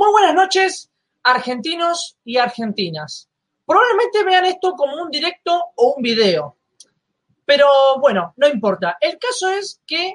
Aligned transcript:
Muy 0.00 0.12
buenas 0.12 0.34
noches, 0.34 0.90
argentinos 1.24 2.16
y 2.24 2.38
argentinas. 2.38 3.28
Probablemente 3.66 4.24
vean 4.24 4.46
esto 4.46 4.72
como 4.72 4.96
un 4.96 5.10
directo 5.10 5.62
o 5.76 5.92
un 5.94 6.02
video. 6.02 6.56
Pero 7.44 7.66
bueno, 8.00 8.32
no 8.38 8.48
importa. 8.48 8.96
El 8.98 9.18
caso 9.18 9.50
es 9.50 9.82
que 9.86 10.14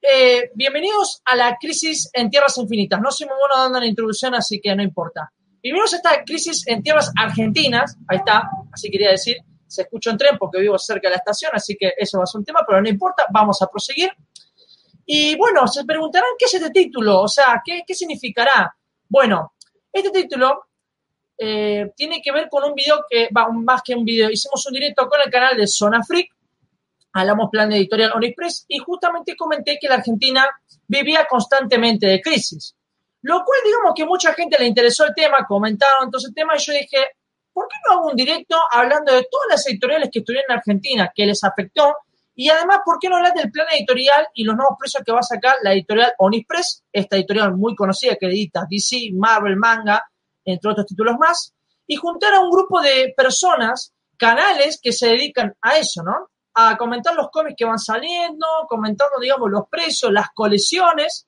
eh, 0.00 0.50
bienvenidos 0.54 1.20
a 1.26 1.36
la 1.36 1.58
crisis 1.60 2.08
en 2.14 2.30
tierras 2.30 2.56
infinitas. 2.56 2.98
No 3.02 3.10
soy 3.10 3.26
muy 3.26 3.36
bueno 3.38 3.62
dando 3.62 3.80
la 3.80 3.86
introducción, 3.86 4.34
así 4.34 4.62
que 4.62 4.74
no 4.74 4.82
importa. 4.82 5.30
Bienvenidos 5.62 5.92
a 5.92 5.96
esta 5.96 6.24
crisis 6.24 6.66
en 6.66 6.82
tierras 6.82 7.12
argentinas. 7.20 7.98
Ahí 8.08 8.16
está, 8.16 8.48
así 8.72 8.90
quería 8.90 9.10
decir. 9.10 9.36
Se 9.66 9.82
escucha 9.82 10.10
en 10.10 10.16
tren 10.16 10.38
porque 10.38 10.58
vivo 10.58 10.78
cerca 10.78 11.08
de 11.08 11.16
la 11.16 11.18
estación, 11.18 11.50
así 11.52 11.76
que 11.78 11.92
eso 11.98 12.16
va 12.16 12.24
a 12.24 12.26
ser 12.26 12.38
un 12.38 12.46
tema, 12.46 12.60
pero 12.66 12.80
no 12.80 12.88
importa. 12.88 13.26
Vamos 13.30 13.60
a 13.60 13.66
proseguir. 13.66 14.10
Y 15.12 15.34
bueno, 15.34 15.66
se 15.66 15.84
preguntarán 15.84 16.30
qué 16.38 16.44
es 16.44 16.54
este 16.54 16.70
título, 16.70 17.22
o 17.22 17.26
sea, 17.26 17.60
qué, 17.64 17.82
qué 17.84 17.94
significará. 17.94 18.72
Bueno, 19.08 19.54
este 19.92 20.12
título 20.12 20.66
eh, 21.36 21.90
tiene 21.96 22.22
que 22.22 22.30
ver 22.30 22.48
con 22.48 22.62
un 22.62 22.76
video 22.76 23.04
que 23.10 23.28
va 23.36 23.48
más 23.48 23.82
que 23.82 23.92
un 23.96 24.04
video. 24.04 24.30
Hicimos 24.30 24.64
un 24.68 24.72
directo 24.72 25.08
con 25.08 25.18
el 25.20 25.28
canal 25.28 25.56
de 25.56 25.66
Zona 25.66 26.04
Freak, 26.04 26.30
hablamos 27.12 27.50
plan 27.50 27.68
de 27.70 27.78
editorial 27.78 28.12
Onexpress 28.14 28.66
y 28.68 28.78
justamente 28.78 29.34
comenté 29.34 29.78
que 29.80 29.88
la 29.88 29.96
Argentina 29.96 30.48
vivía 30.86 31.26
constantemente 31.28 32.06
de 32.06 32.20
crisis. 32.20 32.76
Lo 33.22 33.42
cual, 33.44 33.58
digamos 33.64 33.94
que 33.96 34.04
mucha 34.04 34.32
gente 34.32 34.60
le 34.60 34.66
interesó 34.66 35.06
el 35.06 35.14
tema, 35.16 35.44
comentaron 35.44 36.04
entonces 36.04 36.28
el 36.28 36.36
tema 36.36 36.54
y 36.54 36.60
yo 36.60 36.72
dije, 36.72 36.98
¿por 37.52 37.66
qué 37.66 37.74
no 37.84 37.98
hago 37.98 38.10
un 38.10 38.16
directo 38.16 38.56
hablando 38.70 39.12
de 39.12 39.26
todas 39.28 39.48
las 39.50 39.66
editoriales 39.66 40.08
que 40.12 40.20
estuvieron 40.20 40.44
en 40.48 40.56
Argentina, 40.58 41.12
que 41.12 41.26
les 41.26 41.42
afectó? 41.42 41.96
Y 42.40 42.48
además, 42.48 42.78
¿por 42.86 42.98
qué 42.98 43.10
no 43.10 43.16
hablar 43.16 43.34
del 43.34 43.50
plan 43.50 43.66
editorial 43.70 44.26
y 44.32 44.44
los 44.44 44.56
nuevos 44.56 44.78
precios 44.78 45.02
que 45.04 45.12
va 45.12 45.18
a 45.18 45.22
sacar 45.22 45.56
la 45.62 45.74
editorial 45.74 46.14
Onispress, 46.16 46.84
esta 46.90 47.16
editorial 47.16 47.54
muy 47.54 47.76
conocida 47.76 48.16
que 48.18 48.28
edita 48.28 48.66
DC, 48.66 49.10
Marvel, 49.12 49.56
Manga, 49.56 50.02
entre 50.46 50.70
otros 50.70 50.86
títulos 50.86 51.16
más? 51.18 51.52
Y 51.86 51.96
juntar 51.96 52.32
a 52.32 52.40
un 52.40 52.50
grupo 52.50 52.80
de 52.80 53.12
personas, 53.14 53.92
canales 54.16 54.80
que 54.82 54.90
se 54.90 55.08
dedican 55.08 55.54
a 55.60 55.76
eso, 55.76 56.02
¿no? 56.02 56.30
A 56.54 56.78
comentar 56.78 57.14
los 57.14 57.28
cómics 57.30 57.56
que 57.58 57.66
van 57.66 57.78
saliendo, 57.78 58.46
comentando, 58.70 59.20
digamos, 59.20 59.50
los 59.50 59.68
precios, 59.68 60.10
las 60.10 60.30
colecciones. 60.34 61.26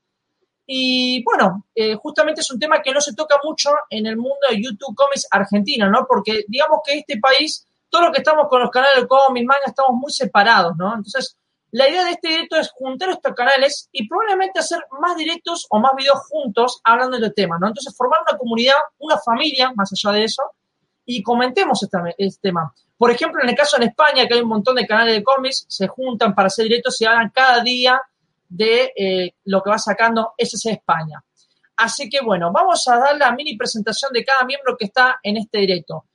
Y 0.65 1.23
bueno, 1.25 1.67
eh, 1.75 1.95
justamente 1.95 2.41
es 2.41 2.51
un 2.51 2.59
tema 2.59 2.81
que 2.81 2.91
no 2.91 3.03
se 3.03 3.15
toca 3.15 3.37
mucho 3.45 3.69
en 3.91 4.07
el 4.07 4.17
mundo 4.17 4.39
de 4.49 4.63
YouTube 4.63 4.97
Comics 4.97 5.27
argentino, 5.31 5.91
¿no? 5.91 6.07
Porque 6.09 6.47
digamos 6.49 6.79
que 6.83 7.01
este 7.01 7.19
país 7.19 7.67
todo 7.93 8.07
lo 8.07 8.13
que 8.13 8.19
estamos 8.19 8.49
con 8.49 8.63
los 8.63 8.71
canales 8.71 9.03
de 9.03 9.07
cómics, 9.07 9.47
manga, 9.47 9.67
estamos 9.67 10.01
muy 10.01 10.11
separados, 10.11 10.73
¿no? 10.79 10.95
Entonces, 10.97 11.37
la 11.73 11.87
idea 11.91 12.05
de 12.05 12.13
este 12.13 12.29
directo 12.29 12.57
es 12.57 12.71
juntar 12.71 13.11
estos 13.11 13.35
canales 13.35 13.91
y 13.93 14.09
probablemente 14.09 14.61
hacer 14.61 14.81
más 14.99 15.15
directos 15.15 15.67
o 15.69 15.79
más 15.79 15.93
videos 15.95 16.21
juntos 16.27 16.81
hablando 16.85 17.19
de 17.19 17.27
este 17.27 17.43
tema, 17.43 17.59
¿no? 17.61 17.69
Entonces, 17.69 17.95
formar 17.95 18.21
una 18.27 18.39
comunidad, 18.39 18.77
una 18.99 19.19
familia, 19.19 19.73
más 19.77 19.93
allá 19.93 20.17
de 20.17 20.25
eso, 20.25 20.43
y 21.05 21.23
comentemos 21.23 21.83
este, 21.83 21.99
este, 22.17 22.49
tema. 22.49 22.73
Por 22.97 23.11
ejemplo, 23.11 23.43
en 23.43 23.51
el 23.51 23.55
caso 23.55 23.77
en 23.77 23.83
España, 23.83 24.27
que 24.27 24.35
hay 24.35 24.41
un 24.41 24.49
montón 24.49 24.77
de 24.77 24.87
canales 24.87 25.15
de 25.15 25.23
cómics, 25.23 25.67
se 25.69 25.87
juntan 25.87 26.35
para 26.35 26.47
hacer 26.47 26.65
directos 26.65 26.99
y 27.03 27.05
hablan 27.05 27.29
cada 27.29 27.63
día 27.63 28.01
de 28.49 28.91
eh, 28.97 29.35
lo 29.45 29.63
que 29.63 29.69
va 29.69 29.79
sacando 29.79 30.33
SC 30.39 30.71
España. 30.71 31.23
Así 31.77 32.09
que 32.09 32.23
bueno, 32.23 32.51
vamos 32.53 32.89
a 32.89 32.97
dar 32.97 33.19
la 33.19 33.33
mini 33.33 33.55
presentación 33.55 34.13
de 34.15 34.25
cada 34.25 34.47
miembro 34.47 34.77
que 34.79 34.87
está 34.87 35.21
en 35.23 35.37
este 35.37 35.59
directo. 35.59 36.07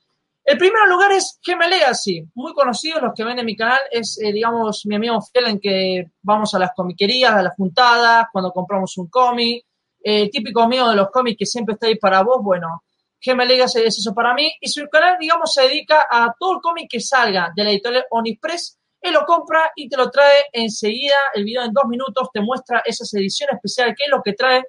El 0.48 0.58
primer 0.58 0.88
lugar 0.88 1.12
es 1.12 1.42
Gem 1.44 1.60
Legacy, 1.60 2.26
muy 2.36 2.54
conocido, 2.54 3.02
los 3.02 3.14
que 3.14 3.26
ven 3.26 3.38
en 3.38 3.46
mi 3.46 3.54
canal, 3.54 3.82
es, 3.92 4.18
eh, 4.24 4.32
digamos, 4.32 4.86
mi 4.86 4.96
amigo 4.96 5.20
fiel 5.22 5.48
en 5.48 5.60
que 5.60 6.06
vamos 6.22 6.56
a 6.56 6.60
las 6.60 6.72
comiquerías, 6.74 7.34
a 7.34 7.44
las 7.44 7.54
juntadas, 7.54 8.28
cuando 8.32 8.54
compramos 8.54 8.98
un 8.98 9.10
cómic, 9.10 9.66
eh, 10.02 10.30
típico 10.30 10.62
amigo 10.62 10.90
de 10.90 10.96
los 10.96 11.10
cómics 11.12 11.40
que 11.40 11.46
siempre 11.46 11.74
está 11.74 11.88
ahí 11.88 11.96
para 11.96 12.24
vos, 12.24 12.42
bueno, 12.42 12.82
Gem 13.20 13.38
Legacy 13.40 13.82
es 13.82 13.98
eso 13.98 14.14
para 14.14 14.34
mí, 14.34 14.50
y 14.62 14.70
su 14.70 14.88
canal, 14.88 15.18
digamos, 15.20 15.54
se 15.54 15.64
dedica 15.64 16.06
a 16.10 16.34
todo 16.40 16.54
el 16.54 16.62
cómic 16.62 16.90
que 16.90 17.02
salga 17.02 17.52
de 17.54 17.66
la 17.66 17.72
editorial 17.72 18.06
Onipress, 18.10 18.78
él 19.02 19.16
lo 19.16 19.26
compra 19.26 19.74
y 19.76 19.90
te 19.90 19.98
lo 19.98 20.10
trae 20.10 20.46
enseguida, 20.54 21.18
el 21.34 21.44
video 21.44 21.66
en 21.66 21.74
dos 21.74 21.88
minutos 21.90 22.30
te 22.32 22.40
muestra 22.40 22.82
esas 22.86 23.14
ediciones 23.16 23.56
especiales, 23.56 23.96
qué 23.98 24.06
es 24.06 24.12
lo 24.12 24.22
que 24.24 24.32
trae, 24.32 24.64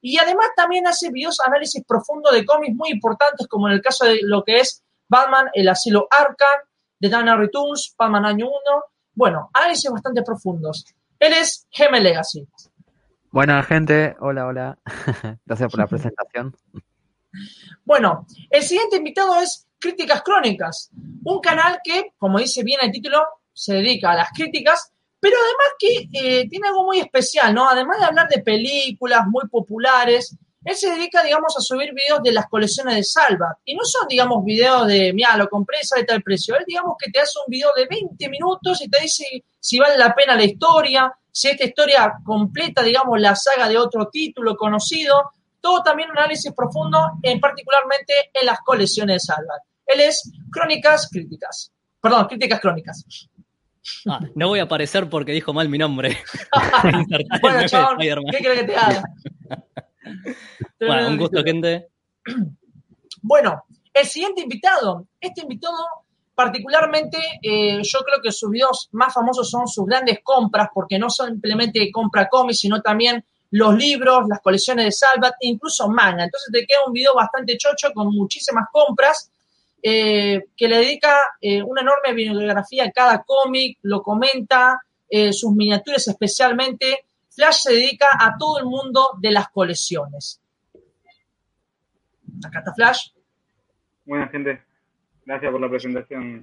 y 0.00 0.16
además 0.16 0.50
también 0.54 0.86
hace 0.86 1.10
videos 1.10 1.40
análisis 1.44 1.82
profundo 1.84 2.30
de 2.30 2.44
cómics 2.44 2.76
muy 2.76 2.90
importantes, 2.90 3.48
como 3.48 3.66
en 3.66 3.74
el 3.74 3.82
caso 3.82 4.04
de 4.04 4.20
lo 4.22 4.44
que 4.44 4.58
es 4.58 4.84
Batman, 5.08 5.48
El 5.52 5.68
Asilo 5.68 6.06
Arkham, 6.10 6.68
The 7.00 7.08
Dana 7.08 7.36
Returns, 7.36 7.94
Batman 7.98 8.26
Año 8.26 8.46
1. 8.46 8.54
Bueno, 9.14 9.50
análisis 9.52 9.90
bastante 9.90 10.22
profundos. 10.22 10.84
Él 11.18 11.32
es 11.32 11.66
Gem 11.70 11.92
Legacy. 11.92 12.46
Buena 13.30 13.62
gente, 13.62 14.16
hola, 14.20 14.46
hola. 14.46 14.78
Gracias 15.44 15.70
por 15.70 15.80
la 15.80 15.86
presentación. 15.86 16.54
Bueno, 17.84 18.26
el 18.50 18.62
siguiente 18.62 18.96
invitado 18.96 19.40
es 19.40 19.66
Críticas 19.78 20.22
Crónicas, 20.22 20.90
un 21.24 21.40
canal 21.40 21.78
que, 21.82 22.12
como 22.16 22.38
dice 22.38 22.62
bien 22.62 22.80
el 22.82 22.92
título, 22.92 23.22
se 23.52 23.74
dedica 23.74 24.12
a 24.12 24.16
las 24.16 24.30
críticas, 24.30 24.92
pero 25.20 25.36
además 25.36 25.74
que 25.78 26.08
eh, 26.12 26.48
tiene 26.48 26.68
algo 26.68 26.84
muy 26.84 27.00
especial, 27.00 27.54
¿no? 27.54 27.68
Además 27.68 27.98
de 27.98 28.04
hablar 28.04 28.28
de 28.28 28.42
películas 28.42 29.26
muy 29.26 29.46
populares, 29.48 30.36
él 30.64 30.76
se 30.76 30.90
dedica, 30.90 31.22
digamos, 31.22 31.54
a 31.56 31.60
subir 31.60 31.92
videos 31.92 32.22
de 32.22 32.32
las 32.32 32.46
colecciones 32.48 32.96
de 32.96 33.04
Salva. 33.04 33.58
Y 33.64 33.74
no 33.74 33.84
son, 33.84 34.08
digamos, 34.08 34.44
videos 34.44 34.86
de, 34.86 35.12
mira, 35.12 35.36
lo 35.36 35.48
compré, 35.48 35.78
sale 35.82 36.04
tal 36.04 36.22
precio. 36.22 36.56
Él, 36.56 36.64
digamos, 36.66 36.94
que 36.98 37.10
te 37.10 37.20
hace 37.20 37.38
un 37.44 37.50
video 37.50 37.70
de 37.76 37.86
20 37.86 38.28
minutos 38.28 38.80
y 38.82 38.88
te 38.88 39.02
dice 39.02 39.24
si 39.60 39.78
vale 39.78 39.98
la 39.98 40.14
pena 40.14 40.34
la 40.34 40.44
historia, 40.44 41.12
si 41.30 41.48
esta 41.48 41.64
historia 41.64 42.14
completa, 42.24 42.82
digamos, 42.82 43.20
la 43.20 43.34
saga 43.34 43.68
de 43.68 43.76
otro 43.76 44.08
título 44.08 44.56
conocido. 44.56 45.32
Todo 45.60 45.82
también 45.82 46.10
un 46.10 46.18
análisis 46.18 46.52
profundo, 46.52 46.98
en 47.22 47.40
particularmente 47.40 48.12
en 48.32 48.46
las 48.46 48.60
colecciones 48.60 49.14
de 49.14 49.20
Salva. 49.20 49.54
Él 49.86 50.00
es 50.00 50.30
Crónicas 50.50 51.08
Críticas. 51.10 51.72
Perdón, 52.00 52.26
Críticas 52.26 52.60
Crónicas. 52.60 53.04
Ah, 54.08 54.20
no 54.34 54.48
voy 54.48 54.60
a 54.60 54.64
aparecer 54.64 55.08
porque 55.08 55.32
dijo 55.32 55.52
mal 55.52 55.68
mi 55.68 55.78
nombre. 55.78 56.18
bueno, 57.42 57.64
chabón, 57.66 57.98
¿qué 57.98 58.38
crees 58.38 58.60
que 58.60 58.66
te 58.66 58.76
haga? 58.76 59.02
bueno, 60.80 61.08
un 61.08 61.18
gusto, 61.18 61.42
gente. 61.42 61.88
Bueno, 63.26 63.64
el 63.94 64.04
siguiente 64.04 64.42
invitado. 64.42 65.06
Este 65.18 65.40
invitado, 65.40 65.78
particularmente, 66.34 67.16
eh, 67.40 67.80
yo 67.82 68.00
creo 68.00 68.20
que 68.22 68.30
sus 68.30 68.50
videos 68.50 68.90
más 68.92 69.14
famosos 69.14 69.48
son 69.48 69.66
sus 69.66 69.86
grandes 69.86 70.18
compras, 70.22 70.68
porque 70.74 70.98
no 70.98 71.08
simplemente 71.08 71.90
compra 71.90 72.28
cómics, 72.28 72.60
sino 72.60 72.82
también 72.82 73.24
los 73.52 73.74
libros, 73.74 74.28
las 74.28 74.40
colecciones 74.42 74.84
de 74.84 74.92
Salvat 74.92 75.36
incluso 75.40 75.88
manga. 75.88 76.24
Entonces 76.24 76.52
te 76.52 76.66
queda 76.66 76.80
un 76.86 76.92
video 76.92 77.14
bastante 77.14 77.56
chocho 77.56 77.92
con 77.94 78.08
muchísimas 78.08 78.66
compras. 78.70 79.30
Eh, 79.86 80.46
que 80.54 80.68
le 80.68 80.78
dedica 80.78 81.16
eh, 81.40 81.62
una 81.62 81.80
enorme 81.80 82.12
bibliografía 82.12 82.84
a 82.84 82.90
cada 82.90 83.22
cómic, 83.22 83.78
lo 83.82 84.02
comenta, 84.02 84.80
sus 85.30 85.52
miniaturas 85.52 86.08
especialmente, 86.08 87.06
Flash 87.34 87.56
se 87.62 87.72
dedica 87.72 88.06
a 88.18 88.36
todo 88.38 88.58
el 88.58 88.66
mundo 88.66 89.10
de 89.20 89.30
las 89.32 89.48
colecciones. 89.48 90.40
Acá 92.44 92.60
está 92.60 92.74
Flash. 92.74 93.08
Buena 94.04 94.28
gente. 94.28 94.62
Gracias 95.26 95.50
por 95.50 95.60
la 95.60 95.70
presentación, 95.70 96.42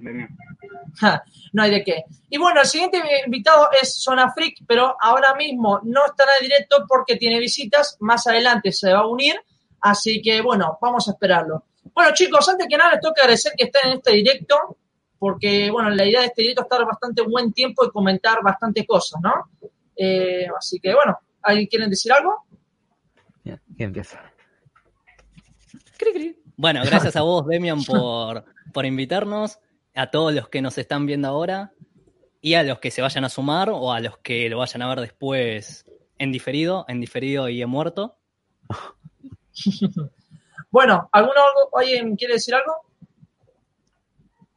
no 1.52 1.62
hay 1.62 1.70
de 1.70 1.84
qué. 1.84 2.04
Y 2.28 2.36
bueno, 2.36 2.62
el 2.62 2.66
siguiente 2.66 3.00
invitado 3.24 3.68
es 3.80 4.02
Zona 4.02 4.32
Freak, 4.32 4.64
pero 4.66 4.96
ahora 5.00 5.36
mismo 5.36 5.78
no 5.84 6.06
estará 6.06 6.32
en 6.40 6.48
directo 6.48 6.84
porque 6.88 7.14
tiene 7.16 7.38
visitas. 7.38 7.96
Más 8.00 8.26
adelante 8.26 8.72
se 8.72 8.92
va 8.92 9.00
a 9.00 9.06
unir. 9.06 9.36
Así 9.80 10.20
que 10.20 10.42
bueno, 10.42 10.78
vamos 10.80 11.08
a 11.08 11.12
esperarlo. 11.12 11.64
Bueno, 11.94 12.12
chicos, 12.12 12.48
antes 12.48 12.66
que 12.68 12.76
nada 12.76 12.92
les 12.92 13.00
tengo 13.00 13.14
que 13.14 13.20
agradecer 13.20 13.52
que 13.56 13.64
estén 13.64 13.90
en 13.90 13.98
este 13.98 14.12
directo, 14.12 14.76
porque 15.16 15.70
bueno, 15.70 15.90
la 15.90 16.04
idea 16.04 16.20
de 16.20 16.26
este 16.26 16.42
directo 16.42 16.62
es 16.62 16.66
estar 16.66 16.84
bastante 16.84 17.22
buen 17.22 17.52
tiempo 17.52 17.84
y 17.84 17.90
comentar 17.90 18.42
bastantes 18.42 18.84
cosas, 18.84 19.20
¿no? 19.22 19.32
Eh, 19.96 20.46
así 20.58 20.78
que 20.80 20.94
bueno, 20.94 21.18
¿alguien 21.42 21.66
quieren 21.66 21.90
decir 21.90 22.12
algo? 22.12 22.44
Bien, 23.44 23.60
¿quién 23.76 23.88
empieza? 23.88 24.20
Bueno, 26.56 26.82
gracias 26.84 27.16
a 27.16 27.22
vos, 27.22 27.46
Demian, 27.46 27.82
por, 27.82 28.44
por 28.72 28.86
invitarnos, 28.86 29.58
a 29.94 30.10
todos 30.10 30.32
los 30.32 30.48
que 30.48 30.62
nos 30.62 30.78
están 30.78 31.06
viendo 31.06 31.28
ahora 31.28 31.72
y 32.40 32.54
a 32.54 32.62
los 32.62 32.78
que 32.78 32.90
se 32.90 33.02
vayan 33.02 33.24
a 33.24 33.28
sumar 33.28 33.70
o 33.70 33.92
a 33.92 34.00
los 34.00 34.18
que 34.18 34.48
lo 34.48 34.58
vayan 34.58 34.82
a 34.82 34.88
ver 34.88 35.00
después 35.00 35.84
en 36.18 36.30
diferido, 36.30 36.84
en 36.86 37.00
diferido 37.00 37.48
y 37.48 37.62
en 37.62 37.68
muerto. 37.68 38.16
bueno, 40.70 41.08
¿alguno, 41.10 41.40
¿alguien 41.76 42.14
quiere 42.14 42.34
decir 42.34 42.54
algo? 42.54 42.74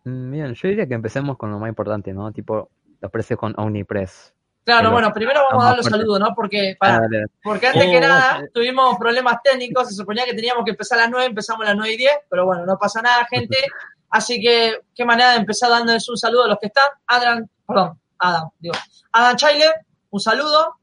Mm, 0.03 0.31
bien, 0.31 0.53
yo 0.53 0.67
diría 0.67 0.87
que 0.87 0.93
empecemos 0.93 1.37
con 1.37 1.49
lo 1.49 1.57
más 1.57 1.69
importante, 1.69 2.13
¿no? 2.13 2.31
Tipo, 2.31 2.69
los 3.01 3.11
precios 3.11 3.39
con 3.39 3.53
Omnipress. 3.57 4.34
Claro, 4.65 4.91
bueno, 4.91 5.13
primero 5.13 5.43
vamos 5.43 5.63
a 5.63 5.67
dar 5.67 5.77
los 5.77 5.85
saludos, 5.85 6.19
¿no? 6.19 6.33
Porque, 6.33 6.75
para, 6.79 7.07
porque 7.43 7.67
antes 7.67 7.83
que 7.83 7.97
oh, 7.97 8.01
nada 8.01 8.49
tuvimos 8.51 8.97
problemas 8.97 9.37
técnicos, 9.43 9.89
se 9.89 9.93
suponía 9.93 10.25
que 10.25 10.33
teníamos 10.33 10.65
que 10.65 10.71
empezar 10.71 10.97
a 10.97 11.03
las 11.03 11.11
9, 11.11 11.27
empezamos 11.27 11.61
a 11.61 11.69
las 11.69 11.77
9 11.77 11.93
y 11.93 11.97
10, 11.97 12.11
pero 12.27 12.47
bueno, 12.47 12.65
no 12.65 12.75
pasa 12.75 12.99
nada, 12.99 13.27
gente. 13.29 13.57
Así 14.09 14.41
que, 14.41 14.79
qué 14.95 15.05
manera 15.05 15.33
de 15.33 15.37
empezar 15.37 15.69
dándoles 15.69 16.09
un 16.09 16.17
saludo 16.17 16.45
a 16.45 16.47
los 16.47 16.57
que 16.59 16.67
están. 16.67 16.85
Adam, 17.05 17.47
perdón, 17.67 17.99
Adam, 18.17 18.49
digo. 18.57 18.73
Adam 19.11 19.35
Chailer, 19.35 19.71
un 20.09 20.19
saludo. 20.19 20.77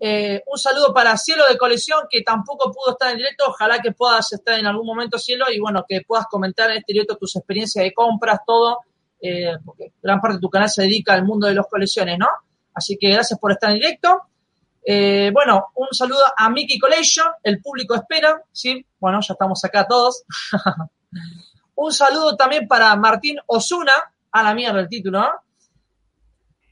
Eh, 0.00 0.42
un 0.46 0.58
saludo 0.58 0.94
para 0.94 1.18
Cielo 1.18 1.46
de 1.46 1.58
Colección, 1.58 2.06
que 2.08 2.22
tampoco 2.22 2.72
pudo 2.72 2.92
estar 2.92 3.10
en 3.10 3.18
directo. 3.18 3.44
Ojalá 3.48 3.80
que 3.82 3.92
puedas 3.92 4.32
estar 4.32 4.58
en 4.58 4.64
algún 4.64 4.86
momento, 4.86 5.18
Cielo, 5.18 5.44
y 5.52 5.60
bueno, 5.60 5.84
que 5.86 6.00
puedas 6.00 6.26
comentar 6.30 6.70
en 6.70 6.78
este 6.78 6.94
directo 6.94 7.18
tus 7.18 7.36
experiencias 7.36 7.84
de 7.84 7.92
compras, 7.92 8.40
todo, 8.46 8.78
eh, 9.20 9.58
porque 9.62 9.92
gran 10.02 10.18
parte 10.18 10.36
de 10.36 10.40
tu 10.40 10.48
canal 10.48 10.70
se 10.70 10.80
dedica 10.80 11.12
al 11.12 11.24
mundo 11.24 11.46
de 11.46 11.54
las 11.54 11.66
colecciones, 11.66 12.18
¿no? 12.18 12.28
Así 12.74 12.96
que 12.98 13.10
gracias 13.10 13.38
por 13.38 13.52
estar 13.52 13.70
en 13.70 13.76
directo. 13.76 14.22
Eh, 14.86 15.30
bueno, 15.32 15.68
un 15.76 15.88
saludo 15.92 16.22
a 16.36 16.50
Mickey 16.50 16.78
Collection, 16.78 17.26
el 17.42 17.62
público 17.62 17.94
espera, 17.94 18.42
¿sí? 18.52 18.84
Bueno, 18.98 19.20
ya 19.20 19.32
estamos 19.32 19.64
acá 19.64 19.86
todos. 19.86 20.24
un 21.76 21.92
saludo 21.92 22.36
también 22.36 22.68
para 22.68 22.94
Martín 22.96 23.38
Osuna, 23.46 23.92
a 24.30 24.42
la 24.42 24.54
mierda 24.54 24.80
el 24.80 24.88
título, 24.88 25.20
¿no? 25.20 25.30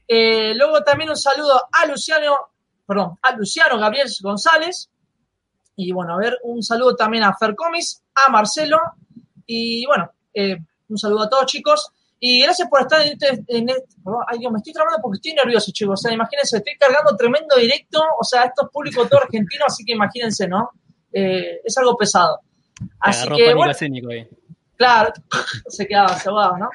Eh, 0.07 0.53
luego 0.55 0.83
también 0.83 1.09
un 1.09 1.17
saludo 1.17 1.69
a 1.71 1.85
Luciano, 1.87 2.35
perdón, 2.85 3.17
a 3.21 3.35
Luciano 3.35 3.79
Gabriel 3.79 4.07
González. 4.21 4.89
Y 5.75 5.91
bueno, 5.91 6.13
a 6.13 6.17
ver, 6.17 6.37
un 6.43 6.61
saludo 6.61 6.95
también 6.95 7.23
a 7.23 7.35
Fercomis, 7.35 8.03
a 8.13 8.29
Marcelo. 8.29 8.77
Y 9.47 9.85
bueno, 9.87 10.11
eh, 10.33 10.57
un 10.89 10.97
saludo 10.97 11.23
a 11.23 11.29
todos, 11.29 11.45
chicos. 11.47 11.91
Y 12.25 12.41
gracias 12.41 12.69
por 12.69 12.79
estar 12.79 13.01
en 13.01 13.11
este, 13.11 13.43
en 13.49 13.67
este- 13.67 13.95
Ay, 14.29 14.39
Dios, 14.39 14.49
me 14.49 14.59
estoy 14.59 14.71
trabando 14.71 14.97
porque 15.01 15.17
estoy 15.17 15.33
nervioso, 15.33 15.73
chicos. 15.73 15.99
O 15.99 16.01
sea, 16.01 16.13
imagínense, 16.13 16.55
estoy 16.55 16.77
cargando 16.79 17.17
tremendo 17.17 17.57
directo. 17.57 18.01
O 18.17 18.23
sea, 18.23 18.45
esto 18.45 18.63
es 18.63 18.71
público 18.71 19.05
todo 19.09 19.19
argentino, 19.23 19.65
así 19.67 19.83
que 19.83 19.91
imagínense, 19.91 20.47
¿no? 20.47 20.69
Eh, 21.11 21.59
es 21.65 21.77
algo 21.77 21.97
pesado. 21.97 22.39
Así 23.01 23.27
que, 23.27 23.53
bueno, 23.53 23.73
escénico 23.73 24.09
ahí. 24.09 24.25
Claro, 24.77 25.11
se 25.67 25.85
quedaba 25.85 26.17
cebado, 26.17 26.57
¿no? 26.59 26.69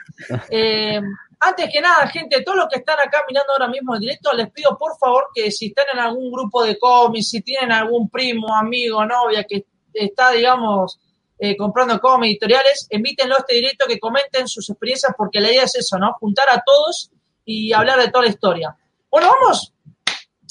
Eh, 0.50 1.00
antes 1.40 1.70
que 1.72 1.80
nada, 1.80 2.06
gente, 2.08 2.42
todos 2.42 2.58
los 2.58 2.68
que 2.68 2.80
están 2.80 2.98
acá 3.00 3.24
mirando 3.26 3.50
ahora 3.54 3.68
mismo 3.68 3.94
en 3.94 4.02
directo, 4.02 4.30
les 4.34 4.50
pido 4.50 4.76
por 4.76 4.98
favor 4.98 5.28
que 5.34 5.50
si 5.50 5.68
están 5.68 5.86
en 5.94 6.00
algún 6.00 6.30
grupo 6.30 6.62
de 6.62 6.78
cómics, 6.78 7.30
si 7.30 7.40
tienen 7.40 7.72
algún 7.72 8.10
primo, 8.10 8.54
amigo, 8.54 9.02
novia 9.06 9.44
que 9.44 9.64
está, 9.94 10.30
digamos, 10.32 11.00
eh, 11.38 11.56
comprando 11.56 12.00
cómics 12.00 12.32
editoriales, 12.32 12.87
invítenlo 12.90 13.37
a 13.37 13.38
este 13.38 13.55
directo, 13.55 13.87
que 13.87 13.99
comenten 13.99 14.49
sus 14.49 14.69
experiencias, 14.69 15.12
porque 15.17 15.40
la 15.40 15.50
idea 15.50 15.62
es 15.62 15.76
eso, 15.76 15.99
¿no? 15.99 16.14
Juntar 16.14 16.49
a 16.50 16.62
todos 16.64 17.11
y 17.44 17.73
hablar 17.73 18.00
de 18.00 18.11
toda 18.11 18.25
la 18.25 18.31
historia. 18.31 18.76
Bueno, 19.11 19.29
vamos. 19.40 19.73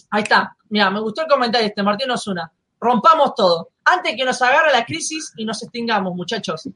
Ahí 0.09 0.23
está. 0.23 0.55
Mira, 0.69 0.89
me 0.89 0.99
gustó 0.99 1.21
el 1.21 1.27
comentario 1.27 1.67
este, 1.67 1.83
Martín 1.83 2.09
Osuna. 2.11 2.51
Rompamos 2.79 3.35
todo. 3.35 3.69
Antes 3.85 4.15
que 4.15 4.25
nos 4.25 4.41
agarre 4.41 4.71
la 4.71 4.85
crisis 4.85 5.33
y 5.37 5.45
nos 5.45 5.61
extingamos, 5.63 6.15
muchachos. 6.15 6.67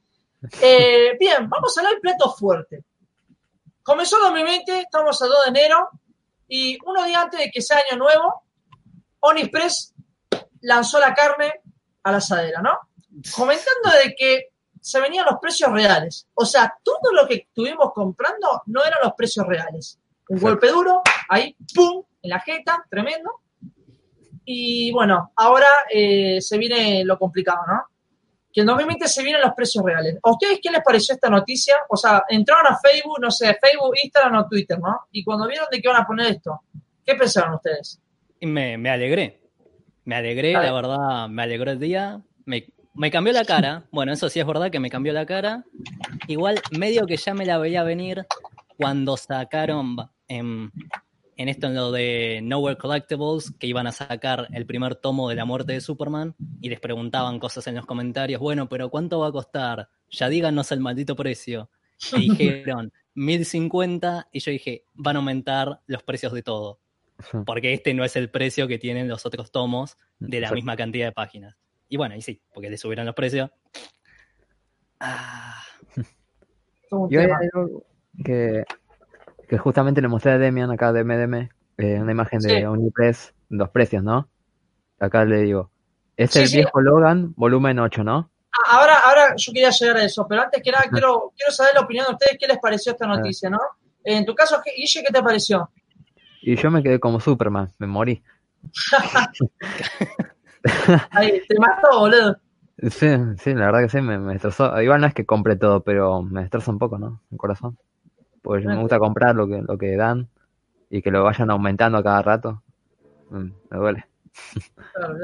Eh, 0.61 1.15
bien, 1.19 1.49
vamos 1.49 1.77
a 1.77 1.81
hablar 1.81 1.93
del 1.93 2.01
plato 2.01 2.31
fuerte. 2.33 2.83
Comenzó 3.83 4.19
2020, 4.19 4.81
estamos 4.81 5.21
a 5.21 5.25
2 5.25 5.37
de 5.45 5.49
enero, 5.49 5.89
y 6.47 6.77
unos 6.85 7.05
días 7.05 7.23
antes 7.23 7.39
de 7.39 7.49
que 7.49 7.61
sea 7.61 7.77
año 7.77 7.97
nuevo, 7.97 8.43
Onispress 9.21 9.93
lanzó 10.61 10.99
la 10.99 11.13
carne 11.13 11.61
a 12.03 12.11
la 12.11 12.17
asadera, 12.17 12.61
¿no? 12.61 12.77
Comentando 13.35 13.89
de 14.03 14.15
que 14.15 14.47
se 14.79 14.99
venían 14.99 15.25
los 15.25 15.39
precios 15.39 15.71
reales. 15.71 16.27
O 16.33 16.45
sea, 16.45 16.73
todo 16.83 17.13
lo 17.13 17.27
que 17.27 17.35
estuvimos 17.35 17.91
comprando 17.93 18.63
no 18.65 18.83
eran 18.83 18.99
los 19.03 19.13
precios 19.13 19.45
reales. 19.45 19.99
Un 20.27 20.37
Exacto. 20.37 20.49
golpe 20.53 20.67
duro, 20.69 21.01
ahí, 21.29 21.55
¡pum!, 21.73 22.03
en 22.21 22.29
la 22.29 22.39
jeta, 22.39 22.83
tremendo. 22.89 23.29
Y 24.43 24.91
bueno, 24.91 25.31
ahora 25.35 25.67
eh, 25.93 26.41
se 26.41 26.57
viene 26.57 27.03
lo 27.05 27.17
complicado, 27.19 27.59
¿no? 27.67 27.83
Que 28.51 28.61
en 28.61 28.67
2020 28.67 29.07
se 29.07 29.23
vienen 29.23 29.41
los 29.41 29.53
precios 29.53 29.83
reales. 29.85 30.17
¿A 30.23 30.31
ustedes 30.31 30.59
qué 30.61 30.71
les 30.71 30.81
pareció 30.83 31.15
esta 31.15 31.29
noticia? 31.29 31.75
O 31.89 31.95
sea, 31.95 32.23
entraron 32.27 32.67
a 32.67 32.77
Facebook, 32.77 33.19
no 33.21 33.31
sé, 33.31 33.57
Facebook, 33.61 33.93
Instagram 34.03 34.35
o 34.39 34.47
Twitter, 34.47 34.79
¿no? 34.79 35.01
Y 35.11 35.23
cuando 35.23 35.47
vieron 35.47 35.67
de 35.71 35.81
qué 35.81 35.87
van 35.87 36.01
a 36.01 36.07
poner 36.07 36.31
esto, 36.31 36.61
¿qué 37.05 37.15
pensaron 37.15 37.53
ustedes? 37.53 38.01
Me, 38.41 38.77
me 38.77 38.89
alegré. 38.89 39.39
Me 40.03 40.15
alegré, 40.15 40.53
Dale. 40.53 40.65
la 40.67 40.73
verdad, 40.73 41.29
me 41.29 41.43
alegró 41.43 41.71
el 41.71 41.79
día. 41.79 42.19
Me, 42.45 42.65
me 42.93 43.11
cambió 43.11 43.33
la 43.33 43.45
cara. 43.45 43.85
Bueno, 43.91 44.13
eso 44.13 44.29
sí 44.29 44.39
es 44.39 44.45
verdad 44.45 44.71
que 44.71 44.79
me 44.79 44.89
cambió 44.89 45.13
la 45.13 45.25
cara. 45.25 45.65
Igual, 46.27 46.59
medio 46.71 47.05
que 47.05 47.17
ya 47.17 47.33
me 47.33 47.45
la 47.45 47.57
veía 47.57 47.83
venir 47.83 48.25
cuando 48.77 49.17
sacaron 49.17 49.95
en, 50.27 50.71
en 51.37 51.49
esto, 51.49 51.67
en 51.67 51.75
lo 51.75 51.91
de 51.91 52.41
Nowhere 52.43 52.77
Collectibles, 52.77 53.51
que 53.59 53.67
iban 53.67 53.87
a 53.87 53.91
sacar 53.91 54.47
el 54.53 54.65
primer 54.65 54.95
tomo 54.95 55.29
de 55.29 55.35
la 55.35 55.45
muerte 55.45 55.73
de 55.73 55.81
Superman 55.81 56.35
y 56.61 56.69
les 56.69 56.79
preguntaban 56.79 57.39
cosas 57.39 57.67
en 57.67 57.75
los 57.75 57.85
comentarios. 57.85 58.41
Bueno, 58.41 58.67
pero 58.69 58.89
¿cuánto 58.89 59.19
va 59.19 59.27
a 59.27 59.31
costar? 59.31 59.89
Ya 60.09 60.29
díganos 60.29 60.71
el 60.71 60.79
maldito 60.79 61.15
precio. 61.15 61.69
Y 62.13 62.29
dijeron 62.37 62.91
1050 63.15 64.29
y 64.31 64.39
yo 64.39 64.51
dije, 64.51 64.85
van 64.93 65.15
a 65.15 65.19
aumentar 65.19 65.81
los 65.87 66.03
precios 66.03 66.33
de 66.33 66.43
todo 66.43 66.79
porque 67.45 67.73
este 67.73 67.93
no 67.93 68.03
es 68.03 68.15
el 68.15 68.29
precio 68.29 68.67
que 68.67 68.77
tienen 68.77 69.07
los 69.07 69.25
otros 69.25 69.51
tomos 69.51 69.97
de 70.19 70.39
la 70.39 70.51
misma 70.51 70.75
cantidad 70.75 71.07
de 71.07 71.11
páginas. 71.11 71.55
Y 71.93 71.97
bueno, 71.97 72.15
y 72.15 72.21
sí, 72.21 72.41
porque 72.53 72.69
le 72.69 72.77
subieron 72.77 73.05
los 73.05 73.13
precios. 73.13 73.49
Ah, 75.01 75.61
Yo 77.09 77.19
hay 77.19 77.27
algo 77.29 77.83
que, 78.23 78.63
que 79.49 79.57
justamente 79.57 80.01
le 80.01 80.07
mostré 80.07 80.31
a 80.31 80.37
Demian 80.37 80.71
acá 80.71 80.93
de 80.93 81.03
MDM, 81.03 81.49
eh, 81.79 81.99
una 81.99 82.13
imagen 82.13 82.39
de 82.39 82.59
Sí. 82.59 82.63
Unipress, 82.65 83.33
los 83.49 83.69
precios, 83.71 84.03
¿no? 84.05 84.29
Acá 85.01 85.25
le 85.25 85.41
digo, 85.41 85.69
es 86.15 86.31
Sí, 86.31 86.39
el 86.39 86.47
sí. 86.47 86.55
viejo 86.59 86.79
Logan, 86.79 87.33
volumen 87.35 87.77
8, 87.79 88.05
¿no? 88.05 88.31
Ah, 88.53 88.77
Ahora, 88.79 88.99
ahora 88.99 89.35
yo 89.35 89.51
quería 89.51 89.71
llegar 89.71 89.97
a 89.97 90.05
eso, 90.05 90.25
pero 90.29 90.43
antes 90.43 90.63
que 90.63 90.71
nada 90.71 90.85
quiero, 90.89 91.33
quiero 91.35 91.51
saber 91.51 91.73
la 91.73 91.81
opinión 91.81 92.05
de 92.07 92.13
ustedes, 92.13 92.37
qué 92.39 92.47
les 92.47 92.59
pareció 92.59 92.93
esta 92.93 93.05
noticia, 93.05 93.49
¿no? 93.49 93.59
En 94.05 94.25
tu 94.25 94.33
caso, 94.33 94.61
¿qué- 94.63 94.71
Guille, 94.77 95.03
¿qué 95.05 95.11
te 95.11 95.21
pareció? 95.21 95.69
Y 96.41 96.55
yo 96.55 96.71
me 96.71 96.81
quedé 96.81 97.01
como 97.01 97.19
Superman, 97.19 97.73
me 97.79 97.87
morí. 97.87 98.23
Ahí, 101.11 101.41
te 101.47 101.59
mató, 101.59 101.99
boludo. 101.99 102.37
Sí, 102.89 103.07
sí, 103.37 103.53
la 103.53 103.67
verdad 103.67 103.81
que 103.81 103.89
sí, 103.89 104.01
me, 104.01 104.17
me 104.17 104.33
destrozó. 104.33 104.81
Igual 104.81 105.01
no 105.01 105.07
es 105.07 105.13
que 105.13 105.25
compre 105.25 105.55
todo, 105.55 105.81
pero 105.83 106.21
me 106.23 106.41
destroza 106.41 106.71
un 106.71 106.79
poco, 106.79 106.97
¿no? 106.97 107.21
El 107.31 107.37
corazón. 107.37 107.77
Porque 108.41 108.65
me 108.65 108.77
gusta 108.77 108.97
comprar 108.97 109.35
lo 109.35 109.47
que, 109.47 109.61
lo 109.61 109.77
que 109.77 109.95
dan 109.95 110.27
y 110.89 111.01
que 111.01 111.11
lo 111.11 111.23
vayan 111.23 111.51
aumentando 111.51 111.99
a 111.99 112.03
cada 112.03 112.21
rato. 112.21 112.63
Mm, 113.29 113.49
me 113.69 113.77
duele. 113.77 114.05
Claro. 114.93 115.15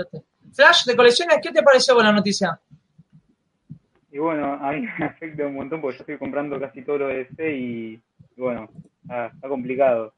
Flash, 0.54 0.86
de 0.86 0.95
colecciones, 0.95 1.39
¿qué 1.42 1.51
te 1.51 1.63
pareció 1.63 1.95
con 1.95 2.06
la 2.06 2.12
noticia? 2.12 2.60
Y 4.12 4.18
bueno, 4.19 4.54
a 4.54 4.72
mí 4.72 4.88
me 4.98 5.06
afecta 5.06 5.45
un 5.45 5.56
montón 5.56 5.81
porque 5.81 5.98
yo 5.98 6.01
estoy 6.01 6.18
comprando 6.18 6.60
casi 6.60 6.84
todo 6.84 7.00
lo 7.00 7.07
de 7.07 7.25
DC 7.25 7.56
y, 7.56 8.01
y 8.36 8.42
bueno, 8.42 8.69
está, 9.01 9.28
está 9.28 9.48
complicado. 9.48 10.13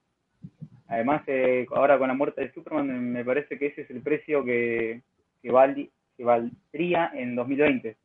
Además, 0.87 1.21
eh, 1.27 1.67
ahora 1.71 1.97
con 1.97 2.07
la 2.07 2.13
muerte 2.13 2.41
de 2.41 2.51
Superman, 2.51 3.11
me 3.11 3.23
parece 3.23 3.57
que 3.57 3.67
ese 3.67 3.81
es 3.81 3.89
el 3.91 4.01
precio 4.01 4.43
que, 4.43 5.01
que, 5.41 5.51
valdría 6.23 7.11
en 7.13 7.35
2020, 7.35 7.97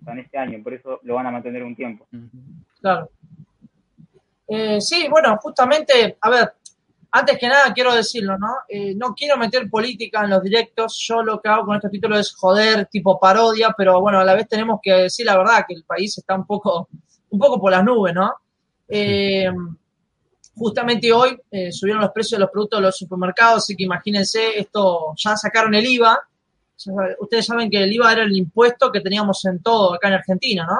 o 0.00 0.04
sea, 0.04 0.12
en 0.14 0.18
este 0.20 0.38
año, 0.38 0.62
por 0.62 0.74
eso 0.74 1.00
lo 1.02 1.14
van 1.14 1.26
a 1.26 1.30
mantener 1.30 1.62
un 1.62 1.76
tiempo. 1.76 2.06
Claro. 2.80 3.10
Eh, 4.52 4.80
sí, 4.80 5.06
bueno, 5.08 5.36
justamente, 5.40 6.18
a 6.20 6.28
ver, 6.28 6.52
antes 7.12 7.38
que 7.38 7.46
nada 7.46 7.72
quiero 7.72 7.94
decirlo, 7.94 8.36
¿no? 8.36 8.52
Eh, 8.68 8.96
no 8.96 9.14
quiero 9.14 9.36
meter 9.36 9.70
política 9.70 10.24
en 10.24 10.30
los 10.30 10.42
directos, 10.42 10.98
yo 11.06 11.22
lo 11.22 11.40
que 11.40 11.48
hago 11.48 11.66
con 11.66 11.76
este 11.76 11.88
título 11.88 12.18
es 12.18 12.34
joder, 12.34 12.86
tipo 12.86 13.20
parodia, 13.20 13.72
pero 13.78 14.00
bueno, 14.00 14.18
a 14.18 14.24
la 14.24 14.34
vez 14.34 14.48
tenemos 14.48 14.80
que 14.82 14.92
decir 14.92 15.24
la 15.24 15.38
verdad, 15.38 15.64
que 15.68 15.74
el 15.74 15.84
país 15.84 16.18
está 16.18 16.34
un 16.34 16.46
poco, 16.46 16.88
un 17.30 17.38
poco 17.38 17.60
por 17.60 17.70
las 17.70 17.84
nubes, 17.84 18.12
¿no? 18.12 18.32
Eh, 18.88 19.48
justamente 20.56 21.12
hoy 21.12 21.40
subieron 21.70 22.02
los 22.02 22.10
precios 22.10 22.36
de 22.36 22.42
los 22.44 22.50
productos 22.50 22.80
de 22.80 22.86
los 22.86 22.96
supermercados, 22.96 23.58
así 23.58 23.76
que 23.76 23.84
imagínense, 23.84 24.58
esto 24.58 25.14
ya 25.16 25.36
sacaron 25.36 25.74
el 25.74 25.86
IVA. 25.86 26.18
Ustedes 27.18 27.46
saben 27.46 27.70
que 27.70 27.82
el 27.82 27.92
IVA 27.92 28.12
era 28.12 28.22
el 28.22 28.36
impuesto 28.36 28.90
que 28.90 29.00
teníamos 29.00 29.44
en 29.44 29.62
todo 29.62 29.94
acá 29.94 30.08
en 30.08 30.14
Argentina, 30.14 30.66
¿no? 30.66 30.78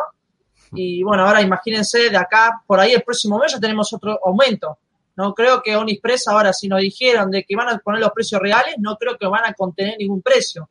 Y 0.72 1.02
bueno, 1.02 1.26
ahora 1.26 1.42
imagínense, 1.42 2.10
de 2.10 2.16
acá, 2.16 2.62
por 2.66 2.78
ahí 2.78 2.92
el 2.92 3.02
próximo 3.02 3.38
mes 3.38 3.52
ya 3.52 3.60
tenemos 3.60 3.92
otro 3.92 4.18
aumento. 4.24 4.78
No 5.16 5.34
creo 5.34 5.60
que 5.62 5.76
Onispress 5.76 6.28
ahora, 6.28 6.52
si 6.52 6.68
nos 6.68 6.80
dijeron 6.80 7.30
de 7.30 7.44
que 7.44 7.56
van 7.56 7.68
a 7.68 7.78
poner 7.78 8.00
los 8.00 8.12
precios 8.12 8.40
reales, 8.40 8.76
no 8.78 8.96
creo 8.96 9.18
que 9.18 9.26
van 9.26 9.44
a 9.44 9.52
contener 9.52 9.96
ningún 9.98 10.22
precio. 10.22 10.68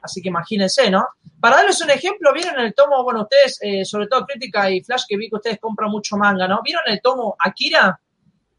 Así 0.00 0.22
que 0.22 0.28
imagínense, 0.28 0.90
¿no? 0.90 1.06
Para 1.40 1.56
darles 1.56 1.80
un 1.82 1.90
ejemplo, 1.90 2.32
¿vieron 2.32 2.60
el 2.60 2.74
tomo, 2.74 3.02
bueno, 3.02 3.22
ustedes, 3.22 3.58
eh, 3.62 3.84
sobre 3.84 4.06
todo 4.06 4.24
Crítica 4.26 4.70
y 4.70 4.82
Flash, 4.82 5.04
que 5.08 5.16
vi 5.16 5.28
que 5.28 5.36
ustedes 5.36 5.58
compran 5.58 5.90
mucho 5.90 6.16
manga, 6.16 6.46
¿no? 6.46 6.60
¿Vieron 6.62 6.84
el 6.86 7.00
tomo 7.02 7.36
Akira? 7.38 7.98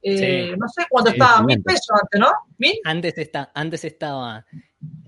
Eh, 0.01 0.49
Sí. 0.51 0.55
No 0.59 0.67
sé 0.67 0.85
cuánto 0.87 1.09
Sí, 1.09 1.17
estaba, 1.17 1.41
mil 1.41 1.63
pesos 1.63 1.89
antes, 1.99 2.19
¿no? 2.19 2.31
¿Mil? 2.59 2.79
Antes, 2.83 3.17
está, 3.17 3.51
antes 3.55 3.83
estaba 3.85 4.45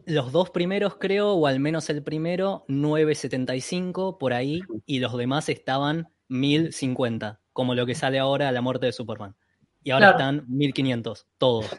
los 0.08 0.32
dos 0.32 0.50
primeros, 0.50 0.96
creo, 0.96 1.34
o 1.34 1.48
al 1.48 1.60
menos 1.60 1.90
el 1.90 2.02
primero, 2.02 2.66
9.75 2.68 4.18
por 4.18 4.34
ahí, 4.34 4.62
y 4.86 5.00
los 5.00 5.16
demás 5.18 5.50
estaban 5.50 6.08
1.050, 6.30 7.40
como 7.54 7.76
lo 7.76 7.86
que 7.86 7.94
sale 7.96 8.18
ahora 8.20 8.50
a 8.50 8.52
la 8.52 8.62
muerte 8.62 8.86
de 8.88 8.92
Superman. 8.94 9.36
Y 9.84 9.92
ahora 9.92 10.14
Claro. 10.16 10.40
están 10.40 10.48
1.500, 10.48 11.26
todos. 11.38 11.78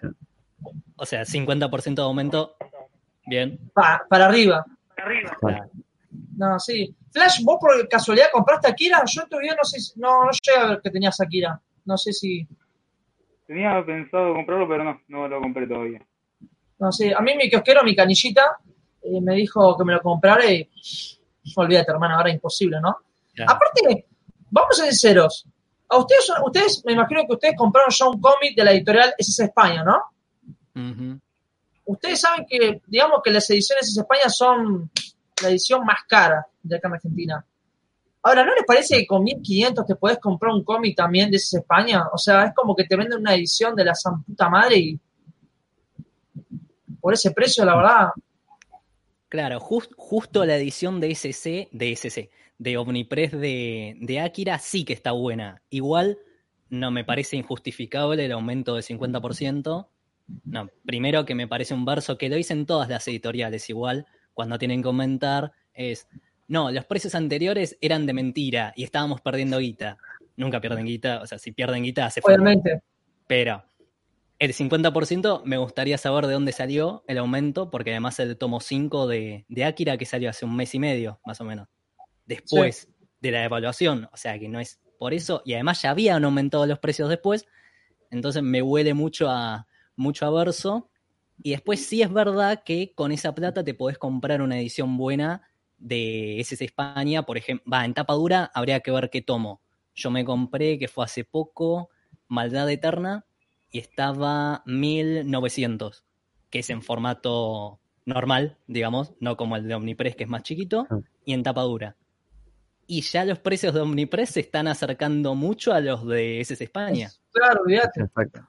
O 0.97 1.07
sea, 1.07 1.25
50% 1.25 1.95
de 2.03 2.03
aumento. 2.03 2.57
Bien. 3.27 3.59
Pa- 3.75 4.05
para 4.09 4.27
arriba. 4.27 4.65
Claro. 5.41 5.71
No, 6.37 6.59
sí. 6.59 6.95
Flash, 7.13 7.43
¿vos 7.45 7.59
por 7.61 7.89
casualidad 7.89 8.27
compraste 8.33 8.69
Akira? 8.69 9.03
Yo 9.07 9.23
en 9.23 9.29
tu 9.29 9.39
vida 9.39 9.55
no 9.57 9.65
sé, 9.65 9.81
si- 9.81 9.99
no, 10.01 10.25
no 10.25 10.31
llegué 10.31 10.59
a 10.59 10.67
ver 10.71 10.81
que 10.83 10.91
tenías 10.91 11.21
Akira. 11.21 11.61
No 11.85 11.97
sé 11.99 12.13
si... 12.13 12.47
Tenía 13.47 13.85
pensado 13.85 14.35
comprarlo, 14.35 14.69
pero 14.69 14.85
no, 14.85 15.01
no 15.09 15.29
lo 15.29 15.41
compré 15.41 15.67
todavía. 15.67 16.05
No 16.79 16.93
sé, 16.93 17.13
a 17.15 17.21
mí 17.21 17.35
mi 17.37 17.49
kiosquero, 17.51 17.83
mi 17.83 17.95
canillita, 17.97 18.59
eh, 19.03 19.21
me 19.21 19.35
dijo 19.35 19.77
que 19.77 19.85
me 19.85 19.93
lo 19.95 20.01
comprara 20.01 20.51
y 20.51 20.69
olvídate, 21.57 21.91
hermano, 21.93 22.17
ahora 22.17 22.29
es 22.31 22.35
imposible, 22.37 22.81
¿no? 22.81 22.99
Claro. 23.35 23.53
Aparte, 23.53 24.07
vamos 24.51 24.71
a 24.79 24.83
ser 24.85 24.93
sinceros. 24.93 25.45
A 25.89 25.97
ustedes, 25.97 26.27
son- 26.27 26.43
ustedes, 26.45 26.83
me 26.85 26.93
imagino 26.93 27.23
que 27.27 27.33
ustedes 27.35 27.55
compraron 27.57 27.91
ya 27.91 28.07
un 28.07 28.21
cómic 28.21 28.55
de 28.57 28.65
la 28.65 28.73
editorial 28.73 29.15
SS 29.19 29.45
España, 29.45 29.83
¿no? 29.83 30.03
Ustedes 31.87 32.21
saben 32.21 32.45
que, 32.49 32.83
digamos 32.87 33.21
que 33.25 33.31
las 33.31 33.49
ediciones 33.51 33.87
SS 33.87 34.01
España 34.01 34.29
son 34.29 34.91
la 35.43 35.49
edición 35.49 35.85
más 35.85 36.01
cara 36.07 36.47
de 36.63 36.77
acá 36.77 36.89
en 36.89 36.95
Argentina. 36.95 37.45
Ahora, 38.23 38.45
¿no 38.45 38.55
les 38.55 38.65
parece 38.67 38.99
que 38.99 39.07
con 39.07 39.23
1500 39.23 39.87
te 39.87 39.95
podés 39.97 40.19
comprar 40.19 40.53
un 40.53 40.63
cómic 40.65 40.95
también 40.97 41.31
de 41.31 41.39
SS 41.39 41.59
España? 41.61 42.05
O 42.13 42.19
sea, 42.19 42.45
es 42.45 42.55
como 42.55 42.77
que 42.77 42.85
te 42.85 42.97
venden 42.97 43.21
una 43.21 43.35
edición 43.35 43.75
de 43.75 43.85
la 43.85 43.95
san 43.95 44.23
puta 44.23 44.51
madre 44.51 44.77
y 44.77 45.01
por 47.01 47.15
ese 47.15 47.31
precio, 47.33 47.65
la 47.65 47.77
verdad, 47.77 48.09
Claro, 49.29 49.61
jus- 49.61 49.91
justo 49.97 50.45
la 50.47 50.57
edición 50.57 51.01
de 51.01 51.11
SC, 51.11 51.69
de 51.71 51.93
SC, 51.93 52.31
de 52.57 52.77
Omnipress 52.79 53.33
de, 53.33 53.97
de 54.01 54.21
Akira 54.21 54.59
sí 54.59 54.85
que 54.87 54.95
está 54.95 55.13
buena. 55.13 55.61
Igual 55.69 56.19
no 56.71 56.91
me 56.91 57.05
parece 57.05 57.37
injustificable 57.37 58.25
el 58.25 58.33
aumento 58.33 58.75
del 58.75 58.85
50%. 58.85 59.89
No, 60.45 60.71
primero 60.87 61.27
que 61.27 61.35
me 61.35 61.47
parece 61.47 61.75
un 61.75 61.85
verso 61.85 62.17
que 62.17 62.31
lo 62.31 62.37
dicen 62.37 62.65
todas 62.65 62.89
las 62.89 63.07
editoriales 63.09 63.69
igual, 63.69 64.07
cuando 64.33 64.59
tienen 64.59 64.81
que 64.81 64.85
comentar, 64.85 65.53
es, 65.75 66.09
no, 66.47 66.71
los 66.71 66.87
precios 66.87 67.15
anteriores 67.15 67.77
eran 67.83 68.07
de 68.07 68.15
mentira 68.15 68.73
y 68.77 68.85
estábamos 68.85 69.21
perdiendo 69.21 69.59
guita. 69.59 69.99
Nunca 70.37 70.59
pierden 70.61 70.87
guita, 70.87 71.21
o 71.21 71.27
sea, 71.27 71.39
si 71.39 71.53
pierden 71.53 71.83
guita 71.83 72.09
se 72.09 72.21
obviamente. 72.25 72.81
Pero 73.27 73.63
el 74.39 74.53
50% 74.53 75.43
me 75.45 75.57
gustaría 75.57 75.99
saber 75.99 76.27
de 76.27 76.35
dónde 76.35 76.53
salió 76.53 77.05
el 77.09 77.19
aumento, 77.19 77.71
porque 77.71 77.91
además 77.91 78.21
el 78.21 78.37
tomo 78.37 78.61
5 78.61 79.07
de, 79.09 79.45
de 79.49 79.65
Akira 79.65 79.99
que 79.99 80.07
salió 80.07 80.31
hace 80.31 80.45
un 80.45 80.55
mes 80.55 80.75
y 80.75 80.79
medio, 80.79 81.21
más 81.25 81.41
o 81.41 81.45
menos, 81.45 81.69
después 82.25 82.89
de 83.21 83.31
la 83.33 83.45
evaluación, 83.45 84.09
o 84.13 84.17
sea 84.17 84.39
que 84.39 84.49
no 84.49 84.61
es 84.61 84.81
por 84.99 85.13
eso, 85.13 85.43
y 85.45 85.55
además 85.55 85.83
ya 85.83 85.91
habían 85.91 86.25
aumentado 86.25 86.67
los 86.67 86.79
precios 86.79 87.09
después, 87.09 87.47
entonces 88.11 88.43
me 88.43 88.63
huele 88.63 88.95
mucho 88.95 89.29
a, 89.29 89.67
mucho 89.97 90.27
a 90.27 90.31
verso, 90.31 90.91
y 91.43 91.51
después 91.51 91.85
sí 91.85 92.03
es 92.03 92.13
verdad 92.13 92.63
que 92.65 92.93
con 92.95 93.13
esa 93.13 93.35
plata 93.35 93.65
te 93.65 93.75
podés 93.75 93.99
comprar 93.99 94.43
una 94.43 94.59
edición 94.59 94.97
buena 94.97 95.43
de 95.79 96.41
SS 96.41 96.65
España, 96.65 97.23
por 97.23 97.39
ejemplo, 97.39 97.71
va, 97.73 97.85
en 97.85 97.95
tapa 97.95 98.15
dura 98.15 98.51
habría 98.55 98.81
que 98.81 98.91
ver 98.91 99.11
qué 99.11 99.23
tomo. 99.23 99.63
Yo 99.95 100.11
me 100.11 100.25
compré, 100.25 100.79
que 100.79 100.89
fue 100.89 101.05
hace 101.05 101.25
poco, 101.25 101.91
Maldad 102.27 102.69
Eterna, 102.71 103.25
y 103.71 103.79
estaba 103.79 104.63
1900, 104.67 106.05
que 106.51 106.61
es 106.61 106.71
en 106.71 106.83
formato 106.83 107.81
normal, 108.05 108.57
digamos, 108.67 109.13
no 109.21 109.37
como 109.37 109.57
el 109.57 109.69
de 109.69 109.75
Omnipress, 109.75 110.17
que 110.17 110.25
es 110.25 110.31
más 110.31 110.43
chiquito, 110.43 110.87
Ah. 110.91 110.99
y 111.25 111.33
en 111.35 111.43
tapa 111.43 111.63
dura. 111.63 111.97
Y 112.87 113.03
ya 113.03 113.25
los 113.27 113.39
precios 113.39 113.75
de 113.75 113.81
Omnipress 113.81 114.31
se 114.31 114.41
están 114.41 114.67
acercando 114.67 115.35
mucho 115.35 115.75
a 115.75 115.81
los 115.81 116.07
de 116.07 116.41
SS 116.41 116.65
España. 116.65 117.11
Claro, 117.33 117.61
olvídate. 117.63 118.01
Exacto. 118.01 118.41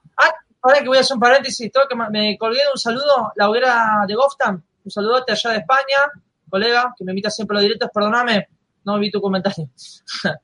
Ahora 0.62 0.80
que 0.80 0.88
voy 0.88 0.98
a 0.98 1.02
hacer 1.02 1.16
un 1.16 1.22
paréntesis, 1.22 1.72
tengo 1.72 1.88
que 1.88 1.96
me 1.96 2.38
colgué 2.38 2.60
de 2.60 2.72
un 2.74 2.78
saludo, 2.80 3.32
la 3.36 3.50
hoguera 3.50 4.04
de 4.08 4.16
Goftam, 4.16 4.62
un 4.86 4.92
saludote 4.92 5.32
allá 5.34 5.52
de 5.52 5.58
España, 5.60 5.98
colega, 6.50 6.94
que 6.98 7.04
me 7.06 7.12
invita 7.12 7.30
siempre 7.30 7.56
a 7.56 7.60
los 7.60 7.64
directos, 7.64 7.90
perdóname, 7.94 8.48
no 8.86 8.98
vi 9.00 9.12
tu 9.12 9.20
comentario. 9.22 9.70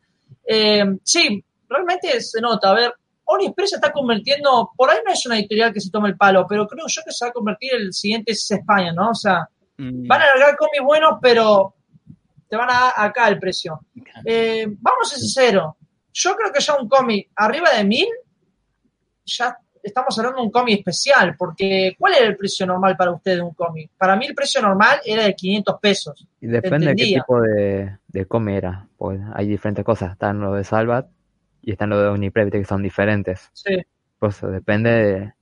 Eh, 0.48 0.86
sí, 1.02 1.44
realmente 1.68 2.22
se 2.22 2.40
nota, 2.40 2.70
a 2.70 2.76
ver, 2.76 2.94
Onipress 3.26 3.72
se 3.72 3.76
está 3.78 3.92
convirtiendo, 3.92 4.72
por 4.76 4.90
ahí 4.90 5.00
no 5.06 5.12
es 5.12 5.26
una 5.26 5.38
editorial 5.38 5.74
que 5.74 5.82
se 5.82 5.90
tome 5.90 6.10
el 6.10 6.18
palo, 6.18 6.46
pero 6.48 6.68
creo 6.68 6.86
yo 6.88 7.02
que 7.04 7.12
se 7.12 7.26
va 7.26 7.30
a 7.30 7.34
convertir 7.34 7.74
el 7.74 7.94
siguiente 7.94 8.32
es 8.32 8.50
España, 8.52 8.94
¿no? 8.94 9.10
O 9.10 9.16
sea, 9.16 9.50
Mm, 9.78 10.08
van 10.08 10.22
a 10.22 10.26
largar 10.26 10.56
cómics 10.58 10.84
buenos, 10.84 11.20
pero 11.22 11.76
te 12.48 12.56
van 12.56 12.70
a 12.70 12.74
dar 12.74 12.94
acá 12.98 13.28
el 13.28 13.40
precio. 13.40 13.82
Eh, 14.24 14.66
vamos 14.68 15.08
a 15.08 15.10
ser 15.10 15.20
sinceros. 15.20 15.74
Yo 16.14 16.36
creo 16.36 16.52
que 16.52 16.62
ya 16.62 16.76
un 16.76 16.88
cómic 16.88 17.30
arriba 17.36 17.70
de 17.76 17.84
mil, 17.84 18.08
ya 19.26 19.58
estamos 19.84 20.18
hablando 20.18 20.40
de 20.40 20.46
un 20.46 20.52
cómic 20.52 20.80
especial, 20.80 21.36
porque 21.38 21.96
¿cuál 22.00 22.14
era 22.14 22.28
el 22.28 22.38
precio 22.38 22.66
normal 22.66 22.96
para 22.96 23.12
usted 23.12 23.36
de 23.36 23.42
un 23.42 23.54
cómic? 23.54 23.92
Para 23.98 24.16
mí 24.16 24.26
el 24.26 24.34
precio 24.34 24.62
normal 24.62 25.02
era 25.06 25.24
de 25.24 25.36
500 25.36 25.80
pesos. 25.82 26.28
Y 26.40 26.48
depende 26.48 26.88
de 26.88 26.96
qué 26.96 27.06
tipo 27.06 27.42
de, 27.42 27.98
de 28.08 28.26
come 28.26 28.58
era. 28.58 28.88
Pues 28.98 29.20
hay 29.34 29.48
diferentes 29.48 29.84
cosas. 29.84 30.14
Están 30.14 30.40
los 30.40 30.56
de 30.56 30.64
Salvat 30.64 31.08
y 31.66 31.72
están 31.72 31.90
los 31.90 32.00
de 32.00 32.08
Omnipress, 32.10 32.46
viste, 32.46 32.60
que 32.60 32.66
son 32.66 32.84
diferentes. 32.84 33.50
Sí, 33.54 33.76
Pues 34.20 34.40
depende 34.42 34.92
de 34.92 35.34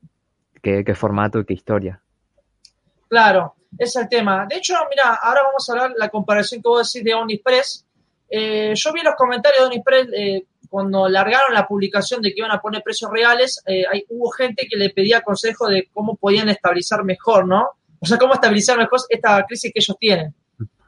qué, 0.61 0.83
qué 0.85 0.95
formato 0.95 1.39
y 1.39 1.45
qué 1.45 1.53
historia. 1.53 2.01
claro, 3.09 3.55
ese 3.77 3.99
es 3.99 4.03
el 4.03 4.09
tema. 4.09 4.45
De 4.47 4.55
hecho, 4.55 4.73
mira, 4.89 5.15
ahora 5.21 5.41
vamos 5.43 5.67
a 5.67 5.73
hablar 5.73 5.91
la 5.97 6.09
comparación 6.09 6.61
que 6.61 6.69
vos 6.69 6.91
decís 6.91 7.03
de 7.03 7.13
Omnipress. 7.13 7.85
Eh, 8.29 8.73
yo 8.73 8.93
vi 8.93 9.01
los 9.01 9.15
comentarios 9.15 9.61
de 9.61 9.65
Omnipress 9.65 10.07
eh, 10.15 10.45
cuando 10.69 11.09
largaron 11.09 11.53
la 11.53 11.67
publicación 11.67 12.21
de 12.21 12.29
que 12.29 12.39
iban 12.39 12.51
a 12.51 12.61
poner 12.61 12.81
precios 12.81 13.11
reales, 13.11 13.61
eh, 13.65 13.83
hay, 13.91 14.05
hubo 14.09 14.29
gente 14.31 14.65
que 14.69 14.77
le 14.77 14.89
pedía 14.91 15.21
consejo 15.21 15.67
de 15.67 15.89
cómo 15.91 16.15
podían 16.15 16.49
estabilizar 16.49 17.03
mejor, 17.03 17.47
¿no? 17.47 17.67
O 17.99 18.05
sea, 18.05 18.17
cómo 18.17 18.33
estabilizar 18.33 18.77
mejor 18.77 18.99
esta 19.09 19.43
crisis 19.45 19.71
que 19.73 19.79
ellos 19.79 19.97
tienen. 19.99 20.33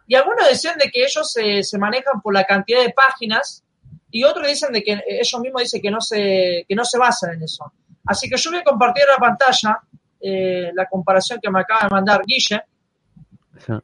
Y 0.07 0.15
algunos 0.15 0.47
decían 0.47 0.77
de 0.77 0.89
que 0.89 1.03
ellos 1.03 1.31
se 1.31 1.77
manejan 1.77 2.21
por 2.21 2.33
la 2.33 2.43
cantidad 2.43 2.81
de 2.81 2.91
páginas 2.91 3.64
y 4.11 4.23
otros 4.23 4.47
dicen 4.47 4.71
de 4.71 4.83
que 4.83 4.93
eh, 4.93 5.03
ellos 5.21 5.39
mismos 5.41 5.61
dicen 5.63 5.81
que 5.81 5.91
no 5.91 5.99
se, 6.01 6.65
que 6.67 6.75
no 6.75 6.85
se 6.85 6.97
basan 6.97 7.33
en 7.35 7.43
eso. 7.43 7.71
Así 8.05 8.29
que 8.29 8.37
yo 8.37 8.51
voy 8.51 8.59
a 8.59 8.63
compartir 8.63 9.03
la 9.09 9.17
pantalla 9.17 9.79
eh, 10.21 10.71
la 10.73 10.87
comparación 10.87 11.39
que 11.41 11.49
me 11.51 11.59
acaba 11.59 11.81
de 11.83 11.89
mandar 11.89 12.21
Guille. 12.25 12.63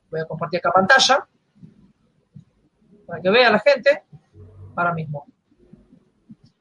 Voy 0.10 0.20
a 0.22 0.26
compartir 0.26 0.60
acá 0.60 0.72
pantalla 0.72 1.28
para 3.06 3.22
que 3.22 3.30
vea 3.30 3.50
la 3.52 3.60
gente 3.60 4.04
ahora 4.76 4.94
mismo. 4.94 5.26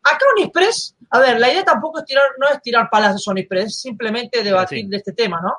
Acá 0.02 0.25
Unispress, 0.37 0.97
a 1.11 1.19
ver, 1.21 1.38
la 1.38 1.50
idea 1.50 1.64
tampoco 1.64 2.00
es 2.00 2.05
tirar, 2.05 2.25
no 2.38 2.49
es 2.49 2.61
tirar 2.62 2.88
palazos 2.90 3.26
a 3.26 3.31
Unispress, 3.31 3.67
es 3.67 3.81
simplemente 3.81 4.43
debatir 4.43 4.81
Sí. 4.85 4.88
de 4.88 4.97
este 4.97 5.12
tema, 5.12 5.40
¿no? 5.40 5.55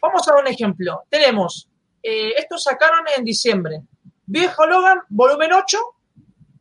Vamos 0.00 0.26
a 0.26 0.32
dar 0.32 0.42
un 0.42 0.48
ejemplo. 0.48 1.02
Tenemos, 1.08 1.68
eh, 2.02 2.32
estos 2.36 2.62
sacaron 2.64 3.04
en 3.16 3.24
diciembre. 3.24 3.82
Viejo 4.26 4.66
Logan, 4.66 5.00
volumen 5.08 5.52
8, 5.52 5.78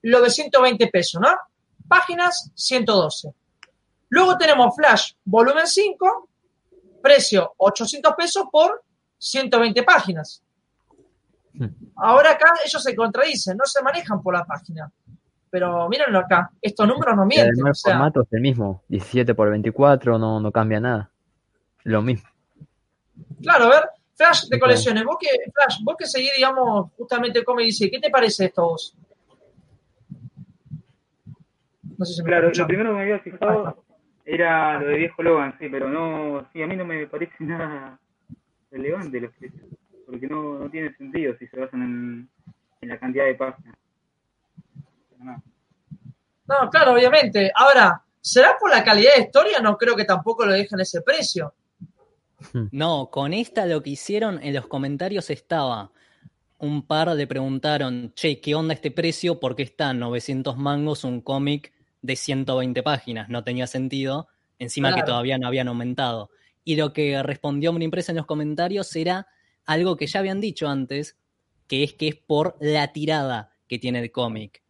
lo 0.04 0.22
de 0.22 0.30
120 0.30 0.88
pesos, 0.88 1.22
¿no? 1.22 1.30
Páginas 1.88 2.52
112. 2.56 3.34
Luego 4.10 4.38
tenemos 4.38 4.76
Flash, 4.76 5.14
volumen 5.24 5.68
5, 5.68 6.30
precio 7.02 7.54
800 7.58 8.14
pesos 8.16 8.46
por 8.52 8.84
120 9.18 9.84
páginas. 9.84 10.44
Hmm. 11.54 11.68
Ahora 11.96 12.32
acá 12.32 12.54
ellos 12.66 12.82
se 12.82 12.96
contradicen, 12.96 13.58
no 13.58 13.66
se 13.66 13.82
manejan 13.82 14.22
por 14.22 14.34
la 14.34 14.46
página. 14.46 14.92
Pero 15.50 15.90
mírenlo 15.90 16.20
acá, 16.20 16.50
estos 16.62 16.88
números 16.88 17.16
no 17.16 17.26
mienten. 17.26 17.64
o 17.64 17.68
el 17.68 17.76
sea, 17.76 17.94
formato 17.94 18.22
es 18.22 18.28
el 18.32 18.42
mismo. 18.42 18.84
17 18.88 19.36
por 19.36 19.50
24 19.50 20.18
no, 20.18 20.40
no 20.40 20.52
cambia 20.52 20.80
nada. 20.80 21.12
Lo 21.84 22.02
mismo. 22.02 22.30
claro, 23.42 23.66
a 23.66 23.70
ver, 23.70 23.90
Flash 24.16 24.48
de 24.48 24.60
colecciones, 24.60 25.04
vos 25.04 25.18
que, 25.20 25.28
Flash, 25.52 25.84
vos 25.84 25.96
que 25.98 26.06
seguís, 26.06 26.32
digamos, 26.36 26.92
justamente 26.98 27.44
como 27.44 27.60
dice, 27.60 27.90
¿qué 27.90 28.00
te 28.00 28.10
parece 28.10 28.46
esto 28.46 28.64
vos? 28.64 28.96
No 32.02 32.06
sé 32.06 32.16
si 32.16 32.24
me 32.24 32.30
Claro, 32.30 32.52
lo 32.52 32.68
primero 32.68 32.90
que 32.90 32.96
me 32.96 33.02
había 33.04 33.20
fijado 33.20 33.86
era 34.26 34.80
lo 34.80 34.88
de 34.88 34.98
viejo 34.98 35.22
Logan, 35.22 35.56
sí, 35.60 35.70
pero 35.70 35.88
no, 35.88 36.50
sí, 36.52 36.64
a 36.64 36.66
mí 36.66 36.76
no 36.76 36.84
me 36.84 37.06
parece 37.06 37.32
nada 37.42 38.00
relevante 38.72 39.22
los 39.22 39.32
precios, 39.36 39.62
porque 40.08 40.26
no, 40.26 40.58
no 40.58 40.70
tiene 40.72 40.96
sentido 40.96 41.36
si 41.38 41.46
se 41.46 41.60
basan 41.60 41.84
en, 41.84 42.30
en 42.82 42.90
la 42.90 42.98
cantidad 42.98 43.26
de 43.26 43.36
páginas. 43.36 43.76
No. 45.20 45.44
No, 46.48 46.70
claro, 46.72 46.94
obviamente. 46.94 47.52
Ahora, 47.54 48.02
¿será 48.20 48.58
por 48.60 48.72
la 48.72 48.84
calidad 48.84 49.12
de 49.16 49.22
historia? 49.22 49.60
No 49.60 49.78
creo 49.78 49.96
que 49.96 50.06
tampoco 50.06 50.44
lo 50.44 50.54
dejen 50.54 50.80
ese 50.80 51.04
precio. 51.04 51.54
No, 52.72 53.12
con 53.12 53.32
esta 53.32 53.68
lo 53.68 53.84
que 53.84 53.92
hicieron 53.92 54.42
en 54.42 54.56
los 54.56 54.66
comentarios 54.66 55.30
estaba. 55.30 55.92
Un 56.58 56.82
par 56.88 57.10
le 57.10 57.28
preguntaron, 57.28 58.12
che, 58.16 58.42
¿qué 58.42 58.56
onda 58.56 58.74
este 58.74 58.90
precio? 58.90 59.40
¿Por 59.40 59.56
qué 59.56 59.62
está 59.62 59.94
900 59.94 60.58
mangos 60.58 61.04
un 61.04 61.22
cómic 61.22 61.72
de 62.02 62.16
120 62.16 62.84
páginas? 62.84 63.30
No 63.30 63.44
tenía 63.44 63.68
sentido. 63.68 64.28
Encima 64.60 64.94
que 64.94 65.04
todavía 65.04 65.38
no 65.38 65.48
habían 65.48 65.68
aumentado. 65.68 66.30
Y 66.64 66.76
lo 66.76 66.94
que 66.94 67.22
respondió 67.24 67.72
Omnipress 67.72 68.10
en 68.10 68.18
los 68.18 68.26
comentarios 68.28 68.96
era 68.96 69.28
algo 69.66 69.98
que 69.98 70.06
ya 70.08 70.20
habían 70.20 70.40
dicho 70.40 70.68
antes, 70.68 71.18
que 71.68 71.84
es 71.84 71.94
que 71.94 72.08
es 72.10 72.16
por 72.16 72.58
la 72.60 72.92
tirada 72.94 73.52
que 73.68 73.80
tiene 73.80 74.00
el 74.00 74.12
cómic. 74.12 74.62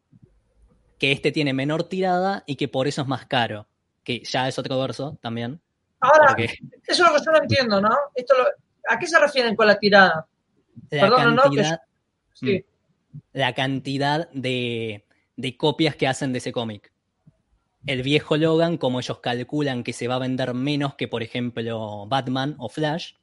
Que 0.97 1.11
este 1.11 1.31
tiene 1.31 1.53
menor 1.53 1.83
tirada 1.85 2.43
y 2.45 2.55
que 2.55 2.67
por 2.67 2.88
eso 2.88 3.01
es 3.01 3.07
más 3.07 3.25
caro. 3.25 3.67
Que 4.03 4.23
ya 4.23 4.47
es 4.47 4.57
otro 4.59 4.79
verso 4.79 5.17
también. 5.21 5.59
Ahora, 6.00 6.27
Porque 6.29 6.45
eso 6.88 7.05
es 7.05 7.11
lo 7.11 7.17
que 7.17 7.25
yo 7.25 7.31
no 7.31 7.38
entiendo, 7.41 7.81
¿no? 7.81 7.95
Esto 8.15 8.35
lo- 8.38 8.45
¿A 8.88 8.97
qué 8.97 9.05
se 9.07 9.19
refieren 9.19 9.55
con 9.55 9.67
la 9.67 9.77
tirada? 9.77 10.27
la 10.89 11.01
Perdón, 11.01 11.35
no, 11.35 11.43
que 11.43 11.57
yo- 11.57 11.61
cantidad, 11.63 11.81
Sí. 12.33 12.65
la 13.33 13.53
cantidad 13.53 14.29
de, 14.31 15.05
de 15.35 15.57
copias 15.57 15.95
que 15.95 16.07
hacen 16.07 16.31
de 16.31 16.38
ese 16.39 16.51
cómic. 16.51 16.91
El 17.85 18.03
viejo 18.03 18.38
Logan, 18.38 18.77
como 18.77 19.00
ellos 19.00 19.19
calculan 19.19 19.83
que 19.83 19.93
se 19.93 20.07
va 20.07 20.15
a 20.15 20.19
vender 20.19 20.53
menos 20.53 20.95
que, 20.95 21.07
por 21.07 21.23
ejemplo, 21.23 22.05
Batman 22.07 22.55
o 22.57 22.69
Flash, 22.69 23.13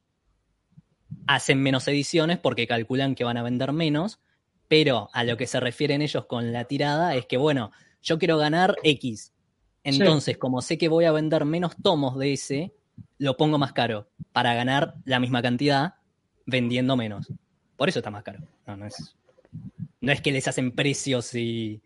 hacen 1.27 1.63
menos 1.63 1.87
ediciones 1.89 2.39
porque 2.39 2.67
calculan 2.67 3.15
que 3.15 3.25
van 3.25 3.37
a 3.37 3.43
vender 3.43 3.73
menos, 3.73 4.21
pero 4.67 5.09
a 5.13 5.25
lo 5.25 5.37
que 5.37 5.47
se 5.47 5.61
refieren 5.61 6.03
ellos 6.03 6.27
con 6.27 6.53
la 6.53 6.65
tirada 6.65 7.15
es 7.15 7.27
que, 7.27 7.37
bueno, 7.37 7.71
yo 8.03 8.19
quiero 8.19 8.39
ganar 8.39 8.77
X. 8.83 9.33
Entonces, 9.85 10.37
como 10.37 10.61
sé 10.61 10.77
que 10.77 10.89
voy 10.89 11.05
a 11.05 11.13
vender 11.13 11.45
menos 11.45 11.77
tomos 11.83 12.19
de 12.19 12.33
ese, 12.33 12.75
lo 13.19 13.37
pongo 13.37 13.59
más 13.59 13.73
caro 13.73 14.09
para 14.33 14.55
ganar 14.55 14.95
la 15.05 15.21
misma 15.21 15.41
cantidad 15.41 15.95
vendiendo 16.47 16.97
menos. 16.97 17.33
Por 17.77 17.89
eso 17.89 18.01
está 18.01 18.11
más 18.11 18.25
caro. 18.25 18.41
No, 18.67 18.77
no 18.77 18.87
es, 18.87 19.17
no 20.01 20.13
es 20.13 20.21
que 20.21 20.33
les 20.33 20.49
hacen 20.49 20.73
precios 20.73 21.35
y. 21.35 21.81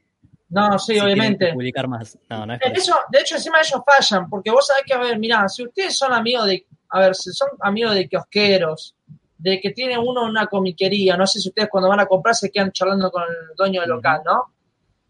No, 0.52 0.78
sí, 0.78 0.94
si 0.94 1.00
obviamente. 1.00 1.52
publicar 1.54 1.88
más. 1.88 2.18
No, 2.28 2.44
no 2.44 2.52
es 2.52 2.60
De 2.60 2.68
por 2.68 2.76
eso. 2.78 2.92
hecho, 2.92 3.00
de 3.10 3.20
hecho, 3.20 3.36
encima 3.36 3.58
ellos 3.60 3.80
fallan, 3.86 4.28
porque 4.28 4.50
vos 4.50 4.66
sabés 4.66 4.82
que, 4.86 4.92
a 4.92 4.98
ver, 4.98 5.18
mirá, 5.18 5.48
si 5.48 5.64
ustedes 5.64 5.96
son 5.96 6.12
amigos 6.12 6.46
de, 6.46 6.66
a 6.90 7.00
ver, 7.00 7.14
si 7.14 7.32
son 7.32 7.48
amigos 7.60 7.94
de 7.94 8.06
kiosqueros, 8.06 8.94
de 9.38 9.60
que 9.60 9.70
tiene 9.70 9.98
uno 9.98 10.24
una 10.24 10.46
comiquería, 10.46 11.16
no 11.16 11.26
sé 11.26 11.40
si 11.40 11.48
ustedes 11.48 11.70
cuando 11.70 11.88
van 11.88 12.00
a 12.00 12.06
comprar 12.06 12.34
se 12.34 12.50
quedan 12.50 12.70
charlando 12.70 13.10
con 13.10 13.22
el 13.22 13.56
dueño 13.56 13.80
del 13.80 13.90
local, 13.90 14.20
¿no? 14.26 14.52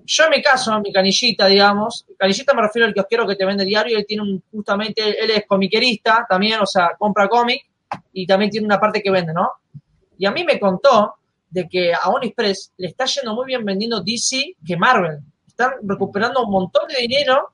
Yo 0.04 0.24
en 0.24 0.30
mi 0.30 0.42
caso, 0.42 0.80
mi 0.80 0.92
canillita, 0.92 1.46
digamos, 1.46 2.06
canillita 2.16 2.54
me 2.54 2.62
refiero 2.62 2.86
al 2.86 2.94
kiosquero 2.94 3.26
que 3.26 3.36
te 3.36 3.44
vende 3.44 3.64
diario, 3.64 3.98
él 3.98 4.06
tiene 4.06 4.22
un, 4.22 4.42
justamente, 4.50 5.22
él 5.22 5.30
es 5.30 5.44
comiquerista 5.46 6.24
también, 6.28 6.60
o 6.60 6.66
sea, 6.66 6.92
compra 6.96 7.28
cómic 7.28 7.62
y 8.12 8.26
también 8.26 8.50
tiene 8.50 8.66
una 8.66 8.78
parte 8.78 9.02
que 9.02 9.10
vende, 9.10 9.32
¿no? 9.32 9.50
Y 10.18 10.24
a 10.24 10.30
mí 10.30 10.44
me 10.44 10.58
contó 10.60 11.16
de 11.52 11.68
que 11.68 11.92
a 11.92 12.00
Express 12.22 12.72
le 12.78 12.88
está 12.88 13.04
yendo 13.04 13.34
muy 13.34 13.46
bien 13.46 13.64
vendiendo 13.64 14.02
DC 14.02 14.56
que 14.66 14.76
Marvel. 14.76 15.18
Están 15.46 15.72
recuperando 15.82 16.42
un 16.44 16.50
montón 16.50 16.88
de 16.88 17.00
dinero 17.02 17.52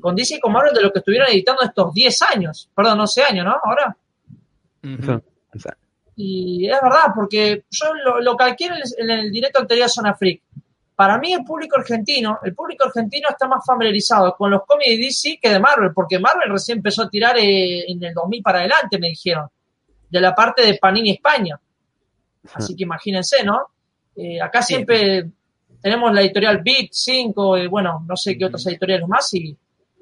con 0.00 0.16
DC 0.16 0.36
y 0.36 0.40
con 0.40 0.52
Marvel 0.52 0.74
de 0.74 0.82
lo 0.82 0.92
que 0.92 1.00
estuvieron 1.00 1.28
editando 1.30 1.62
estos 1.62 1.92
10 1.92 2.22
años, 2.34 2.70
perdón, 2.74 3.00
11 3.00 3.22
años, 3.22 3.44
¿no? 3.44 3.56
Ahora. 3.62 3.96
Y 6.16 6.66
es 6.66 6.80
verdad, 6.82 7.12
porque 7.14 7.64
yo 7.70 7.94
lo, 7.94 8.20
lo 8.20 8.36
calqué 8.36 8.66
en 8.66 8.72
el, 8.74 8.82
en 8.98 9.10
el 9.10 9.32
directo 9.32 9.60
anterior 9.60 9.86
a 9.86 9.88
Zona 9.88 10.14
Freak. 10.14 10.42
Para 10.96 11.18
mí, 11.18 11.32
el 11.32 11.44
público 11.44 11.76
argentino, 11.76 12.38
el 12.42 12.54
público 12.54 12.86
argentino 12.86 13.28
está 13.28 13.48
más 13.48 13.66
familiarizado 13.66 14.34
con 14.36 14.50
los 14.50 14.62
cómics 14.64 14.90
de 14.90 14.98
DC 14.98 15.38
que 15.42 15.50
de 15.50 15.58
Marvel, 15.58 15.92
porque 15.92 16.18
Marvel 16.18 16.50
recién 16.50 16.78
empezó 16.78 17.02
a 17.02 17.10
tirar 17.10 17.36
eh, 17.36 17.90
en 17.90 18.02
el 18.02 18.14
2000 18.14 18.42
para 18.42 18.60
adelante, 18.60 18.98
me 18.98 19.08
dijeron, 19.08 19.48
de 20.08 20.20
la 20.20 20.34
parte 20.34 20.64
de 20.64 20.78
Panini 20.78 21.10
España. 21.10 21.60
Así 22.52 22.76
que 22.76 22.84
imagínense, 22.84 23.42
¿no? 23.44 23.68
Eh, 24.16 24.40
acá 24.40 24.62
siempre 24.62 25.30
tenemos 25.80 26.12
la 26.12 26.22
editorial 26.22 26.62
Beat 26.62 26.88
5, 26.92 27.58
y 27.58 27.66
bueno, 27.66 28.04
no 28.06 28.16
sé 28.16 28.36
qué 28.36 28.46
otras 28.46 28.66
editoriales 28.66 29.08
más, 29.08 29.32
y 29.34 29.56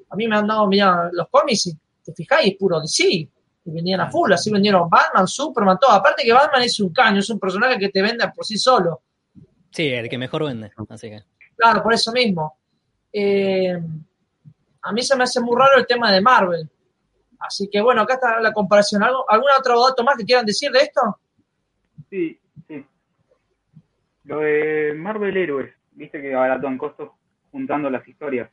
a 0.09 0.15
mí 0.15 0.27
me 0.27 0.37
han 0.37 0.47
dado, 0.47 0.67
mira, 0.67 1.09
los 1.11 1.27
cómics, 1.29 1.67
y 1.67 1.77
te 2.03 2.13
fijáis, 2.13 2.51
es 2.51 2.57
puro 2.57 2.79
DC, 2.79 3.03
y 3.05 3.71
vendían 3.71 4.01
a 4.01 4.09
full, 4.09 4.31
así 4.31 4.51
vendieron 4.51 4.89
Batman, 4.89 5.27
Superman, 5.27 5.77
todo. 5.79 5.91
Aparte 5.91 6.23
que 6.23 6.33
Batman 6.33 6.63
es 6.63 6.79
un 6.79 6.93
caño, 6.93 7.19
es 7.19 7.29
un 7.29 7.39
personaje 7.39 7.79
que 7.79 7.89
te 7.89 8.01
vende 8.01 8.29
por 8.35 8.45
sí 8.45 8.57
solo. 8.57 9.01
Sí, 9.71 9.87
el 9.87 10.09
que 10.09 10.17
mejor 10.17 10.43
vende. 10.45 10.71
Así 10.89 11.09
que. 11.09 11.23
Claro, 11.55 11.81
por 11.81 11.93
eso 11.93 12.11
mismo. 12.11 12.57
Eh, 13.11 13.79
a 14.81 14.91
mí 14.91 15.01
se 15.01 15.15
me 15.15 15.23
hace 15.23 15.39
muy 15.39 15.57
raro 15.57 15.77
el 15.77 15.87
tema 15.87 16.11
de 16.11 16.21
Marvel. 16.21 16.69
Así 17.39 17.69
que 17.69 17.81
bueno, 17.81 18.01
acá 18.01 18.15
está 18.15 18.39
la 18.41 18.51
comparación. 18.51 19.03
¿Algo, 19.03 19.25
¿Algún 19.29 19.49
otro 19.57 19.81
dato 19.81 20.03
más 20.03 20.17
que 20.17 20.25
quieran 20.25 20.45
decir 20.45 20.71
de 20.71 20.79
esto? 20.79 21.19
Sí, 22.13 22.39
sí. 22.67 22.85
Lo 24.25 24.39
de 24.41 24.93
Marvel 24.95 25.35
Héroes, 25.35 25.73
viste 25.93 26.21
que 26.21 26.35
abarató 26.35 26.67
costos 26.77 27.09
juntando 27.51 27.89
las 27.89 28.07
historias. 28.07 28.51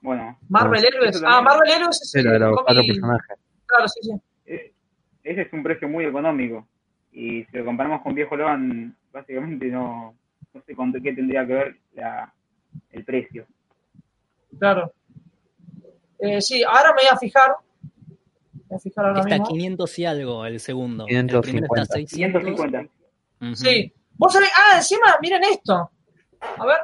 Bueno, 0.00 0.36
Marvel 0.48 0.82
No. 0.82 1.10
Eso 1.10 1.24
Ah. 1.24 1.40
Marvel 1.40 1.70
Heroes 1.70 2.02
es 2.02 2.12
de 2.12 2.20
el 2.28 2.40
los 2.40 2.62
cuatro 2.62 2.74
cómic- 2.82 2.88
personajes. 2.88 3.38
Claro, 3.66 3.88
sí, 3.88 4.00
sí. 4.02 4.12
e- 4.46 4.72
ese 5.22 5.42
es 5.42 5.52
un 5.52 5.62
precio 5.62 5.88
muy 5.88 6.04
económico. 6.04 6.66
Y 7.12 7.44
si 7.44 7.56
lo 7.56 7.64
comparamos 7.64 8.02
con 8.02 8.12
Viejo 8.12 8.36
Logan, 8.36 8.96
básicamente 9.12 9.66
no, 9.66 10.16
no 10.52 10.62
sé 10.62 10.74
con 10.74 10.92
qué 10.92 11.12
tendría 11.12 11.46
que 11.46 11.52
ver 11.54 11.76
la, 11.94 12.34
el 12.90 13.04
precio. 13.04 13.46
Claro. 14.58 14.92
Eh, 16.18 16.40
sí, 16.42 16.64
ahora 16.64 16.88
me 16.90 17.02
voy 17.02 17.08
a 17.12 17.16
fijar. 17.16 17.50
Me 18.54 18.60
voy 18.70 18.76
a 18.76 18.80
fijar 18.80 19.06
ahora 19.06 19.20
Está 19.20 19.30
mismo. 19.34 19.46
500 19.46 19.98
y 20.00 20.04
algo 20.04 20.44
el 20.46 20.58
segundo. 20.58 21.04
El 21.08 21.26
550. 21.26 21.42
primero 21.42 21.82
está 21.82 21.94
a 21.94 21.96
600. 21.98 22.42
550. 22.42 22.95
Sí. 23.54 23.92
Vos 24.18 24.32
sabés, 24.32 24.50
ah, 24.56 24.76
encima, 24.76 25.16
miren 25.20 25.44
esto. 25.44 25.90
A 26.40 26.66
ver, 26.66 26.78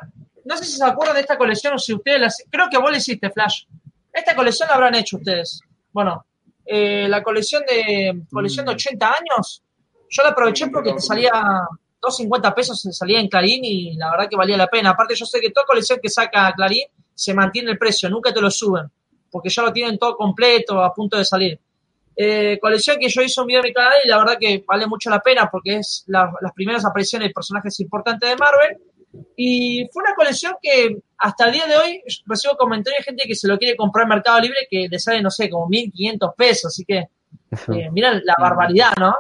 no 0.45 0.57
sé 0.57 0.65
si 0.65 0.77
se 0.77 0.85
acuerdan 0.85 1.15
de 1.17 1.23
esta 1.23 1.39
colección 1.39 1.75
o 1.75 1.79
si 1.79 1.95
ustedes 1.95 2.21
la 2.21 2.29
creo 2.51 2.69
que 2.71 2.79
vos 2.79 2.91
la 2.91 2.99
hiciste, 2.99 3.31
Flash. 3.31 3.65
Esta 4.13 4.35
colección 4.35 4.69
la 4.69 4.75
habrán 4.75 4.95
hecho 4.95 5.17
ustedes. 5.17 5.61
Bueno, 5.93 6.27
eh, 6.65 7.07
la 7.09 7.23
colección 7.23 7.63
de 7.67 8.23
colección 8.31 8.67
de 8.67 8.73
Mm. 8.73 8.75
80 8.75 9.07
años, 9.09 9.63
yo 10.11 10.23
la 10.23 10.31
aproveché 10.31 10.69
porque 10.69 10.93
te 10.93 11.01
salía 11.01 11.31
250 12.01 12.55
pesos, 12.55 12.81
se 12.81 12.93
salía 12.93 13.21
en 13.21 13.29
Clarín 13.29 13.65
y 13.65 13.95
la 13.95 14.11
verdad 14.11 14.29
que 14.29 14.37
valía 14.37 14.57
la 14.57 14.67
pena. 14.67 14.91
Aparte, 14.91 15.15
yo 15.15 15.25
sé 15.25 15.41
que 15.41 15.51
toda 15.51 15.65
colección 15.67 15.99
que 16.03 16.09
saca 16.11 16.53
Clarín 16.55 16.85
se 17.15 17.33
mantiene 17.35 17.71
el 17.71 17.79
precio, 17.79 18.11
nunca 18.11 18.33
te 18.33 18.41
lo 18.41 18.51
suben, 18.51 18.91
porque 19.31 19.49
ya 19.49 19.63
lo 19.63 19.73
tienen 19.73 19.99
todo 19.99 20.17
completo, 20.17 20.83
a 20.83 20.93
punto 20.93 21.17
de 21.17 21.25
salir. 21.25 21.59
Eh, 22.15 22.59
colección 22.61 22.99
que 22.99 23.09
yo 23.09 23.23
hice 23.23 23.41
un 23.41 23.47
video 23.47 23.61
en 23.61 23.69
mi 23.69 23.73
canal 23.73 23.95
y 24.05 24.09
la 24.09 24.19
verdad 24.19 24.37
que 24.39 24.63
vale 24.67 24.87
mucho 24.87 25.09
la 25.11 25.21
pena 25.21 25.49
porque 25.51 25.77
es 25.79 26.05
la- 26.09 26.31
las 26.41 26.53
primeras 26.53 26.85
apariciones 26.85 27.29
de 27.29 27.35
personajes 27.35 27.79
importantes 27.81 28.29
de 28.29 28.37
Marvel. 28.37 28.79
Y 29.37 29.89
fue 29.93 30.03
una 30.05 30.15
colección 30.15 30.55
que 30.61 30.97
hasta 31.19 31.47
el 31.47 31.53
día 31.53 31.67
de 31.67 31.77
hoy 31.77 32.03
recibo 32.27 32.57
comentarios 32.57 32.99
de 33.01 33.05
gente 33.05 33.25
que 33.27 33.35
se 33.35 33.47
lo 33.49 33.59
quiere 33.59 33.77
comprar 33.77 34.05
en 34.05 34.09
Mercado 34.11 34.41
Libre 34.41 34.67
que 34.71 34.89
le 34.91 34.99
sale, 34.99 35.21
no 35.23 35.31
sé, 35.31 35.49
como 35.51 35.69
1.500 35.69 36.35
pesos. 36.37 36.67
Así 36.73 36.85
que, 36.85 36.99
eh, 36.99 37.91
miren 37.91 38.23
la 38.25 38.35
barbaridad, 38.39 38.93
¿no? 38.99 39.15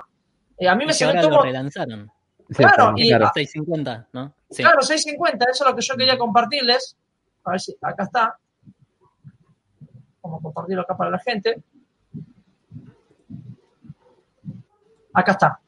Eh, 0.59 0.69
a 0.69 0.75
mí 0.75 0.87
me 0.87 0.93
salió 0.93 1.29
lo 1.31 1.43
relanzaron. 1.43 2.11
Sí, 2.49 2.55
claro, 2.57 2.73
está 2.73 2.91
muy 2.93 3.03
y- 3.07 3.11
caro. 3.11 3.27
A 3.27 3.33
650, 3.33 4.09
¿no? 4.13 4.35
Sí. 4.51 4.63
Claro, 4.63 4.81
6.50, 4.83 5.47
eso 5.51 5.65
es 5.65 5.71
lo 5.71 5.77
que 5.77 5.83
yo 5.83 5.95
quería 5.97 6.19
compartirles. 6.19 6.97
A 7.45 7.51
ver 7.53 7.61
si 7.61 7.75
acá 7.81 8.05
está. 8.05 8.37
Vamos 10.23 10.41
a 10.41 10.43
compartirlo 10.43 10.83
acá 10.83 10.97
para 10.97 11.11
la 11.11 11.19
gente. 11.19 11.63
Acá 15.15 15.33
está. 15.33 15.61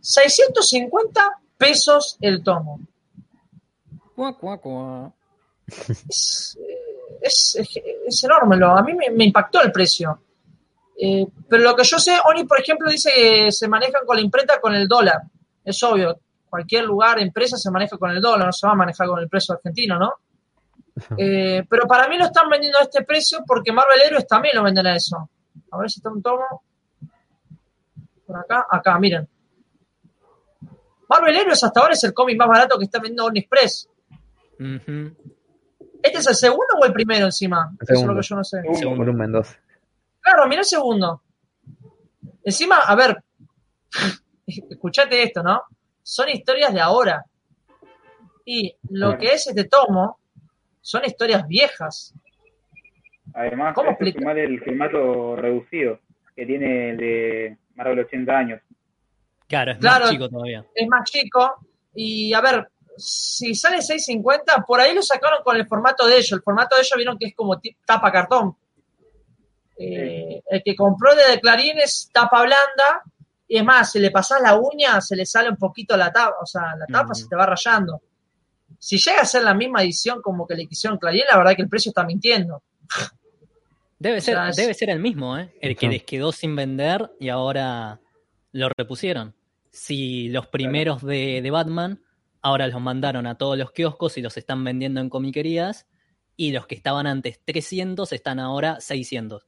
650 0.00 1.40
pesos 1.56 2.16
el 2.20 2.42
tomo. 2.42 2.80
Cuá, 4.14 4.36
cuá, 4.36 4.58
cuá. 4.58 5.12
Es, 6.08 6.56
eh, 6.60 7.18
es, 7.22 7.56
es- 7.56 7.82
es 8.06 8.24
enorme, 8.24 8.56
lo, 8.56 8.70
a 8.76 8.82
mí 8.82 8.94
me, 8.94 9.10
me 9.10 9.24
impactó 9.24 9.60
el 9.62 9.72
precio. 9.72 10.22
Eh, 11.00 11.26
pero 11.48 11.62
lo 11.62 11.76
que 11.76 11.84
yo 11.84 11.98
sé, 11.98 12.16
Oni, 12.28 12.44
por 12.44 12.60
ejemplo, 12.60 12.90
dice 12.90 13.10
que 13.14 13.52
se 13.52 13.68
manejan 13.68 14.04
con 14.04 14.16
la 14.16 14.22
imprenta 14.22 14.60
con 14.60 14.74
el 14.74 14.88
dólar. 14.88 15.22
Es 15.64 15.80
obvio, 15.82 16.18
cualquier 16.48 16.84
lugar, 16.84 17.20
empresa 17.20 17.56
se 17.56 17.70
maneja 17.70 17.96
con 17.98 18.10
el 18.10 18.20
dólar, 18.20 18.46
no 18.46 18.52
se 18.52 18.66
va 18.66 18.72
a 18.72 18.76
manejar 18.76 19.06
con 19.06 19.20
el 19.20 19.28
precio 19.28 19.54
argentino, 19.54 19.98
¿no? 19.98 20.12
Eh, 21.16 21.64
pero 21.70 21.86
para 21.86 22.08
mí 22.08 22.18
lo 22.18 22.24
están 22.24 22.48
vendiendo 22.48 22.78
a 22.80 22.82
este 22.82 23.04
precio 23.04 23.44
porque 23.46 23.70
Marvel 23.70 24.00
Heroes 24.04 24.26
también 24.26 24.56
lo 24.56 24.64
venden 24.64 24.84
a 24.88 24.96
eso. 24.96 25.30
A 25.70 25.78
ver 25.78 25.88
si 25.88 26.00
está 26.00 26.10
un 26.10 26.20
tomo. 26.20 26.64
Por 28.28 28.36
acá, 28.36 28.66
acá, 28.70 28.98
miren. 28.98 29.26
Marvel 31.08 31.34
Heroes 31.34 31.64
hasta 31.64 31.80
ahora 31.80 31.94
es 31.94 32.04
el 32.04 32.12
cómic 32.12 32.36
más 32.36 32.46
barato 32.46 32.78
que 32.78 32.84
está 32.84 32.98
vendiendo 32.98 33.24
Oni 33.24 33.38
Express. 33.40 33.88
¿Este 36.02 36.18
es 36.18 36.26
el 36.26 36.34
segundo 36.34 36.74
o 36.78 36.84
el 36.84 36.92
primero 36.92 37.24
encima? 37.24 37.70
El 37.80 37.84
Eso 37.84 37.84
es 37.84 37.88
lo 37.88 37.96
segundo. 37.96 38.20
que 38.20 38.26
yo 38.26 38.36
no 38.36 38.44
sé. 38.44 38.60
Segundo. 38.74 38.96
Volumen 38.98 39.32
2. 39.32 39.56
Claro, 40.20 40.46
mira 40.46 40.60
el 40.60 40.66
segundo. 40.66 41.22
Encima, 42.44 42.76
a 42.80 42.94
ver, 42.94 43.16
escuchate 44.46 45.22
esto, 45.22 45.42
¿no? 45.42 45.62
Son 46.02 46.28
historias 46.28 46.74
de 46.74 46.80
ahora. 46.82 47.24
Y 48.44 48.76
lo 48.90 49.16
que 49.16 49.28
es 49.28 49.46
este 49.46 49.64
tomo 49.64 50.18
son 50.82 51.02
historias 51.06 51.48
viejas. 51.48 52.12
Además, 53.32 53.74
¿Cómo 53.74 53.96
el 53.98 54.60
formato 54.62 55.34
reducido 55.36 56.00
que 56.36 56.44
tiene 56.44 56.90
el 56.90 56.96
de 56.98 57.58
Marvel 57.78 58.00
80 58.00 58.36
años. 58.36 58.60
Claro, 59.46 59.72
es 59.72 59.78
Claro. 59.78 60.04
más 60.04 60.10
chico 60.12 60.28
todavía. 60.28 60.66
Es 60.74 60.88
más 60.88 61.10
chico. 61.10 61.54
Y 61.94 62.34
a 62.34 62.40
ver, 62.40 62.68
si 62.96 63.54
sale 63.54 63.78
6.50, 63.78 64.64
por 64.66 64.80
ahí 64.80 64.94
lo 64.94 65.02
sacaron 65.02 65.42
con 65.42 65.56
el 65.56 65.66
formato 65.66 66.06
de 66.06 66.16
ellos. 66.16 66.32
El 66.32 66.42
formato 66.42 66.74
de 66.76 66.82
ellos 66.82 66.92
vieron 66.96 67.16
que 67.18 67.26
es 67.26 67.34
como 67.34 67.60
tapa 67.86 68.10
cartón. 68.12 68.56
Eh, 69.78 70.42
el 70.50 70.62
que 70.64 70.74
compró 70.74 71.14
de 71.14 71.40
Clarín 71.40 71.78
es 71.78 72.10
tapa 72.12 72.42
blanda. 72.42 73.02
Y 73.46 73.56
es 73.56 73.64
más, 73.64 73.92
si 73.92 73.98
le 74.00 74.10
pasás 74.10 74.42
la 74.42 74.56
uña, 74.56 75.00
se 75.00 75.16
le 75.16 75.24
sale 75.24 75.48
un 75.48 75.56
poquito 75.56 75.96
la 75.96 76.12
tapa, 76.12 76.34
o 76.42 76.44
sea, 76.46 76.74
la 76.76 76.84
tapa 76.86 77.06
Ujú. 77.12 77.14
se 77.14 77.28
te 77.28 77.36
va 77.36 77.46
rayando. 77.46 78.02
Si 78.78 78.98
llega 78.98 79.22
a 79.22 79.24
ser 79.24 79.42
la 79.42 79.54
misma 79.54 79.82
edición 79.82 80.20
como 80.20 80.46
que 80.46 80.54
le 80.54 80.66
quisieron 80.66 80.98
Clarín, 80.98 81.22
la 81.30 81.38
verdad 81.38 81.56
que 81.56 81.62
el 81.62 81.68
precio 81.68 81.88
está 81.90 82.04
mintiendo. 82.04 82.62
Debe 83.98 84.20
ser, 84.20 84.36
debe 84.54 84.74
ser 84.74 84.90
el 84.90 85.00
mismo, 85.00 85.36
¿eh? 85.38 85.52
El 85.60 85.76
que 85.76 85.88
les 85.88 86.04
quedó 86.04 86.30
sin 86.32 86.54
vender 86.54 87.10
y 87.18 87.28
ahora 87.30 88.00
lo 88.52 88.68
repusieron. 88.76 89.34
Si 89.70 90.28
los 90.28 90.46
primeros 90.46 91.02
de, 91.02 91.40
de 91.42 91.50
Batman 91.50 92.00
ahora 92.40 92.68
los 92.68 92.80
mandaron 92.80 93.26
a 93.26 93.36
todos 93.36 93.58
los 93.58 93.72
kioscos 93.72 94.16
y 94.16 94.22
los 94.22 94.36
están 94.36 94.62
vendiendo 94.62 95.00
en 95.00 95.08
comiquerías, 95.10 95.86
y 96.36 96.52
los 96.52 96.66
que 96.68 96.76
estaban 96.76 97.08
antes 97.08 97.40
300 97.44 98.12
están 98.12 98.38
ahora 98.38 98.78
600. 98.80 99.44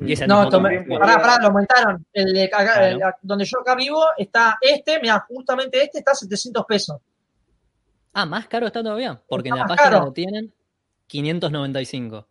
Y 0.00 0.12
es 0.12 0.20
el 0.20 0.28
No, 0.28 0.46
tomé, 0.50 0.82
pará, 0.82 1.16
pará, 1.18 1.38
lo 1.40 1.46
aumentaron. 1.48 2.04
El 2.12 2.34
de 2.34 2.44
acá- 2.44 2.64
Claro. 2.64 2.84
el- 2.86 3.00
donde 3.22 3.46
yo 3.46 3.60
acá 3.60 3.74
vivo 3.74 4.04
está 4.18 4.58
este, 4.60 5.00
mira, 5.00 5.24
justamente 5.26 5.82
este 5.82 5.98
está 6.00 6.10
a 6.12 6.14
700 6.14 6.66
pesos. 6.66 7.00
Ah, 8.12 8.26
más 8.26 8.46
caro 8.46 8.66
está 8.66 8.82
todavía, 8.82 9.18
porque 9.26 9.48
Está 9.48 9.56
en 9.56 9.60
la 9.62 9.66
página 9.74 9.90
caro. 9.90 10.04
lo 10.06 10.12
tienen 10.12 10.52
595. 11.06 12.28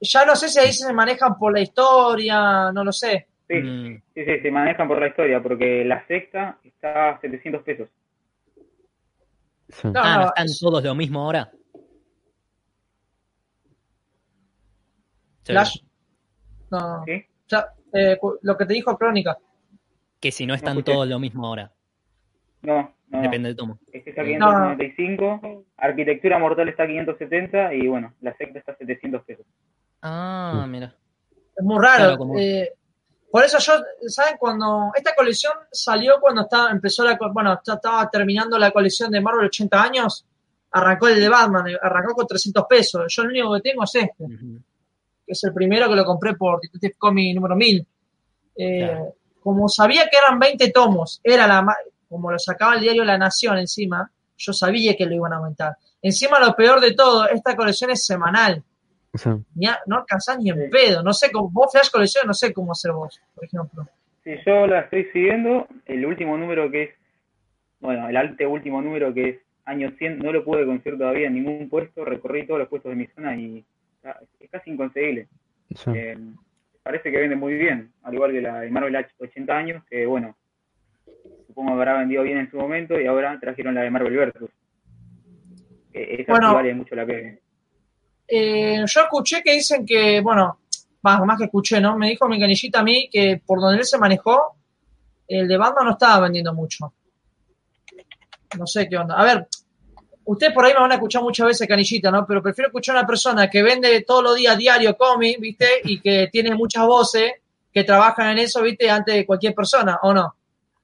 Ya 0.00 0.24
no 0.24 0.36
sé 0.36 0.48
si 0.48 0.58
ahí 0.60 0.72
se 0.72 0.92
manejan 0.92 1.36
por 1.38 1.52
la 1.52 1.60
historia, 1.60 2.70
no 2.72 2.84
lo 2.84 2.92
sé. 2.92 3.26
Sí, 3.48 3.54
Mm, 3.54 4.02
sí, 4.14 4.24
sí, 4.24 4.40
se 4.42 4.50
manejan 4.50 4.86
por 4.86 5.00
la 5.00 5.08
historia, 5.08 5.42
porque 5.42 5.84
la 5.84 6.06
sexta 6.06 6.58
está 6.62 7.10
a 7.10 7.20
700 7.20 7.62
pesos. 7.62 7.88
No, 9.84 9.92
ah, 9.96 10.14
no, 10.16 10.20
¿no 10.22 10.26
están 10.28 10.44
es- 10.46 10.58
todos 10.60 10.82
lo 10.84 10.94
mismo 10.94 11.20
ahora? 11.20 11.50
Sí. 15.42 15.52
Flash. 15.52 15.78
No, 16.70 17.04
¿Sí? 17.06 17.24
ya, 17.48 17.66
eh, 17.94 18.18
lo 18.42 18.56
que 18.56 18.66
te 18.66 18.74
dijo 18.74 18.96
Crónica. 18.98 19.38
Que 20.20 20.30
si 20.30 20.46
no 20.46 20.54
están 20.54 20.82
todos 20.84 21.08
lo 21.08 21.18
mismo 21.18 21.46
ahora. 21.46 21.72
No, 22.62 22.74
no, 22.82 23.18
no. 23.18 23.22
Depende 23.22 23.48
del 23.48 23.56
tomo. 23.56 23.78
Este 23.92 24.10
está 24.10 24.22
a 24.22 24.24
No. 24.24 24.76
595, 24.76 25.64
Arquitectura 25.78 26.38
Mortal 26.38 26.68
está 26.68 26.82
a 26.82 26.86
570 26.86 27.72
y 27.74 27.86
bueno, 27.86 28.12
la 28.20 28.34
secta 28.36 28.58
está 28.58 28.72
a 28.72 28.76
700 28.76 29.22
pesos. 29.24 29.46
Ah, 30.02 30.66
mira. 30.68 30.94
Es 31.56 31.64
muy 31.64 31.78
raro. 31.82 31.96
Claro, 32.04 32.18
como- 32.18 32.38
eh, 32.38 32.72
por 33.30 33.44
eso 33.44 33.58
yo, 33.58 33.72
¿saben? 34.06 34.36
Cuando 34.38 34.90
esta 34.96 35.14
colección 35.14 35.52
salió 35.70 36.14
cuando 36.20 36.42
estaba, 36.42 36.70
empezó 36.70 37.04
la, 37.04 37.18
bueno, 37.32 37.52
estaba 37.64 38.08
terminando 38.10 38.58
la 38.58 38.70
colección 38.70 39.10
de 39.10 39.20
Marvel 39.20 39.46
80 39.46 39.82
años, 39.82 40.24
arrancó 40.70 41.08
el 41.08 41.20
de 41.20 41.28
Batman, 41.28 41.68
eh, 41.68 41.78
arrancó 41.80 42.14
con 42.14 42.26
300 42.26 42.64
pesos. 42.68 43.04
Yo 43.08 43.22
lo 43.24 43.28
único 43.30 43.54
que 43.54 43.60
tengo 43.70 43.84
es 43.84 43.94
este, 43.96 44.14
que 45.26 45.32
es 45.32 45.44
el 45.44 45.52
primero 45.52 45.88
que 45.88 45.96
lo 45.96 46.04
compré 46.04 46.34
por 46.34 46.60
Detective 46.60 46.94
Comics 46.98 47.34
número 47.34 47.54
1000. 47.56 47.86
Eh, 48.56 48.86
Claro. 48.86 49.14
Como 49.42 49.68
sabía 49.68 50.08
que 50.10 50.16
eran 50.18 50.38
20 50.38 50.70
tomos, 50.72 51.20
era 51.22 51.46
la 51.46 51.64
como 52.08 52.30
lo 52.30 52.38
sacaba 52.38 52.74
el 52.74 52.80
diario 52.80 53.04
La 53.04 53.16
Nación 53.18 53.58
encima, 53.58 54.10
yo 54.36 54.52
sabía 54.52 54.96
que 54.96 55.04
lo 55.06 55.14
iban 55.14 55.32
a 55.32 55.36
aumentar. 55.36 55.76
Encima 56.02 56.38
lo 56.40 56.54
peor 56.56 56.80
de 56.80 56.92
todo, 56.94 57.28
esta 57.28 57.54
colección 57.56 57.90
es 57.90 58.04
semanal. 58.04 58.62
Sí. 59.14 59.30
Ni 59.54 59.66
a- 59.66 59.78
no 59.86 59.96
alcanzás 59.96 60.38
ni 60.38 60.50
en 60.50 60.64
Sí. 60.64 60.68
pedo. 60.70 61.02
No 61.02 61.12
sé 61.12 61.30
cómo, 61.32 61.50
vos 61.50 61.72
Flash 61.72 61.90
Colección, 61.90 62.26
no 62.26 62.34
sé 62.34 62.52
cómo 62.52 62.72
hacer 62.72 62.92
vos, 62.92 63.20
por 63.34 63.44
ejemplo. 63.44 63.88
Si 64.24 64.34
yo 64.44 64.66
la 64.66 64.80
estoy 64.80 65.04
siguiendo, 65.12 65.66
el 65.86 66.04
último 66.04 66.36
número 66.36 66.70
que 66.70 66.82
es, 66.84 66.90
bueno, 67.80 68.08
el 68.08 68.16
ante 68.16 68.46
último 68.46 68.82
número 68.82 69.12
que 69.14 69.28
es 69.30 69.36
año 69.64 69.90
100, 69.98 70.18
no 70.18 70.32
lo 70.32 70.44
pude 70.44 70.66
conseguir 70.66 70.98
todavía 70.98 71.26
en 71.28 71.34
ningún 71.34 71.68
puesto, 71.68 72.04
recorrí 72.04 72.46
todos 72.46 72.60
los 72.60 72.68
puestos 72.68 72.90
de 72.90 72.96
mi 72.96 73.06
zona 73.08 73.34
y 73.36 73.64
está- 73.96 74.20
es 74.40 74.50
casi 74.50 74.70
inconseguible. 74.70 75.28
Sí. 75.74 75.90
Eh, 75.94 76.18
parece 76.82 77.10
que 77.10 77.18
vende 77.18 77.36
muy 77.36 77.54
bien, 77.54 77.92
al 78.02 78.14
igual 78.14 78.32
que 78.32 78.40
la 78.42 78.60
de 78.60 78.70
Marvel 78.70 78.96
H 78.96 79.10
80 79.18 79.56
años, 79.56 79.82
que 79.90 80.06
bueno, 80.06 80.36
supongo 81.46 81.70
que 81.70 81.74
habrá 81.74 81.98
vendido 81.98 82.22
bien 82.22 82.38
en 82.38 82.50
su 82.50 82.56
momento 82.56 83.00
y 83.00 83.06
ahora 83.06 83.38
trajeron 83.40 83.74
la 83.74 83.82
de 83.82 83.90
Marvel 83.90 84.16
Versus. 84.16 84.50
Eh, 85.92 86.16
esa 86.20 86.32
Bueno. 86.32 86.48
sí 86.50 86.54
vale 86.54 86.74
mucho 86.74 86.94
la 86.94 87.06
pena. 87.06 87.36
Eh, 88.28 88.84
yo 88.86 89.00
escuché 89.00 89.42
que 89.42 89.54
dicen 89.54 89.86
que, 89.86 90.20
bueno, 90.20 90.60
más, 91.02 91.20
más 91.24 91.38
que 91.38 91.44
escuché, 91.44 91.80
¿no? 91.80 91.96
Me 91.96 92.10
dijo 92.10 92.28
mi 92.28 92.38
canillita 92.38 92.80
a 92.80 92.82
mí 92.82 93.08
que 93.10 93.40
por 93.44 93.60
donde 93.60 93.78
él 93.78 93.84
se 93.86 93.96
manejó, 93.98 94.56
el 95.26 95.48
de 95.48 95.56
Batman 95.56 95.86
no 95.86 95.92
estaba 95.92 96.20
vendiendo 96.20 96.52
mucho. 96.52 96.92
No 98.58 98.66
sé 98.66 98.88
qué 98.88 98.96
onda. 98.96 99.14
A 99.14 99.24
ver, 99.24 99.48
ustedes 100.24 100.52
por 100.52 100.64
ahí 100.64 100.74
me 100.74 100.80
van 100.80 100.92
a 100.92 100.94
escuchar 100.96 101.22
muchas 101.22 101.46
veces 101.46 101.66
canillita, 101.66 102.10
¿no? 102.10 102.26
Pero 102.26 102.42
prefiero 102.42 102.68
escuchar 102.68 102.96
a 102.96 103.00
una 103.00 103.06
persona 103.06 103.48
que 103.48 103.62
vende 103.62 104.02
todos 104.02 104.22
los 104.22 104.36
días 104.36 104.56
diario 104.58 104.96
cómic, 104.96 105.40
¿viste? 105.40 105.66
Y 105.84 106.00
que 106.00 106.28
tiene 106.30 106.54
muchas 106.54 106.86
voces 106.86 107.32
que 107.72 107.84
trabajan 107.84 108.30
en 108.30 108.38
eso, 108.38 108.62
¿viste? 108.62 108.90
Antes 108.90 109.14
de 109.14 109.26
cualquier 109.26 109.54
persona, 109.54 109.98
¿o 110.02 110.12
no? 110.12 110.34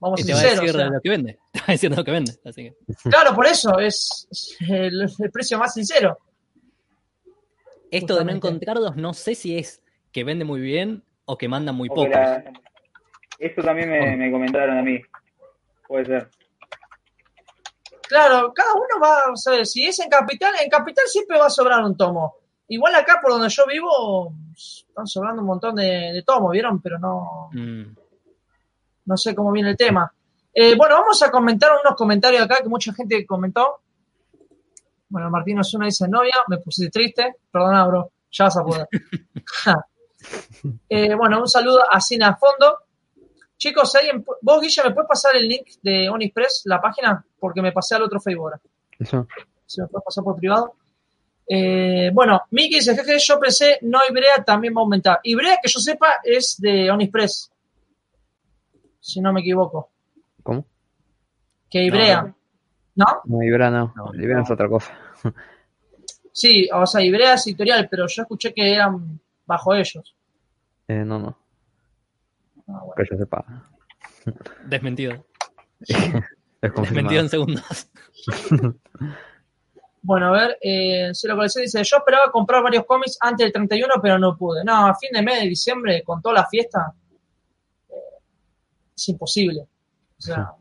Vamos 0.01 0.21
Y 0.21 0.31
va 0.31 0.39
a 0.39 0.43
decir 0.43 0.59
sinceros. 0.59 0.75
o 0.75 0.79
sea. 0.79 0.89
lo 0.91 1.01
que 1.01 1.09
vende. 1.09 1.39
Te 1.53 1.59
va 1.61 1.65
a 1.69 1.73
decir 1.73 1.97
lo 1.97 2.05
que 2.05 2.11
vende. 2.11 2.33
Así 2.45 2.63
que. 2.63 2.75
Claro, 3.11 3.35
por 3.35 3.47
eso 3.47 3.79
es, 3.79 4.27
es 4.31 4.57
el, 4.69 5.03
el 5.19 5.31
precio 5.31 5.59
más 5.59 5.73
sincero. 5.73 6.19
Esto 7.97 8.15
de 8.15 8.25
no 8.25 8.33
Justamente. 8.33 8.49
encontrarlos, 8.49 8.97
no 8.97 9.15
sé 9.15 9.35
si 9.35 9.57
es 9.59 9.83
que 10.13 10.25
vende 10.25 10.45
muy 10.45 10.61
bien 10.61 11.03
o 11.25 11.37
que 11.39 11.49
manda 11.49 11.73
muy 11.73 11.89
O 11.91 11.95
que 11.95 12.01
pocos. 12.01 12.11
la- 12.13 12.45
Eso 13.39 13.63
también 13.63 13.91
me, 13.91 14.17
me 14.17 14.31
comentaron 14.31 14.79
a 14.79 14.83
mí. 14.83 15.01
Puede 15.87 16.05
ser. 16.07 16.29
Claro, 18.09 18.53
cada 18.55 18.75
uno 18.75 19.01
va, 19.03 19.33
o 19.33 19.37
sea, 19.37 19.65
si 19.65 19.85
es 19.87 19.99
en 20.01 20.09
capital, 20.11 20.53
en 20.63 20.69
capital 20.69 21.05
siempre 21.07 21.39
va 21.39 21.47
a 21.47 21.51
sobrar 21.51 21.83
un 21.83 21.97
tomo. 21.97 22.37
Igual 22.69 22.95
acá 22.95 23.19
por 23.23 23.33
donde 23.33 23.49
yo 23.49 23.65
vivo, 23.67 24.33
están 24.55 25.07
sobrando 25.07 25.41
un 25.43 25.49
montón 25.49 25.75
de, 25.77 26.13
de 26.13 26.23
tomos, 26.23 26.53
¿vieron? 26.53 26.81
Pero 26.81 26.99
no, 26.99 27.49
Mm, 27.53 27.95
no 29.07 29.17
sé 29.17 29.35
cómo 29.35 29.53
viene 29.53 29.71
el 29.71 29.77
tema. 29.77 30.13
Eh, 30.53 30.75
bueno, 30.77 30.97
vamos 30.97 31.23
a 31.23 31.31
comentar 31.31 31.71
unos 31.85 31.97
comentarios 31.97 32.43
acá 32.43 32.59
que 32.63 32.69
mucha 32.69 32.93
gente 32.95 33.25
comentó. 33.27 33.81
Bueno, 35.15 35.31
Martín 35.31 35.61
Osuna 35.61 35.87
dice, 35.87 36.09
novia, 36.09 36.35
me 36.49 36.59
pusiste 36.59 36.91
triste. 36.91 37.37
Perdona, 37.49 37.87
bro, 37.87 38.11
ya 38.33 38.47
vas 38.47 38.57
a 38.57 38.65
poder. 38.65 38.89
Eh, 40.89 41.15
bueno, 41.15 41.39
un 41.41 41.49
saludo 41.49 41.83
a 41.89 42.01
Cine 42.01 42.25
a 42.25 42.35
Fondo. 42.35 42.79
Chicos, 43.59 43.93
si 43.93 43.99
alguien, 43.99 44.25
pu- 44.25 44.37
vos, 44.41 44.61
Guille, 44.61 44.83
¿me 44.85 44.91
puedes 44.93 45.07
pasar 45.09 45.37
el 45.37 45.47
link 45.47 45.67
de 45.83 46.09
Onipress, 46.09 46.63
la 46.65 46.81
página? 46.81 47.25
Porque 47.39 47.61
me 47.63 47.71
pasé 47.71 47.95
al 47.95 48.03
otro 48.03 48.19
Facebook 48.19 48.45
ahora. 48.47 48.61
Eso. 48.99 49.27
Si 49.67 49.81
me 49.83 49.87
puedes 49.87 50.05
pasar 50.05 50.25
por 50.25 50.37
privado. 50.37 50.75
Eh, 51.47 52.11
bueno, 52.13 52.41
Miki 52.51 52.77
dice, 52.77 52.97
jefe, 52.97 53.19
yo 53.19 53.39
pensé, 53.39 53.79
no 53.83 54.01
Ibrea 54.09 54.43
también 54.45 54.75
va 54.75 54.81
a 54.81 54.85
aumentar. 54.85 55.21
Ibrea, 55.23 55.59
que 55.63 55.71
yo 55.71 55.79
sepa, 55.79 56.15
es 56.25 56.57
de 56.59 56.91
Onipress. 56.91 57.53
Si 59.01 59.21
no 59.21 59.33
me 59.33 59.41
equivoco. 59.43 59.91
¿Cómo? 60.43 60.65
Que 61.71 61.83
Ibrea. 61.85 62.35
¿No? 62.97 63.07
No, 63.25 63.43
Ibera 63.43 63.71
no. 63.71 63.93
No, 63.95 64.15
Ibera 64.15 64.41
es 64.43 64.51
otra 64.51 64.69
cosa. 64.69 64.97
Sí, 66.37 66.69
o 66.73 66.85
sea, 66.85 67.01
Ibrea 67.01 67.35
es 67.35 67.47
editorial, 67.47 67.87
pero 67.89 68.09
yo 68.09 68.23
escuché 68.23 68.53
que 68.53 68.75
eran 68.75 69.21
bajo 69.47 69.73
ellos. 69.73 70.17
Eh, 70.89 71.05
no, 71.05 71.21
no. 71.21 71.39
Ah, 72.67 72.81
bueno. 72.85 72.95
Que 72.97 73.05
yo 73.09 73.17
sepa. 73.17 73.45
desmentido. 74.67 75.25
Es 76.61 76.73
Desmentido 76.75 77.21
en 77.21 77.29
segundos. 77.29 77.91
Bueno, 80.07 80.27
a 80.27 80.33
ver, 80.33 80.59
eh, 80.61 81.11
Cero 81.15 81.35
Colección 81.35 81.63
dice, 81.63 81.83
yo 81.83 81.97
esperaba 81.97 82.31
comprar 82.31 82.63
varios 82.63 82.85
cómics 82.85 83.17
antes 83.21 83.47
del 83.47 83.53
31, 83.55 83.95
pero 84.03 84.19
no 84.19 84.37
pude. 84.37 84.63
No, 84.63 84.87
a 84.89 84.95
fin 84.95 85.09
de 85.15 85.23
mes 85.23 85.41
de 85.41 85.49
diciembre, 85.49 86.03
con 86.05 86.21
toda 86.21 86.35
la 86.35 86.47
fiesta, 86.47 86.93
eh, 87.89 87.95
es 88.95 89.09
imposible. 89.09 89.63
O 89.63 90.21
sea, 90.21 90.53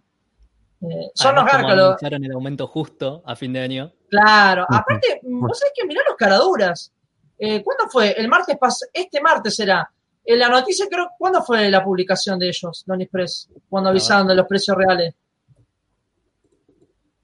eh, 0.79 1.11
son 1.13 1.35
los 1.35 1.43
Además, 1.43 1.51
como 1.51 1.67
gárgalos. 1.67 1.85
anunciaron 1.87 2.23
el 2.23 2.31
aumento 2.31 2.67
justo 2.67 3.21
a 3.25 3.35
fin 3.35 3.51
de 3.51 3.59
año. 3.59 3.91
Claro, 4.21 4.65
aparte, 4.69 5.21
vos 5.23 5.57
sabés 5.57 5.73
que 5.75 5.85
mirá 5.87 6.01
los 6.07 6.15
caraduras. 6.15 6.91
Eh, 7.39 7.63
¿Cuándo 7.63 7.89
fue? 7.89 8.11
El 8.11 8.27
martes 8.27 8.57
pas 8.59 8.87
este 8.93 9.19
martes 9.21 9.55
será. 9.55 9.89
En 10.23 10.37
la 10.39 10.49
noticia 10.49 10.85
creo, 10.89 11.09
¿cuándo 11.17 11.41
fue 11.43 11.69
la 11.71 11.83
publicación 11.83 12.37
de 12.37 12.47
ellos, 12.49 12.83
Don 12.85 13.01
Express? 13.01 13.49
Cuando 13.69 13.89
ver. 13.89 13.93
avisaron 13.97 14.27
de 14.27 14.35
los 14.35 14.45
precios 14.45 14.77
reales. 14.77 15.15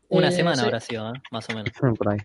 Una 0.10 0.30
Eh, 0.30 0.32
semana 0.32 0.56
sí. 0.58 0.65
habrá 0.65 0.80
sido, 0.80 1.10
¿eh? 1.13 1.21
más 1.32 1.47
o 1.49 1.54
menos. 1.54 1.69
Por 1.97 2.10
ahí. 2.10 2.17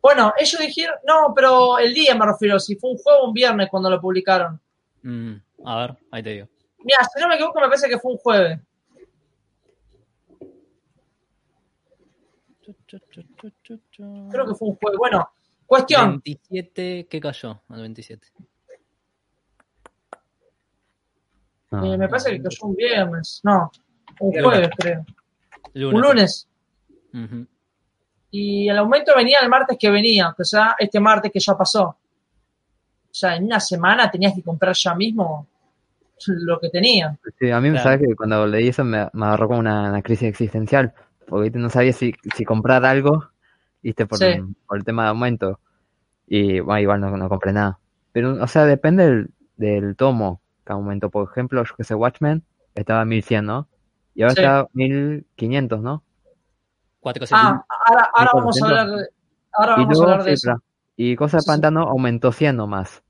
Bueno, 0.00 0.32
ellos 0.38 0.60
dijeron, 0.60 0.96
no, 1.06 1.32
pero 1.34 1.78
el 1.78 1.92
día 1.94 2.14
me 2.14 2.26
refiero, 2.26 2.58
si 2.58 2.76
fue 2.76 2.90
un 2.90 2.98
jueves 2.98 3.20
o 3.22 3.28
un 3.28 3.34
viernes 3.34 3.68
cuando 3.70 3.90
lo 3.90 4.00
publicaron. 4.00 4.60
Mm, 5.02 5.34
a 5.66 5.76
ver, 5.80 5.96
ahí 6.10 6.22
te 6.22 6.30
digo. 6.30 6.48
Mira, 6.78 6.98
si 7.04 7.20
no 7.20 7.28
me 7.28 7.34
equivoco, 7.34 7.60
me 7.60 7.66
parece 7.68 7.88
que 7.88 7.98
fue 7.98 8.12
un 8.12 8.18
jueves. 8.18 8.58
Creo 14.30 14.46
que 14.46 14.54
fue 14.54 14.68
un 14.68 14.76
jueves. 14.76 14.98
Bueno, 14.98 15.28
cuestión. 15.66 16.20
27, 16.24 17.06
¿qué 17.10 17.20
cayó? 17.20 17.60
Al 17.68 17.80
27. 17.82 18.26
No. 21.70 21.92
eh, 21.94 21.98
me 21.98 22.08
parece 22.08 22.30
que 22.32 22.42
cayó 22.42 22.58
un 22.66 22.76
viernes. 22.76 23.40
No, 23.42 23.70
un 24.20 24.30
Lunes. 24.30 24.44
jueves, 24.44 24.70
creo. 24.78 25.04
Lunes. 25.74 25.94
Un 25.94 26.00
lunes. 26.00 26.48
Y 28.30 28.68
el 28.68 28.78
aumento 28.78 29.12
venía 29.16 29.38
el 29.40 29.48
martes 29.48 29.76
que 29.78 29.90
venía, 29.90 30.34
o 30.36 30.44
sea, 30.44 30.74
este 30.78 30.98
martes 31.00 31.30
que 31.32 31.38
ya 31.40 31.56
pasó. 31.56 31.84
O 31.86 33.16
sea, 33.16 33.36
en 33.36 33.44
una 33.44 33.60
semana 33.60 34.10
tenías 34.10 34.34
que 34.34 34.42
comprar 34.42 34.74
ya 34.74 34.94
mismo 34.94 35.46
lo 36.26 36.58
que 36.58 36.68
tenía. 36.68 37.16
Sí, 37.38 37.50
a 37.50 37.60
mí 37.60 37.68
me 37.70 37.74
Claro. 37.80 37.84
sabes 37.98 38.08
que 38.08 38.16
cuando 38.16 38.44
leí 38.46 38.68
eso 38.68 38.82
me, 38.84 39.08
me 39.12 39.26
agarró 39.26 39.46
como 39.48 39.60
una, 39.60 39.88
una 39.90 40.02
crisis 40.02 40.28
existencial, 40.28 40.92
porque 41.26 41.50
no 41.50 41.68
sabía 41.70 41.92
si, 41.92 42.12
si 42.34 42.44
comprar 42.44 42.84
algo, 42.84 43.24
viste, 43.82 44.06
por, 44.06 44.18
Sí. 44.18 44.26
por 44.66 44.78
el 44.78 44.84
tema 44.84 45.04
de 45.04 45.08
aumento. 45.10 45.60
Y 46.26 46.60
bueno, 46.60 46.80
igual 46.80 47.00
no, 47.00 47.16
no 47.16 47.28
compré 47.28 47.52
nada. 47.52 47.78
Pero, 48.12 48.42
o 48.42 48.46
sea, 48.46 48.64
depende 48.64 49.04
del, 49.06 49.30
del 49.56 49.96
tomo 49.96 50.40
que 50.64 50.72
aumentó. 50.72 51.10
Por 51.10 51.28
ejemplo, 51.30 51.62
yo 51.64 51.74
que 51.76 51.84
sé, 51.84 51.94
Watchmen 51.94 52.42
estaba 52.74 53.02
en 53.02 53.08
1100, 53.08 53.44
¿no? 53.44 53.68
Y 54.14 54.22
ahora 54.22 54.34
Sí. 54.34 54.40
está 54.40 54.68
1500, 54.72 55.80
¿no? 55.80 56.02
470. 57.00 57.64
Ah, 57.68 57.76
ahora, 57.88 58.10
ahora 58.14 58.30
vamos 58.34 58.62
a 58.62 58.64
1400. 58.66 58.70
hablar 58.70 58.88
de, 58.98 59.08
ahora 59.52 59.72
Y 59.72 59.76
vamos 59.76 59.88
a 59.88 59.92
luego, 60.00 60.02
hablar 60.12 60.24
de 60.24 60.30
sí, 60.30 60.34
eso. 60.34 60.44
claro. 60.48 60.62
Y 60.96 61.16
Cosa 61.16 61.36
de 61.38 61.40
Sí. 61.42 61.46
Pantano 61.48 61.82
aumentó 61.82 62.32
100 62.32 62.56
nomás. 62.56 63.02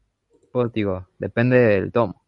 Pues 0.53 0.73
digo, 0.73 1.07
depende 1.19 1.59
del 1.59 1.93
tomo. 1.93 2.23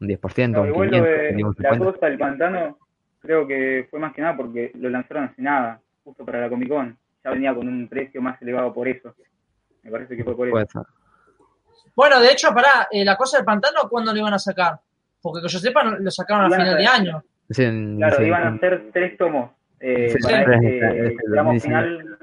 Un 0.00 0.08
10%, 0.08 0.52
No, 0.58 0.62
un 0.62 0.68
igual 0.68 0.90
500, 0.90 1.08
lo 1.08 1.16
de 1.16 1.28
un 1.30 1.40
la 1.40 1.54
50. 1.70 1.78
costa 1.78 2.06
del 2.06 2.18
pantano 2.18 2.78
creo 3.22 3.46
que 3.46 3.86
fue 3.90 3.98
más 4.00 4.12
que 4.12 4.20
nada 4.20 4.36
porque 4.36 4.72
lo 4.74 4.90
lanzaron 4.90 5.24
hace 5.24 5.40
nada, 5.40 5.80
justo 6.04 6.24
para 6.26 6.40
la 6.40 6.48
Comic 6.48 6.68
Con. 6.68 6.98
Ya 7.24 7.30
venía 7.30 7.54
con 7.54 7.68
un 7.68 7.88
precio 7.88 8.20
más 8.20 8.40
elevado 8.42 8.72
por 8.74 8.88
eso. 8.88 9.14
Me 9.82 9.90
parece 9.90 10.16
que 10.16 10.24
fue 10.24 10.36
por 10.36 10.48
eso. 10.48 10.52
Puede 10.52 10.66
ser. 10.66 10.82
Bueno, 11.94 12.20
de 12.20 12.32
hecho, 12.32 12.52
pará, 12.52 12.88
eh, 12.90 13.04
la 13.04 13.16
cosa 13.16 13.36
del 13.38 13.44
pantano, 13.46 13.88
¿cuándo 13.88 14.12
lo 14.12 14.18
iban 14.18 14.34
a 14.34 14.38
sacar? 14.38 14.80
Porque 15.20 15.40
que 15.42 15.48
yo 15.48 15.58
sepa, 15.58 15.84
lo 15.84 16.10
sacaron 16.10 16.44
a 16.44 16.48
Iban 16.48 16.60
a 16.60 16.64
final 16.64 16.78
de 16.78 16.86
año. 16.86 17.24
Sí, 17.50 17.62
en- 17.64 17.96
Claro, 17.98 18.16
sí, 18.16 18.22
iban 18.24 18.42
a 18.44 18.48
hacer 18.56 18.90
tres 18.92 19.16
tomos 19.18 19.50
eh, 19.78 20.08
Sí, 20.10 20.18
para 20.22 20.42
este 20.42 20.56
este, 20.56 21.06
este, 21.08 21.22
tramo 21.30 21.52
2019. 21.52 21.98
final. 21.98 22.18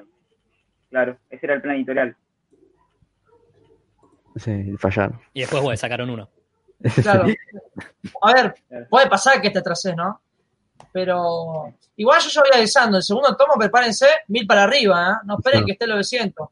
Claro, 0.89 1.17
ese 1.29 1.45
era 1.45 1.55
el 1.55 1.61
plan 1.61 1.75
editorial. 1.75 2.15
sí, 4.35 4.75
fallaron. 4.77 5.19
Y 5.33 5.41
después, 5.41 5.61
bueno, 5.61 5.77
sacaron 5.77 6.09
uno. 6.09 6.29
Claro. 7.01 7.25
A 8.21 8.33
ver, 8.33 8.55
puede 8.89 9.07
pasar 9.09 9.41
que 9.41 9.49
te 9.49 9.59
atrases, 9.59 9.95
¿no? 9.95 10.21
Pero 10.91 11.73
igual 11.95 12.21
yo 12.21 12.29
ya 12.29 12.41
voy 12.41 12.49
avisando, 12.53 12.97
el 12.97 13.03
segundo 13.03 13.35
tomo 13.35 13.53
prepárense 13.57 14.07
mil 14.27 14.45
para 14.47 14.63
arriba, 14.63 15.11
¿eh? 15.11 15.25
No 15.25 15.37
esperen 15.37 15.65
que 15.65 15.73
esté 15.73 15.85
lo 15.85 15.93
900. 15.93 16.47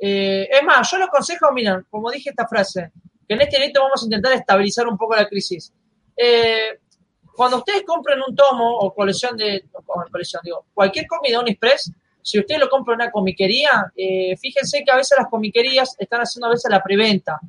Eh, 0.00 0.48
es 0.50 0.62
más, 0.62 0.90
yo 0.90 0.98
les 0.98 1.08
aconsejo, 1.08 1.52
miren, 1.52 1.86
como 1.90 2.10
dije 2.10 2.30
esta 2.30 2.46
frase, 2.46 2.92
que 3.26 3.34
en 3.34 3.40
este 3.40 3.56
directo 3.56 3.82
vamos 3.82 4.02
a 4.02 4.06
intentar 4.06 4.32
estabilizar 4.32 4.86
un 4.86 4.96
poco 4.96 5.16
la 5.16 5.26
crisis. 5.26 5.72
Eh, 6.16 6.78
cuando 7.34 7.58
ustedes 7.58 7.84
compren 7.84 8.18
un 8.26 8.34
tomo 8.34 8.78
o 8.78 8.92
colección 8.92 9.36
de, 9.36 9.64
o 9.72 9.82
colección, 10.10 10.42
digo, 10.44 10.66
cualquier 10.74 11.06
cómic 11.06 11.30
de 11.30 11.36
Onipress, 11.36 11.92
si 12.20 12.38
ustedes 12.38 12.60
lo 12.60 12.68
compran 12.68 13.00
en 13.00 13.04
una 13.04 13.12
comiquería, 13.12 13.92
eh, 13.96 14.36
fíjense 14.36 14.82
que 14.84 14.90
a 14.90 14.96
veces 14.96 15.16
las 15.16 15.28
comiquerías 15.28 15.96
están 15.98 16.20
haciendo 16.20 16.48
a 16.48 16.50
veces 16.50 16.70
la 16.70 16.82
preventa. 16.82 17.40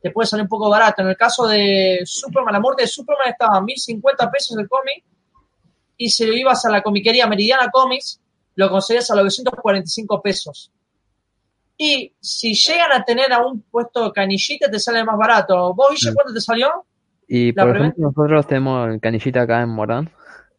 Te 0.00 0.10
puede 0.10 0.26
salir 0.26 0.42
un 0.42 0.48
poco 0.48 0.68
barato. 0.68 1.02
En 1.02 1.08
el 1.08 1.16
caso 1.16 1.46
de 1.46 2.00
Superman, 2.04 2.52
la 2.52 2.60
muerte 2.60 2.82
de 2.82 2.88
Superman 2.88 3.28
estaba 3.30 3.56
a 3.56 3.60
1050 3.62 4.30
pesos 4.30 4.58
el 4.58 4.68
cómic. 4.68 5.04
Y 5.96 6.10
si 6.10 6.24
ibas 6.24 6.64
a 6.64 6.70
la 6.70 6.82
comiquería 6.82 7.26
Meridiana 7.26 7.70
Comics, 7.70 8.20
lo 8.56 8.70
conseguías 8.70 9.10
a 9.10 9.14
los 9.14 9.24
945 9.24 10.22
pesos. 10.22 10.72
Y 11.78 12.14
si 12.20 12.54
llegan 12.54 12.92
a 12.92 13.04
tener 13.04 13.32
a 13.32 13.44
un 13.46 13.60
puesto 13.62 14.12
canillita, 14.12 14.70
te 14.70 14.78
sale 14.78 15.04
más 15.04 15.16
barato. 15.18 15.74
¿Vos, 15.74 15.88
Guille, 15.90 16.14
cuánto 16.14 16.32
te 16.32 16.40
salió? 16.40 16.86
Y 17.28 17.52
La 17.52 17.64
por 17.66 17.76
ejemplo, 17.76 18.06
nosotros 18.08 18.46
tenemos 18.46 18.88
el 18.90 19.00
canillita 19.00 19.42
acá 19.42 19.62
en 19.62 19.68
Morán. 19.70 20.10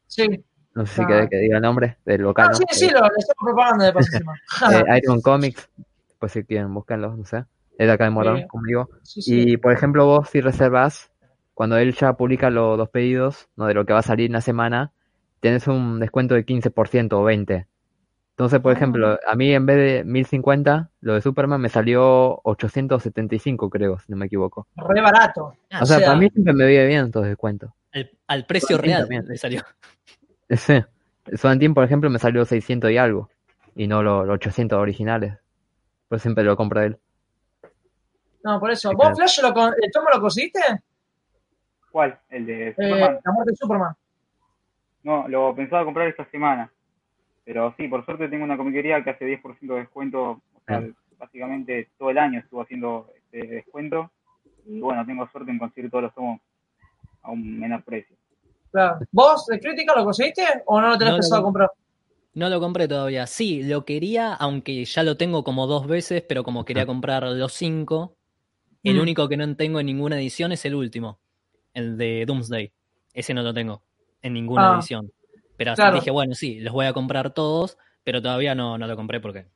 Sí. 0.05 0.27
No 0.75 0.85
sé 0.85 0.95
si 0.95 1.01
Ah. 1.01 1.07
querés 1.07 1.29
que 1.29 1.37
diga 1.37 1.55
el 1.57 1.61
nombre 1.63 1.97
del 2.05 2.21
local. 2.21 2.45
Ah, 2.47 2.51
¿no? 2.51 2.55
sí, 2.57 2.63
sí, 2.71 2.89
lo, 2.89 3.01
le 3.01 3.07
estamos 3.17 3.37
propagando 3.45 3.85
de 3.85 3.93
paso. 3.93 4.09
Eh, 4.71 4.97
Iron 5.03 5.21
Comics, 5.21 5.69
pues 6.19 6.31
si 6.33 6.43
quieren 6.43 6.71
buscarlo, 6.73 7.15
no 7.15 7.25
sé. 7.25 7.45
Es 7.79 7.87
de 7.87 7.91
acá 7.91 8.03
de 8.03 8.09
Morán, 8.11 8.37
Sí. 8.37 8.47
como 8.47 8.63
digo. 8.67 8.89
Sí, 9.03 9.21
sí. 9.23 9.51
Y 9.53 9.57
por 9.57 9.71
ejemplo, 9.71 10.05
vos 10.05 10.29
si 10.29 10.39
reservas, 10.41 11.09
cuando 11.55 11.77
él 11.77 11.95
ya 11.95 12.13
publica 12.13 12.51
los 12.51 12.77
dos 12.77 12.89
pedidos, 12.89 13.47
no 13.55 13.65
de 13.65 13.73
lo 13.73 13.85
que 13.87 13.93
va 13.93 13.99
a 13.99 14.03
salir 14.03 14.27
en 14.27 14.33
la 14.33 14.41
semana, 14.41 14.91
tenés 15.39 15.67
un 15.67 15.99
descuento 15.99 16.35
de 16.35 16.45
15% 16.45 17.13
o 17.13 17.23
20%. 17.23 17.65
Entonces, 18.31 18.59
por 18.59 18.71
Ah. 18.71 18.75
ejemplo, 18.75 19.19
a 19.27 19.35
mí 19.35 19.51
en 19.51 19.65
vez 19.65 19.77
de 19.77 20.03
1050, 20.03 20.91
lo 21.01 21.15
de 21.15 21.21
Superman 21.21 21.59
me 21.59 21.69
salió 21.69 22.39
875, 22.43 23.69
creo, 23.69 23.97
si 23.97 24.11
no 24.11 24.17
me 24.17 24.27
equivoco. 24.27 24.67
Re 24.75 25.01
barato. 25.01 25.55
O 25.81 25.85
sea, 25.87 25.99
para 25.99 26.15
mí 26.15 26.29
siempre 26.29 26.53
me 26.53 26.67
viene 26.67 26.85
bien 26.85 27.05
estos 27.05 27.25
descuentos. 27.25 27.71
Al, 27.93 28.11
al 28.27 28.45
precio 28.45 28.77
real 28.77 29.01
también. 29.01 29.25
le 29.27 29.37
salió. 29.37 29.63
Sí. 30.49 30.73
El 31.25 31.37
Sodantín, 31.37 31.73
por 31.73 31.83
ejemplo, 31.83 32.09
me 32.09 32.19
salió 32.19 32.45
600 32.45 32.89
y 32.91 32.97
algo. 32.97 33.29
Y 33.75 33.87
no 33.87 34.01
los 34.01 34.25
los 34.25 34.35
800 34.35 34.79
originales. 34.79 35.33
Por 36.07 36.15
eso 36.17 36.23
siempre 36.23 36.43
lo 36.45 36.55
compro 36.55 36.81
él. 36.81 36.97
No, 38.43 38.57
por 38.59 38.71
eso. 38.71 38.91
¿Vos. 38.93 39.17
Flash, 39.17 39.41
lo, 39.41 39.53
con- 39.53 39.73
el 39.81 39.91
tomo 39.91 40.07
lo 40.13 40.21
conseguiste? 40.21 40.61
¿Cuál? 41.91 42.17
¿El 42.29 42.45
de 42.45 42.67
Eh, 42.69 42.73
Superman? 42.75 43.19
la 43.25 43.31
muerte 43.33 43.51
de 43.51 43.57
Superman. 43.57 43.93
No, 45.03 45.27
lo 45.27 45.55
pensaba 45.55 45.85
comprar 45.85 46.07
esta 46.07 46.29
semana. 46.29 46.71
Pero 47.45 47.73
sí, 47.77 47.87
por 47.87 48.05
suerte 48.05 48.27
tengo 48.27 48.43
una 48.43 48.57
comiquería 48.57 49.03
que 49.03 49.11
hace 49.11 49.25
10% 49.25 49.73
de 49.75 49.79
descuento. 49.81 50.21
O 50.31 50.61
sea, 50.65 50.83
básicamente 51.17 51.89
todo 51.97 52.09
el 52.09 52.17
año 52.17 52.39
estuvo 52.39 52.61
haciendo 52.61 53.09
este 53.15 53.47
descuento. 53.47 54.11
Y 54.65 54.79
bueno, 54.81 55.05
tengo 55.05 55.27
suerte 55.31 55.51
en 55.51 55.59
conseguir 55.59 55.89
todos 55.89 56.03
los 56.05 56.13
tomos 56.13 56.41
a 57.21 57.31
un 57.31 57.57
menor 57.59 57.83
precio. 57.83 58.15
Claro. 58.71 58.99
¿Vos, 59.11 59.45
de 59.47 59.59
crítica, 59.59 59.93
lo 59.95 60.03
conseguiste 60.03 60.43
o 60.65 60.81
no 60.81 60.89
lo 60.89 60.97
tenés 60.97 61.13
No, 61.13 61.17
pensado 61.19 61.41
no. 61.41 61.45
comprar? 61.45 61.71
No 62.33 62.49
lo 62.49 62.59
compré 62.59 62.87
todavía. 62.87 63.25
Sí, 63.27 63.63
lo 63.63 63.85
quería, 63.85 64.33
aunque 64.33 64.83
ya 64.83 65.03
lo 65.03 65.15
tengo 65.15 65.43
como 65.43 65.67
dos 65.67 65.87
veces, 65.87 66.21
pero 66.27 66.43
como 66.43 66.65
quería 66.65 66.85
comprar 66.85 67.23
los 67.23 67.53
cinco, 67.53 68.15
el 68.83 68.97
Mm. 68.97 69.01
único 69.01 69.27
que 69.29 69.37
no 69.37 69.55
tengo 69.55 69.79
en 69.79 69.85
ninguna 69.85 70.17
edición 70.17 70.51
es 70.51 70.63
el 70.65 70.75
último, 70.75 71.19
el 71.73 71.97
de 71.97 72.25
Doomsday. 72.27 72.71
Ese 73.13 73.33
no 73.33 73.41
lo 73.41 73.53
tengo 73.53 73.81
en 74.21 74.33
ninguna 74.33 74.71
Ah, 74.71 74.75
edición. 74.75 75.11
Pero 75.55 75.71
así 75.71 75.81
claro. 75.81 75.95
dije, 75.95 76.11
bueno, 76.11 76.35
sí, 76.35 76.59
los 76.59 76.73
voy 76.73 76.85
a 76.85 76.93
comprar 76.93 77.33
todos, 77.33 77.77
pero 78.03 78.21
todavía 78.21 78.53
no, 78.55 78.77
no 78.77 78.85
lo 78.87 78.95
compré 78.95 79.19
porque 79.19 79.47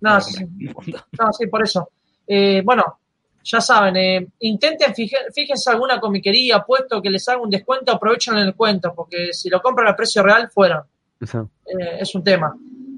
No, 0.00 0.14
lo 0.14 0.20
sí. 0.20 0.44
No, 1.18 1.32
sí, 1.32 1.46
por 1.48 1.62
eso. 1.62 1.88
Eh, 2.26 2.62
bueno, 2.64 3.00
ya 3.42 3.60
saben, 3.60 3.96
eh, 3.96 4.26
intenten, 4.40 4.94
fije- 4.94 5.30
fíjense 5.34 5.70
alguna 5.70 6.00
comiquería, 6.00 6.60
puesto 6.62 7.02
que 7.02 7.10
les 7.10 7.28
haga 7.28 7.40
un 7.40 7.50
descuento, 7.50 7.92
aprovechen 7.92 8.36
el 8.36 8.46
descuento, 8.46 8.92
porque 8.94 9.32
si 9.32 9.48
lo 9.50 9.60
compran 9.60 9.88
a 9.88 9.96
precio 9.96 10.22
real, 10.22 10.50
fuera. 10.50 10.84
Eh, 11.20 11.98
es 12.00 12.14
un 12.14 12.22
tema. 12.24 12.54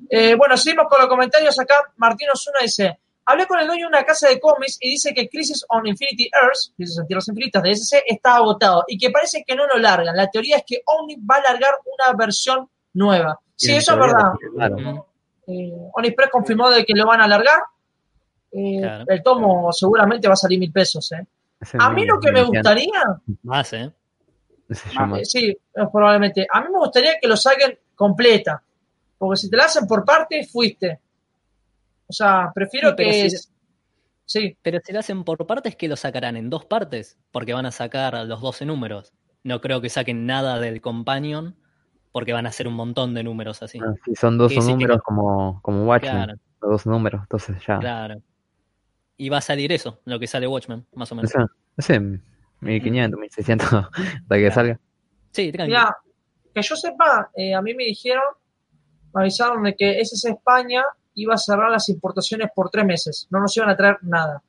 Eh, 0.09 0.35
bueno, 0.37 0.57
seguimos 0.57 0.87
con 0.89 1.01
los 1.01 1.09
comentarios 1.09 1.59
acá. 1.59 1.75
Martín 1.97 2.29
Osuna 2.33 2.59
dice: 2.63 2.99
Hablé 3.27 3.47
con 3.47 3.59
el 3.59 3.67
dueño 3.67 3.83
de 3.83 3.89
una 3.89 4.05
casa 4.05 4.29
de 4.29 4.39
cómics 4.39 4.79
y 4.81 4.91
dice 4.91 5.12
que 5.12 5.29
Crisis 5.29 5.65
on 5.69 5.87
Infinity 5.87 6.31
Earths, 6.33 6.73
Crisis 6.77 6.99
en 6.99 7.07
Tierras 7.09 7.27
Infinitas 7.29 7.62
de 7.62 7.73
SC, 7.73 8.03
está 8.07 8.37
agotado 8.37 8.85
y 8.87 8.97
que 8.97 9.11
parece 9.11 9.43
que 9.45 9.57
no 9.57 9.67
lo 9.67 9.79
largan. 9.79 10.17
La 10.17 10.31
teoría 10.31 10.59
es 10.59 10.65
que 10.65 10.81
Omni 10.85 11.17
va 11.17 11.37
a 11.37 11.53
largar 11.53 11.73
una 11.85 12.17
versión 12.17 12.69
nueva. 12.95 13.41
Sí, 13.57 13.75
eso 13.75 13.95
es 13.95 13.99
verdad. 13.99 14.33
Claro. 14.55 14.77
Mm. 14.79 15.03
Eh, 15.49 16.17
confirmó 16.31 16.71
de 16.71 16.85
que 16.85 16.95
lo 16.95 17.07
van 17.07 17.21
a 17.21 17.25
alargar. 17.25 17.61
Eh, 18.53 18.79
Claro. 18.81 19.05
El 19.09 19.23
tomo 19.23 19.73
seguramente 19.73 20.29
va 20.29 20.35
a 20.35 20.37
salir 20.37 20.59
mil 20.59 20.73
pesos. 20.73 21.11
eh. 21.12 21.27
A 21.79 21.91
mí 21.91 22.05
lo 22.05 22.21
que 22.21 22.33
me 22.33 22.43
gustaría, 22.43 23.03
Más, 23.43 23.73
¿eh? 23.73 23.91
eh, 24.69 25.25
sí, 25.25 25.57
probablemente, 25.93 26.47
a 26.51 26.61
mí 26.61 26.69
me 26.73 26.79
gustaría 26.79 27.19
que 27.21 27.29
lo 27.29 27.37
saquen 27.37 27.79
completa. 27.95 28.62
Porque 29.19 29.37
si 29.37 29.51
te 29.51 29.57
la 29.57 29.65
hacen 29.65 29.87
por 29.87 30.05
parte, 30.05 30.47
fuiste. 30.47 31.01
O 32.09 32.12
sea, 32.12 32.51
prefiero 32.55 32.90
Sí, 32.90 32.95
pero 32.97 33.11
que. 33.11 33.31
si- 33.31 33.49
Sí, 34.29 34.59
Pero 34.61 34.81
si 34.85 34.92
lo 34.92 34.99
hacen 34.99 35.23
por 35.23 35.47
partes, 35.47 35.77
que 35.77 35.87
lo 35.87 35.95
sacarán 35.95 36.37
en 36.37 36.51
dos 36.51 36.64
partes, 36.64 37.16
porque 37.31 37.53
van 37.55 37.64
a 37.64 37.71
sacar 37.71 38.27
los 38.27 38.40
12 38.40 38.64
números. 38.66 39.12
No 39.45 39.61
creo 39.61 39.81
que 39.81 39.88
saquen 39.88 40.27
nada 40.27 40.59
del 40.59 40.81
Companion, 40.81 41.55
porque 42.11 42.33
van 42.33 42.45
a 42.45 42.49
hacer 42.49 42.66
un 42.66 42.75
montón 42.75 43.14
de 43.14 43.23
números 43.23 43.62
así. 43.62 43.79
Ah, 43.81 43.95
sí, 44.05 44.16
son 44.16 44.37
dos 44.37 44.53
números 44.57 44.97
que- 44.97 45.03
como, 45.05 45.61
como 45.62 45.85
Watchmen. 45.85 46.12
Claro, 46.12 46.35
Los 46.61 46.71
dos 46.71 46.87
números, 46.87 47.21
entonces 47.23 47.57
ya. 47.64 47.79
claro. 47.79 48.21
Y 49.16 49.29
va 49.29 49.38
a 49.38 49.42
salir 49.42 49.71
eso, 49.71 50.01
lo 50.05 50.19
que 50.19 50.27
sale 50.27 50.49
Watchmen, 50.49 50.85
más 50.95 51.12
o 51.12 51.14
No 51.14 51.23
menos. 51.23 51.31
sé, 51.31 51.38
no 51.38 51.49
sé, 51.79 52.01
1500, 52.61 53.21
1600 53.21 53.69
para 53.71 54.40
que 54.40 54.47
Claro. 54.47 54.55
salga. 54.55 54.81
Sí, 55.31 55.53
tranqui. 55.53 55.71
mira, 55.71 55.97
que 56.53 56.62
yo 56.62 56.75
sepa, 56.75 57.31
eh, 57.37 57.55
a 57.55 57.62
mí 57.62 57.75
me 57.75 57.85
dijeron, 57.85 58.25
me 59.14 59.21
avisaron 59.23 59.62
de 59.62 59.77
que 59.77 60.01
SS 60.01 60.31
España 60.31 60.83
iba 61.17 61.35
a 61.35 61.39
cerrar 61.39 61.71
las 61.71 61.89
importaciones 61.89 62.49
por 62.55 62.71
tres 62.71 62.85
meses. 62.85 63.27
No 63.31 63.41
nos 63.41 63.57
iban 63.57 63.71
a 63.71 63.77
traer 63.77 63.99
nada. 64.03 64.43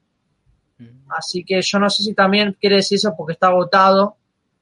Mm. 0.77 1.09
Así 1.09 1.43
que 1.43 1.61
yo 1.61 1.79
no 1.79 1.89
sé 1.89 2.03
si 2.03 2.13
también 2.13 2.55
quiere 2.59 2.77
decir 2.77 2.97
eso 2.97 3.15
porque 3.17 3.33
está 3.33 3.47
agotado. 3.47 4.15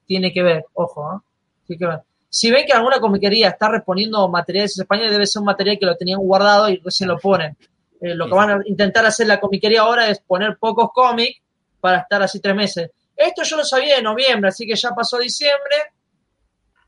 Tiene 0.06 0.32
que 0.32 0.44
ver, 0.44 0.66
ojo, 0.74 1.16
¿eh? 1.16 1.20
Tiene 1.68 1.80
que 1.80 1.88
ver. 1.88 2.00
Si 2.30 2.52
ven 2.52 2.66
que 2.66 2.74
alguna 2.74 3.00
comiquería 3.00 3.50
está 3.50 3.70
reponiendo 3.70 4.28
materiales 4.30 4.78
españoles, 4.78 5.12
debe 5.12 5.26
ser 5.26 5.40
un 5.40 5.46
material 5.46 5.80
que 5.80 5.86
lo 5.86 5.96
tenían 5.96 6.20
guardado 6.20 6.70
y 6.70 6.78
recién 6.78 7.10
lo 7.10 7.18
ponen. 7.18 7.58
Eh, 8.02 8.14
lo 8.14 8.28
que 8.28 8.36
van 8.36 8.50
a 8.50 8.60
intentar 8.66 9.06
hacer 9.06 9.26
la 9.28 9.40
comiquería 9.40 9.82
ahora 9.82 10.10
es 10.10 10.20
poner 10.20 10.58
pocos 10.58 10.90
cómics 10.94 11.42
para 11.80 12.00
estar 12.00 12.22
así 12.22 12.40
tres 12.40 12.56
meses. 12.56 12.92
Esto 13.16 13.44
yo 13.44 13.58
lo 13.58 13.64
sabía 13.64 13.96
de 13.96 14.02
noviembre, 14.02 14.50
así 14.50 14.68
que 14.68 14.76
ya 14.76 14.92
pasó 14.92 15.18
diciembre. 15.18 15.76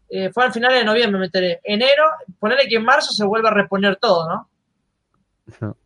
Eh, 0.09 0.29
fue 0.31 0.43
al 0.43 0.53
final 0.53 0.73
de 0.73 0.83
noviembre, 0.83 1.17
me 1.19 1.25
enteré. 1.25 1.59
Enero, 1.63 2.03
ponerle 2.39 2.67
que 2.67 2.75
en 2.75 2.83
marzo 2.83 3.13
se 3.13 3.25
vuelve 3.25 3.47
a 3.47 3.51
reponer 3.51 3.95
todo, 3.95 4.27
¿no? 4.27 4.49
No. 5.61 5.77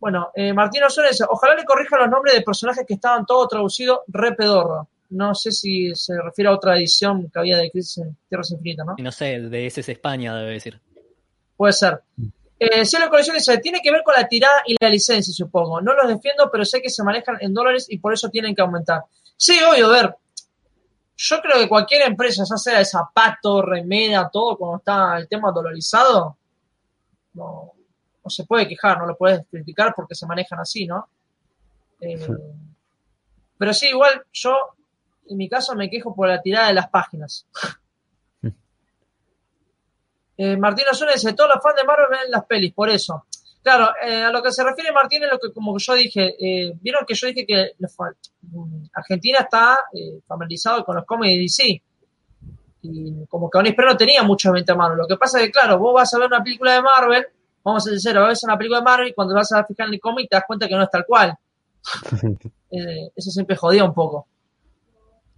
Bueno, 0.00 0.30
eh, 0.34 0.52
Martín 0.52 0.84
Osuna 0.84 1.08
dice, 1.08 1.24
ojalá 1.28 1.54
le 1.54 1.64
corrijan 1.64 2.00
los 2.00 2.08
nombres 2.08 2.34
de 2.34 2.42
personajes 2.42 2.84
que 2.86 2.94
estaban 2.94 3.26
todos 3.26 3.48
traducidos 3.48 4.00
re 4.06 4.34
pedorro. 4.34 4.88
No 5.10 5.34
sé 5.34 5.50
si 5.50 5.94
se 5.94 6.20
refiere 6.20 6.50
a 6.50 6.54
otra 6.54 6.76
edición 6.76 7.30
que 7.30 7.38
había 7.38 7.56
de 7.56 7.70
Crisis 7.70 7.98
en 7.98 8.16
Tierras 8.28 8.50
Infinitas, 8.50 8.86
¿no? 8.86 8.94
Y 8.96 9.02
no 9.02 9.10
sé, 9.10 9.34
el 9.34 9.50
de 9.50 9.66
SS 9.66 9.90
España 9.90 10.36
debe 10.36 10.52
decir. 10.52 10.80
Puede 11.56 11.72
ser. 11.72 12.02
Eh, 12.58 12.84
Cielo 12.84 13.08
Colección 13.08 13.36
dice, 13.36 13.58
tiene 13.58 13.80
que 13.80 13.90
ver 13.90 14.02
con 14.02 14.14
la 14.14 14.28
tirada 14.28 14.62
y 14.66 14.76
la 14.80 14.88
licencia, 14.88 15.32
supongo. 15.32 15.80
No 15.80 15.94
los 15.94 16.08
defiendo, 16.08 16.50
pero 16.50 16.64
sé 16.64 16.82
que 16.82 16.90
se 16.90 17.02
manejan 17.02 17.38
en 17.40 17.54
dólares 17.54 17.86
y 17.88 17.98
por 17.98 18.12
eso 18.12 18.28
tienen 18.28 18.54
que 18.54 18.62
aumentar. 18.62 19.04
Sí, 19.36 19.58
obvio, 19.62 19.86
a 19.86 19.90
ver. 19.90 20.16
Yo 21.16 21.40
creo 21.40 21.58
que 21.58 21.68
cualquier 21.68 22.02
empresa, 22.02 22.44
ya 22.48 22.56
sea 22.56 22.78
de 22.78 22.84
zapato, 22.84 23.62
remera, 23.62 24.28
todo, 24.32 24.56
cuando 24.56 24.78
está 24.78 25.18
el 25.18 25.26
tema 25.26 25.50
dolarizado, 25.50 26.36
no. 27.34 27.72
No 28.28 28.30
se 28.30 28.44
puede 28.44 28.68
quejar, 28.68 28.98
no 28.98 29.06
lo 29.06 29.16
puedes 29.16 29.46
criticar 29.50 29.94
porque 29.96 30.14
se 30.14 30.26
manejan 30.26 30.60
así, 30.60 30.86
¿no? 30.86 31.08
Eh, 31.98 32.18
Sí. 32.18 32.32
pero 33.56 33.72
sí, 33.72 33.86
igual 33.88 34.22
yo, 34.34 34.54
en 35.30 35.38
mi 35.38 35.48
caso, 35.48 35.74
me 35.74 35.88
quejo 35.88 36.14
por 36.14 36.28
la 36.28 36.42
tirada 36.42 36.68
de 36.68 36.74
las 36.74 36.88
páginas. 36.90 37.46
Eh, 40.40 40.56
Martín 40.56 40.84
Osuna 40.88 41.14
dice, 41.14 41.32
todos 41.32 41.50
los 41.52 41.60
fans 41.60 41.74
de 41.74 41.84
Marvel 41.84 42.06
ven 42.10 42.30
las 42.30 42.44
pelis, 42.44 42.72
por 42.72 42.88
eso. 42.88 43.24
Claro, 43.60 43.90
eh, 44.00 44.22
a 44.22 44.30
lo 44.30 44.40
que 44.40 44.52
se 44.52 44.62
refiere 44.62 44.92
Martín 44.92 45.24
es 45.24 45.32
lo 45.32 45.38
que 45.40 45.52
como 45.52 45.76
yo 45.78 45.94
dije, 45.94 46.36
eh, 46.38 46.72
vieron 46.80 47.04
que 47.04 47.14
yo 47.14 47.26
dije 47.26 47.44
que 47.44 47.72
mm, 47.80 48.84
Argentina 48.92 49.38
está 49.40 49.76
eh, 49.92 50.20
familiarizado 50.28 50.84
con 50.84 50.94
los 50.94 51.04
cómics 51.04 51.32
de 51.34 51.38
DC. 51.40 51.82
Y 52.82 53.26
como 53.26 53.50
que 53.50 53.58
Onispre 53.58 53.84
no 53.84 53.96
tenía 53.96 54.22
mucho 54.22 54.52
mente 54.52 54.70
a 54.70 54.76
Marvel. 54.76 54.98
Lo 54.98 55.08
que 55.08 55.16
pasa 55.16 55.40
es 55.40 55.46
que, 55.46 55.50
claro, 55.50 55.76
vos 55.76 55.92
vas 55.92 56.14
a 56.14 56.18
ver 56.18 56.28
una 56.28 56.44
película 56.44 56.74
de 56.74 56.82
Marvel, 56.82 57.26
vamos 57.62 57.82
a 57.82 57.84
ser 57.84 57.92
sinceros, 57.94 58.28
ves 58.28 58.44
una 58.44 58.56
película 58.56 58.78
de 58.80 58.84
Marvel 58.84 59.08
y 59.08 59.12
cuando 59.14 59.34
vas 59.34 59.50
a 59.52 59.64
fijar 59.64 59.88
en 59.88 59.94
el 59.94 60.00
cómic 60.00 60.28
te 60.30 60.36
das 60.36 60.44
cuenta 60.46 60.66
que 60.68 60.74
no 60.74 60.82
es 60.82 60.90
tal 60.90 61.04
cual. 61.06 61.34
Eh, 62.70 63.10
eso 63.16 63.30
siempre 63.30 63.56
jodía 63.56 63.82
un 63.84 63.94
poco. 63.94 64.26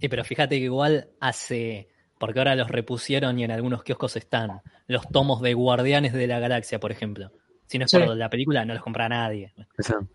Sí, 0.01 0.09
pero 0.09 0.25
fíjate 0.25 0.59
que 0.59 0.65
igual 0.65 1.11
hace. 1.21 1.89
Porque 2.19 2.41
ahora 2.41 2.57
los 2.57 2.69
repusieron 2.69 3.39
y 3.39 3.45
en 3.45 3.53
algunos 3.53 3.85
kioscos 3.85 4.17
están 4.17 4.61
los 4.89 5.07
tomos 5.09 5.41
de 5.41 5.55
Guardianes 5.55 6.13
de 6.13 6.27
la 6.27 6.41
Galaxia, 6.41 6.81
por 6.81 6.91
ejemplo. 6.91 7.31
Si 7.67 7.79
no 7.79 7.85
es 7.85 7.91
Sí. 7.93 7.99
por 8.01 8.17
la 8.17 8.29
película, 8.29 8.65
no 8.65 8.75
los 8.75 8.83
compra 8.83 9.09
nadie. 9.09 9.55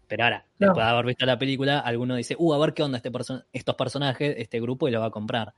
Pero 0.08 0.24
ahora, 0.26 0.46
después 0.60 0.86
de 0.86 0.92
haber 0.92 1.06
visto 1.06 1.26
la 1.26 1.40
película, 1.40 1.80
alguno 1.80 2.16
dice, 2.16 2.36
uh, 2.38 2.54
a 2.54 2.58
ver 2.58 2.74
qué 2.74 2.84
onda 2.84 2.98
este 2.98 3.12
perso- 3.14 3.46
estos 3.54 3.76
personajes, 3.76 4.36
este 4.38 4.60
grupo, 4.60 4.88
y 4.88 4.92
lo 4.92 5.00
va 5.00 5.06
a 5.06 5.12
comprar. 5.12 5.54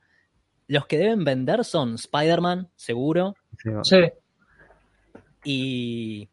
Los 0.68 0.86
que 0.86 0.96
deben 0.98 1.24
vender 1.24 1.64
son 1.64 1.96
Spider-Man, 1.96 2.68
seguro, 2.76 3.34
Sí, 3.64 3.70
Sí. 3.82 3.96
y, 5.44 6.28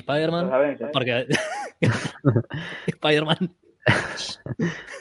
Spider-Man, 0.00 0.52
Avengers. 0.52 0.90
porque 0.92 1.26
Spider-Man, 2.86 3.36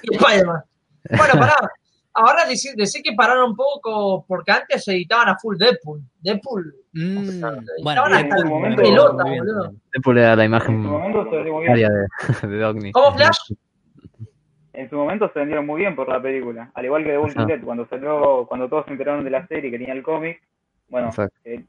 Y 0.04 0.16
Spider-Man. 0.16 0.62
Bueno, 1.18 1.34
pará. 1.40 1.56
Ahora 2.16 2.46
decir, 2.46 2.76
decir 2.76 3.02
que 3.02 3.14
pararon 3.14 3.52
un 3.52 3.56
poco 3.56 4.24
porque 4.28 4.52
antes 4.52 4.84
se 4.84 4.92
editaban 4.92 5.30
a 5.30 5.36
full 5.40 5.58
Deadpool. 5.58 6.02
Deadpool. 6.22 6.76
mm, 6.94 7.18
Estaban 7.24 7.66
bueno, 7.84 8.04
hasta 8.04 8.36
el 8.38 8.46
momento 8.46 8.82
pelota, 8.84 9.24
bien 9.24 9.40
boludo. 9.40 9.74
Deadpool 9.92 10.18
era 10.20 10.36
la 10.36 10.44
En 10.44 10.50
su 10.52 10.56
imagen 10.56 10.80
momento 10.82 11.24
se 11.30 11.36
vendió 11.38 11.54
muy 11.54 11.64
bien. 11.64 11.76
diaria 11.76 11.90
de, 12.44 12.48
de. 12.86 12.92
¿Cómo, 12.92 13.14
Flash? 13.18 13.38
En 14.74 14.90
su 14.90 14.96
momento 14.96 15.30
se 15.34 15.40
vendieron 15.40 15.66
muy 15.66 15.80
bien 15.82 15.96
por 15.96 16.08
la 16.08 16.22
película. 16.22 16.72
Al 16.76 16.86
igual 16.86 17.04
que 17.04 17.10
The 17.12 17.18
Walking. 17.18 17.46
Dead, 17.48 17.62
cuando 17.64 17.88
salió, 17.88 18.46
cuando 18.48 18.70
todos 18.70 18.86
se 18.86 18.92
enteraron 18.92 19.24
de 19.24 19.30
la 19.32 19.48
serie 19.48 19.72
que 19.72 19.78
tenía 19.80 19.94
el 19.94 20.04
cómic. 20.04 20.40
Bueno, 20.90 21.10
eh, 21.46 21.66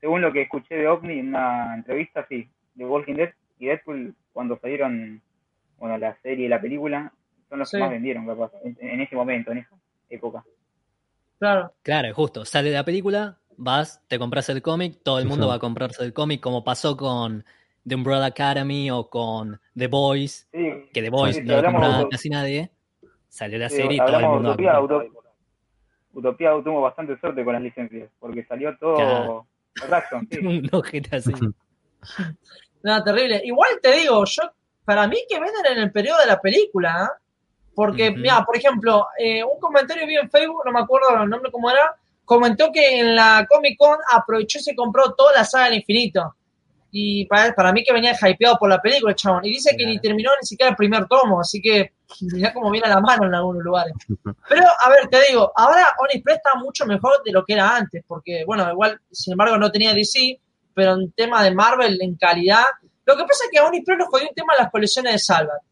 según 0.00 0.20
lo 0.20 0.30
que 0.32 0.42
escuché 0.42 0.74
de 0.74 0.88
OVNI 0.88 1.18
en 1.20 1.28
una 1.28 1.74
entrevista, 1.74 2.26
sí, 2.28 2.50
The 2.76 2.84
Walking 2.84 3.14
Dead 3.14 3.30
y 3.58 3.66
Deadpool, 3.66 4.14
cuando 4.32 4.58
salieron, 4.58 5.22
bueno, 5.78 5.98
la 5.98 6.16
serie 6.22 6.46
y 6.46 6.48
la 6.48 6.60
película, 6.60 7.12
son 7.48 7.58
los 7.60 7.70
Sí. 7.70 7.76
que 7.76 7.82
más 7.82 7.90
vendieron, 7.90 8.26
capaz, 8.26 8.52
en, 8.64 8.76
en 8.80 9.00
ese 9.00 9.14
momento, 9.16 9.52
en 9.52 9.58
esa 9.58 9.74
época. 10.10 10.44
Claro. 11.38 11.72
Claro, 11.82 12.14
justo, 12.14 12.44
sale 12.44 12.70
la 12.70 12.84
película, 12.84 13.38
vas, 13.56 14.02
te 14.08 14.18
compras 14.18 14.48
el 14.48 14.62
cómic, 14.62 14.98
todo 15.02 15.18
el 15.18 15.26
mundo 15.26 15.48
va 15.48 15.54
a 15.54 15.58
comprarse 15.58 16.02
el 16.04 16.12
cómic, 16.12 16.40
como 16.40 16.64
pasó 16.64 16.96
con 16.96 17.44
The 17.86 17.94
Umbrella 17.94 18.26
Academy 18.26 18.90
o 18.90 19.08
con 19.08 19.60
The 19.76 19.86
Boys, 19.86 20.48
Sí, 20.52 20.88
que 20.92 21.02
The 21.02 21.10
Boys 21.10 21.42
no 21.44 21.56
lo 21.56 21.62
compraba 21.64 21.98
de- 22.00 22.08
casi 22.08 22.30
nadie. 22.30 22.70
Salió 23.28 23.58
la 23.58 23.68
sí, 23.68 23.76
serie 23.76 23.96
y 23.96 23.98
todo 23.98 24.16
el 24.16 24.22
de 24.22 24.28
mundo 24.28 24.56
va 24.64 24.72
a 24.72 24.80
Utopía, 24.82 25.16
Utopía 26.14 26.50
tuvo 26.64 26.80
bastante 26.80 27.18
suerte 27.18 27.44
con 27.44 27.52
las 27.52 27.62
licencias, 27.62 28.10
porque 28.18 28.44
salió 28.44 28.76
todo 28.78 28.96
Claro. 28.96 29.46
Jackson, 29.90 30.28
sí. 30.30 30.38
Un 30.46 30.70
así. 31.12 31.32
Nada, 32.82 33.04
terrible. 33.04 33.40
Igual 33.44 33.70
te 33.82 33.92
digo, 33.92 34.24
yo, 34.24 34.42
para 34.84 35.06
mí 35.06 35.18
que 35.28 35.40
venden 35.40 35.72
en 35.72 35.78
el 35.78 35.92
periodo 35.92 36.20
de 36.20 36.26
la 36.26 36.40
película, 36.40 36.94
¿ah? 37.04 37.18
Porque, 37.74 38.10
mira, 38.10 38.42
por 38.42 38.56
ejemplo, 38.56 39.06
eh, 39.18 39.44
un 39.44 39.60
comentario 39.60 40.06
vi 40.06 40.16
en 40.16 40.30
Facebook, 40.30 40.62
no 40.64 40.72
me 40.72 40.80
acuerdo 40.80 41.22
el 41.22 41.28
nombre 41.28 41.52
cómo 41.52 41.70
era, 41.70 41.94
comentó 42.24 42.72
que 42.72 43.00
en 43.00 43.14
la 43.14 43.46
Comic 43.48 43.76
Con 43.78 43.98
aprovechó 44.12 44.58
y 44.58 44.62
se 44.62 44.74
compró 44.74 45.14
toda 45.14 45.34
la 45.34 45.44
saga 45.44 45.66
del 45.66 45.74
infinito. 45.74 46.34
Y 46.90 47.26
para, 47.26 47.54
para 47.54 47.72
mí 47.72 47.84
que 47.84 47.92
venía 47.92 48.16
hypeado 48.18 48.56
por 48.58 48.70
la 48.70 48.80
película, 48.80 49.10
el 49.10 49.16
chabón. 49.16 49.44
Y 49.44 49.50
dice 49.50 49.76
que 49.76 49.84
ni 49.84 49.98
terminó 49.98 50.30
ni 50.40 50.46
siquiera 50.46 50.70
el 50.70 50.76
primer 50.76 51.06
tomo, 51.06 51.40
así 51.40 51.60
que 51.60 51.92
mirá 52.32 52.54
cómo 52.54 52.70
viene 52.70 52.86
a 52.86 52.94
la 52.94 53.00
mano 53.00 53.26
en 53.26 53.34
algunos 53.34 53.62
lugares. 53.62 53.92
Pero, 54.48 54.64
a 54.64 54.88
ver, 54.88 55.08
te 55.10 55.18
digo, 55.28 55.52
ahora 55.54 55.94
Onipress 55.98 56.38
está 56.38 56.58
mucho 56.58 56.86
mejor 56.86 57.22
de 57.26 57.32
lo 57.32 57.44
que 57.44 57.52
era 57.52 57.76
antes, 57.76 58.02
porque, 58.06 58.44
bueno, 58.46 58.70
igual, 58.70 58.98
sin 59.10 59.32
embargo, 59.32 59.58
no 59.58 59.70
tenía 59.70 59.92
DC, 59.92 60.40
pero 60.76 60.92
en 60.92 61.10
tema 61.12 61.42
de 61.42 61.54
Marvel, 61.54 61.96
en 62.02 62.16
calidad. 62.16 62.64
Lo 63.06 63.16
que 63.16 63.22
pasa 63.22 63.44
es 63.46 63.50
que 63.50 63.58
a 63.58 63.64
Onipress 63.64 63.96
nos 63.96 64.08
jodió 64.08 64.28
un 64.28 64.34
tema 64.34 64.52
de 64.52 64.64
las 64.64 64.70
colecciones 64.70 65.12
de 65.14 65.18
Salvat. 65.18 65.62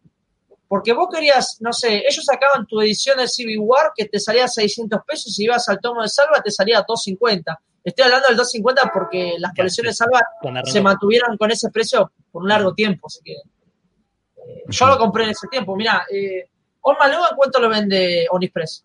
Porque 0.66 0.94
vos 0.94 1.08
querías, 1.12 1.58
no 1.60 1.74
sé, 1.74 1.98
ellos 2.08 2.24
sacaban 2.24 2.66
tu 2.66 2.80
edición 2.80 3.18
de 3.18 3.28
Civil 3.28 3.58
War 3.60 3.92
que 3.94 4.06
te 4.06 4.18
salía 4.18 4.48
600 4.48 5.00
pesos 5.06 5.26
y 5.26 5.32
si 5.32 5.44
ibas 5.44 5.68
al 5.68 5.78
tomo 5.78 6.00
de 6.00 6.08
Salva 6.08 6.40
te 6.42 6.50
salía 6.50 6.78
250. 6.78 7.60
Estoy 7.84 8.04
hablando 8.06 8.28
del 8.28 8.38
250 8.38 8.90
porque 8.94 9.34
las 9.38 9.52
colecciones 9.54 9.90
de 9.90 9.92
sí. 9.92 9.98
Salva 9.98 10.26
Cuando 10.40 10.60
arrancó. 10.60 10.72
se 10.72 10.80
mantuvieron 10.80 11.36
con 11.36 11.50
ese 11.50 11.70
precio 11.70 12.10
por 12.32 12.42
un 12.42 12.48
largo 12.48 12.72
tiempo. 12.72 13.08
Así 13.08 13.20
que 13.22 13.32
eh, 13.32 14.64
yo 14.68 14.86
lo 14.86 14.96
compré 14.96 15.24
en 15.24 15.30
ese 15.30 15.48
tiempo. 15.48 15.76
Mirá, 15.76 16.06
eh, 16.10 16.48
Olma 16.80 17.08
Logan, 17.08 17.36
¿cuánto 17.36 17.60
lo 17.60 17.68
vende 17.68 18.26
Onipress? 18.30 18.84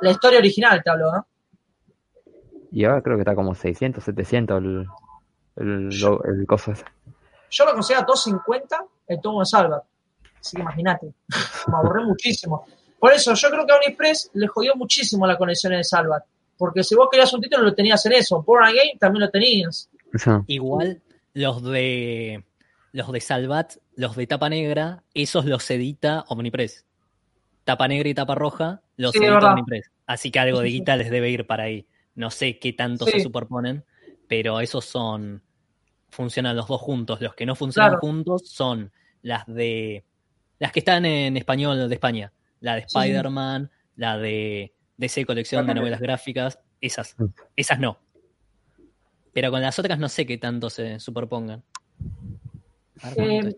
La 0.00 0.10
historia 0.10 0.40
original 0.40 0.82
te 0.82 0.90
hablo, 0.90 1.12
¿no? 1.12 1.26
Y 2.72 2.84
ahora 2.84 3.02
creo 3.02 3.16
que 3.16 3.22
está 3.22 3.36
como 3.36 3.54
600, 3.54 4.02
700 4.02 4.58
el, 4.58 4.86
el, 5.56 5.88
lo- 6.00 6.22
el 6.24 6.46
ese. 6.68 6.84
Yo 7.50 7.64
lo 7.64 7.72
conseguía 7.74 8.02
a 8.02 8.04
250 8.04 8.84
el 9.08 9.20
tomo 9.20 9.40
de 9.40 9.46
Salva. 9.46 9.82
Así 10.40 10.56
que 10.56 10.62
imagínate, 10.62 11.06
me 11.68 11.76
aburré 11.76 12.04
muchísimo. 12.04 12.64
Por 12.98 13.12
eso, 13.12 13.34
yo 13.34 13.50
creo 13.50 13.66
que 13.66 13.72
a 13.72 13.76
Onipress 13.76 14.30
le 14.34 14.46
jodió 14.46 14.74
muchísimo 14.76 15.26
la 15.26 15.36
colección 15.36 15.72
de 15.72 15.82
Salvat. 15.84 16.22
Porque 16.56 16.84
si 16.84 16.94
vos 16.94 17.08
querías 17.10 17.32
un 17.32 17.40
título, 17.40 17.62
lo 17.64 17.74
tenías 17.74 18.04
en 18.06 18.12
eso. 18.12 18.42
Born 18.42 18.64
Again 18.66 18.98
también 18.98 19.22
lo 19.22 19.30
tenías. 19.30 19.88
Igual 20.46 21.00
los 21.32 21.62
de 21.62 22.44
los 22.92 23.10
de 23.12 23.20
Salvat, 23.20 23.74
los 23.96 24.16
de 24.16 24.26
tapa 24.26 24.48
negra, 24.48 25.02
esos 25.14 25.44
los 25.46 25.70
edita 25.70 26.24
Omnipress. 26.28 26.84
Tapa 27.64 27.88
negra 27.88 28.08
y 28.08 28.14
tapa 28.14 28.34
roja 28.34 28.82
los 28.96 29.12
Sí, 29.12 29.18
edita. 29.24 29.52
Omnipress. 29.52 29.90
Así 30.06 30.30
que 30.30 30.38
algo 30.40 30.60
de 30.60 30.68
guita 30.68 30.96
les 30.96 31.10
debe 31.10 31.30
ir 31.30 31.46
para 31.46 31.64
ahí. 31.64 31.86
No 32.14 32.30
sé 32.30 32.58
qué 32.58 32.72
tanto 32.72 33.06
Sí. 33.06 33.12
se 33.12 33.20
superponen, 33.20 33.84
pero 34.30 34.60
esos 34.60 34.84
son 34.84 35.42
funcionan 36.08 36.54
los 36.56 36.68
dos 36.68 36.80
juntos. 36.80 37.20
Los 37.20 37.34
que 37.34 37.44
no 37.44 37.56
funcionan 37.56 37.90
Claro. 37.90 38.00
juntos 38.00 38.42
son 38.48 38.92
las 39.22 39.44
de 39.46 40.04
las 40.60 40.70
que 40.70 40.78
están 40.78 41.04
en 41.04 41.36
español 41.36 41.88
de 41.88 41.94
España, 41.94 42.32
la 42.60 42.76
de 42.76 42.82
sí. 42.82 42.86
Spider-Man, 42.96 43.68
la 43.96 44.18
de 44.18 44.72
DC 44.98 45.26
colección 45.26 45.66
de 45.66 45.74
novelas 45.74 45.98
gráficas, 46.00 46.60
esas, 46.80 47.16
Mm. 47.18 47.24
esas 47.56 47.80
no. 47.80 47.98
Pero 49.32 49.50
con 49.50 49.62
las 49.62 49.76
otras 49.80 49.98
no 49.98 50.08
sé 50.08 50.24
qué 50.26 50.38
tanto 50.38 50.70
se 50.70 51.00
superpongan. 51.00 51.64
Eh. 53.16 53.52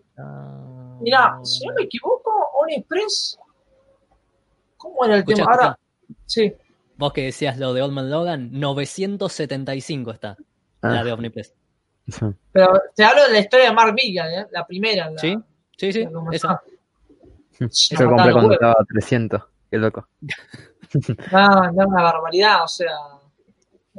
Mirá, 1.01 1.37
si 1.43 1.67
no 1.67 1.73
me 1.75 1.83
equivoco, 1.83 2.31
Onipress. 2.63 3.37
¿Cómo 4.77 5.05
era 5.05 5.15
el 5.15 5.19
Escuchá, 5.19 5.37
tema? 5.43 5.51
Ahora, 5.53 5.79
escuchá. 6.01 6.19
sí. 6.25 6.53
Vos 6.97 7.13
que 7.13 7.23
decías 7.25 7.57
lo 7.59 7.73
de 7.73 7.81
Old 7.83 7.93
Man 7.93 8.09
Logan, 8.09 8.49
975 8.59 10.11
está 10.11 10.37
la 10.89 10.99
Ah, 10.99 11.03
de 11.03 11.11
Omnipress. 11.11 11.53
Pero 12.51 12.81
te 12.95 13.03
hablo 13.03 13.23
de 13.23 13.31
la 13.33 13.39
historia 13.39 13.67
de 13.69 13.73
Mark 13.73 13.93
Millar, 13.93 14.29
¿eh? 14.29 14.47
La 14.51 14.65
primera. 14.67 15.09
La, 15.09 15.17
¿Sí? 15.17 15.37
Sí, 15.77 15.93
sí, 15.93 16.03
la 16.05 16.35
esa. 16.35 16.61
Sí, 17.69 17.95
Yo 17.95 18.03
lo 18.05 18.09
compré 18.15 18.33
cuando 18.33 18.53
estaba 18.53 18.73
a 18.73 18.85
300. 18.85 19.41
Qué 19.71 19.77
loco. 19.77 20.07
No, 21.31 21.71
no, 21.71 21.87
una 21.87 22.03
barbaridad, 22.03 22.63
o 22.65 22.67
sea, 22.67 22.91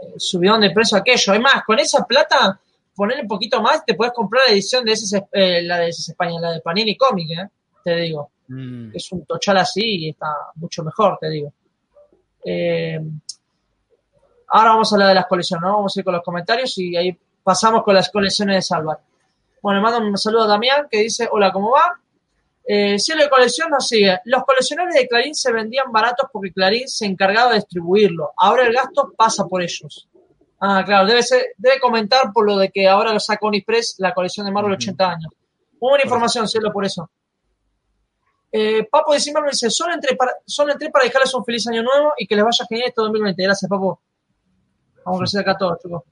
eh, 0.00 0.14
subidón 0.16 0.60
de 0.60 0.70
precio 0.70 0.96
aquello. 0.96 1.32
Además, 1.32 1.64
con 1.66 1.76
esa 1.80 2.06
plata, 2.06 2.60
ponerle 2.94 3.22
un 3.22 3.28
poquito 3.28 3.60
más, 3.60 3.84
te 3.84 3.94
puedes 3.94 4.12
comprar 4.12 4.44
la 4.46 4.52
edición 4.52 4.84
de 4.84 4.92
ese, 4.92 5.26
eh, 5.32 5.62
la 5.62 5.78
de 5.78 5.88
ese 5.88 6.12
España, 6.12 6.38
la 6.40 6.52
de 6.52 6.60
Panini 6.60 6.96
Comic, 6.96 7.30
¿eh? 7.30 7.48
te 7.82 7.96
digo. 7.96 8.30
Mm, 8.46 8.90
Es 8.94 9.10
un 9.10 9.24
tochal 9.26 9.56
así 9.56 9.82
y 9.82 10.08
está 10.10 10.28
mucho 10.54 10.84
mejor, 10.84 11.18
te 11.20 11.28
digo. 11.30 11.52
Eh, 12.44 13.00
ahora 14.54 14.70
vamos 14.70 14.92
a 14.92 14.94
hablar 14.94 15.08
de 15.08 15.14
las 15.16 15.26
colecciones, 15.26 15.62
¿no? 15.62 15.76
Vamos 15.76 15.96
a 15.96 16.00
ir 16.00 16.04
con 16.04 16.14
los 16.14 16.22
comentarios 16.22 16.78
y 16.78 16.96
ahí 16.96 17.18
pasamos 17.42 17.82
con 17.82 17.92
las 17.92 18.08
colecciones 18.08 18.56
de 18.56 18.62
Salvar. 18.62 19.00
Bueno, 19.60 19.80
le 19.80 19.82
mando 19.82 19.98
un 19.98 20.16
saludo 20.16 20.44
a 20.44 20.46
Damián 20.46 20.86
que 20.88 20.98
dice, 20.98 21.28
hola, 21.30 21.52
¿cómo 21.52 21.72
va? 21.72 21.98
Eh, 22.64 22.96
Cielo 22.98 23.24
de 23.24 23.28
colección 23.28 23.68
nos 23.68 23.88
sigue. 23.88 24.16
Los 24.26 24.44
coleccionables 24.44 24.94
de 24.94 25.08
Clarín 25.08 25.34
se 25.34 25.52
vendían 25.52 25.90
baratos 25.90 26.28
porque 26.32 26.52
Clarín 26.52 26.86
se 26.86 27.04
encargaba 27.04 27.50
de 27.50 27.56
distribuirlo. 27.56 28.30
Ahora 28.36 28.64
el 28.64 28.72
gasto 28.72 29.12
pasa 29.16 29.44
por 29.46 29.60
ellos. 29.60 30.08
Ah, 30.60 30.84
claro, 30.86 31.06
debe, 31.06 31.22
ser, 31.24 31.46
debe 31.58 31.80
comentar 31.80 32.32
por 32.32 32.46
lo 32.46 32.56
de 32.56 32.70
que 32.70 32.86
ahora 32.86 33.12
lo 33.12 33.18
saca 33.18 33.46
Unipress 33.46 33.96
la 33.98 34.14
colección 34.14 34.46
de 34.46 34.52
Marvel 34.52 34.72
Ujú. 34.72 34.82
80 34.82 35.10
años. 35.10 35.32
Muy 35.80 35.90
buena 35.90 36.04
información, 36.04 36.46
Cielo, 36.46 36.72
por 36.72 36.84
eso. 36.84 37.10
Eh, 38.52 38.86
Papo 38.88 39.12
de 39.12 39.18
Cimarro 39.18 39.50
dice, 39.50 39.68
solo 39.68 39.92
entré, 39.92 40.14
para, 40.14 40.32
solo 40.46 40.72
entré 40.72 40.88
para 40.90 41.04
dejarles 41.04 41.34
un 41.34 41.44
feliz 41.44 41.66
año 41.66 41.82
nuevo 41.82 42.12
y 42.16 42.24
que 42.24 42.36
les 42.36 42.44
vaya 42.44 42.64
genial 42.68 42.88
este 42.88 43.02
2020. 43.02 43.42
Gracias, 43.42 43.68
Papo. 43.68 44.00
Vamos 45.04 45.18
a 45.18 45.22
crecer 45.22 45.40
acá 45.40 45.56
todos, 45.58 45.78
chicos. 45.80 46.02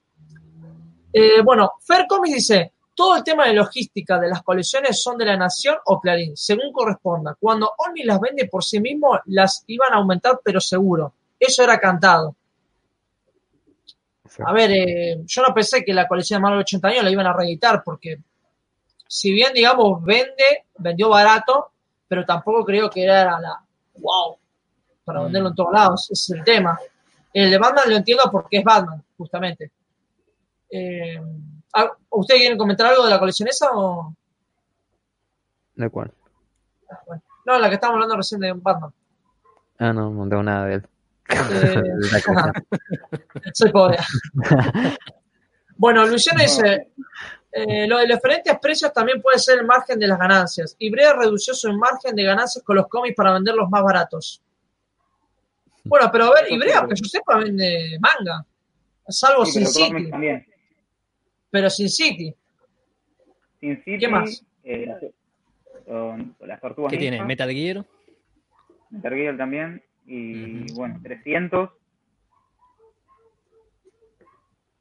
Eh, 1.12 1.42
bueno, 1.42 1.72
Fer 1.80 2.06
Comics 2.08 2.34
dice, 2.36 2.72
Todo 2.94 3.16
el 3.16 3.24
tema 3.24 3.46
de 3.46 3.54
logística 3.54 4.18
de 4.18 4.28
las 4.28 4.42
colecciones 4.42 5.02
son 5.02 5.16
de 5.16 5.24
la 5.24 5.34
Nación 5.36 5.76
o 5.86 5.98
Clarín, 5.98 6.36
según 6.36 6.70
corresponda. 6.72 7.34
Cuando 7.40 7.72
Omni 7.78 8.02
las 8.04 8.20
vende 8.20 8.46
por 8.48 8.62
sí 8.62 8.80
mismo, 8.80 9.18
las 9.26 9.64
iban 9.66 9.94
a 9.94 9.96
aumentar, 9.96 10.40
pero 10.44 10.60
seguro. 10.60 11.14
Eso 11.40 11.62
era 11.64 11.78
cantado. 11.80 12.36
A 14.46 14.52
ver, 14.52 14.70
eh, 14.72 15.22
yo 15.24 15.42
no 15.42 15.54
pensé 15.54 15.82
que 15.84 15.92
la 15.94 16.06
colección 16.06 16.38
de 16.38 16.42
Marvel 16.42 16.60
80 16.60 16.88
años 16.88 17.04
la 17.04 17.10
iban 17.10 17.26
a 17.26 17.32
reeditar, 17.32 17.82
porque 17.82 18.18
si 19.08 19.32
bien, 19.32 19.52
digamos, 19.54 20.02
vende, 20.04 20.66
vendió 20.78 21.08
barato, 21.08 21.72
pero 22.06 22.24
tampoco 22.26 22.62
creo 22.64 22.90
que 22.90 23.04
era 23.04 23.40
la 23.40 23.58
wow 23.96 24.36
para 25.04 25.20
Mm. 25.20 25.24
venderlo 25.24 25.48
en 25.48 25.54
todos 25.54 25.72
lados. 25.72 26.10
Ese 26.10 26.34
es 26.34 26.38
el 26.38 26.44
tema. 26.44 26.78
El 27.32 27.50
de 27.50 27.58
Batman 27.58 27.84
lo 27.88 27.96
entiendo 27.96 28.24
porque 28.30 28.58
es 28.58 28.64
Batman, 28.64 29.02
justamente. 29.16 29.72
Eh, 30.70 31.20
ah, 31.74 31.92
¿Ustedes 32.10 32.40
quieren 32.40 32.58
comentar 32.58 32.86
algo 32.86 33.04
de 33.04 33.10
la 33.10 33.18
colección 33.18 33.48
esa 33.48 33.70
o...? 33.72 34.14
¿De 35.74 35.88
cuál? 35.88 36.12
Bueno, 37.06 37.22
no, 37.46 37.58
la 37.58 37.68
que 37.68 37.74
estábamos 37.74 37.96
hablando 37.96 38.16
recién 38.16 38.40
de 38.40 38.52
Batman. 38.52 38.92
Ah, 39.78 39.92
no, 39.92 40.10
no 40.10 40.28
tengo 40.28 40.42
nada 40.42 40.66
de 40.66 40.74
él. 40.74 40.88
Eh, 41.28 41.82
soy 43.54 43.72
pobre. 43.72 43.98
bueno, 45.76 46.06
Luciano 46.06 46.42
dice, 46.42 46.92
eh, 47.50 47.86
lo 47.86 47.98
de 47.98 48.06
los 48.06 48.18
diferentes 48.18 48.58
precios 48.60 48.92
también 48.92 49.20
puede 49.20 49.38
ser 49.38 49.58
el 49.58 49.66
margen 49.66 49.98
de 49.98 50.06
las 50.06 50.18
ganancias. 50.18 50.76
Ibrea 50.78 51.14
redució 51.14 51.54
su 51.54 51.72
margen 51.72 52.14
de 52.14 52.24
ganancias 52.24 52.64
con 52.64 52.76
los 52.76 52.88
cómics 52.88 53.16
para 53.16 53.32
venderlos 53.32 53.68
más 53.70 53.82
baratos. 53.82 54.42
Bueno, 55.84 56.08
pero 56.12 56.24
a 56.26 56.34
ver, 56.34 56.52
Ibrea, 56.52 56.86
que 56.88 56.94
yo 56.94 57.04
sepa, 57.04 57.38
vende 57.38 57.98
manga. 58.00 58.44
Salvo 59.08 59.44
Sí, 59.44 59.52
Sin 59.64 59.66
City. 59.66 60.10
también. 60.10 60.46
Pero 61.50 61.68
Sin 61.70 61.88
City. 61.88 62.34
Sin 63.60 63.76
City, 63.84 63.98
¿Qué 63.98 64.08
más? 64.08 64.44
eh, 64.64 64.86
las, 64.86 65.00
con- 65.84 66.34
con 66.34 66.48
las 66.48 66.60
tortugas 66.60 66.90
¿Qué 66.92 66.98
tiene? 66.98 67.22
Metal 67.24 67.50
Gear. 67.50 67.84
Metal 68.90 69.12
Gear 69.14 69.36
también. 69.36 69.82
Y 70.06 70.72
bueno, 70.72 70.98
300. 71.02 71.70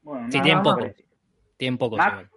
Bueno, 0.02 0.26
Sí, 0.30 0.38
nada 0.38 0.42
tienen 0.44 0.62
más. 0.62 0.74
poco. 0.74 0.94
Tienen 1.56 1.78
poco. 1.78 1.96
Max. 1.96 2.28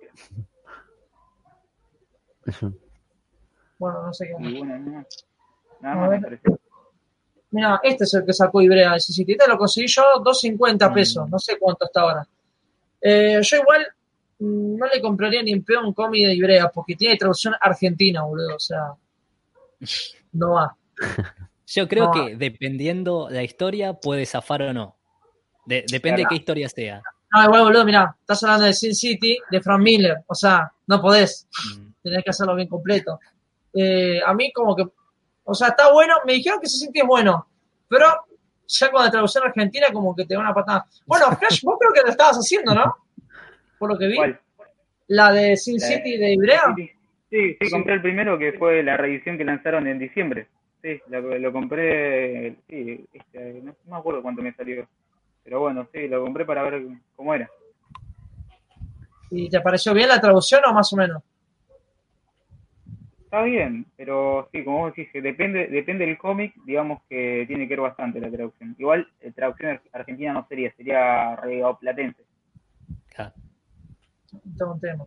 Bueno, 3.78 4.04
no 4.06 4.14
sé 4.14 4.28
qué. 4.28 4.44
Y 4.48 4.58
bueno, 4.60 4.78
nada, 5.82 5.96
más 5.96 6.10
ver. 6.10 6.20
me 6.20 6.26
parece. 6.26 6.65
Mira, 7.56 7.80
este 7.84 8.04
es 8.04 8.14
el 8.14 8.26
que 8.26 8.34
sacó 8.34 8.62
Ibrea 8.62 8.94
de 8.94 9.00
Sin 9.00 9.16
City. 9.16 9.32
Este 9.32 9.48
lo 9.48 9.58
conseguí 9.58 9.88
yo 9.88 10.04
2.50 10.22 10.94
pesos. 10.94 11.26
Mm. 11.26 11.32
No 11.32 11.40
sé 11.40 11.58
cuánto 11.58 11.86
está 11.86 12.02
ahora. 12.02 12.28
Eh, 13.00 13.40
yo 13.42 13.58
igual 13.58 13.88
mm, 14.40 14.76
no 14.78 14.86
le 14.88 15.02
compraría 15.02 15.42
ni 15.42 15.54
en 15.54 15.64
peor 15.64 15.86
un 15.86 15.94
cómic 15.94 16.28
de 16.28 16.36
Ibrea 16.36 16.68
porque 16.70 16.96
tiene 16.96 17.16
traducción 17.16 17.54
argentina, 17.62 18.24
boludo. 18.24 18.56
O 18.58 18.60
sea, 18.60 18.92
no 20.34 20.52
va. 20.52 20.76
Yo 21.68 21.88
creo 21.88 22.06
No. 22.06 22.12
que 22.12 22.36
dependiendo 22.36 23.28
la 23.30 23.42
historia 23.44 23.94
puede 23.94 24.26
zafar 24.26 24.62
o 24.64 24.74
no. 24.74 24.96
De- 25.66 25.86
depende 25.90 26.24
de 26.24 26.28
qué 26.28 26.36
historia 26.36 26.68
sea. 26.68 27.02
No, 27.34 27.44
igual, 27.46 27.64
boludo, 27.64 27.86
mira, 27.86 28.16
estás 28.20 28.44
hablando 28.44 28.66
de 28.66 28.74
Sin 28.74 28.94
City, 28.94 29.38
de 29.50 29.62
Frank 29.62 29.82
Miller. 29.82 30.18
O 30.28 30.36
sea, 30.36 30.72
no 30.88 31.02
podés. 31.02 31.48
Mm. 31.78 31.88
Tenés 32.04 32.24
que 32.24 32.30
hacerlo 32.32 32.54
bien 32.56 32.68
completo. 32.68 33.20
Eh, 33.74 34.20
a 34.26 34.34
mí, 34.34 34.52
como 34.54 34.76
que, 34.76 34.84
o 35.46 35.54
sea, 35.54 35.70
está 35.70 35.92
bueno. 35.92 36.16
Me 36.26 36.34
dijeron 36.34 36.60
que 36.60 36.68
se 36.68 36.78
siente 36.78 37.04
bueno, 37.04 37.48
pero 37.88 38.08
ya 38.68 38.92
con 38.92 39.04
la 39.04 39.12
traducción 39.12 39.46
argentina, 39.46 39.88
como 39.94 40.16
que 40.16 40.26
te 40.26 40.34
da 40.34 40.42
una 40.42 40.54
patada. 40.54 40.86
Bueno, 41.06 41.26
Flash, 41.40 41.62
vos 41.64 41.78
creo 41.80 41.94
que 41.94 42.02
lo 42.02 42.10
estabas 42.10 42.38
haciendo, 42.38 42.74
¿no? 42.74 42.96
Por 43.80 43.90
lo 43.90 43.98
que 43.98 44.08
vi. 44.08 44.16
¿Cuál? 44.16 44.40
La 45.08 45.32
de 45.32 45.56
Sin 45.56 45.78
La 45.78 45.88
City 45.88 46.18
de 46.18 46.34
Ibrea. 46.34 46.74
Sí, 46.76 46.92
sí, 47.30 47.58
sí, 47.62 47.70
compré 47.70 47.94
el 47.94 48.02
primero 48.02 48.40
que 48.40 48.54
fue 48.54 48.82
la 48.82 48.98
reedición 48.98 49.38
que 49.38 49.46
lanzaron 49.46 49.88
en 49.88 50.00
diciembre. 50.00 50.48
Sí, 50.82 51.00
lo, 51.08 51.38
lo 51.38 51.54
compré, 51.54 52.56
sí, 52.68 53.06
este, 53.14 53.62
no, 53.64 53.76
no 53.86 53.92
me 53.92 53.98
acuerdo 53.98 54.22
cuánto 54.22 54.42
me 54.42 54.54
salió. 54.54 54.88
Pero 55.44 55.60
bueno, 55.60 55.88
sí, 55.94 56.08
lo 56.08 56.24
compré 56.24 56.44
para 56.44 56.64
ver 56.64 56.84
cómo 57.16 57.34
era. 57.34 57.50
¿Y 59.30 59.50
te 59.50 59.62
pareció 59.62 59.94
bien 59.94 60.10
la 60.10 60.20
traducción 60.20 60.62
o 60.66 60.74
más 60.74 60.92
o 60.94 60.96
menos? 60.96 61.22
Está 63.36 63.44
bien, 63.48 63.86
pero 63.98 64.48
sí, 64.50 64.64
como 64.64 64.78
vos 64.80 64.94
decís, 64.96 65.12
depende, 65.22 65.68
depende 65.68 66.06
del 66.06 66.18
cómic, 66.18 66.54
digamos 66.66 67.02
que 67.10 67.44
tiene 67.48 67.66
que 67.68 67.74
ver 67.74 67.82
bastante 67.82 68.22
la 68.22 68.32
traducción. 68.32 68.74
Igual, 68.80 69.06
eh, 69.20 69.34
traducción 69.34 69.72
ar- 69.72 69.82
argentina 69.92 70.32
no 70.32 70.46
sería, 70.48 70.74
sería 70.74 71.38
platense. 71.78 72.24
Tema. 74.80 75.06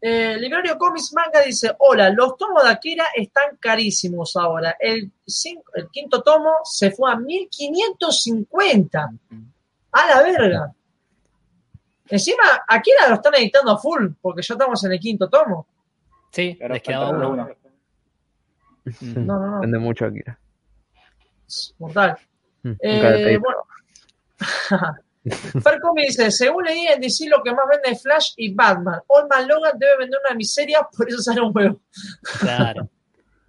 Eh, 0.00 0.38
Librario 0.40 0.78
Comics 0.78 1.12
Manga 1.14 1.42
dice: 1.44 1.72
Hola, 1.80 2.08
los 2.08 2.38
tomos 2.38 2.64
de 2.64 2.70
Akira 2.70 3.04
están 3.14 3.56
carísimos 3.60 4.34
ahora. 4.34 4.74
El, 4.80 5.12
cinco- 5.26 5.72
el 5.74 5.90
quinto 5.90 6.22
tomo 6.22 6.52
se 6.64 6.90
fue 6.90 7.12
a 7.12 7.16
1550. 7.16 9.10
A 9.92 10.06
la 10.06 10.22
verga. 10.22 10.72
Encima, 12.08 12.44
Akira 12.66 13.08
lo 13.10 13.16
están 13.16 13.34
editando 13.34 13.72
a 13.72 13.78
full, 13.78 14.06
porque 14.22 14.40
ya 14.40 14.54
estamos 14.54 14.82
en 14.84 14.92
el 14.92 14.98
quinto 15.00 15.28
tomo. 15.28 15.66
Sí, 16.32 16.56
Claro, 16.56 16.74
les 16.74 16.82
quedaba 16.82 17.10
uno. 17.10 17.30
uno. 17.30 17.48
No, 19.00 19.38
no, 19.38 19.50
no. 19.50 19.60
Vende 19.60 19.78
mucho. 19.78 20.06
Es 21.46 21.74
mortal. 21.78 22.16
Mm, 22.62 22.68
nunca 22.68 23.16
Eh, 23.16 23.38
bueno. 23.38 23.62
Fercomi 25.62 26.06
dice, 26.06 26.30
según 26.32 26.64
leí 26.64 26.86
en 26.86 27.00
DC 27.00 27.28
lo 27.28 27.42
que 27.44 27.52
más 27.52 27.64
vende 27.70 27.90
es 27.90 28.02
Flash 28.02 28.32
y 28.36 28.52
Batman. 28.54 29.00
Old 29.06 29.28
Man 29.30 29.46
Logan 29.46 29.78
debe 29.78 29.98
vender 29.98 30.18
una 30.26 30.34
miseria, 30.34 30.80
por 30.96 31.08
eso 31.08 31.18
sale 31.18 31.40
un 31.40 31.52
juego. 31.52 31.80
Claro. 32.40 32.88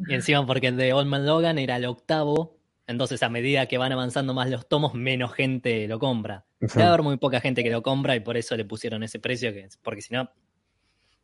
Y 0.06 0.16
encima 0.16 0.46
porque 0.46 0.68
el 0.68 0.76
de 0.76 0.92
Old 0.92 1.08
Man 1.08 1.26
Logan 1.26 1.58
era 1.58 1.78
el 1.78 1.86
octavo, 1.86 2.58
entonces 2.88 3.24
a 3.24 3.30
medida 3.30 3.68
que 3.68 3.78
van 3.78 3.94
avanzando 3.94 4.34
más 4.34 4.50
los 4.50 4.68
tomos, 4.68 4.96
menos 4.96 5.32
gente 5.34 5.88
lo 5.88 5.98
compra. 5.98 6.46
Sí. 6.60 6.68
Debe 6.76 6.90
haber 6.90 7.04
muy 7.04 7.16
poca 7.18 7.40
gente 7.40 7.64
que 7.64 7.70
lo 7.70 7.84
compra 7.84 8.14
y 8.16 8.20
por 8.20 8.36
eso 8.36 8.58
le 8.58 8.66
pusieron 8.66 9.04
ese 9.04 9.20
precio, 9.20 9.54
que, 9.54 9.70
porque 9.82 10.02
si 10.02 10.14
no, 10.14 10.30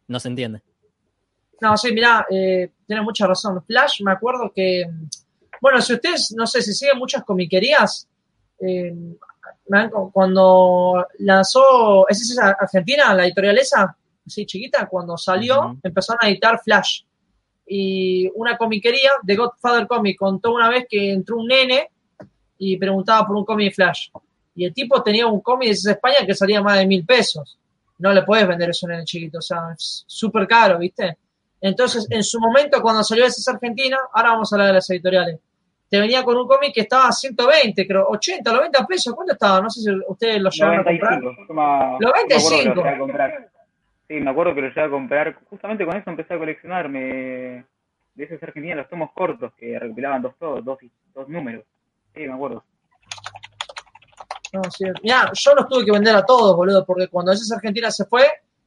no 0.07 0.19
se 0.19 0.29
entiende. 0.29 0.61
No, 1.61 1.77
sí, 1.77 1.91
mirá, 1.91 2.25
eh, 2.29 2.71
tiene 2.87 3.01
mucha 3.01 3.27
razón. 3.27 3.63
Flash, 3.63 4.01
me 4.01 4.11
acuerdo 4.11 4.51
que, 4.53 4.85
bueno, 5.61 5.81
si 5.81 5.93
ustedes, 5.93 6.33
no 6.35 6.47
sé 6.47 6.61
si 6.61 6.73
siguen 6.73 6.97
muchas 6.97 7.23
comiquerías, 7.23 8.07
eh, 8.59 8.93
cuando 10.11 11.05
lanzó, 11.19 12.07
¿es 12.07 12.21
esa 12.21 12.57
Argentina, 12.59 13.13
la 13.13 13.25
editorial 13.25 13.57
esa? 13.57 13.95
Sí, 14.25 14.45
chiquita, 14.45 14.87
cuando 14.87 15.17
salió, 15.17 15.77
empezaron 15.83 16.19
a 16.21 16.29
editar 16.29 16.59
Flash. 16.63 17.01
Y 17.67 18.29
una 18.35 18.57
comiquería 18.57 19.11
de 19.21 19.35
Godfather 19.35 19.85
Comic 19.85 20.17
contó 20.17 20.53
una 20.53 20.69
vez 20.69 20.87
que 20.89 21.11
entró 21.11 21.37
un 21.37 21.47
nene 21.47 21.89
y 22.57 22.77
preguntaba 22.77 23.27
por 23.27 23.35
un 23.35 23.45
cómic 23.45 23.69
de 23.69 23.75
Flash. 23.75 24.09
Y 24.55 24.65
el 24.65 24.73
tipo 24.73 25.01
tenía 25.03 25.27
un 25.27 25.41
cómic 25.41 25.75
de 25.75 25.91
España 25.91 26.25
que 26.25 26.33
salía 26.33 26.61
más 26.61 26.79
de 26.79 26.87
mil 26.87 27.05
pesos. 27.05 27.57
No 27.99 28.11
le 28.11 28.23
puedes 28.23 28.47
vender 28.47 28.71
eso 28.71 28.85
a 28.85 28.87
un 28.87 28.91
nene 28.93 29.05
chiquito, 29.05 29.37
o 29.37 29.41
sea, 29.41 29.73
es 29.77 30.03
súper 30.07 30.47
caro, 30.47 30.79
¿viste? 30.79 31.17
Entonces, 31.61 32.07
en 32.09 32.23
su 32.23 32.39
momento, 32.39 32.81
cuando 32.81 33.03
salió 33.03 33.25
ese 33.25 33.49
Argentina, 33.51 33.97
ahora 34.13 34.29
vamos 34.31 34.51
a 34.51 34.55
hablar 34.55 34.67
de 34.69 34.73
las 34.75 34.89
editoriales, 34.89 35.39
te 35.89 35.99
venía 35.99 36.23
con 36.23 36.37
un 36.37 36.47
cómic 36.47 36.73
que 36.73 36.81
estaba 36.81 37.07
a 37.07 37.11
120, 37.11 37.87
creo, 37.87 38.07
80, 38.09 38.51
90 38.53 38.85
pesos, 38.85 39.13
¿cuánto 39.15 39.33
estaba? 39.33 39.59
No 39.61 39.69
sé 39.69 39.81
si 39.81 39.89
ustedes 40.07 40.39
lo 40.41 40.49
llegaron 40.51 40.79
a 40.79 40.83
comprar. 40.83 41.21
95. 41.21 41.45
Yo 41.49 41.53
me- 41.53 41.97
yo 41.99 42.07
me 42.07 42.09
acuerdo 42.09 42.27
que 42.27 42.35
95. 42.35 42.75
lo 42.75 42.83
llegué 42.83 42.95
a 42.95 42.99
comprar. 42.99 43.49
Sí, 44.07 44.13
me 44.15 44.29
acuerdo 44.31 44.55
que 44.55 44.61
lo 44.61 44.67
llegué 44.69 44.81
a 44.81 44.89
comprar. 44.89 45.39
Justamente 45.49 45.85
con 45.85 45.97
eso 45.97 46.09
empecé 46.09 46.33
a 46.33 46.37
coleccionar 46.37 46.89
me- 46.89 47.65
de 48.15 48.23
esos 48.23 48.41
argentinos 48.43 48.77
los 48.77 48.89
tomos 48.89 49.11
cortos 49.13 49.51
que 49.57 49.77
recopilaban 49.79 50.21
dos, 50.21 50.33
dos, 50.39 50.63
dos, 50.63 50.77
dos 51.13 51.27
números. 51.29 51.63
Sí, 52.13 52.21
me 52.21 52.33
acuerdo. 52.33 52.63
No, 54.53 54.61
sí. 54.71 54.85
Mirá, 55.03 55.31
yo 55.33 55.53
los 55.55 55.67
tuve 55.67 55.85
que 55.85 55.91
vender 55.91 56.15
a 56.15 56.25
todos, 56.25 56.55
boludo, 56.55 56.85
porque 56.85 57.07
cuando 57.07 57.31
ese 57.31 57.53
Argentina 57.53 57.91
se 57.91 58.05
fue, 58.05 58.23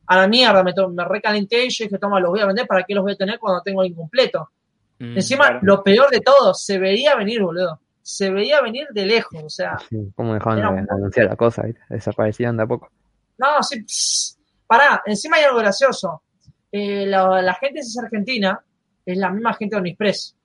a 0.07 0.17
la 0.17 0.27
mierda, 0.29 0.63
me, 0.63 0.73
recalenté 1.05 1.65
y 1.65 1.71
yo 1.71 1.85
dije, 1.85 1.99
toma, 1.99 2.21
los 2.21 2.31
voy 2.31 2.41
a 2.41 2.47
vender, 2.47 2.67
¿para 2.67 2.83
qué 2.85 2.95
los 2.95 3.03
voy 3.05 3.13
a 3.13 3.17
tener 3.17 3.39
cuando 3.39 3.63
tengo 3.63 3.83
el 3.83 3.91
incompleto? 3.91 4.51
Mm. 4.99 5.17
Encima, 5.17 5.47
claro. 5.47 5.61
lo 5.63 5.83
peor 5.83 6.11
de 6.11 6.21
todo, 6.21 6.55
se 6.55 6.79
veía 6.79 7.15
venir, 7.15 7.43
boludo. 7.43 7.81
Se 8.03 8.31
veía 8.31 8.61
venir 8.61 8.89
de 8.91 9.07
lejos, 9.07 9.43
o 9.43 9.49
sea, 9.49 9.79
Sí, 9.89 9.97
¿Cómo 10.17 10.35
dejaban 10.35 10.61
de 10.61 10.67
un- 10.67 10.91
anunciar 10.91 11.27
la 11.27 11.37
cosa? 11.37 11.63
¿viste? 11.63 11.81
Desaparecían 11.89 12.57
de 12.57 12.65
a 12.65 12.67
poco. 12.67 12.91
No, 13.39 13.63
sí. 13.63 13.83
pss, 13.83 14.39
pará, 14.67 15.03
encima 15.07 15.37
hay 15.37 15.45
algo 15.45 15.59
gracioso. 15.59 16.23
Eh, 16.71 17.07
la, 17.07 17.41
la 17.43 17.55
gente 17.55 17.75
de 17.75 17.81
esa 17.81 18.03
Argentina 18.03 18.61
es 19.07 19.17
la 19.19 19.31
misma 19.31 19.55
gente 19.55 19.77
de 19.77 19.81
Omnipress. 19.81 20.37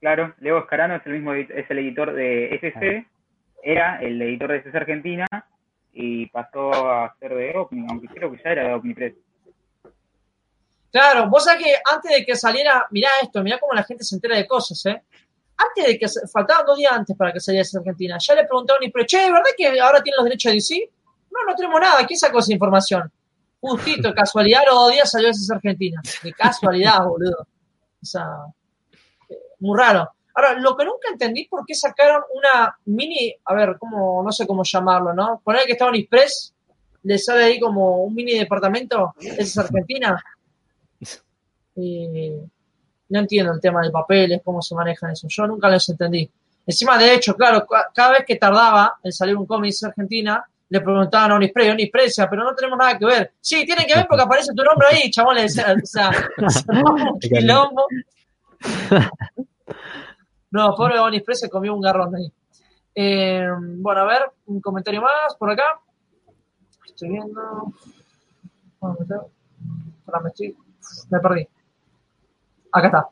Claro, 0.00 0.34
Leo 0.40 0.58
Escarano 0.58 0.96
es 0.96 1.06
el 1.06 1.12
mismo 1.12 1.34
es 1.34 1.70
el 1.70 1.78
editor 1.78 2.12
de 2.12 2.54
SC, 2.56 3.06
era 3.62 4.02
el 4.02 4.20
editor 4.20 4.50
de 4.50 4.58
SC 4.58 4.76
Argentina 4.76 5.26
y 5.92 6.26
pasó 6.26 6.72
a 6.72 7.14
ser 7.18 7.34
de 7.34 7.56
Omni, 7.56 7.86
aunque 7.88 8.08
creo 8.08 8.32
que 8.32 8.40
ya 8.42 8.50
era 8.50 8.68
de 8.68 8.74
Omnipress. 8.74 9.14
Claro, 10.90 11.28
vos 11.28 11.44
sabés 11.44 11.64
que 11.64 11.74
antes 11.90 12.10
de 12.10 12.24
que 12.24 12.36
saliera, 12.36 12.86
mirá 12.90 13.08
esto, 13.22 13.42
mirá 13.42 13.58
cómo 13.58 13.72
la 13.72 13.84
gente 13.84 14.04
se 14.04 14.14
entera 14.14 14.36
de 14.36 14.46
cosas, 14.46 14.84
¿eh? 14.86 15.02
Antes 15.56 15.86
de 15.86 15.98
que, 15.98 16.06
faltaban 16.30 16.66
dos 16.66 16.76
días 16.76 16.92
antes 16.92 17.16
para 17.16 17.32
que 17.32 17.40
saliera 17.40 17.62
esa 17.62 17.78
Argentina, 17.78 18.16
ya 18.18 18.34
le 18.34 18.44
preguntaron 18.44 18.78
a 18.78 18.80
Omnipress, 18.80 19.06
che, 19.06 19.30
¿verdad 19.30 19.50
que 19.56 19.80
ahora 19.80 20.02
tienen 20.02 20.16
los 20.18 20.24
derechos 20.24 20.50
de 20.50 20.54
DC? 20.56 20.90
No, 21.30 21.44
no 21.46 21.54
tenemos 21.54 21.80
nada, 21.80 22.06
¿quién 22.06 22.18
sacó 22.18 22.40
esa 22.40 22.52
información? 22.52 23.10
Justito, 23.60 24.12
casualidad, 24.14 24.62
los 24.66 24.74
dos 24.74 24.92
días 24.92 25.10
salió 25.10 25.30
esa 25.30 25.54
Argentina. 25.54 26.00
De 26.22 26.32
casualidad, 26.32 27.04
boludo. 27.04 27.46
O 28.02 28.04
sea, 28.04 28.26
eh, 29.28 29.36
muy 29.60 29.78
raro. 29.78 30.10
Ahora, 30.34 30.54
lo 30.54 30.76
que 30.76 30.84
nunca 30.84 31.08
entendí 31.10 31.46
por 31.46 31.64
qué 31.66 31.74
sacaron 31.74 32.22
una 32.34 32.76
mini, 32.86 33.34
a 33.44 33.54
ver, 33.54 33.76
cómo, 33.78 34.22
no 34.24 34.32
sé 34.32 34.46
cómo 34.46 34.62
llamarlo, 34.64 35.12
¿no? 35.12 35.40
Poner 35.44 35.64
que 35.66 35.72
estaba 35.72 35.90
en 35.90 35.96
Express, 36.00 36.54
le 37.02 37.18
sale 37.18 37.44
ahí 37.44 37.60
como 37.60 38.04
un 38.04 38.14
mini 38.14 38.38
departamento, 38.38 39.14
esa 39.20 39.42
es 39.42 39.58
Argentina. 39.58 40.22
Y 41.76 42.30
no 43.08 43.18
entiendo 43.18 43.52
el 43.52 43.60
tema 43.60 43.82
de 43.82 43.90
papeles, 43.90 44.40
cómo 44.44 44.62
se 44.62 44.74
manejan 44.74 45.10
eso. 45.12 45.26
Yo 45.28 45.46
nunca 45.46 45.68
los 45.68 45.88
entendí. 45.88 46.30
Encima, 46.66 46.96
de 46.98 47.14
hecho, 47.14 47.34
claro, 47.34 47.66
ca- 47.66 47.90
cada 47.94 48.12
vez 48.12 48.24
que 48.26 48.36
tardaba 48.36 48.98
en 49.02 49.12
salir 49.12 49.36
un 49.36 49.46
cómic 49.46 49.74
de 49.80 49.88
Argentina, 49.88 50.44
le 50.68 50.80
preguntaban 50.80 51.32
a 51.32 51.34
Unispray 51.36 51.68
decía, 52.06 52.30
pero 52.30 52.44
no 52.44 52.54
tenemos 52.54 52.78
nada 52.78 52.96
que 52.96 53.04
ver. 53.04 53.32
Sí, 53.40 53.66
tiene 53.66 53.84
que 53.84 53.94
ver 53.94 54.06
porque 54.08 54.22
aparece 54.22 54.54
tu 54.54 54.62
nombre 54.62 54.88
ahí, 54.90 55.10
decía, 55.42 55.74
o 55.82 55.86
sea, 55.86 56.10
quilombo. 57.20 57.84
No, 60.52 60.74
pobre 60.74 61.00
Unispray 61.00 61.36
se 61.36 61.50
comió 61.50 61.74
un 61.74 61.80
garrón 61.80 62.14
ahí. 62.14 62.32
Eh, 62.94 63.46
bueno, 63.78 64.02
a 64.02 64.04
ver, 64.04 64.22
un 64.46 64.60
comentario 64.60 65.00
más 65.00 65.34
por 65.38 65.50
acá. 65.50 65.80
Estoy 66.86 67.08
viendo. 67.08 67.72
Me 68.80 70.28
estoy. 70.28 70.56
Me 71.10 71.20
perdí. 71.20 71.48
Acá 72.72 72.86
está. 72.86 73.08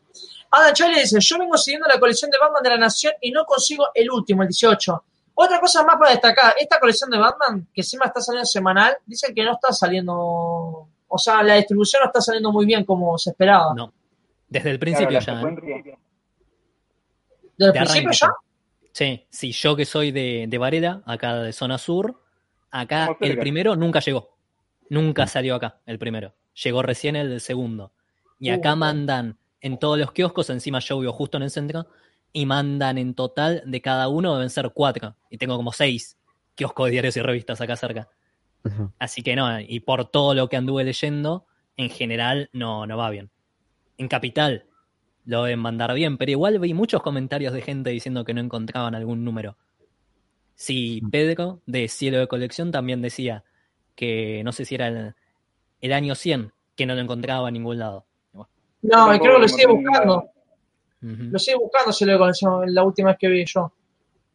Adam 0.50 0.72
Charlie 0.74 1.00
dice: 1.00 1.18
Yo 1.20 1.38
vengo 1.38 1.56
siguiendo 1.56 1.88
la 1.88 1.98
colección 1.98 2.30
de 2.30 2.38
Batman 2.38 2.62
de 2.62 2.70
la 2.70 2.76
Nación 2.78 3.14
y 3.20 3.30
no 3.30 3.44
consigo 3.44 3.86
el 3.94 4.10
último, 4.10 4.42
el 4.42 4.48
18. 4.48 5.04
Otra 5.34 5.60
cosa 5.60 5.84
más 5.84 5.96
para 5.96 6.10
destacar: 6.10 6.54
esta 6.58 6.78
colección 6.78 7.10
de 7.10 7.18
Batman, 7.18 7.68
que 7.72 7.80
encima 7.80 8.06
está 8.06 8.20
saliendo 8.20 8.46
semanal, 8.46 8.96
dicen 9.06 9.34
que 9.34 9.44
no 9.44 9.52
está 9.52 9.72
saliendo. 9.72 10.14
O 11.12 11.18
sea, 11.18 11.42
la 11.42 11.54
distribución 11.54 12.00
no 12.02 12.06
está 12.06 12.20
saliendo 12.20 12.52
muy 12.52 12.66
bien 12.66 12.84
como 12.84 13.16
se 13.16 13.30
esperaba. 13.30 13.72
No. 13.74 13.92
Desde 14.48 14.70
el 14.70 14.78
Claro, 14.78 14.96
principio 15.08 15.20
la 15.20 15.24
ya. 15.24 15.98
De 17.66 17.72
principio 17.72 18.10
ya. 18.12 18.32
Sí, 18.92 19.26
sí, 19.28 19.52
yo 19.52 19.76
que 19.76 19.84
soy 19.84 20.10
de, 20.10 20.46
de 20.48 20.58
Varela, 20.58 21.02
acá 21.04 21.36
de 21.42 21.52
zona 21.52 21.78
sur, 21.78 22.22
acá 22.70 23.16
el 23.20 23.38
primero 23.38 23.76
nunca 23.76 24.00
llegó. 24.00 24.36
Nunca 24.88 25.26
salió 25.26 25.54
acá 25.54 25.80
el 25.86 25.98
primero. 25.98 26.34
Llegó 26.54 26.82
recién 26.82 27.16
el 27.16 27.28
del 27.28 27.40
segundo. 27.40 27.92
Y 28.38 28.50
Uh, 28.50 28.54
acá 28.54 28.74
mandan 28.74 29.38
en 29.60 29.78
todos 29.78 29.98
los 29.98 30.12
kioscos, 30.12 30.48
encima 30.48 30.78
yo 30.78 30.98
vivo 30.98 31.12
justo 31.12 31.36
en 31.36 31.42
el 31.42 31.50
centro, 31.50 31.86
y 32.32 32.46
mandan 32.46 32.96
en 32.96 33.14
total 33.14 33.62
de 33.66 33.82
cada 33.82 34.08
uno 34.08 34.34
deben 34.34 34.48
ser 34.48 34.70
cuatro. 34.74 35.14
Y 35.28 35.36
tengo 35.36 35.56
como 35.56 35.72
seis 35.72 36.18
kioscos 36.54 36.86
de 36.86 36.92
diarios 36.92 37.16
y 37.18 37.20
revistas 37.20 37.60
acá 37.60 37.76
cerca. 37.76 38.08
Así 38.98 39.22
que 39.22 39.36
no, 39.36 39.60
y 39.60 39.80
por 39.80 40.10
todo 40.10 40.34
lo 40.34 40.48
que 40.48 40.56
anduve 40.56 40.84
leyendo, 40.84 41.46
en 41.76 41.90
general 41.90 42.48
no, 42.52 42.86
no 42.86 42.96
va 42.96 43.10
bien. 43.10 43.30
En 43.98 44.08
Capital 44.08 44.64
lo 45.24 45.44
deben 45.44 45.60
mandar 45.60 45.94
bien, 45.94 46.18
pero 46.18 46.30
igual 46.30 46.58
vi 46.58 46.74
muchos 46.74 47.02
comentarios 47.02 47.52
de 47.52 47.62
gente 47.62 47.90
diciendo 47.90 48.24
que 48.24 48.34
no 48.34 48.40
encontraban 48.40 48.94
algún 48.94 49.24
número. 49.24 49.56
Sí, 50.54 51.00
Pedro, 51.10 51.60
de 51.66 51.88
Cielo 51.88 52.18
de 52.18 52.28
Colección, 52.28 52.70
también 52.70 53.00
decía 53.00 53.44
que 53.94 54.42
no 54.44 54.52
sé 54.52 54.64
si 54.64 54.74
era 54.74 54.88
el, 54.88 55.14
el 55.80 55.92
año 55.92 56.14
100, 56.14 56.52
que 56.76 56.86
no 56.86 56.94
lo 56.94 57.00
encontraba 57.00 57.48
en 57.48 57.54
ningún 57.54 57.78
lado. 57.78 58.04
No, 58.82 59.14
y 59.14 59.18
creo 59.18 59.34
que 59.34 59.42
lo 59.42 59.48
sigue 59.48 59.66
buscando. 59.66 60.30
Lo 61.00 61.38
sigue 61.38 61.56
buscando 61.56 61.92
si 61.92 62.04
lo 62.04 62.18
colección 62.18 62.74
la 62.74 62.82
última 62.84 63.10
vez 63.10 63.18
que 63.18 63.28
vi 63.28 63.44
yo. 63.46 63.72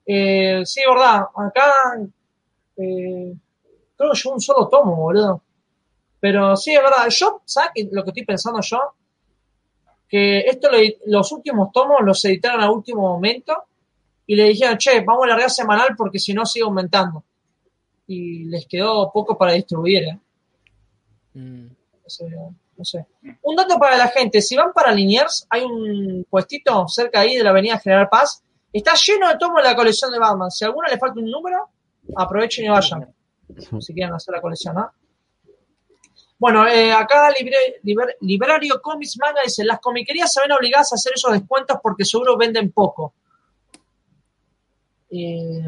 Eh, 0.05 0.61
sí, 0.65 0.81
verdad. 0.87 1.25
Acá 1.35 1.73
eh, 2.77 3.33
creo 3.97 4.11
que 4.11 4.17
yo 4.17 4.31
un 4.31 4.41
solo 4.41 4.67
tomo, 4.67 4.95
boludo. 4.95 5.41
Pero 6.19 6.55
sí, 6.55 6.73
es 6.73 6.81
verdad. 6.81 7.07
Yo, 7.09 7.41
¿sabes 7.45 7.87
lo 7.91 8.03
que 8.03 8.09
estoy 8.09 8.25
pensando 8.25 8.61
yo? 8.61 8.79
Que 10.07 10.39
esto 10.39 10.69
lo 10.71 10.77
los 11.07 11.31
últimos 11.31 11.71
tomos 11.71 11.97
los 12.03 12.23
editaron 12.25 12.61
a 12.61 12.71
último 12.71 13.01
momento 13.01 13.65
y 14.27 14.35
le 14.35 14.45
dijeron, 14.45 14.77
che, 14.77 15.01
vamos 15.01 15.25
a 15.25 15.27
largar 15.27 15.49
semanal 15.49 15.95
porque 15.97 16.19
si 16.19 16.33
no 16.33 16.45
sigue 16.45 16.65
aumentando. 16.65 17.23
Y 18.07 18.45
les 18.45 18.67
quedó 18.67 19.11
poco 19.11 19.37
para 19.37 19.53
distribuir, 19.53 20.03
¿eh? 20.03 20.19
Mm. 21.33 21.67
No 21.67 22.09
sé, 22.09 22.25
no 22.77 22.85
sé. 22.85 23.05
Un 23.41 23.55
dato 23.55 23.77
para 23.77 23.97
la 23.97 24.07
gente, 24.09 24.41
si 24.41 24.55
van 24.55 24.73
para 24.73 24.91
Liniers, 24.91 25.47
hay 25.49 25.63
un 25.63 26.25
puestito 26.29 26.87
cerca 26.87 27.21
ahí 27.21 27.35
de 27.35 27.43
la 27.43 27.49
avenida 27.49 27.79
General 27.79 28.07
Paz, 28.09 28.43
está 28.71 28.93
lleno 28.93 29.27
de 29.27 29.37
tomos 29.37 29.57
de 29.57 29.69
la 29.69 29.75
colección 29.75 30.11
de 30.11 30.19
Batman. 30.19 30.51
Si 30.51 30.63
a 30.63 30.67
alguno 30.67 30.87
le 30.87 30.97
falta 30.97 31.19
un 31.19 31.29
número, 31.29 31.69
aprovechen 32.15 32.65
y 32.65 32.69
vayan. 32.69 33.13
Si 33.79 33.93
quieren 33.93 34.13
hacer 34.13 34.33
la 34.33 34.41
colección, 34.41 34.75
¿no? 34.75 34.91
Bueno, 36.37 36.67
eh, 36.67 36.91
acá 36.91 37.29
libre- 37.31 37.79
liber- 37.83 38.17
Librario 38.21 38.81
Comics 38.81 39.17
Manga 39.17 39.41
dice, 39.43 39.63
las 39.63 39.79
comiquerías 39.79 40.31
se 40.33 40.41
ven 40.41 40.51
obligadas 40.51 40.91
a 40.91 40.95
hacer 40.95 41.13
esos 41.15 41.31
descuentos 41.31 41.77
porque 41.81 42.03
seguro 42.03 42.37
venden 42.37 42.71
poco. 42.71 43.13
Eh, 45.09 45.63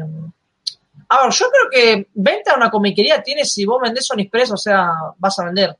a 1.08 1.22
ver, 1.22 1.32
yo 1.32 1.46
creo 1.50 1.70
que 1.70 2.08
venta 2.14 2.54
una 2.54 2.70
comiquería 2.70 3.22
tiene 3.22 3.44
si 3.44 3.64
vos 3.64 3.80
vendés 3.82 4.10
un 4.10 4.20
express, 4.20 4.50
o 4.52 4.56
sea, 4.58 4.90
vas 5.16 5.38
a 5.38 5.46
vender. 5.46 5.76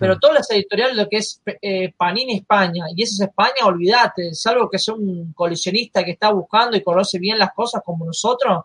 Pero 0.00 0.18
todas 0.18 0.34
las 0.38 0.50
editoriales, 0.50 0.96
lo 0.96 1.08
que 1.08 1.18
es 1.18 1.40
eh, 1.62 1.92
Panini 1.96 2.38
España, 2.38 2.86
y 2.92 3.04
eso 3.04 3.14
es 3.22 3.28
España, 3.28 3.64
olvídate, 3.64 4.34
salvo 4.34 4.68
que 4.68 4.80
sea 4.80 4.94
un 4.94 5.32
coleccionista 5.32 6.02
que 6.04 6.10
está 6.10 6.32
buscando 6.32 6.76
y 6.76 6.82
conoce 6.82 7.20
bien 7.20 7.38
las 7.38 7.52
cosas 7.52 7.82
como 7.84 8.04
nosotros, 8.04 8.64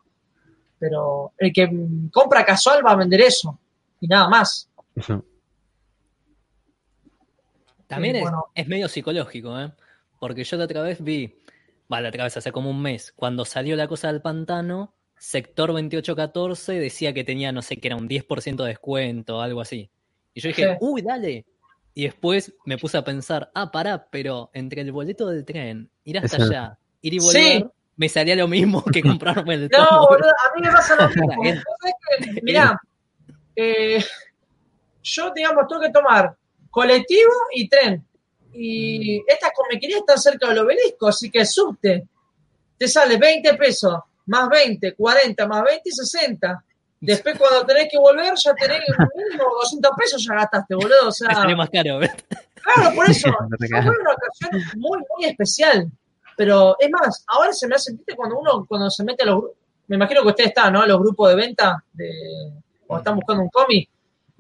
pero 0.80 1.34
el 1.38 1.54
que 1.54 1.70
compra 2.12 2.44
casual 2.44 2.84
va 2.84 2.94
a 2.94 2.96
vender 2.96 3.22
eso, 3.22 3.60
y 4.00 4.08
nada 4.08 4.28
más. 4.28 4.68
También 7.92 8.16
Sí, 8.16 8.18
es, 8.20 8.24
bueno. 8.24 8.46
es 8.56 8.68
medio 8.68 8.88
psicológico, 8.88 9.60
¿eh? 9.60 9.72
Porque 10.20 10.44
yo 10.44 10.58
la 10.58 10.64
otra 10.66 10.82
vez 10.82 11.04
vi, 11.04 11.36
vale, 11.88 12.04
la 12.04 12.10
otra 12.10 12.24
vez 12.24 12.38
hace 12.38 12.52
como 12.52 12.70
un 12.70 12.82
mes, 12.82 13.12
cuando 13.16 13.44
salió 13.46 13.76
la 13.76 13.88
cosa 13.88 14.08
del 14.12 14.22
pantano, 14.22 14.94
sector 15.18 15.70
2814 15.72 16.74
decía 16.80 17.14
que 17.14 17.24
tenía, 17.24 17.52
no 17.52 17.62
sé, 17.62 17.78
que 17.78 17.88
era 17.90 17.96
un 17.98 18.08
10% 18.08 18.64
de 18.64 18.70
descuento 18.70 19.38
o 19.38 19.42
algo 19.42 19.62
así. 19.62 19.92
Y 20.34 20.42
yo 20.42 20.48
dije, 20.48 20.64
Sí. 20.72 20.78
uy, 20.80 21.02
dale. 21.02 21.46
Y 21.94 22.04
después 22.06 22.54
me 22.66 22.78
puse 22.78 22.98
a 22.98 23.04
pensar, 23.04 23.52
ah, 23.54 23.70
pará, 23.72 24.08
pero 24.10 24.50
entre 24.54 24.82
el 24.82 24.92
boleto 24.94 25.28
del 25.28 25.44
tren, 25.44 25.90
ir 26.06 26.18
hasta 26.20 26.38
Eso. 26.38 26.46
allá, 26.46 26.78
ir 27.02 27.14
y 27.16 27.20
Sí. 27.20 27.26
volver, 27.26 27.72
me 27.98 28.08
salía 28.08 28.36
lo 28.38 28.48
mismo 28.48 28.84
que 28.86 29.02
comprarme 29.22 29.56
el 29.56 29.70
No, 29.70 29.86
tomo. 29.90 30.08
boludo, 30.08 30.30
a 30.30 30.56
mí 30.56 30.62
me 30.66 30.72
pasa 30.72 30.96
lo 30.96 31.10
mismo. 31.10 31.44
Mirá, 32.44 32.80
eh, 33.58 34.02
yo, 35.04 35.32
digamos, 35.36 35.68
tengo 35.68 35.82
que 35.82 35.90
tomar 35.90 36.36
colectivo 36.72 37.32
y 37.54 37.70
tren. 37.70 38.04
Y 38.54 39.24
estas 39.28 39.52
comiquerías 39.56 40.00
están 40.00 40.18
cerca 40.18 40.48
del 40.48 40.60
obelisco, 40.60 41.08
así 41.08 41.30
que 41.30 41.46
subte. 41.46 42.08
Te 42.78 42.88
sale 42.88 43.18
20 43.18 43.54
pesos, 43.54 44.00
más 44.26 44.50
20, 44.50 44.96
40, 44.96 45.48
más 45.48 45.64
20 45.64 45.82
y 45.86 45.92
60. 45.92 46.64
Después 47.02 47.38
cuando 47.38 47.66
tenés 47.66 47.88
que 47.90 47.98
volver 47.98 48.34
ya 48.36 48.54
tenés 48.54 48.80
mínimo 49.16 49.44
200 49.62 49.92
pesos 49.98 50.24
ya 50.24 50.36
gastaste, 50.36 50.76
boludo. 50.76 51.08
O 51.08 51.12
sea, 51.12 51.34
salió 51.34 51.56
más 51.56 51.70
caro. 51.70 52.00
Claro, 52.00 52.96
por 52.96 53.10
eso. 53.10 53.30
Fue 53.58 53.80
una 53.80 54.14
ocasión 54.14 54.64
muy, 54.78 55.00
muy 55.00 55.30
especial. 55.30 55.92
Pero 56.38 56.76
es 56.80 56.90
más, 56.90 57.24
ahora 57.28 57.54
se 57.54 57.68
me 57.68 57.76
hace, 57.76 57.94
¿viste? 57.94 58.16
Cuando 58.16 58.40
uno 58.40 58.66
cuando 58.68 58.90
se 58.90 59.04
mete 59.04 59.24
a 59.24 59.28
los 59.28 59.42
grupos, 59.42 59.58
me 59.88 59.96
imagino 59.96 60.22
que 60.22 60.28
usted 60.30 60.46
está, 60.46 60.72
¿no? 60.72 60.82
A 60.82 60.88
los 60.88 61.00
grupos 61.00 61.30
de 61.30 61.36
venta, 61.36 61.84
de, 61.94 62.10
cuando 62.88 63.02
están 63.02 63.16
buscando 63.16 63.44
un 63.44 63.50
cómic. 63.50 63.90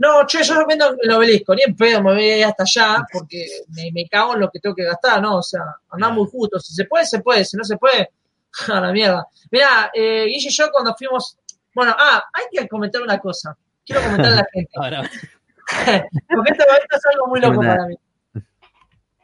No, 0.02 0.26
che, 0.26 0.42
yo 0.42 0.66
vendo 0.66 0.94
en 0.94 0.98
el 1.00 1.12
obelisco, 1.12 1.54
ni 1.54 1.62
en 1.62 1.76
pedo 1.76 2.02
me 2.02 2.14
voy 2.14 2.24
a 2.24 2.38
ir 2.40 2.46
hasta 2.46 2.64
allá 2.64 3.06
porque 3.14 3.46
me, 3.68 3.92
me 3.94 4.10
cago 4.10 4.34
en 4.34 4.40
lo 4.40 4.50
que 4.50 4.60
tengo 4.60 4.74
que 4.74 4.84
gastar, 4.84 5.22
¿no? 5.22 5.38
O 5.38 5.44
sea, 5.44 5.62
andar 5.92 6.12
muy 6.12 6.28
justo. 6.28 6.60
Si 6.60 6.74
se 6.74 6.86
puede, 6.86 7.06
se 7.06 7.20
puede. 7.22 7.46
Si 7.46 7.56
no 7.56 7.64
se 7.64 7.78
puede, 7.78 8.10
a 8.68 8.82
la 8.82 8.92
mierda. 8.92 9.28
Mirá, 9.52 9.92
eh, 9.94 10.26
Guille 10.26 10.50
y 10.50 10.52
yo 10.52 10.72
cuando 10.72 10.96
fuimos. 10.96 11.38
Bueno, 11.76 11.96
ah, 11.96 12.24
hay 12.34 12.46
que 12.52 12.68
comentar 12.68 13.00
una 13.04 13.20
cosa. 13.20 13.56
Quiero 13.86 14.02
comentarle 14.02 14.40
a 14.40 14.42
la 14.42 14.48
gente. 14.52 14.72
Porque 16.28 16.52
este 16.52 16.66
momento 16.66 16.98
es 16.98 17.06
algo 17.14 17.28
muy 17.28 17.40
loco 17.40 17.62
para 17.62 17.86
mí. 17.86 17.96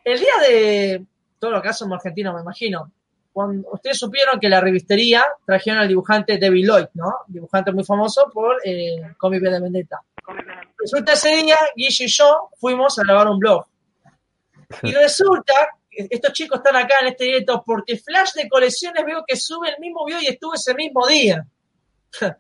El 0.04 0.20
día 0.20 0.34
de. 0.48 1.06
Todo 1.40 1.52
lo 1.52 1.62
que 1.62 1.74
somos 1.74 1.96
argentinos, 1.96 2.36
me 2.36 2.42
imagino. 2.42 2.92
Cuando 3.34 3.68
ustedes 3.72 3.98
supieron 3.98 4.40
que 4.40 4.48
la 4.48 4.62
revistería 4.62 5.26
trajeron 5.44 5.80
al 5.80 5.88
dibujante 5.88 6.38
David 6.38 6.66
Lloyd, 6.68 6.86
¿no? 6.94 7.22
Dibujante 7.28 7.72
muy 7.72 7.84
famoso 7.84 8.30
por 8.32 8.58
eh, 8.64 9.16
Comic 9.18 9.42
de 9.42 9.60
Vendetta. 9.60 10.02
Resulta 10.80 11.14
ese 11.14 11.30
día, 11.36 11.58
Guille 11.76 12.06
y 12.06 12.08
yo 12.08 12.50
fuimos 12.60 12.98
a 13.00 13.04
grabar 13.04 13.28
un 13.28 13.40
blog. 13.40 13.66
Y 14.84 14.92
resulta, 14.94 15.54
estos 15.90 16.34
chicos 16.34 16.60
están 16.60 16.76
acá 16.76 16.96
en 17.02 17.08
este 17.08 17.26
directo 17.26 17.64
porque 17.66 17.98
Flash 17.98 18.34
de 18.34 18.48
colecciones 18.50 19.04
veo 19.06 19.24
que 19.28 19.36
sube 19.36 19.70
el 19.70 19.80
mismo 19.80 20.06
video 20.06 20.22
y 20.22 20.28
estuve 20.28 20.56
ese 20.56 20.74
mismo 20.76 21.06
día. 21.08 21.46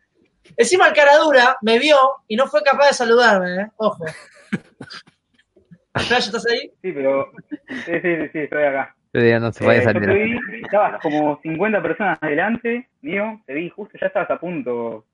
Encima 0.58 0.88
el 0.88 0.94
caradura 0.94 1.58
me 1.62 1.78
vio 1.78 1.98
y 2.28 2.36
no 2.38 2.48
fue 2.48 2.64
capaz 2.64 2.88
de 2.88 2.94
saludarme, 2.94 3.64
¿eh? 3.64 3.68
Ojo. 3.78 4.06
Flash, 5.96 6.28
¿estás 6.28 6.46
ahí? 6.48 6.72
Sí, 6.82 6.92
pero. 6.92 7.32
Sí, 7.50 7.76
sí, 7.86 8.00
sí, 8.02 8.30
sí, 8.32 8.40
estoy 8.40 8.64
acá. 8.64 8.96
Yo 9.14 9.22
diría, 9.22 9.40
no 9.40 9.52
se 9.52 9.66
vaya 9.66 9.80
Eh, 9.80 9.82
a 9.82 9.86
yo 9.86 9.92
salir. 10.00 10.08
te 10.10 10.14
vi, 10.52 10.62
estabas 10.64 11.02
como 11.02 11.40
50 11.42 11.82
personas 11.82 12.20
adelante 12.22 12.88
mío, 13.02 13.42
te 13.48 13.54
vi 13.56 13.70
justo, 13.70 13.98
ya 14.00 14.08
estabas 14.08 14.30
a 14.30 14.38
punto 14.40 15.06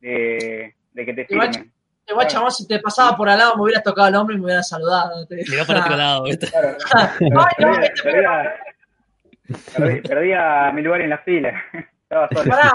de, 0.00 0.74
de 0.92 1.06
que 1.06 1.12
te 1.14 1.26
firmen. 1.26 1.72
Igual, 2.08 2.26
chabón, 2.26 2.50
si 2.50 2.66
te 2.66 2.78
pasaba 2.80 3.16
por 3.16 3.28
al 3.28 3.38
lado, 3.38 3.56
me 3.56 3.62
hubieras 3.62 3.82
tocado 3.82 4.08
el 4.08 4.14
hombro 4.16 4.34
y 4.34 4.38
me 4.38 4.44
hubieras 4.46 4.68
saludado. 4.68 5.24
Te- 5.26 5.44
Miró 5.48 5.64
para 5.66 5.80
otro 5.80 5.96
lado, 5.96 6.22
¿viste? 6.24 6.48
Claro, 6.50 6.76
Ay, 7.20 7.28
no, 7.30 7.44
perdía, 7.56 7.80
este 7.86 8.02
perdía- 8.02 8.54
perdí- 9.74 10.08
perdía 10.08 10.70
mi 10.72 10.82
lugar 10.82 11.00
en 11.02 11.10
la 11.10 11.18
fila. 11.18 11.52
Estaba 12.02 12.28
solo. 12.32 12.50
Pará, 12.50 12.72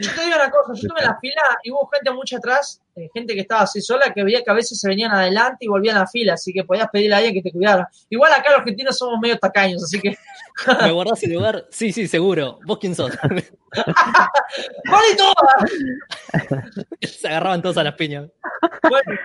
yo 0.00 0.14
te 0.14 0.24
digo 0.24 0.36
una 0.36 0.50
cosa, 0.50 0.68
yo 0.68 0.74
estuve 0.74 1.00
en 1.00 1.06
la 1.06 1.18
fila 1.20 1.42
y 1.62 1.70
hubo 1.70 1.86
gente 1.92 2.10
mucho 2.10 2.38
atrás, 2.38 2.80
eh, 2.96 3.10
gente 3.12 3.34
que 3.34 3.40
estaba 3.40 3.62
así 3.62 3.82
sola, 3.82 4.12
que 4.14 4.24
veía 4.24 4.42
que 4.42 4.50
a 4.50 4.54
veces 4.54 4.80
se 4.80 4.88
venían 4.88 5.12
adelante 5.12 5.66
y 5.66 5.68
volvían 5.68 5.96
a 5.96 6.00
la 6.00 6.06
fila, 6.06 6.34
así 6.34 6.52
que 6.54 6.64
podías 6.64 6.88
pedirle 6.88 7.14
a 7.14 7.18
alguien 7.18 7.34
que 7.34 7.42
te 7.42 7.52
cuidara. 7.52 7.88
Igual 8.08 8.32
acá 8.32 8.50
los 8.50 8.60
argentinos 8.60 8.96
somos 8.96 9.20
medio 9.20 9.38
tacaños, 9.38 9.84
así 9.84 10.00
que. 10.00 10.16
¿Me 10.82 10.90
guardás 10.90 11.22
el 11.22 11.34
lugar? 11.34 11.66
Sí, 11.70 11.92
sí, 11.92 12.08
seguro. 12.08 12.58
¿Vos 12.64 12.78
quién 12.78 12.94
sos? 12.94 13.12
¡Vale 13.22 15.16
todas! 15.16 15.70
Se 17.18 17.28
agarraban 17.28 17.60
todos 17.60 17.76
a 17.76 17.84
las 17.84 17.94
piñas. 17.94 18.26
Bueno, 18.88 19.20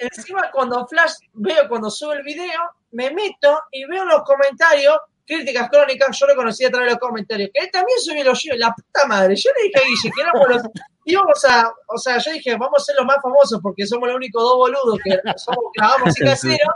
encima 0.00 0.50
cuando 0.52 0.86
Flash 0.86 1.14
veo 1.34 1.68
cuando 1.68 1.88
sube 1.90 2.16
el 2.16 2.22
video, 2.24 2.60
me 2.90 3.10
meto 3.12 3.60
y 3.70 3.84
veo 3.84 4.04
los 4.04 4.22
comentarios, 4.24 4.96
críticas 5.26 5.68
crónicas, 5.68 6.18
yo 6.18 6.26
lo 6.26 6.36
conocí 6.36 6.64
a 6.64 6.70
través 6.70 6.88
de 6.88 6.92
los 6.92 7.00
comentarios, 7.00 7.50
que 7.52 7.64
él 7.64 7.70
también 7.70 7.98
subió 7.98 8.24
los 8.24 8.42
yo, 8.42 8.54
la 8.56 8.72
puta 8.72 9.06
madre, 9.06 9.34
yo 9.36 9.50
le 9.56 9.64
dije 9.64 9.78
a 9.78 9.86
Guille 9.86 10.10
que 10.14 10.20
éramos 10.22 10.48
los, 10.48 10.62
íbamos 11.04 11.44
a, 11.44 11.72
o 11.88 11.98
sea, 11.98 12.18
yo 12.18 12.32
dije, 12.32 12.56
vamos 12.56 12.82
a 12.82 12.84
ser 12.84 12.96
los 12.96 13.06
más 13.06 13.18
famosos 13.22 13.60
porque 13.62 13.86
somos 13.86 14.08
los 14.08 14.16
únicos 14.16 14.42
dos 14.42 14.56
boludos 14.56 14.98
que 15.04 15.20
somos, 15.36 15.64
grabamos 15.76 16.20
y 16.20 16.24
casero, 16.24 16.68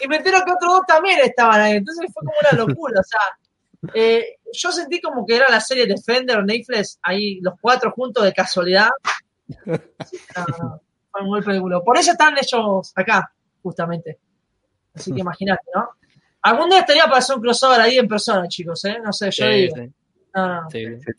y 0.00 0.08
me 0.08 0.16
entero 0.16 0.38
que 0.44 0.52
otros 0.52 0.72
dos 0.72 0.82
también 0.86 1.20
estaban 1.20 1.60
ahí, 1.60 1.76
entonces 1.76 2.10
fue 2.12 2.22
como 2.24 2.36
una 2.40 2.66
locura, 2.66 3.00
o 3.00 3.04
sea, 3.04 3.20
eh, 3.94 4.38
yo 4.52 4.70
sentí 4.70 5.00
como 5.00 5.26
que 5.26 5.36
era 5.36 5.46
la 5.48 5.60
serie 5.60 5.86
Defender 5.86 6.38
Nameless, 6.38 6.98
ahí 7.02 7.40
los 7.40 7.54
cuatro 7.60 7.90
juntos 7.92 8.24
de 8.24 8.32
casualidad. 8.32 8.90
Fue 11.12 11.20
un 11.20 11.28
golpe. 11.28 11.60
Por 11.84 11.98
eso 11.98 12.12
están 12.12 12.36
ellos 12.38 12.92
acá, 12.94 13.32
justamente. 13.62 14.18
Así 14.94 15.12
que 15.12 15.20
imagínate, 15.20 15.64
¿no? 15.74 15.90
Algún 16.42 16.70
día 16.70 16.80
estaría 16.80 17.04
para 17.04 17.18
hacer 17.18 17.36
un 17.36 17.42
crossover 17.42 17.80
ahí 17.80 17.98
en 17.98 18.08
persona, 18.08 18.46
chicos, 18.48 18.84
¿eh? 18.84 18.98
No 19.02 19.12
sé, 19.12 19.26
yo 19.30 19.44
Sí, 19.46 19.50
digo. 19.52 19.76
sí, 19.76 19.92
No, 20.34 20.62
no, 20.62 20.70
sí. 20.70 20.86
Sí, 21.00 21.12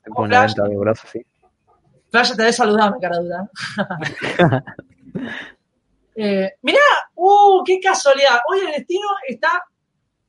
riguroso, 0.68 1.08
sí. 1.12 1.26
Flash, 2.12 2.32
te 2.32 2.42
debe 2.44 2.54
saludar, 2.54 2.94
cara 3.02 3.18
duda. 3.20 3.50
eh, 6.16 6.54
mirá, 6.62 6.80
uh, 7.16 7.64
qué 7.64 7.80
casualidad. 7.80 8.40
Hoy 8.50 8.60
el 8.60 8.72
destino 8.72 9.08
está. 9.28 9.64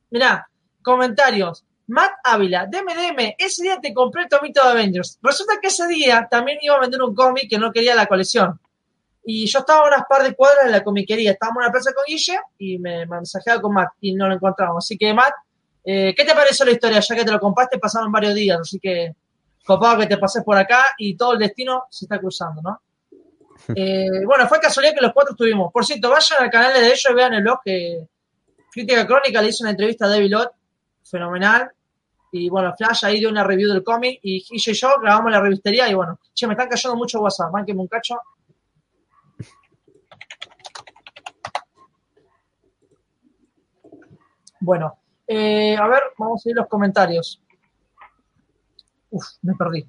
Mirá, 0.09 0.49
comentarios. 0.81 1.63
Matt 1.87 2.13
Ávila, 2.23 2.65
DMDM, 2.65 3.35
ese 3.37 3.61
día 3.61 3.79
te 3.79 3.93
compré 3.93 4.23
el 4.23 4.29
tomito 4.29 4.63
de 4.63 4.71
Avengers. 4.71 5.19
Resulta 5.21 5.59
que 5.61 5.67
ese 5.67 5.87
día 5.87 6.27
también 6.29 6.57
iba 6.61 6.75
a 6.75 6.79
vender 6.79 7.01
un 7.03 7.13
cómic 7.13 7.47
que 7.47 7.59
no 7.59 7.71
quería 7.71 7.93
la 7.93 8.07
colección. 8.07 8.59
Y 9.25 9.47
yo 9.47 9.59
estaba 9.59 9.81
a 9.81 9.87
unas 9.87 10.03
par 10.07 10.23
de 10.23 10.35
cuadras 10.35 10.65
de 10.65 10.71
la 10.71 10.83
comiquería. 10.83 11.31
Estábamos 11.31 11.61
en 11.61 11.65
la 11.65 11.71
plaza 11.71 11.91
con 11.93 12.03
Guille 12.07 12.39
y 12.59 12.77
me 12.77 13.05
mensajeaba 13.07 13.61
con 13.61 13.73
Matt 13.73 13.93
y 14.01 14.13
no 14.13 14.27
lo 14.27 14.35
encontramos. 14.35 14.85
Así 14.85 14.97
que, 14.97 15.13
Matt, 15.13 15.33
eh, 15.83 16.13
¿qué 16.15 16.23
te 16.23 16.33
pareció 16.33 16.65
la 16.65 16.71
historia? 16.71 16.99
Ya 16.99 17.15
que 17.15 17.25
te 17.25 17.31
lo 17.31 17.39
compraste, 17.39 17.79
pasaron 17.79 18.11
varios 18.11 18.35
días. 18.35 18.59
Así 18.59 18.79
que, 18.79 19.15
copado 19.65 19.99
que 19.99 20.07
te 20.07 20.17
pases 20.17 20.43
por 20.43 20.57
acá 20.57 20.85
y 20.97 21.17
todo 21.17 21.33
el 21.33 21.39
destino 21.39 21.85
se 21.89 22.05
está 22.05 22.19
cruzando, 22.19 22.61
¿no? 22.61 22.81
Eh, 23.75 24.25
bueno, 24.25 24.47
fue 24.47 24.59
casualidad 24.59 24.93
que 24.93 25.01
los 25.01 25.13
cuatro 25.13 25.31
estuvimos. 25.31 25.71
Por 25.71 25.83
cierto, 25.85 26.09
vayan 26.09 26.43
al 26.43 26.49
canal 26.51 26.73
de 26.73 26.87
ellos 26.87 27.07
y 27.09 27.13
vean 27.13 27.33
el 27.33 27.41
blog 27.41 27.61
que 27.63 28.05
Crítica 28.71 29.07
Crónica 29.07 29.41
le 29.41 29.47
hizo 29.47 29.63
una 29.63 29.71
entrevista 29.71 30.05
a 30.05 30.09
David 30.09 30.29
Lott, 30.29 30.51
fenomenal. 31.03 31.71
Y 32.33 32.49
bueno, 32.49 32.73
Flash 32.77 33.05
ahí 33.05 33.19
dio 33.19 33.29
una 33.29 33.45
review 33.45 33.71
del 33.71 33.81
cómic 33.81 34.19
y 34.21 34.43
Guille 34.43 34.71
y 34.71 34.73
yo 34.73 34.89
grabamos 35.01 35.31
la 35.31 35.39
revistería 35.39 35.89
y 35.89 35.93
bueno, 35.93 36.19
che, 36.33 36.45
me 36.45 36.53
están 36.53 36.67
cayendo 36.67 36.97
mucho 36.97 37.21
WhatsApp, 37.21 37.51
mánquenme 37.53 37.81
un 37.81 37.87
cacho. 37.87 38.19
Bueno, 44.65 44.97
eh, 45.27 45.77
a 45.77 45.87
ver, 45.87 46.01
vamos 46.17 46.43
a 46.45 46.49
ir 46.49 46.55
los 46.55 46.67
comentarios. 46.67 47.39
Uf, 49.11 49.23
me 49.43 49.53
perdí. 49.53 49.87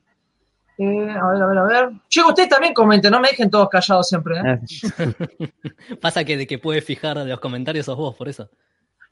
Eh, 0.79 1.11
a 1.11 1.27
ver, 1.29 1.43
a 1.43 1.47
ver, 1.47 1.59
a 1.59 1.63
ver. 1.65 1.91
Che, 2.09 2.23
ustedes 2.23 2.51
también 2.51 2.75
comenten, 2.75 3.11
no 3.11 3.19
me 3.21 3.29
dejen 3.29 3.51
todos 3.51 3.69
callados 3.71 4.07
siempre. 4.07 4.37
¿eh? 4.39 4.61
Pasa 6.03 6.23
que 6.25 6.37
de 6.37 6.47
que 6.47 6.59
puedes 6.59 6.85
fijar 6.85 7.17
los 7.17 7.41
comentarios 7.41 7.87
sos 7.87 7.97
vos, 7.97 8.15
por 8.15 8.29
eso. 8.29 8.45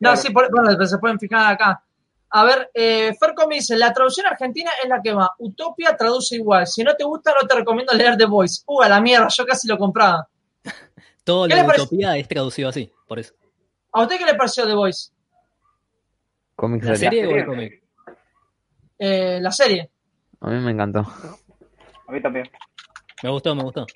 No, 0.00 0.10
Claro. 0.10 0.16
sí, 0.18 0.30
por- 0.30 0.50
bueno, 0.50 0.68
pero 0.72 0.86
se 0.86 0.98
pueden 0.98 1.18
fijar 1.18 1.54
acá. 1.54 1.82
A 2.36 2.44
ver, 2.44 2.70
eh, 2.74 3.14
Ferco 3.18 3.46
me 3.48 3.54
dice, 3.56 3.76
la 3.76 3.92
traducción 3.92 4.26
argentina 4.26 4.70
es 4.82 4.88
la 4.90 5.00
que 5.00 5.14
va. 5.14 5.30
Utopia 5.38 5.96
traduce 5.96 6.36
igual. 6.36 6.66
Si 6.66 6.82
no 6.84 6.94
te 6.94 7.04
gusta, 7.04 7.32
no 7.40 7.46
te 7.48 7.54
recomiendo 7.54 7.94
leer 7.94 8.16
The 8.18 8.26
Voice. 8.26 8.62
Uh, 8.66 8.82
a 8.82 8.88
la 8.88 9.00
mierda, 9.00 9.28
yo 9.28 9.46
casi 9.46 9.66
lo 9.68 9.78
compraba. 9.78 10.28
Todo 11.22 11.46
¿Qué 11.48 11.54
lo 11.54 11.60
de 11.62 11.64
parece? 11.66 11.82
Utopía 11.84 12.16
es 12.18 12.28
traducido 12.28 12.68
así, 12.68 12.92
por 13.08 13.18
eso. 13.20 13.32
¿A 13.92 14.02
usted 14.02 14.18
qué 14.18 14.26
le 14.26 14.34
pareció 14.34 14.66
The 14.66 14.74
Voice? 14.74 15.10
Cómics 16.56 16.84
¿La 16.86 16.92
de- 16.92 16.96
serie 16.98 17.20
o 17.26 17.30
el 17.30 17.30
serie. 17.30 17.46
cómic? 17.46 17.82
Eh, 18.98 19.38
la 19.40 19.50
serie. 19.52 19.90
A 20.40 20.50
mí 20.50 20.60
me 20.60 20.70
encantó. 20.72 21.00
A 21.00 22.12
mí 22.12 22.20
también. 22.20 22.48
Me 23.22 23.30
gustó, 23.30 23.54
me 23.54 23.62
gustó. 23.62 23.86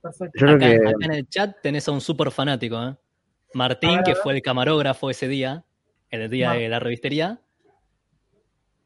Perfecto. 0.00 0.38
Yo 0.38 0.46
creo 0.46 0.56
Acá, 0.56 0.66
que 0.66 0.88
acá 0.88 1.04
en 1.06 1.12
el 1.12 1.28
chat 1.28 1.56
tenés 1.62 1.86
a 1.88 1.92
un 1.92 2.00
súper 2.00 2.30
fanático, 2.30 2.82
¿eh? 2.82 2.96
Martín, 3.54 3.96
ver, 3.96 4.04
que 4.04 4.14
fue 4.14 4.32
el 4.34 4.42
camarógrafo 4.42 5.10
ese 5.10 5.28
día, 5.28 5.64
el 6.10 6.28
día 6.30 6.48
Mar- 6.48 6.58
de 6.58 6.68
la 6.68 6.78
revistería. 6.80 7.40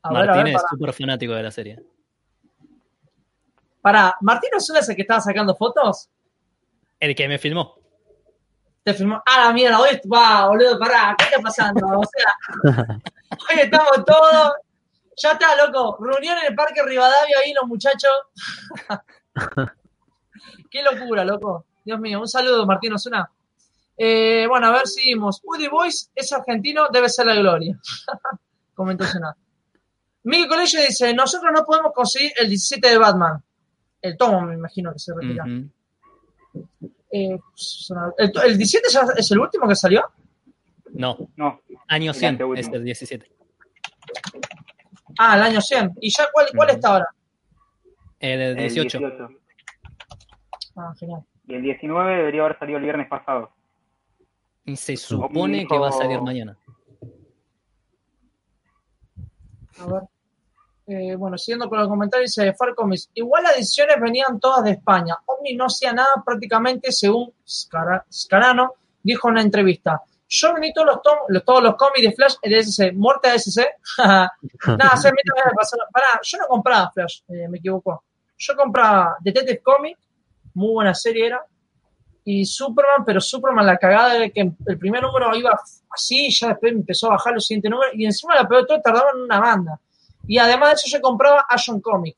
A 0.03 0.11
Martín 0.13 0.45
ver, 0.45 0.49
es 0.49 0.55
para. 0.55 0.69
súper 0.69 0.93
fanático 0.93 1.33
de 1.33 1.43
la 1.43 1.51
serie. 1.51 1.79
Pará, 3.81 4.17
¿Martín 4.21 4.51
Osuna 4.57 4.81
es 4.81 4.89
el 4.89 4.97
que 4.97 5.03
estaba 5.03 5.21
sacando 5.21 5.55
fotos? 5.55 6.11
El 6.99 7.15
que 7.15 7.29
me 7.29 7.39
filmó. 7.39 7.77
Te 8.87 8.95
filmó. 8.95 9.21
Ah, 9.27 9.47
la 9.47 9.53
mierda, 9.53 9.81
hoy 9.81 10.01
va, 10.09 10.47
boludo, 10.47 10.79
pará, 10.79 11.17
¿qué 11.19 11.25
está 11.25 11.41
pasando? 11.41 11.85
O 11.99 12.05
sea, 12.05 12.33
hoy 13.51 13.61
estamos 13.61 14.05
todos. 14.07 14.53
Ya 15.17 15.33
está, 15.33 15.57
loco. 15.57 15.99
Reunión 16.01 16.39
en 16.39 16.53
el 16.53 16.55
Parque 16.55 16.85
Rivadavia 16.85 17.37
ahí, 17.43 17.53
los 17.53 17.67
muchachos. 17.67 18.13
Qué 20.71 20.85
locura, 20.85 21.25
loco. 21.25 21.67
Dios 21.85 21.99
mío, 21.99 22.21
un 22.21 22.29
saludo, 22.29 22.65
Martín 22.65 22.93
Osuna. 22.93 23.29
Eh, 23.97 24.47
bueno, 24.49 24.69
a 24.69 24.71
ver, 24.71 24.87
seguimos. 24.87 25.41
Woody 25.43 25.67
Boys 25.67 26.13
es 26.15 26.33
argentino, 26.33 26.87
debe 26.89 27.09
ser 27.09 27.27
la 27.27 27.35
gloria. 27.35 27.77
Comentó 28.75 29.03
Osuna. 29.03 29.37
Miguel 30.23 30.49
Colegio 30.49 30.81
dice: 30.81 31.13
Nosotros 31.13 31.51
no 31.53 31.65
podemos 31.65 31.93
conseguir 31.93 32.35
el 32.37 32.49
17 32.51 32.89
de 32.89 32.99
Batman. 32.99 33.43
El 34.01 34.17
tomo, 34.17 34.43
me 34.43 34.55
imagino 34.55 34.93
que 34.93 35.01
se 35.01 35.13
refiere. 35.13 35.43
Ujú. 35.43 36.93
Eh, 37.11 37.39
el, 38.19 38.33
el 38.45 38.59
17 38.59 38.89
ya 38.91 39.03
es 39.17 39.31
el 39.31 39.39
último 39.39 39.69
que 39.69 39.75
salió. 39.77 40.05
No, 40.93 41.17
No, 41.37 41.61
año 41.89 42.11
El 42.13 42.17
100 42.17 42.29
anteúltimo. 42.35 42.69
es 42.69 42.75
el 42.75 42.85
17. 42.85 43.31
Ah, 45.19 45.37
el 45.37 45.43
año 45.43 45.61
100. 45.61 45.93
¿Y 46.01 46.11
ya 46.11 46.27
cuál, 46.33 46.47
cuál 46.55 46.71
está 46.71 46.89
ahora? 46.89 47.07
El 48.21 48.41
el 48.41 48.57
18. 48.57 48.99
18. 48.99 49.29
Ah, 50.77 50.95
genial. 50.99 51.25
Y 51.49 51.55
el 51.55 51.63
19 51.63 52.17
debería 52.17 52.43
haber 52.45 52.59
salido 52.59 52.79
el 52.79 52.85
viernes 52.85 53.09
pasado. 53.09 53.51
Y 54.65 54.77
se 54.77 54.97
supone 54.97 55.67
que 55.67 55.79
va 55.79 55.89
a 55.89 55.93
salir 55.93 56.21
mañana. 56.21 56.59
A 59.79 59.87
ver. 59.87 60.03
Eh, 60.89 61.17
bueno, 61.17 61.37
siguiendo 61.37 61.69
con 61.69 61.79
los 61.81 61.89
comentarios, 61.89 62.35
dice 62.35 62.53
Far 62.55 62.75
Comics. 62.75 63.11
Igual 63.15 63.43
las 63.43 63.57
ediciones 63.57 63.97
venían 64.01 64.39
todas 64.39 64.63
de 64.65 64.73
España. 64.73 65.17
Omni 65.27 65.55
no 65.57 65.67
hacía 65.67 65.93
nada 65.93 66.23
prácticamente 66.25 66.93
según 66.93 67.33
Scara- 67.45 68.05
Scarano 68.13 68.75
dijo 69.03 69.29
en 69.29 69.33
una 69.33 69.43
entrevista. 69.43 70.01
Yo 70.29 70.55
vení 70.55 70.73
todos 70.73 71.01
los, 71.29 71.45
todos 71.45 71.63
los 71.63 71.77
cómics 71.77 72.03
de 72.03 72.13
Flash 72.13 72.35
el 72.43 72.55
SC. 72.55 72.93
Muerte 72.93 73.29
a 73.29 73.35
SC. 73.35 73.65
Nada, 73.99 74.97
se 74.97 75.11
pasar. 75.57 75.79
Pará, 75.93 76.21
yo 76.23 76.39
no 76.39 76.47
compraba 76.47 76.91
Flash, 76.93 77.21
eh, 77.29 77.49
me 77.49 77.59
equivoco. 77.59 78.05
Yo 78.39 78.57
compraba 78.57 79.17
Detective 79.21 79.63
Comics, 79.63 80.01
muy 80.55 80.73
buena 80.73 80.95
serie 80.95 81.27
era. 81.27 81.45
Y 82.25 82.45
Superman, 82.45 83.05
pero 83.05 83.21
Superman 83.21 83.67
la 83.67 83.77
cagada 83.77 84.15
de 84.15 84.33
que 84.33 84.41
el 84.67 84.79
primer 84.79 85.03
número 85.03 85.35
iba 85.37 85.59
así, 85.91 86.29
ya 86.31 86.49
después 86.49 86.73
empezó 86.73 87.07
a 87.07 87.11
bajar 87.11 87.35
los 87.35 87.47
siguientes 87.47 87.71
números, 87.71 87.95
y 87.95 88.05
encima 88.05 88.35
la 88.35 88.49
peor 88.49 88.63
de 88.63 88.67
todo 88.67 88.81
tardaban 88.81 89.21
una 89.23 89.39
banda. 89.39 89.81
Y 90.27 90.39
además 90.39 90.71
de 90.71 90.75
eso 90.75 90.97
yo 90.97 91.01
compraba 91.01 91.47
Action 91.49 91.81
Comic. 91.81 92.17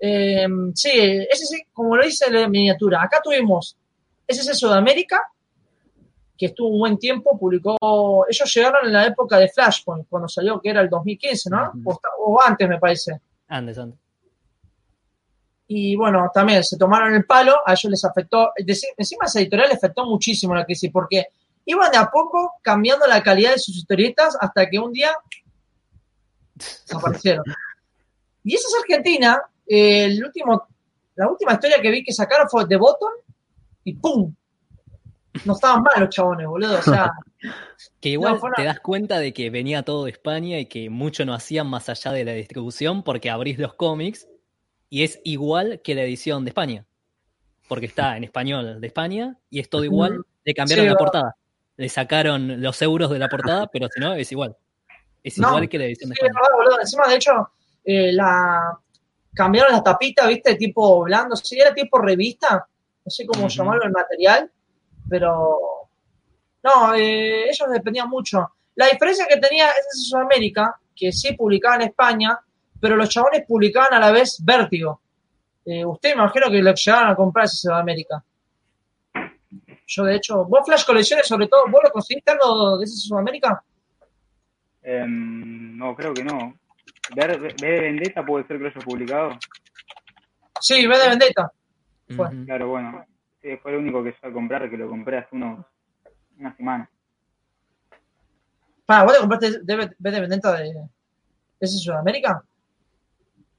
Eh, 0.00 0.46
sí, 0.74 0.90
ese 0.92 1.46
sí, 1.46 1.62
como 1.72 1.96
lo 1.96 2.04
dice 2.04 2.30
la 2.30 2.48
miniatura. 2.48 3.02
Acá 3.02 3.20
tuvimos 3.22 3.76
SC 4.26 4.54
Sudamérica, 4.54 5.22
que 6.36 6.46
estuvo 6.46 6.68
un 6.68 6.78
buen 6.78 6.98
tiempo, 6.98 7.36
publicó, 7.36 8.24
ellos 8.28 8.54
llegaron 8.54 8.86
en 8.86 8.92
la 8.92 9.06
época 9.06 9.38
de 9.38 9.48
Flashpoint, 9.48 10.06
cuando 10.08 10.28
salió, 10.28 10.60
que 10.60 10.70
era 10.70 10.80
el 10.82 10.88
2015, 10.88 11.50
¿no? 11.50 11.72
O, 12.18 12.40
antes, 12.40 12.68
me 12.68 12.78
parece. 12.78 13.20
Andes, 13.48 13.78
antes. 13.78 13.98
Y 15.66 15.96
bueno, 15.96 16.30
también 16.32 16.62
se 16.62 16.78
tomaron 16.78 17.14
el 17.14 17.26
palo, 17.26 17.56
a 17.66 17.72
ellos 17.72 17.90
les 17.90 18.04
afectó, 18.04 18.52
encima 18.56 19.24
a 19.24 19.26
esa 19.26 19.40
editorial 19.40 19.68
les 19.68 19.78
afectó 19.78 20.06
muchísimo 20.06 20.54
la 20.54 20.64
crisis, 20.64 20.90
porque 20.92 21.26
iban 21.66 21.90
de 21.90 21.98
a 21.98 22.08
poco 22.10 22.54
cambiando 22.62 23.06
la 23.06 23.22
calidad 23.22 23.52
de 23.52 23.58
sus 23.58 23.76
historietas 23.76 24.36
hasta 24.40 24.70
que 24.70 24.78
un 24.78 24.92
día 24.92 25.10
desaparecieron. 26.58 27.44
Y 28.44 28.54
esa 28.54 28.68
es 28.68 28.74
Argentina, 28.82 29.40
eh, 29.66 30.04
el 30.06 30.24
último, 30.24 30.66
la 31.16 31.28
última 31.28 31.54
historia 31.54 31.80
que 31.80 31.90
vi 31.90 32.02
que 32.04 32.12
sacaron 32.12 32.48
fue 32.48 32.66
The 32.66 32.76
Bottom 32.76 33.10
y 33.84 33.94
¡pum! 33.94 34.34
No 35.44 35.52
estaban 35.52 35.82
mal 35.82 35.92
los 36.00 36.08
chabones, 36.10 36.46
boludo. 36.46 36.78
O 36.78 36.82
sea, 36.82 37.12
Que 38.00 38.08
igual 38.10 38.34
No, 38.34 38.38
fue 38.40 38.48
una- 38.48 38.56
te 38.56 38.64
das 38.64 38.80
cuenta 38.80 39.18
de 39.20 39.32
que 39.32 39.50
venía 39.50 39.82
todo 39.84 40.04
de 40.04 40.10
España 40.10 40.58
y 40.58 40.66
que 40.66 40.90
mucho 40.90 41.24
no 41.24 41.34
hacían 41.34 41.68
más 41.68 41.88
allá 41.88 42.10
de 42.12 42.24
la 42.24 42.32
distribución 42.32 43.02
porque 43.04 43.30
abrís 43.30 43.58
los 43.58 43.74
cómics 43.74 44.26
y 44.90 45.04
es 45.04 45.20
igual 45.24 45.80
que 45.84 45.94
la 45.94 46.02
edición 46.02 46.44
de 46.44 46.50
España. 46.50 46.84
Porque 47.68 47.86
está 47.86 48.16
en 48.16 48.24
español 48.24 48.80
de 48.80 48.86
España 48.86 49.36
y 49.50 49.60
es 49.60 49.68
todo 49.68 49.84
igual. 49.84 50.22
Le 50.44 50.54
cambiaron 50.54 50.86
Sí, 50.86 50.90
la 50.90 50.96
portada. 50.96 51.36
Le 51.76 51.88
sacaron 51.88 52.60
los 52.62 52.80
euros 52.82 53.10
de 53.10 53.18
la 53.20 53.28
portada, 53.28 53.66
pero 53.68 53.86
si 53.94 54.00
no, 54.00 54.14
es 54.14 54.32
igual. 54.32 54.56
Es 55.28 55.38
No, 55.38 55.48
igual 55.48 55.68
que 55.68 55.78
la 55.78 55.84
edición 55.84 56.10
de 56.10 56.16
Sí, 56.16 56.26
España. 56.26 56.48
verdad. 56.58 56.80
Encima, 56.80 57.06
de 57.08 57.14
hecho, 57.16 57.50
eh, 57.84 58.12
la 58.12 58.78
cambiaron 59.34 59.72
la 59.72 59.82
tapita, 59.82 60.26
¿viste? 60.26 60.54
Tipo 60.56 61.02
blando. 61.04 61.36
Sí, 61.36 61.58
era 61.58 61.72
tipo 61.72 61.98
revista. 61.98 62.66
No 63.04 63.10
sé 63.10 63.26
cómo 63.26 63.48
llamarlo 63.48 63.84
el 63.84 63.92
material. 63.92 64.50
Pero. 65.08 65.58
No, 66.62 66.94
eh, 66.94 67.44
ellos 67.48 67.68
dependían 67.70 68.08
mucho. 68.08 68.50
La 68.74 68.86
diferencia 68.88 69.26
que 69.28 69.36
tenía 69.38 69.68
es 69.70 70.08
Sudamérica, 70.08 70.78
que 70.94 71.12
sí 71.12 71.32
publicaba 71.34 71.76
en 71.76 71.82
España, 71.82 72.38
pero 72.80 72.96
los 72.96 73.08
chabones 73.08 73.44
publicaban 73.46 73.94
a 73.94 74.00
la 74.00 74.10
vez 74.10 74.38
Vértigo. 74.44 75.00
Eh, 75.64 75.84
usted 75.84 76.10
me 76.10 76.22
imagino 76.22 76.50
que 76.50 76.60
lo 76.62 76.72
llegaron 76.72 77.10
a 77.10 77.16
comprar 77.16 77.44
ese 77.46 77.56
Sudamérica. 77.58 78.22
Yo, 79.86 80.04
de 80.04 80.16
hecho, 80.16 80.44
vos 80.44 80.60
Flash 80.66 80.84
Colecciones, 80.84 81.26
sobre 81.26 81.48
todo, 81.48 81.62
¿vos 81.70 81.80
lo 81.82 81.90
conseguiste 81.90 82.30
algo 82.32 82.78
de 82.78 82.84
ese 82.84 82.96
Sudamérica? 82.96 83.62
Em, 84.82 85.76
no, 85.76 85.94
creo 85.94 86.14
que 86.14 86.24
no. 86.24 86.54
Ver, 87.14 87.40
V 87.40 87.54
de 87.66 87.80
Vendetta 87.80 88.24
puede 88.24 88.46
ser 88.46 88.58
que 88.58 88.64
lo 88.64 88.68
haya 88.70 88.80
publicado. 88.80 89.30
Sí, 90.60 90.86
V 90.86 90.98
de 90.98 91.08
Vendetta. 91.08 91.52
Claro, 92.46 92.68
bueno. 92.68 93.04
Sí, 93.42 93.56
fue 93.62 93.72
el 93.72 93.78
único 93.78 94.02
que 94.02 94.10
yo 94.10 94.28
a 94.28 94.32
comprar, 94.32 94.68
que 94.68 94.76
lo 94.76 94.88
compré 94.88 95.18
hace 95.18 95.28
unos, 95.36 95.64
una 96.38 96.56
semana. 96.56 96.90
Para, 98.84 99.04
¿vos 99.04 99.12
te 99.12 99.20
compraste 99.20 99.50
de- 99.62 99.76
V 99.98 100.10
de 100.10 100.20
Vendetta 100.20 100.52
de, 100.56 100.64
de 100.72 100.80
ese 101.60 101.78
Sudamérica? 101.78 102.42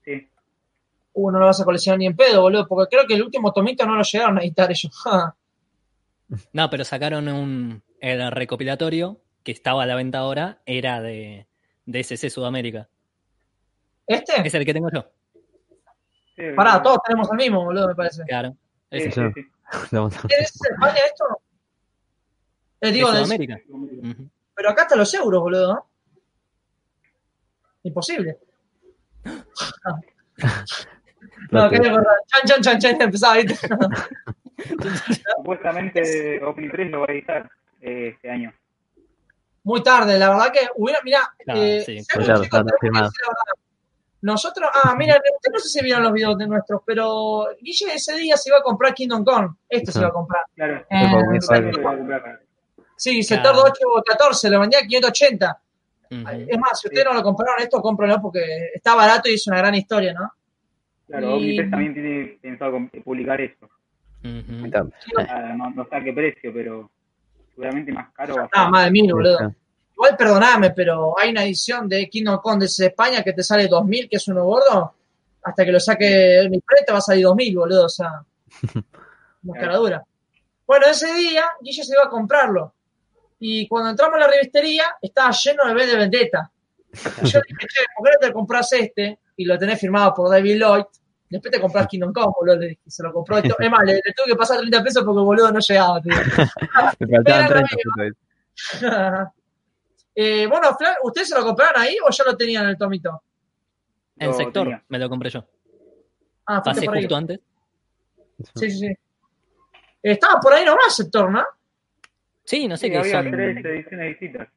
Sí. 0.04 0.28
Uh, 1.14 1.32
no 1.32 1.40
lo 1.40 1.46
vas 1.46 1.62
a 1.62 1.66
coleccionar 1.66 2.00
ni 2.00 2.08
en 2.08 2.16
pedo, 2.16 2.42
boludo, 2.42 2.68
porque 2.68 2.96
creo 2.96 3.08
que 3.08 3.14
el 3.16 3.24
último 3.24 3.52
tomito 3.54 3.86
no 3.86 3.96
lo 3.96 4.04
llegaron 4.04 4.38
a 4.38 4.42
editar 4.42 4.70
ellos. 4.70 4.92
No, 6.54 6.70
pero 6.70 6.84
sacaron 6.86 7.28
un 7.28 7.82
el 8.02 8.32
recopilatorio 8.32 9.20
que 9.44 9.52
estaba 9.52 9.84
a 9.84 9.86
la 9.86 9.96
venta 9.96 10.20
ahora, 10.20 10.62
era 10.66 11.02
de, 11.02 11.48
de 11.86 12.00
SC 12.04 12.30
Sudamérica. 12.30 12.88
¿Este? 14.08 14.46
Es 14.48 14.54
el 14.54 14.66
que 14.66 14.74
tengo 14.74 14.90
yo. 14.92 15.06
sí 16.36 16.44
Pará, 16.56 16.82
todos 16.82 17.00
tenemos 17.06 17.30
el 17.32 17.38
mismo, 17.38 17.64
boludo, 17.64 17.88
me 17.88 17.96
parece. 17.96 18.24
Claro. 18.24 18.52
Sí, 18.92 18.98
Ese. 18.98 19.12
sí, 19.12 19.22
sí. 19.36 19.42
¿Es 20.30 20.60
España 20.72 21.00
esto? 21.06 21.26
Eh, 22.82 22.88
¿De 22.88 22.92
digo, 22.92 23.12
de- 23.12 23.18
Sudamérica? 23.18 23.60
Pero 24.56 24.70
acá 24.70 24.82
están 24.84 24.98
los 25.00 25.14
euros, 25.14 25.42
boludo. 25.42 25.74
¿no? 25.74 25.88
Imposible. 27.84 28.38
No, 31.52 31.70
quería 31.70 31.92
acordar. 31.92 32.16
Chan, 32.28 32.42
chan, 32.46 32.62
chan, 32.62 32.80
chan, 32.80 33.02
empezaba, 33.02 33.36
¿viste? 33.38 33.56
Supuestamente 35.38 36.44
Omnipress 36.44 36.92
lo 36.92 37.00
va 37.02 37.06
a 37.10 37.12
editar 37.14 37.50
eh, 37.82 38.10
este 38.14 38.30
año. 38.30 38.54
Muy 39.70 39.84
tarde, 39.84 40.18
la 40.18 40.30
verdad 40.32 40.52
que 40.52 40.62
hubiera, 40.78 41.00
mira, 41.04 41.32
eh, 41.46 41.84
sí. 41.86 42.00
Nosotros, 44.22 44.68
ah, 44.84 44.96
mira, 44.98 45.14
ustedes 45.14 45.54
no 45.54 45.60
sé 45.60 45.70
si 45.70 45.84
vieron 45.84 46.02
los 46.04 46.12
videos 46.12 46.36
de 46.40 46.48
nuestros, 46.48 46.82
pero 46.84 47.50
Guille 47.62 47.94
ese 47.94 48.16
día 48.18 48.36
se 48.36 48.50
iba 48.50 48.58
a 48.58 48.64
comprar 48.64 48.96
Kingdom 48.96 49.24
Come. 49.24 49.50
Este 49.70 49.92
se 49.92 50.00
iba 50.00 50.08
a 50.08 50.12
comprar. 50.12 50.42
Claro. 50.56 50.84
Eh, 50.90 51.08
Porque 51.12 51.40
sector- 51.40 51.62
vale. 51.62 51.72
Lo 51.72 51.84
va 51.84 51.92
a 51.92 51.98
comprar. 51.98 52.40
sí, 52.96 53.22
Claro. 53.28 53.44
sector 53.54 53.72
814, 53.72 54.50
lo 54.50 54.60
vendía 54.60 54.80
a 54.80 54.88
580. 54.88 55.62
Ujú. 56.12 56.24
Es 56.48 56.58
más, 56.58 56.80
si 56.82 56.88
ustedes 56.88 57.06
no 57.06 57.14
lo 57.14 57.22
compraron 57.22 57.62
esto, 57.62 57.80
cómprenlo 57.80 58.20
porque 58.20 58.72
está 58.74 58.96
barato 58.96 59.30
y 59.30 59.36
es 59.36 59.46
una 59.46 59.60
gran 59.60 59.76
historia, 59.76 60.14
¿no? 60.14 60.34
Claro, 61.08 61.38
Y- 61.38 61.70
también 61.70 61.94
tiene 61.94 62.40
pensado 62.42 62.76
publicar 63.06 63.40
eso. 63.40 63.70
Ujú. 64.24 64.68
Ah, 65.30 65.54
no, 65.56 65.70
no 65.70 65.86
sé 65.88 65.96
a 65.96 66.04
qué 66.04 66.12
precio, 66.12 66.52
pero 66.54 66.90
seguramente 67.60 67.92
más 67.92 68.12
caro 68.14 68.36
va 68.36 68.44
a 68.44 68.48
ser. 68.48 68.58
Nada 68.58 68.70
más 68.70 68.86
de 68.86 68.92
mil, 68.92 69.14
boludo. 69.14 69.54
Igual 69.94 70.16
perdoname, 70.18 70.72
pero 70.72 71.20
hay 71.20 71.32
una 71.32 71.44
edición 71.44 71.90
de 71.90 72.10
Kingdom 72.10 72.40
Come 72.42 72.62
desde 72.62 72.88
España 72.88 73.22
que 73.22 73.34
te 73.34 73.44
sale 73.44 73.68
2000, 73.68 74.08
que 74.10 74.16
es 74.16 74.28
uno 74.30 74.46
gordo. 74.46 74.94
Hasta 75.44 75.66
que 75.66 75.72
lo 75.72 75.80
saque 75.80 76.48
mi 76.50 76.60
te 76.60 76.92
va 76.92 77.00
a 77.00 77.02
salir 77.02 77.26
2000, 77.26 77.58
boludo. 77.58 77.86
O 77.86 77.90
sea, 77.90 78.24
una 79.44 79.60
cara 79.60 79.76
dura. 79.76 80.04
Bueno, 80.66 80.86
ese 80.88 81.14
día 81.14 81.46
Guille 81.60 81.84
se 81.84 81.94
iba 81.94 82.04
a 82.06 82.10
comprarlo. 82.10 82.74
Y 83.40 83.68
cuando 83.68 83.90
entramos 83.90 84.16
a 84.16 84.20
la 84.20 84.28
revistería, 84.28 84.84
estaba 85.02 85.32
lleno 85.32 85.66
de 85.66 85.74
B 85.74 85.86
de 85.86 85.98
Vendetta. 85.98 86.52
Y 86.92 87.28
yo 87.28 87.42
dije, 87.48 87.68
che, 87.68 87.82
¿por 87.96 88.06
qué 88.06 88.12
no 88.14 88.28
te 88.28 88.34
compras 88.34 88.72
este? 88.74 89.20
Y 89.36 89.46
lo 89.46 89.58
tenés 89.58 89.80
firmado 89.80 90.14
por 90.14 90.30
David 90.30 90.58
Lloyd. 90.58 90.86
Después 91.30 91.52
te 91.52 91.62
compras 91.62 91.88
Kingdom 91.88 92.12
Come, 92.12 92.34
boludo. 92.36 92.56
Le 92.58 92.68
dije, 92.70 92.82
se 92.88 93.04
lo 93.04 93.14
compró. 93.14 93.38
esto. 93.38 93.56
Es 93.60 93.70
más, 93.70 93.82
le, 93.86 93.94
le 93.94 94.14
tuve 94.16 94.28
que 94.28 94.36
pasar 94.36 94.58
30 94.60 94.84
pesos 94.84 95.04
porque 95.04 95.20
boludo 95.22 95.52
no 95.52 95.60
llegaba, 95.60 96.02
tío. 96.02 96.12
Me 97.00 97.08
faltaban 97.08 97.48
Pero 97.48 97.60
30 97.60 97.76
no, 97.86 97.94
pesos. 97.96 98.18
eh, 100.16 100.48
bueno, 100.48 100.76
Flan, 100.78 100.96
¿ustedes 101.04 101.30
se 101.30 101.36
lo 101.38 101.44
compraron 101.46 101.82
ahí 101.82 101.98
o 102.06 102.10
ya 102.10 102.24
lo 102.24 102.36
tenían 102.36 102.64
en 102.64 102.70
el 102.72 102.78
tomito? 102.78 103.22
En 104.18 104.34
sector 104.34 104.64
tenía. 104.64 104.84
me 104.90 105.00
lo 105.00 105.08
compré 105.10 105.30
yo. 105.30 105.46
Ah, 106.48 106.62
Pasé 106.64 106.84
por 106.86 106.96
ahí. 106.96 107.04
justo 107.04 107.16
antes. 107.16 107.40
Sí, 108.56 108.72
sí, 108.72 108.78
sí. 108.80 108.94
Estaba 110.02 110.40
por 110.40 110.54
ahí 110.54 110.66
nomás, 110.66 110.96
sector, 110.96 111.30
¿no? 111.32 111.44
Sí, 112.44 112.68
no 112.68 112.76
sé 112.76 112.88
Sí, 112.88 112.92
qué 112.92 112.98
había 112.98 113.22
son. 113.22 113.32
tres 113.32 113.66
ediciones 113.66 114.08
distintas. 114.10 114.48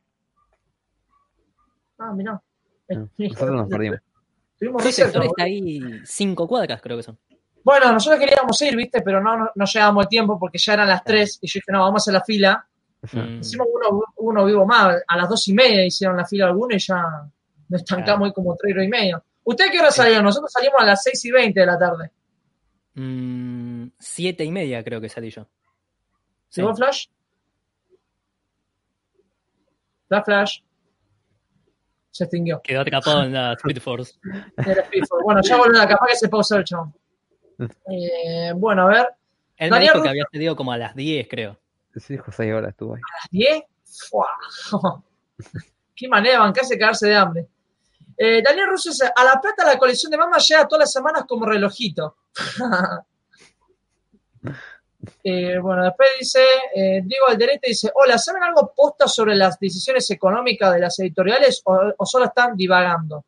Ah, 1.98 2.12
mirá. 2.12 2.40
No, 2.88 3.08
Nosotros 3.18 3.50
nos 3.56 3.68
perdimos. 3.70 4.00
Sí, 4.80 4.92
sector 4.92 5.24
está 5.24 5.44
ahí 5.44 5.80
cinco 6.04 6.46
cuadras, 6.46 6.80
creo 6.80 6.96
que 6.96 7.02
son. 7.02 7.18
Bueno, 7.64 7.92
nosotros 7.92 8.20
queríamos 8.20 8.60
ir, 8.62 8.76
¿viste? 8.76 9.02
Pero 9.02 9.20
no, 9.20 9.36
no, 9.36 9.50
no 9.54 9.64
llegábamos 9.64 10.04
el 10.04 10.08
tiempo 10.08 10.38
porque 10.38 10.58
ya 10.58 10.74
eran 10.74 10.88
las 10.88 11.04
3 11.04 11.38
y 11.42 11.46
yo 11.46 11.58
dije, 11.58 11.72
no, 11.72 11.80
vamos 11.80 12.00
a 12.00 12.02
hacer 12.02 12.14
la 12.14 12.24
fila. 12.24 12.66
Mm. 13.12 13.40
Hicimos 13.40 13.66
uno, 13.72 14.04
uno 14.16 14.44
vivo 14.44 14.66
más, 14.66 15.02
a 15.06 15.16
las 15.16 15.28
dos 15.28 15.46
y 15.48 15.54
media 15.54 15.84
hicieron 15.84 16.16
la 16.16 16.24
fila 16.24 16.46
algunos 16.46 16.76
y 16.76 16.86
ya 16.86 17.02
nos 17.68 17.80
estancamos 17.80 18.26
ahí 18.26 18.32
como 18.32 18.56
tres 18.56 18.84
y 18.84 18.88
media. 18.88 19.22
¿Ustedes 19.44 19.70
qué 19.72 19.80
hora 19.80 19.90
salieron? 19.90 20.24
Nosotros 20.24 20.52
salimos 20.52 20.80
a 20.80 20.84
las 20.84 21.02
6 21.02 21.24
y 21.24 21.30
20 21.30 21.60
de 21.60 21.66
la 21.66 21.78
tarde. 21.78 22.10
Mm, 22.94 23.86
siete 23.98 24.44
y 24.44 24.50
media 24.50 24.84
creo 24.84 25.00
que 25.00 25.08
salí 25.08 25.30
yo. 25.30 25.48
Sí. 26.48 26.60
¿Llegó 26.60 26.76
Flash? 26.76 27.06
Flash, 30.08 30.24
Flash. 30.24 30.60
Se 32.12 32.24
extinguió. 32.24 32.60
Quedó 32.62 32.82
atrapado 32.82 33.22
en 33.24 33.32
la 33.32 33.54
Speed 33.54 33.80
Force. 33.80 34.14
Bueno, 35.24 35.40
ya 35.42 35.56
volvió, 35.56 35.80
capaz 35.88 36.06
que 36.08 36.16
se 36.16 36.28
pausó 36.28 36.56
el 36.58 36.64
chabón. 36.64 36.94
Eh, 37.88 38.52
bueno, 38.54 38.82
a 38.82 38.86
ver, 38.88 39.06
Él 39.56 39.70
me 39.70 39.76
Daniel 39.76 39.80
dijo 39.80 39.94
Russo- 39.94 40.02
que 40.04 40.08
había 40.10 40.24
salido 40.30 40.54
como 40.56 40.72
a 40.72 40.78
las 40.78 40.94
10, 40.94 41.26
creo. 41.28 41.58
Sí, 41.96 42.14
dijo 42.14 42.30
6 42.32 42.52
horas 42.54 42.70
estuvo 42.70 42.94
ahí. 42.94 43.00
las 43.20 43.30
10. 43.30 43.62
¡Fua! 44.10 44.26
Qué 45.96 46.08
manera 46.08 46.34
de 46.34 46.38
bancarse 46.40 46.74
y 46.74 46.78
cagarse 46.78 47.08
de 47.08 47.14
hambre. 47.16 47.46
Eh, 48.16 48.42
Daniel 48.42 48.68
Russo 48.68 48.90
dice, 48.90 49.10
a 49.14 49.24
La 49.24 49.40
Plata 49.40 49.64
la 49.64 49.78
colección 49.78 50.10
de 50.10 50.18
mamas 50.18 50.46
llega 50.48 50.66
todas 50.68 50.80
las 50.84 50.92
semanas 50.92 51.24
como 51.26 51.46
relojito. 51.46 52.16
Eh, 55.24 55.58
bueno, 55.58 55.84
después 55.84 56.08
dice, 56.18 56.40
eh, 56.74 57.02
Diego 57.04 57.26
Alderete 57.28 57.68
dice, 57.68 57.90
hola, 57.94 58.18
¿saben 58.18 58.42
algo 58.42 58.72
posta 58.74 59.08
sobre 59.08 59.34
las 59.34 59.58
decisiones 59.58 60.08
económicas 60.10 60.72
de 60.72 60.80
las 60.80 60.98
editoriales 61.00 61.62
o, 61.64 62.06
solo 62.06 62.26
están 62.26 62.56
divagando? 62.56 63.24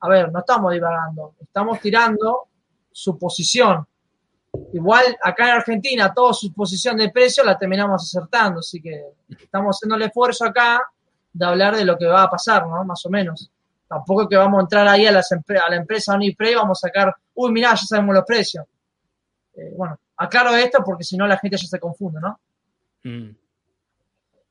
A 0.00 0.08
ver, 0.08 0.32
no 0.32 0.40
estamos 0.40 0.72
divagando, 0.72 1.34
estamos 1.40 1.80
tirando 1.80 2.48
su 2.90 3.16
posición. 3.18 3.86
Igual 4.72 5.16
acá 5.22 5.44
en 5.44 5.56
Argentina, 5.56 6.12
toda 6.12 6.32
su 6.32 6.52
posición 6.52 6.96
de 6.96 7.10
precio 7.10 7.44
la 7.44 7.56
terminamos 7.56 8.02
acertando, 8.02 8.60
así 8.60 8.80
que 8.80 9.00
estamos 9.40 9.76
haciendo 9.76 9.94
el 9.94 10.02
esfuerzo 10.02 10.44
acá 10.44 10.80
de 11.32 11.46
hablar 11.46 11.76
de 11.76 11.84
lo 11.84 11.96
que 11.96 12.06
va 12.06 12.24
a 12.24 12.30
pasar, 12.30 12.66
¿no? 12.66 12.84
Más 12.84 13.04
o 13.06 13.10
menos. 13.10 13.48
Tampoco 13.86 14.28
que 14.28 14.36
vamos 14.36 14.58
a 14.58 14.62
entrar 14.62 14.88
ahí 14.88 15.06
a, 15.06 15.12
las 15.12 15.30
a 15.30 15.70
la 15.70 15.76
empresa 15.76 16.14
Onipre 16.14 16.50
y 16.50 16.54
vamos 16.54 16.82
a 16.82 16.88
sacar, 16.88 17.14
uy, 17.34 17.52
mirá, 17.52 17.70
ya 17.70 17.86
sabemos 17.86 18.14
los 18.16 18.24
precios. 18.24 18.64
Eh, 19.54 19.72
bueno, 19.76 19.98
aclaro 20.20 20.54
esto 20.54 20.82
porque 20.84 21.04
si 21.04 21.16
no 21.16 21.26
la 21.26 21.38
gente 21.38 21.56
ya 21.56 21.66
se 21.66 21.80
confunde, 21.80 22.20
¿no? 22.20 22.40
Mm. 23.02 23.36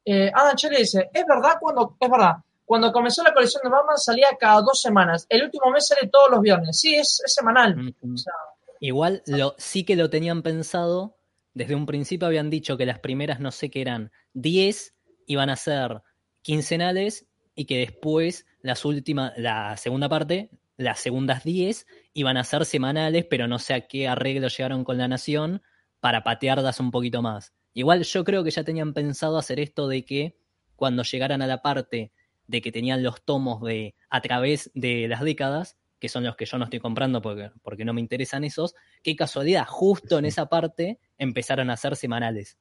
Eh, 0.05 0.32
Adam 0.34 0.55
dice, 0.78 1.09
es 1.13 1.26
verdad 1.26 1.57
cuando, 1.59 1.95
es 1.99 2.09
verdad, 2.09 2.38
cuando 2.65 2.91
comenzó 2.91 3.24
la 3.24 3.34
colección 3.34 3.61
de 3.63 3.70
Batman 3.70 3.97
salía 3.97 4.28
cada 4.39 4.61
dos 4.61 4.82
semanas. 4.82 5.26
El 5.30 5.43
último 5.43 5.70
mes 5.72 5.88
sale 5.88 6.09
todos 6.11 6.32
los 6.32 6.41
viernes. 6.41 6.80
Sí, 6.80 6.95
es, 6.95 7.22
es 7.24 7.34
semanal. 7.34 7.76
Mm, 7.76 7.93
mm. 8.01 8.13
O 8.13 8.17
sea, 8.17 8.34
Igual 8.80 9.22
lo, 9.28 9.55
sí 9.57 9.84
que 9.84 9.95
lo 9.95 10.09
tenían 10.09 10.41
pensado. 10.41 11.15
Desde 11.53 11.76
un 11.76 11.86
principio 11.86 12.28
habían 12.28 12.49
dicho 12.49 12.78
que 12.78 12.86
las 12.86 12.99
primeras, 12.99 13.39
no 13.39 13.51
sé 13.51 13.70
qué 13.70 13.82
eran, 13.82 14.11
10 14.34 14.95
iban 15.26 15.49
a 15.49 15.55
ser 15.55 16.01
quincenales 16.41 17.28
y 17.53 17.65
que 17.65 17.78
después 17.78 18.45
las 18.61 18.86
últimas, 18.86 19.34
la 19.38 19.76
segunda 19.78 20.07
parte, 20.07 20.49
las 20.78 20.99
segundas 20.99 21.43
10 21.43 21.86
iban 22.14 22.38
a 22.38 22.43
ser 22.43 22.66
semanales, 22.66 23.26
pero 23.30 23.47
no 23.47 23.60
sé 23.60 23.74
a 23.74 23.88
qué 23.88 24.07
arreglo 24.07 24.47
llegaron 24.47 24.84
con 24.84 24.97
la 24.97 25.07
nación 25.07 25.62
para 25.99 26.24
patearlas 26.24 26.80
un 26.80 26.91
poquito 26.91 27.22
más. 27.22 27.53
Igual 27.74 28.03
yo 28.03 28.24
creo 28.24 28.43
que 28.43 28.51
ya 28.51 28.64
tenían 28.64 28.93
pensado 28.93 29.38
hacer 29.38 29.60
esto 29.60 29.88
de 29.88 30.03
que 30.05 30.38
cuando 30.76 31.03
llegaran 31.03 31.41
a 31.41 31.47
la 31.47 31.62
parte 31.62 32.12
de 32.47 32.62
que 32.62 32.72
tenían 32.72 33.03
los 33.03 33.24
tomos 33.24 33.62
de 33.62 33.95
a 34.10 34.22
través 34.22 34.72
de 34.74 35.07
las 35.07 35.22
décadas, 35.22 35.78
que 35.99 36.10
son 36.10 36.24
los 36.24 36.36
que 36.36 36.45
yo 36.45 36.57
no 36.57 36.64
estoy 36.64 36.80
comprando 36.80 37.22
porque, 37.22 37.51
porque 37.62 37.86
no 37.86 37.93
me 37.93 38.01
interesan 38.01 38.43
esos, 38.43 38.74
qué 39.03 39.16
casualidad, 39.16 39.66
justo 39.68 40.18
en 40.18 40.26
esa 40.26 40.47
parte 40.47 40.99
empezaron 41.18 41.70
a 41.70 41.78
ser 41.78 41.95
semanales. 41.95 42.57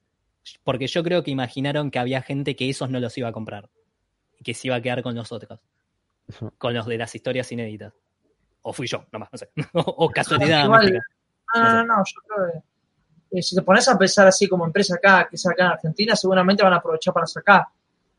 Porque 0.63 0.87
yo 0.87 1.03
creo 1.03 1.23
que 1.23 1.31
imaginaron 1.31 1.91
que 1.91 1.99
había 1.99 2.21
gente 2.21 2.55
que 2.55 2.69
esos 2.69 2.89
no 2.89 2.99
los 2.99 3.17
iba 3.17 3.29
a 3.29 3.31
comprar 3.31 3.69
y 4.37 4.43
que 4.43 4.53
se 4.53 4.67
iba 4.67 4.75
a 4.75 4.81
quedar 4.81 5.01
con 5.01 5.15
los 5.15 5.31
otros, 5.31 5.59
con 6.57 6.73
los 6.73 6.85
de 6.85 6.97
las 6.97 7.15
historias 7.15 7.51
inéditas. 7.51 7.93
O 8.61 8.73
fui 8.73 8.87
yo, 8.87 9.05
nomás, 9.11 9.29
no 9.31 9.37
sé. 9.37 9.49
o 9.73 10.09
casualidad. 10.09 10.65
Igual- 10.65 10.81
mágica. 10.81 10.99
No, 11.55 11.73
no, 11.73 11.83
no, 11.83 12.03
yo 12.05 12.21
creo 12.21 12.51
que 12.51 12.59
eh, 13.31 13.41
si 13.43 13.55
te 13.55 13.61
pones 13.61 13.87
a 13.87 13.97
pensar 13.97 14.27
así 14.27 14.47
como 14.47 14.65
empresa 14.65 14.95
acá, 14.95 15.27
que 15.29 15.35
es 15.35 15.45
acá 15.45 15.65
en 15.65 15.71
Argentina, 15.71 16.15
seguramente 16.15 16.63
van 16.63 16.73
a 16.73 16.77
aprovechar 16.77 17.13
para 17.13 17.27
sacar. 17.27 17.65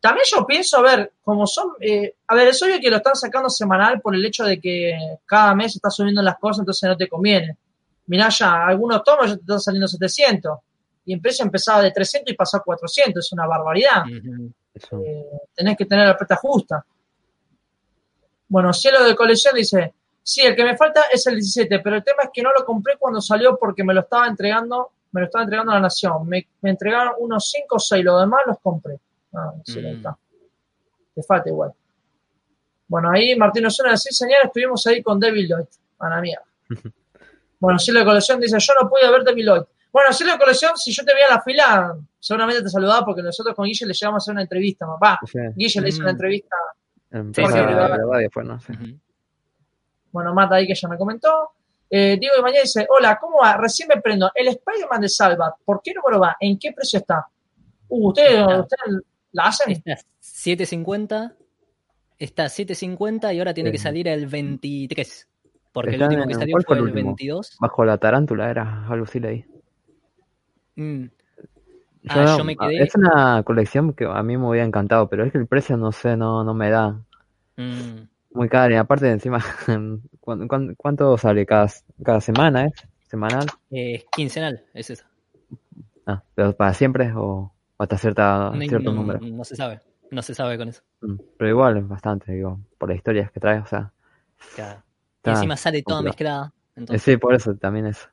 También 0.01 0.25
yo 0.31 0.47
pienso, 0.47 0.79
a 0.79 0.83
ver, 0.83 1.13
como 1.23 1.47
son, 1.47 1.73
eh, 1.81 2.15
a 2.27 2.35
ver, 2.35 2.49
es 2.49 2.63
obvio 2.63 2.81
que 2.81 2.91
lo 2.91 2.97
están 2.97 3.17
sacando 3.17 3.51
semanal 3.51 4.01
por 4.01 4.15
el 4.15 4.25
hecho 4.25 4.45
de 4.45 4.59
que 4.59 4.95
cada 5.27 5.55
mes 5.55 5.77
está 5.77 5.91
subiendo 5.91 6.23
las 6.23 6.39
cosas, 6.39 6.61
entonces 6.61 6.89
no 6.89 6.97
te 6.97 7.09
conviene. 7.09 7.57
Mirá 8.07 8.29
ya, 8.31 8.67
algunos 8.67 9.03
tomos 9.05 9.29
ya 9.29 9.37
te 9.37 9.43
están 9.43 9.61
saliendo 9.61 9.89
700 9.89 10.59
y 11.05 11.15
el 11.15 11.21
precio 11.21 11.45
empezaba 11.45 11.83
de 11.83 11.91
300 11.91 12.33
y 12.33 12.37
pasó 12.37 12.57
a 12.57 12.63
400, 12.63 13.25
es 13.25 13.33
una 13.33 13.47
barbaridad. 13.47 14.05
Eh, 14.09 15.27
tenés 15.55 15.77
que 15.77 15.85
tener 15.85 16.07
la 16.07 16.17
plata 16.17 16.37
justa. 16.37 16.85
Bueno, 18.49 18.73
Cielo 18.73 19.05
de 19.05 19.15
Colección 19.15 19.55
dice, 19.55 19.95
sí, 20.33 20.43
el 20.43 20.55
que 20.55 20.65
me 20.65 20.77
falta 20.77 21.03
es 21.13 21.27
el 21.27 21.35
17, 21.37 21.81
pero 21.81 21.97
el 21.97 22.05
tema 22.05 22.23
es 22.25 22.31
que 22.33 22.43
no 22.43 22.51
lo 22.57 22.65
compré 22.65 22.97
cuando 22.99 23.21
salió 23.21 23.57
porque 23.59 23.83
me 23.85 23.93
lo 23.95 24.01
estaba 24.01 24.27
entregando, 24.27 24.91
me 25.13 25.21
lo 25.23 25.27
estaba 25.27 25.45
entregando 25.45 25.73
la 25.73 25.81
Nación. 25.81 26.27
Me, 26.29 26.47
me 26.61 26.71
entregaron 26.71 27.15
unos 27.19 27.51
5 27.51 27.77
o 27.77 27.79
6, 27.79 28.05
los 28.05 28.21
demás 28.21 28.41
los 28.47 28.59
compré. 28.63 28.99
Ah, 29.35 29.53
sí, 29.65 29.79
ahí 29.79 29.95
Mm. 29.95 29.97
está. 29.97 30.17
Te 31.15 31.23
falta 31.23 31.49
igual. 31.49 31.73
Bueno, 32.89 33.11
ahí 33.11 33.37
Martín 33.37 33.67
Osuna, 33.67 33.97
sí, 33.97 34.13
señor, 34.15 34.39
estuvimos 34.45 34.87
ahí 34.87 35.03
con 35.03 35.19
David 35.21 35.47
Lloyd. 35.49 35.67
A 35.99 36.09
la 36.09 36.21
mierda. 36.21 36.45
Bueno, 37.63 37.79
Cielo 37.79 38.01
de 38.01 38.07
Colección 38.07 38.41
dice, 38.41 38.57
yo 38.59 38.73
no 38.81 38.89
pude 38.89 39.11
ver 39.11 39.23
David 39.23 39.45
Lloyd. 39.45 39.63
Bueno, 39.93 40.11
Cielo 40.15 40.33
de 40.33 40.39
Colección, 40.39 40.79
si 40.79 40.93
yo 40.93 41.05
te 41.05 41.13
veía 41.13 41.27
en 41.27 41.35
la 41.35 41.43
fila, 41.43 41.95
seguramente 42.19 42.63
te 42.63 42.71
saludaba 42.71 43.05
porque 43.05 43.23
nosotros 43.23 43.55
con 43.55 43.67
Guille 43.67 43.85
le 43.87 43.93
llevamos 43.93 44.23
a 44.23 44.25
hacer 44.25 44.33
una 44.33 44.41
entrevista. 44.43 44.87
Va, 44.87 45.19
Sí, 45.31 45.39
Guille 45.57 45.81
le 45.83 45.89
hizo 45.91 45.99
Mm. 46.01 46.05
una 46.05 46.11
entrevista. 46.13 46.57
en 47.11 47.35
Sí, 47.35 47.43
Plaza 47.43 47.53
sí, 47.53 47.59
de 47.61 47.69
sí. 47.69 47.75
la. 47.75 48.61
Sí. 48.61 49.01
Bueno, 50.13 50.35
Mata 50.35 50.57
ahí 50.57 50.67
que 50.67 50.75
ya 50.75 50.89
me 50.89 50.97
comentó. 50.99 51.51
Eh, 51.89 52.17
Diego 52.21 52.37
de 52.37 52.43
Mañana 52.43 52.63
dice, 52.63 52.87
hola, 52.89 53.19
¿cómo 53.21 53.39
va? 53.39 53.57
Recién 53.57 53.89
me 53.89 54.01
prendo. 54.01 54.31
El 54.35 54.49
Spider-Man 54.49 55.01
de 55.01 55.09
Salvat, 55.09 55.55
¿por 55.65 55.81
qué 55.83 55.93
número 55.95 56.21
va? 56.21 56.37
¿En 56.39 56.59
qué 56.59 56.73
precio 56.73 56.99
está? 57.01 57.27
Uh, 57.89 58.09
¿ustedes 58.09 58.31
Está. 58.41 58.61
ustedes 58.61 59.03
la 59.33 59.43
hacen? 59.45 59.73
Está 59.73 59.97
750. 60.21 61.35
Está 62.19 62.49
750 62.49 63.33
y 63.35 63.39
ahora 63.39 63.55
tiene 63.55 63.71
Sí. 63.71 63.73
que 63.73 63.79
salir 63.79 64.07
el 64.09 64.27
23. 64.27 65.27
Porque 65.73 65.95
el 65.97 66.03
último 66.03 66.27
que 66.27 66.35
salió 66.35 66.53
¿cuál 66.55 66.65
fue 66.65 66.77
el 66.77 66.83
el 66.83 66.85
último? 66.91 67.09
22. 67.11 67.57
Bajo 67.61 67.85
la 67.85 67.99
tarántula 67.99 68.51
era 68.51 68.87
algo 68.89 69.05
así 69.05 69.19
leí. 69.21 69.45
Mm. 70.77 71.05
Ah, 72.09 72.37
yo 72.39 72.45
me 72.45 72.57
quedé- 72.57 72.83
Es 72.85 72.95
una 72.95 73.43
colección 73.43 73.93
que 73.93 74.05
a 74.07 74.23
mí 74.23 74.37
me 74.37 74.49
hubiera 74.49 74.67
encantado, 74.67 75.09
pero 75.09 75.25
es 75.25 75.33
que 75.33 75.39
el 75.39 75.47
precio 75.47 75.77
no 75.77 75.93
sé, 75.93 76.17
no, 76.17 76.43
no 76.45 76.55
me 76.55 76.71
da. 76.71 77.01
Mm. 77.57 78.09
Muy 78.33 78.49
caro, 78.49 78.73
y 78.75 78.77
aparte 78.77 79.07
de 79.07 79.13
encima, 79.13 79.39
¿cuán- 80.21 80.47
cuán- 80.49 80.75
¿cuánto 80.77 81.17
sale 81.19 81.45
cada, 81.47 81.69
cada 82.05 82.21
semana? 82.21 82.67
¿Es? 82.67 82.73
¿Semanal? 83.09 83.47
Eh, 83.71 84.05
quincenal, 84.13 84.65
es 84.73 84.91
esa. 84.91 85.11
Ah, 86.07 86.23
¿pero 86.35 86.57
para 86.57 86.73
siempre 86.75 87.13
o 87.17 87.53
hasta 87.79 87.99
cierta, 87.99 88.51
No, 88.55 88.61
cierto 88.61 88.93
no- 88.93 89.01
número? 89.01 89.19
no 89.21 89.45
se 89.45 89.57
sabe. 89.57 89.81
No 90.13 90.23
se 90.23 90.35
sabe 90.35 90.59
con 90.59 90.69
eso. 90.69 90.83
Mm, 91.03 91.17
Pero 91.39 91.51
igual 91.51 91.77
es 91.77 91.87
bastante, 91.89 92.33
digo, 92.33 92.59
por 92.79 92.89
las 92.89 92.97
historias 92.99 93.31
que 93.33 93.41
trae, 93.41 93.59
o 93.61 93.67
sea. 93.67 93.93
Claro. 94.55 94.83
Y 95.25 95.31
encima 95.31 95.57
sale 95.57 95.83
toda 95.83 96.03
mezclada. 96.03 96.53
Eh, 96.55 96.71
Entonces, 96.77 97.03
Sí, 97.03 97.17
por 97.17 97.35
eso 97.35 97.55
también 97.57 97.87
es. 97.87 98.09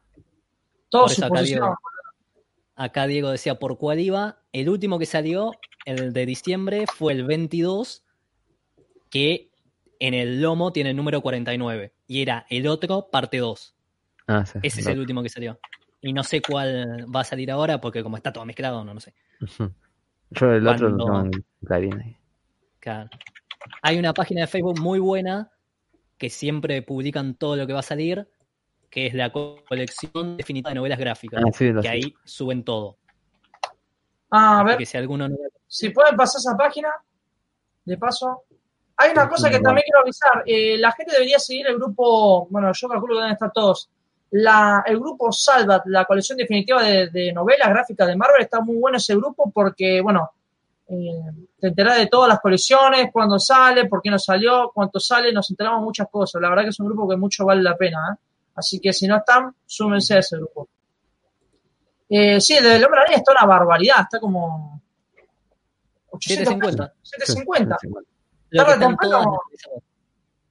Todo 0.90 1.04
por 1.04 1.12
eso 1.12 1.26
acá. 1.26 1.42
Diego, 1.42 1.78
acá 2.76 3.08
Diego 3.08 3.30
decía 3.30 3.58
por 3.60 3.78
cuál 3.78 4.00
iba. 4.00 4.40
El 4.52 4.70
último 4.70 5.00
que 5.00 5.06
salió, 5.06 5.52
el 5.86 6.14
de 6.14 6.26
diciembre, 6.26 6.86
fue 6.88 7.14
el 7.14 7.26
22, 7.26 8.04
que 9.10 9.47
en 10.00 10.14
el 10.14 10.42
lomo 10.42 10.72
tiene 10.72 10.92
el 10.92 10.96
número 10.96 11.22
49. 11.22 11.94
Y 12.08 12.22
era 12.22 12.46
el 12.50 12.68
otro, 12.68 13.10
parte 13.12 13.38
2. 13.38 13.76
Ah, 14.28 14.46
sí. 14.46 14.60
Ese 14.64 14.82
es 14.82 14.88
el 14.88 15.00
último 15.00 15.24
que 15.24 15.30
salió. 15.30 15.60
Y 16.02 16.14
no 16.14 16.24
sé 16.24 16.42
cuál 16.42 17.06
va 17.14 17.22
a 17.22 17.24
salir 17.24 17.50
ahora, 17.52 17.80
porque 17.82 18.04
como 18.04 18.18
está 18.18 18.32
todo 18.32 18.46
mezclado, 18.46 18.84
no, 18.84 18.94
no 18.94 19.00
sé. 19.00 19.14
Yo 20.32 20.52
el 20.52 20.68
otro 20.68 20.90
lo 20.90 21.06
Cuando- 21.06 21.32
tengo 21.32 21.38
en 21.38 21.46
Clarín. 21.66 22.18
Claro. 22.80 23.10
Hay 23.82 23.98
una 23.98 24.14
página 24.14 24.42
de 24.42 24.48
Facebook 24.48 24.80
muy 24.80 25.00
buena 25.00 25.52
que 26.18 26.30
siempre 26.30 26.82
publican 26.82 27.36
todo 27.36 27.56
lo 27.56 27.66
que 27.68 27.74
va 27.74 27.80
a 27.80 27.84
salir, 27.84 28.28
que 28.90 29.08
es 29.08 29.14
la 29.14 29.32
co- 29.32 29.64
colección 29.68 30.38
definitiva 30.38 30.70
de 30.72 30.76
novelas 30.76 31.00
gráficas. 31.00 31.42
Ah, 31.46 31.52
sí, 31.54 31.72
lo 31.72 31.82
que 31.82 31.88
sé. 31.88 31.94
ahí 31.94 32.14
suben 32.24 32.64
todo. 32.64 32.98
Ah, 34.30 34.58
a 34.58 34.60
Así 34.60 34.68
ver, 34.68 34.78
que 34.78 34.86
si 34.86 34.98
alguno 34.98 35.28
no 35.30 35.36
si 35.68 35.90
pueden 35.90 36.16
pasar 36.16 36.40
esa 36.40 36.56
página, 36.58 36.90
de 37.86 37.98
paso. 37.98 38.44
Hay 38.98 39.12
una 39.12 39.30
cosa 39.30 39.50
que 39.50 39.60
también 39.60 39.84
quiero 39.86 40.02
avisar. 40.02 40.44
eh, 40.46 40.78
la 40.78 40.92
gente 40.92 41.14
debería 41.14 41.40
seguir 41.40 41.68
el 41.68 41.76
grupo, 41.78 42.48
bueno, 42.50 42.72
yo 42.74 42.88
calculo 42.88 43.16
que 43.16 43.20
deben 43.20 43.34
estar 43.34 43.52
todos. 43.52 43.90
La, 44.32 44.84
el 44.86 45.00
grupo 45.00 45.32
Salvat, 45.32 45.84
la 45.86 46.04
colección 46.06 46.38
definitiva 46.38 46.82
de, 46.84 47.08
de 47.10 47.32
novelas 47.32 47.70
gráficas 47.70 48.08
de 48.08 48.16
Marvel, 48.16 48.42
está 48.42 48.60
muy 48.60 48.76
bueno 48.78 48.98
ese 48.98 49.16
grupo 49.16 49.52
porque, 49.54 50.02
bueno, 50.02 50.32
eh, 50.90 51.32
te 51.60 51.68
enterás 51.68 51.98
de 51.98 52.08
todas 52.08 52.30
las 52.30 52.40
colecciones, 52.40 53.10
cuándo 53.12 53.38
sale, 53.40 53.86
por 53.86 54.02
qué 54.02 54.10
no 54.10 54.20
salió, 54.20 54.72
cuánto 54.74 55.00
sale, 55.00 55.34
nos 55.34 55.50
enteramos 55.50 55.82
muchas 55.82 56.08
cosas. 56.10 56.42
La 56.42 56.50
verdad 56.50 56.64
que 56.64 56.70
es 56.70 56.80
un 56.80 56.88
grupo 56.88 57.08
que 57.10 57.18
mucho 57.18 57.46
vale 57.46 57.62
la 57.62 57.76
pena. 57.76 57.98
¿eh? 58.14 58.18
Así 58.56 58.80
que 58.80 58.94
si 58.94 59.08
no 59.08 59.18
están, 59.18 59.54
súmense 59.66 60.16
a 60.16 60.20
ese 60.20 60.38
grupo. 60.38 60.70
Eh, 62.10 62.40
sí, 62.40 62.56
el 62.56 62.64
del 62.64 62.86
hombre 62.86 63.02
araña 63.02 63.18
está 63.18 63.34
una 63.34 63.46
barbaridad, 63.46 64.02
está 64.02 64.20
como 64.20 64.82
800 66.12 66.48
750. 66.48 66.88
pesos, 66.88 66.98
750. 67.04 67.78
Sí, 67.80 67.88
sí, 67.88 67.94
Lo 67.94 68.02
que 68.02 68.17
Tarde 68.52 68.74
o 68.76 68.80
temprano-. 68.80 69.40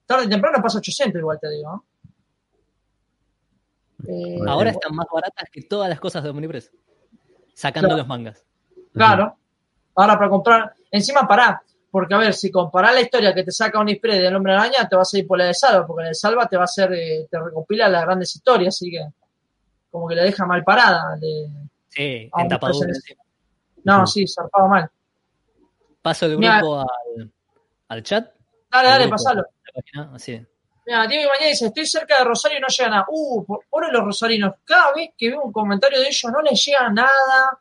Tarde 0.07 0.29
temprano 0.29 0.63
pasa 0.63 0.79
800 0.79 1.19
igual 1.21 1.39
te 1.41 1.51
digo. 1.51 1.85
Eh, 4.09 4.39
Ahora 4.47 4.71
están 4.71 4.95
más 4.95 5.07
baratas 5.13 5.49
que 5.51 5.63
todas 5.63 5.89
las 5.89 5.99
cosas 6.01 6.23
de 6.23 6.31
Omnipress. 6.31 6.71
Sacando 7.55 7.89
Claro. 7.89 7.99
los 7.99 8.09
mangas. 8.09 8.45
Claro. 8.93 9.37
Ahora 9.95 10.19
para 10.19 10.29
comprar, 10.31 10.75
encima 10.91 11.27
pará, 11.27 11.63
porque 11.91 12.15
a 12.15 12.19
ver, 12.19 12.35
si 12.35 12.51
comparás 12.51 12.95
la 12.95 13.01
historia 13.01 13.35
que 13.35 13.43
te 13.45 13.51
saca 13.51 13.79
un 13.79 13.83
Onispre 13.83 14.19
del 14.19 14.37
Hombre 14.37 14.53
Araña, 14.53 14.87
te 14.89 14.95
vas 14.97 15.13
a 15.15 15.19
ir 15.19 15.27
por 15.27 15.39
la 15.39 15.47
de 15.47 15.55
Salva, 15.55 15.87
porque 15.87 16.03
la 16.03 16.09
de 16.11 16.15
Salva 16.15 16.47
te 16.47 16.57
va 16.57 16.63
a 16.63 16.67
hacer, 16.67 16.93
eh, 16.93 17.27
te 17.31 17.39
recopila 17.41 17.89
las 17.89 18.03
grandes 18.05 18.37
historias, 18.37 18.75
así 18.75 18.91
que 18.91 19.01
como 19.91 20.07
que 20.07 20.15
la 20.15 20.25
deja 20.25 20.45
mal 20.45 20.63
parada. 20.63 21.17
le- 21.17 21.49
Sí, 21.89 22.31
en 22.37 22.49
tapadura. 22.49 22.93
No, 23.85 24.07
sí, 24.07 24.27
zarpado 24.29 24.69
mal. 24.69 24.91
Paso 26.03 26.27
el 26.27 26.37
Mira. 26.39 26.59
grupo 26.59 26.81
al, 26.81 27.33
al 27.89 28.03
chat. 28.03 28.31
Dale, 28.71 28.89
al 28.89 28.93
dale, 28.95 29.05
grupo, 29.07 29.15
pasalo. 29.17 29.45
así. 30.15 30.47
Mira, 30.87 31.07
Diego 31.09 31.25
Ibañez 31.25 31.51
dice, 31.51 31.67
estoy 31.67 31.87
cerca 31.87 32.19
de 32.19 32.25
Rosario 32.25 32.59
y 32.59 32.61
no 32.61 32.69
llega 32.69 32.91
nada. 32.91 33.05
Uh, 33.09 33.45
por- 33.45 33.61
pobre 33.69 33.89
los 33.91 34.05
rosarinos. 34.05 34.55
Cada 34.65 34.93
vez 34.93 35.11
que 35.19 35.31
veo 35.31 35.43
un 35.43 35.53
comentario 35.53 35.99
de 36.01 36.07
ellos 36.07 36.31
no 36.33 36.41
les 36.43 36.65
llega 36.65 36.89
nada. 36.91 37.59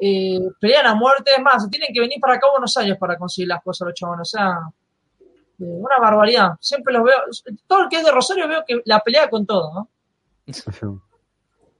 Eh, 0.00 0.38
pelean 0.58 0.86
a 0.86 0.94
muerte. 0.94 1.32
Es 1.36 1.42
más, 1.42 1.68
tienen 1.70 1.92
que 1.92 2.00
venir 2.00 2.18
para 2.20 2.34
acá 2.34 2.46
a 2.46 2.52
Buenos 2.52 2.74
Aires 2.78 2.96
para 2.98 3.16
conseguir 3.18 3.48
las 3.48 3.62
cosas 3.62 3.86
los 3.88 3.94
chavos. 3.94 4.18
O 4.20 4.24
sea, 4.24 4.58
eh, 5.20 5.24
una 5.58 5.98
barbaridad. 5.98 6.52
Siempre 6.60 6.94
los 6.94 7.04
veo. 7.04 7.16
Todo 7.66 7.82
el 7.82 7.88
que 7.90 7.96
es 7.96 8.04
de 8.04 8.10
Rosario 8.10 8.48
veo 8.48 8.64
que 8.66 8.80
la 8.86 9.00
pelea 9.00 9.28
con 9.28 9.44
todo, 9.46 9.72
¿no? 9.74 9.88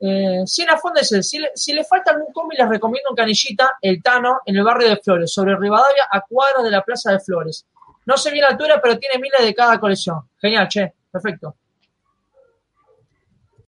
Eh, 0.05 0.43
Fonda 0.81 1.01
dice, 1.01 1.23
si 1.23 1.39
le, 1.39 1.53
si 1.55 1.73
le 1.73 1.85
falta 1.85 2.11
algún 2.11 2.33
cómic 2.33 2.59
les 2.59 2.69
recomiendo 2.69 3.11
un 3.11 3.15
canillita, 3.17 3.77
El 3.81 4.03
Tano, 4.03 4.41
en 4.45 4.57
el 4.57 4.65
barrio 4.65 4.89
de 4.89 4.97
Flores, 4.97 5.33
sobre 5.33 5.55
Rivadavia, 5.57 6.09
a 6.11 6.23
cuadras 6.23 6.65
de 6.65 6.73
la 6.73 6.83
Plaza 6.83 7.13
de 7.13 7.21
Flores. 7.21 7.65
No 8.05 8.17
sé 8.17 8.31
bien 8.31 8.43
la 8.43 8.51
altura, 8.51 8.81
pero 8.83 8.99
tiene 8.99 9.21
miles 9.21 9.41
de 9.43 9.55
cada 9.55 9.79
colección. 9.79 10.29
Genial, 10.41 10.69
che, 10.69 10.95
perfecto. 11.11 11.55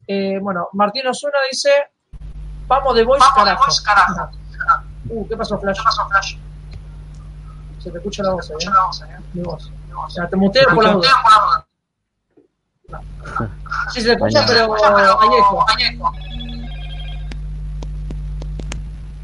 Eh, 0.07 0.39
bueno, 0.41 0.69
Martín 0.73 1.07
Osuna 1.07 1.39
dice, 1.51 1.71
vamos 2.67 2.95
de 2.95 3.05
voice, 3.05 3.25
carajo. 3.35 4.31
Uh, 5.09 5.29
¿qué 5.29 5.37
pasó, 5.37 5.59
Flash? 5.59 6.37
Se 7.79 7.91
te 7.91 7.99
escucha 7.99 8.23
la 8.23 8.31
voz, 8.31 8.51
¿eh? 8.51 8.55
Mi 9.35 9.43
voz. 9.43 9.71
Ya, 10.15 10.29
te 10.29 10.37
muteo 10.37 10.69
por 10.75 10.85
la 10.85 10.93
duda. 10.93 11.67
Sí, 13.93 14.01
se 14.01 14.07
te 14.07 14.13
escucha, 14.13 14.45
pero 14.47 15.21
hay 15.21 15.29
eco. 15.39 15.67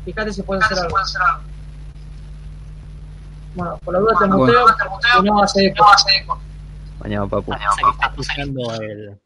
Fíjate 0.04 0.32
si 0.32 0.42
puedes 0.42 0.64
hacer 0.64 0.78
algo. 0.78 0.96
Bueno, 3.54 3.78
por 3.84 3.94
la 3.94 4.00
duda 4.00 4.14
te 4.20 4.26
muteo 4.26 4.66
y 5.20 5.22
no 5.24 5.42
hace 5.42 5.66
eco. 5.66 6.40
Mañana, 7.00 7.26
papu. 7.26 7.50
Pasa 7.52 7.74
que 7.76 7.90
está 7.90 8.06
escuchando 8.08 8.74
el, 8.74 9.18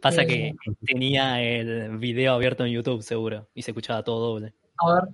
Pasa 0.00 0.22
Eh, 0.22 0.26
que 0.26 0.54
tenía 0.86 1.42
el 1.42 1.98
video 1.98 2.34
abierto 2.34 2.64
en 2.64 2.72
YouTube, 2.72 3.02
seguro, 3.02 3.48
y 3.54 3.62
se 3.62 3.70
escuchaba 3.70 4.02
todo 4.02 4.32
doble. 4.32 4.54
A 4.78 4.94
ver, 4.94 5.04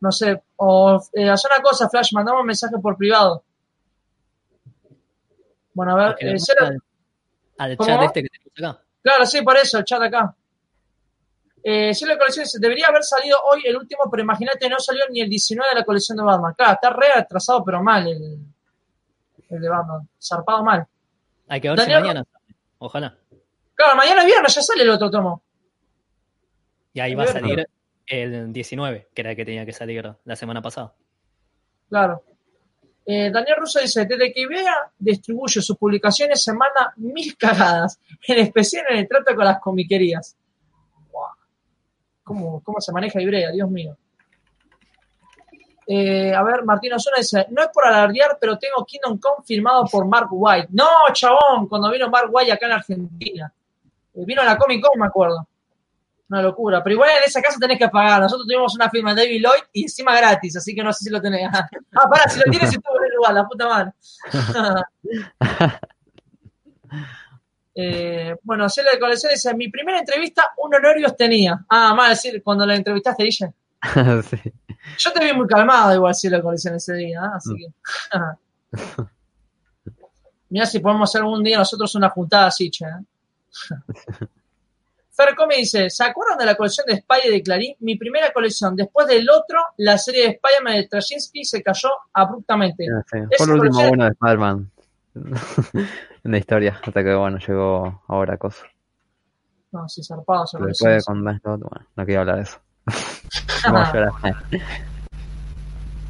no 0.00 0.12
sé. 0.12 0.40
O 0.56 1.00
eh, 1.14 1.28
haz 1.28 1.44
una 1.44 1.62
cosa, 1.62 1.88
Flash, 1.88 2.12
mandame 2.12 2.40
un 2.40 2.46
mensaje 2.46 2.76
por 2.80 2.96
privado. 2.96 3.42
Bueno, 5.74 5.92
a 5.92 5.96
ver, 5.96 6.16
eh, 6.20 6.36
al, 6.60 6.82
al 7.58 7.76
¿Cómo? 7.76 7.88
chat 7.88 8.02
este 8.04 8.22
que 8.22 8.28
tenemos 8.28 8.52
acá. 8.56 8.84
Claro, 9.02 9.26
sí, 9.26 9.42
por 9.42 9.56
eso, 9.56 9.78
el 9.78 9.84
chat 9.84 10.02
acá. 10.02 10.34
Eh, 11.62 11.92
sí, 11.94 12.06
la 12.06 12.16
colección 12.16 12.46
debería 12.58 12.86
haber 12.88 13.02
salido 13.04 13.36
hoy 13.50 13.62
el 13.66 13.76
último, 13.76 14.02
pero 14.10 14.22
imagínate, 14.22 14.68
no 14.68 14.78
salió 14.78 15.04
ni 15.10 15.20
el 15.20 15.28
19 15.28 15.68
de 15.74 15.80
la 15.80 15.84
colección 15.84 16.16
de 16.16 16.24
Batman. 16.24 16.54
Claro, 16.56 16.72
está 16.72 16.90
re 16.90 17.06
atrasado, 17.14 17.62
pero 17.64 17.82
mal 17.82 18.06
el, 18.06 18.38
el 19.50 19.60
de 19.60 19.68
Batman. 19.68 20.08
Zarpado 20.22 20.64
mal. 20.64 20.86
Hay 21.48 21.60
que 21.60 21.68
ver 21.68 21.76
Daniel- 21.78 21.98
si 21.98 22.02
mañana 22.02 22.24
sale. 22.24 22.56
Ojalá. 22.78 23.18
Claro, 23.74 23.96
mañana 23.96 24.24
viernes 24.24 24.54
ya 24.54 24.62
sale 24.62 24.82
el 24.82 24.90
otro 24.90 25.10
tomo. 25.10 25.42
Y 26.92 27.00
ahí 27.00 27.14
va 27.14 27.24
a 27.24 27.28
salir 27.28 27.68
el 28.06 28.52
19, 28.52 29.08
que 29.14 29.20
era 29.20 29.30
el 29.30 29.36
que 29.36 29.44
tenía 29.44 29.64
que 29.66 29.72
salir 29.72 30.10
la 30.24 30.36
semana 30.36 30.60
pasada. 30.62 30.94
Claro. 31.88 32.22
Eh, 33.06 33.30
Daniel 33.30 33.56
Russo 33.58 33.80
dice, 33.80 34.04
desde 34.06 34.32
que 34.32 34.40
Ibrea 34.40 34.92
distribuye 34.98 35.60
sus 35.62 35.76
publicaciones 35.76 36.42
se 36.42 36.52
manda 36.52 36.92
mil 36.96 37.36
cagadas, 37.36 37.98
en 38.28 38.38
especial 38.38 38.84
en 38.90 38.98
el 38.98 39.08
trato 39.08 39.34
con 39.34 39.44
las 39.44 39.60
comiquerías. 39.60 40.36
¿Cómo, 42.30 42.62
cómo 42.62 42.80
se 42.80 42.92
maneja 42.92 43.20
Ibrea? 43.20 43.50
Dios 43.50 43.68
mío. 43.68 43.96
Eh, 45.84 46.32
a 46.32 46.44
ver, 46.44 46.62
Martín 46.64 46.92
Osuna 46.92 47.16
dice, 47.18 47.48
no 47.50 47.60
es 47.60 47.70
por 47.74 47.84
alardear, 47.84 48.38
pero 48.40 48.56
tengo 48.56 48.86
Kingdom 48.86 49.18
Come 49.18 49.44
firmado 49.44 49.84
por 49.86 50.06
Mark 50.06 50.28
White. 50.30 50.68
No, 50.70 50.86
chabón, 51.12 51.66
cuando 51.68 51.90
vino 51.90 52.08
Mark 52.08 52.28
White 52.30 52.52
acá 52.52 52.66
en 52.66 52.72
Argentina. 52.72 53.52
Eh, 54.14 54.22
vino 54.24 54.42
a 54.42 54.44
la 54.44 54.56
Comic 54.56 54.80
Con, 54.80 55.00
me 55.00 55.06
acuerdo. 55.06 55.44
Una 56.28 56.40
locura. 56.40 56.84
Pero 56.84 56.94
igual 56.94 57.10
en 57.18 57.24
esa 57.26 57.42
casa 57.42 57.58
tenés 57.58 57.78
que 57.78 57.88
pagar. 57.88 58.20
Nosotros 58.20 58.46
tuvimos 58.46 58.72
una 58.76 58.88
firma 58.88 59.12
de 59.12 59.22
David 59.22 59.42
Lloyd 59.42 59.62
y 59.72 59.82
encima 59.82 60.16
gratis, 60.16 60.56
así 60.56 60.72
que 60.72 60.84
no 60.84 60.92
sé 60.92 61.06
si 61.06 61.10
lo 61.10 61.20
tenés. 61.20 61.50
Ah, 61.92 62.08
pará, 62.08 62.28
si 62.28 62.38
lo 62.38 62.44
tienes, 62.44 62.72
estuvo 62.72 62.96
en 62.98 63.06
el 63.06 63.16
lugar, 63.16 63.34
la 63.34 63.48
puta 63.48 63.66
madre. 63.66 63.92
Eh, 67.74 68.34
bueno, 68.42 68.68
Cielo 68.68 68.90
de 68.92 68.98
Colección 68.98 69.30
dice: 69.32 69.54
Mi 69.54 69.68
primera 69.68 69.98
entrevista, 69.98 70.44
un 70.58 70.74
Honorios 70.74 71.16
tenía. 71.16 71.64
Ah, 71.68 71.94
más 71.94 72.10
decir, 72.10 72.42
cuando 72.42 72.66
la 72.66 72.74
entrevistaste, 72.74 73.24
dije. 73.24 73.52
sí. 74.30 74.52
Yo 74.98 75.12
te 75.12 75.24
vi 75.24 75.32
muy 75.32 75.46
calmado, 75.46 75.94
igual, 75.94 76.14
Cielo 76.14 76.38
de 76.38 76.42
Colección 76.42 76.74
ese 76.74 76.94
día, 76.94 77.20
¿eh? 77.20 77.28
así 77.34 77.50
que. 77.56 77.66
Mira 80.50 80.66
si 80.66 80.80
podemos 80.80 81.08
hacer 81.08 81.20
algún 81.22 81.44
día 81.44 81.58
nosotros 81.58 81.94
una 81.94 82.10
juntada 82.10 82.46
así, 82.48 82.70
che. 82.70 82.84
¿eh? 82.84 82.88
Fer 85.12 85.34
Come 85.36 85.56
dice: 85.56 85.90
¿Se 85.90 86.02
acuerdan 86.04 86.38
de 86.38 86.46
la 86.46 86.54
colección 86.56 86.86
de 86.86 86.94
Spider 86.94 87.30
de 87.30 87.42
Clarín? 87.42 87.76
Mi 87.80 87.96
primera 87.96 88.32
colección. 88.32 88.74
Después 88.74 89.06
del 89.06 89.28
otro, 89.30 89.58
la 89.76 89.98
serie 89.98 90.22
de 90.24 90.28
Spider-Man 90.30 90.74
de 90.76 90.82
Straczynski 90.84 91.44
se 91.44 91.62
cayó 91.62 91.90
abruptamente. 92.12 92.86
Sé, 93.10 93.26
Esa 93.30 93.44
Fue 93.44 93.54
el 93.54 93.60
último 93.60 93.74
colección- 93.74 93.88
bueno 93.90 94.04
de 94.04 94.10
Spider-Man 94.10 94.70
en 95.14 96.32
la 96.32 96.38
historia, 96.38 96.80
hasta 96.84 97.02
que 97.02 97.14
bueno, 97.14 97.38
llegó 97.38 98.02
ahora 98.08 98.36
cosa. 98.36 98.64
No, 99.72 99.88
sí, 99.88 100.02
zarpado 100.02 100.44
colección. 100.50 100.92
después 100.92 101.04
con 101.04 101.24
Dan 101.24 101.40
Slott, 101.40 101.60
bueno, 101.60 101.86
no 101.96 102.06
quería 102.06 102.20
hablar 102.20 102.36
de 102.36 102.42
eso. 102.42 102.58
Vamos 103.64 103.88
a 103.88 103.92
llorar. 103.92 104.12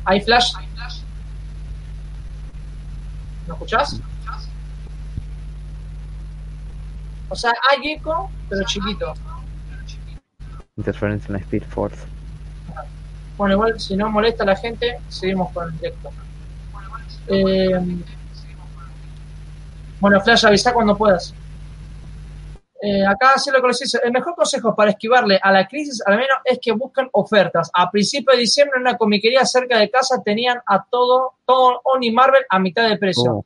¿Hay 0.05 0.21
flash? 0.23 0.55
¿Me 3.47 3.55
escuchás? 3.55 4.01
O 7.29 7.37
sea, 7.37 7.53
hay 7.71 7.93
eco, 7.93 8.31
pero 8.49 8.65
chiquito. 8.65 9.15
Interferencia 10.77 11.29
en 11.29 11.33
la 11.35 11.39
Speed 11.41 11.65
Force. 11.65 11.99
Bueno, 13.37 13.55
igual 13.55 13.81
si 13.81 13.97
no 13.97 14.11
molesta 14.11 14.43
a 14.43 14.47
la 14.47 14.57
gente, 14.57 14.99
seguimos 15.09 15.53
con 15.53 15.69
el 15.69 15.79
directo. 15.79 16.11
Eh, 17.29 17.81
bueno, 20.01 20.21
Flash, 20.21 20.47
avisa 20.47 20.73
cuando 20.73 20.97
puedas. 20.97 21.35
Eh, 22.83 23.05
acá 23.05 23.35
sí 23.37 23.51
lo 23.51 23.61
dice, 23.69 23.99
el 24.03 24.11
mejor 24.11 24.35
consejo 24.35 24.75
para 24.75 24.93
esquivarle 24.93 25.39
a 25.43 25.53
la 25.53 25.69
crisis, 25.69 26.03
al 26.07 26.17
menos, 26.17 26.39
es 26.45 26.59
que 26.63 26.73
busquen 26.73 27.11
ofertas. 27.13 27.71
A 27.75 27.91
principios 27.91 28.37
de 28.37 28.41
diciembre, 28.41 28.77
en 28.77 28.83
una 28.83 28.97
comiquería 28.97 29.45
cerca 29.45 29.79
de 29.79 29.91
casa, 29.91 30.23
tenían 30.25 30.59
a 30.67 30.83
todo, 30.85 31.35
todo 31.45 31.83
Oni 31.85 32.11
Marvel 32.11 32.43
a 32.49 32.59
mitad 32.59 32.89
de 32.89 32.97
precio. 32.97 33.33
Oh. 33.33 33.45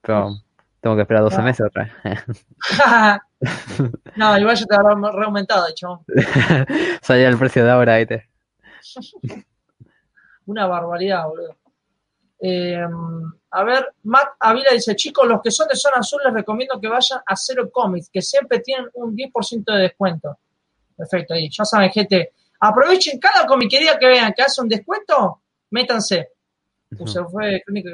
Pero 0.00 0.30
tengo 0.80 0.96
que 0.96 1.02
esperar 1.02 1.22
12 1.24 1.36
Ah. 1.38 1.42
meses 1.42 1.66
otra 1.66 1.92
vez. 2.04 2.24
no, 4.16 4.38
igual 4.38 4.56
yo 4.56 4.64
te 4.64 4.74
habrá 4.74 4.94
reaumentado, 5.12 5.68
hecho. 5.68 6.02
Salía 7.02 7.28
el 7.28 7.36
precio 7.36 7.62
de 7.62 7.70
ahora, 7.70 7.98
¿viste? 7.98 8.26
Una 10.46 10.66
barbaridad, 10.66 11.26
boludo. 11.26 11.56
Eh, 12.38 12.86
a 13.50 13.64
ver, 13.64 13.94
Matt 14.02 14.34
Avila 14.40 14.70
dice, 14.72 14.94
chicos, 14.94 15.26
los 15.26 15.40
que 15.40 15.50
son 15.50 15.68
de 15.68 15.76
zona 15.76 15.96
azul 15.98 16.20
les 16.24 16.34
recomiendo 16.34 16.78
que 16.80 16.88
vayan 16.88 17.20
a 17.24 17.36
Cero 17.36 17.70
Comics, 17.72 18.10
que 18.10 18.20
siempre 18.20 18.60
tienen 18.60 18.88
un 18.94 19.16
10% 19.16 19.64
de 19.64 19.82
descuento. 19.82 20.38
Perfecto, 20.96 21.34
ahí. 21.34 21.48
Ya 21.50 21.64
saben, 21.64 21.90
gente. 21.90 22.32
Aprovechen 22.60 23.18
cada 23.18 23.46
comiquería 23.46 23.98
que 23.98 24.06
vean 24.06 24.32
que 24.34 24.42
hace 24.42 24.60
un 24.60 24.68
descuento, 24.68 25.42
métanse. 25.70 26.30
Uh, 26.98 27.06
se 27.06 27.24
fue 27.24 27.62
Crónica. 27.64 27.90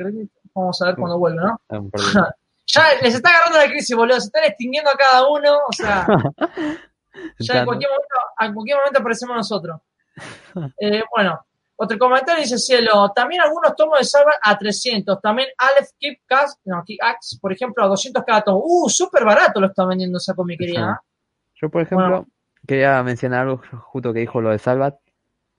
Vamos 0.54 0.82
a 0.82 0.86
ver 0.86 0.96
cuando 0.96 1.18
vuelve, 1.18 1.42
¿no? 1.42 1.60
Ah. 1.70 2.30
Ya 2.64 2.84
les 3.02 3.14
está 3.16 3.28
agarrando 3.28 3.58
la 3.58 3.66
crisis, 3.66 3.94
boludo. 3.94 4.20
Se 4.20 4.26
están 4.26 4.44
extinguiendo 4.44 4.88
a 4.88 4.96
cada 4.96 5.28
uno. 5.28 5.58
O 5.68 5.72
sea, 5.72 6.06
ya 7.38 7.58
en 7.58 7.66
cualquier 7.66 7.90
momento, 7.90 8.14
en 8.38 8.54
cualquier 8.54 8.76
momento 8.78 9.00
aparecemos 9.00 9.36
nosotros. 9.36 9.80
Eh, 10.78 11.02
bueno, 11.14 11.44
otro 11.82 11.98
comentario 11.98 12.42
dice 12.42 12.58
Cielo. 12.58 13.10
También 13.14 13.40
algunos 13.40 13.74
tomos 13.74 13.98
de 13.98 14.04
Salva 14.04 14.34
a 14.40 14.56
300. 14.56 15.20
También 15.20 15.48
Aleph 15.58 15.90
Keep 15.98 16.20
Cash, 16.26 16.50
no, 16.64 16.82
Keep 16.86 16.98
Axe, 17.02 17.38
por 17.40 17.52
ejemplo, 17.52 17.84
a 17.84 17.88
200 17.88 18.22
cada 18.24 18.42
tomo. 18.42 18.62
Uh, 18.64 18.88
súper 18.88 19.24
barato 19.24 19.60
lo 19.60 19.66
está 19.66 19.84
vendiendo 19.84 20.18
esa 20.18 20.34
comiquería. 20.34 20.80
¿eh? 20.80 21.06
Yo, 21.60 21.68
por 21.70 21.82
ejemplo, 21.82 22.08
Bueno. 22.08 22.26
quería 22.66 23.02
mencionar 23.02 23.40
algo 23.40 23.60
justo 23.82 24.12
que 24.12 24.20
dijo 24.20 24.40
lo 24.40 24.50
de 24.50 24.58
Salvat. 24.58 24.96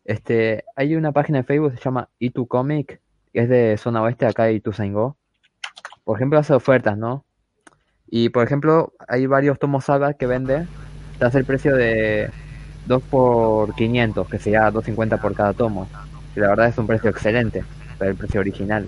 Este, 0.05 0.63
hay 0.75 0.95
una 0.95 1.11
página 1.11 1.39
de 1.39 1.43
Facebook 1.43 1.71
que 1.71 1.77
se 1.77 1.83
llama 1.83 2.09
Itu 2.19 2.47
Comic, 2.47 3.01
que 3.33 3.39
es 3.41 3.49
de 3.49 3.77
zona 3.77 4.01
oeste, 4.01 4.25
acá 4.25 4.45
de 4.45 4.53
Ituzaingó. 4.53 5.17
Por 6.03 6.17
ejemplo, 6.17 6.39
hace 6.39 6.53
ofertas, 6.53 6.97
¿no? 6.97 7.25
Y, 8.07 8.29
por 8.29 8.43
ejemplo, 8.45 8.93
hay 9.07 9.25
varios 9.25 9.59
tomos 9.59 9.85
Salvat 9.85 10.17
que 10.17 10.27
vende, 10.27 10.67
te 11.19 11.25
hace 11.25 11.39
el 11.39 11.45
precio 11.45 11.75
de 11.75 12.29
2 12.85 13.03
por 13.03 13.75
500, 13.75 14.27
que 14.27 14.39
sería 14.39 14.71
2.50 14.71 15.19
por 15.19 15.33
cada 15.33 15.53
tomo. 15.53 15.87
Y 16.35 16.39
la 16.39 16.47
verdad 16.49 16.67
es 16.67 16.77
un 16.77 16.87
precio 16.87 17.09
excelente, 17.09 17.63
para 17.97 18.11
el 18.11 18.17
precio 18.17 18.39
original. 18.39 18.87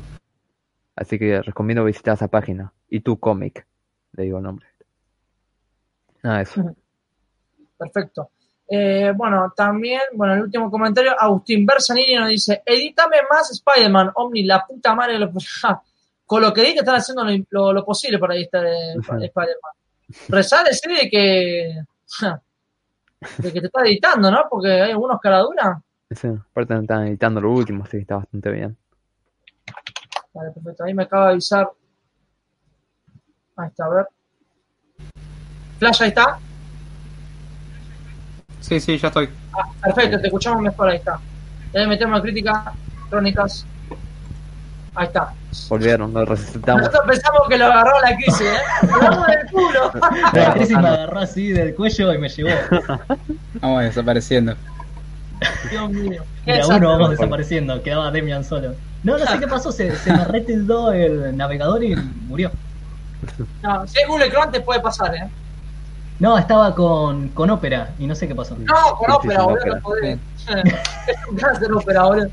Así 0.96 1.20
que 1.20 1.42
recomiendo 1.42 1.84
visitar 1.84 2.14
esa 2.16 2.28
página, 2.28 2.72
Itu 2.90 3.20
Comic, 3.20 3.66
le 4.14 4.24
digo 4.24 4.38
el 4.38 4.44
nombre. 4.44 4.68
Nada, 6.24 6.42
eso. 6.42 6.76
Perfecto. 7.78 8.30
Eh, 8.68 9.12
bueno, 9.16 9.54
también, 9.56 10.02
bueno, 10.14 10.34
el 10.34 10.42
último 10.44 10.72
comentario, 10.72 11.14
Agustín 11.20 11.66
Bersanini 11.66 12.16
nos 12.16 12.30
dice, 12.30 12.64
edítame 12.66 13.18
más 13.30 13.52
Spider-Man, 13.52 14.12
Omni, 14.16 14.44
la 14.44 14.66
puta 14.66 14.96
madre 14.96 15.14
de 15.14 15.20
lo 15.20 15.32
ja, 15.62 15.82
Con 16.26 16.42
lo 16.42 16.52
que 16.52 16.62
di 16.64 16.74
que 16.74 16.80
están 16.80 16.96
haciendo 16.96 17.24
lo, 17.24 17.32
lo- 17.52 17.74
lo 17.74 17.86
posible 17.86 18.18
para 18.18 18.34
editar 18.36 18.66
Spider-Man. 18.66 19.74
Rezá 20.30 20.64
decir 20.64 20.92
de 20.98 21.08
que, 21.10 21.76
de 23.38 23.54
que 23.54 23.60
te 23.62 23.68
está 23.68 23.82
editando, 23.84 24.32
¿no? 24.32 24.46
Porque 24.50 24.72
hay 24.72 24.92
algunos 24.92 25.20
caraduras. 25.22 25.78
Sí, 26.12 26.28
aparte 26.28 26.76
están 26.76 27.08
editando 27.08 27.42
lo 27.42 27.52
último, 27.52 27.84
así 27.84 27.98
que 27.98 28.02
está 28.02 28.18
bastante 28.18 28.52
bien. 28.52 28.78
Vale, 30.34 30.52
perfecto. 30.52 30.84
Ahí 30.84 30.94
me 30.94 31.04
acaba 31.04 31.28
de 31.28 31.32
avisar. 31.32 31.70
Ahí 33.56 33.68
está, 33.68 33.86
a 33.86 33.90
ver. 33.90 34.08
Flash, 35.80 36.04
ahí 36.04 36.10
está. 36.10 36.40
Sí, 38.60 38.80
sí, 38.80 38.98
ya 38.98 39.08
estoy. 39.08 39.30
Perfecto, 39.82 40.20
te 40.20 40.28
escuchamos 40.28 40.62
mejor, 40.62 40.90
ahí 40.90 40.98
está. 40.98 41.20
Ya 41.74 41.88
metemos 41.88 42.18
en 42.18 42.24
crítica, 42.24 42.74
crónicas. 43.10 43.66
Ahí 44.96 45.08
está. 45.08 45.34
Volvieron, 45.70 46.14
lo 46.14 46.26
resucitamos. 46.26 46.82
Nosotros 46.82 47.04
pensamos 47.08 47.42
que 47.50 47.58
lo 47.58 47.66
agarró 47.66 48.02
la 48.02 48.16
crisis, 48.16 48.42
¿eh? 48.42 48.88
Lo 48.88 48.96
agarró 48.96 49.26
del 49.26 49.52
culo. 49.52 49.92
La 50.34 50.54
crisis 50.54 50.78
me 50.78 50.88
agarró 50.88 51.20
así 51.20 51.50
del 51.50 51.76
cuello 51.76 52.14
y 52.14 52.18
me 52.18 52.30
llevó. 52.30 52.50
Vamos 53.62 53.84
desapareciendo. 53.84 54.56
Dios 55.70 55.90
mío. 55.90 56.24
De 56.46 56.62
a 56.62 56.68
uno 56.68 56.90
vamos 56.90 57.10
desapareciendo, 57.12 57.82
quedaba 57.82 58.12
Demian 58.12 58.44
solo. 58.44 58.76
No, 59.04 59.18
no 59.18 59.26
sé 59.26 59.40
qué 59.40 59.48
pasó, 59.48 59.72
se, 59.72 59.96
se 59.96 60.12
me 60.18 60.26
retildó 60.26 60.92
el 60.92 61.36
navegador 61.36 61.84
y 61.84 61.96
murió. 61.96 62.52
No, 63.62 63.88
si 63.88 64.00
es 64.00 64.08
Google 64.08 64.30
Chrome 64.30 64.52
te 64.52 64.62
puede 64.62 64.80
pasar, 64.80 65.16
¿eh? 65.16 65.30
No, 66.20 66.38
estaba 66.38 66.74
con, 66.74 67.30
con 67.30 67.50
ópera 67.50 67.90
y 68.00 68.08
no 68.08 68.16
sé 68.16 68.28
qué 68.28 68.36
pasó. 68.36 68.56
No, 68.58 68.96
con 68.96 69.22
sí, 69.22 69.28
boludo. 69.28 70.18
Es 71.08 71.18
un 71.68 71.74
ópera, 71.76 72.04
boludo. 72.04 72.30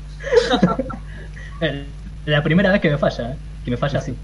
La 2.25 2.41
primera 2.41 2.71
vez 2.71 2.81
que 2.81 2.89
me 2.89 2.97
falla, 2.97 3.31
¿eh? 3.31 3.37
que 3.65 3.71
me 3.71 3.77
falla 3.77 3.99
así. 3.99 4.15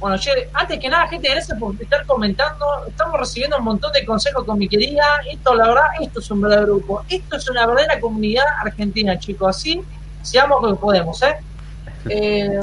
Bueno, 0.00 0.16
che, 0.16 0.48
antes 0.54 0.78
que 0.78 0.88
nada, 0.88 1.06
gente, 1.08 1.28
gracias 1.28 1.58
por 1.58 1.74
estar 1.80 2.06
comentando. 2.06 2.64
Estamos 2.88 3.20
recibiendo 3.20 3.58
un 3.58 3.64
montón 3.64 3.92
de 3.92 4.04
consejos 4.06 4.44
con 4.44 4.58
mi 4.58 4.66
querida. 4.66 5.04
Esto, 5.30 5.54
la 5.54 5.68
verdad, 5.68 5.84
esto 6.00 6.20
es 6.20 6.30
un 6.30 6.40
verdadero 6.40 6.76
grupo. 6.76 7.04
Esto 7.06 7.36
es 7.36 7.48
una 7.50 7.66
verdadera 7.66 8.00
comunidad 8.00 8.46
argentina, 8.64 9.18
chicos. 9.18 9.56
Así, 9.56 9.82
seamos 10.22 10.62
lo 10.62 10.70
que 10.70 10.80
podemos, 10.80 11.22
¿eh? 11.22 11.36
eh 12.08 12.60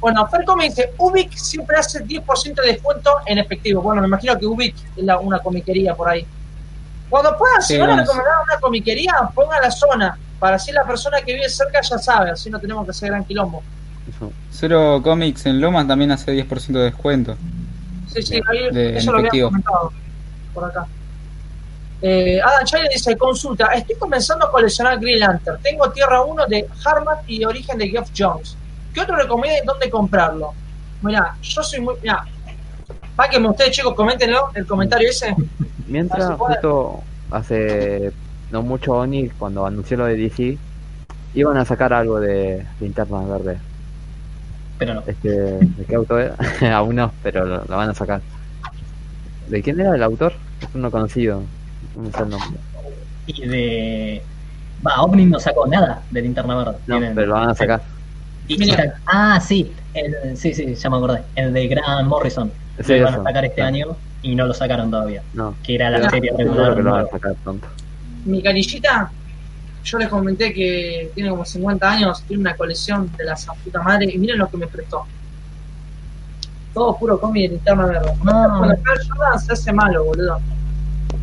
bueno, 0.00 0.26
Ferco 0.28 0.56
me 0.56 0.64
dice, 0.64 0.94
Ubic 0.96 1.36
siempre 1.36 1.76
hace 1.76 2.02
10% 2.02 2.54
de 2.54 2.72
descuento 2.72 3.18
en 3.26 3.38
efectivo. 3.38 3.82
Bueno, 3.82 4.00
me 4.00 4.08
imagino 4.08 4.36
que 4.38 4.46
Ubic 4.46 4.74
es 4.96 5.04
la, 5.04 5.18
una 5.18 5.38
comiquería 5.38 5.94
por 5.94 6.08
ahí. 6.08 6.26
Cuando 7.08 7.36
puedan, 7.36 7.60
si 7.60 7.76
van 7.76 7.90
a 7.90 7.96
recomendar 7.96 8.34
una 8.44 8.58
comiquería, 8.58 9.12
ponga 9.34 9.60
la 9.60 9.70
zona, 9.70 10.18
para 10.38 10.56
así 10.56 10.72
la 10.72 10.84
persona 10.84 11.20
que 11.20 11.34
vive 11.34 11.48
cerca 11.50 11.82
ya 11.82 11.98
sabe, 11.98 12.30
así 12.30 12.48
no 12.48 12.58
tenemos 12.58 12.84
que 12.86 12.92
hacer 12.92 13.10
gran 13.10 13.24
quilombo. 13.24 13.62
Cero 14.50 15.00
Comics 15.02 15.46
en 15.46 15.60
Lomas 15.60 15.86
también 15.86 16.10
hace 16.10 16.32
10% 16.32 16.66
de 16.66 16.84
descuento. 16.84 17.36
Sí, 18.12 18.22
sí, 18.22 18.40
ahí, 18.48 18.96
eso 18.96 19.12
lo 19.12 19.18
había 19.18 19.44
comentado 19.44 19.92
por 20.52 20.64
acá. 20.64 20.86
Eh, 22.02 22.40
Adam 22.42 22.64
Chile 22.64 22.88
dice, 22.92 23.16
consulta, 23.16 23.66
estoy 23.66 23.96
comenzando 23.96 24.46
a 24.46 24.50
coleccionar 24.50 24.98
Green 24.98 25.20
Lantern. 25.20 25.60
Tengo 25.62 25.90
Tierra 25.90 26.22
1 26.22 26.46
de 26.46 26.66
Harman 26.84 27.18
y 27.26 27.44
Origen 27.44 27.78
de 27.78 27.88
Geoff 27.88 28.10
Jones. 28.16 28.56
¿Qué 28.94 29.02
otro 29.02 29.16
recomienda 29.16 29.62
y 29.62 29.66
dónde 29.66 29.90
comprarlo? 29.90 30.52
Mira, 31.02 31.36
yo 31.42 31.62
soy 31.62 31.80
muy... 31.80 31.94
Mira, 32.02 32.24
que 33.30 33.38
ustedes 33.38 33.70
chicos, 33.72 33.94
coméntenlo, 33.94 34.50
el 34.54 34.66
comentario 34.66 35.10
ese. 35.10 35.34
Mientras, 35.86 36.38
justo 36.38 37.02
hace 37.30 38.12
no 38.50 38.62
mucho 38.62 38.92
Oni, 38.92 39.28
cuando 39.28 39.66
anunció 39.66 39.96
lo 39.96 40.06
de 40.06 40.16
DC, 40.16 40.58
iban 41.34 41.56
a 41.56 41.64
sacar 41.64 41.92
algo 41.92 42.18
de 42.18 42.64
linterna 42.80 43.20
verde. 43.20 43.58
Pero 44.80 44.94
no. 44.94 45.02
Este, 45.06 45.28
¿De 45.28 45.84
qué 45.86 45.94
autor 45.94 46.20
era? 46.22 46.76
Aún 46.78 46.96
no, 46.96 47.12
pero 47.22 47.44
lo, 47.44 47.64
van 47.66 47.90
a 47.90 47.94
sacar. 47.94 48.22
¿De 49.48 49.62
quién 49.62 49.78
era 49.78 49.94
el 49.94 50.02
autor? 50.02 50.32
Es 50.62 50.68
uno 50.74 50.90
conocido. 50.90 51.42
No 51.94 52.10
sé 52.10 52.22
el 52.22 52.30
nombre. 52.30 52.60
Y 53.26 53.46
de. 53.46 54.22
Va, 54.84 55.02
Omni 55.02 55.26
no 55.26 55.38
sacó 55.38 55.66
nada 55.66 56.02
de 56.10 56.22
linterna 56.22 56.56
verde. 56.56 56.78
No, 56.86 56.98
pero 56.98 57.26
lo 57.26 57.34
van 57.34 57.50
a 57.50 57.54
sacar. 57.54 57.82
ah, 59.04 59.38
sí, 59.38 59.70
el, 59.92 60.34
sí, 60.38 60.54
sí, 60.54 60.74
ya 60.74 60.88
me 60.88 60.96
acordé. 60.96 61.20
El 61.36 61.52
de 61.52 61.68
Grant 61.68 62.08
Morrison. 62.08 62.50
Sí, 62.82 62.98
lo 62.98 63.04
van 63.04 63.20
a 63.20 63.22
sacar 63.22 63.44
este 63.44 63.60
año 63.60 63.88
y 64.22 64.34
no 64.34 64.46
lo 64.46 64.54
sacaron 64.54 64.90
todavía. 64.90 65.22
No. 65.34 65.54
Que 65.62 65.74
era 65.74 65.90
la 65.90 66.08
serie 66.08 66.32
regular. 66.34 66.74
Que 66.74 66.82
lo 66.82 66.90
van 66.90 67.04
a 67.04 67.08
sacar 67.08 67.34
pronto. 67.44 67.68
Mi 68.24 68.42
canillita 68.42 69.10
yo 69.84 69.98
les 69.98 70.08
comenté 70.08 70.52
que 70.52 71.10
tiene 71.14 71.30
como 71.30 71.44
50 71.44 71.90
años, 71.90 72.22
tiene 72.26 72.42
una 72.42 72.56
colección 72.56 73.10
de 73.16 73.24
la 73.24 73.36
puta 73.64 73.82
madre 73.82 74.10
y 74.12 74.18
miren 74.18 74.38
lo 74.38 74.48
que 74.48 74.56
me 74.56 74.66
prestó. 74.66 75.04
Todo 76.74 76.96
puro 76.96 77.18
cómic 77.18 77.44
de 77.44 77.48
linterna 77.56 77.86
verde. 77.86 78.12
No. 78.22 78.58
Cuando 78.58 78.76
Jordan 78.76 79.40
se 79.40 79.52
hace 79.52 79.72
malo, 79.72 80.04
boludo. 80.04 80.40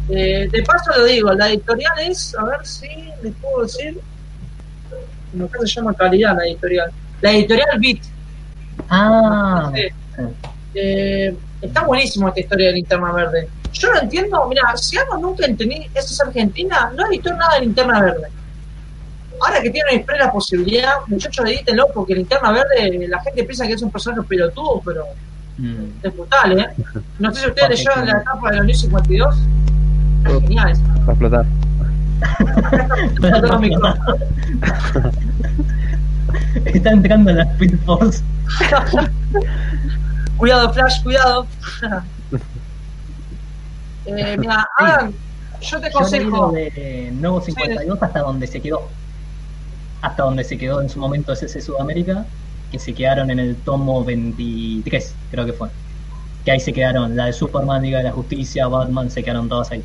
Eh, 0.10 0.50
de 0.52 0.64
paso 0.64 0.92
lo 0.98 1.06
digo, 1.06 1.34
la 1.34 1.50
editorial 1.50 2.00
es, 2.00 2.36
a 2.36 2.46
ver 2.46 2.66
si 2.66 2.88
les 3.22 3.34
puedo 3.36 3.64
decir, 3.64 4.00
como 5.32 5.50
que 5.50 5.60
se 5.60 5.68
llama 5.68 5.94
calidad 5.94 6.36
la 6.36 6.46
editorial. 6.46 6.92
La 7.22 7.32
editorial 7.32 7.80
Beat. 7.80 8.00
Ah. 8.90 9.72
Eh, 10.74 11.36
está 11.62 11.84
buenísimo 11.84 12.28
esta 12.28 12.40
historia 12.40 12.68
de 12.68 12.74
linterna 12.74 13.12
verde. 13.12 13.48
Yo 13.72 13.94
no 13.94 14.00
entiendo, 14.02 14.48
mira, 14.48 14.76
si 14.76 14.98
algo 14.98 15.18
nunca 15.18 15.46
entendí, 15.46 15.88
esa 15.94 16.14
es 16.14 16.22
Argentina, 16.22 16.92
no 16.96 17.06
editó 17.08 17.34
nada 17.34 17.56
de 17.56 17.62
linterna 17.62 18.02
verde 18.02 18.28
ahora 19.42 19.62
que 19.62 19.70
tienen 19.70 20.06
la 20.20 20.32
posibilidad, 20.32 20.94
muchachos, 21.08 21.46
edítenlo, 21.46 21.88
porque 21.94 22.16
Linterna 22.16 22.52
Verde, 22.52 23.08
la 23.08 23.20
gente 23.22 23.44
piensa 23.44 23.68
que 23.68 23.74
es 23.74 23.82
un 23.82 23.92
personaje 23.92 24.24
pelotudo, 24.24 24.82
pero 24.84 25.06
mm. 25.58 25.86
es 26.04 26.16
brutal, 26.16 26.60
¿eh? 26.60 26.68
No 27.20 27.34
sé 27.34 27.42
si 27.42 27.48
ustedes 27.48 27.70
leyeron 27.86 28.06
la 28.06 28.20
etapa 28.20 28.52
de 28.52 28.58
los 28.58 28.66
New 28.66 28.76
52. 28.76 29.36
Es 30.26 30.42
genial 30.42 30.72
eso. 30.72 30.82
Va 30.84 31.08
a 31.08 31.12
explotar. 31.12 31.46
Está 36.66 36.92
entrando 36.92 37.30
en 37.30 37.38
la 37.38 37.44
Speed 37.44 37.78
Force. 37.86 38.24
cuidado, 40.38 40.74
Flash, 40.74 41.04
cuidado. 41.04 41.48
eh, 44.06 44.36
mira, 44.40 44.68
Adam, 44.78 45.14
yo 45.62 45.80
te 45.80 45.88
aconsejo. 45.88 46.52
de 46.52 47.12
Nuevo 47.14 47.42
52 47.42 48.02
hasta 48.02 48.20
donde 48.20 48.48
se 48.48 48.60
quedó 48.62 48.90
hasta 50.02 50.24
donde 50.24 50.44
se 50.44 50.58
quedó 50.58 50.82
en 50.82 50.90
su 50.90 51.00
momento 51.00 51.34
SC 51.34 51.62
Sudamérica, 51.62 52.26
que 52.72 52.80
se 52.80 52.94
quedaron 52.94 53.32
en 53.32 53.40
el 53.40 53.56
tomo 53.56 54.04
23, 54.04 55.16
creo 55.32 55.46
que 55.46 55.54
fue. 55.54 55.70
Que 56.46 56.52
ahí 56.52 56.60
se 56.60 56.74
quedaron, 56.74 57.16
la 57.16 57.26
de 57.26 57.34
Superman, 57.34 57.82
Liga 57.82 58.00
de 58.00 58.06
la 58.06 58.12
Justicia, 58.12 58.68
Batman, 58.68 59.10
se 59.10 59.24
quedaron 59.24 59.50
todas 59.50 59.72
ahí. 59.72 59.84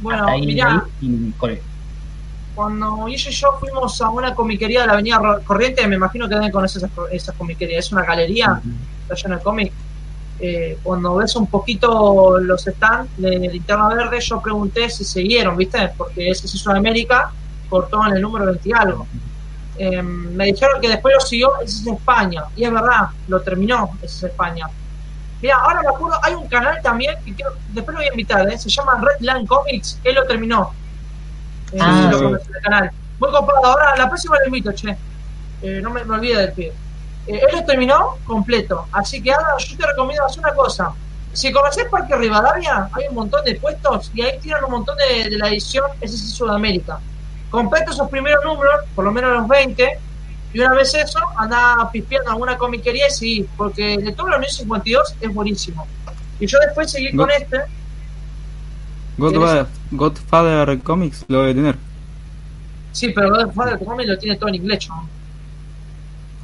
Bueno, 0.00 0.26
mira 0.38 0.84
cuando 2.58 3.06
ella 3.06 3.30
y 3.30 3.32
yo 3.32 3.52
fuimos 3.60 4.00
a 4.00 4.10
una 4.10 4.34
comiquería 4.34 4.80
de 4.80 4.88
la 4.88 4.94
Avenida 4.94 5.20
Corriente, 5.44 5.86
me 5.86 5.94
imagino 5.94 6.28
que 6.28 6.34
deben 6.34 6.50
conocer 6.50 6.82
esa, 6.82 6.90
esa 7.12 7.32
comiquería, 7.34 7.78
es 7.78 7.92
una 7.92 8.02
galería, 8.02 8.60
está 9.02 9.14
llena 9.14 9.36
de 9.36 9.42
cómic. 9.44 9.72
Eh, 10.40 10.76
cuando 10.82 11.14
ves 11.14 11.36
un 11.36 11.46
poquito 11.46 12.36
los 12.40 12.64
stands 12.64 13.16
de 13.16 13.30
Linterna 13.38 13.88
Verde, 13.94 14.18
yo 14.20 14.42
pregunté 14.42 14.90
si 14.90 15.04
siguieron, 15.04 15.56
¿viste? 15.56 15.90
Porque 15.96 16.30
ese 16.30 16.46
es 16.46 16.52
Sudamérica 16.52 17.30
cortó 17.68 18.06
en 18.06 18.16
el 18.16 18.22
número 18.22 18.46
20 18.46 18.68
y 18.68 18.72
algo. 18.72 19.06
Eh, 19.78 20.02
me 20.02 20.46
dijeron 20.46 20.80
que 20.80 20.88
después 20.88 21.14
lo 21.14 21.20
siguió 21.20 21.56
ese 21.60 21.82
es 21.82 21.86
España, 21.86 22.44
y 22.56 22.64
es 22.64 22.72
verdad, 22.72 23.10
lo 23.28 23.40
terminó 23.40 23.90
ese 24.02 24.26
es 24.26 24.32
España. 24.32 24.68
Mira, 25.40 25.56
ahora 25.56 25.82
me 25.82 25.88
acuerdo, 25.88 26.18
hay 26.20 26.34
un 26.34 26.48
canal 26.48 26.82
también 26.82 27.14
que 27.24 27.32
quiero, 27.32 27.52
después 27.68 27.94
lo 27.94 28.00
voy 28.00 28.08
a 28.08 28.10
invitar, 28.10 28.50
¿eh? 28.50 28.58
se 28.58 28.68
llama 28.68 29.00
Redland 29.00 29.46
Comics, 29.46 30.00
él 30.02 30.16
lo 30.16 30.24
terminó. 30.24 30.72
Eh, 31.72 31.78
ah, 31.80 32.10
el 32.12 32.62
canal. 32.62 32.90
Muy 33.20 33.30
copado, 33.30 33.64
ahora 33.64 33.96
la 33.96 34.08
próxima 34.08 34.36
lo 34.40 34.46
invito, 34.46 34.72
che. 34.72 34.96
Eh, 35.62 35.80
no 35.80 35.90
me, 35.90 36.04
me 36.04 36.16
olvide 36.16 36.40
del 36.40 36.52
pie. 36.52 36.72
él 37.28 37.40
lo 37.52 37.64
terminó 37.64 38.16
completo, 38.24 38.86
así 38.90 39.22
que 39.22 39.32
ahora 39.32 39.56
yo 39.58 39.76
te 39.76 39.86
recomiendo 39.86 40.24
hacer 40.24 40.40
una 40.40 40.54
cosa. 40.54 40.92
Si 41.32 41.52
conoces 41.52 41.84
Parque 41.88 42.16
Rivadavia, 42.16 42.88
hay 42.92 43.06
un 43.08 43.14
montón 43.14 43.44
de 43.44 43.54
puestos 43.54 44.10
y 44.12 44.22
ahí 44.22 44.40
tiran 44.40 44.64
un 44.64 44.72
montón 44.72 44.96
de, 44.96 45.30
de 45.30 45.38
la 45.38 45.48
edición 45.48 45.84
ese 46.00 46.16
es 46.16 46.34
Sudamérica 46.34 46.98
completo 47.50 47.92
esos 47.92 48.08
primeros 48.08 48.44
números, 48.44 48.74
por 48.94 49.04
lo 49.04 49.12
menos 49.12 49.32
los 49.32 49.48
20, 49.48 49.98
y 50.52 50.60
una 50.60 50.74
vez 50.74 50.94
eso, 50.94 51.18
anda 51.36 51.88
pispeando 51.92 52.30
alguna 52.30 52.56
comiquería 52.56 53.08
y 53.08 53.10
sí, 53.10 53.48
porque 53.56 53.98
de 53.98 54.12
todos 54.12 54.30
los 54.30 54.56
52 54.56 55.14
es 55.20 55.34
buenísimo. 55.34 55.86
Y 56.40 56.46
yo 56.46 56.58
después 56.60 56.90
seguí 56.90 57.14
con 57.14 57.30
este. 57.30 57.60
Godfather, 59.18 59.66
Godfather 59.90 60.78
Comics 60.80 61.24
lo 61.28 61.40
debe 61.40 61.54
tener. 61.54 61.76
Sí, 62.92 63.10
pero 63.14 63.30
Godfather 63.30 63.78
Comics 63.84 64.08
lo 64.08 64.18
tiene 64.18 64.36
todo 64.36 64.48
en 64.48 64.54
inglés, 64.54 64.88
¿no? 64.88 65.08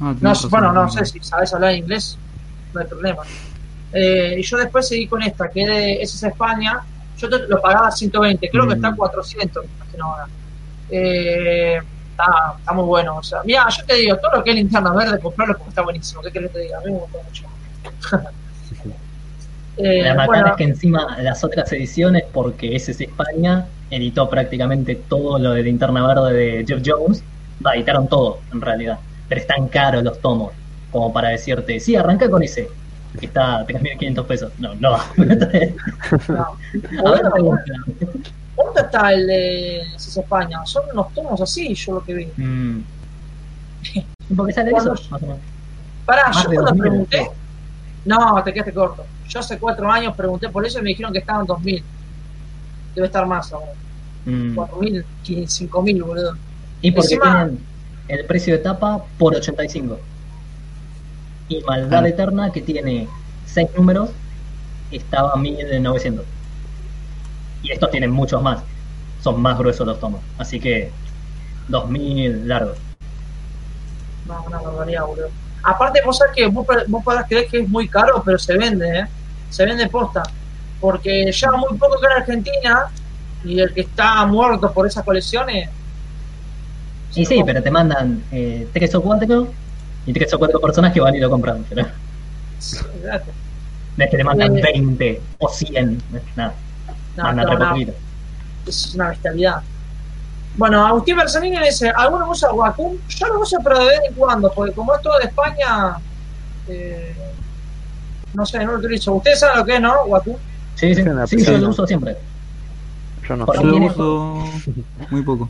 Ah, 0.01 0.13
no, 0.19 0.33
bueno, 0.49 0.73
no 0.73 0.91
sé 0.91 1.05
si 1.05 1.19
sabes 1.21 1.53
hablar 1.53 1.73
inglés, 1.73 2.17
no 2.73 2.81
hay 2.81 2.87
problema. 2.87 3.23
Eh, 3.93 4.35
y 4.37 4.43
yo 4.43 4.57
después 4.57 4.87
seguí 4.87 5.07
con 5.07 5.23
esta, 5.23 5.49
que 5.49 6.01
es, 6.01 6.13
es 6.13 6.23
España. 6.23 6.81
Yo 7.17 7.29
lo 7.29 7.61
pagaba 7.61 7.89
120, 7.89 8.49
creo 8.49 8.67
que 8.67 8.73
está 8.73 8.89
a 8.89 8.95
400, 8.95 9.65
ahora. 10.01 10.27
Eh, 10.89 11.79
está, 12.11 12.73
muy 12.73 12.85
bueno. 12.85 13.17
O 13.17 13.23
sea, 13.23 13.41
mira, 13.43 13.67
yo 13.69 13.85
te 13.85 13.95
digo, 13.95 14.17
todo 14.17 14.37
lo 14.37 14.43
que 14.43 14.51
es 14.51 14.55
linterna 14.55 14.93
verde, 14.93 15.19
comprarlo 15.19 15.57
porque 15.57 15.69
está 15.69 15.81
buenísimo. 15.81 16.21
¿Qué 16.21 16.31
querés 16.31 16.51
que 16.51 16.59
te 16.59 16.63
diga? 16.65 16.77
A 16.77 16.81
mí 16.81 16.91
me 16.91 16.99
gustó 16.99 17.21
mucho. 17.23 17.45
eh, 19.77 20.03
la 20.03 20.13
bacana 20.15 20.49
es 20.51 20.55
que 20.55 20.63
encima 20.63 21.17
las 21.21 21.43
otras 21.43 21.71
ediciones, 21.73 22.23
porque 22.31 22.75
ese 22.75 22.91
es 22.91 23.01
España, 23.01 23.65
editó 23.89 24.29
prácticamente 24.29 24.95
todo 24.95 25.39
lo 25.39 25.51
de 25.51 25.63
linterna 25.63 26.05
verde 26.07 26.33
de 26.33 26.65
Jeff 26.65 26.81
Jones. 26.85 27.23
Va, 27.65 27.75
editaron 27.75 28.07
todo, 28.07 28.39
en 28.53 28.61
realidad. 28.61 28.99
Pero 29.27 29.41
están 29.41 29.67
caros 29.67 30.03
los 30.03 30.19
tomos, 30.19 30.51
como 30.91 31.11
para 31.11 31.29
decirte, 31.29 31.79
sí, 31.79 31.95
arranca 31.95 32.29
con 32.29 32.43
ese, 32.43 32.69
que 33.19 33.25
está 33.25 33.57
a 33.57 33.67
3.500 33.67 34.25
pesos. 34.25 34.51
No, 34.59 34.75
no. 34.75 34.97
no. 35.17 36.57
A 37.05 37.11
ver, 37.11 37.23
¿Dónde 38.55 38.81
está 38.81 39.13
el 39.13 39.27
de 39.27 39.83
CIS 39.97 40.17
España? 40.17 40.65
Son 40.65 40.83
unos 40.91 41.13
tomos 41.13 41.41
así, 41.41 41.73
yo 41.75 41.95
lo 41.95 42.03
que 42.03 42.13
vi. 42.13 42.25
Mm. 42.37 42.83
¿Por 44.35 44.47
qué 44.47 44.53
sale 44.53 44.71
eso? 44.71 44.95
Pará, 46.05 46.31
yo 46.31 46.49
cuando 46.53 46.75
pregunté. 46.75 47.31
No, 48.05 48.41
te 48.43 48.53
quedaste 48.53 48.73
corto. 48.73 49.05
Yo 49.27 49.39
hace 49.39 49.57
cuatro 49.57 49.91
años 49.91 50.15
pregunté 50.15 50.49
por 50.49 50.65
eso 50.65 50.79
y 50.79 50.83
me 50.83 50.89
dijeron 50.89 51.11
que 51.11 51.19
estaba 51.19 51.41
en 51.41 51.47
2000. 51.47 51.83
Debe 52.93 53.07
estar 53.07 53.25
más 53.25 53.51
ahora. 53.51 53.71
Mm. 54.25 54.57
4.000, 54.57 55.05
5.000, 55.23 56.05
boludo. 56.05 56.35
Y 56.81 56.91
porque 56.91 57.17
tienen 57.17 57.59
el 58.07 58.25
precio 58.25 58.53
de 58.53 58.59
tapa 58.59 59.03
por 59.17 59.35
85. 59.35 59.99
Y 61.49 61.61
Maldad 61.61 62.05
ah. 62.05 62.09
Eterna, 62.09 62.51
que 62.51 62.61
tiene 62.61 63.07
6 63.45 63.69
números, 63.75 64.09
estaba 64.91 65.33
a 65.33 65.37
1900. 65.37 66.25
Y 67.65 67.71
estos 67.71 67.89
tienen 67.89 68.11
muchos 68.11 68.41
más. 68.41 68.59
Son 69.23 69.41
más 69.41 69.57
gruesos 69.57 69.87
los 69.87 69.99
tomos. 69.99 70.21
Así 70.37 70.59
que 70.59 70.91
2000 71.67 72.47
largos. 72.47 72.77
No, 74.27 74.43
una 74.45 74.59
barbaridad, 74.59 75.05
boludo. 75.05 75.29
Aparte, 75.63 76.01
vos 76.05 76.17
sabés 76.19 76.35
que 76.35 76.45
vos, 76.47 76.65
vos 76.87 77.03
podrás 77.03 77.27
creer 77.27 77.47
que 77.47 77.61
es 77.61 77.69
muy 77.69 77.87
caro, 77.87 78.21
pero 78.23 78.37
se 78.37 78.55
vende, 78.55 78.99
¿eh? 78.99 79.05
Se 79.49 79.65
vende 79.65 79.87
posta. 79.87 80.21
Porque 80.79 81.31
lleva 81.31 81.57
muy 81.57 81.75
poco 81.77 81.99
que 81.99 82.05
en 82.05 82.11
Argentina 82.11 82.85
y 83.43 83.59
el 83.59 83.73
que 83.73 83.81
está 83.81 84.25
muerto 84.27 84.71
por 84.71 84.85
esas 84.85 85.03
colecciones. 85.03 85.69
Y 87.15 87.25
sí, 87.25 87.41
pero 87.45 87.63
te 87.63 87.71
mandan 87.71 88.23
eh, 88.31 88.67
tres 88.73 88.93
o 88.93 89.01
cuatro 89.01 89.47
y 90.05 90.13
tres 90.13 90.31
o 90.33 90.37
cuatro 90.37 90.59
personas 90.59 90.93
que 90.93 90.99
van 90.99 91.15
y 91.15 91.19
lo 91.19 91.29
compran. 91.31 91.65
Pero 91.67 91.83
no 93.97 94.03
es 94.03 94.11
que 94.11 94.17
te 94.17 94.23
mandan 94.23 94.55
Eh. 94.57 94.61
20 94.61 95.21
o 95.39 95.49
100. 95.49 96.01
Nada, 96.35 96.53
No, 97.15 97.31
no, 97.31 97.69
poquito. 97.69 97.93
es 98.67 98.95
una 98.95 99.09
bestialidad. 99.09 99.61
Bueno, 100.57 100.85
Agustín 100.85 101.17
Bersanini 101.17 101.57
dice, 101.59 101.91
¿alguno 101.95 102.29
usa 102.29 102.51
Wacom? 102.53 102.93
Yo 103.09 103.27
lo 103.27 103.41
uso 103.41 103.57
pero 103.63 103.79
de 103.79 103.85
vez 103.85 103.99
en 104.07 104.13
cuando, 104.13 104.51
porque 104.53 104.73
como 104.73 104.95
es 104.95 105.01
todo 105.01 105.17
de 105.17 105.25
España, 105.25 105.97
eh, 106.67 107.13
no 108.33 108.45
sé, 108.45 108.63
no 108.63 108.73
lo 108.73 108.77
utilizo. 108.79 109.13
Ustedes 109.13 109.39
saben 109.39 109.59
lo 109.59 109.65
que 109.65 109.75
es, 109.75 109.81
¿no? 109.81 110.03
Wacom. 110.05 110.35
Sí, 110.75 110.95
sí, 110.95 111.01
una 111.01 111.27
sí, 111.27 111.43
yo 111.43 111.57
lo 111.57 111.69
uso 111.69 111.85
siempre. 111.85 112.15
Yo 113.27 113.35
no. 113.35 113.45
Yo 113.53 113.63
lo 113.63 113.85
uso 113.85 114.43
muy 115.09 115.21
poco. 115.23 115.49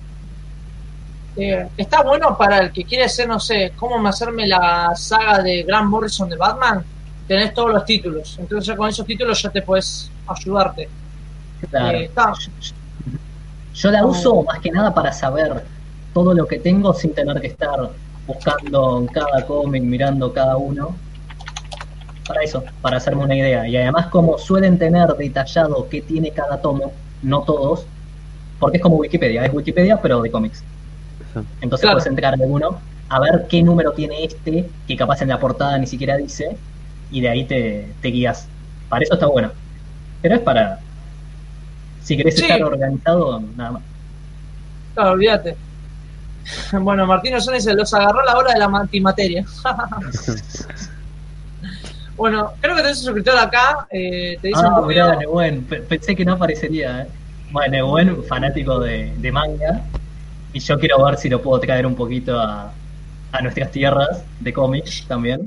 Eh, 1.37 1.67
está 1.75 2.01
bueno 2.01 2.37
para 2.37 2.59
el 2.59 2.71
que 2.71 2.83
quiere 2.83 3.03
hacer, 3.03 3.27
no 3.27 3.39
sé, 3.39 3.73
cómo 3.75 4.07
hacerme 4.07 4.47
la 4.47 4.95
saga 4.95 5.43
de 5.43 5.63
Grant 5.63 5.89
Morrison 5.89 6.29
de 6.29 6.37
Batman. 6.37 6.83
Tenés 7.27 7.53
todos 7.53 7.73
los 7.73 7.85
títulos. 7.85 8.37
Entonces 8.39 8.75
con 8.75 8.89
esos 8.89 9.05
títulos 9.05 9.41
ya 9.41 9.49
te 9.49 9.61
puedes 9.61 10.09
ayudarte. 10.27 10.87
Claro. 11.69 11.97
Eh. 11.97 12.11
Yo 13.73 13.91
la 13.91 14.05
uso 14.05 14.43
más 14.43 14.59
que 14.59 14.71
nada 14.71 14.93
para 14.93 15.11
saber 15.11 15.63
todo 16.13 16.33
lo 16.33 16.47
que 16.47 16.59
tengo 16.59 16.93
sin 16.93 17.13
tener 17.13 17.41
que 17.41 17.47
estar 17.47 17.89
buscando 18.25 18.99
en 18.99 19.07
cada 19.07 19.45
cómic, 19.45 19.83
mirando 19.83 20.31
cada 20.33 20.57
uno. 20.57 20.95
Para 22.27 22.41
eso, 22.41 22.63
para 22.81 22.97
hacerme 22.97 23.23
una 23.23 23.35
idea. 23.35 23.67
Y 23.67 23.77
además 23.77 24.07
como 24.07 24.37
suelen 24.37 24.79
tener 24.79 25.07
detallado 25.15 25.87
qué 25.89 26.01
tiene 26.01 26.31
cada 26.31 26.59
tomo, 26.61 26.91
no 27.21 27.41
todos, 27.43 27.85
porque 28.59 28.77
es 28.77 28.83
como 28.83 28.95
Wikipedia, 28.95 29.45
es 29.45 29.53
Wikipedia 29.53 30.01
pero 30.01 30.21
de 30.21 30.31
cómics. 30.31 30.63
Entonces 31.61 31.81
Claro. 31.81 31.97
puedes 31.97 32.07
entrar 32.07 32.33
en 32.33 32.51
uno 32.51 32.79
a 33.09 33.19
ver 33.19 33.45
qué 33.47 33.61
número 33.61 33.91
tiene 33.91 34.23
este, 34.23 34.67
que 34.87 34.95
capaz 34.95 35.21
en 35.21 35.27
la 35.29 35.39
portada 35.39 35.77
ni 35.77 35.85
siquiera 35.85 36.17
dice, 36.17 36.57
y 37.11 37.21
de 37.21 37.29
ahí 37.29 37.43
te, 37.45 37.93
te 38.01 38.07
guías. 38.07 38.47
Para 38.89 39.03
eso 39.03 39.13
está 39.15 39.27
bueno. 39.27 39.51
Pero 40.21 40.35
es 40.35 40.41
para... 40.41 40.79
Si 42.05 42.15
querés 42.15 42.35
Sí. 42.37 42.43
estar 42.43 42.63
organizado, 42.63 43.41
nada 43.57 43.71
más. 43.71 43.81
Claro, 44.93 45.11
olvídate. 45.11 45.55
Bueno, 46.79 47.05
Martín 47.07 47.33
Osuna 47.35 47.57
dice, 47.57 47.73
los 47.73 47.91
agarró 47.93 48.23
la 48.23 48.37
hora 48.37 48.53
de 48.53 48.59
la 48.59 48.65
antimateria. 48.65 49.43
bueno, 52.17 52.51
creo 52.61 52.75
que 52.75 52.81
tenés 52.81 52.99
un 52.99 53.03
suscriptor 53.05 53.37
acá. 53.37 53.87
Eh, 53.91 54.37
te 54.41 54.47
dice 54.49 54.61
Ah, 54.63 54.79
un 54.79 54.87
mirá. 54.87 55.17
Pe- 55.67 55.81
Pensé 55.81 56.15
que 56.15 56.23
no 56.23 56.33
aparecería, 56.33 57.01
¿eh? 57.01 57.07
Bueno, 57.51 57.71
Nehuen, 57.71 58.23
fanático 58.25 58.79
de, 58.79 59.13
de 59.17 59.31
manga. 59.31 59.81
Y 60.53 60.59
yo 60.59 60.79
quiero 60.79 61.03
ver 61.03 61.17
si 61.17 61.29
lo 61.29 61.41
puedo 61.41 61.59
traer 61.59 61.85
un 61.85 61.95
poquito 61.95 62.39
a, 62.39 62.71
a 63.31 63.41
nuestras 63.41 63.71
tierras 63.71 64.23
de 64.39 64.53
cómics 64.53 65.03
también. 65.07 65.41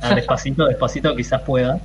Ah, 0.00 0.10
despacito, 0.14 0.66
despacito, 0.66 1.14
quizás 1.14 1.42
pueda. 1.42 1.78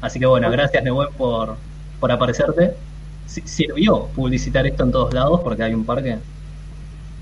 Así 0.00 0.18
que 0.20 0.26
bueno, 0.26 0.48
gracias 0.50 0.82
Nehuen 0.84 1.08
por, 1.18 1.56
por 2.00 2.10
aparecerte. 2.12 2.74
Si- 3.26 3.42
Sirvió 3.42 4.06
publicitar 4.14 4.66
esto 4.66 4.84
en 4.84 4.92
todos 4.92 5.12
lados 5.14 5.40
porque 5.42 5.62
hay 5.62 5.74
un 5.74 5.84
par 5.84 6.02
que 6.02 6.18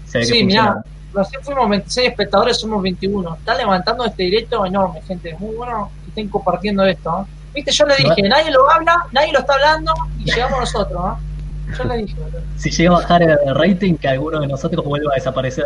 se 0.06 0.18
ve 0.18 0.24
Sí, 0.24 0.44
mirá, 0.44 0.82
recién 1.12 1.42
fuimos 1.42 1.68
26 1.68 2.08
espectadores, 2.10 2.56
somos 2.58 2.80
21. 2.82 3.34
Está 3.36 3.54
levantando 3.54 4.04
este 4.04 4.22
directo 4.24 4.64
enorme, 4.64 5.02
gente. 5.02 5.34
Muy 5.38 5.56
bueno 5.56 5.90
que 6.04 6.08
estén 6.10 6.28
compartiendo 6.28 6.84
esto. 6.84 7.22
¿eh? 7.28 7.32
Viste, 7.54 7.72
yo 7.72 7.86
le 7.86 7.96
dije, 7.96 8.22
nadie 8.28 8.50
lo 8.50 8.70
habla, 8.70 9.06
nadie 9.12 9.32
lo 9.32 9.40
está 9.40 9.54
hablando 9.54 9.92
y 10.18 10.24
llegamos 10.24 10.60
nosotros. 10.60 11.00
¿eh? 11.18 11.74
Yo 11.76 11.84
le 11.84 11.96
dije. 11.96 12.14
Si 12.56 12.70
llega 12.70 12.90
a 12.90 12.98
bajar 13.00 13.22
el 13.22 13.54
rating, 13.54 13.94
que 13.94 14.06
alguno 14.08 14.38
de 14.40 14.46
nosotros 14.46 14.84
vuelva 14.84 15.10
a 15.12 15.14
desaparecer. 15.16 15.64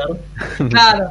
claro. 0.71 1.11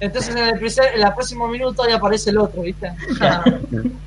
Entonces 0.00 0.34
en 0.34 0.38
el, 0.42 0.54
primer- 0.58 0.94
en 0.94 1.02
el 1.06 1.12
próximo 1.14 1.48
minuto 1.48 1.82
ya 1.88 1.96
aparece 1.96 2.30
el 2.30 2.38
otro, 2.38 2.62
¿viste? 2.62 2.92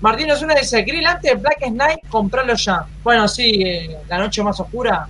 Martín 0.00 0.30
Osuna 0.30 0.54
dice, 0.54 0.82
Grill 0.82 1.06
antes 1.06 1.32
de 1.32 1.36
Black 1.36 1.58
Knight, 1.70 2.06
compralo 2.08 2.54
ya. 2.54 2.86
Bueno, 3.02 3.26
sí, 3.26 3.62
eh, 3.64 3.98
La 4.08 4.18
Noche 4.18 4.42
Más 4.42 4.58
Oscura, 4.60 5.08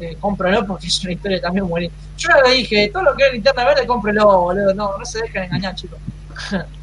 eh, 0.00 0.16
cómpralo 0.20 0.66
porque 0.66 0.86
es 0.86 1.02
una 1.02 1.12
historia 1.12 1.40
también 1.40 1.66
buenísima. 1.66 1.98
Yo 2.16 2.28
ya 2.28 2.42
le 2.48 2.54
dije, 2.56 2.90
todo 2.92 3.04
lo 3.04 3.14
que 3.14 3.26
es 3.26 3.32
linterna 3.32 3.64
verde, 3.64 3.86
cómprelo, 3.86 4.40
boludo. 4.40 4.74
No, 4.74 4.98
no 4.98 5.04
se 5.04 5.22
dejen 5.22 5.44
engañar, 5.44 5.74
chicos. 5.74 5.98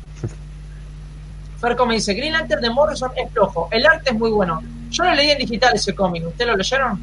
Ferco 1.60 1.86
me 1.86 1.96
dice, 1.96 2.14
Green 2.14 2.34
Lantern 2.34 2.62
de 2.62 2.70
Morrison 2.70 3.12
es 3.16 3.32
flojo, 3.32 3.70
el 3.72 3.86
arte 3.86 4.12
es 4.12 4.18
muy 4.18 4.32
bueno. 4.32 4.62
Yo 4.90 5.04
lo 5.04 5.14
leí 5.14 5.30
en 5.30 5.38
digital 5.38 5.76
ese 5.76 5.94
cómic, 5.94 6.26
¿ustedes 6.28 6.52
lo 6.52 6.58
leyeron? 6.58 7.00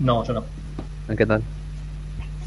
No, 0.00 0.24
yo 0.24 0.32
no. 0.32 0.44
¿Qué 1.16 1.24
tal? 1.24 1.42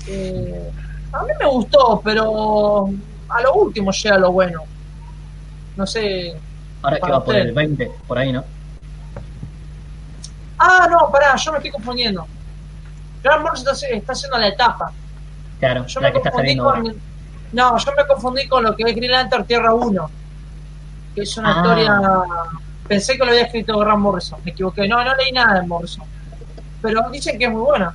Eh, 0.08 0.72
a 1.14 1.24
mí 1.24 1.32
me 1.40 1.46
gustó, 1.46 2.02
pero 2.04 2.90
a 3.30 3.42
lo 3.42 3.54
último 3.54 3.92
llega 3.92 4.18
lo 4.18 4.32
bueno. 4.32 4.62
No 5.76 5.88
sé. 5.88 6.36
Ahora 6.82 6.98
es 6.98 7.04
que 7.04 7.12
va 7.12 7.24
por 7.24 7.36
el 7.36 7.52
20, 7.54 7.92
por 8.08 8.18
ahí, 8.18 8.32
¿no? 8.32 8.44
Ah, 10.58 10.88
no, 10.90 11.10
pará, 11.12 11.36
yo 11.36 11.52
me 11.52 11.58
estoy 11.58 11.72
confundiendo. 11.72 12.26
Grant 13.24 13.42
Morrison 13.44 13.74
está, 13.74 13.88
está 13.88 14.14
haciendo 14.14 14.38
la 14.38 14.48
etapa. 14.48 14.92
Claro, 15.60 15.86
Yo 15.88 16.00
la 16.00 16.08
me 16.08 16.12
que 16.14 16.18
está 16.20 16.32
confundí 16.32 16.48
saliendo 16.56 16.64
ahora. 16.70 16.82
con. 16.82 16.96
No, 17.52 17.78
yo 17.78 17.92
me 17.98 18.08
confundí 18.08 18.48
con 18.48 18.64
lo 18.64 18.76
que 18.76 18.84
es 18.84 18.96
Green 18.96 19.12
Lantern 19.12 19.46
Tierra 19.46 19.74
1. 19.74 20.10
Que 21.16 21.22
es 21.22 21.38
una 21.38 21.50
Ah. 21.54 21.56
historia. 21.58 22.02
Pensé 22.88 23.14
que 23.18 23.26
lo 23.26 23.32
había 23.32 23.44
escrito 23.44 23.78
Grant 23.78 24.00
Morrison. 24.00 24.40
Me 24.46 24.52
equivoqué. 24.52 24.88
No, 24.88 25.04
no 25.04 25.16
leí 25.16 25.32
nada 25.32 25.60
de 25.62 25.68
Morrison. 25.68 26.06
Pero 26.82 27.10
dicen 27.10 27.38
que 27.38 27.46
es 27.46 27.52
muy 27.52 27.62
buena. 27.62 27.94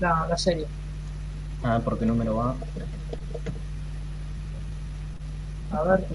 La, 0.00 0.26
la 0.28 0.36
serie. 0.36 0.66
Ah, 1.64 1.80
¿por 1.82 1.98
qué 1.98 2.04
número 2.06 2.36
va? 2.36 2.54
A 5.72 5.82
ver. 5.82 6.06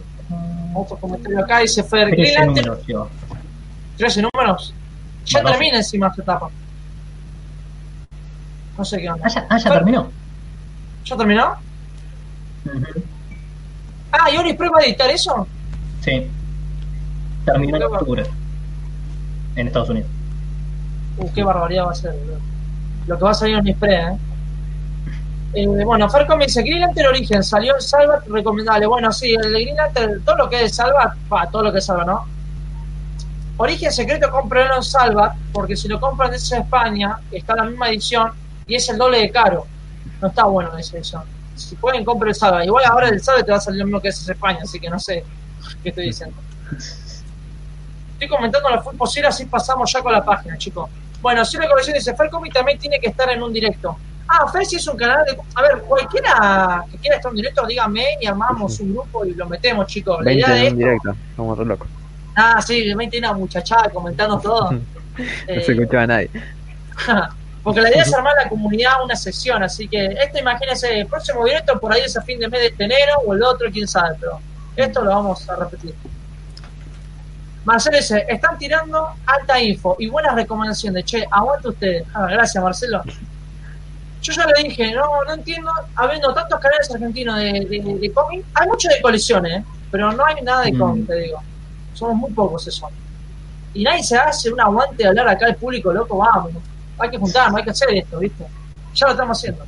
Otro 0.73 0.97
comentario 0.97 1.39
acá 1.43 1.59
dice 1.59 1.83
Fer. 1.83 2.09
Green 2.11 2.23
13 2.33 2.39
Lantern. 2.39 2.65
números 2.67 2.87
lleva. 2.87 3.07
13 3.97 4.21
números. 4.33 4.73
Ya 5.25 5.43
termina 5.43 5.77
encima 5.77 6.07
esta 6.07 6.21
etapa. 6.21 6.49
No 8.77 8.85
sé 8.85 8.97
qué 8.99 9.09
onda. 9.09 9.23
Ah, 9.25 9.29
ya, 9.29 9.45
ah, 9.49 9.57
ya 9.57 9.69
Fer- 9.69 9.73
terminó. 9.73 10.09
¿Ya 11.05 11.17
terminó? 11.17 11.55
Ah, 14.11 14.29
¿y 14.31 14.37
Ori 14.37 14.53
prueba 14.53 14.79
a 14.79 14.83
editar 14.83 15.09
eso? 15.09 15.47
Sí. 16.01 16.27
Terminó 17.45 17.77
en 17.77 17.83
octubre. 17.83 18.23
En 19.55 19.67
Estados 19.67 19.89
Unidos. 19.89 20.09
Uh, 21.17 21.31
qué 21.33 21.43
barbaridad 21.43 21.85
va 21.87 21.91
a 21.91 21.95
ser. 21.95 22.15
Lo 23.07 23.17
que 23.17 23.23
va 23.23 23.31
a 23.31 23.33
salir 23.33 23.57
en 23.57 23.63
Nispre, 23.65 23.95
¿eh? 23.95 24.17
Eh, 25.53 25.67
bueno, 25.83 26.09
Farco 26.09 26.37
me 26.37 26.45
dice, 26.45 26.61
Green 26.61 26.79
Lantern 26.79 27.07
Origen, 27.07 27.43
salió 27.43 27.75
el 27.75 27.81
Salvat, 27.81 28.25
recomendable. 28.27 28.85
Bueno, 28.85 29.11
sí, 29.11 29.33
el 29.33 29.51
Green 29.51 29.75
Lantern, 29.75 30.23
todo 30.23 30.37
lo 30.37 30.49
que 30.49 30.63
es 30.63 30.75
Salvat, 30.75 31.13
va, 31.31 31.47
todo 31.49 31.63
lo 31.63 31.71
que 31.71 31.79
es 31.79 31.85
Salvat, 31.85 32.07
¿no? 32.07 32.25
Origen 33.57 33.91
secreto, 33.91 34.31
cómprenlo 34.31 34.77
en 34.77 34.83
Salvat, 34.83 35.35
porque 35.51 35.75
si 35.75 35.87
lo 35.87 35.99
compran 35.99 36.31
desde 36.31 36.59
España, 36.59 37.19
está 37.31 37.55
la 37.55 37.65
misma 37.65 37.89
edición 37.89 38.31
y 38.65 38.75
es 38.75 38.89
el 38.89 38.97
doble 38.97 39.19
de 39.19 39.29
caro. 39.29 39.67
No 40.21 40.29
está 40.29 40.45
bueno 40.45 40.75
esa 40.77 40.97
edición. 40.97 41.23
Si 41.55 41.75
pueden, 41.75 42.05
compren 42.05 42.29
el 42.29 42.35
Salvat. 42.35 42.65
Igual 42.65 42.85
ahora 42.85 43.09
el 43.09 43.21
Salvat 43.21 43.45
te 43.45 43.51
va 43.51 43.57
a 43.57 43.61
salir 43.61 43.81
lo 43.81 43.85
mismo 43.85 43.99
que 43.99 44.07
es 44.07 44.29
España, 44.29 44.59
así 44.63 44.79
que 44.79 44.89
no 44.89 44.99
sé 44.99 45.23
qué 45.83 45.89
estoy 45.89 46.05
diciendo. 46.05 46.35
Estoy 48.13 48.27
comentando 48.29 48.81
full 48.83 48.95
posible, 48.95 49.27
así 49.27 49.45
pasamos 49.45 49.91
ya 49.91 50.01
con 50.01 50.13
la 50.13 50.23
página, 50.23 50.57
chicos. 50.57 50.89
Bueno, 51.21 51.43
si 51.43 51.57
la 51.57 51.67
colección 51.67 51.93
dice, 51.93 52.15
Fercomi 52.15 52.49
también 52.49 52.79
tiene 52.79 52.99
que 52.99 53.09
estar 53.09 53.29
en 53.29 53.43
un 53.43 53.51
directo. 53.51 53.97
Ah, 54.33 54.47
Fer 54.49 54.65
si 54.65 54.77
es 54.77 54.87
un 54.87 54.95
canal 54.95 55.25
de... 55.25 55.37
A 55.55 55.61
ver, 55.61 55.81
cualquiera 55.81 56.85
que 56.89 56.97
quiera 56.99 57.17
estar 57.17 57.31
en 57.31 57.35
directo, 57.35 57.65
dígame 57.67 58.05
y 58.21 58.27
armamos 58.27 58.79
un 58.79 58.93
grupo 58.93 59.25
y 59.25 59.33
lo 59.33 59.45
metemos, 59.49 59.87
chicos. 59.87 60.19
La 60.19 60.25
20 60.25 60.39
idea 60.39 60.55
de 60.55 60.59
en 60.59 60.65
esto... 60.67 60.77
directo. 60.77 61.15
Somos 61.35 61.57
re 61.57 61.65
locos. 61.65 61.87
Ah, 62.35 62.61
sí, 62.61 62.93
20 62.93 63.17
una 63.17 63.33
muchachada 63.33 63.89
comentando 63.89 64.39
todo. 64.39 64.71
No 65.17 65.25
Eh, 65.47 65.61
se 65.61 65.73
escuchaba 65.73 66.03
a 66.03 66.07
nadie. 66.07 66.29
porque 67.63 67.81
la 67.81 67.89
idea 67.89 68.03
es 68.03 68.13
armar 68.13 68.33
la 68.41 68.47
comunidad 68.47 69.03
una 69.03 69.15
sesión, 69.15 69.61
así 69.61 69.89
que 69.89 70.05
esto 70.05 70.39
imagínense, 70.39 71.01
el 71.01 71.05
próximo 71.05 71.43
directo 71.43 71.77
por 71.81 71.91
ahí 71.91 72.01
es 72.05 72.15
a 72.15 72.21
fin 72.21 72.39
de 72.39 72.47
mes 72.47 72.75
de 72.77 72.85
enero 72.85 73.15
o 73.25 73.33
el 73.33 73.43
otro, 73.43 73.69
quién 73.69 73.89
sabe, 73.89 74.15
pero 74.21 74.39
esto 74.77 75.03
lo 75.03 75.09
vamos 75.09 75.47
a 75.49 75.57
repetir. 75.57 75.93
Marcelo 77.65 77.97
dice, 77.97 78.25
están 78.27 78.57
tirando 78.57 79.09
alta 79.25 79.61
info 79.61 79.95
y 79.99 80.07
buenas 80.07 80.33
recomendaciones. 80.33 81.05
Che, 81.05 81.27
aguante 81.29 81.67
ustedes. 81.67 82.03
Ah, 82.13 82.27
gracias, 82.31 82.63
Marcelo. 82.63 83.03
Yo 84.21 84.33
ya 84.33 84.45
le 84.45 84.63
dije, 84.63 84.91
no, 84.93 85.23
no 85.25 85.33
entiendo, 85.33 85.71
habiendo 85.95 86.33
tantos 86.33 86.59
canales 86.59 86.91
argentinos 86.91 87.37
de, 87.37 87.65
de, 87.69 87.97
de 87.99 88.11
cómic, 88.13 88.45
hay 88.53 88.67
mucho 88.67 88.87
de 88.89 89.01
colecciones, 89.01 89.59
¿eh? 89.59 89.63
pero 89.89 90.11
no 90.11 90.23
hay 90.25 90.41
nada 90.43 90.61
de 90.63 90.71
Mm. 90.73 90.79
cómic, 90.79 91.07
te 91.07 91.15
digo. 91.15 91.41
Somos 91.93 92.15
muy 92.15 92.31
pocos 92.31 92.67
eso. 92.67 92.87
Y 93.73 93.83
nadie 93.83 94.03
se 94.03 94.17
hace 94.17 94.51
un 94.51 94.59
aguante 94.61 94.97
de 95.03 95.09
hablar 95.09 95.27
acá 95.27 95.47
al 95.47 95.55
público, 95.55 95.91
loco, 95.91 96.17
vamos. 96.17 96.51
Hay 96.99 97.09
que 97.09 97.17
juntarnos, 97.17 97.57
hay 97.57 97.63
que 97.63 97.71
hacer 97.71 97.89
esto, 97.95 98.19
¿viste? 98.19 98.45
Ya 98.93 99.07
lo 99.07 99.11
estamos 99.13 99.37
haciendo. 99.37 99.63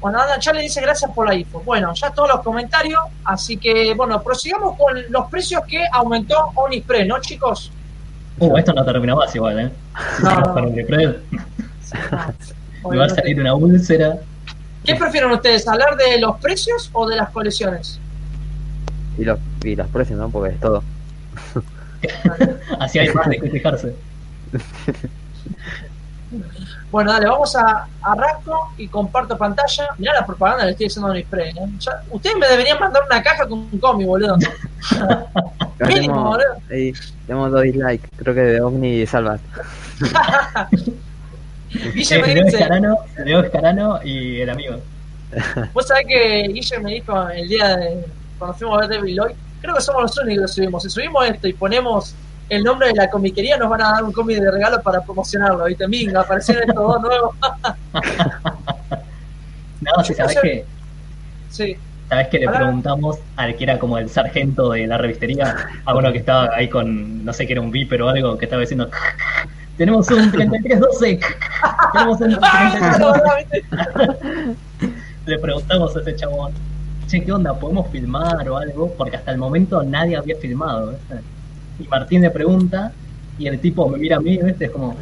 Bueno, 0.00 0.20
Ana 0.20 0.38
Chale 0.38 0.60
dice 0.60 0.82
gracias 0.82 1.10
por 1.12 1.26
la 1.26 1.34
info. 1.34 1.60
Bueno, 1.64 1.94
ya 1.94 2.10
todos 2.10 2.28
los 2.28 2.40
comentarios, 2.42 3.00
así 3.24 3.56
que 3.56 3.94
bueno, 3.94 4.20
prosigamos 4.22 4.76
con 4.76 5.00
los 5.08 5.30
precios 5.30 5.62
que 5.66 5.82
aumentó 5.90 6.50
Onispre, 6.56 7.06
¿no, 7.06 7.18
chicos? 7.20 7.72
Uh, 8.38 8.56
esto 8.58 8.74
no 8.74 8.84
termina 8.84 9.14
más 9.14 9.34
igual, 9.34 9.58
¿eh? 9.60 9.70
Si 10.18 10.22
No, 10.22 10.30
no. 10.44 10.54
Me 12.90 12.96
va 12.96 13.06
a 13.06 13.08
salir 13.10 13.40
una 13.40 13.54
úlcera. 13.54 14.16
¿Qué 14.84 14.94
prefieren 14.94 15.30
ustedes, 15.30 15.66
hablar 15.66 15.96
de 15.96 16.18
los 16.18 16.38
precios 16.40 16.90
o 16.92 17.08
de 17.08 17.16
las 17.16 17.30
colecciones? 17.30 17.98
Y 19.16 19.24
los, 19.24 19.38
y 19.64 19.74
los 19.76 19.86
precios, 19.88 20.18
¿no? 20.18 20.28
Porque 20.28 20.54
es 20.54 20.60
todo. 20.60 20.82
Así 22.80 22.98
hay 22.98 23.08
más 23.14 23.28
de 23.28 23.38
qué 23.38 23.50
fijarse. 23.50 23.94
Bueno, 26.90 27.10
dale, 27.12 27.26
vamos 27.26 27.56
a 27.56 27.88
arranco 28.02 28.72
y 28.76 28.86
comparto 28.86 29.36
pantalla. 29.36 29.88
Mirá 29.98 30.14
la 30.14 30.24
propaganda 30.24 30.60
que 30.62 30.66
le 30.66 30.70
estoy 30.72 30.86
haciendo 30.86 31.08
a 31.08 31.10
Onispre, 31.10 31.50
¿eh? 31.50 31.54
Ya- 31.80 32.02
ustedes 32.10 32.36
me 32.36 32.46
deberían 32.46 32.78
mandar 32.78 33.02
una 33.10 33.20
caja 33.20 33.48
con 33.48 33.58
un 33.70 33.78
cómic, 33.80 34.06
boludo. 34.06 34.36
Mínimo, 35.00 35.26
tenemos, 35.78 36.24
boludo. 36.24 36.94
tenemos 37.26 37.50
dos 37.50 37.62
dislikes, 37.62 38.08
creo 38.16 38.34
que 38.34 38.40
de 38.40 38.60
Omni 38.60 39.00
y 39.02 39.06
Salvat. 39.06 39.40
Guille 41.74 42.22
me 42.22 42.34
dice, 42.34 42.56
Escarano, 42.56 42.96
Leo 43.24 43.40
Escarano 43.40 44.00
y 44.04 44.40
el 44.40 44.50
amigo. 44.50 44.76
vos 45.72 45.86
sabés 45.86 46.06
que 46.06 46.48
Guille 46.52 46.78
me 46.80 46.92
dijo 46.94 47.28
el 47.30 47.48
día 47.48 47.76
de 47.76 48.04
cuando 48.38 48.56
fuimos 48.56 48.78
a 48.78 48.86
ver 48.86 49.00
Devil 49.00 49.16
Lloyd, 49.16 49.34
creo 49.60 49.74
que 49.74 49.80
somos 49.80 50.02
los 50.02 50.18
únicos 50.18 50.50
que 50.50 50.54
subimos. 50.54 50.82
Si 50.82 50.90
subimos 50.90 51.26
esto 51.26 51.48
y 51.48 51.52
ponemos 51.52 52.14
el 52.48 52.62
nombre 52.62 52.88
de 52.88 52.94
la 52.94 53.10
comiquería, 53.10 53.56
nos 53.56 53.70
van 53.70 53.82
a 53.82 53.92
dar 53.92 54.04
un 54.04 54.12
cómic 54.12 54.38
de 54.38 54.50
regalo 54.50 54.82
para 54.82 55.02
promocionarlo, 55.02 55.64
¿viste? 55.64 55.88
Minga, 55.88 56.20
aparecieron 56.20 56.68
estos 56.68 56.84
dos 56.84 57.02
nuevos. 57.02 57.36
No, 59.80 60.02
si 60.02 60.14
sabés 60.14 60.38
que, 60.40 60.64
sí. 61.50 61.76
sabés 62.08 62.28
que 62.28 62.38
le 62.38 62.48
preguntamos 62.48 63.18
al 63.36 63.54
que 63.54 63.64
era 63.64 63.78
como 63.78 63.98
el 63.98 64.08
sargento 64.08 64.70
de 64.70 64.86
la 64.86 64.96
revistería, 64.96 65.56
a 65.84 65.94
uno 65.94 66.10
que 66.10 66.18
estaba 66.18 66.54
ahí 66.54 66.70
con, 66.70 67.22
no 67.22 67.32
sé 67.34 67.46
que 67.46 67.52
era 67.52 67.60
un 67.60 67.70
viper 67.70 68.00
o 68.00 68.08
algo, 68.08 68.38
que 68.38 68.46
estaba 68.46 68.60
diciendo, 68.60 68.88
tenemos 69.76 70.10
un 70.10 70.30
3312, 70.32 71.20
tenemos 71.92 72.20
un 72.20 72.38
¡Ah! 72.42 72.74
la 72.74 72.80
3312. 72.80 73.20
verdad, 73.20 73.36
¿viste? 73.38 74.90
Le 75.26 75.38
preguntamos 75.38 75.96
a 75.96 76.00
ese 76.00 76.16
chabón, 76.16 76.52
che, 77.06 77.22
¿qué 77.24 77.32
onda? 77.32 77.54
¿Podemos 77.58 77.88
filmar 77.90 78.48
o 78.48 78.56
algo? 78.58 78.92
Porque 78.96 79.16
hasta 79.16 79.30
el 79.32 79.38
momento 79.38 79.82
nadie 79.82 80.16
había 80.16 80.36
filmado. 80.36 80.90
¿viste? 80.92 81.14
Y 81.80 81.88
Martín 81.88 82.22
le 82.22 82.30
pregunta, 82.30 82.92
y 83.38 83.46
el 83.46 83.58
tipo 83.58 83.88
me 83.88 83.98
mira 83.98 84.16
a 84.16 84.20
mí, 84.20 84.38
¿viste? 84.38 84.66
Es 84.66 84.70
como, 84.70 84.96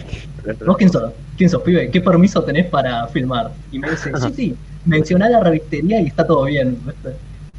¿vos 0.65 0.77
quién 0.77 0.91
sos? 0.91 1.13
¿Quién 1.37 1.51
sos, 1.51 1.63
pibe? 1.63 1.91
¿Qué 1.91 2.01
permiso 2.01 2.43
tenés 2.45 2.67
para 2.67 3.07
filmar? 3.09 3.51
Y 3.73 3.79
me 3.79 3.91
dice, 3.91 4.13
sí, 4.17 4.33
sí, 4.35 4.57
mencioná 4.87 5.29
la 5.29 5.41
revistería 5.41 6.01
y 6.01 6.07
está 6.07 6.27
todo 6.27 6.45
bien, 6.45 6.79
¿viste? 6.87 7.11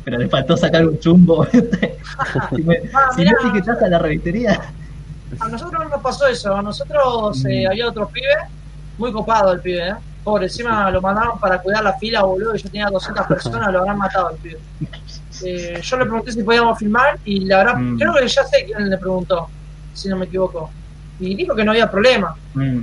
Pero 0.06 0.18
le 0.18 0.27
faltó 0.30 0.57
sacar 0.57 0.85
un 0.88 0.99
chumbo, 0.99 1.45
¿viste? 1.52 1.98
Si, 2.56 2.61
me, 2.64 2.77
Ah, 2.94 3.10
si 3.15 3.23
no 3.26 3.31
etiquetás 3.41 3.81
a 3.81 3.88
la 3.88 3.99
revistería, 3.99 4.60
A 5.39 5.47
nosotros 5.47 5.84
no 5.84 5.89
nos 5.89 6.01
pasó 6.01 6.27
eso, 6.27 6.55
a 6.55 6.61
nosotros 6.61 7.43
eh, 7.45 7.64
Mm. 7.65 7.72
había 7.72 7.88
otro 7.88 8.07
pibe, 8.07 8.27
muy 8.97 9.11
copado 9.11 9.51
el 9.53 9.60
pibe, 9.61 9.88
¿eh? 9.89 9.95
Pobre, 10.23 10.45
encima 10.45 10.89
lo 10.89 11.01
mandaron 11.01 11.38
para 11.39 11.60
cuidar 11.61 11.84
la 11.84 11.93
fila, 11.93 12.23
boludo, 12.23 12.55
y 12.55 12.60
yo 12.60 12.69
tenía 12.69 12.88
200 12.89 13.27
personas, 13.27 13.72
lo 13.73 13.80
habrán 13.80 13.97
matado 13.97 14.30
el 14.31 14.38
pibe. 14.38 14.60
Eh, 15.45 15.81
yo 15.81 15.97
le 15.97 16.03
pregunté 16.05 16.31
si 16.31 16.43
podíamos 16.43 16.77
filmar 16.77 17.18
y 17.26 17.43
la 17.45 17.57
verdad, 17.57 17.76
Mm. 17.76 17.97
creo 17.97 18.14
que 18.14 18.27
ya 18.27 18.43
sé 18.45 18.64
quién 18.65 18.88
le 18.89 18.97
preguntó, 18.97 19.49
si 19.93 20.07
no 20.07 20.15
me 20.15 20.26
equivoco. 20.26 20.69
Y 21.19 21.35
dijo 21.35 21.53
que 21.55 21.64
no 21.65 21.72
había 21.72 21.89
problema. 21.89 22.35
mm, 22.53 22.80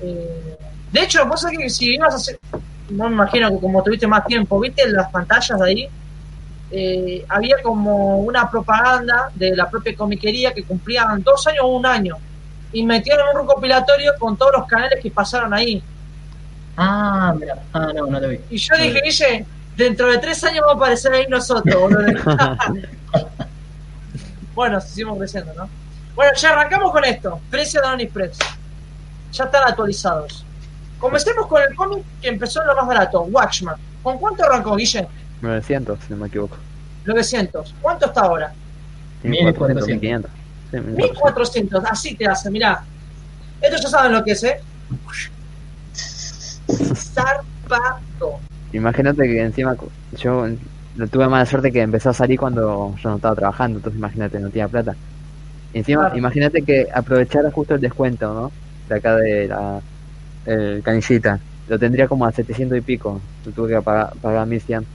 Eh, 0.00 0.56
de 0.92 1.00
hecho, 1.00 1.24
vos 1.26 1.40
sabés 1.40 1.58
que 1.58 1.70
si 1.70 1.94
ibas 1.94 2.12
a 2.12 2.16
hacer, 2.16 2.38
no 2.90 3.08
me 3.08 3.14
imagino 3.14 3.48
que 3.50 3.58
como 3.60 3.82
tuviste 3.82 4.06
más 4.06 4.24
tiempo, 4.26 4.58
viste 4.60 4.88
las 4.90 5.10
pantallas 5.10 5.58
de 5.60 5.66
ahí, 5.66 5.88
Eh, 6.70 7.24
había 7.28 7.62
como 7.62 8.18
una 8.18 8.50
propaganda 8.50 9.30
de 9.34 9.56
la 9.56 9.70
propia 9.70 9.96
comiquería 9.96 10.52
que 10.52 10.64
cumplían 10.64 11.22
dos 11.22 11.46
años 11.46 11.62
o 11.62 11.68
un 11.68 11.86
año. 11.86 12.16
Y 12.72 12.84
metieron 12.84 13.28
un 13.34 13.40
recopilatorio 13.40 14.12
con 14.18 14.36
todos 14.36 14.52
los 14.58 14.66
canales 14.66 15.00
que 15.02 15.10
pasaron 15.10 15.54
ahí. 15.54 15.82
Ah, 16.76 17.34
mira, 17.38 17.56
ah, 17.72 17.90
no, 17.94 18.06
no 18.06 18.20
lo 18.20 18.28
vi. 18.28 18.40
Y 18.50 18.58
yo 18.58 18.76
dije, 18.76 19.00
Guille, 19.02 19.46
dentro 19.76 20.10
de 20.10 20.18
tres 20.18 20.44
años 20.44 20.60
vamos 20.60 20.74
a 20.74 20.76
aparecer 20.76 21.12
ahí 21.12 21.26
nosotros, 21.28 21.80
boludo. 21.80 22.04
bueno, 24.54 24.80
seguimos 24.80 25.18
creciendo, 25.18 25.54
¿no? 25.54 25.68
Bueno, 26.14 26.32
ya 26.36 26.50
arrancamos 26.50 26.92
con 26.92 27.04
esto. 27.04 27.40
Precio 27.50 27.80
de 27.80 27.88
Onipress. 27.88 28.38
Ya 29.32 29.44
están 29.44 29.62
actualizados. 29.66 30.44
Comencemos 30.98 31.46
con 31.46 31.62
el 31.62 31.74
cómic 31.74 32.04
que 32.20 32.28
empezó 32.28 32.60
en 32.60 32.66
lo 32.66 32.76
más 32.76 32.86
barato, 32.86 33.22
Watchman. 33.22 33.76
¿Con 34.02 34.18
cuánto 34.18 34.44
arrancó, 34.44 34.74
Guille? 34.76 35.06
900, 35.42 35.98
si 36.06 36.12
no 36.12 36.18
me 36.20 36.26
equivoco. 36.28 36.56
900. 37.06 37.74
¿Cuánto 37.80 38.06
está 38.06 38.20
ahora? 38.22 38.52
1400, 39.22 39.86
1400. 39.88 40.30
1500. 40.30 40.30
Sí, 40.70 40.76
1400. 40.76 40.96
1400. 40.96 41.84
Así 41.90 42.14
te 42.14 42.26
hace, 42.26 42.50
mirá. 42.50 42.82
Estos 43.60 43.82
ya 43.82 43.88
saben 43.88 44.12
lo 44.12 44.22
que 44.24 44.32
es, 44.32 44.42
¿eh? 44.44 44.60
Zarpato. 46.94 48.38
Imagínate 48.72 49.22
que 49.24 49.40
encima 49.42 49.76
yo 50.18 50.46
no 50.96 51.08
tuve 51.08 51.28
mala 51.28 51.46
suerte 51.46 51.72
que 51.72 51.80
empezó 51.80 52.10
a 52.10 52.14
salir 52.14 52.38
cuando 52.38 52.94
yo 53.02 53.08
no 53.10 53.16
estaba 53.16 53.34
trabajando, 53.34 53.78
entonces 53.78 53.98
imagínate, 53.98 54.38
no 54.40 54.50
tenía 54.50 54.68
plata. 54.68 54.94
Encima, 55.72 56.02
Claro. 56.02 56.18
imagínate 56.18 56.62
que 56.62 56.86
aprovechara 56.92 57.50
justo 57.50 57.74
el 57.74 57.80
descuento, 57.80 58.32
¿no? 58.32 58.52
De 58.88 58.96
acá 58.96 59.16
de 59.16 59.48
la 59.48 59.80
el 60.46 60.82
canillita. 60.82 61.38
Lo 61.68 61.78
tendría 61.78 62.08
como 62.08 62.24
a 62.24 62.32
700 62.32 62.78
y 62.78 62.80
pico. 62.80 63.20
Lo 63.44 63.52
tuve 63.52 63.74
que 63.74 63.82
pagar, 63.82 64.12
pagar 64.22 64.46
1100. 64.46 64.86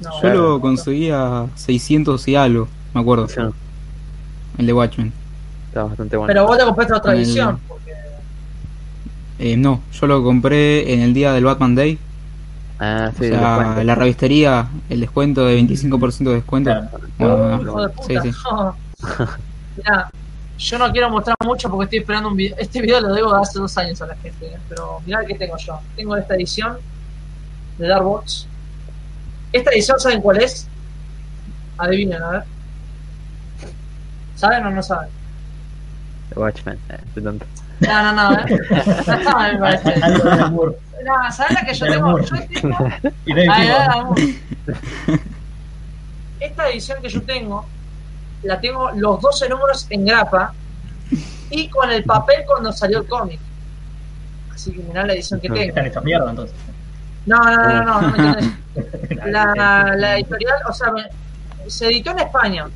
No, 0.00 0.22
Yo 0.22 0.28
lo 0.28 0.42
bueno. 0.42 0.60
conseguí 0.60 1.10
a 1.10 1.46
600 1.54 2.26
y 2.28 2.36
algo, 2.36 2.68
me 2.94 3.00
acuerdo. 3.00 3.24
O 3.38 3.52
El 4.58 4.66
de 4.66 4.72
Watchmen. 4.72 5.12
está 5.68 5.84
bastante 5.84 6.16
bueno. 6.16 6.28
Pero 6.28 6.46
vos 6.46 6.58
te 6.58 6.64
compraste 6.64 6.94
otra 6.94 7.12
el- 7.12 7.20
edición. 7.20 7.58
Porque... 7.68 7.92
Eh, 9.38 9.56
no, 9.56 9.80
yo 9.92 10.06
lo 10.06 10.22
compré 10.22 10.92
en 10.94 11.00
el 11.00 11.12
día 11.14 11.32
del 11.32 11.44
Batman 11.44 11.74
Day. 11.74 11.98
Ah, 12.78 13.10
O 13.14 13.18
sí, 13.18 13.24
el 13.26 13.32
sea, 13.32 13.82
la 13.84 13.94
revistería, 13.94 14.68
el 14.90 15.00
descuento 15.00 15.44
de 15.46 15.56
25% 15.62 16.24
de 16.30 16.34
descuento. 16.36 16.70
Claro. 16.70 16.88
Bueno, 17.18 17.62
Hijo 17.62 17.86
de 17.86 17.88
sí, 17.88 17.94
puta. 18.14 18.22
sí. 18.22 18.30
Mirá, 19.78 20.10
yo 20.58 20.78
no 20.78 20.90
quiero 20.92 21.10
mostrar 21.10 21.36
mucho 21.44 21.70
porque 21.70 21.84
estoy 21.84 21.98
esperando 22.00 22.28
un 22.30 22.36
video. 22.36 22.56
Este 22.58 22.80
video 22.80 23.00
lo 23.00 23.12
debo 23.14 23.34
de 23.34 23.40
hace 23.40 23.58
dos 23.58 23.76
años 23.78 24.00
a 24.02 24.06
la 24.06 24.14
gente, 24.16 24.46
¿eh? 24.46 24.56
pero 24.68 25.00
mirá 25.06 25.24
qué 25.26 25.34
tengo 25.34 25.56
yo. 25.58 25.78
Tengo 25.96 26.16
esta 26.16 26.34
edición 26.34 26.76
de 27.78 27.86
Dark 27.88 28.04
Box. 28.04 28.46
Esta 29.56 29.70
edición, 29.70 29.98
¿saben 29.98 30.20
cuál 30.20 30.42
es? 30.42 30.68
Adivinen, 31.78 32.22
a 32.22 32.30
ver. 32.30 32.42
¿Saben 34.34 34.66
o 34.66 34.70
no 34.70 34.82
saben? 34.82 35.08
The 36.28 36.38
Watchmen, 36.38 36.78
eh, 36.90 36.98
estoy 37.06 37.22
tonto. 37.22 37.46
No, 37.80 38.02
no, 38.02 38.12
no, 38.12 38.38
¿eh? 38.38 38.44
No 38.70 39.24
saben, 39.24 39.54
me 39.54 39.58
parece. 39.58 39.98
No, 39.98 41.32
¿saben 41.32 41.54
la 41.54 41.64
que 41.64 41.72
yo 41.72 41.86
tengo? 41.86 42.20
Yo 42.20 43.34
tengo. 43.34 44.14
Esta 46.40 46.68
edición 46.68 47.00
que 47.00 47.08
yo 47.08 47.22
tengo, 47.22 47.64
la 48.42 48.60
tengo 48.60 48.90
los 48.90 49.22
12 49.22 49.48
números 49.48 49.86
en 49.88 50.04
grapa 50.04 50.52
y 51.48 51.70
con 51.70 51.90
el 51.90 52.04
papel 52.04 52.44
cuando 52.46 52.72
salió 52.72 52.98
el 52.98 53.06
cómic. 53.06 53.40
Así 54.52 54.70
que 54.72 54.82
mirá 54.82 55.06
la 55.06 55.14
edición 55.14 55.40
que 55.40 55.48
tengo. 55.48 55.62
están 55.62 55.86
hechas 55.86 56.04
mierda 56.04 56.28
entonces. 56.28 56.54
No, 57.26 57.38
no, 57.38 57.82
no, 57.82 58.00
no, 58.00 58.16
no. 58.16 58.36
La, 59.26 59.94
la 59.96 60.16
editorial, 60.16 60.58
o 60.68 60.72
sea, 60.72 60.92
se 61.66 61.86
editó 61.86 62.12
en 62.12 62.20
España, 62.20 62.66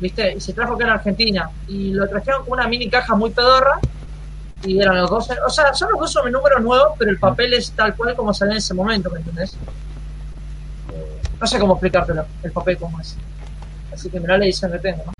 ¿viste? 0.00 0.34
Y 0.34 0.40
se 0.40 0.52
trajo 0.52 0.74
acá 0.74 0.84
en 0.84 0.90
Argentina. 0.90 1.50
Y 1.68 1.92
lo 1.92 2.08
trajeron 2.08 2.44
con 2.44 2.54
una 2.54 2.66
mini 2.66 2.90
caja 2.90 3.14
muy 3.14 3.30
pedorra. 3.30 3.78
Y 4.62 4.80
eran 4.80 4.98
los 4.98 5.08
12, 5.08 5.36
o 5.46 5.48
sea, 5.48 5.72
son 5.72 5.90
los 5.92 6.12
12 6.12 6.30
números 6.30 6.60
nuevos, 6.60 6.92
pero 6.98 7.10
el 7.10 7.18
papel 7.18 7.54
es 7.54 7.72
tal 7.72 7.94
cual 7.94 8.14
como 8.14 8.34
salió 8.34 8.52
en 8.52 8.58
ese 8.58 8.74
momento, 8.74 9.08
¿me 9.10 9.20
entendés? 9.20 9.56
No 11.40 11.46
sé 11.46 11.58
cómo 11.58 11.74
explicártelo, 11.74 12.26
el 12.42 12.52
papel 12.52 12.76
como 12.76 13.00
es. 13.00 13.16
Así 13.94 14.10
que 14.10 14.20
mirá 14.20 14.36
la 14.36 14.44
edición 14.44 14.70
que 14.72 14.78
tengo, 14.78 15.04
¿no? 15.06 15.12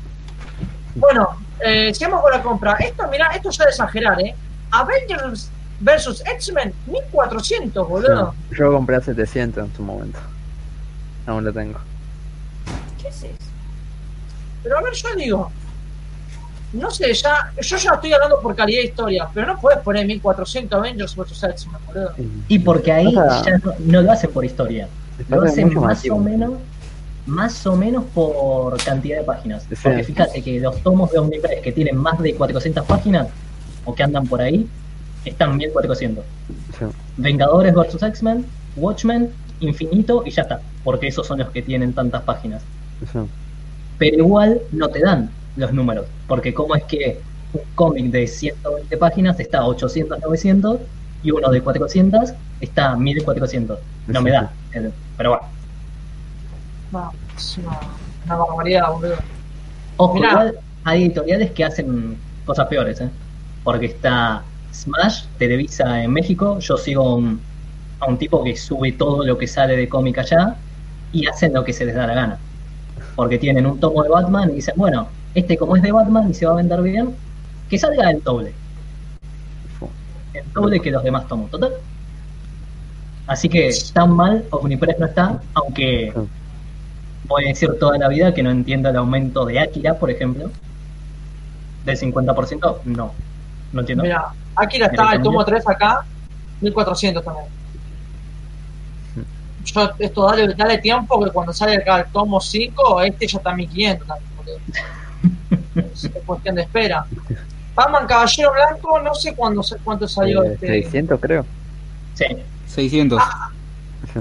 Bueno, 0.96 1.28
eh, 1.64 1.94
sigamos 1.94 2.20
con 2.20 2.32
la 2.32 2.42
compra. 2.42 2.74
Esto, 2.74 3.08
mirá, 3.08 3.28
esto 3.28 3.50
ya 3.50 3.64
de 3.64 3.70
exagerar, 3.70 4.20
¿eh? 4.20 4.34
Avengers 4.72 5.50
versus 5.80 6.22
X-Men, 6.26 6.72
1400, 6.86 7.88
boludo. 7.88 8.34
Yo 8.56 8.72
compré 8.72 8.96
a 8.96 9.00
700 9.00 9.64
en 9.64 9.74
su 9.74 9.82
momento. 9.82 10.18
Aún 11.26 11.44
lo 11.44 11.52
tengo. 11.52 11.78
¿Qué 13.00 13.08
es 13.08 13.22
eso? 13.22 13.34
Pero 14.62 14.78
a 14.78 14.82
ver, 14.82 14.92
yo 14.92 15.14
digo, 15.16 15.50
no 16.74 16.90
sé, 16.90 17.12
ya, 17.14 17.52
yo 17.60 17.76
ya 17.76 17.92
estoy 17.94 18.12
hablando 18.12 18.40
por 18.40 18.54
calidad 18.54 18.82
de 18.82 18.88
historia, 18.88 19.28
pero 19.32 19.46
no 19.46 19.58
puedes 19.58 19.80
poner 19.80 20.06
1400 20.06 20.78
Avengers 20.78 21.16
versus 21.16 21.42
X-Men, 21.42 21.80
boludo. 21.86 22.14
Y 22.48 22.58
porque 22.58 22.92
ahí 22.92 23.12
ya 23.12 23.58
no, 23.64 23.74
no 23.78 24.02
lo 24.02 24.12
hacen 24.12 24.30
por 24.30 24.44
historia, 24.44 24.88
lo 25.28 25.42
hacen 25.42 25.74
más 25.74 26.04
o 26.10 26.18
menos 26.18 26.52
más 27.26 27.64
o 27.66 27.76
menos 27.76 28.04
por 28.14 28.82
cantidad 28.82 29.18
de 29.18 29.24
páginas. 29.24 29.62
Sí. 29.68 29.76
Porque 29.82 30.02
fíjate 30.02 30.42
que 30.42 30.58
los 30.58 30.82
tomos 30.82 31.12
de 31.12 31.18
Omnipress 31.18 31.60
que 31.62 31.70
tienen 31.70 31.96
más 31.96 32.18
de 32.18 32.34
400 32.34 32.84
páginas 32.86 33.28
o 33.84 33.94
que 33.94 34.02
andan 34.02 34.26
por 34.26 34.40
ahí 34.40 34.68
están 35.24 35.56
1400. 35.56 36.24
Sí. 36.78 36.84
Vengadores 37.16 37.74
vs 37.74 38.02
X-Men 38.02 38.46
Watchmen, 38.76 39.30
Infinito 39.60 40.22
y 40.24 40.30
ya 40.30 40.42
está, 40.42 40.60
porque 40.84 41.08
esos 41.08 41.26
son 41.26 41.38
los 41.40 41.50
que 41.50 41.60
tienen 41.62 41.92
tantas 41.92 42.22
páginas. 42.22 42.62
Pero 43.98 44.16
igual 44.16 44.60
no 44.72 44.88
te 44.88 45.00
dan 45.00 45.30
los 45.56 45.72
números, 45.72 46.06
porque 46.26 46.54
cómo 46.54 46.74
es 46.74 46.84
que 46.84 47.20
un 47.52 47.60
cómic 47.74 48.06
de 48.06 48.26
120 48.26 48.96
páginas 48.96 49.38
está 49.40 49.58
a 49.58 49.66
800, 49.66 50.20
900 50.20 50.78
y 51.22 51.30
uno 51.32 51.50
de 51.50 51.60
400 51.60 52.32
está 52.60 52.92
a 52.92 52.96
1400. 52.96 53.78
No 54.06 54.22
me 54.22 54.30
da, 54.30 54.50
el- 54.72 54.92
pero 55.16 55.30
bueno. 55.30 55.44
No, 56.92 57.12
es 57.36 57.58
una, 57.58 57.78
una 58.26 58.36
barbaridad, 58.36 58.92
boludo. 58.92 59.16
Ojo, 59.96 60.14
Mirá. 60.14 60.30
igual 60.30 60.54
hay 60.84 61.04
editoriales 61.04 61.50
que 61.50 61.64
hacen 61.64 62.16
cosas 62.46 62.66
peores, 62.68 63.00
¿eh? 63.00 63.10
Porque 63.62 63.86
está 63.86 64.42
Smash, 64.72 65.24
Televisa 65.38 66.02
en 66.02 66.12
México. 66.12 66.58
Yo 66.60 66.76
sigo 66.76 67.16
un, 67.16 67.40
a 68.00 68.06
un 68.06 68.18
tipo 68.18 68.42
que 68.42 68.56
sube 68.56 68.92
todo 68.92 69.24
lo 69.24 69.36
que 69.38 69.46
sale 69.46 69.76
de 69.76 69.88
cómic 69.88 70.18
allá 70.18 70.56
y 71.12 71.26
hacen 71.26 71.52
lo 71.52 71.64
que 71.64 71.72
se 71.72 71.84
les 71.84 71.94
da 71.94 72.06
la 72.06 72.14
gana. 72.14 72.38
Porque 73.16 73.38
tienen 73.38 73.66
un 73.66 73.78
tomo 73.78 74.02
de 74.02 74.08
Batman 74.08 74.50
y 74.50 74.54
dicen, 74.56 74.74
bueno, 74.76 75.08
este 75.34 75.56
como 75.56 75.76
es 75.76 75.82
de 75.82 75.92
Batman 75.92 76.30
y 76.30 76.34
se 76.34 76.46
va 76.46 76.52
a 76.52 76.56
vender 76.56 76.80
bien, 76.82 77.14
que 77.68 77.78
salga 77.78 78.10
el 78.10 78.22
doble. 78.22 78.52
El 80.32 80.52
doble 80.52 80.80
que 80.80 80.90
los 80.90 81.02
demás 81.02 81.26
tomos, 81.28 81.50
total. 81.50 81.72
Así 83.26 83.48
que 83.48 83.70
tan 83.92 84.10
mal 84.10 84.44
Omnipress 84.50 84.98
no 84.98 85.06
está, 85.06 85.40
aunque 85.54 86.12
voy 87.28 87.44
a 87.44 87.48
decir 87.48 87.70
toda 87.78 87.96
la 87.96 88.08
vida 88.08 88.34
que 88.34 88.42
no 88.42 88.50
entiendo 88.50 88.88
el 88.88 88.96
aumento 88.96 89.44
de 89.44 89.60
Akira, 89.60 89.94
por 89.94 90.10
ejemplo, 90.10 90.50
del 91.84 91.96
50%. 91.96 92.78
No, 92.84 93.12
no 93.72 93.80
entiendo. 93.80 94.02
Mira, 94.02 94.32
Akira 94.56 94.86
está 94.86 95.12
el 95.12 95.22
tomo 95.22 95.44
3 95.44 95.68
acá, 95.68 96.04
1400 96.60 97.24
también. 97.24 97.46
Yo, 99.64 99.90
esto 99.98 100.26
dale, 100.26 100.54
dale 100.54 100.78
tiempo 100.78 101.22
que 101.22 101.30
cuando 101.30 101.52
sale 101.52 101.76
acá 101.76 102.00
el 102.00 102.06
tomo 102.12 102.40
5, 102.40 103.02
este 103.02 103.26
ya 103.26 103.38
está 103.38 103.50
a 103.50 103.54
1500 103.54 104.06
también, 104.06 104.30
boludo. 104.36 104.58
Es 105.94 106.10
cuestión 106.26 106.54
de 106.56 106.62
espera. 106.62 107.04
Batman 107.74 108.06
Caballero 108.06 108.52
Blanco, 108.52 109.00
no 109.00 109.14
sé 109.14 109.34
cuándo, 109.34 109.62
cuánto 109.84 110.08
salió 110.08 110.42
Eh, 110.42 110.54
este. 110.54 110.66
600 110.66 111.20
creo. 111.20 111.46
Sí. 112.14 112.24
600. 112.66 113.22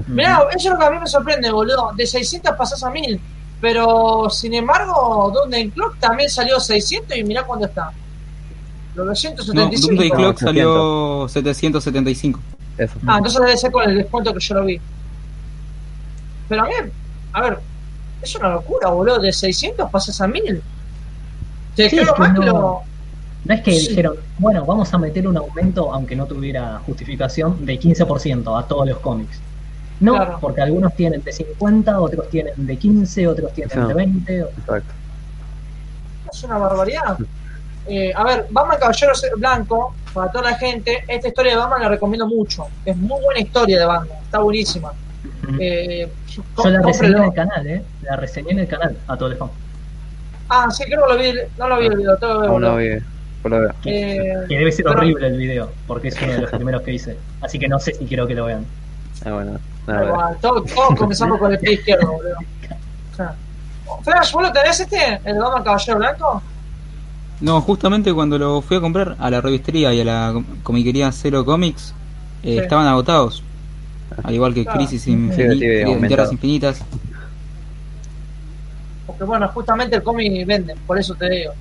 Mirá, 0.06 0.44
eso 0.50 0.68
es 0.68 0.72
lo 0.72 0.78
que 0.78 0.84
a 0.84 0.90
mí 0.90 0.98
me 0.98 1.06
sorprende, 1.06 1.50
boludo. 1.50 1.92
De 1.96 2.06
600 2.06 2.54
pasás 2.56 2.82
a 2.84 2.90
1000. 2.90 3.20
Pero, 3.60 4.30
sin 4.30 4.54
embargo, 4.54 5.30
Doomsday 5.34 5.70
Clock 5.70 5.98
también 5.98 6.30
salió 6.30 6.60
600 6.60 7.16
y 7.16 7.24
mirá 7.24 7.42
cuándo 7.42 7.66
está. 7.66 7.90
No, 9.04 9.06
975. 9.06 9.86
Doomsday 9.86 10.10
Clock 10.10 10.36
800. 10.36 10.40
salió 10.40 11.28
775. 11.28 12.40
Eso. 12.78 12.94
Ah, 13.06 13.16
entonces 13.18 13.40
debe 13.40 13.56
ser 13.56 13.70
con 13.72 13.88
el 13.88 13.96
descuento 13.98 14.32
que 14.32 14.40
yo 14.40 14.54
lo 14.54 14.64
vi. 14.64 14.80
Pero 16.48 16.62
a 16.62 16.66
mí, 16.66 16.72
a 17.32 17.40
ver, 17.42 17.58
es 18.22 18.34
una 18.36 18.48
locura, 18.50 18.88
boludo. 18.90 19.18
De 19.20 19.32
600 19.32 19.90
pasas 19.90 20.20
a 20.20 20.26
1000. 20.26 20.62
Te 21.76 21.88
Sí, 21.88 21.96
creo 21.96 22.08
es 22.08 22.12
que 22.12 22.20
más 22.20 22.32
que 22.38 22.46
no- 22.46 22.52
lo. 22.52 22.80
No 23.44 23.54
es 23.54 23.62
que 23.62 23.72
Sí. 23.72 23.88
dijeron, 23.88 24.16
bueno, 24.38 24.66
vamos 24.66 24.92
a 24.92 24.98
meter 24.98 25.26
un 25.26 25.36
aumento, 25.36 25.92
aunque 25.94 26.14
no 26.14 26.26
tuviera 26.26 26.80
justificación, 26.84 27.64
de 27.64 27.78
15% 27.78 28.56
a 28.58 28.66
todos 28.66 28.86
los 28.86 28.98
cómics. 28.98 29.38
No, 29.98 30.14
Claro. 30.14 30.38
porque 30.40 30.60
algunos 30.60 30.94
tienen 30.94 31.22
de 31.22 31.32
50, 31.32 32.00
otros 32.00 32.28
tienen 32.28 32.52
de 32.56 32.76
15, 32.76 33.26
otros 33.28 33.52
tienen 33.54 33.88
de 33.88 33.94
20. 33.94 34.42
o- 34.42 34.48
Exacto. 34.48 34.92
Es 36.32 36.44
una 36.44 36.58
barbaridad. 36.58 37.18
Eh, 37.86 38.12
a 38.14 38.22
ver, 38.24 38.46
Batman 38.50 38.78
Caballero 38.78 39.12
Blanco, 39.36 39.94
para 40.14 40.30
toda 40.30 40.50
la 40.50 40.56
gente, 40.56 41.04
esta 41.08 41.28
historia 41.28 41.52
de 41.52 41.58
Batman 41.58 41.82
la 41.82 41.88
recomiendo 41.88 42.26
mucho. 42.26 42.66
Es 42.84 42.96
muy 42.96 43.20
buena 43.22 43.40
historia 43.40 43.78
de 43.80 43.84
Batman, 43.84 44.18
está 44.22 44.38
buenísima. 44.38 44.92
Eh, 45.58 46.08
Yo 46.28 46.70
la 46.70 46.82
reseñé 46.82 47.16
en 47.16 47.24
el 47.24 47.32
canal, 47.32 47.66
¿eh? 47.66 47.82
La 48.02 48.16
reseñé 48.16 48.52
en 48.52 48.58
el 48.60 48.68
canal 48.68 48.96
a 49.08 49.16
todos 49.16 49.30
los 49.30 49.38
fans. 49.38 49.52
Ah, 50.48 50.68
sí, 50.70 50.84
creo 50.84 51.06
que 51.06 51.12
lo 51.14 51.18
vi, 51.18 51.32
no 51.58 51.68
lo 51.68 51.78
vi 51.78 51.86
el 51.86 51.96
video, 51.96 52.16
tengo 52.18 52.40
que 52.42 52.46
Aún 52.48 52.60
verlo. 52.60 52.70
no 52.72 52.76
vi. 52.76 52.88
por 53.42 53.50
lo 53.52 53.60
veo. 53.60 53.70
Eh, 53.86 54.34
Que 54.48 54.58
debe 54.58 54.70
ser 54.72 54.84
pero- 54.84 54.98
horrible 54.98 55.26
el 55.28 55.36
video, 55.38 55.72
porque 55.86 56.08
es 56.08 56.20
uno 56.22 56.32
de 56.34 56.40
los 56.42 56.50
primeros 56.50 56.82
que 56.82 56.92
hice. 56.92 57.16
Así 57.40 57.58
que 57.58 57.68
no 57.68 57.78
sé 57.78 57.94
si 57.94 58.04
quiero 58.06 58.26
que 58.26 58.34
lo 58.34 58.44
vean. 58.46 58.66
Ah, 59.24 59.32
bueno. 59.32 59.58
igual, 59.88 60.36
todos, 60.40 60.72
todos 60.72 60.94
comenzamos 60.98 61.38
con 61.38 61.52
el 61.52 61.58
pie 61.58 61.72
izquierdo, 61.74 62.12
boludo. 62.12 62.34
O 63.12 63.16
sea, 63.16 63.34
Flash, 64.02 64.32
¿vos 64.32 64.42
lo 64.42 64.52
tenés 64.52 64.78
este? 64.80 65.20
¿El 65.24 65.38
Batman 65.38 65.64
Caballero 65.64 65.98
Blanco? 65.98 66.42
No, 67.40 67.60
justamente 67.62 68.12
cuando 68.12 68.38
lo 68.38 68.60
fui 68.60 68.76
a 68.76 68.80
comprar 68.80 69.16
a 69.18 69.30
la 69.30 69.40
revistería 69.40 69.94
y 69.94 70.00
a 70.00 70.04
la 70.04 70.30
com- 70.34 70.44
comiquería 70.62 71.10
Zero 71.12 71.44
Comics, 71.44 71.94
eh, 72.42 72.52
Sí. 72.54 72.58
estaban 72.58 72.86
agotados. 72.86 73.42
Al 74.22 74.34
igual 74.34 74.52
que 74.52 74.64
Claro. 74.64 74.78
Crisis 74.78 75.02
Sí, 75.02 75.12
Infini- 75.12 75.52
sí, 75.98 76.06
Tierras. 76.08 76.32
Infinitas. 76.32 76.80
Porque 79.06 79.24
bueno, 79.24 79.48
justamente 79.48 79.96
el 79.96 80.02
cómic 80.02 80.46
vende, 80.46 80.74
por 80.86 80.98
eso 80.98 81.14
te 81.14 81.28
digo. 81.30 81.52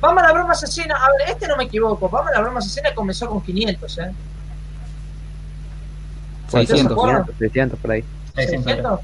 Batman 0.00 0.24
la 0.24 0.32
broma 0.32 0.52
asesina, 0.52 0.94
a 0.96 1.10
ver, 1.18 1.30
este 1.34 1.46
no 1.46 1.56
me 1.56 1.64
equivoco, 1.64 2.08
Batman 2.08 2.32
la 2.34 2.40
broma 2.40 2.58
asesina 2.60 2.94
comenzó 2.94 3.28
con 3.28 3.42
500, 3.42 3.98
¿eh? 3.98 4.10
600. 6.48 6.86
¿Te 6.88 6.92
acuerdas? 6.92 7.26
600, 7.26 7.38
600 7.38 7.78
por 7.78 7.90
ahí. 7.90 8.04
600. 8.34 8.64
¿600? 8.72 9.00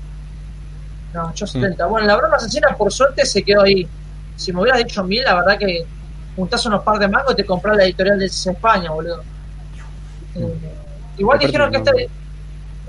No, 1.14 1.34
yo 1.34 1.47
70. 1.47 1.86
Bueno, 1.86 2.06
la 2.06 2.16
broma 2.16 2.36
asesina 2.36 2.68
por 2.76 2.93
suerte 2.93 3.24
se 3.26 3.43
quedó 3.43 3.62
ahí. 3.62 3.86
Si 4.36 4.52
me 4.52 4.60
hubieras 4.62 4.78
dicho 4.84 5.02
1000, 5.05 5.22
la 5.24 5.34
verdad 5.34 5.59
que 5.59 5.84
juntás 6.36 6.64
unos 6.66 6.82
par 6.82 6.98
de 6.98 7.08
mangos 7.08 7.32
y 7.32 7.36
te 7.36 7.44
compras 7.46 7.76
la 7.76 7.84
editorial 7.84 8.18
de 8.18 8.26
España, 8.26 8.90
boludo. 8.90 9.22
Eh, 10.34 10.54
igual 11.18 11.36
Aparte, 11.36 11.46
dijeron 11.46 11.70
que 11.72 11.78
no- 11.78 11.84
este. 11.84 12.08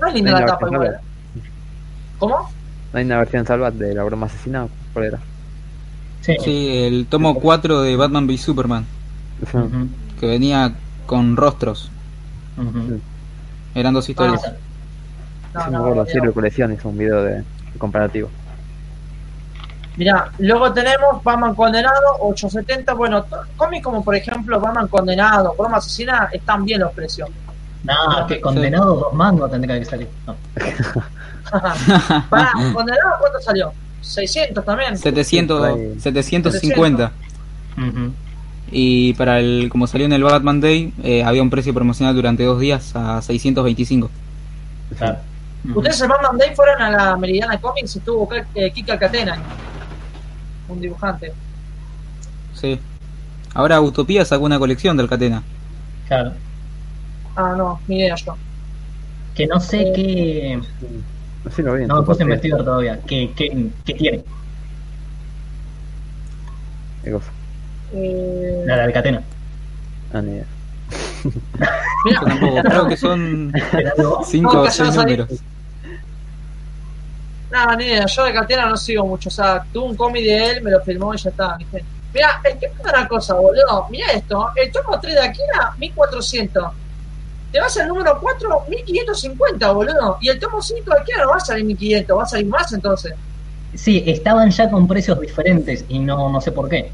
No 0.00 0.06
es 0.06 0.14
linda 0.14 0.30
no 0.32 0.40
la 0.40 0.46
tapa, 0.46 0.68
igual. 0.70 0.98
¿Cómo? 2.18 2.50
¿No 2.92 2.98
hay 2.98 3.04
una 3.04 3.18
versión 3.18 3.46
salva 3.46 3.70
de 3.70 3.94
la 3.94 4.04
broma 4.04 4.26
asesina? 4.26 4.66
¿Cuál 4.92 5.04
era? 5.06 5.18
Sí. 6.20 6.36
Sí, 6.44 6.68
el 6.86 7.06
tomo 7.06 7.34
4 7.36 7.80
de 7.82 7.96
Batman 7.96 8.26
v 8.26 8.36
Superman, 8.38 8.84
que 10.20 10.26
venía 10.26 10.74
con 11.06 11.36
rostros. 11.36 11.90
Eran 13.74 13.94
dos 13.94 14.08
historias. 14.08 14.42
Ah, 14.44 14.50
No, 15.54 15.64
Sí, 15.64 15.64
no, 15.64 15.70
me 15.70 15.76
acuerdo, 15.78 16.04
no. 16.04 16.10
Silvio 16.10 16.34
Colección 16.34 16.72
hizo 16.72 16.88
un 16.88 16.98
video 16.98 17.22
Mirá, 19.98 20.30
luego 20.38 20.72
tenemos 20.72 21.22
Batman 21.24 21.56
Condenado, 21.56 22.18
870. 22.20 22.94
Bueno, 22.94 23.26
cómics 23.56 23.82
como 23.82 24.04
por 24.04 24.14
ejemplo 24.14 24.60
Batman 24.60 24.86
Condenado, 24.86 25.56
Broma 25.58 25.78
Asesina, 25.78 26.28
están 26.32 26.64
bien 26.64 26.80
los 26.80 26.92
precios. 26.92 27.28
Nah, 27.82 28.24
que 28.26 28.40
condenado 28.40 28.94
dos 28.94 29.12
mangos 29.12 29.50
tendría 29.50 29.76
que 29.76 29.84
salir. 29.84 30.08
No. 30.24 30.36
Pará, 32.30 32.52
Condenado, 32.72 33.14
¿cuánto 33.18 33.40
salió? 33.40 33.72
600 34.00 34.64
también. 34.64 34.96
700, 34.96 35.58
Por 35.58 35.68
ahí. 35.68 36.00
750. 36.00 37.12
Ujú. 37.76 38.12
Y 38.70 39.14
para 39.14 39.40
el, 39.40 39.68
como 39.68 39.88
salió 39.88 40.06
en 40.06 40.12
el 40.12 40.22
Batman 40.22 40.60
Day, 40.60 40.92
eh, 41.02 41.24
había 41.24 41.42
un 41.42 41.50
precio 41.50 41.74
promocional 41.74 42.14
durante 42.14 42.44
dos 42.44 42.60
días 42.60 42.94
a 42.94 43.20
625. 43.20 44.08
Claro. 44.96 45.18
Ustedes 45.74 46.00
el 46.02 46.08
Batman 46.08 46.38
Day 46.38 46.54
fueron 46.54 46.80
a 46.82 46.90
la 46.90 47.16
Meridiana 47.16 47.58
Comics 47.58 47.96
y 47.96 47.98
estuvo 47.98 48.28
eh, 48.54 48.70
Kika 48.70 48.96
Catena, 48.96 49.42
un 50.68 50.80
dibujante. 50.80 51.32
Sí. 52.54 52.78
Ahora 53.54 53.80
Utopía 53.80 54.24
sacó 54.24 54.44
una 54.44 54.58
colección 54.58 54.96
del 54.96 55.08
Catena. 55.08 55.42
Claro. 56.06 56.32
Ah, 57.36 57.54
no, 57.56 57.80
ni 57.88 57.98
idea 58.00 58.14
yo. 58.16 58.36
Que 59.34 59.46
no 59.46 59.60
sé 59.60 59.80
Eh, 59.82 59.92
qué. 59.94 60.60
No 61.44 61.50
sé, 61.50 61.62
lo 61.62 61.74
vi. 61.74 61.82
en 61.82 61.88
No 61.88 62.00
me 62.00 62.06
puse 62.06 62.22
a 62.22 62.24
investigar 62.24 62.64
todavía. 62.64 62.98
¿Qué, 63.06 63.32
qué, 63.36 63.68
qué 63.84 63.94
tiene? 63.94 64.24
¿Qué 67.04 67.10
cosa? 67.12 67.30
Eh, 67.94 68.62
La 68.66 68.86
de 68.86 68.92
Catena. 68.92 69.22
Ah, 70.12 70.20
ni 70.22 70.32
idea. 70.32 70.44
mirá, 72.04 72.20
Yo 72.20 72.26
tampoco, 72.26 72.62
creo 72.62 72.88
que 72.88 72.96
son 72.96 73.52
Era 73.72 73.92
algo- 73.96 74.22
5 74.24 74.52
No, 74.52 74.60
o 74.60 74.64
que 74.64 74.70
6 74.70 74.88
ya 74.88 74.94
salí. 74.94 75.16
Nada, 77.50 77.76
ni 77.76 77.84
idea. 77.84 78.06
Yo 78.06 78.24
de 78.24 78.32
Catena 78.32 78.66
no 78.66 78.76
sigo 78.76 79.06
mucho. 79.06 79.28
O 79.28 79.32
sea, 79.32 79.64
tuve 79.72 79.86
un 79.86 79.96
cómic 79.96 80.24
de 80.24 80.50
él, 80.50 80.62
me 80.62 80.70
lo 80.70 80.80
filmó 80.80 81.14
y 81.14 81.18
ya 81.18 81.30
está. 81.30 81.56
¿viste? 81.56 81.84
Mirá, 82.12 82.40
es 82.44 82.56
que 82.56 82.70
una 82.82 83.06
cosa, 83.08 83.34
boludo. 83.34 83.86
Mirá 83.90 84.12
esto. 84.12 84.50
El 84.56 84.72
tomo 84.72 84.98
3 84.98 85.14
de 85.14 85.20
Akira, 85.20 85.74
1400. 85.78 86.72
Te 87.52 87.60
vas 87.60 87.76
al 87.78 87.88
número 87.88 88.18
4, 88.20 88.64
1550, 88.68 89.72
boludo. 89.72 90.18
Y 90.20 90.28
el 90.28 90.38
tomo 90.38 90.60
5 90.60 90.90
de 90.90 91.00
Akira 91.00 91.22
no 91.24 91.30
va 91.30 91.36
a 91.36 91.40
salir 91.40 91.64
1500, 91.64 92.18
va 92.18 92.22
a 92.22 92.26
salir 92.26 92.46
más 92.46 92.72
entonces. 92.72 93.14
Sí, 93.74 94.02
estaban 94.06 94.50
ya 94.50 94.70
con 94.70 94.88
precios 94.88 95.20
diferentes 95.20 95.84
y 95.88 95.98
no, 95.98 96.30
no 96.30 96.40
sé 96.40 96.52
por 96.52 96.68
qué. 96.68 96.90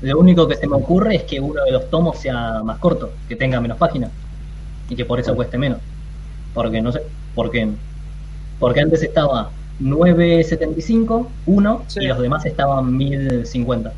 Lo 0.00 0.18
único 0.18 0.46
que 0.46 0.56
se 0.56 0.66
me 0.66 0.76
ocurre 0.76 1.16
es 1.16 1.22
que 1.24 1.40
uno 1.40 1.64
de 1.64 1.72
los 1.72 1.90
tomos 1.90 2.18
sea 2.18 2.60
más 2.62 2.78
corto, 2.78 3.10
que 3.28 3.34
tenga 3.34 3.60
menos 3.60 3.78
páginas 3.78 4.10
y 4.88 4.94
que 4.94 5.04
por 5.04 5.18
eso 5.18 5.34
cueste 5.34 5.58
menos. 5.58 5.80
Porque 6.54 6.80
no 6.80 6.92
sé, 6.92 7.02
porque, 7.34 7.68
porque 8.58 8.80
antes 8.80 9.02
estaba 9.02 9.50
9.75 9.80 11.28
uno 11.46 11.82
Sí. 11.86 12.00
y 12.02 12.06
los 12.08 12.18
demás 12.18 12.44
estaban 12.46 12.96
1050. 12.96 13.92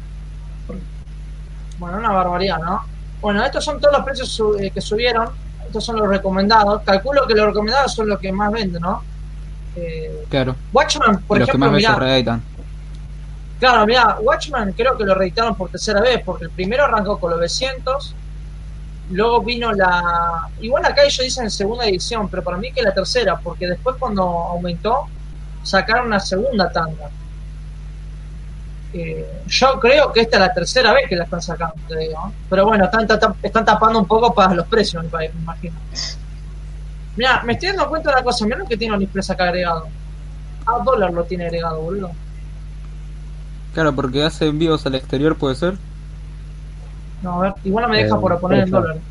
Bueno, 1.79 1.99
una 1.99 2.11
barbaridad, 2.13 2.59
¿no? 2.59 2.83
Bueno, 3.21 3.45
estos 3.45 3.65
son 3.65 3.81
todos 3.81 3.95
los 3.97 4.05
precios 4.05 4.43
eh, 4.61 4.71
que 4.71 4.81
subieron. 4.81 5.29
estos 5.67 5.85
son 5.85 5.97
los 5.97 6.09
recomendados. 6.09 6.83
Calculo 6.83 7.27
que 7.27 7.35
los 7.35 7.47
recomendados 7.47 7.95
son 7.95 8.09
los 8.09 8.19
que 8.19 8.33
más 8.33 8.51
venden, 8.53 8.83
¿no? 8.83 9.03
Eh, 9.77 10.25
Claro. 10.29 10.57
Watchman, 10.73 11.21
por 11.23 11.37
y 11.37 11.41
los 11.41 11.47
que 11.47 11.53
ejemplo, 11.53 11.67
más 11.71 11.77
veces 11.77 11.91
mirá, 11.91 11.99
reeditan. 12.01 12.43
Claro, 13.61 13.87
mira, 13.87 14.17
Watchman 14.21 14.73
creo 14.73 14.97
que 14.99 15.05
lo 15.05 15.15
reeditaron 15.15 15.55
por 15.55 15.71
tercera 15.71 16.01
vez, 16.01 16.23
porque 16.25 16.45
el 16.45 16.51
primero 16.51 16.85
arrancó 16.85 17.19
con 17.21 17.31
los 17.31 17.39
900, 17.39 18.15
luego 19.13 19.43
vino 19.43 19.71
la... 19.73 20.49
Igual 20.61 20.85
acá 20.87 21.03
ellos 21.03 21.19
dicen 21.23 21.51
segunda 21.51 21.85
edición, 21.87 22.29
pero 22.29 22.43
para 22.43 22.57
mí 22.57 22.73
que 22.73 22.83
la 22.83 22.93
tercera, 22.95 23.39
porque 23.39 23.67
después 23.69 23.97
cuando 23.99 24.23
aumentó, 24.23 25.07
sacaron 25.63 26.07
una 26.07 26.21
segunda 26.21 26.71
tanda. 26.71 27.09
Eh, 28.93 29.43
yo 29.47 29.79
creo 29.79 30.13
que 30.13 30.21
esta 30.23 30.37
es 30.37 30.41
la 30.41 30.53
tercera 30.53 30.93
vez 30.93 31.09
que 31.09 31.15
la 31.17 31.25
están 31.25 31.41
sacando, 31.41 31.77
te 31.89 31.97
digo. 31.97 32.33
Pero 32.49 32.67
bueno, 32.67 32.85
están, 32.87 33.07
están 33.43 33.65
tapando 33.65 34.01
un 34.01 34.07
poco 34.07 34.35
para 34.35 34.53
los 34.55 34.67
precios, 34.67 35.05
me 35.13 35.27
imagino. 35.27 35.75
Mira, 37.17 37.43
me 37.45 37.53
estoy 37.53 37.69
dando 37.69 37.89
cuenta 37.89 38.11
de 38.11 38.17
una 38.17 38.25
cosa, 38.25 38.45
mira 38.45 38.59
lo 38.59 38.65
que 38.67 38.77
tiene 38.77 38.95
OnlyExpress 38.95 39.31
acá 39.31 39.45
agregado. 39.45 39.87
A 40.67 40.79
dólar 40.85 41.13
lo 41.13 41.25
tiene 41.25 41.45
agregado, 41.47 41.81
boludo. 41.81 42.11
Claro, 43.75 43.95
porque 43.95 44.25
hace 44.25 44.47
envíos 44.49 44.85
al 44.87 44.97
exterior, 44.97 45.37
puede 45.37 45.55
ser. 45.55 45.75
No, 47.23 47.35
a 47.39 47.43
ver, 47.43 47.55
igual 47.65 47.85
no 47.85 47.89
me 47.91 48.03
deja 48.03 48.17
Eh, 48.17 48.19
por 48.19 48.41
poner 48.41 48.61
ser. 48.65 48.71
dólares. 48.71 49.03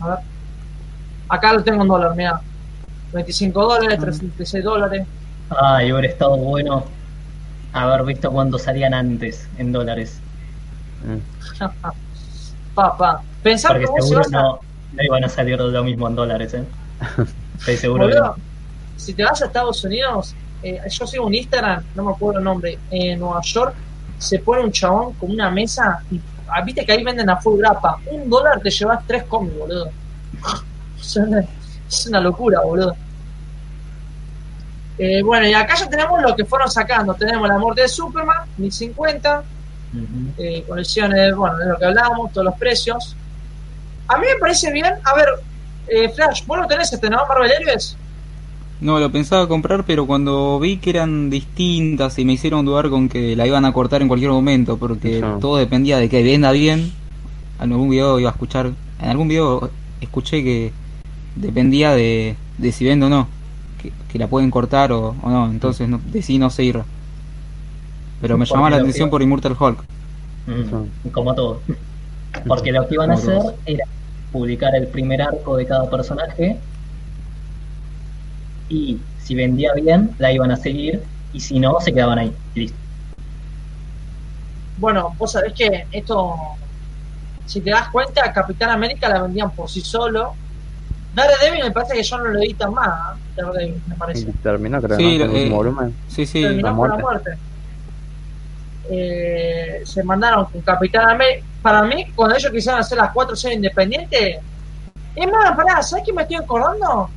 A 0.00 0.08
ver. 0.08 0.18
Acá 1.28 1.52
lo 1.52 1.62
tengo 1.62 1.82
en 1.82 1.88
dólar, 1.88 2.14
mira. 2.16 2.40
25 3.12 3.62
dólares, 3.62 3.98
36 3.98 4.64
dólares. 4.64 5.06
Ay, 5.50 5.92
hubiera 5.92 6.08
estado 6.08 6.36
bueno 6.36 6.84
haber 7.72 8.04
visto 8.04 8.30
cuánto 8.30 8.58
salían 8.58 8.94
antes 8.94 9.48
en 9.58 9.72
dólares. 9.72 10.18
Papá. 12.74 13.22
Porque 13.42 13.80
que 13.80 13.86
vos 13.86 14.04
si 14.04 14.08
seguro 14.08 14.18
vas 14.18 14.28
a. 14.28 14.30
no, 14.30 14.60
no 14.92 15.02
iban 15.02 15.24
a 15.24 15.28
salir 15.28 15.60
lo 15.60 15.84
mismo 15.84 16.08
en 16.08 16.14
dólares, 16.14 16.54
¿eh? 16.54 16.64
Estoy 17.58 17.76
seguro 17.76 18.04
Boludo, 18.04 18.36
si 18.96 19.14
te 19.14 19.24
vas 19.24 19.42
a 19.42 19.46
Estados 19.46 19.82
Unidos, 19.84 20.34
eh, 20.62 20.80
yo 20.88 21.06
sigo 21.06 21.26
un 21.26 21.34
Instagram, 21.34 21.82
no 21.94 22.04
me 22.04 22.12
acuerdo 22.12 22.38
el 22.38 22.44
nombre, 22.44 22.78
en 22.90 23.18
Nueva 23.18 23.40
York, 23.42 23.74
se 24.18 24.38
pone 24.38 24.62
un 24.62 24.70
chabón 24.70 25.14
con 25.14 25.30
una 25.30 25.50
mesa 25.50 26.00
y 26.10 26.20
ah, 26.48 26.62
viste 26.62 26.84
que 26.86 26.92
ahí 26.92 27.02
venden 27.02 27.28
a 27.28 27.36
full 27.36 27.58
grapa. 27.58 27.98
Un 28.10 28.30
dólar 28.30 28.60
te 28.60 28.70
llevas 28.70 29.04
tres 29.06 29.24
cómics, 29.24 29.58
boludo. 29.58 29.90
Es 31.92 32.06
una, 32.06 32.20
locura, 32.20 32.60
boludo. 32.62 32.96
Eh, 34.98 35.22
bueno, 35.22 35.46
y 35.46 35.52
acá 35.52 35.74
ya 35.74 35.88
tenemos 35.88 36.22
lo 36.22 36.34
que 36.34 36.44
fueron 36.44 36.70
sacando. 36.70 37.12
Tenemos 37.14 37.46
la 37.46 37.58
muerte 37.58 37.82
de 37.82 37.88
Superman, 37.88 38.38
1050, 38.56 39.42
Ujú. 39.92 40.04
eh, 40.38 40.64
colecciones, 40.66 41.34
bueno, 41.36 41.58
de 41.58 41.66
lo 41.66 41.76
que 41.78 41.84
hablábamos, 41.84 42.32
todos 42.32 42.46
los 42.46 42.54
precios. 42.54 43.14
A 44.08 44.16
mí 44.16 44.26
me 44.32 44.38
parece 44.40 44.72
bien, 44.72 44.94
a 45.04 45.14
ver, 45.14 45.28
eh, 45.86 46.08
Flash, 46.08 46.46
vos 46.46 46.58
lo 46.58 46.66
tenés 46.66 46.92
este, 46.92 47.10
¿no? 47.10 47.18
Marvel 47.28 47.50
Heroes. 47.50 47.96
No, 48.80 48.98
lo 48.98 49.12
pensaba 49.12 49.46
comprar, 49.46 49.84
pero 49.84 50.06
cuando 50.06 50.58
vi 50.58 50.78
que 50.78 50.90
eran 50.90 51.28
distintas 51.30 52.18
y 52.18 52.24
me 52.24 52.32
hicieron 52.32 52.64
dudar 52.64 52.88
con 52.88 53.08
que 53.08 53.36
la 53.36 53.46
iban 53.46 53.64
a 53.64 53.72
cortar 53.72 54.02
en 54.02 54.08
cualquier 54.08 54.30
momento, 54.32 54.76
porque 54.78 55.18
Eso. 55.18 55.38
todo 55.40 55.56
dependía 55.58 55.98
de 55.98 56.08
que 56.08 56.22
venda 56.22 56.52
bien. 56.52 56.92
En 57.60 57.70
algún 57.72 57.90
video 57.90 58.18
iba 58.18 58.30
a 58.30 58.32
escuchar, 58.32 58.72
en 59.00 59.08
algún 59.08 59.28
video 59.28 59.70
escuché 60.00 60.42
que 60.42 60.72
dependía 61.36 61.92
de, 61.92 62.36
de 62.58 62.72
si 62.72 62.84
vende 62.84 63.06
o 63.06 63.08
no, 63.08 63.28
que, 63.80 63.92
que 64.10 64.18
la 64.18 64.28
pueden 64.28 64.50
cortar 64.50 64.92
o, 64.92 65.14
o 65.22 65.30
no, 65.30 65.50
entonces 65.50 65.88
no, 65.88 66.00
decidí 66.12 66.38
no 66.38 66.50
seguirla. 66.50 66.84
Pero 68.20 68.38
me 68.38 68.46
llamaba 68.46 68.70
la 68.70 68.76
atención 68.76 69.10
por 69.10 69.20
Immortal 69.22 69.56
Hulk. 69.58 69.84
Mm, 70.46 71.10
Como 71.10 71.34
todo. 71.34 71.60
Porque 72.46 72.72
lo 72.72 72.86
que 72.86 72.94
iban 72.94 73.10
a 73.10 73.14
hacer 73.14 73.40
era 73.66 73.84
publicar 74.30 74.74
el 74.74 74.86
primer 74.86 75.20
arco 75.20 75.56
de 75.56 75.66
cada 75.66 75.90
personaje 75.90 76.56
y 78.68 78.98
si 79.22 79.34
vendía 79.34 79.72
bien, 79.74 80.10
la 80.18 80.32
iban 80.32 80.50
a 80.50 80.56
seguir 80.56 81.02
y 81.32 81.40
si 81.40 81.58
no, 81.58 81.78
se 81.80 81.92
quedaban 81.92 82.18
ahí. 82.18 82.32
Listo. 82.54 82.76
Bueno, 84.78 85.14
vos 85.18 85.32
sabés 85.32 85.52
que 85.52 85.86
esto, 85.92 86.34
si 87.46 87.60
te 87.60 87.70
das 87.70 87.88
cuenta, 87.88 88.32
Capitán 88.32 88.70
América 88.70 89.08
la 89.08 89.22
vendían 89.22 89.50
por 89.50 89.68
sí 89.68 89.80
solo. 89.80 90.34
Daredevil 91.14 91.64
me 91.64 91.70
parece 91.70 91.94
que 91.94 92.02
ya 92.02 92.16
no 92.18 92.24
lo 92.24 92.38
editan 92.40 92.72
más, 92.72 93.16
¿eh? 93.16 93.20
Daredevil, 93.36 93.82
me 93.86 93.94
Y 93.94 93.98
parece. 93.98 94.32
terminó, 94.42 94.80
creo, 94.80 94.96
Sí, 94.96 95.18
¿no? 95.18 95.24
El 95.24 95.36
eh, 95.36 95.48
volumen. 95.50 95.94
Sí, 96.08 96.24
sí, 96.26 96.42
Terminó 96.42 96.68
la 96.70 96.76
con 96.76 96.88
la 96.90 96.96
muerte. 96.96 97.30
Eh, 98.90 99.82
se 99.84 100.02
mandaron 100.02 100.46
con 100.46 100.60
Capitán 100.62 101.10
América. 101.10 101.46
Para 101.62 101.82
mí, 101.82 102.06
cuando 102.14 102.34
ellos 102.36 102.50
quisieron 102.50 102.80
hacer 102.80 102.98
las 102.98 103.12
cuatro 103.12 103.36
series 103.36 103.56
independientes, 103.56 104.38
es 105.14 105.30
más, 105.30 105.54
pará, 105.56 105.82
¿sabes 105.82 106.04
qué 106.04 106.12
me 106.12 106.22
estoy 106.22 106.36
acordando? 106.38 107.08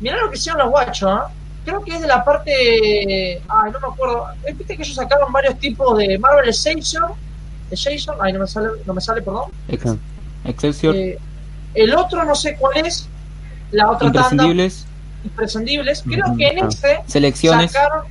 Mirá 0.00 0.16
lo 0.18 0.30
que 0.30 0.36
hicieron 0.36 0.60
los 0.62 0.70
guachos, 0.70 1.10
¿eh? 1.10 1.32
Creo 1.64 1.82
que 1.82 1.94
es 1.94 2.00
de 2.00 2.06
la 2.06 2.24
parte. 2.24 3.40
Ay, 3.48 3.72
no 3.72 3.80
me 3.80 3.86
acuerdo. 3.92 4.26
Viste 4.46 4.76
que 4.76 4.82
ellos 4.82 4.94
sacaron 4.94 5.30
varios 5.32 5.58
tipos 5.58 5.96
de 5.98 6.18
Marvel 6.18 6.48
Essential. 6.48 7.04
Essential, 7.70 8.16
ay, 8.20 8.32
no 8.32 8.40
me 8.40 8.46
sale, 8.46 8.68
no 8.86 8.94
me 8.94 9.00
sale 9.00 9.20
perdón. 9.22 9.50
Ex- 9.68 9.96
Excelsior, 10.44 10.94
Eh, 10.94 11.18
el 11.74 11.94
otro 11.94 12.24
no 12.24 12.34
sé 12.34 12.56
cuál 12.56 12.78
es. 12.86 13.08
La 13.70 13.90
otra 13.90 14.10
tanda, 14.10 14.44
imprescindibles, 14.44 14.86
imprescindibles. 15.24 16.02
Creo 16.02 16.36
que 16.36 16.48
en 16.48 16.64
ah. 16.64 16.68
este 16.68 17.00
selecciones. 17.06 17.72
sacaron 17.72 18.04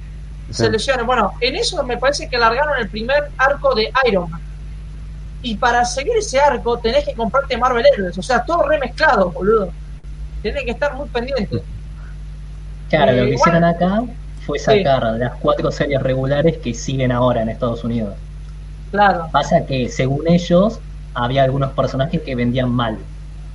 selecciones. 0.51 1.05
Bueno, 1.05 1.33
en 1.41 1.55
eso 1.55 1.83
me 1.83 1.97
parece 1.97 2.29
que 2.29 2.35
alargaron 2.35 2.73
el 2.79 2.89
primer 2.89 3.29
arco 3.37 3.73
de 3.75 3.91
Iron 4.07 4.29
Man. 4.29 4.41
Y 5.41 5.55
para 5.55 5.85
seguir 5.85 6.17
ese 6.17 6.39
arco 6.39 6.77
tenés 6.79 7.05
que 7.05 7.13
comprarte 7.13 7.57
Marvel 7.57 7.85
Heroes. 7.93 8.17
O 8.17 8.21
sea, 8.23 8.43
todo 8.43 8.67
remezclado, 8.67 9.31
boludo. 9.31 9.71
Tenés 10.41 10.63
que 10.63 10.71
estar 10.71 10.95
muy 10.95 11.07
pendiente. 11.09 11.61
Claro, 12.89 13.11
Eh, 13.11 13.15
lo 13.17 13.25
que 13.25 13.31
igual- 13.33 13.49
hicieron 13.49 13.63
acá 13.63 14.03
fue 14.45 14.59
Sí. 14.59 14.65
sacar 14.65 15.03
las 15.17 15.35
cuatro 15.35 15.71
series 15.71 16.01
regulares 16.01 16.57
que 16.57 16.73
siguen 16.73 17.11
ahora 17.11 17.41
en 17.41 17.49
Estados 17.49 17.83
Unidos. 17.83 18.15
Claro. 18.91 19.27
Pasa 19.31 19.65
que, 19.65 19.89
según 19.89 20.27
ellos, 20.27 20.79
había 21.13 21.43
algunos 21.43 21.71
personajes 21.71 22.21
que 22.21 22.35
vendían 22.35 22.69
mal. 22.69 22.97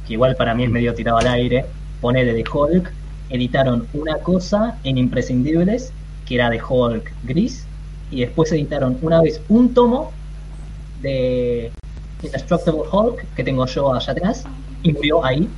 Que 0.07 0.15
igual 0.15 0.37
para 0.37 0.55
mí 0.55 0.65
es 0.65 0.71
medio 0.71 0.95
tirado 0.95 1.19
al 1.19 1.29
aire. 1.29 1.65
Ponele 2.03 2.35
de 2.35 2.45
Hulk, 2.53 2.93
editaron 3.31 3.87
una 3.95 4.19
cosa 4.19 4.77
en 4.85 4.99
Imprescindibles, 4.99 5.93
que 6.27 6.35
era 6.35 6.51
de 6.51 6.61
Hulk 6.61 7.11
gris, 7.23 7.65
y 8.11 8.21
después 8.21 8.51
editaron 8.53 8.99
una 9.01 9.23
vez 9.23 9.41
un 9.49 9.73
tomo 9.73 10.13
de 11.01 11.71
Indestructible 12.23 12.83
Hulk, 12.91 13.25
que 13.37 13.45
tengo 13.45 13.65
yo 13.67 13.95
allá 13.95 14.13
atrás, 14.13 14.45
y 14.83 14.93
murió 14.93 15.25
ahí. 15.25 15.49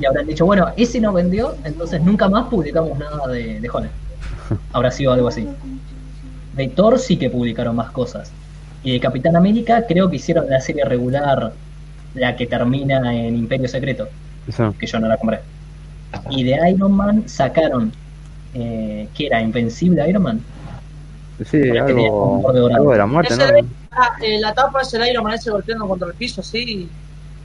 Y 0.00 0.06
habrán 0.06 0.26
dicho, 0.26 0.44
bueno, 0.44 0.68
ese 0.76 1.00
no 1.00 1.12
vendió, 1.12 1.54
entonces 1.64 2.02
nunca 2.02 2.28
más 2.28 2.48
publicamos 2.48 2.98
nada 2.98 3.28
de, 3.28 3.60
de 3.60 3.70
Hulk. 3.70 3.90
Habrá 4.72 4.90
sido 4.90 5.12
algo 5.12 5.28
así. 5.28 5.46
De 6.56 6.66
Thor 6.66 6.98
sí 6.98 7.16
que 7.16 7.30
publicaron 7.30 7.76
más 7.76 7.92
cosas. 7.92 8.32
Y 8.82 8.92
de 8.92 9.00
Capitán 9.00 9.36
América 9.36 9.86
creo 9.86 10.10
que 10.10 10.16
hicieron 10.16 10.50
la 10.50 10.60
serie 10.60 10.84
regular, 10.84 11.52
la 12.14 12.36
que 12.36 12.46
termina 12.48 13.14
en 13.14 13.36
Imperio 13.36 13.68
Secreto, 13.68 14.08
Que 14.78 14.86
yo 14.86 14.98
no 14.98 15.08
la 15.08 15.16
compré. 15.16 15.40
Y 16.30 16.42
de 16.44 16.58
Iron 16.70 16.92
Man 16.92 17.28
sacaron, 17.28 17.92
eh, 18.54 19.08
que 19.14 19.26
era 19.26 19.40
Invencible 19.42 20.08
Iron 20.08 20.22
Man. 20.22 20.40
Sí, 21.44 21.60
tenía 21.60 21.84
algo, 21.84 22.48
algo 22.48 22.92
de 22.92 22.98
la 22.98 23.06
muerte, 23.06 23.34
Ese 23.34 23.46
¿no? 23.46 23.52
de- 23.52 23.64
ah, 23.92 24.08
eh, 24.22 24.38
la 24.40 24.52
tapa 24.54 24.80
es 24.80 24.92
el 24.94 25.06
Iron 25.06 25.24
Man 25.24 25.34
ese 25.34 25.50
golpeando 25.50 25.86
contra 25.86 26.08
el 26.08 26.14
piso, 26.14 26.42
sí. 26.42 26.88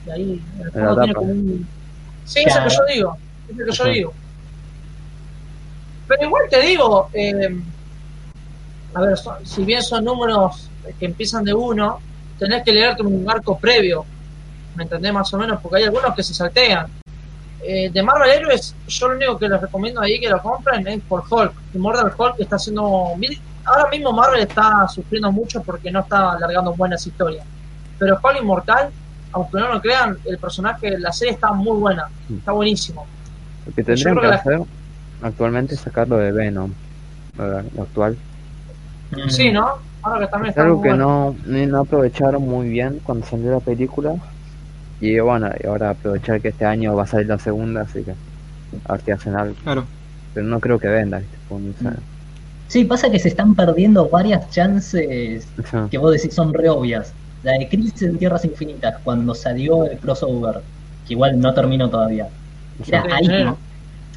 Y 0.06 0.10
ahí 0.10 0.42
el 0.62 0.70
fondo 0.72 0.96
tiene 0.98 1.14
como 1.14 1.30
un. 1.30 1.66
Sí, 2.24 2.40
es 2.46 2.56
el 2.56 2.62
que 2.64 2.70
yo 2.70 2.76
Claro. 2.76 2.92
digo. 2.94 3.16
Es 3.50 3.58
el 3.58 3.66
que 3.66 3.72
yo 3.72 3.84
digo. 3.86 4.12
Pero 6.08 6.24
igual 6.26 6.42
te 6.50 6.60
digo, 6.62 7.08
eh, 7.12 7.60
a 8.94 9.00
ver, 9.00 9.16
son- 9.16 9.44
si 9.46 9.64
bien 9.64 9.82
son 9.82 10.04
números 10.04 10.68
que 10.98 11.06
empiezan 11.06 11.44
de 11.44 11.54
uno, 11.54 11.98
tenés 12.38 12.62
que 12.62 12.72
leerte 12.72 13.02
un 13.02 13.28
arco 13.30 13.58
previo. 13.58 14.04
¿Me 14.76 14.82
entendés 14.84 15.12
más 15.12 15.32
o 15.32 15.38
menos? 15.38 15.60
Porque 15.60 15.78
hay 15.78 15.84
algunos 15.84 16.14
que 16.14 16.22
se 16.22 16.34
saltean. 16.34 16.86
Eh, 17.66 17.88
de 17.90 18.02
Marvel 18.02 18.28
Heroes, 18.30 18.74
yo 18.88 19.08
lo 19.08 19.16
único 19.16 19.38
que 19.38 19.48
les 19.48 19.60
recomiendo 19.60 20.00
ahí 20.02 20.20
que 20.20 20.28
lo 20.28 20.40
compren 20.42 20.86
es 20.86 21.00
por 21.02 21.22
Hulk. 21.28 21.52
Immortal 21.74 22.12
Hulk 22.16 22.34
está 22.40 22.56
haciendo. 22.56 23.12
Ahora 23.64 23.88
mismo 23.90 24.12
Marvel 24.12 24.40
está 24.42 24.86
sufriendo 24.88 25.32
mucho 25.32 25.62
porque 25.62 25.90
no 25.90 26.00
está 26.00 26.32
alargando 26.32 26.74
buenas 26.74 27.06
historias. 27.06 27.46
Pero 27.98 28.18
Hulk 28.22 28.42
Inmortal, 28.42 28.90
aunque 29.32 29.58
no 29.58 29.72
lo 29.72 29.80
crean, 29.80 30.18
el 30.26 30.36
personaje, 30.38 30.98
la 30.98 31.12
serie 31.12 31.32
está 31.34 31.52
muy 31.52 31.78
buena. 31.78 32.08
Está 32.36 32.52
buenísimo. 32.52 33.06
Lo 33.66 33.74
que 33.74 33.82
tendrían 33.82 34.14
que 34.16 34.20
que 34.20 34.26
la- 34.26 34.34
hacer 34.34 34.60
actualmente 35.22 35.74
es 35.74 35.80
sacarlo 35.80 36.18
de 36.18 36.32
Venom, 36.32 36.70
lo, 37.38 37.58
actual. 37.82 38.18
Sí, 39.28 39.50
¿no? 39.50 39.68
Ahora 40.02 40.26
que 40.26 40.26
también 40.26 40.50
Es 40.50 40.56
está 40.56 40.62
algo 40.64 40.76
muy 40.76 40.82
que 40.82 40.88
bueno. 40.90 41.34
no, 41.46 41.66
no 41.66 41.80
aprovecharon 41.80 42.42
muy 42.42 42.68
bien 42.68 43.00
cuando 43.04 43.24
salió 43.24 43.52
la 43.52 43.60
película. 43.60 44.16
Y 45.04 45.20
bueno, 45.20 45.50
y 45.62 45.66
ahora 45.66 45.90
aprovechar 45.90 46.40
que 46.40 46.48
este 46.48 46.64
año 46.64 46.96
va 46.96 47.02
a 47.02 47.06
salir 47.06 47.26
la 47.26 47.38
segunda, 47.38 47.82
así 47.82 48.02
que 48.02 48.14
a 48.86 48.92
ver 48.92 49.02
si 49.02 49.10
hacen 49.10 49.36
algo. 49.36 49.54
Claro. 49.62 49.84
Pero 50.32 50.46
no 50.46 50.58
creo 50.60 50.78
que 50.78 50.88
venda, 50.88 51.18
¿viste? 51.18 51.90
Sí, 52.68 52.86
pasa 52.86 53.10
que 53.10 53.18
se 53.18 53.28
están 53.28 53.54
perdiendo 53.54 54.08
varias 54.08 54.48
chances 54.50 55.46
que 55.90 55.98
vos 55.98 56.10
decís 56.10 56.34
son 56.34 56.54
re 56.54 56.70
obvias. 56.70 57.12
La 57.42 57.52
de 57.52 57.68
Crisis 57.68 58.00
en 58.00 58.16
Tierras 58.16 58.46
Infinitas, 58.46 58.94
cuando 59.04 59.34
salió 59.34 59.84
el 59.84 59.98
crossover, 59.98 60.62
que 61.06 61.12
igual 61.12 61.38
no 61.38 61.52
terminó 61.52 61.90
todavía. 61.90 62.28
Era 62.88 63.02
Sí, 63.02 63.08
ahí, 63.12 63.26
sí. 63.26 63.44
¿no? 63.44 63.58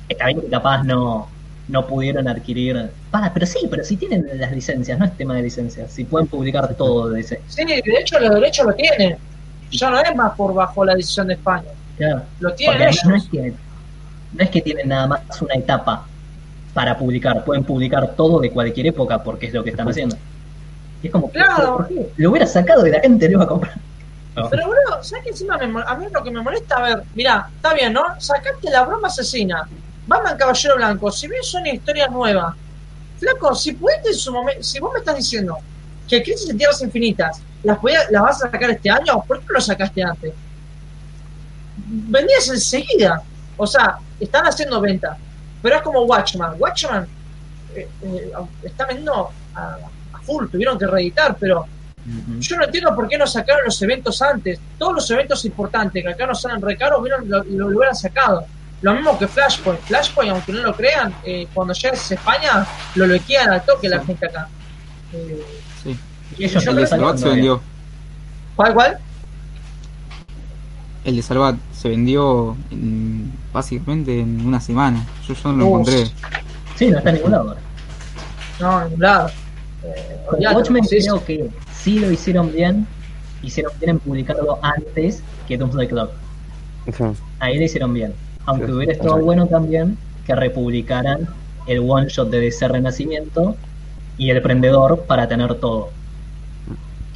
Está 0.07 0.27
bien 0.27 0.39
que 0.39 0.47
capaz 0.47 0.83
no, 0.85 1.27
no 1.67 1.85
pudieron 1.85 2.29
adquirir. 2.29 2.89
Ah, 3.11 3.29
pero 3.33 3.45
sí, 3.45 3.67
pero 3.69 3.83
si 3.83 3.97
tienen 3.97 4.25
las 4.35 4.53
licencias, 4.53 4.97
no 4.97 5.03
es 5.03 5.17
tema 5.17 5.35
de 5.35 5.41
licencias. 5.41 5.91
Si 5.91 6.05
pueden 6.05 6.27
publicar 6.27 6.73
todo 6.75 7.09
de 7.09 7.19
ese. 7.19 7.41
Sí, 7.49 7.65
de 7.65 7.81
hecho 7.99 8.17
los 8.21 8.33
derechos 8.33 8.65
lo 8.65 8.73
tienen. 8.73 9.17
Ya 9.71 9.89
no 9.89 9.99
es 9.99 10.15
más 10.15 10.33
por 10.35 10.53
bajo 10.53 10.85
la 10.85 10.95
decisión 10.95 11.27
de 11.27 11.33
España. 11.33 11.69
Claro. 11.97 12.21
Lo 12.39 12.53
tienen 12.53 12.81
ellos. 12.89 13.05
no 13.05 13.15
es 13.15 13.27
que 13.27 13.53
no 14.33 14.43
es 14.43 14.49
que 14.49 14.61
tienen 14.61 14.89
nada 14.89 15.07
más 15.07 15.41
una 15.41 15.55
etapa 15.55 16.05
para 16.73 16.97
publicar, 16.97 17.43
pueden 17.43 17.63
publicar 17.63 18.13
todo 18.15 18.39
de 18.39 18.51
cualquier 18.51 18.87
época 18.87 19.23
porque 19.23 19.47
es 19.47 19.53
lo 19.53 19.63
que 19.63 19.71
están 19.71 19.89
haciendo. 19.89 20.15
Y 21.01 21.07
es 21.07 21.13
como, 21.13 21.31
Claro. 21.31 21.55
¿pero 21.57 21.77
¿por 21.77 21.87
qué? 21.87 22.09
Lo 22.17 22.31
hubiera 22.31 22.45
sacado 22.45 22.85
y 22.85 22.91
la 22.91 22.99
gente 22.99 23.25
lo 23.27 23.31
iba 23.33 23.43
a 23.43 23.47
comprar. 23.47 23.75
No. 24.35 24.49
Pero 24.49 24.67
boludo, 24.67 25.03
¿sabes 25.03 25.23
qué 25.23 25.29
encima 25.31 25.57
me, 25.57 25.81
a 25.83 25.95
mí 25.95 26.05
lo 26.13 26.23
que 26.23 26.29
me 26.29 26.41
molesta? 26.41 26.75
A 26.75 26.81
ver, 26.83 27.03
mirá, 27.15 27.49
está 27.55 27.73
bien, 27.73 27.93
¿no? 27.93 28.03
Sacaste 28.19 28.69
la 28.69 28.83
broma 28.83 29.07
asesina. 29.07 29.67
Batman 30.05 30.37
Caballero 30.37 30.75
Blanco, 30.75 31.11
si 31.11 31.27
bien 31.27 31.43
son 31.43 31.65
historias 31.65 32.11
nuevas, 32.11 32.55
flaco, 33.19 33.55
si 33.55 33.73
pudiste 33.73 34.09
en 34.09 34.15
su 34.15 34.31
momento, 34.31 34.61
si 34.61 34.79
vos 34.79 34.93
me 34.93 34.99
estás 34.99 35.17
diciendo 35.17 35.57
que 36.07 36.21
Crisis 36.21 36.49
en 36.49 36.57
Tierras 36.57 36.81
Infinitas 36.81 37.41
las, 37.67 38.21
vas 38.21 38.43
a 38.43 38.49
sacar 38.51 38.69
este 38.71 38.89
año, 38.89 39.23
¿por 39.27 39.39
qué 39.39 39.45
no 39.47 39.53
lo 39.53 39.61
sacaste 39.61 40.03
antes? 40.03 40.33
Vendías 41.85 42.47
enseguida. 42.49 43.21
O 43.55 43.65
sea, 43.67 43.97
están 44.19 44.45
haciendo 44.45 44.79
venta. 44.81 45.17
Pero 45.61 45.75
es 45.77 45.81
como 45.81 46.01
Watchman. 46.01 46.55
Watchman 46.59 47.07
eh, 47.75 47.87
eh, 48.03 48.31
está 48.63 48.85
vendiendo 48.85 49.29
a, 49.55 49.77
a 50.13 50.19
full, 50.21 50.47
tuvieron 50.49 50.77
que 50.77 50.87
reeditar, 50.87 51.35
pero 51.39 51.65
yo 52.39 52.55
no 52.55 52.63
entiendo 52.63 52.95
por 52.95 53.07
qué 53.09 53.17
no 53.17 53.27
sacaron 53.27 53.65
los 53.65 53.81
eventos 53.81 54.21
antes. 54.21 54.59
Todos 54.77 54.93
los 54.95 55.11
eventos 55.11 55.43
importantes 55.45 56.01
que 56.03 56.09
acá 56.09 56.25
no 56.25 56.35
salen 56.35 56.61
re 56.61 56.77
caros, 56.77 56.99
hubieran- 57.01 57.27
lo, 57.27 57.67
hubieran 57.67 57.95
sacado. 57.95 58.45
Lo 58.81 58.93
mismo 58.93 59.17
que 59.19 59.27
Flashpoint. 59.27 59.81
Flashpoint, 59.81 60.31
aunque 60.31 60.53
no 60.53 60.61
lo 60.61 60.73
crean, 60.75 61.13
eh, 61.25 61.47
cuando 61.53 61.73
llegas 61.73 62.09
a 62.11 62.13
España, 62.13 62.65
lo 62.95 63.07
loquean 63.07 63.49
al 63.49 63.65
toque 63.65 63.89
la 63.89 64.03
gente 64.05 64.25
acá. 64.25 64.47
Eh. 65.13 65.45
Y 66.37 66.45
ellos 66.45 66.65
El 66.67 66.75
de 66.75 66.87
Salvat 66.87 67.17
se 67.17 67.29
vendió. 67.29 67.61
¿Cuál, 68.55 68.73
cuál? 68.73 68.97
El 71.05 71.15
de 71.15 71.21
Salvat 71.21 71.55
se 71.73 71.89
vendió 71.89 72.55
en- 72.71 73.31
básicamente 73.53 74.19
en 74.19 74.45
una 74.45 74.59
semana. 74.59 75.05
Yo, 75.27 75.33
yo 75.33 75.51
no 75.51 75.57
lo 75.57 75.65
Uf. 75.67 75.71
encontré. 75.89 76.11
Sí, 76.75 76.87
no 76.89 76.97
está 76.97 77.09
en 77.09 77.15
ningún 77.15 77.31
lado. 77.31 77.49
ahora. 77.49 77.61
No, 78.59 78.77
en 78.81 78.85
ningún 78.89 79.01
lado. 79.03 79.29
Eh, 79.83 80.17
Watchmen 80.53 80.83
sí, 80.83 80.97
creo 81.01 81.23
que 81.23 81.49
sí 81.73 81.99
lo 81.99 82.11
hicieron 82.11 82.51
bien. 82.51 82.87
Hicieron 83.41 83.71
bien 83.79 83.91
en 83.91 83.99
publicarlo 83.99 84.59
antes 84.61 85.21
que 85.47 85.57
Doomsday 85.57 85.87
Clock. 85.87 86.11
Sí. 86.95 87.03
Ahí 87.39 87.57
lo 87.57 87.63
hicieron 87.63 87.93
bien. 87.93 88.13
Aunque 88.45 88.65
Sí, 88.65 88.71
hubiera 88.71 88.93
estado 88.93 89.17
sí. 89.17 89.21
bueno 89.23 89.47
también 89.47 89.97
que 90.25 90.35
republicaran 90.35 91.27
el 91.67 91.79
one 91.87 92.07
shot 92.09 92.29
de 92.29 92.39
DC 92.41 92.67
Renacimiento 92.67 93.55
y 94.17 94.29
el 94.31 94.41
prendedor 94.41 95.01
para 95.07 95.27
tener 95.27 95.55
todo. 95.55 95.89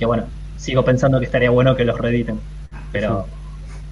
Que 0.02 0.08
bueno, 0.08 0.24
sigo 0.58 0.84
pensando 0.84 1.20
que 1.20 1.26
estaría 1.26 1.52
bueno 1.52 1.76
que 1.76 1.86
los 1.86 1.96
reediten. 1.96 2.40
Pero 2.92 3.28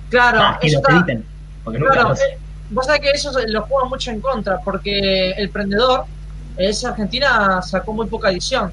Claro, 0.10 0.40
ah, 0.41 0.57
que 0.60 0.65
eso 0.65 0.77
los 0.80 0.81
está- 0.81 0.91
reediten. 0.94 1.23
Porque 1.64 1.77
nunca 1.77 1.94
Claro, 1.94 2.10
los- 2.10 2.19
eh, 2.22 2.38
vos 2.72 2.84
sabés 2.88 3.02
que 3.02 3.11
eso 3.11 3.31
lo 3.48 3.61
juega 3.61 3.88
mucho 3.88 4.10
en 4.10 4.19
contra, 4.19 4.57
porque 4.61 5.34
el 5.34 5.52
prendedor, 5.52 6.06
esa 6.57 6.90
Argentina 6.90 7.61
sacó 7.61 7.94
muy 7.94 8.07
poca 8.07 8.31
edición. 8.31 8.72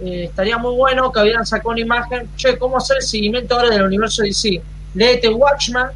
Eh, 0.00 0.26
estaría 0.26 0.56
muy 0.56 0.76
bueno 0.76 1.10
que 1.10 1.20
hubieran 1.20 1.44
sacado 1.44 1.70
una 1.70 1.80
imagen, 1.80 2.30
che, 2.36 2.56
¿cómo 2.58 2.76
hacer 2.76 2.98
el 2.98 3.02
seguimiento 3.02 3.56
ahora 3.56 3.70
del 3.70 3.82
universo 3.82 4.22
DC? 4.22 4.62
Léete 4.94 5.30
Watchman, 5.30 5.88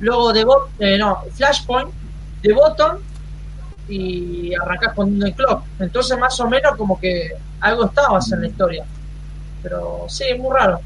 luego 0.00 0.32
de 0.32 0.44
eh, 0.80 0.98
no, 0.98 1.20
Flashpoint, 1.36 1.88
de 2.42 2.52
Bottom 2.52 2.96
y 3.88 4.52
arrancás 4.60 4.92
con 4.94 5.20
Doom 5.20 5.30
Clock. 5.34 5.62
Entonces, 5.78 6.18
más 6.18 6.40
o 6.40 6.48
menos, 6.48 6.74
como 6.76 6.98
que 6.98 7.30
algo 7.60 7.84
estabas 7.84 8.32
en 8.32 8.40
la 8.40 8.48
historia. 8.48 8.84
Pero 9.62 10.06
sí, 10.08 10.24
muy 10.38 10.54
raro. 10.56 10.80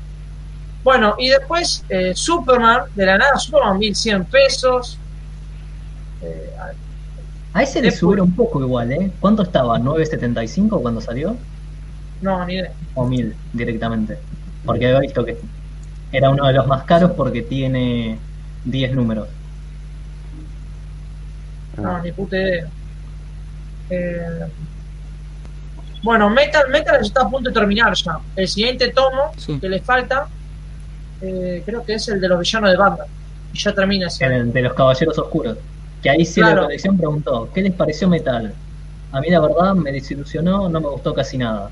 Bueno, 0.84 1.14
y 1.18 1.28
después 1.28 1.84
eh, 1.88 2.12
Superman, 2.14 2.82
de 2.94 3.06
la 3.06 3.18
nada, 3.18 3.36
Superman 3.38 3.78
1100 3.78 4.24
pesos. 4.26 4.98
Eh, 6.22 6.50
A 7.52 7.62
ese 7.62 7.80
le 7.82 7.90
subieron 7.90 8.28
un 8.28 8.36
poco 8.36 8.60
igual, 8.60 8.92
¿eh? 8.92 9.10
¿Cuánto 9.20 9.42
estaba? 9.42 9.78
¿9.75 9.78 10.80
cuando 10.82 11.00
salió? 11.00 11.36
no, 12.20 12.44
ni 12.46 12.54
idea. 12.54 12.72
¿O 12.94 13.06
1000 13.06 13.34
directamente? 13.52 14.18
Porque 14.64 14.86
había 14.86 15.00
visto 15.00 15.24
que 15.24 15.36
era 16.12 16.30
uno 16.30 16.46
de 16.46 16.52
los 16.54 16.66
más 16.66 16.84
caros 16.84 17.12
porque 17.12 17.42
tiene 17.42 18.18
10 18.64 18.92
números. 18.94 19.28
No, 21.76 22.00
ni 22.02 22.12
puta 22.12 22.36
idea. 22.36 22.66
Eh, 23.90 24.46
bueno, 26.06 26.30
Metal, 26.30 26.62
Metal 26.70 26.98
está 27.02 27.22
a 27.22 27.28
punto 27.28 27.50
de 27.50 27.54
terminar 27.54 27.92
ya. 27.94 28.18
El 28.36 28.46
siguiente 28.46 28.88
tomo 28.92 29.32
Sí. 29.36 29.58
que 29.58 29.68
le 29.68 29.80
falta, 29.80 30.28
eh, 31.20 31.62
creo 31.66 31.84
que 31.84 31.94
es 31.94 32.06
el 32.08 32.20
de 32.20 32.28
los 32.28 32.38
villanos 32.38 32.70
de 32.70 32.76
banda. 32.76 33.04
Y 33.52 33.58
ya 33.58 33.74
termina 33.74 34.06
ese. 34.06 34.24
El 34.24 34.52
de 34.52 34.62
los 34.62 34.74
Caballeros 34.74 35.18
Oscuros. 35.18 35.58
Que 36.02 36.10
ahí 36.10 36.24
sí 36.24 36.40
Claro. 36.40 36.56
la 36.56 36.62
colección 36.68 36.96
preguntó, 36.96 37.50
¿qué 37.52 37.60
les 37.62 37.72
pareció 37.72 38.08
Metal? 38.08 38.54
A 39.10 39.20
mí 39.20 39.28
la 39.30 39.40
verdad 39.40 39.74
me 39.74 39.90
desilusionó, 39.90 40.68
no 40.68 40.80
me 40.80 40.88
gustó 40.88 41.12
casi 41.12 41.38
nada. 41.38 41.70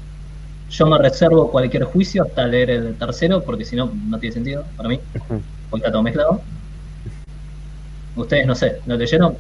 Yo 0.71 0.87
me 0.87 0.99
reservo 0.99 1.51
cualquier 1.53 1.85
juicio 1.85 2.25
hasta 2.25 2.45
leer 2.47 2.71
el 2.71 2.95
tercero, 2.97 3.43
porque 3.45 3.65
si 3.65 3.77
no, 3.77 3.93
no 4.09 4.19
tiene 4.19 4.35
sentido 4.35 4.65
para 4.77 4.89
mí, 4.89 4.99
porque 5.71 5.83
está 5.83 5.93
todo 5.93 6.03
mezclado. 6.03 6.41
Ustedes 8.17 8.47
no 8.47 8.55
sé, 8.55 8.81
¿lo 8.87 8.97
leyeron? 8.97 9.37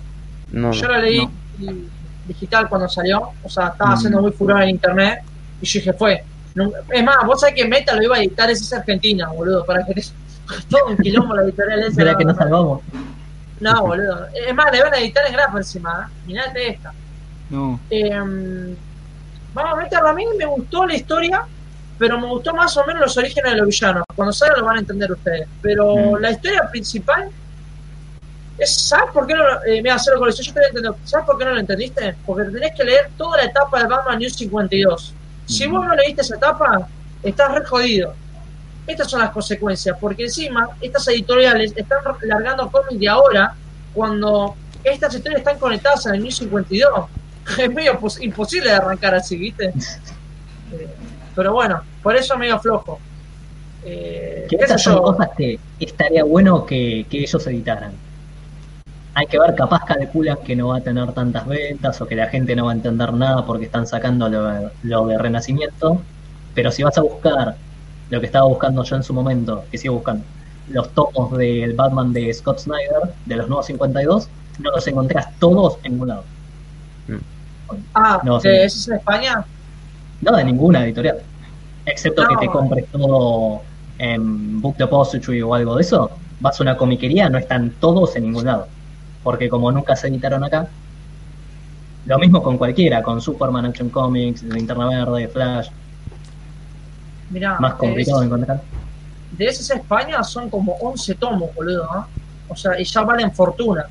No, 0.52 0.70
Yo 0.72 0.86
lo 0.86 0.98
leí 1.00 1.26
No. 1.58 1.72
y- 1.72 1.88
digital 2.26 2.68
cuando 2.68 2.88
salió, 2.88 3.30
o 3.42 3.48
sea, 3.48 3.68
estaba 3.68 3.90
Mm. 3.90 3.94
haciendo 3.94 4.20
muy 4.22 4.32
furor 4.32 4.62
en 4.62 4.70
internet 4.70 5.20
y 5.60 5.66
yo 5.66 5.78
dije, 5.80 5.92
fue. 5.92 6.24
No- 6.54 6.70
Es 6.90 7.02
más, 7.04 7.16
vos 7.26 7.40
sabés 7.40 7.54
que 7.56 7.66
Meta 7.66 7.94
lo 7.96 8.02
iba 8.02 8.16
a 8.16 8.20
editar, 8.20 8.48
esa 8.50 8.62
es 8.64 8.72
Argentina, 8.72 9.28
boludo, 9.28 9.64
para 9.66 9.84
que 9.84 9.94
te... 9.94 10.02
todo 10.70 10.86
un 10.88 10.96
quilombo 10.98 11.34
la 11.34 11.42
editorial 11.42 11.80
esa. 11.80 11.92
¿Será 11.96 12.12
no, 12.12 12.18
que 12.18 12.24
no, 12.26 12.34
salvamos? 12.34 12.80
No, 13.60 13.82
boludo. 13.82 14.26
Es 14.46 14.54
más, 14.54 14.70
le 14.72 14.82
van 14.82 14.94
a 14.94 14.98
editar 14.98 15.24
en 15.26 15.32
grapa 15.32 15.58
encima, 15.58 16.08
¿eh? 16.10 16.12
Mirate 16.26 16.68
esta. 16.68 16.92
No. 17.50 17.80
Eh, 17.90 18.10
vamos 19.54 19.72
a 19.72 19.76
meterlo. 19.76 20.08
A 20.08 20.12
mí 20.12 20.24
me 20.38 20.44
gustó 20.46 20.86
la 20.86 20.94
historia, 20.94 21.42
pero 21.98 22.20
me 22.20 22.26
gustó 22.28 22.52
más 22.54 22.76
o 22.76 22.84
menos 22.84 23.00
los 23.02 23.16
orígenes 23.16 23.52
de 23.52 23.58
los 23.58 23.66
villanos. 23.68 24.04
Cuando 24.14 24.32
salga 24.32 24.56
lo 24.58 24.64
van 24.66 24.76
a 24.76 24.80
entender 24.80 25.10
ustedes. 25.12 25.48
Pero 25.62 25.96
Mm. 25.96 26.16
la 26.20 26.30
historia 26.32 26.68
principal 26.70 27.28
¿sabes 28.64 29.10
por 29.12 29.26
qué 29.26 29.34
no 29.34 29.42
lo, 29.42 29.64
eh, 29.64 29.82
mira, 29.82 29.94
hacerlo 29.96 30.20
con 30.20 30.28
esto? 30.28 30.42
Yo 30.42 30.52
te 30.52 30.60
entender. 30.66 30.92
¿Sabes 31.04 31.26
por 31.26 31.38
qué 31.38 31.44
no 31.44 31.52
lo 31.52 31.60
entendiste? 31.60 32.14
Porque 32.24 32.50
tenés 32.50 32.72
que 32.76 32.84
leer 32.84 33.10
toda 33.16 33.38
la 33.38 33.44
etapa 33.44 33.80
de 33.82 33.88
Batman 33.88 34.18
News 34.18 34.34
52. 34.36 35.12
Si 35.46 35.66
vos 35.66 35.84
no 35.84 35.94
leíste 35.94 36.22
esa 36.22 36.36
etapa, 36.36 36.86
estás 37.22 37.52
re 37.52 37.64
jodido. 37.64 38.14
Estas 38.86 39.10
son 39.10 39.20
las 39.20 39.30
consecuencias, 39.30 39.96
porque 40.00 40.24
encima 40.24 40.68
estas 40.80 41.08
editoriales 41.08 41.72
están 41.76 41.98
largando 42.22 42.70
cómics 42.70 43.00
de 43.00 43.08
ahora 43.08 43.54
cuando 43.94 44.54
estas 44.82 45.14
historias 45.14 45.38
están 45.40 45.58
conectadas 45.58 46.04
en 46.06 46.14
el 46.16 46.22
New 46.22 46.30
52. 46.32 47.06
Es 47.58 47.70
medio 47.70 47.98
pos- 48.00 48.20
imposible 48.22 48.70
de 48.70 48.76
arrancar 48.76 49.14
así, 49.14 49.36
¿viste? 49.36 49.72
Eh, 50.72 50.88
pero 51.36 51.52
bueno, 51.52 51.82
por 52.02 52.16
eso 52.16 52.36
medio 52.38 52.58
flojo. 52.58 52.98
Eh, 53.84 54.46
Que 54.48 54.56
estas 54.56 54.82
son 54.82 55.02
cosas 55.02 55.28
que 55.36 55.58
estaría 55.78 56.24
bueno 56.24 56.64
que, 56.64 57.04
que 57.10 57.18
ellos 57.20 57.46
editaran. 57.46 57.92
Hay 59.14 59.26
que 59.26 59.38
ver, 59.38 59.54
capaz 59.54 59.84
calculan 59.84 60.38
que 60.44 60.56
no 60.56 60.68
va 60.68 60.78
a 60.78 60.80
tener 60.80 61.12
tantas 61.12 61.46
ventas 61.46 62.00
o 62.00 62.06
que 62.06 62.16
la 62.16 62.26
gente 62.26 62.56
no 62.56 62.66
va 62.66 62.72
a 62.72 62.74
entender 62.74 63.12
nada 63.12 63.44
porque 63.46 63.66
están 63.66 63.86
sacando 63.86 64.28
lo, 64.28 64.70
lo 64.82 65.06
de 65.06 65.18
Renacimiento. 65.18 66.00
Pero 66.54 66.70
si 66.72 66.82
vas 66.82 66.98
a 66.98 67.02
buscar 67.02 67.56
lo 68.10 68.20
que 68.20 68.26
estaba 68.26 68.46
buscando 68.46 68.82
yo 68.82 68.96
en 68.96 69.02
su 69.04 69.14
momento, 69.14 69.64
que 69.70 69.78
sigo 69.78 69.94
buscando, 69.94 70.24
los 70.68 70.90
tomos 70.90 71.36
del 71.36 71.74
Batman 71.74 72.12
de 72.12 72.32
Scott 72.34 72.58
Snyder, 72.60 73.12
de 73.26 73.36
los 73.36 73.48
nuevos 73.48 73.66
52, 73.66 74.28
no 74.60 74.70
los 74.70 74.86
encontrás 74.86 75.28
todos 75.38 75.78
en 75.84 75.92
ningún 75.92 76.08
lado. 76.08 76.24
Ah, 77.94 78.20
No, 78.24 78.40
¿que 78.40 78.48
sí. 78.50 78.56
¿ese 78.56 78.66
es 78.78 78.88
en 78.88 78.94
España? 78.94 79.44
No, 80.20 80.36
de 80.36 80.44
ninguna 80.44 80.84
editorial. 80.84 81.18
Excepto 81.86 82.22
No. 82.22 82.28
que 82.28 82.36
te 82.46 82.52
compres 82.52 82.86
todo 82.90 83.62
en 83.98 84.60
Book 84.60 84.76
Depository 84.76 85.42
o 85.42 85.54
algo 85.54 85.76
de 85.76 85.82
eso. 85.82 86.10
Vas 86.40 86.58
a 86.60 86.62
una 86.62 86.76
comiquería, 86.76 87.28
no 87.28 87.38
están 87.38 87.70
todos 87.80 88.16
en 88.16 88.24
ningún 88.24 88.46
lado. 88.46 88.66
Porque 89.24 89.48
como 89.48 89.72
nunca 89.72 89.96
se 89.96 90.06
editaron 90.08 90.44
acá, 90.44 90.68
lo 92.06 92.18
mismo 92.18 92.40
con 92.42 92.56
cualquiera, 92.58 93.02
con 93.02 93.20
Superman 93.20 93.64
Action 93.66 93.88
Comics, 93.88 94.42
Linterna 94.44 94.86
Verde, 94.88 95.26
Flash, 95.28 95.68
Mirá, 97.30 97.58
más 97.58 97.74
complicado 97.74 98.20
de 98.20 98.26
encontrar. 98.26 98.60
de 99.32 99.46
ese 99.46 99.74
España 99.74 100.22
son 100.22 100.48
como 100.50 100.74
11 100.74 101.14
tomos, 101.16 101.52
boludo. 101.54 101.88
¿no? 101.92 102.06
O 102.48 102.54
sea, 102.56 102.78
y 102.78 102.84
ya 102.84 103.00
valen 103.02 103.32
fortuna. 103.32 103.84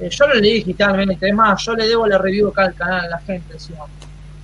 Eh, 0.00 0.08
yo 0.10 0.26
lo 0.26 0.34
leí 0.34 0.54
digitalmente, 0.54 1.28
es 1.28 1.34
más, 1.34 1.62
yo 1.64 1.74
le 1.74 1.86
debo 1.86 2.06
la 2.06 2.18
review 2.18 2.48
acá 2.48 2.64
al 2.64 2.74
canal 2.74 3.04
a 3.04 3.08
la 3.10 3.18
gente 3.18 3.52
encima. 3.52 3.84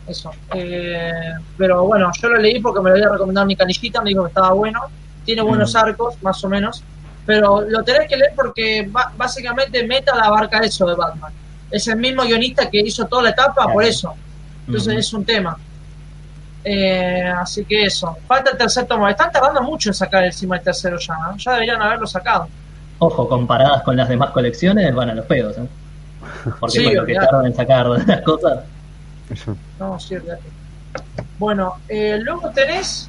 Eso. 0.07 0.31
Eh, 0.55 1.33
pero 1.57 1.85
bueno, 1.87 2.11
yo 2.21 2.29
lo 2.29 2.37
leí 2.39 2.61
porque 2.61 2.81
me 2.81 2.91
lo 2.91 2.97
había 2.97 3.09
recomendado 3.09 3.47
mi 3.47 3.57
canillita, 3.57 4.01
me 4.03 4.11
dijo 4.11 4.23
que 4.25 4.29
estaba 4.29 4.53
bueno. 4.53 4.81
Tiene 5.25 5.43
buenos 5.43 5.75
Mm. 5.75 5.79
arcos, 5.79 6.23
más 6.23 6.43
o 6.45 6.49
menos. 6.49 6.83
Pero 7.27 7.61
lo 7.61 7.83
tenés 7.85 8.09
que 8.09 8.17
leer 8.17 8.33
porque 8.35 8.91
básicamente 9.17 9.87
Meta 9.87 10.15
la 10.15 10.25
abarca 10.25 10.59
eso 10.61 10.87
de 10.87 10.95
Batman. 10.95 11.33
Es 11.71 11.87
el 11.89 11.97
mismo 11.97 12.23
guionista 12.23 12.69
que 12.69 12.81
hizo 12.81 13.07
toda 13.07 13.25
la 13.25 13.31
etapa, 13.31 13.73
por 13.73 13.85
eso. 13.85 14.15
Entonces 14.67 14.97
es 14.99 15.13
un 15.13 15.25
tema. 15.25 15.57
Eh, 16.65 17.33
así 17.37 17.65
que 17.65 17.85
eso. 17.85 18.17
Falta 18.27 18.51
el 18.51 18.59
tercer 18.59 18.87
tomo. 18.87 19.09
Están 19.09 19.31
tardando 19.31 19.63
mucho 19.63 19.91
en 19.91 19.95
sacar 19.95 20.25
encima 20.25 20.57
el 20.57 20.63
tercero 20.63 20.99
ya. 20.99 21.15
¿no? 21.15 21.37
Ya 21.37 21.53
deberían 21.53 21.81
haberlo 21.81 22.07
sacado. 22.07 22.49
Ojo, 22.99 23.29
comparadas 23.29 23.83
con 23.83 23.97
las 23.97 24.09
demás 24.09 24.31
colecciones, 24.31 24.95
van 24.95 25.11
a 25.11 25.15
los 25.15 25.27
pedos, 25.27 25.57
¿eh? 25.57 25.67
Porque 26.59 26.79
Sí, 26.79 26.85
con 26.85 26.97
lo 26.97 27.07
que 27.07 27.15
tardan 27.15 27.47
en 27.47 27.55
sacar 27.55 27.87
las 28.07 28.21
cosas. 28.23 28.61
No, 29.79 29.99
sí, 29.99 30.17
olvidate. 30.17 30.43
Bueno, 31.39 31.77
eh, 31.89 32.19
luego 32.21 32.51
tenés 32.51 33.09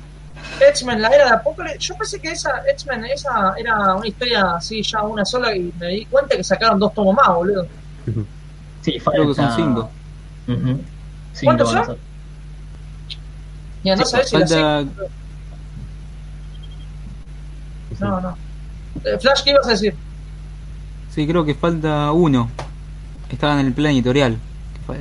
X-Men, 0.60 1.02
la 1.02 1.10
era 1.10 1.26
de 1.26 1.32
Apocalipsis. 1.32 1.90
Yo 1.90 1.96
pensé 1.96 2.20
que 2.20 2.32
esa 2.32 2.62
X-Men 2.70 3.06
esa 3.06 3.54
era 3.58 3.96
una 3.96 4.08
historia 4.08 4.56
así, 4.56 4.82
ya 4.82 5.02
una 5.04 5.26
sola, 5.26 5.56
y 5.56 5.74
me 5.80 5.88
di 5.88 6.06
cuenta 6.06 6.36
que 6.36 6.44
sacaron 6.44 6.80
dos 6.80 6.94
tomos 6.94 7.16
más, 7.16 7.28
boludo. 7.30 7.68
Sí, 8.82 9.00
falta... 9.00 9.20
Creo 9.20 9.28
que 9.28 9.36
son 9.36 9.56
cinco. 9.56 9.90
Cinco 10.46 10.84
¿Cuántos 11.44 11.72
son? 11.72 11.98
Ya 13.84 13.96
no 13.96 14.06
Sí, 14.06 14.18
si 14.24 14.38
la 14.38 14.46
Falta, 14.46 14.86
No, 18.00 18.22
no. 18.22 18.38
Eh, 19.04 19.18
Flash, 19.20 19.44
¿qué 19.44 19.52
ibas 19.52 19.68
a 19.68 19.72
decir? 19.72 19.96
sí, 21.10 21.28
creo 21.28 21.46
que 21.46 21.56
falta 21.56 22.12
uno. 22.12 22.50
Estaba 23.30 23.60
en 23.60 23.68
el 23.68 23.74
plan 23.74 23.94
editorial, 23.94 24.38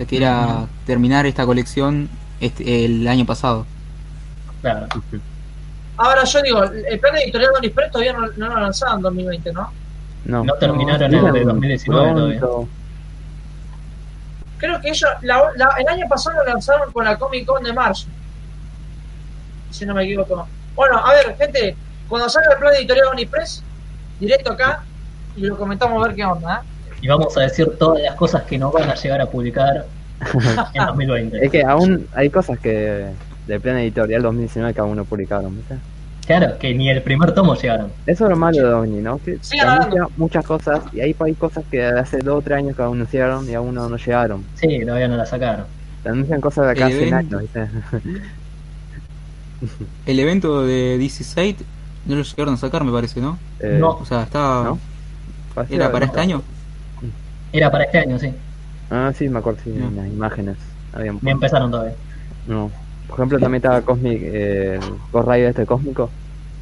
que 0.09 0.17
era 0.17 0.67
terminar 0.87 1.27
esta 1.27 1.47
colección 1.47 2.09
este, 2.41 2.85
el 2.85 3.07
año 3.09 3.27
pasado. 3.27 3.67
Claro. 4.61 4.87
Ahora 6.03 6.25
yo 6.25 6.41
digo, 6.41 6.63
el 6.65 6.99
plan 6.99 7.15
editorial 7.19 7.51
de 7.61 7.69
Press 7.71 7.91
todavía 7.93 8.15
no, 8.15 8.27
no 8.35 8.49
lo 8.49 8.59
lanzaron 8.61 8.97
en 8.97 9.03
2020, 9.03 9.53
¿no? 9.53 9.71
No. 10.25 10.45
No 10.45 10.55
terminaron 10.55 11.11
No, 11.11 11.27
el 11.29 11.33
de 11.35 11.45
2019 11.45 12.15
todavía. 12.41 12.69
Creo 14.57 14.81
que 14.81 14.89
ellos, 14.89 15.11
la- 15.21 15.51
la- 15.57 15.75
el 15.79 15.89
año 15.89 16.07
pasado 16.09 16.37
lo 16.39 16.45
lanzaron 16.53 16.91
con 16.93 17.05
la 17.05 17.19
Comic 17.19 17.45
Con 17.45 17.63
de 17.63 17.73
marzo. 17.75 18.07
Si 19.71 19.85
no 19.85 19.95
me 19.95 20.05
equivoco. 20.05 20.49
Bueno, 20.75 20.99
a 20.99 21.13
ver, 21.13 21.37
gente, 21.37 21.77
cuando 22.09 22.29
salga 22.31 22.53
el 22.53 22.59
plan 22.59 22.75
editorial 22.75 23.07
de 23.09 23.13
Unipress, 23.13 23.63
directo 24.19 24.53
acá, 24.53 24.83
y 25.37 25.43
lo 25.43 25.57
comentamos 25.59 26.03
a 26.03 26.07
ver 26.09 26.17
qué 26.17 26.25
onda, 26.25 26.63
¿eh? 26.63 26.95
Y 27.03 27.09
vamos 27.09 27.37
a 27.37 27.41
decir 27.41 27.77
todas 27.79 28.03
las 28.03 28.15
cosas 28.15 28.43
que 28.45 28.59
no 28.59 28.71
van 28.71 28.89
a 28.91 28.95
llegar 28.95 29.21
a 29.21 29.27
publicar 29.27 29.85
en 30.75 30.87
2020. 30.87 31.45
Es 31.45 31.51
que 31.51 31.63
aún 31.63 32.07
hay 32.15 32.31
cosas 32.31 32.59
que 32.59 33.11
del 33.51 33.61
plan 33.61 33.77
editorial 33.79 34.23
2019 34.23 34.73
que 34.75 34.81
aún 34.81 34.97
no 34.97 35.05
publicaron, 35.05 35.55
¿viste? 35.57 35.77
Claro, 36.27 36.57
que 36.59 36.73
ni 36.75 36.89
el 36.89 37.03
primer 37.03 37.33
tomo 37.33 37.55
llegaron. 37.57 37.91
Eso 38.07 38.25
es 38.25 38.31
lo 38.31 38.37
malo 38.37 38.59
de 38.59 38.73
Omni, 38.73 39.01
¿no? 39.03 39.19
Que 39.19 39.39
Sigan 39.41 39.69
anuncia 39.83 40.07
muchas 40.17 40.45
cosas 40.47 40.81
y 40.93 41.01
ahí 41.01 41.15
hay 41.19 41.35
cosas 41.35 41.65
que 41.71 41.85
hace 41.85 42.19
dos 42.19 42.39
o 42.39 42.43
tres 42.43 42.59
años 42.59 42.77
que 42.77 42.83
anunciaron 42.83 43.49
y 43.51 43.55
aún 43.55 43.75
no, 43.75 43.89
no 43.89 43.97
llegaron. 43.97 44.45
Sí, 44.55 44.81
todavía 44.87 45.09
no 45.09 45.17
la 45.17 45.27
sacaron. 45.27 45.65
Te 46.03 46.09
anuncian 46.11 46.41
cosas 46.41 46.67
de 46.67 46.71
acá 46.73 46.87
hace 46.87 46.97
un 47.03 47.09
evento. 47.15 47.37
año, 47.39 47.39
¿viste? 47.41 47.69
El 50.07 50.19
evento 50.21 50.65
de 50.65 50.97
DC 50.99 51.25
Site 51.25 51.65
no 52.07 52.17
lo 52.17 52.23
llegaron 52.23 52.55
a 52.55 52.57
sacar, 52.57 52.85
me 52.85 52.93
parece, 52.93 53.21
¿no? 53.21 53.39
Eh, 53.61 53.77
No. 53.81 53.91
O 53.91 54.05
sea, 54.07 54.23
estaba. 54.23 54.65
¿No? 54.65 54.79
¿Era 55.69 55.91
para 55.93 56.07
¿no? 56.07 56.13
este 56.13 56.21
año? 56.21 56.43
Era 57.53 57.71
para 57.71 57.85
este 57.85 57.99
año, 57.99 58.19
sí. 58.19 58.33
Ah, 58.91 59.13
sí, 59.17 59.29
me 59.29 59.39
acuerdo, 59.41 59.61
sí, 59.65 59.71
No. 59.71 59.89
en 59.89 59.97
las 59.97 60.07
imágenes. 60.07 60.57
Había 60.93 61.13
un- 61.13 61.19
Ni 61.23 61.31
empezaron 61.31 61.71
todavía. 61.71 61.95
No. 62.47 62.71
Por 63.11 63.19
ejemplo, 63.19 63.39
también 63.41 63.61
estaba 63.61 63.83
Cosmic, 63.83 64.21
eh, 64.23 64.79
el 64.81 64.95
Ghost 65.11 65.29
Rider 65.29 65.49
este 65.49 65.67
cósmico. 65.67 66.09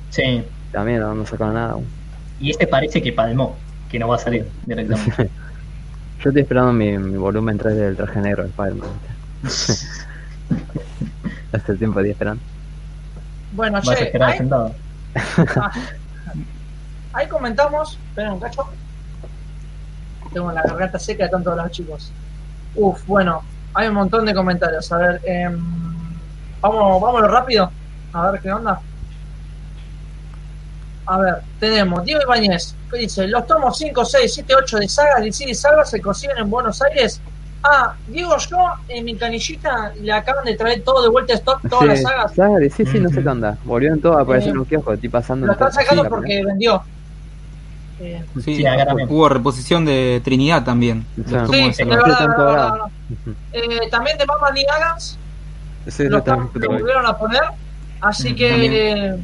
Sí. 0.09 0.43
También 0.73 1.01
no, 1.01 1.15
no 1.15 1.27
sacaron 1.27 1.55
nada 1.55 1.73
aún. 1.73 1.85
Y 2.41 2.51
este 2.51 2.67
parece 2.67 3.03
que 3.03 3.13
palmó, 3.13 3.55
que 3.91 3.99
no 3.99 4.09
va 4.09 4.17
a 4.17 4.19
salir 4.19 4.49
directamente. 4.65 5.25
Yo 6.25 6.31
estoy 6.31 6.43
esperando 6.43 6.73
mi, 6.73 6.97
mi 6.97 7.19
volumen 7.19 7.59
3 7.59 7.77
del 7.77 7.97
traje 7.97 8.21
negro 8.21 8.45
de 8.45 8.49
Spider-Man. 8.49 8.89
Hace 11.53 11.75
tiempo 11.75 12.01
estoy 12.01 12.13
esperando. 12.13 12.43
Bueno, 13.53 13.81
Vas 13.85 14.01
a 14.01 14.05
esperar 14.05 14.31
ahí, 14.31 14.39
sentado. 14.39 14.75
ah, 15.15 15.71
ahí 17.13 17.29
comentamos, 17.29 17.99
esperen 18.09 18.33
un 18.33 18.41
cacho. 18.41 18.67
Tengo 20.33 20.51
la 20.51 20.63
garganta 20.63 20.99
seca 20.99 21.25
de 21.25 21.31
tanto 21.31 21.51
hablar, 21.51 21.71
chicos. 21.71 22.11
Uf, 22.75 23.05
bueno, 23.07 23.43
hay 23.75 23.89
un 23.89 23.95
montón 23.95 24.25
de 24.25 24.35
comentarios. 24.35 24.91
A 24.93 24.99
ver, 24.99 25.21
em, 25.25 25.59
vamos, 26.61 27.01
vámonos 27.01 27.31
rápido. 27.31 27.71
A 28.13 28.31
ver 28.31 28.41
qué 28.41 28.51
onda. 28.53 28.81
A 31.07 31.19
ver, 31.19 31.35
tenemos 31.59 32.05
Diego 32.05 32.21
Ibáñez, 32.23 32.75
que 32.91 32.99
dice, 32.99 33.27
los 33.29 33.47
tomos 33.47 33.79
5, 33.79 34.05
6, 34.05 34.35
7, 34.35 34.55
8 34.63 34.77
de 34.79 34.89
sagas 34.89 35.23
de 35.23 35.33
City 35.33 35.55
Salva 35.55 35.85
se 35.85 36.01
consiguen 36.03 36.37
en 36.39 36.51
Buenos 36.51 36.83
Aires. 36.83 37.21
Ah, 37.65 37.95
Diego, 38.07 38.37
yo 38.39 38.57
en 38.89 39.05
mi 39.07 39.17
canillita 39.17 39.93
le 40.01 40.13
acaban 40.13 40.45
de 40.45 40.55
traer 40.57 40.83
todo 40.83 41.03
de 41.03 41.09
vuelta 41.09 41.33
a 41.33 41.37
stock, 41.37 41.61
todas 41.69 41.87
las 41.87 41.99
Sí, 41.99 42.05
sagas. 42.05 42.35
saga 42.35 42.59
de 42.59 42.71
sí, 42.71 42.85
sí, 42.87 43.01
no 43.01 43.09
sé 43.09 43.23
qué 43.23 43.29
onda. 43.29 43.57
Volvieron 43.65 44.01
todos 44.01 44.17
a 44.19 44.21
aparecer 44.21 44.49
Eh, 44.51 44.53
en 44.53 44.59
un 44.59 44.65
kiosco, 44.67 44.93
estoy 44.93 45.09
pasando 45.09 45.47
Lo 45.47 45.53
están 45.53 45.73
sacando 45.73 46.03
sí, 46.05 46.09
porque 46.11 46.45
vendió. 46.45 46.83
Eh, 48.01 48.25
Sí, 48.45 48.57
Sí, 48.57 48.65
hubo 49.09 49.29
reposición 49.29 49.85
de 49.87 50.21
Trinidad 50.23 50.63
también. 50.65 51.05
Sí. 51.17 51.23
Los 51.33 51.51
tomos 51.51 51.77
sí, 51.77 51.85
de 51.85 51.91
verdad, 51.91 52.07
verdad, 52.29 52.37
verdad. 52.37 52.79
Eh, 53.53 53.89
también 53.91 54.19
de 54.19 54.25
Batman 54.27 54.57
y 54.57 54.65
Sí, 55.89 56.05
lo, 56.09 56.19
lo 56.19 56.69
volvieron 56.71 57.07
a 57.07 57.17
poner. 57.17 57.43
Así 58.01 58.33
Mm, 58.33 58.37
que 58.37 58.49
también. 58.51 58.73
eh, 58.75 59.17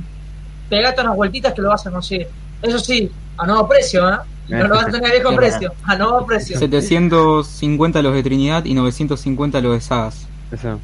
pegate 0.68 1.00
unas 1.02 1.16
vueltitas 1.16 1.54
que 1.54 1.62
lo 1.62 1.68
vas 1.68 1.86
a 1.86 1.90
conseguir. 1.90 2.28
Eso 2.62 2.78
sí, 2.78 3.10
a 3.36 3.46
nuevo 3.46 3.68
precio, 3.68 4.08
¿eh? 4.12 4.16
No 4.48 4.66
lo 4.68 4.74
vas 4.74 4.86
a 4.88 4.90
tener 4.90 5.10
a 5.10 5.14
viejo 5.14 5.30
Sí, 5.30 5.36
precio, 5.36 5.72
a 5.84 5.96
nuevo 5.96 6.26
precio. 6.26 6.58
750 6.58 8.02
los 8.02 8.14
de 8.14 8.22
Trinidad 8.22 8.64
y 8.64 8.74
950 8.74 9.60
los 9.60 9.72
de 9.74 9.80
Sagas. 9.80 10.26
Eso. 10.50 10.80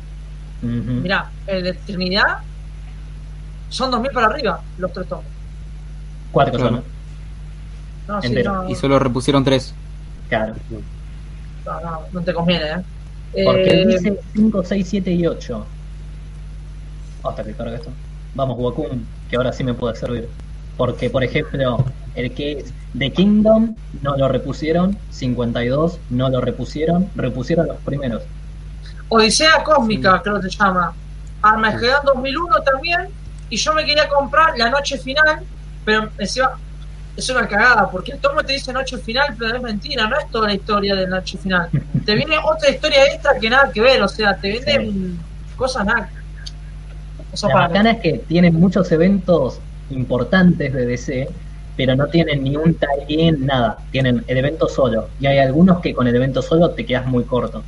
Mirá, 0.63 1.31
el 1.47 1.65
de 1.65 1.73
Trinidad 1.75 2.39
son 3.69 3.91
2000 3.91 4.11
para 4.13 4.27
arriba 4.27 4.61
los 4.79 4.93
tres 4.93 5.09
tomos. 5.09 5.25
Cuatro 6.33 6.55
Claro. 6.59 6.77
son. 6.77 6.85
No, 8.09 8.23
sí, 8.23 8.35
no, 8.43 8.69
Y 8.69 8.75
solo 8.75 8.99
repusieron 8.99 9.45
3. 9.45 9.75
Claro. 10.29 10.55
no, 11.67 11.81
no, 11.81 12.01
no 12.13 12.21
te 12.23 12.35
conviene, 12.35 12.65
¿eh? 12.65 12.77
Porque 13.33 13.83
Eh, 13.83 13.87
dice 13.87 14.21
5, 14.35 14.65
6, 14.65 14.87
7 14.89 15.13
y 15.13 15.27
8. 15.27 15.67
Hasta 17.25 17.45
que 17.45 17.53
cargue 17.53 17.77
esto. 17.77 17.91
Vamos, 18.35 18.59
Wakun, 18.59 19.07
que 19.29 19.37
ahora 19.37 19.53
sí 19.53 19.63
me 19.65 19.75
puede 19.75 19.95
servir. 19.97 20.29
Porque, 20.77 21.11
por 21.11 21.23
ejemplo, 21.23 21.85
el 22.15 22.33
que 22.33 22.53
es 22.53 22.73
The 22.99 23.13
Kingdom 23.13 23.75
no 24.03 24.17
lo 24.17 24.29
repusieron, 24.29 24.97
52 25.11 25.99
no 26.11 26.31
lo 26.31 26.41
repusieron, 26.41 27.09
repusieron 27.15 27.67
los 27.69 27.77
primeros. 27.79 28.23
Odisea 29.09 29.63
Cósmica, 29.65 30.21
creo 30.23 30.41
que 30.41 30.51
se 30.51 30.57
llama. 30.57 30.93
Armageddon 31.43 32.01
2001 32.15 32.63
también. 32.63 33.09
Y 33.49 33.57
yo 33.57 33.75
me 33.75 33.85
quería 33.85 34.09
comprar 34.09 34.57
la 34.57 34.71
noche 34.71 34.97
final, 34.99 35.41
pero 35.85 36.09
encima 36.19 36.53
es 37.17 37.29
una 37.29 37.47
cagada, 37.47 37.91
porque 37.91 38.13
el 38.13 38.19
tomo 38.19 38.43
te 38.43 38.55
dice 38.55 38.73
noche 38.73 38.97
final, 38.99 39.35
pero 39.39 39.57
es 39.57 39.63
mentira, 39.63 40.07
no 40.07 40.19
es 40.19 40.31
toda 40.31 40.49
la 40.49 40.55
historia 40.55 40.95
de 40.95 41.07
noche 41.07 41.39
final. 41.39 41.69
Te 42.05 42.15
viene 42.15 42.37
otra 42.43 42.71
historia 42.71 43.05
extra 43.13 43.39
que 43.39 43.51
nada 43.51 43.71
que 43.73 43.81
ver, 43.81 44.03
o 44.03 44.09
sea, 44.09 44.37
te 44.37 44.53
venden 44.53 45.19
cosas 45.57 45.85
nada. 45.85 46.09
Eso 47.33 47.49
La 47.49 47.55
bacana 47.55 47.93
es 47.93 48.01
que 48.01 48.13
tienen 48.27 48.55
muchos 48.55 48.91
eventos 48.91 49.61
importantes 49.91 50.73
de 50.73 50.87
DC, 50.87 51.29
pero 51.77 51.95
no 51.95 52.07
tienen 52.09 52.43
ni 52.43 52.57
un 52.57 52.75
tie-in, 52.75 53.47
nada. 53.47 53.79
Tienen 53.91 54.25
el 54.27 54.37
evento 54.39 54.69
solo. 54.69 55.09
Y 55.21 55.27
hay 55.27 55.39
algunos 55.39 55.81
que 55.81 55.95
con 55.95 56.09
el 56.09 56.17
evento 56.17 56.43
solo 56.43 56.71
te 56.71 56.85
quedas 56.85 57.07
muy 57.07 57.25
corto. 57.25 57.63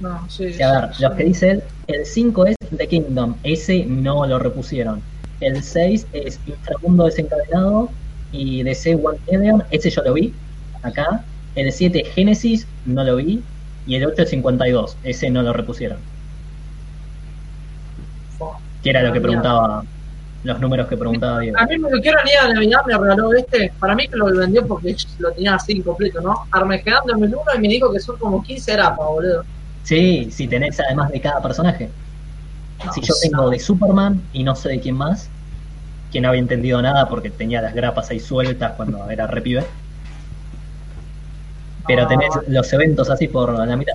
No, 0.00 0.24
sí, 0.28 0.60
a 0.62 0.80
ver, 0.80 0.94
sí, 0.94 1.02
los 1.02 1.12
que 1.12 1.24
dice 1.24 1.50
él, 1.50 1.62
el 1.86 2.06
5 2.06 2.46
es 2.46 2.56
The 2.76 2.88
Kingdom, 2.88 3.36
ese 3.42 3.84
no 3.84 4.26
lo 4.26 4.38
repusieron. 4.38 5.02
El 5.40 5.62
6 5.62 6.06
es 6.12 6.40
Inframundo 6.46 7.04
Desencadenado 7.04 7.90
y 8.32 8.62
DC 8.62 8.94
One 8.94 9.18
Million, 9.30 9.62
ese 9.70 9.90
yo 9.90 10.02
lo 10.02 10.14
vi, 10.14 10.32
acá. 10.82 11.24
El 11.54 11.70
7 11.70 12.04
Genesis, 12.14 12.66
no 12.86 13.04
lo 13.04 13.16
vi. 13.16 13.42
Y 13.86 13.96
el 13.96 14.06
8 14.06 14.22
es 14.22 14.30
52, 14.30 14.96
ese 15.04 15.28
no 15.30 15.42
lo 15.42 15.52
repusieron. 15.52 15.98
Que 18.82 18.90
era 18.90 19.02
lo 19.02 19.12
que 19.12 19.18
Ah, 19.18 19.22
preguntaba, 19.22 19.84
los 20.44 20.60
números 20.60 20.88
que 20.88 20.96
preguntaba 20.96 21.40
Diego. 21.40 21.58
A 21.58 21.66
mí 21.66 21.78
me 21.78 21.90
lo 21.90 22.00
quiero 22.00 22.18
ni 22.24 22.32
a 22.32 22.52
Navidad 22.52 22.80
me 22.86 22.98
regaló 22.98 23.32
este. 23.34 23.72
Para 23.78 23.94
mí 23.94 24.08
que 24.08 24.16
lo 24.16 24.26
vendió 24.26 24.66
porque 24.66 24.96
lo 25.18 25.30
tenía 25.32 25.54
así 25.54 25.72
incompleto, 25.74 26.20
¿no? 26.20 26.46
Armageddon 26.50 27.02
2001 27.06 27.42
y 27.56 27.58
me 27.60 27.68
dijo 27.68 27.92
que 27.92 28.00
son 28.00 28.16
como 28.18 28.42
15 28.42 28.72
grapas, 28.72 29.06
boludo. 29.06 29.44
Sí, 29.84 30.28
si 30.30 30.48
tenés 30.48 30.78
además 30.80 31.10
de 31.10 31.20
cada 31.20 31.40
personaje. 31.42 31.90
No, 32.84 32.92
Si 32.92 33.00
yo 33.02 33.14
tengo 33.22 33.50
de 33.50 33.58
Superman 33.60 34.20
y 34.32 34.42
no 34.42 34.56
sé 34.56 34.70
de 34.70 34.80
quién 34.80 34.96
más, 34.96 35.28
que 36.12 36.20
no 36.20 36.28
había 36.28 36.40
entendido 36.40 36.80
nada 36.82 37.08
porque 37.08 37.30
tenía 37.30 37.62
las 37.62 37.74
grapas 37.74 38.10
ahí 38.10 38.20
sueltas 38.20 38.72
cuando 38.76 39.08
era 39.10 39.26
repibe. 39.26 39.64
Pero 41.86 42.04
Ah. 42.04 42.08
tenés 42.08 42.28
los 42.48 42.72
eventos 42.72 43.10
así 43.10 43.28
por 43.28 43.52
la 43.66 43.76
mitad. 43.76 43.94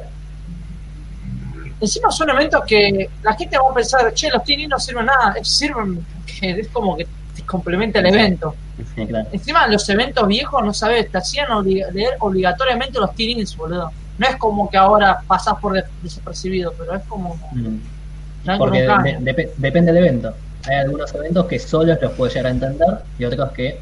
Encima 1.80 2.10
son 2.12 2.30
eventos 2.32 2.64
que 2.66 3.08
la 3.22 3.34
gente 3.36 3.58
va 3.58 3.70
a 3.70 3.74
pensar, 3.74 4.12
che, 4.14 4.30
los 4.32 4.44
teenies 4.44 4.68
no 4.68 4.80
sirven 4.80 5.06
nada, 5.06 5.36
sirven 5.44 6.04
que 6.26 6.50
es 6.52 6.68
como 6.70 6.98
que 6.98 7.06
te 7.36 7.44
complementa 7.44 8.00
el 8.00 8.08
evento. 8.08 8.56
Sí, 8.96 9.06
claro. 9.06 9.28
Encima 9.32 9.68
los 9.68 9.88
eventos 9.90 10.28
viejos, 10.28 10.64
no 10.66 10.74
sabes, 10.74 11.10
te 11.12 11.18
hacían 11.20 11.48
leer 11.64 12.16
obligatoriamente 12.20 13.00
los 13.00 13.14
teenies, 13.14 13.56
boludo. 13.56 13.92
No 14.18 14.28
es 14.28 14.36
como 14.38 14.68
que 14.70 14.78
ahora 14.78 15.20
pasás 15.28 15.54
por 15.62 15.74
des- 15.74 15.86
desapercibido, 16.02 16.74
pero 16.78 16.96
es 16.96 17.04
como... 17.04 17.36
Mm. 17.52 17.78
Porque 18.58 18.82
de- 18.82 19.52
depende 19.58 19.92
del 19.94 20.04
evento. 20.04 20.34
Hay 20.68 20.76
algunos 20.76 21.14
eventos 21.16 21.46
que 21.46 21.60
solos 21.60 21.98
los 22.02 22.12
puedes 22.14 22.34
llegar 22.34 22.48
a 22.48 22.54
entender 22.54 22.98
y 23.18 23.26
otros 23.26 23.52
que 23.52 23.80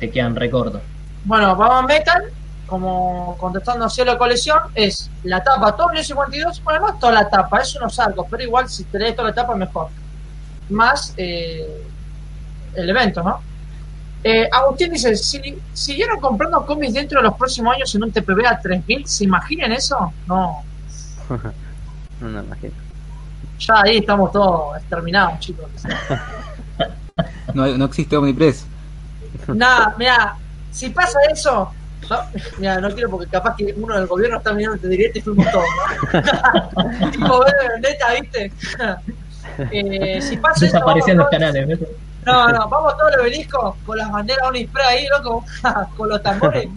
te 0.00 0.10
quedan 0.10 0.34
recortos. 0.34 0.82
Bueno, 1.24 1.54
Batman 1.56 1.86
Metal, 1.86 2.24
como 2.66 3.36
contestando 3.38 3.84
hacia 3.86 4.04
la 4.04 4.18
colección, 4.18 4.58
es 4.74 5.10
la 5.22 5.42
tapa 5.42 5.76
todo 5.76 5.90
el 5.92 6.04
52, 6.04 6.62
bueno, 6.64 6.80
no 6.80 6.88
es 6.94 6.98
toda 6.98 7.12
la 7.12 7.28
tapa, 7.28 7.60
es 7.60 7.74
unos 7.76 7.98
arcos, 7.98 8.26
pero 8.30 8.42
igual 8.42 8.68
si 8.68 8.84
te 8.84 8.98
lees 8.98 9.14
toda 9.14 9.28
la 9.28 9.34
tapa 9.34 9.54
mejor. 9.54 9.88
Más 10.70 11.14
eh, 11.16 11.86
el 12.74 12.90
evento, 12.90 13.22
¿no? 13.22 13.40
Eh, 14.24 14.48
Agustín 14.50 14.90
dice, 14.90 15.14
si 15.16 15.58
siguieron 15.74 16.18
comprando 16.18 16.64
cómics 16.64 16.94
dentro 16.94 17.20
de 17.20 17.28
los 17.28 17.36
próximos 17.36 17.74
años 17.74 17.94
en 17.94 18.04
un 18.04 18.10
TPB 18.10 18.46
a 18.46 18.58
3000, 18.58 19.06
¿se 19.06 19.24
imaginan 19.24 19.72
eso? 19.72 20.12
No, 20.26 20.64
No 22.20 22.28
me 22.28 22.40
imagino. 22.40 22.74
Ya 23.58 23.82
ahí 23.82 23.98
estamos 23.98 24.32
todos 24.32 24.76
exterminados, 24.78 25.38
chicos. 25.40 25.66
No, 27.52 27.66
no 27.78 27.84
existe 27.84 28.16
Omnipress. 28.16 28.66
Nada, 29.48 29.94
mira, 29.98 30.36
si 30.70 30.90
pasa 30.90 31.18
eso, 31.30 31.70
no, 32.10 32.18
mira, 32.58 32.80
no 32.80 32.90
quiero 32.90 33.10
porque 33.10 33.26
capaz 33.28 33.56
que 33.56 33.74
uno 33.76 33.94
del 33.94 34.06
gobierno 34.06 34.38
está 34.38 34.52
mirando 34.52 34.76
este 34.76 34.88
directo 34.88 35.18
y 35.18 35.22
fuimos 35.22 35.50
todos, 35.50 35.66
¿no? 36.76 37.10
tipo, 37.10 37.40
ve 37.40 37.52
de 37.62 37.68
vendetta, 37.68 38.06
¿viste? 38.20 38.52
eh, 39.70 40.20
si 40.20 40.36
pasa 40.36 40.66
eso, 40.66 40.74
Desaparecían 40.74 41.16
los 41.18 41.28
canales. 41.28 41.68
¿ves? 41.68 41.78
No, 42.26 42.48
no, 42.48 42.68
vamos 42.68 42.96
todos 42.96 43.12
los 43.12 43.20
obeliscos 43.20 43.74
con 43.84 43.98
las 43.98 44.10
banderas 44.10 44.48
Unispray 44.48 44.86
ahí, 44.86 45.06
loco, 45.08 45.44
con 45.96 46.08
los 46.08 46.22
tambores. 46.22 46.68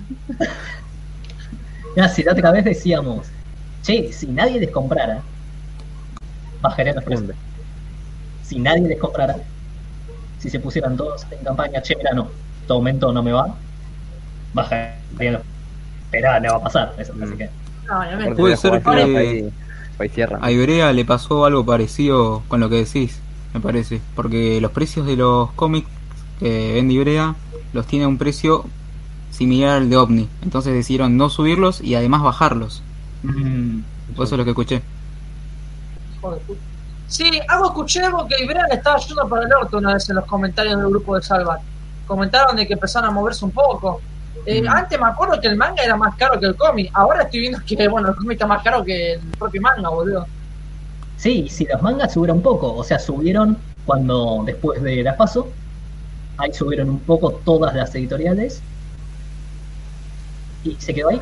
Mira, 1.96 2.10
si 2.10 2.24
la 2.24 2.34
otra 2.34 2.52
vez 2.52 2.66
decíamos, 2.66 3.28
che, 3.82 4.12
si 4.12 4.28
nadie 4.28 4.60
les 4.60 4.72
comprara, 4.72 5.22
bajarían 6.70 6.96
los 6.96 7.04
precios. 7.04 7.32
Si 8.44 8.60
nadie 8.60 8.88
les 8.88 9.00
comprara, 9.00 9.36
si 10.40 10.50
se 10.50 10.60
pusieran 10.60 10.96
todos 10.98 11.26
en 11.32 11.44
campaña, 11.44 11.82
che, 11.82 11.96
mira, 11.96 12.14
no, 12.14 12.30
tu 12.68 12.74
aumento 12.74 13.12
no 13.12 13.22
me 13.24 13.32
va, 13.32 13.56
bajarían 14.54 15.34
los 15.34 15.42
Pero 16.10 16.40
no 16.40 16.52
va 16.54 16.58
a 16.58 16.64
pasar, 16.64 16.94
eso, 16.98 17.14
así 17.22 17.34
Mm. 17.34 17.38
que. 17.38 17.50
No. 17.88 18.36
Puede 18.36 18.58
ser 18.58 18.82
que-. 18.82 19.52
A 20.42 20.52
Ibrea 20.52 20.94
le 20.94 21.06
pasó 21.06 21.46
algo 21.46 21.66
parecido 21.66 22.44
con 22.48 22.60
lo 22.60 22.70
que 22.70 22.78
decís, 22.78 23.20
me 23.54 23.60
parece. 23.60 24.00
Porque 24.16 24.62
los 24.62 24.72
precios 24.72 25.06
de 25.06 25.16
los 25.18 25.52
cómics 25.52 25.88
que 26.40 26.74
vende 26.76 26.94
Ibrea 26.94 27.36
los 27.74 27.88
tiene 27.88 28.06
a 28.06 28.08
un 28.08 28.18
precio 28.18 28.66
similar 29.32 29.78
al 29.78 29.90
de 29.90 29.98
OVNI. 29.98 30.30
Entonces 30.44 30.74
decidieron 30.74 31.18
no 31.18 31.30
subirlos 31.30 31.82
y 31.82 31.96
además 31.96 32.22
bajarlos. 32.22 32.84
mm, 33.24 33.80
Por 34.16 34.26
eso 34.26 34.36
es 34.36 34.40
lo 34.40 34.44
que 34.46 34.52
escuché. 34.52 34.82
Hijo 36.28 36.36
de 36.36 36.42
puta. 36.42 36.62
Sí, 37.08 37.40
algo 37.48 37.68
escuché 37.68 38.02
algo 38.04 38.28
que 38.28 38.44
Ibrea 38.44 38.68
le 38.68 38.76
estaba 38.76 38.98
yendo 38.98 39.28
para 39.30 39.46
el 39.46 39.54
orto 39.54 39.78
una 39.78 39.94
vez 39.94 40.10
en 40.10 40.16
los 40.18 40.26
comentarios 40.26 40.78
del 40.78 40.90
grupo 40.90 41.16
de 41.16 41.22
Salvat. 41.22 41.62
Comentaron 42.06 42.56
de 42.56 42.68
que 42.68 42.74
empezaron 42.74 43.10
a 43.10 43.12
moverse 43.12 43.46
un 43.46 43.52
poco. 43.52 44.02
Eh, 44.46 44.62
Mm. 44.62 44.68
Antes 44.70 45.00
me 45.00 45.08
acuerdo 45.08 45.40
que 45.42 45.48
el 45.48 45.56
manga 45.58 45.84
era 45.84 45.96
más 45.96 46.16
caro 46.16 46.40
que 46.40 46.46
el 46.46 46.56
cómic. 46.56 46.90
Ahora 46.94 47.24
estoy 47.24 47.42
viendo 47.42 47.60
que, 47.66 47.88
bueno, 47.88 48.10
el 48.10 48.16
cómic 48.16 48.34
está 48.34 48.46
más 48.48 48.62
caro 48.64 48.84
que 48.84 49.14
el 49.14 49.20
propio 49.38 49.62
manga, 49.62 49.90
boludo. 49.90 50.26
Sí, 51.18 51.48
si 51.50 51.66
los 51.66 51.82
mangas 51.82 52.14
subieron 52.14 52.38
un 52.38 52.44
poco, 52.44 52.74
o 52.76 52.84
sea, 52.84 53.00
subieron 53.00 53.58
cuando 53.86 54.44
después 54.46 54.82
de 54.84 55.02
la 55.04 55.16
paso, 55.18 55.50
ahí 56.38 56.54
subieron 56.54 56.90
un 56.90 57.00
poco 57.00 57.32
todas 57.44 57.74
las 57.76 57.94
editoriales 57.96 58.62
y 60.64 60.76
se 60.80 60.94
quedó 60.94 61.10
ahí, 61.10 61.22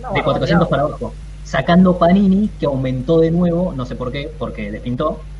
No, 0.00 0.12
de 0.12 0.22
400 0.22 0.24
barbaridad. 0.24 0.68
para 0.68 0.82
abajo, 0.82 1.14
sacando 1.46 1.98
Panini, 1.98 2.56
que 2.58 2.66
aumentó 2.66 3.20
de 3.20 3.30
nuevo, 3.30 3.74
no 3.74 3.86
sé 3.86 3.96
por 3.96 4.12
qué, 4.12 4.34
porque 4.38 4.70
despintó, 4.72 5.30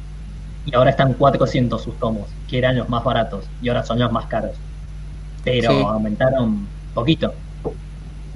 y 0.64 0.74
ahora 0.76 0.90
están 0.90 1.14
400 1.14 1.82
sus 1.84 1.98
tomos, 1.98 2.38
que 2.46 2.58
eran 2.58 2.76
los 2.78 2.88
más 2.90 3.04
baratos, 3.04 3.52
y 3.60 3.68
ahora 3.68 3.84
son 3.84 3.98
los 4.00 4.12
más 4.12 4.28
caros. 4.28 4.64
Pero 5.42 5.70
Sí. 5.72 5.88
aumentaron 5.88 6.74
poquito. 6.92 7.42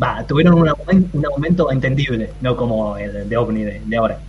Va, 0.03 0.27
tuvieron 0.27 0.55
un, 0.55 0.69
un 1.13 1.27
aumento 1.27 1.71
entendible, 1.71 2.37
no 2.41 2.57
como 2.57 2.97
el 2.99 3.29
de 3.29 3.37
OVNI 3.37 3.65
de, 3.65 3.83
de 3.87 3.97
ahora. 3.97 4.25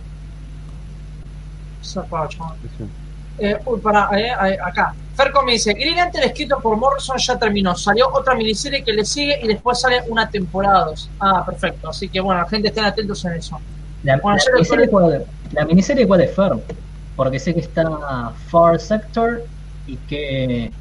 Eh, 3.38 3.58
uy, 3.64 3.80
para, 3.80 4.08
eh, 4.18 4.58
acá. 4.62 4.94
Ferco 5.14 5.42
me 5.42 5.52
dice, 5.52 5.74
Green 5.74 5.96
Lantern 5.96 6.24
escrito 6.24 6.58
por 6.60 6.76
Morrison 6.76 7.16
ya 7.18 7.38
terminó. 7.38 7.74
Salió 7.74 8.08
otra 8.12 8.34
miniserie 8.34 8.82
que 8.82 8.92
le 8.92 9.04
sigue 9.04 9.38
y 9.42 9.48
después 9.48 9.80
sale 9.80 10.02
una 10.08 10.28
temporada 10.28 10.86
2. 10.86 11.10
Ah, 11.20 11.44
perfecto. 11.44 11.90
Así 11.90 12.08
que 12.08 12.20
bueno, 12.20 12.40
la 12.40 12.48
gente 12.48 12.68
estén 12.68 12.84
atentos 12.84 13.24
en 13.24 13.34
eso. 13.34 13.60
La, 14.04 14.16
Bueno, 14.18 14.38
la 14.38 14.52
miniserie 14.54 14.88
cuál, 14.88 15.24
la 15.52 15.64
miniserie 15.64 16.06
cuál 16.06 16.22
es 16.22 16.34
Fer, 16.34 16.52
porque 17.14 17.38
sé 17.38 17.54
que 17.54 17.60
está 17.60 18.32
Far 18.48 18.80
Sector 18.80 19.44
y 19.86 19.96
que 19.96 20.72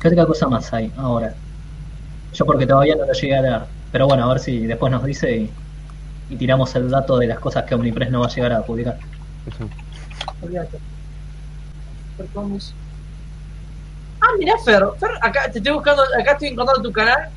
¿qué 0.00 0.08
otra 0.08 0.26
cosa 0.26 0.48
más 0.48 0.72
hay 0.72 0.90
ahora? 0.96 1.34
Yo 2.32 2.46
porque 2.46 2.66
todavía 2.66 2.96
no 2.96 3.04
lo 3.04 3.12
llegué 3.12 3.36
a 3.36 3.42
leer, 3.42 3.60
pero 3.90 4.06
bueno, 4.06 4.24
a 4.24 4.28
ver 4.32 4.40
si 4.40 4.66
después 4.66 4.90
nos 4.90 5.04
dice 5.04 5.36
y, 5.36 5.50
y 6.30 6.36
tiramos 6.36 6.74
el 6.76 6.88
dato 6.88 7.18
de 7.18 7.26
las 7.26 7.38
cosas 7.38 7.64
que 7.64 7.74
Omnipress 7.74 8.10
no 8.10 8.20
va 8.20 8.26
a 8.26 8.30
llegar 8.30 8.52
a 8.52 8.62
publicar. 8.62 8.96
Fer. 12.16 12.28
Ah, 14.20 14.32
mirá, 14.38 14.58
Fer. 14.64 14.82
Fer, 14.98 15.10
acá 15.20 15.50
te 15.50 15.58
estoy 15.58 15.72
buscando, 15.72 16.02
acá 16.02 16.32
estoy 16.32 16.48
encontrando 16.48 16.82
tu 16.82 16.92
canal. 16.92 17.28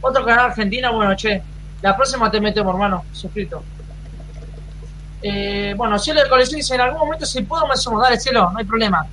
Otro 0.00 0.24
canal 0.24 0.46
argentino, 0.46 0.92
bueno, 0.94 1.14
che. 1.16 1.42
La 1.82 1.96
próxima 1.96 2.30
te 2.30 2.40
metemos, 2.40 2.72
hermano. 2.74 3.04
Suscrito. 3.12 3.62
Eh, 5.22 5.74
bueno, 5.76 5.98
Cielo 5.98 6.22
de 6.22 6.28
Colección 6.28 6.58
dice, 6.58 6.74
en 6.74 6.80
algún 6.80 6.98
momento 6.98 7.24
si 7.24 7.42
puedo 7.42 7.66
me 7.68 7.76
sumo, 7.76 8.00
dale 8.00 8.18
cielo, 8.18 8.50
no 8.50 8.58
hay 8.58 8.64
problema. 8.64 9.06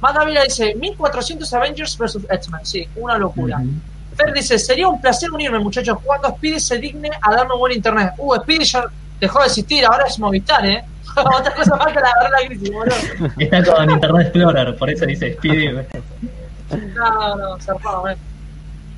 Más 0.00 0.14
Dávila 0.14 0.42
dice, 0.42 0.74
1400 0.74 1.52
Avengers 1.52 1.98
vs 1.98 2.18
X-Men, 2.30 2.64
sí, 2.64 2.88
una 2.96 3.18
locura. 3.18 3.62
Fer 4.16 4.32
dice, 4.32 4.58
sería 4.58 4.88
un 4.88 5.00
placer 5.00 5.30
unirme, 5.30 5.58
muchachos, 5.58 5.98
cuando 6.02 6.28
Speedy 6.28 6.58
se 6.58 6.78
digne 6.78 7.10
a 7.20 7.34
darme 7.34 7.54
buen 7.54 7.72
internet. 7.72 8.14
Uh, 8.16 8.36
Speedy 8.36 8.64
ya 8.64 8.84
dejó 9.20 9.40
de 9.40 9.46
existir, 9.46 9.84
ahora 9.84 10.04
es 10.06 10.18
Movistar, 10.18 10.64
¿eh? 10.64 10.84
Otra 11.38 11.54
cosa 11.54 11.76
más 11.76 11.88
que 11.88 12.00
la 12.00 12.12
verdad 12.20 12.30
la 12.40 12.46
crisis, 12.46 12.70
boludo. 12.72 12.94
Está 13.38 13.74
con 13.74 13.90
Internet 13.90 14.22
Explorer, 14.26 14.76
por 14.76 14.90
eso 14.90 15.06
dice 15.06 15.34
Speedy. 15.34 15.76
No, 16.96 17.36
no, 17.36 17.60
zarpado, 17.60 18.08
eh. 18.08 18.16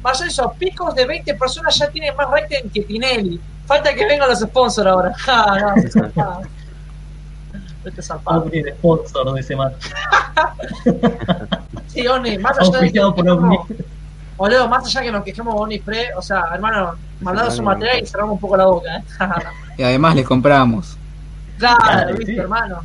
Más 0.02 0.18
eso, 0.22 0.50
picos 0.58 0.94
de 0.94 1.04
20 1.04 1.34
personas 1.34 1.76
ya 1.78 1.90
tienen 1.90 2.16
más 2.16 2.26
rating 2.30 2.70
que 2.72 2.80
Tinelli. 2.80 3.38
Falta 3.66 3.94
que 3.94 4.06
vengan 4.06 4.30
los 4.30 4.40
sponsors 4.40 4.88
ahora. 4.88 5.12
Ah, 5.28 5.74
no, 5.76 5.90
zarpado. 5.90 6.42
Este 7.84 8.00
zarpado. 8.02 8.42
Omni 8.42 8.62
de 8.62 8.72
sponsor 8.72 9.34
de 9.34 9.40
ese 9.40 9.54
man. 9.54 9.72
Sí, 11.88 12.06
Oni, 12.06 12.38
más 12.38 12.58
allá 12.58 12.78
de 12.78 12.90
que 12.90 13.00
por 13.00 13.28
Omni. 13.28 13.58
boludo, 14.38 14.66
más 14.66 14.86
allá 14.86 15.02
que 15.02 15.12
nos 15.12 15.24
quejemos 15.24 15.54
de 15.54 15.60
Oni 15.60 15.78
Pre, 15.78 16.14
o 16.16 16.22
sea, 16.22 16.44
hermano, 16.54 16.94
mandanos 17.20 17.54
su 17.54 17.62
material 17.62 18.02
y 18.02 18.06
cerramos 18.06 18.32
un 18.34 18.40
poco 18.40 18.56
la 18.56 18.64
boca, 18.64 18.96
eh. 18.96 19.04
Y 19.76 19.82
además 19.82 20.14
les 20.14 20.24
compramos. 20.26 20.96
Claro, 21.59 21.76
Claro, 21.78 22.16
viste, 22.16 22.32
sí. 22.35 22.39
hermano. 22.39 22.80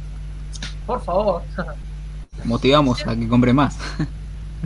Por 0.85 1.03
favor. 1.03 1.43
Motivamos 2.43 3.05
a 3.07 3.15
que 3.15 3.27
compre 3.27 3.53
más. 3.53 3.77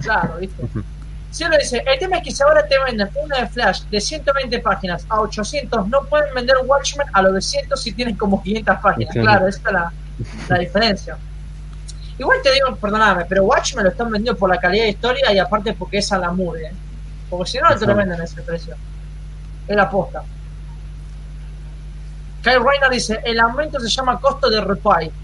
Claro, 0.01 0.37
¿viste? 0.37 0.63
Cielo 1.31 1.55
dice, 1.59 1.83
el 1.85 1.99
tema 1.99 2.17
es 2.17 2.23
que 2.23 2.31
si 2.31 2.41
ahora 2.41 2.65
te 2.65 2.75
venden 2.85 3.09
una 3.23 3.41
de 3.41 3.47
Flash 3.47 3.81
de 3.91 3.99
120 3.99 4.59
páginas 4.59 5.05
a 5.09 5.19
800, 5.19 5.87
no 5.87 6.03
pueden 6.05 6.33
vender 6.33 6.55
Watchmen 6.65 7.05
a 7.13 7.21
los 7.21 7.33
de 7.33 7.41
100 7.41 7.69
si 7.75 7.91
tienen 7.91 8.15
como 8.15 8.41
500 8.41 8.77
páginas. 8.77 9.13
Sí. 9.13 9.19
Claro, 9.19 9.47
esa 9.47 9.59
es 9.59 9.73
la, 9.73 9.91
la 10.49 10.57
diferencia. 10.57 11.17
Igual 12.17 12.39
te 12.41 12.51
digo, 12.53 12.75
perdóname, 12.77 13.25
pero 13.25 13.43
Watchmen 13.43 13.83
lo 13.83 13.91
están 13.91 14.09
vendiendo 14.09 14.39
por 14.39 14.49
la 14.49 14.59
calidad 14.59 14.85
de 14.85 14.89
historia 14.91 15.31
y 15.31 15.37
aparte 15.37 15.73
porque 15.73 15.97
es 15.97 16.11
a 16.11 16.17
la 16.17 16.31
mure. 16.31 16.67
¿eh? 16.67 16.71
Porque 17.29 17.51
si 17.51 17.57
no, 17.59 17.69
no 17.69 17.75
te 17.77 17.85
lo 17.85 17.93
venden 17.93 18.19
a 18.19 18.23
ese 18.23 18.41
precio. 18.41 18.75
Es 19.67 19.75
la 19.75 19.89
posta. 19.89 20.23
Kyle 22.47 22.63
Reiner 22.63 22.89
dice, 22.89 23.19
el 23.25 23.39
aumento 23.41 23.77
se 23.79 23.89
llama 23.89 24.19
costo 24.19 24.49
de 24.49 24.61
repay. 24.61 25.11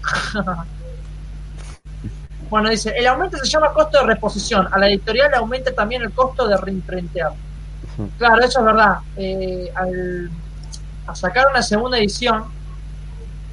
Bueno, 2.50 2.68
dice, 2.68 2.94
el 2.96 3.06
aumento 3.08 3.36
se 3.38 3.46
llama 3.46 3.72
costo 3.72 3.98
de 3.98 4.06
reposición. 4.06 4.68
A 4.70 4.78
la 4.78 4.86
editorial 4.86 5.30
le 5.30 5.38
aumenta 5.38 5.72
también 5.72 6.02
el 6.02 6.12
costo 6.12 6.46
de 6.46 6.56
reimprentear. 6.56 7.32
Claro, 8.16 8.44
eso 8.44 8.60
es 8.60 8.64
verdad. 8.64 8.98
Eh, 9.16 9.72
al, 9.74 10.30
a 11.06 11.14
sacar 11.16 11.48
una 11.50 11.62
segunda 11.62 11.98
edición, 11.98 12.44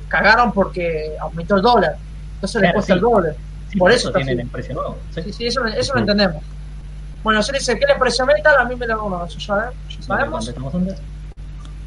cagaron 0.08 0.52
porque 0.52 1.16
aumentó 1.20 1.56
el 1.56 1.64
dólar. 1.64 1.96
Entonces 2.36 2.62
le 2.62 2.74
cuesta 2.74 2.94
sí. 2.94 2.98
el 2.98 3.00
doble. 3.00 3.34
Sí, 3.72 3.80
Por 3.80 3.92
eso 3.92 4.00
eso 4.00 4.08
está 4.10 4.20
tienen 4.20 4.42
el 4.42 4.50
precio 4.50 4.76
nuevo. 4.76 4.98
Sí. 5.16 5.24
Sí, 5.24 5.34
sí, 5.34 5.48
eso, 5.48 5.66
eso 5.66 5.94
lo 5.94 6.02
entendemos. 6.02 6.44
Bueno, 7.24 7.42
se 7.42 7.54
dice, 7.54 7.80
¿qué 7.80 7.88
le 7.88 7.96
pareció 7.96 8.26
Metal? 8.28 8.56
A 8.60 8.66
mí 8.66 8.76
me 8.76 8.86
lo 8.86 9.02
bueno, 9.02 9.26
eso 9.26 9.40
ya, 9.40 9.72
ya 9.90 10.02
sabemos. 10.04 10.54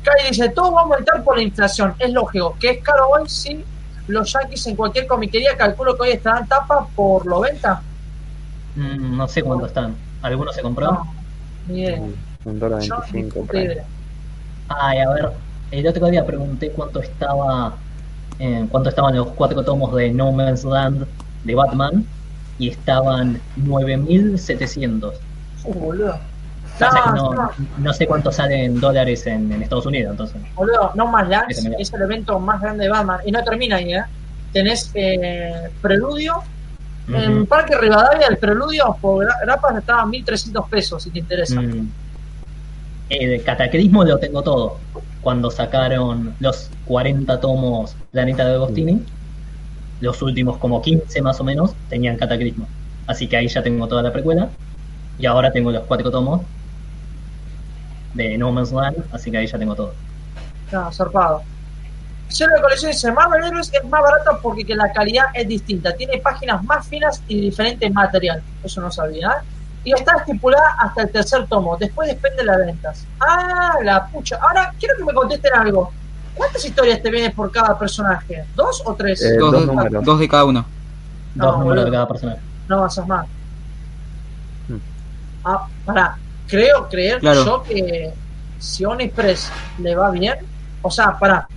Kai 0.05 0.28
dice, 0.28 0.51
todo 0.51 0.72
va 0.72 0.81
a 0.81 0.85
aumentar 0.85 1.24
por 1.24 1.36
la 1.36 1.43
inflación. 1.43 1.94
Es 1.98 2.12
lógico. 2.12 2.56
Que 2.60 2.70
es 2.70 2.82
caro 2.82 3.09
hoy, 3.09 3.22
sí. 3.26 3.64
Los 4.06 4.32
yankees 4.32 4.66
en 4.66 4.76
cualquier 4.76 5.06
comiquería 5.06 5.56
calculo 5.56 5.97
que 5.97 6.02
hoy 6.02 6.10
estarán 6.10 6.47
tapa 6.47 6.86
por 6.94 7.24
lo 7.26 7.40
venta. 7.40 7.82
Mm, 8.76 9.16
no 9.16 9.26
sé 9.26 9.43
cuánto 9.43 9.66
están. 9.66 9.97
¿Algunos 10.20 10.55
se? 10.55 10.62
No, 10.62 11.14
ni 11.68 11.81
idea. 11.81 12.01
Un 12.44 12.59
dólar 12.59 12.82
Yo, 12.82 12.97
25. 13.12 13.47
por 13.47 13.56
ahí. 13.56 13.62
libre. 13.62 13.82
Ay, 14.68 14.98
a 14.98 15.10
ver, 15.10 15.32
el 15.70 15.86
otro 15.86 16.06
día 16.09 16.24
pregunté 16.24 16.70
cuánto 16.70 17.01
estaba, 17.01 17.74
eh, 18.39 18.66
cuánto 18.70 18.90
estaban 18.90 19.16
los 19.16 19.28
cuatro 19.28 19.62
tomos 19.62 19.94
de 19.94 20.10
No 20.10 20.32
Man's 20.32 20.64
Land 20.64 21.06
de 21.44 21.55
Batman 21.55 22.06
y 22.59 22.68
estaban 22.68 23.40
9.700. 23.56 25.14
Uh, 25.64 25.74
boludo. 25.74 26.18
Que 26.79 26.85
No, 26.85 27.15
no, 27.15 27.35
no, 27.35 27.51
no 27.79 27.93
sé 27.93 28.07
cuánto 28.07 28.33
salen 28.33 28.81
dólares 28.81 29.27
en, 29.27 29.51
en 29.53 29.63
Estados 29.63 29.87
Unidos, 29.87 30.11
entonces. 30.13 30.41
boludo, 30.55 30.91
No 30.95 31.07
Man's 31.07 31.29
Land 31.29 31.51
es 31.79 31.93
el 31.93 32.03
evento 32.03 32.39
más 32.41 32.61
grande 32.61 32.85
de 32.85 32.91
Batman. 32.91 33.21
Y 33.25 33.31
no 33.33 33.43
termina 33.45 33.77
ahí, 33.77 33.95
¿eh? 33.95 34.03
Tenés 34.53 34.91
eh, 34.95 35.69
Preludio. 35.81 36.43
En. 37.13 37.45
Parque 37.47 37.77
Rivadavia, 37.77 38.27
el 38.29 38.39
Preludio 38.39 38.97
por 39.01 39.25
gra- 39.27 39.37
grapas 39.43 39.77
estaba 39.77 40.03
a 40.03 40.07
1.300 40.07 40.69
pesos, 40.69 41.03
si 41.03 41.11
te 41.11 41.19
interesa. 41.19 41.61
Mm. 41.61 41.91
El 43.11 43.43
Cataclismo 43.45 44.05
lo 44.05 44.19
tengo 44.19 44.43
todo. 44.43 44.79
Cuando 45.21 45.51
sacaron 45.51 46.35
los 46.41 46.71
40 46.87 47.41
tomos 47.41 47.95
Planeta 48.11 48.45
de 48.47 48.55
Agostini, 48.55 49.03
los 50.01 50.21
últimos 50.23 50.57
como 50.59 50.81
15 50.83 51.23
más 51.23 51.39
o 51.41 51.45
menos 51.45 51.75
tenían 51.89 52.17
Cataclismo. 52.17 52.67
Así 53.07 53.27
que 53.29 53.37
ahí 53.37 53.49
ya 53.49 53.63
tengo 53.63 53.87
toda 53.87 54.03
la 54.03 54.13
precuela. 54.13 54.49
Y 55.19 55.27
ahora 55.27 55.53
tengo 55.53 55.71
los 55.71 55.83
cuatro 55.85 56.11
tomos 56.11 56.41
de 58.15 58.39
No 58.39 58.51
Man's 58.53 58.73
Land, 58.73 58.97
así 59.12 59.31
que 59.31 59.39
ahí 59.39 59.47
ya 59.47 59.59
tengo 59.59 59.74
todo. 59.74 59.93
No, 60.73 60.91
zarpado. 60.93 61.43
Cero 62.28 62.53
de 62.57 62.62
colección 62.62 62.91
dice 62.91 63.12
Marvel 63.12 63.45
Heroes 63.45 63.70
es 63.73 63.85
más 63.85 64.03
barato 64.03 64.39
porque 64.43 64.65
que 64.65 64.74
la 64.74 64.93
calidad 64.93 65.27
es 65.35 65.47
distinta. 65.47 65.93
Tiene 65.95 66.19
páginas 66.19 66.65
más 66.65 66.86
finas 66.89 67.23
y 67.28 67.41
diferente 67.41 67.89
material. 67.91 68.43
Eso 68.62 68.81
no 68.81 68.91
sabía. 68.91 69.28
¿eh? 69.28 69.45
Y 69.85 69.93
está 69.93 70.16
estipulada 70.16 70.74
hasta 70.81 71.03
el 71.03 71.11
tercer 71.11 71.47
tomo. 71.47 71.77
Después 71.77 72.09
depende 72.09 72.39
de 72.39 72.45
las 72.45 72.59
ventas. 72.59 73.07
Ah, 73.20 73.74
la 73.82 74.07
pucha. 74.07 74.36
Ahora 74.41 74.73
quiero 74.78 74.97
que 74.97 75.05
me 75.05 75.12
contesten 75.12 75.53
algo. 75.55 75.93
¿Cuántas 76.35 76.65
historias 76.65 77.01
te 77.03 77.11
vienen 77.11 77.32
por 77.32 77.53
cada 77.53 77.78
personaje? 77.78 78.45
¿Dos 78.57 78.82
o 78.85 78.95
tres? 78.95 79.23
Eh, 79.23 79.36
dos, 79.39 79.53
dos 79.53 79.61
de, 79.61 79.66
números. 79.69 80.05
dos 80.05 80.19
de 80.19 80.28
cada 80.28 80.45
uno. 80.47 80.65
No, 81.35 81.47
Dos 81.47 81.59
números 81.61 81.85
de 81.85 81.91
cada 81.93 82.09
personaje. 82.09 82.41
No 82.69 82.81
vas 82.81 82.99
a 82.99 83.05
más. 83.07 83.27
Hmm. 84.69 84.78
Ah, 85.45 85.69
pará. 85.85 86.16
Creo, 86.56 86.89
creer 86.89 87.18
Claro. 87.20 87.44
yo 87.44 87.62
que 87.62 88.12
si 88.59 88.85
a 88.85 88.89
Express 88.98 89.51
le 89.78 89.94
va 89.97 90.10
bien, 90.10 90.35
o 90.82 90.90
sea, 90.90 91.18
pará. 91.18 91.48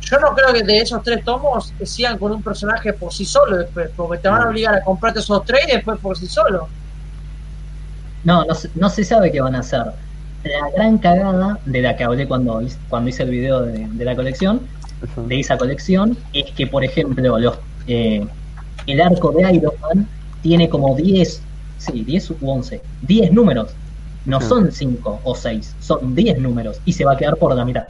Yo 0.00 0.18
no 0.20 0.34
creo 0.34 0.52
que 0.52 0.62
de 0.62 0.78
esos 0.78 1.02
tres 1.02 1.24
tomos 1.24 1.72
que 1.78 1.86
sigan 1.86 2.18
con 2.18 2.32
un 2.32 2.42
personaje 2.42 2.92
por 2.92 3.12
sí 3.12 3.24
solo 3.24 3.56
después, 3.58 3.90
porque 3.96 4.18
te 4.18 4.28
van 4.28 4.42
a 4.42 4.48
obligar 4.48 4.74
a 4.74 4.82
comprarte 4.82 5.20
esos 5.20 5.44
tres 5.44 5.60
y 5.68 5.72
después 5.72 5.98
por 6.00 6.16
sí 6.16 6.26
solo. 6.26 6.68
No, 8.24 8.44
no, 8.44 8.54
se- 8.54 8.70
no 8.74 8.88
se 8.88 9.04
sabe 9.04 9.32
qué 9.32 9.40
van 9.40 9.54
a 9.56 9.60
hacer. 9.60 9.84
La 10.44 10.70
gran 10.76 10.98
cagada 10.98 11.58
de 11.64 11.82
la 11.82 11.96
que 11.96 12.04
hablé 12.04 12.26
cuando, 12.26 12.60
hice- 12.62 12.78
cuando 12.88 13.08
hice 13.10 13.22
el 13.24 13.30
video 13.30 13.62
de, 13.62 13.86
de 13.88 14.04
la 14.04 14.14
colección, 14.14 14.60
de 15.16 15.40
esa 15.40 15.56
colección, 15.56 16.16
es 16.32 16.50
que, 16.52 16.66
por 16.66 16.84
ejemplo, 16.84 17.38
los 17.38 17.58
eh, 17.86 18.24
el 18.86 19.00
arco 19.00 19.32
de 19.32 19.52
Iron 19.54 19.72
Man 19.80 20.06
tiene 20.42 20.68
como 20.68 20.94
10, 20.94 21.42
sí, 21.82 22.04
10 22.04 22.30
u 22.30 22.36
11, 22.50 22.80
10 23.02 23.32
números. 23.32 23.70
No 24.24 24.38
Ujú. 24.38 24.46
son 24.48 24.72
5 24.72 25.20
o 25.24 25.34
6, 25.34 25.74
son 25.80 26.14
10 26.14 26.38
números 26.38 26.80
y 26.84 26.92
se 26.92 27.04
va 27.04 27.12
a 27.12 27.16
quedar 27.16 27.36
por 27.36 27.54
la 27.54 27.64
mitad. 27.64 27.84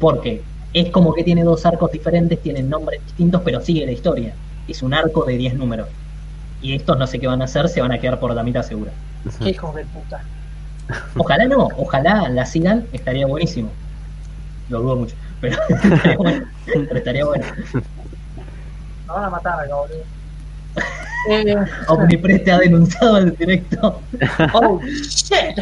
Porque 0.00 0.42
es 0.72 0.90
como 0.90 1.14
que 1.14 1.22
tiene 1.22 1.44
dos 1.44 1.64
arcos 1.66 1.92
diferentes, 1.92 2.40
tienen 2.42 2.68
nombres 2.68 3.00
distintos, 3.04 3.42
pero 3.44 3.60
sigue 3.60 3.86
la 3.86 3.92
historia. 3.92 4.34
Es 4.66 4.82
un 4.82 4.92
arco 4.92 5.24
de 5.24 5.36
10 5.36 5.54
números. 5.54 5.88
Y 6.60 6.74
estos 6.74 6.98
no 6.98 7.06
sé 7.06 7.20
qué 7.20 7.26
van 7.26 7.42
a 7.42 7.44
hacer, 7.44 7.68
se 7.68 7.80
van 7.80 7.92
a 7.92 7.98
quedar 7.98 8.18
por 8.18 8.34
la 8.34 8.42
mitad 8.42 8.62
seguro. 8.62 8.90
Qué 9.38 9.50
hijos 9.50 9.74
de 9.74 9.84
puta. 9.84 10.22
Ojalá 11.16 11.46
no, 11.46 11.68
ojalá 11.76 12.28
la 12.28 12.44
sigan, 12.44 12.84
estaría 12.92 13.26
buenísimo. 13.26 13.70
Lo 14.68 14.80
dudo 14.80 14.96
mucho, 14.96 15.14
pero 15.40 15.58
estaría 15.68 16.16
bueno. 16.18 16.46
Pero 16.66 16.96
estaría 16.96 17.24
bueno. 17.24 17.44
Me 19.06 19.12
van 19.14 19.24
a 19.24 19.30
matar 19.30 19.60
acá, 19.60 19.74
boludo. 19.76 20.04
Eh, 21.28 21.56
Omnipress 21.88 22.44
te 22.44 22.52
ha 22.52 22.58
denunciado 22.58 23.16
al 23.16 23.36
directo. 23.36 24.00
oh, 24.52 24.80
shit. 24.82 25.58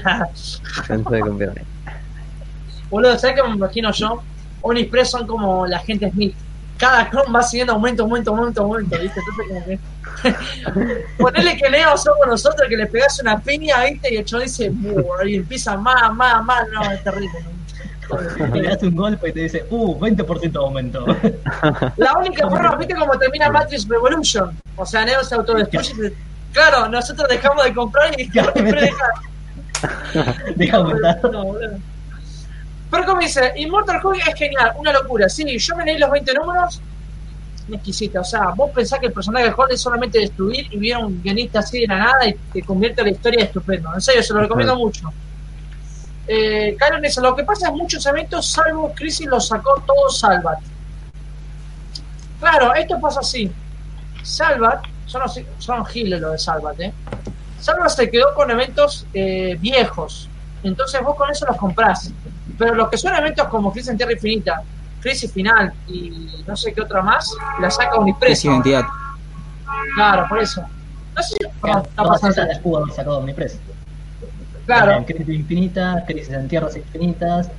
Boludo, 2.90 3.18
¿sabes 3.18 3.36
qué 3.36 3.42
me 3.42 3.54
imagino 3.54 3.90
yo? 3.92 4.22
Unixpress 4.62 5.10
son 5.10 5.26
como 5.26 5.66
la 5.66 5.78
gente 5.80 6.10
Smith. 6.10 6.34
Cada 6.76 7.08
clon 7.08 7.32
va 7.34 7.42
siguiendo 7.42 7.74
aumento, 7.74 8.02
aumento, 8.02 8.30
aumento, 8.32 8.62
aumento, 8.62 8.98
¿viste? 8.98 9.20
Entonces 9.20 9.46
como 9.48 9.64
que... 9.64 9.78
Ponele 11.18 11.56
que 11.56 11.70
Leo 11.70 11.96
somos 11.96 12.26
nosotros 12.26 12.68
que 12.68 12.76
le 12.76 12.86
pegas 12.86 13.20
una 13.20 13.38
piña, 13.38 13.84
¿viste? 13.84 14.12
Y 14.12 14.16
el 14.16 14.24
chon 14.24 14.42
dice, 14.42 14.72
y 15.26 15.36
empieza 15.36 15.76
más, 15.76 16.12
más, 16.14 16.44
más, 16.44 16.68
no, 16.72 16.82
es 16.90 17.02
terrible. 17.02 17.38
Y 18.54 18.60
le 18.60 18.68
das 18.68 18.82
un 18.82 18.96
golpe 18.96 19.28
y 19.28 19.32
te 19.32 19.40
dice, 19.40 19.66
uh, 19.70 19.98
20% 19.98 20.52
de 20.52 20.58
aumento. 20.58 21.06
La 21.96 22.18
única 22.18 22.48
forma, 22.48 22.76
¿viste 22.76 22.94
cómo 22.94 23.18
termina 23.18 23.50
Matrix 23.50 23.88
Revolution? 23.88 24.56
O 24.76 24.86
sea, 24.86 25.04
Neo 25.04 25.22
se 25.24 25.34
autodestruye. 25.34 25.90
y 25.90 25.94
dice, 25.94 26.16
Claro, 26.52 26.88
nosotros 26.88 27.28
dejamos 27.28 27.64
de 27.64 27.74
comprar 27.74 28.10
y 28.18 28.24
Unixpress 28.24 28.54
deja 28.64 30.34
Deja 30.56 30.76
aumentar. 30.76 31.18
No, 31.30 31.44
boludo. 31.44 31.78
Pero 32.90 33.06
como 33.06 33.20
dice, 33.20 33.52
Immortal 33.56 34.00
Hulk 34.04 34.28
es 34.28 34.34
genial, 34.34 34.72
una 34.76 34.92
locura. 34.92 35.28
Sí, 35.28 35.58
yo 35.58 35.76
me 35.76 35.84
leí 35.84 35.98
los 35.98 36.10
20 36.10 36.34
números, 36.34 36.80
me 37.68 37.76
exquisita. 37.76 38.20
O 38.20 38.24
sea, 38.24 38.50
vos 38.54 38.70
pensás 38.74 38.98
que 39.00 39.06
el 39.06 39.12
personaje 39.12 39.46
de 39.46 39.54
Hulk 39.54 39.72
es 39.72 39.80
solamente 39.80 40.18
destruir 40.18 40.66
y 40.70 40.76
viene 40.76 41.02
un 41.02 41.22
guionista 41.22 41.60
así 41.60 41.80
de 41.80 41.86
la 41.86 41.98
nada 41.98 42.28
y 42.28 42.34
te 42.52 42.62
convierte 42.62 43.02
la 43.02 43.10
historia 43.10 43.44
estupendo. 43.44 43.90
En 43.94 44.00
serio, 44.02 44.22
se 44.22 44.34
lo 44.34 44.40
recomiendo 44.40 44.76
mucho. 44.76 45.10
Eh, 46.34 46.76
dice, 47.02 47.20
lo 47.20 47.36
que 47.36 47.44
pasa 47.44 47.68
es 47.68 47.74
muchos 47.74 48.06
eventos, 48.06 48.46
salvo 48.46 48.90
Crisis, 48.94 49.26
los 49.26 49.48
sacó 49.48 49.82
todo 49.86 50.08
Salvat. 50.08 50.58
Claro, 52.40 52.74
esto 52.74 52.98
pasa 53.00 53.20
así. 53.20 53.52
Salvat, 54.22 54.82
son, 55.06 55.22
los- 55.22 55.40
son 55.58 55.84
giles 55.84 56.20
lo 56.22 56.30
de 56.30 56.38
Salvat, 56.38 56.80
¿eh? 56.80 56.92
Salvat 57.60 57.90
se 57.90 58.10
quedó 58.10 58.32
con 58.34 58.50
eventos 58.50 59.06
eh, 59.12 59.56
viejos. 59.60 60.28
Entonces 60.62 61.02
vos 61.02 61.16
con 61.16 61.30
eso 61.30 61.44
los 61.46 61.56
comprás. 61.58 62.10
Pero 62.58 62.74
los 62.76 62.88
que 62.88 62.96
son 62.96 63.14
eventos 63.14 63.46
como 63.48 63.70
Crisis 63.70 63.90
en 63.90 63.96
Tierra 63.98 64.12
Infinita, 64.12 64.62
Crisis 65.00 65.30
Final 65.32 65.72
y 65.86 66.42
no 66.46 66.56
sé 66.56 66.72
qué 66.72 66.80
otra 66.80 67.02
más, 67.02 67.30
la 67.60 67.70
saca 67.70 67.90
Es 67.92 67.98
Unipress. 67.98 68.44
identidad. 68.46 68.84
Claro, 69.96 70.26
por 70.30 70.38
eso. 70.38 70.62
No 71.14 71.22
sé, 71.22 71.36
perdón, 71.60 71.82
está 71.82 72.02
Todas 72.04 72.20
pasando. 72.22 72.60
pudo 72.62 72.76
haber 72.78 72.94
sacado 72.94 73.20
Claro, 74.66 75.04
Crisis 75.04 75.28
Infinita, 75.28 76.04
Crisis 76.06 76.30
en 76.30 76.48
Tierras 76.48 76.76
Infinitas, 76.76 77.50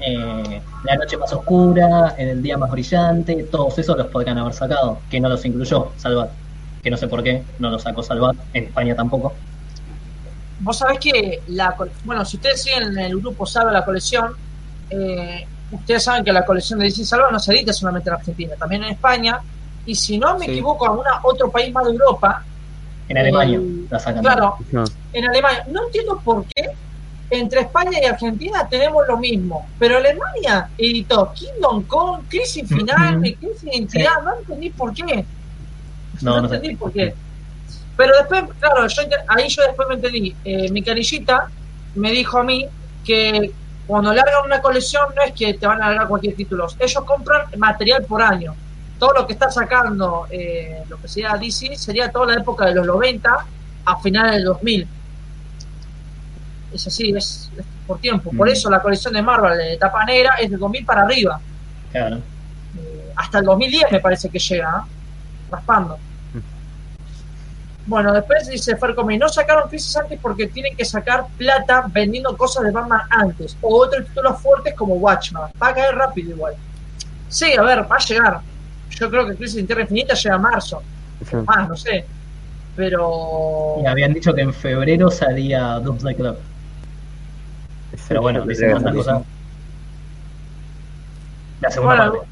eh, 0.00 0.60
La 0.84 0.96
Noche 0.96 1.16
Más 1.16 1.32
Oscura, 1.32 2.14
En 2.18 2.28
el 2.28 2.42
Día 2.42 2.58
Más 2.58 2.70
Brillante, 2.70 3.44
todos 3.50 3.78
esos 3.78 3.96
los 3.96 4.06
podrían 4.08 4.38
haber 4.38 4.52
sacado, 4.52 4.98
que 5.10 5.20
no 5.20 5.28
los 5.28 5.44
incluyó 5.44 5.92
Salvat. 5.96 6.30
Que 6.82 6.90
no 6.90 6.96
sé 6.98 7.08
por 7.08 7.22
qué, 7.22 7.42
no 7.58 7.70
los 7.70 7.82
sacó 7.82 8.02
Salvat, 8.02 8.36
en 8.52 8.64
España 8.64 8.94
tampoco. 8.94 9.32
vos 10.60 10.78
sabés 10.78 10.98
que 10.98 11.40
la 11.48 11.74
bueno, 12.04 12.24
si 12.24 12.36
ustedes 12.36 12.62
siguen 12.62 12.84
en 12.84 12.98
el 12.98 13.18
grupo 13.18 13.44
Salva 13.46 13.72
la 13.72 13.84
colección, 13.84 14.32
eh, 14.90 15.46
ustedes 15.72 16.02
saben 16.04 16.24
que 16.24 16.32
la 16.32 16.44
colección 16.44 16.78
de 16.78 16.86
DC 16.86 17.04
Salva 17.04 17.30
no 17.30 17.38
se 17.38 17.52
edita 17.52 17.72
solamente 17.72 18.08
en 18.10 18.14
Argentina, 18.16 18.54
también 18.58 18.84
en 18.84 18.90
España. 18.90 19.40
Y 19.86 19.94
si 19.94 20.18
no 20.18 20.38
me 20.38 20.46
Sí. 20.46 20.52
equivoco, 20.52 20.86
algún 20.86 21.04
otro 21.22 21.50
país 21.50 21.72
más 21.72 21.84
de 21.84 21.90
Europa, 21.92 22.42
En 23.08 23.18
Alemania 23.18 23.58
Eh, 23.58 23.86
la 23.90 23.98
sacan. 23.98 24.22
claro, 24.22 24.56
No. 24.72 24.84
en 25.12 25.24
Alemania. 25.28 25.64
No 25.68 25.84
entiendo 25.86 26.20
por 26.24 26.44
qué 26.54 26.70
entre 27.30 27.60
España 27.60 27.98
y 28.00 28.04
Argentina 28.06 28.66
tenemos 28.68 29.02
lo 29.08 29.16
mismo, 29.18 29.66
pero 29.78 29.96
Alemania 29.98 30.68
editó 30.78 31.32
Kingdom 31.34 31.82
Come, 31.84 32.22
Crisis 32.28 32.68
Final, 32.68 33.16
Ujú. 33.18 33.26
y 33.26 33.34
Crisis 33.34 33.64
Identidad, 33.64 34.22
no 34.24 34.38
entendí 34.38 34.70
por 34.70 34.94
qué. 34.94 35.24
No, 36.22 36.40
no 36.40 36.48
sé. 36.48 36.56
entendí 36.56 36.76
por 36.76 36.92
qué. 36.92 37.14
Pero 37.96 38.12
después, 38.18 38.44
claro, 38.60 38.86
yo 38.86 39.02
ahí 39.28 39.48
yo 39.48 39.62
después 39.66 39.88
me 39.88 39.94
entendí. 39.96 40.34
Eh, 40.44 40.70
mi 40.70 40.82
canillita 40.82 41.48
me 41.94 42.10
dijo 42.10 42.38
a 42.38 42.42
mí 42.44 42.66
que 43.04 43.50
cuando 43.86 44.12
largan 44.14 44.44
una 44.46 44.60
colección 44.60 45.06
no 45.14 45.22
es 45.22 45.32
que 45.32 45.54
te 45.54 45.66
van 45.66 45.82
a 45.82 45.88
largar 45.88 46.08
cualquier 46.08 46.34
título, 46.34 46.66
ellos 46.78 47.04
compran 47.04 47.42
material 47.58 48.04
por 48.04 48.22
año. 48.22 48.54
Todo 48.98 49.12
lo 49.12 49.26
que 49.26 49.32
está 49.34 49.50
sacando, 49.50 50.26
eh, 50.30 50.82
lo 50.88 50.98
que 51.00 51.08
sería 51.08 51.36
DC, 51.36 51.76
sería 51.76 52.10
toda 52.10 52.26
la 52.26 52.34
época 52.40 52.66
de 52.66 52.74
los 52.74 52.86
90 52.86 53.46
a 53.86 53.96
finales 54.00 54.34
del 54.36 54.44
2000. 54.44 54.88
Es 56.72 56.86
así, 56.86 57.10
es, 57.16 57.50
es 57.56 57.64
por 57.86 57.98
tiempo. 57.98 58.30
Por 58.36 58.48
Mm. 58.48 58.52
eso 58.52 58.70
la 58.70 58.80
colección 58.80 59.14
de 59.14 59.22
Marvel 59.22 59.58
de 59.58 59.76
tapa 59.76 60.04
negra 60.04 60.34
es 60.40 60.50
del 60.50 60.58
2000 60.58 60.84
para 60.84 61.02
arriba. 61.02 61.40
Claro. 61.92 62.16
Eh, 62.16 63.12
hasta 63.16 63.38
el 63.40 63.44
2010 63.44 63.92
me 63.92 64.00
parece 64.00 64.28
que 64.28 64.38
llega, 64.38 64.84
¿eh? 64.86 64.90
raspando. 65.50 65.98
Bueno, 67.86 68.14
después 68.14 68.48
dice 68.48 68.76
Farcomi, 68.76 69.18
no 69.18 69.28
sacaron 69.28 69.68
Crisis 69.68 69.94
antes 69.98 70.18
porque 70.18 70.46
tienen 70.46 70.74
que 70.74 70.86
sacar 70.86 71.26
plata 71.36 71.84
vendiendo 71.88 72.34
cosas 72.34 72.64
de 72.64 72.70
Batman 72.70 73.02
antes, 73.10 73.58
o 73.60 73.82
otros 73.82 74.06
títulos 74.06 74.40
fuertes 74.40 74.72
como 74.74 74.94
Watchman. 74.94 75.50
Va 75.62 75.68
a 75.68 75.74
caer 75.74 75.94
rápido 75.94 76.30
igual. 76.30 76.54
Sí, 77.28 77.52
a 77.52 77.60
ver, 77.62 77.80
va 77.90 77.96
a 77.96 77.98
llegar. 77.98 78.40
Yo 78.98 79.10
creo 79.10 79.26
que 79.26 79.34
Crisis 79.36 79.58
en 79.58 79.66
Tierra 79.66 79.82
Infinita 79.82 80.14
llega 80.14 80.34
a 80.34 80.38
marzo. 80.38 80.82
Sí. 81.28 81.36
Más, 81.36 81.68
no 81.68 81.76
sé. 81.76 82.04
Pero... 82.76 83.76
Y 83.82 83.86
habían 83.86 84.12
dicho 84.12 84.34
que 84.34 84.42
en 84.42 84.52
febrero 84.52 85.10
salía 85.10 85.78
Doomsday 85.80 86.14
Club. 86.14 86.36
Pero 88.08 88.22
bueno, 88.22 88.42
una 88.42 88.54
que 88.54 88.96
cosa. 88.96 89.22
La 91.60 91.70
segunda 91.70 91.96
Bueno, 91.96 92.12
parte. 92.20 92.28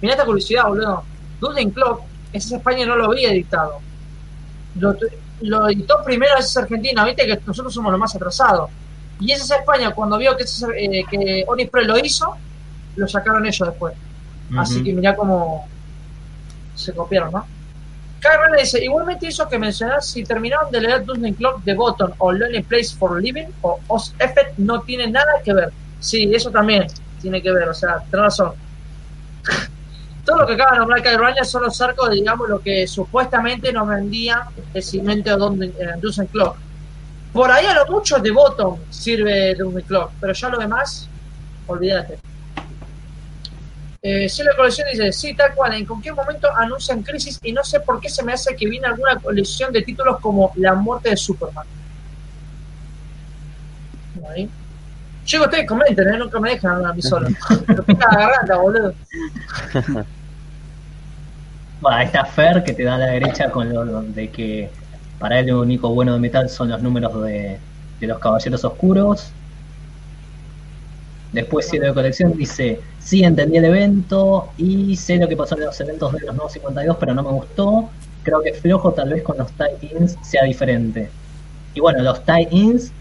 Mirá 0.00 0.14
esta 0.14 0.24
curiosidad, 0.26 0.64
boludo. 0.66 1.02
Dueling 1.40 1.70
Clock, 1.70 2.02
esa 2.32 2.56
España 2.56 2.84
no 2.86 2.96
lo 2.96 3.06
había 3.06 3.30
editado. 3.32 3.78
Lo, 4.78 4.94
lo 5.42 5.68
editó 5.68 6.02
primero 6.04 6.32
esa 6.38 6.60
Argentina, 6.62 7.04
viste 7.04 7.26
que 7.26 7.38
nosotros 7.46 7.72
somos 7.72 7.90
los 7.92 8.00
más 8.00 8.14
atrasados. 8.14 8.70
Y 9.20 9.32
esa 9.32 9.56
España, 9.56 9.92
cuando 9.92 10.18
vio 10.18 10.36
que, 10.36 10.42
ese- 10.44 10.66
eh, 10.76 11.04
que 11.10 11.44
Onispre 11.46 11.84
lo 11.84 11.98
hizo, 11.98 12.36
lo 12.96 13.08
sacaron 13.08 13.46
ellos 13.46 13.68
después. 13.68 13.94
Así 14.56 14.82
que 14.84 14.92
mirá 14.92 15.14
cómo 15.16 15.66
se 16.74 16.92
copiaron, 16.94 17.32
¿no? 17.32 17.46
Carmen 18.20 18.58
dice, 18.58 18.82
igualmente 18.82 19.26
hizo 19.28 19.48
que 19.48 19.58
mencionar 19.58 20.02
si 20.02 20.24
terminaron 20.24 20.70
de 20.72 20.80
leer 20.80 21.04
Dueling 21.04 21.34
Clock 21.34 21.62
de 21.62 21.74
Bottom 21.74 22.12
o 22.18 22.32
Lonely 22.32 22.62
Place 22.62 22.96
for 22.98 23.20
Living 23.22 23.46
o 23.62 23.78
Os 23.88 24.14
Effect 24.18 24.58
no 24.58 24.80
tiene 24.82 25.06
nada 25.08 25.32
que 25.44 25.52
ver. 25.54 25.72
Sí, 26.00 26.28
eso 26.34 26.50
también 26.50 26.86
tiene 27.20 27.40
que 27.42 27.52
ver, 27.52 27.68
o 27.68 27.74
sea, 27.74 27.98
tenés 28.10 28.24
razón. 28.24 28.52
Todo 30.24 30.38
lo 30.38 30.46
que 30.46 30.54
acaba 30.54 30.72
de 30.72 30.78
nombrar 30.78 31.02
Kyle 31.02 31.18
Ryan 31.18 31.44
son 31.44 31.62
los 31.62 31.80
arcos 31.80 32.08
de, 32.10 32.16
digamos, 32.16 32.48
lo 32.48 32.60
que 32.60 32.86
supuestamente 32.86 33.72
nos 33.72 33.88
vendía 33.88 34.46
el 34.74 34.82
segmento 34.82 35.30
de 35.30 35.36
Don- 35.36 35.62
eh, 35.62 35.72
Dungeon 36.00 36.26
Clock. 36.26 36.56
Por 37.32 37.50
ahí 37.50 37.66
a 37.66 37.74
lo 37.74 37.86
mucho 37.86 38.18
de 38.18 38.30
Bottom 38.30 38.78
sirve 38.90 39.54
Dungeon 39.54 39.82
Clock, 39.82 40.10
pero 40.20 40.32
ya 40.32 40.48
lo 40.48 40.58
demás, 40.58 41.08
olvídate. 41.66 42.18
Eh, 44.00 44.28
Cielo 44.28 44.52
de 44.52 44.56
Colección 44.56 44.86
dice, 44.92 45.12
sí, 45.12 45.34
tal 45.34 45.54
cual, 45.54 45.74
en 45.74 45.84
cualquier 45.84 46.14
momento 46.14 46.48
anuncian 46.56 47.02
Crisis 47.02 47.40
y 47.42 47.52
no 47.52 47.64
sé 47.64 47.80
por 47.80 48.00
qué 48.00 48.08
se 48.08 48.22
me 48.22 48.32
hace 48.32 48.54
que 48.54 48.68
viene 48.68 48.86
alguna 48.86 49.16
colección 49.16 49.72
de 49.72 49.82
títulos 49.82 50.20
como 50.20 50.52
La 50.56 50.74
muerte 50.74 51.10
de 51.10 51.16
Superman. 51.16 51.66
Ahí. 54.30 54.48
Llego 55.26 55.44
ustedes, 55.44 55.66
comenten, 55.66 56.08
¿eh? 56.08 56.18
nunca 56.18 56.38
me 56.38 56.50
dejan 56.50 56.86
a 56.86 56.92
mí 56.92 57.02
solo. 57.02 57.28
La 57.86 58.18
garganta, 58.18 58.56
boludo. 58.56 58.94
Bueno, 61.80 61.96
ahí 61.96 62.06
está 62.06 62.24
Fer 62.24 62.64
que 62.64 62.72
te 62.72 62.82
da 62.82 62.96
a 62.96 62.98
la 62.98 63.06
derecha 63.06 63.50
con 63.50 63.72
lo 63.72 64.02
de 64.02 64.30
que 64.30 64.68
para 65.18 65.38
él 65.38 65.46
lo 65.46 65.60
único 65.60 65.88
bueno 65.90 66.12
de 66.12 66.18
metal 66.18 66.48
son 66.48 66.70
los 66.70 66.82
números 66.82 67.22
de, 67.22 67.58
de 68.00 68.06
los 68.06 68.18
caballeros 68.18 68.64
oscuros. 68.64 69.32
Después 71.32 71.68
Cielo 71.68 71.86
de 71.86 71.94
Colección 71.94 72.36
dice, 72.36 72.80
sí 73.08 73.24
entendí 73.24 73.56
el 73.56 73.64
evento 73.64 74.50
y 74.58 74.94
sé 74.94 75.16
lo 75.16 75.26
que 75.26 75.34
pasó 75.34 75.56
en 75.56 75.64
los 75.64 75.80
eventos 75.80 76.12
de 76.12 76.20
los 76.26 76.34
nuevos 76.34 76.52
52, 76.52 76.98
pero 77.00 77.14
no 77.14 77.22
me 77.22 77.30
gustó. 77.30 77.88
Creo 78.22 78.42
que 78.42 78.52
flojo 78.52 78.92
tal 78.92 79.08
vez 79.08 79.22
con 79.22 79.38
los 79.38 79.50
tie-ins 79.52 80.18
sea 80.22 80.44
diferente. 80.44 81.08
Y 81.72 81.80
bueno, 81.80 82.02
los 82.02 82.22
tie-ins 82.26 82.92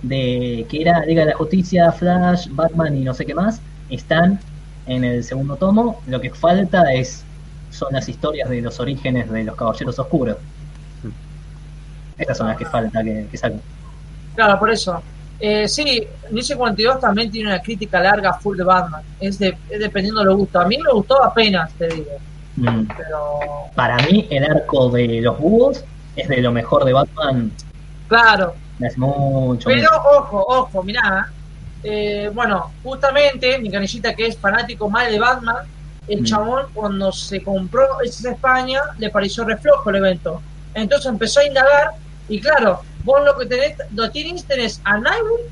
de 0.00 0.64
que 0.70 0.80
era 0.80 1.04
Liga 1.04 1.26
de 1.26 1.32
la 1.32 1.36
Justicia, 1.36 1.92
Flash, 1.92 2.48
Batman 2.50 2.96
y 2.96 3.00
no 3.00 3.12
sé 3.12 3.26
qué 3.26 3.34
más, 3.34 3.60
están 3.90 4.40
en 4.86 5.04
el 5.04 5.22
segundo 5.22 5.56
tomo. 5.56 6.00
Lo 6.06 6.18
que 6.18 6.30
falta 6.30 6.90
es 6.94 7.22
son 7.70 7.92
las 7.92 8.08
historias 8.08 8.48
de 8.48 8.62
los 8.62 8.80
orígenes 8.80 9.30
de 9.30 9.44
los 9.44 9.54
Caballeros 9.54 9.98
Oscuros. 9.98 10.38
Estas 12.16 12.38
son 12.38 12.46
las 12.48 12.56
que 12.56 12.64
falta 12.64 13.04
que, 13.04 13.26
que 13.30 13.36
saquen. 13.36 13.60
Claro, 14.34 14.58
por 14.58 14.70
eso. 14.70 15.02
Eh, 15.44 15.66
sí, 15.66 16.06
New 16.30 16.40
52 16.42 17.00
también 17.00 17.28
tiene 17.28 17.48
una 17.48 17.60
crítica 17.60 17.98
larga 17.98 18.32
full 18.34 18.56
de 18.56 18.62
Batman. 18.62 19.02
Es, 19.18 19.40
de, 19.40 19.58
es 19.68 19.80
dependiendo 19.80 20.20
de 20.20 20.26
lo 20.26 20.36
gusto. 20.36 20.60
A 20.60 20.66
mí 20.66 20.78
me 20.78 20.92
gustó 20.92 21.20
apenas, 21.22 21.72
te 21.72 21.88
digo. 21.88 22.12
Mm. 22.56 22.86
Pero, 22.96 23.40
Para 23.74 23.96
mí, 24.06 24.28
el 24.30 24.44
arco 24.44 24.88
de 24.90 25.20
los 25.20 25.36
búhos 25.40 25.84
es 26.14 26.28
de 26.28 26.40
lo 26.40 26.52
mejor 26.52 26.84
de 26.84 26.92
Batman. 26.92 27.50
claro. 28.08 28.54
Hace 28.84 28.98
mucho. 28.98 29.68
Pero 29.68 29.88
ojo, 30.18 30.44
ojo, 30.48 30.82
mirá. 30.82 31.28
eh, 31.84 32.30
bueno, 32.32 32.70
justamente 32.82 33.58
mi 33.58 33.70
canillita 33.70 34.14
que 34.14 34.26
es 34.28 34.36
fanático 34.38 34.88
mal 34.90 35.10
de 35.10 35.18
Batman, 35.18 35.56
el 36.08 36.20
Mm. 36.22 36.24
chabón 36.24 36.66
cuando 36.74 37.10
se 37.12 37.42
compró 37.42 38.00
esa 38.00 38.30
España 38.32 38.80
le 38.98 39.10
pareció 39.10 39.44
reflojo 39.44 39.90
el 39.90 39.96
evento. 39.96 40.40
Entonces 40.74 41.06
empezó 41.10 41.40
a 41.40 41.44
indagar 41.46 41.90
y 42.28 42.40
claro, 42.40 42.80
vos 43.04 43.24
lo 43.24 43.36
que 43.38 43.46
tenés, 43.46 43.76
lo 43.94 44.10
tienes, 44.10 44.44
tenés 44.44 44.80
a 44.84 44.98
Nightwing, 44.98 45.46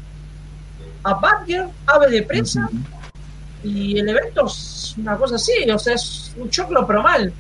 a 1.05 1.15
Batgirl, 1.15 1.69
Ave 1.87 2.11
de 2.11 2.23
Prensa 2.23 2.67
Ujú. 2.67 3.69
y 3.69 3.99
el 3.99 4.09
evento 4.09 4.47
es 4.47 4.95
una 4.99 5.17
cosa 5.17 5.37
así, 5.37 5.53
o 5.71 5.79
sea, 5.79 5.95
es 5.95 6.33
un 6.37 6.51
choclo 6.51 6.87
pero 6.87 7.03
mal. 7.03 7.33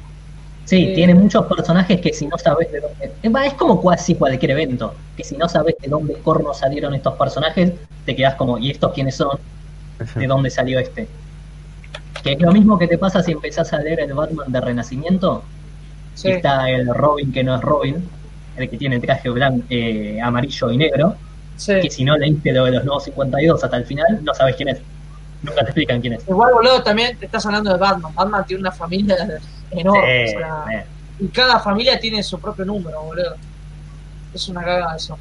Sí, 0.65 0.85
eh, 0.85 0.95
tiene 0.95 1.15
muchos 1.15 1.47
personajes 1.47 2.01
que 2.01 2.13
si 2.13 2.27
no 2.29 2.39
sabes 2.39 2.71
de 2.71 2.81
dónde. 2.81 3.13
Es 3.45 3.55
como 3.55 3.83
casi 3.83 4.15
cualquier 4.15 4.53
evento. 4.53 4.95
Que 5.17 5.25
si 5.25 5.37
no 5.37 5.49
sabes 5.49 5.75
de 5.81 5.89
dónde 5.89 6.15
corno 6.15 6.55
salieron 6.55 6.95
estos 6.95 7.15
personajes, 7.15 7.73
te 8.07 8.15
quedas 8.15 8.37
como, 8.37 8.57
¿y 8.57 8.71
estos 8.71 8.93
quiénes 8.93 9.17
son? 9.17 9.37
¿De 10.15 10.27
dónde 10.29 10.49
salió 10.49 10.79
este? 10.79 11.09
Que 12.23 12.33
es 12.33 12.41
lo 12.41 12.53
mismo 12.53 12.79
que 12.79 12.87
te 12.87 12.99
pasa 12.99 13.21
si 13.21 13.33
empezás 13.33 13.73
a 13.73 13.79
leer 13.79 14.01
el 14.01 14.15
Batman 14.15 14.53
de 14.53 14.61
Renacimiento. 14.61 15.43
Sí, 16.15 16.31
está 16.31 16.71
el 16.71 16.95
Robin 16.95 17.33
que 17.33 17.43
no 17.43 17.57
es 17.57 17.63
Robin, 17.63 18.09
el 18.63 18.71
que 18.71 18.77
tiene 18.77 18.97
el 18.97 19.03
traje 19.03 19.29
blanco, 19.29 19.65
eh, 19.71 20.19
amarillo 20.23 20.71
y 20.71 20.77
negro, 20.77 21.17
sí. 21.57 21.81
que 21.81 21.91
si 21.91 22.05
no 22.05 22.17
leíste 22.17 22.53
lo 22.53 22.65
de 22.67 22.73
los 22.73 22.85
nuevos 22.85 23.05
52 23.05 23.63
hasta 23.65 23.77
el 23.77 23.85
final, 23.87 24.21
no 24.23 24.35
sabes 24.35 24.57
quién 24.57 24.69
es. 24.71 24.79
Nunca 25.43 25.61
te 25.61 25.67
explican 25.67 26.01
quién 26.03 26.13
es. 26.15 26.29
Igual, 26.29 26.53
boludo, 26.53 26.83
también 26.83 27.17
te 27.17 27.25
estás 27.27 27.47
hablando 27.47 27.73
de 27.73 27.79
Batman. 27.79 28.15
Batman 28.15 28.45
tiene 28.47 28.61
una 28.61 28.73
familia 28.73 29.17
enorme. 29.71 30.27
Sí, 30.29 30.35
o 30.35 30.39
sea, 30.39 30.87
Y 31.19 31.29
cada 31.29 31.59
familia 31.61 31.99
tiene 31.99 32.23
su 32.23 32.39
propio 32.39 32.65
número, 32.67 33.03
boludo. 33.03 33.35
Es 34.35 34.49
una 34.49 34.63
cagada 34.63 34.97
eso. 34.97 35.19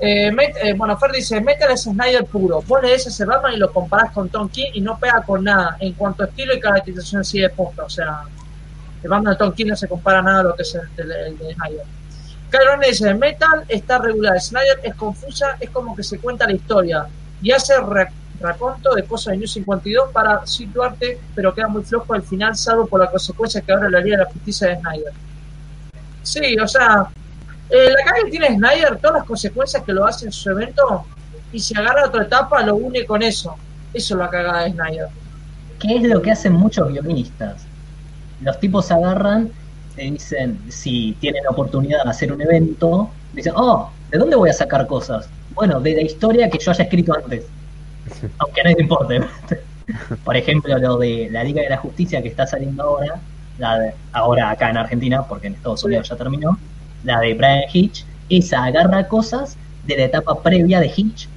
Eh, 0.00 0.32
Met- 0.32 0.56
eh, 0.62 0.72
bueno, 0.72 0.96
Fer 0.98 1.12
dice, 1.12 1.40
Metal 1.40 1.70
es 1.70 1.82
Snyder 1.82 2.24
puro. 2.24 2.60
Vos 2.62 2.82
lees 2.82 3.06
ese 3.06 3.24
Batman 3.24 3.52
y 3.54 3.56
lo 3.58 3.72
comparás 3.72 4.10
con 4.12 4.28
Tom 4.30 4.48
King 4.48 4.70
y 4.74 4.80
no 4.80 4.98
pega 4.98 5.22
con 5.22 5.44
nada 5.44 5.76
en 5.78 5.92
cuanto 5.92 6.22
a 6.24 6.26
estilo 6.26 6.54
y 6.54 6.58
caracterización 6.60 7.20
así 7.20 7.38
de 7.40 7.50
posta. 7.50 7.84
O 7.84 7.90
sea, 7.90 8.22
el 9.02 9.08
Batman 9.08 9.34
de 9.34 9.38
Tom 9.38 9.52
King 9.52 9.66
no 9.66 9.76
se 9.76 9.86
compara 9.86 10.20
nada 10.22 10.40
a 10.40 10.42
lo 10.44 10.54
que 10.56 10.62
es 10.62 10.74
el, 10.74 10.82
el- 10.96 11.12
el 11.12 11.38
de 11.38 11.54
Snyder. 11.54 11.84
Kyron 12.52 12.80
dice, 12.80 13.14
Metal 13.14 13.64
está 13.66 13.96
regular, 13.96 14.38
Snyder 14.38 14.80
es 14.82 14.94
confusa, 14.94 15.56
es 15.58 15.70
como 15.70 15.96
que 15.96 16.02
se 16.02 16.18
cuenta 16.18 16.46
la 16.46 16.52
historia 16.52 17.06
y 17.40 17.50
hace 17.50 17.72
raconto 18.38 18.94
de 18.94 19.04
cosas 19.04 19.32
de 19.32 19.38
New 19.38 19.48
52 19.48 20.10
para 20.12 20.46
situarte, 20.46 21.18
pero 21.34 21.54
queda 21.54 21.68
muy 21.68 21.82
flojo 21.82 22.12
al 22.12 22.22
final, 22.22 22.54
salvo 22.54 22.86
por 22.86 23.00
la 23.00 23.10
consecuencia 23.10 23.62
que 23.62 23.72
ahora 23.72 23.88
le 23.88 23.96
haría 23.96 24.18
la 24.18 24.26
justicia 24.26 24.68
de 24.68 24.76
Snyder. 24.76 25.12
Sí, 26.22 26.58
o 26.58 26.68
sea, 26.68 27.08
eh, 27.70 27.88
la 27.90 28.04
caga 28.04 28.24
que 28.26 28.30
tiene 28.30 28.54
Snyder, 28.54 28.98
todas 28.98 29.16
las 29.16 29.26
consecuencias 29.26 29.82
que 29.82 29.92
lo 29.94 30.06
hace 30.06 30.26
en 30.26 30.32
su 30.32 30.50
evento, 30.50 31.06
y 31.54 31.58
si 31.58 31.74
agarra 31.74 32.04
otra 32.04 32.24
etapa, 32.24 32.62
lo 32.62 32.76
une 32.76 33.06
con 33.06 33.22
eso. 33.22 33.56
Eso 33.94 34.14
es 34.14 34.18
la 34.18 34.28
cagada 34.28 34.64
de 34.64 34.72
Snyder. 34.72 35.08
¿Qué 35.80 35.96
es 35.96 36.02
lo 36.02 36.20
que 36.20 36.30
hacen 36.30 36.52
muchos 36.52 36.86
guionistas? 36.88 37.62
Los 38.42 38.60
tipos 38.60 38.90
agarran 38.90 39.50
y 39.96 40.10
dicen, 40.12 40.58
si 40.68 41.16
tienen 41.20 41.44
la 41.44 41.50
oportunidad 41.50 42.04
de 42.04 42.10
hacer 42.10 42.32
un 42.32 42.40
evento, 42.40 43.10
dicen, 43.32 43.52
oh, 43.56 43.90
¿de 44.10 44.18
dónde 44.18 44.36
voy 44.36 44.50
a 44.50 44.52
sacar 44.52 44.86
cosas? 44.86 45.28
Bueno, 45.54 45.80
de 45.80 45.94
la 45.94 46.02
historia 46.02 46.48
que 46.48 46.58
yo 46.58 46.70
haya 46.70 46.84
escrito 46.84 47.14
antes. 47.14 47.44
Aunque 48.38 48.60
a 48.60 48.64
nadie 48.64 48.76
le 48.76 48.82
importe. 48.82 49.20
Por 50.24 50.36
ejemplo, 50.36 50.78
lo 50.78 50.98
de 50.98 51.28
la 51.30 51.44
Liga 51.44 51.62
de 51.62 51.68
la 51.68 51.76
Justicia 51.76 52.22
que 52.22 52.28
está 52.28 52.46
saliendo 52.46 52.82
ahora, 52.82 53.20
la 53.58 53.78
de, 53.78 53.94
ahora 54.12 54.50
acá 54.50 54.70
en 54.70 54.78
Argentina, 54.78 55.22
porque 55.24 55.48
en 55.48 55.54
Estados 55.54 55.84
Unidos 55.84 56.08
ya 56.08 56.16
terminó, 56.16 56.58
la 57.04 57.20
de 57.20 57.34
Brian 57.34 57.64
Hitch, 57.72 58.04
esa 58.28 58.64
agarra 58.64 59.08
cosas 59.08 59.56
de 59.86 59.96
la 59.96 60.04
etapa 60.04 60.40
previa 60.42 60.80
de 60.80 60.90
Hitch 60.94 61.28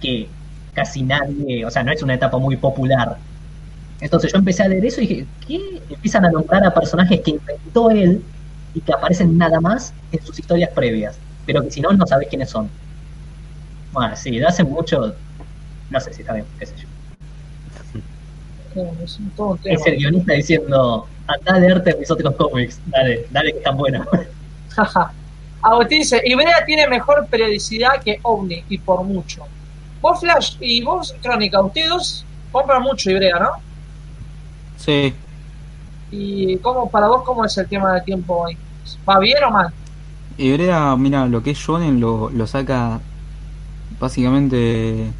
que 0.00 0.28
casi 0.74 1.02
nadie, 1.02 1.66
o 1.66 1.70
sea, 1.70 1.82
no 1.82 1.92
es 1.92 2.02
una 2.02 2.14
etapa 2.14 2.38
muy 2.38 2.56
popular. 2.56 3.18
Entonces 4.00 4.32
yo 4.32 4.38
empecé 4.38 4.62
a 4.62 4.68
leer 4.68 4.84
eso 4.84 5.00
y 5.00 5.06
dije, 5.06 5.26
¿qué? 5.46 5.82
Empiezan 5.90 6.24
a 6.24 6.30
nombrar 6.30 6.64
a 6.64 6.72
personajes 6.72 7.20
que 7.20 7.32
inventó 7.32 7.90
él 7.90 8.22
y 8.74 8.80
que 8.80 8.92
aparecen 8.92 9.36
nada 9.36 9.60
más 9.60 9.92
en 10.12 10.24
sus 10.24 10.38
historias 10.38 10.70
previas, 10.74 11.18
pero 11.46 11.62
que 11.62 11.70
si 11.70 11.80
no, 11.80 11.90
no 11.92 12.06
sabes 12.06 12.28
quiénes 12.28 12.50
son. 12.50 12.68
Bueno, 13.92 14.14
sí, 14.14 14.38
lo 14.38 14.48
hacen 14.48 14.68
mucho, 14.70 15.14
no 15.90 16.00
sé 16.00 16.12
si 16.12 16.20
está 16.20 16.34
bien, 16.34 16.46
qué 16.58 16.66
sé 16.66 16.74
yo. 16.76 16.86
Es 19.64 19.80
un- 19.80 19.88
el 19.92 19.96
guionista 19.98 20.32
diciendo, 20.34 21.08
anda 21.26 21.54
a 21.54 21.58
leerte 21.58 21.96
mis 21.96 22.10
otros 22.10 22.34
cómics, 22.36 22.80
dale, 22.86 23.26
dale 23.30 23.52
que 23.52 23.58
están 23.58 23.76
buenos. 23.76 24.06
Jaja. 24.70 25.12
Agustín 25.60 25.98
dice, 26.00 26.22
Ibrea 26.24 26.64
tiene 26.64 26.86
mejor 26.86 27.26
periodicidad 27.26 28.00
que 28.04 28.20
OVNI, 28.22 28.64
y 28.68 28.78
por 28.78 29.02
mucho. 29.02 29.42
Vos, 30.00 30.20
Flash, 30.20 30.56
y 30.60 30.82
vos, 30.84 31.12
Crónica, 31.20 31.60
ustedes 31.60 32.24
compran 32.52 32.82
mucho 32.82 33.10
Ibrea, 33.10 33.40
¿no? 33.40 33.50
Sí, 34.78 35.12
¿Y 36.10 36.56
cómo, 36.58 36.90
para 36.90 37.08
vos 37.08 37.22
cómo 37.24 37.44
es 37.44 37.56
el 37.58 37.68
tema 37.68 37.92
del 37.94 38.04
tiempo 38.04 38.44
hoy? 38.44 38.56
¿Va 39.08 39.18
bien 39.18 39.44
o 39.44 39.50
mal? 39.50 39.72
Ibrea, 40.38 40.96
mira, 40.96 41.26
lo 41.26 41.42
que 41.42 41.50
es 41.50 41.58
Shonen 41.58 42.00
lo, 42.00 42.30
lo 42.30 42.46
saca 42.46 43.00
básicamente 44.00 45.10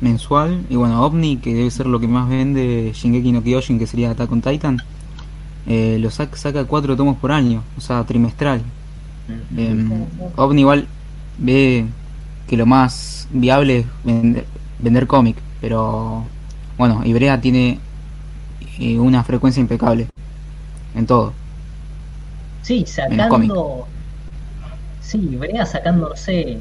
mensual. 0.00 0.64
Y 0.70 0.76
bueno, 0.76 1.04
OVNI, 1.04 1.38
que 1.38 1.54
debe 1.54 1.70
ser 1.70 1.86
lo 1.86 2.00
que 2.00 2.08
más 2.08 2.28
vende 2.28 2.92
Shingeki 2.94 3.32
no 3.32 3.42
Kyojin, 3.42 3.78
que 3.78 3.86
sería 3.86 4.10
Attack 4.10 4.32
on 4.32 4.40
Titan, 4.40 4.78
eh, 5.66 5.98
lo 6.00 6.10
saca, 6.10 6.36
saca 6.36 6.64
cuatro 6.64 6.96
tomos 6.96 7.16
por 7.18 7.32
año, 7.32 7.62
o 7.76 7.80
sea, 7.80 8.04
trimestral. 8.04 8.62
Eh, 9.56 9.86
OVNI 10.36 10.60
igual 10.60 10.86
ve 11.36 11.84
que 12.46 12.56
lo 12.56 12.64
más 12.64 13.28
viable 13.30 13.80
es 13.80 13.86
vender, 14.04 14.46
vender 14.78 15.06
cómic, 15.06 15.36
pero 15.60 16.24
bueno, 16.78 17.02
Ibrea 17.04 17.40
tiene 17.40 17.78
eh, 18.78 18.98
una 18.98 19.24
frecuencia 19.24 19.60
impecable 19.60 20.08
en 20.94 21.06
todo. 21.06 21.32
Sí, 22.62 22.84
sacando. 22.86 23.86
Sí, 25.00 25.36
Brea 25.36 25.64
sacando, 25.64 26.10
no 26.10 26.16
sé, 26.16 26.58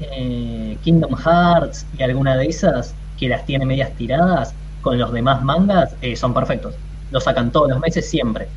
eh, 0.00 0.76
Kingdom 0.82 1.14
Hearts 1.14 1.86
y 1.96 2.02
alguna 2.02 2.36
de 2.36 2.46
esas 2.46 2.94
que 3.18 3.28
las 3.28 3.46
tiene 3.46 3.64
medias 3.64 3.92
tiradas 3.92 4.54
con 4.82 4.98
los 4.98 5.12
demás 5.12 5.42
mangas, 5.42 5.94
eh, 6.02 6.16
son 6.16 6.34
perfectos. 6.34 6.74
Lo 7.10 7.20
sacan 7.20 7.50
todos 7.50 7.70
los 7.70 7.80
meses 7.80 8.08
siempre. 8.08 8.48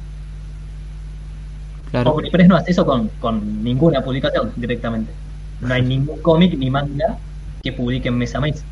Claro. 1.91 2.11
Omnipress 2.11 2.47
no 2.47 2.55
hace 2.55 2.71
eso 2.71 2.85
con, 2.85 3.09
con 3.19 3.63
ninguna 3.63 4.01
publicación 4.03 4.51
directamente. 4.55 5.11
No 5.61 5.73
hay 5.73 5.81
ningún 5.81 6.21
cómic 6.21 6.57
ni 6.57 6.69
manga 6.69 7.17
que 7.63 7.73
publiquen 7.73 8.17
mes 8.17 8.35
a 8.35 8.39
mes. 8.39 8.63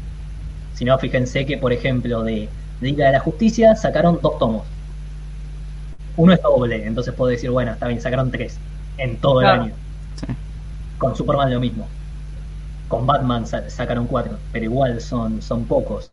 Si 0.73 0.85
no, 0.85 0.97
fíjense 0.97 1.45
que, 1.45 1.57
por 1.57 1.73
ejemplo, 1.73 2.23
de 2.23 2.49
Liga 2.81 3.07
de 3.07 3.11
la 3.13 3.19
Justicia 3.19 3.75
sacaron 3.75 4.19
dos 4.21 4.37
tomos. 4.39 4.63
Uno 6.15 6.33
es 6.33 6.41
doble, 6.41 6.85
entonces 6.85 7.13
puedo 7.13 7.29
decir, 7.31 7.49
bueno, 7.51 7.71
está 7.71 7.87
bien, 7.87 8.01
sacaron 8.01 8.31
tres 8.31 8.57
en 8.97 9.17
todo 9.17 9.39
Claro. 9.39 9.55
el 9.55 9.61
año. 9.69 9.73
Sí. 10.15 10.27
Con 10.97 11.15
Superman 11.15 11.53
lo 11.53 11.59
mismo. 11.59 11.87
Con 12.87 13.05
Batman 13.05 13.45
sa- 13.45 13.69
sacaron 13.69 14.07
cuatro, 14.07 14.37
pero 14.51 14.65
igual 14.65 14.99
son, 15.01 15.41
son 15.41 15.65
pocos. 15.65 16.09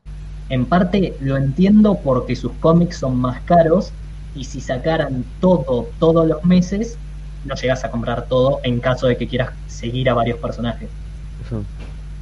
En 0.51 0.67
parte 0.67 1.15
lo 1.21 1.37
entiendo 1.37 1.99
porque 2.03 2.37
sus 2.37 2.53
cómics 2.61 2.99
son 2.99 3.17
más 3.17 3.41
caros 3.43 3.93
y 4.35 4.45
si 4.45 4.61
sacaran 4.61 5.25
todo 5.41 5.89
todos 5.99 6.27
los 6.27 6.45
meses, 6.45 6.99
no 7.45 7.55
llegas 7.55 7.85
a 7.85 7.91
comprar 7.91 8.27
todo 8.27 8.61
en 8.63 8.81
caso 8.81 9.07
de 9.07 9.17
que 9.17 9.29
quieras 9.29 9.51
seguir 9.69 10.11
a 10.11 10.15
varios 10.15 10.39
personajes. 10.39 10.89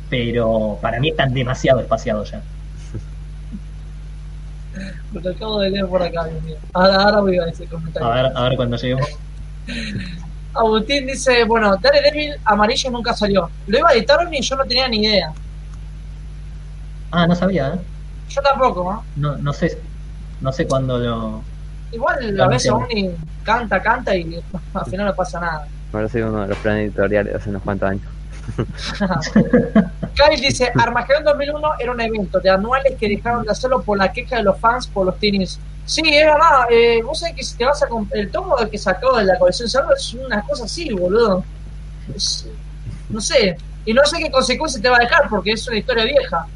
Pero 0.09 0.79
para 0.81 1.01
mí 1.01 1.09
están 1.09 1.33
demasiado 1.33 1.81
espaciados 1.81 2.31
ya. 2.31 2.43
Lo 5.13 5.31
acabo 5.31 5.61
de 5.61 5.71
leer 5.71 5.87
por 5.87 6.03
acá, 6.03 6.25
Dios 6.25 6.43
mío. 6.43 6.57
Ahora, 6.73 6.97
ahora 6.97 7.21
voy 7.21 7.39
a 7.39 7.47
ese 7.47 7.67
comentario. 7.67 8.09
A 8.09 8.15
ver, 8.15 8.33
a 8.35 8.43
ver 8.49 8.57
cuando 8.57 8.77
lleguemos. 8.77 9.09
Agustín 10.55 11.07
dice, 11.07 11.45
bueno, 11.45 11.77
Daredevil 11.77 12.35
amarillo 12.45 12.91
nunca 12.91 13.15
salió. 13.15 13.49
Lo 13.67 13.79
iba 13.79 13.89
a 13.89 13.93
editar 13.95 14.29
y 14.31 14.43
yo 14.43 14.57
no 14.57 14.65
tenía 14.65 14.89
ni 14.89 14.99
idea. 14.99 15.33
Ah, 17.11 17.27
no 17.27 17.35
sabía, 17.35 17.75
¿eh? 17.75 17.79
Yo 18.29 18.43
tampoco, 18.43 19.05
¿no? 19.17 19.31
No, 19.31 19.37
no 19.39 19.53
sé, 19.53 19.79
no 20.41 20.53
sé 20.53 20.67
cuándo 20.67 20.99
lo... 20.99 21.43
Igual 21.93 22.35
No, 22.35 22.45
a 22.45 22.49
veces. 22.49 22.71
Omni 22.71 23.11
canta, 23.43 23.83
canta 23.83 24.17
y 24.17 24.43
al 24.75 24.87
final 24.87 25.07
no 25.07 25.15
pasa 25.15 25.41
nada. 25.41 25.67
Habrá 25.93 26.09
sido 26.09 26.29
uno 26.31 26.43
de 26.43 26.49
los 26.49 26.59
planes 26.59 26.89
editoriales 26.89 27.35
hace 27.35 27.51
unos 27.51 27.63
cuantos 27.63 27.91
años. 27.91 28.07
Kyle 30.15 30.41
dice, 30.41 30.71
Armageddon 30.79 31.25
2001 31.25 31.69
era 31.79 31.93
un 31.93 32.01
evento 32.01 32.41
de 32.41 32.51
anuales 32.51 32.95
que 32.99 33.09
dejaron 33.09 33.45
de 33.45 33.51
hacerlo 33.53 33.83
por 33.83 33.99
la 33.99 34.13
queja 34.13 34.37
de 34.37 34.43
los 34.43 34.59
fans 34.59 34.87
por 34.87 35.07
los 35.07 35.19
teenies. 35.19 35.59
Sí, 35.85 36.03
es 36.05 36.27
verdad, 36.27 36.67
eh, 36.71 37.03
vos 37.03 37.19
sabés 37.21 37.35
que 37.37 37.43
si 37.43 37.57
te 37.57 37.65
vas 37.65 37.83
a 37.83 37.89
comp- 37.89 38.09
el 38.13 38.31
tomo 38.31 38.57
que 38.71 38.79
sacó 38.79 39.17
de 39.19 39.25
la 39.25 39.39
colección 39.39 39.69
Cerdo 39.69 39.95
es 39.95 40.15
una 40.15 40.43
cosa 40.43 40.65
así, 40.65 40.93
boludo. 40.93 41.45
Es- 42.15 42.47
no 43.09 43.21
sé, 43.21 43.57
y 43.85 43.93
no 43.93 44.05
sé 44.05 44.19
qué 44.19 44.31
consecuencias 44.31 44.81
te 44.81 44.89
va 44.89 44.97
a 44.97 45.01
dejar 45.01 45.29
porque 45.29 45.53
es 45.53 45.67
una 45.67 45.79
historia 45.79 46.05
vieja. 46.05 46.47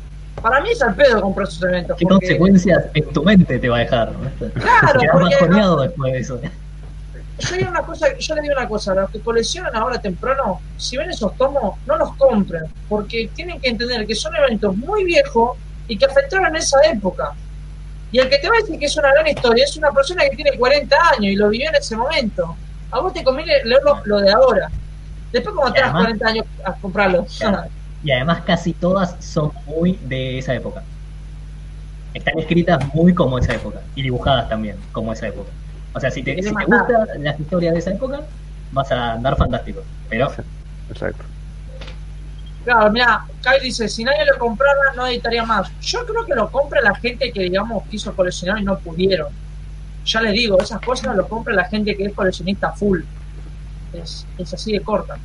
Para 0.41 0.61
mí 0.61 0.71
es 0.71 0.81
al 0.83 0.95
pedo 0.95 1.21
comprar 1.21 1.49
esos 1.49 1.63
eventos. 1.63 1.97
¿Qué 1.97 2.05
porque- 2.05 2.27
consecuencias 2.27 2.85
en 2.95 3.13
tu 3.13 3.23
mente 3.25 3.59
te 3.59 3.69
va 3.69 3.77
a 3.77 3.81
dejar? 3.81 4.13
Claro, 4.55 5.01
porque 5.13 5.35
después 5.35 6.13
de 6.13 6.19
eso. 6.19 6.41
Yo, 7.39 7.57
digo 7.57 7.71
una 7.71 7.83
cosa, 7.83 8.07
yo 8.19 8.35
le 8.35 8.43
digo 8.43 8.55
una 8.57 8.69
cosa, 8.69 8.95
los 8.95 9.11
que 9.11 9.21
coleccionan 9.21 9.75
ahora 9.77 10.01
temprano, 10.01 10.61
si 10.77 10.97
ven 10.97 11.11
esos 11.11 11.37
tomos, 11.37 11.79
no 11.87 11.97
los 11.97 12.15
compren, 12.17 12.65
porque 12.89 13.31
tienen 13.35 13.61
que 13.61 13.69
entender 13.69 14.07
que 14.07 14.15
son 14.15 14.35
eventos 14.37 14.77
muy 14.77 15.05
viejos 15.05 15.57
y 15.89 15.97
que 15.99 16.07
afectaron 16.07 16.55
esa 16.57 16.81
época. 16.91 17.33
Y 18.13 18.19
el 18.19 18.29
que 18.29 18.39
te 18.39 18.49
va 18.49 18.57
a 18.57 18.61
decir 18.61 18.79
que 18.79 18.87
es 18.87 18.97
una 18.97 19.13
gran 19.13 19.27
historia 19.27 19.65
es 19.65 19.77
una 19.77 19.91
persona 19.91 20.23
que 20.29 20.37
tiene 20.37 20.57
40 20.57 20.97
años 21.17 21.33
y 21.33 21.37
lo 21.37 21.49
vivió 21.49 21.69
en 21.69 21.75
ese 21.75 21.97
momento. 21.97 22.57
A 22.91 23.01
vos 23.01 23.13
te 23.13 23.23
conviene 23.23 23.53
leer 23.65 23.83
lo, 23.85 24.01
lo 24.05 24.21
de 24.21 24.33
ahora. 24.33 24.71
Después 25.33 25.55
cuando 25.55 25.75
tengas 25.75 25.91
además- 25.91 26.05
40 26.19 26.29
años 26.29 26.47
a 26.65 26.73
comprarlo. 26.75 27.27
Y 28.05 28.13
además 28.13 28.43
casi 28.47 28.73
todas 28.73 29.17
son 29.25 29.51
muy 29.67 29.99
de 30.05 30.39
esa 30.39 30.55
época. 30.55 30.85
Están 32.15 32.39
escritas 32.39 32.95
muy 32.95 33.13
como 33.13 33.39
esa 33.39 33.55
época. 33.55 33.81
Y 33.97 34.03
dibujadas 34.03 34.49
también 34.49 34.77
como 34.93 35.13
esa 35.13 35.27
época. 35.27 35.51
O 35.97 36.01
sea, 36.01 36.11
si 36.11 36.23
te, 36.23 36.35
si 36.43 36.55
te 36.55 36.65
gustan 36.67 37.25
las 37.25 37.41
historias 37.41 37.73
de 37.73 37.79
esa 37.79 37.91
época, 37.93 38.21
vas 38.71 38.93
a 38.93 39.15
andar 39.15 39.35
fantástico. 39.35 39.81
Pero 40.11 40.31
Exacto. 40.91 41.25
Claro, 42.65 42.91
mira, 42.91 43.25
Kyle 43.43 43.63
dice, 43.63 43.89
si 43.89 44.05
nadie 44.05 44.27
lo 44.27 44.39
comprara, 44.39 44.93
no 44.95 45.07
editaría 45.07 45.45
más. 45.45 45.71
Yo 45.81 46.05
creo 46.05 46.27
que 46.27 46.35
lo 46.35 46.51
compra 46.51 46.83
la 46.83 46.95
gente 46.97 47.33
que, 47.33 47.45
digamos, 47.45 47.83
quiso 47.85 48.15
coleccionar 48.15 48.59
y 48.59 48.65
no 48.65 48.79
pudieron. 48.79 49.29
Ya 50.05 50.21
les 50.21 50.35
digo, 50.35 50.61
esas 50.61 50.83
cosas 50.83 51.17
lo 51.17 51.27
compra 51.27 51.55
la 51.55 51.65
gente 51.65 51.97
que 51.97 52.05
es 52.05 52.13
coleccionista 52.13 52.73
full. 52.73 53.01
Es, 53.95 54.27
es 54.37 54.53
así 54.53 54.73
de 54.73 54.81
corta. 54.81 55.17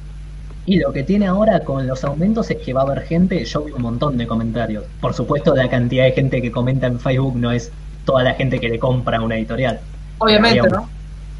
Y 0.65 0.79
lo 0.79 0.93
que 0.93 1.03
tiene 1.03 1.27
ahora 1.27 1.59
con 1.65 1.85
los 1.85 2.03
aumentos 2.05 2.49
es 2.49 2.57
que 2.59 2.71
va 2.71 2.81
a 2.81 2.83
haber 2.85 3.01
gente, 3.01 3.43
yo 3.43 3.63
vi 3.63 3.73
un 3.73 3.81
montón 3.81 4.17
de 4.17 4.25
comentarios. 4.25 4.85
Por 5.01 5.13
supuesto, 5.13 5.53
la 5.53 5.67
cantidad 5.67 6.05
de 6.05 6.13
gente 6.13 6.41
que 6.41 6.51
comenta 6.51 6.87
en 6.87 6.97
Facebook 6.97 7.35
no 7.35 7.51
es 7.51 7.71
toda 8.05 8.23
la 8.23 8.35
gente 8.35 8.59
que 8.59 8.69
le 8.69 8.79
compra 8.79 9.19
una 9.19 9.35
editorial. 9.35 9.81
Obviamente, 10.21 10.59
Había 10.59 10.63
un- 10.63 10.69
¿no? 10.69 10.89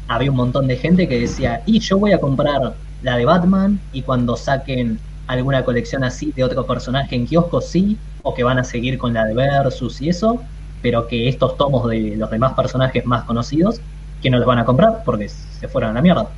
Había 0.08 0.30
un 0.30 0.36
montón 0.36 0.66
de 0.66 0.76
gente 0.76 1.08
que 1.08 1.20
decía, 1.20 1.62
y 1.66 1.80
yo 1.80 1.98
voy 1.98 2.12
a 2.12 2.20
comprar 2.20 2.74
la 3.02 3.16
de 3.16 3.24
Batman 3.24 3.80
y 3.92 4.02
cuando 4.02 4.36
saquen 4.36 4.98
alguna 5.26 5.64
colección 5.64 6.04
así 6.04 6.32
de 6.32 6.44
otro 6.44 6.66
personaje 6.66 7.14
en 7.16 7.26
kiosco, 7.26 7.60
sí, 7.60 7.98
o 8.22 8.34
que 8.34 8.44
van 8.44 8.58
a 8.58 8.64
seguir 8.64 8.98
con 8.98 9.14
la 9.14 9.24
de 9.24 9.34
Versus 9.34 10.00
y 10.02 10.08
eso, 10.08 10.42
pero 10.82 11.06
que 11.06 11.28
estos 11.28 11.56
tomos 11.56 11.88
de 11.88 12.16
los 12.16 12.30
demás 12.30 12.54
personajes 12.54 13.06
más 13.06 13.24
conocidos, 13.24 13.80
que 14.20 14.30
no 14.30 14.38
los 14.38 14.46
van 14.46 14.58
a 14.58 14.64
comprar 14.64 15.02
porque 15.04 15.28
se 15.28 15.68
fueron 15.68 15.90
a 15.90 15.94
la 15.94 16.02
mierda. 16.02 16.28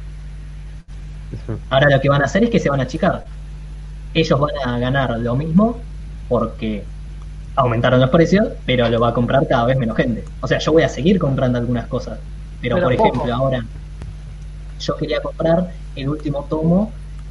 Ahora 1.70 1.88
lo 1.90 2.00
que 2.00 2.08
van 2.08 2.22
a 2.22 2.26
hacer 2.26 2.44
es 2.44 2.50
que 2.50 2.60
se 2.60 2.70
van 2.70 2.80
a 2.80 2.84
achicar. 2.84 3.24
Ellos 4.14 4.40
van 4.40 4.52
a 4.64 4.78
ganar 4.78 5.18
lo 5.20 5.36
mismo 5.36 5.88
porque 6.28 6.84
aumentaron 7.56 8.00
los 8.00 8.10
precios, 8.10 8.48
pero 8.66 8.88
lo 8.88 9.00
va 9.00 9.10
a 9.10 9.14
comprar 9.14 9.46
cada 9.48 9.66
vez 9.66 9.76
menos 9.78 9.96
gente. 9.96 10.24
O 10.40 10.48
sea, 10.48 10.58
yo 10.58 10.72
voy 10.72 10.82
a 10.84 10.88
seguir 10.88 11.18
comprando 11.18 11.58
algunas 11.58 11.86
cosas, 11.88 12.20
pero, 12.64 12.76
Pero 12.76 12.88
por 12.88 12.96
poco. 12.96 13.08
ejemplo, 13.10 13.34
ahora 13.34 13.64
yo 14.80 14.96
quería 14.96 15.20
comprar 15.20 15.70
el 15.96 16.08
último 16.08 16.46
tomo 16.48 16.90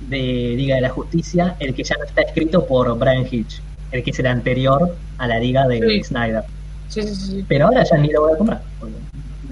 de 0.10 0.54
Liga 0.56 0.76
de 0.76 0.82
la 0.82 0.90
Justicia, 0.90 1.56
el 1.60 1.74
que 1.74 1.84
ya 1.84 1.96
no 1.98 2.06
está 2.06 2.22
escrito 2.22 2.66
por 2.66 2.98
Brian 3.00 3.26
Hitch, 3.30 3.62
el 3.92 4.04
que 4.04 4.12
es 4.12 4.20
el 4.20 4.28
anterior 4.28 4.96
a 5.18 5.28
la 5.28 5.40
Liga 5.40 5.68
de 5.68 5.80
Sí. 5.80 6.04
Snyder. 6.04 6.44
Sí, 6.90 7.02
sí, 7.04 7.16
sí. 7.16 7.46
Pero 7.48 7.66
ahora 7.68 7.84
ya 7.84 7.98
ni 7.98 8.10
lo 8.10 8.22
voy 8.22 8.34
a 8.34 8.38
comprar. 8.38 8.62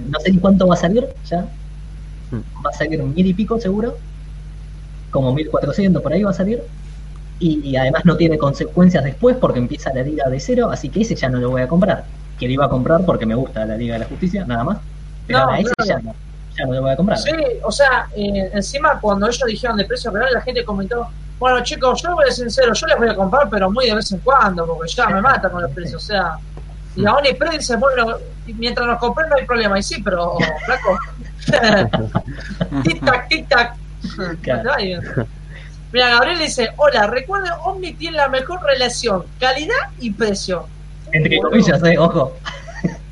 No 0.08 0.20
sé 0.20 0.30
ni 0.30 0.38
cuánto 0.38 0.66
va 0.68 0.74
a 0.74 0.78
salir 0.78 1.06
ya. 1.28 1.46
Va 2.64 2.70
a 2.70 2.72
salir 2.72 3.02
mil 3.02 3.26
y 3.26 3.34
pico 3.34 3.58
seguro. 3.60 3.96
Como 5.10 5.34
1400 5.34 6.02
por 6.02 6.12
ahí 6.12 6.22
va 6.22 6.30
a 6.30 6.34
salir. 6.34 6.62
Y, 7.38 7.60
y 7.68 7.76
además 7.76 8.04
no 8.04 8.16
tiene 8.16 8.38
consecuencias 8.38 9.02
después 9.04 9.36
porque 9.36 9.58
empieza 9.58 9.92
la 9.92 10.02
liga 10.02 10.28
de 10.30 10.38
cero. 10.40 10.70
Así 10.70 10.88
que 10.88 11.00
ese 11.02 11.14
ya 11.16 11.28
no 11.28 11.38
lo 11.40 11.50
voy 11.50 11.62
a 11.62 11.68
comprar. 11.68 12.04
Que 12.38 12.46
lo 12.46 12.52
iba 12.52 12.66
a 12.66 12.68
comprar 12.68 13.04
porque 13.04 13.26
me 13.26 13.34
gusta 13.34 13.64
la 13.64 13.76
Liga 13.76 13.94
de 13.94 14.00
la 14.00 14.06
Justicia, 14.06 14.44
nada 14.44 14.64
más. 14.64 14.78
Pero 15.26 15.46
No, 15.46 15.54
ese 15.54 15.72
claro. 15.76 15.88
ya, 15.88 15.98
no, 16.00 16.14
ya 16.56 16.66
no 16.66 16.72
lo 16.74 16.82
voy 16.82 16.90
a 16.90 16.96
comprar. 16.96 17.18
Sí, 17.18 17.30
o 17.62 17.72
sea, 17.72 18.08
eh, 18.16 18.50
encima 18.52 18.98
cuando 19.00 19.26
ellos 19.26 19.42
dijeron 19.46 19.76
de 19.76 19.84
precio 19.84 20.10
real, 20.10 20.28
la 20.32 20.40
gente 20.40 20.64
comentó, 20.64 21.08
bueno 21.38 21.62
chicos, 21.62 22.02
yo 22.02 22.14
voy 22.14 22.24
a 22.28 22.32
ser 22.32 22.50
sincero, 22.50 22.72
yo 22.72 22.86
les 22.86 22.98
voy 22.98 23.08
a 23.08 23.14
comprar, 23.14 23.48
pero 23.50 23.70
muy 23.70 23.86
de 23.86 23.94
vez 23.94 24.12
en 24.12 24.18
cuando, 24.18 24.66
porque 24.66 24.92
ya 24.92 25.06
me 25.08 25.20
mata 25.20 25.50
con 25.50 25.62
los 25.62 25.70
precios, 25.72 26.02
o 26.02 26.06
sea, 26.06 26.36
y 26.94 27.06
a 27.06 27.14
Oni 27.14 27.30
dice, 27.52 27.76
bueno, 27.76 28.16
y 28.46 28.52
mientras 28.54 28.86
nos 28.86 28.98
compren 28.98 29.28
no 29.28 29.36
hay 29.36 29.46
problema, 29.46 29.78
y 29.78 29.82
sí, 29.82 30.02
pero, 30.02 30.36
flaco, 30.64 30.98
tic-tac, 32.82 33.28
tic-tac. 33.28 33.74
Mira, 35.92 36.08
Gabriel 36.08 36.38
dice, 36.38 36.70
hola, 36.76 37.06
recuerden, 37.06 37.52
Omni 37.64 37.92
tiene 37.94 38.16
la 38.16 38.28
mejor 38.28 38.62
relación, 38.62 39.24
calidad 39.38 39.90
y 40.00 40.10
precio. 40.10 40.66
Entre 41.12 41.38
comillas, 41.38 41.82
eh, 41.84 41.98
ojo. 41.98 42.34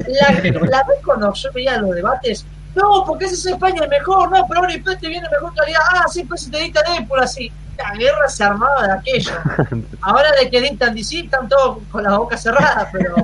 La, 0.09 0.31
la 0.33 0.85
vez 0.85 0.99
cuando 1.05 1.33
yo 1.33 1.53
veía 1.53 1.79
los 1.79 1.95
debates, 1.95 2.45
no, 2.75 3.05
porque 3.07 3.25
ese 3.27 3.35
es 3.35 3.47
España 3.47 3.83
el 3.85 3.89
mejor, 3.89 4.31
no, 4.31 4.47
pero 4.49 4.61
Omniplex 4.61 5.01
te 5.01 5.09
viene 5.09 5.29
mejor 5.31 5.55
calidad, 5.55 5.81
ah, 5.91 6.05
sí, 6.09 6.25
pues 6.25 6.43
si 6.43 6.51
te 6.51 6.59
dictan 6.59 6.85
Apple 6.87 7.23
así. 7.23 7.51
La 7.77 7.95
guerra 7.97 8.29
se 8.29 8.45
armaba 8.45 8.87
de 8.87 8.93
aquello. 8.93 9.33
Ahora 10.03 10.31
de 10.41 10.51
que 10.51 10.61
dictan 10.61 10.95
DC 10.95 11.21
están 11.21 11.49
todos 11.49 11.79
con 11.91 12.03
la 12.03 12.17
boca 12.19 12.37
cerrada, 12.37 12.89
pero 12.93 13.15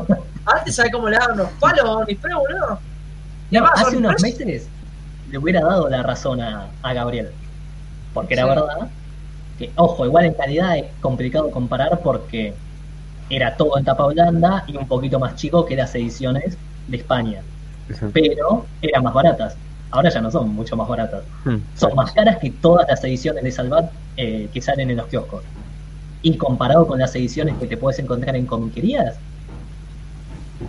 antes 0.46 0.74
sabes 0.74 0.90
cómo 0.92 1.08
le 1.08 1.16
daban 1.18 1.36
los 1.36 1.48
palos 1.60 1.84
a 1.84 1.90
Omniplex, 1.92 2.34
boludo. 2.34 2.78
Y 3.50 3.56
además, 3.56 3.72
hace 3.86 3.96
unos 3.98 4.14
Omniplex- 4.14 4.44
meses 4.46 4.68
le 5.30 5.38
hubiera 5.38 5.60
dado 5.60 5.88
la 5.88 6.02
razón 6.02 6.40
a, 6.40 6.68
a 6.82 6.92
Gabriel. 6.94 7.30
Porque 8.14 8.34
era 8.34 8.44
Sí. 8.44 8.48
verdad 8.48 8.88
que, 9.58 9.70
ojo, 9.76 10.06
igual 10.06 10.24
en 10.24 10.34
calidad 10.34 10.76
es 10.78 10.84
complicado 11.00 11.50
comparar 11.50 12.00
porque 12.00 12.54
era 13.30 13.56
todo 13.56 13.78
en 13.78 13.84
tapa 13.84 14.06
blanda 14.06 14.64
y 14.66 14.76
un 14.76 14.86
poquito 14.86 15.18
más 15.18 15.36
chico 15.36 15.64
que 15.64 15.76
las 15.76 15.94
ediciones 15.94 16.56
de 16.88 16.96
España. 16.96 17.42
Pero 18.12 18.66
eran 18.82 19.02
más 19.02 19.14
baratas. 19.14 19.56
Ahora 19.90 20.10
ya 20.10 20.20
no 20.20 20.30
son 20.30 20.54
mucho 20.54 20.76
más 20.76 20.88
baratas. 20.88 21.22
Hmm. 21.44 21.58
Son 21.74 21.94
más 21.94 22.12
caras 22.12 22.38
que 22.38 22.50
todas 22.50 22.86
las 22.88 23.02
ediciones 23.04 23.44
de 23.44 23.52
Salvat 23.52 23.90
eh, 24.16 24.48
que 24.52 24.60
salen 24.60 24.90
en 24.90 24.96
los 24.96 25.06
kioscos. 25.06 25.42
Y 26.22 26.36
comparado 26.36 26.86
con 26.86 26.98
las 26.98 27.14
ediciones 27.14 27.56
que 27.58 27.66
te 27.66 27.76
puedes 27.76 27.98
encontrar 27.98 28.34
en 28.36 28.46
comiquerías, 28.46 29.16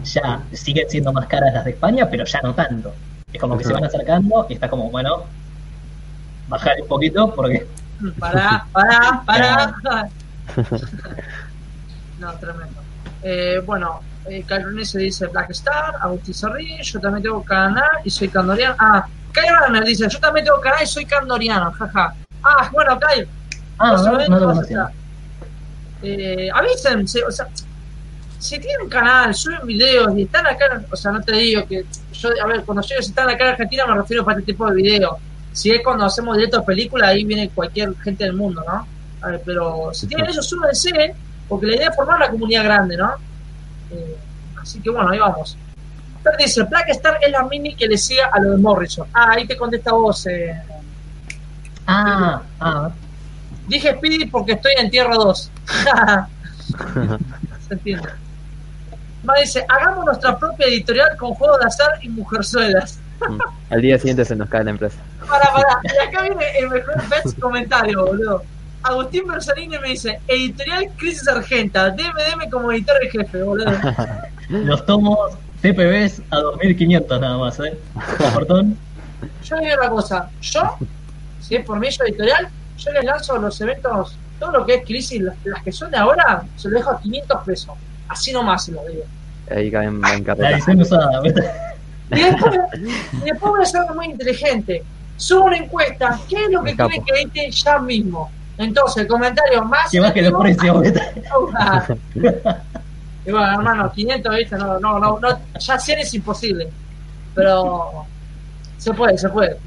ya 0.03 0.43
siguen 0.51 0.89
siendo 0.89 1.11
más 1.13 1.25
caras 1.27 1.53
las 1.53 1.65
de 1.65 1.71
España, 1.71 2.07
pero 2.09 2.25
ya 2.25 2.41
no 2.41 2.53
tanto. 2.53 2.93
Es 3.34 3.41
como 3.41 3.57
que 3.57 3.63
se 3.63 3.73
van 3.73 3.84
acercando 3.84 4.45
y 4.49 4.53
está 4.53 4.69
como, 4.69 4.89
bueno, 4.91 5.23
bajar 6.47 6.75
un 6.81 6.88
poquito 6.88 7.34
porque 7.34 7.65
Pará, 8.19 8.65
pará, 8.71 9.23
pará. 9.25 10.09
No, 12.19 12.34
tremendo. 12.34 12.81
Eh, 13.23 13.61
bueno, 13.65 14.02
eh, 14.26 14.45
se 14.84 14.99
dice 14.99 15.27
Black 15.27 15.52
Star, 15.52 15.95
Agustín 16.02 16.35
ríe, 16.53 16.81
yo 16.84 16.99
también 16.99 17.23
tengo 17.23 17.44
canal 17.44 17.84
y 18.03 18.10
soy 18.10 18.27
candoriano. 18.30 18.76
Ah, 18.80 19.07
Kai 19.31 19.49
Runner 19.49 19.84
dice, 19.84 20.07
yo 20.10 20.19
también 20.19 20.45
tengo 20.45 20.60
canal 20.60 20.84
y 20.84 20.88
soy 20.88 21.06
candoriano, 21.06 21.72
jaja. 21.72 22.14
Ah, 22.44 22.69
bueno, 22.72 22.99
Kai, 22.99 23.27
Ah, 23.80 23.95
no, 23.95 24.39
no 24.39 24.53
lo 24.53 24.61
estar. 24.61 24.91
Eh, 26.02 26.49
avísense, 26.53 27.23
o 27.23 27.31
sea, 27.31 27.48
si 28.39 28.60
tienen 28.60 28.88
canal, 28.89 29.34
suben 29.34 29.65
videos 29.65 30.15
y 30.18 30.23
están 30.23 30.45
acá, 30.45 30.84
o 30.91 30.95
sea, 30.95 31.11
no 31.11 31.22
te 31.22 31.34
digo 31.34 31.65
que 31.68 31.85
yo, 32.14 32.30
a 32.41 32.48
ver, 32.48 32.64
cuando 32.64 32.84
yo 32.84 32.95
están 32.98 33.30
acá 33.30 33.45
en 33.45 33.52
Argentina 33.52 33.85
me 33.88 33.95
refiero 33.95 34.23
para 34.23 34.39
este 34.39 34.52
tipo 34.52 34.69
de 34.69 34.76
videos. 34.76 35.18
Si 35.53 35.72
es 35.72 35.81
cuando 35.84 36.06
hacemos 36.06 36.38
directos 36.38 36.64
películas, 36.64 37.10
ahí 37.10 37.23
viene 37.23 37.49
cualquier 37.49 37.95
gente 37.98 38.26
del 38.26 38.34
mundo, 38.34 38.64
¿no? 38.68 38.88
A 39.22 39.31
ver, 39.31 39.41
pero 39.44 39.89
si 39.91 40.07
tienen 40.07 40.27
eso, 40.27 40.41
súbense, 40.44 41.15
porque 41.48 41.68
la 41.68 41.76
idea 41.76 41.90
es 41.90 41.95
formar 41.95 42.18
una 42.18 42.30
comunidad 42.30 42.64
grande, 42.64 42.98
¿no? 42.98 43.11
Eh, 43.91 44.18
así 44.61 44.82
que 44.82 44.90
bueno, 44.90 45.10
ahí 45.10 45.19
vamos. 45.19 45.57
Pero 46.24 46.38
dice, 46.38 46.64
Black 46.64 46.90
Star 46.90 47.19
es 47.22 47.32
la 47.32 47.44
mini 47.44 47.76
que 47.76 47.88
le 47.88 47.98
sigue 47.98 48.22
a 48.22 48.40
lo 48.40 48.52
de 48.52 48.57
Morrison. 48.57 49.07
Ah, 49.14 49.32
ahí 49.32 49.48
te 49.48 49.56
contesta 49.56 49.94
vos, 49.94 50.26
eh, 50.28 50.61
Ah, 51.88 52.41
ah, 52.60 52.91
Dije 53.68 53.95
Speedy 53.95 54.26
porque 54.26 54.53
estoy 54.53 54.74
en 54.78 54.90
Tierra 54.90 55.15
2. 55.15 55.52
Se 57.68 57.74
entiende. 57.74 58.10
Más 59.24 59.40
dice, 59.40 59.65
hagamos 59.68 60.06
nuestra 60.06 60.38
propia 60.38 60.68
editorial 60.68 61.15
con 61.18 61.34
juegos 61.34 61.60
de 61.60 61.65
azar 61.65 61.91
y 62.02 62.10
mujerzuelas. 62.10 62.99
Al 63.69 63.82
día 63.82 63.98
siguiente 63.98 64.26
se 64.26 64.36
nos 64.36 64.49
cae 64.49 64.64
la 64.64 64.72
empresa. 64.72 64.98
Para, 65.28 65.52
para. 65.52 65.80
Y 65.84 66.07
acá 66.07 66.22
viene 66.24 66.45
el 66.60 66.69
mejor 66.69 67.10
best 67.10 67.40
comentario, 67.40 68.06
boludo. 68.06 68.44
Agustín 68.84 69.28
Bersalini 69.28 69.78
me 69.80 69.90
dice, 69.90 70.20
editorial 70.28 70.90
Crisis 70.98 71.28
Argenta, 71.28 71.90
DMDM 71.90 72.49
como 72.49 72.72
editor 72.72 72.95
en 73.04 73.10
jefe, 73.12 73.44
boludo. 73.44 73.72
los 74.49 74.86
tomos 74.86 75.18
TPBs 75.62 76.22
a 76.30 76.38
2500 76.38 77.20
nada 77.22 77.38
más, 77.38 77.60
¿eh? 77.60 77.78
Portón. 78.34 78.78
Yo 79.44 79.56
le 79.58 79.64
digo 79.64 79.76
una 79.82 79.90
cosa, 79.90 80.30
yo, 80.41 80.78
si 81.41 81.56
es 81.56 81.66
por 81.66 81.80
mí, 81.80 81.90
yo 81.90 82.04
editorial, 82.06 82.48
yo 82.78 82.91
les 82.91 83.04
lanzo 83.04 83.38
los 83.38 83.60
eventos, 83.60 84.16
todo 84.40 84.52
lo 84.52 84.66
que 84.66 84.76
es 84.76 84.86
Crisis, 84.86 85.22
las, 85.22 85.36
las 85.44 85.64
que 85.64 85.72
son 85.72 85.90
de 85.91 85.98
ahora, 85.98 86.44
se 86.56 86.70
lo 86.70 86.78
dejo 86.78 86.91
a 86.91 87.02
500 87.02 87.44
pesos. 87.44 87.76
Así 88.08 88.32
nomás 88.32 88.66
se 88.66 88.72
lo 88.72 88.86
digo. 88.88 89.04
Ahí 89.49 89.72
caen 89.72 89.90
en 89.95 90.02
La 90.02 90.24
carrera. 90.24 90.52
edición 90.52 90.82
usada. 90.82 91.22
Y 92.10 92.22
después, 92.22 92.60
y 93.14 93.20
después 93.26 93.52
voy 93.52 93.62
a 93.62 93.66
ser 93.66 93.82
muy 93.94 94.06
inteligente. 94.06 94.84
Subo 95.18 95.45
una 95.45 95.58
encuesta. 95.58 96.20
¿Qué 96.30 96.36
es 96.45 96.52
lo 96.52 96.64
que 96.64 96.76
quieren 96.76 97.04
que 97.04 97.14
edite 97.22 97.52
ya 97.52 97.80
mismo? 97.80 98.32
Entonces, 98.57 99.03
el 99.03 99.07
comentario 99.07 99.63
más. 99.65 99.91
Que 99.91 99.99
baje 99.99 100.21
los 100.21 100.41
precios. 100.41 100.88
Y 103.25 103.31
bueno, 103.31 103.51
hermano, 103.51 103.91
500, 103.91 104.35
¿viste? 104.35 104.55
No, 104.55 104.79
no, 104.79 104.99
no, 104.99 105.19
no, 105.19 105.39
ya 105.59 105.77
100 105.77 105.99
es 105.99 106.13
imposible. 106.13 106.69
Pero 107.35 108.05
se 108.77 108.93
puede, 108.93 109.17
se 109.17 109.27
puede. 109.27 109.57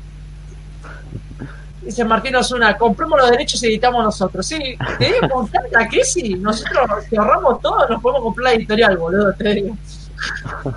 Dice 1.82 2.04
Martín 2.06 2.36
Osuna, 2.36 2.76
compremos 2.78 3.18
los 3.20 3.30
derechos 3.30 3.62
y 3.62 3.66
editamos 3.66 4.02
nosotros. 4.02 4.46
Sí, 4.46 4.76
te 4.98 5.12
digo, 5.12 5.28
con 5.30 5.48
tanta 5.48 5.86
crisis, 5.88 6.38
nosotros 6.38 7.04
si 7.08 7.16
ahorramos 7.16 7.60
todo, 7.60 7.86
nos 7.86 8.00
podemos 8.00 8.22
comprar 8.22 8.44
la 8.44 8.52
editorial, 8.54 8.96
boludo, 8.96 9.32
te 9.34 9.54
digo. 9.54 9.76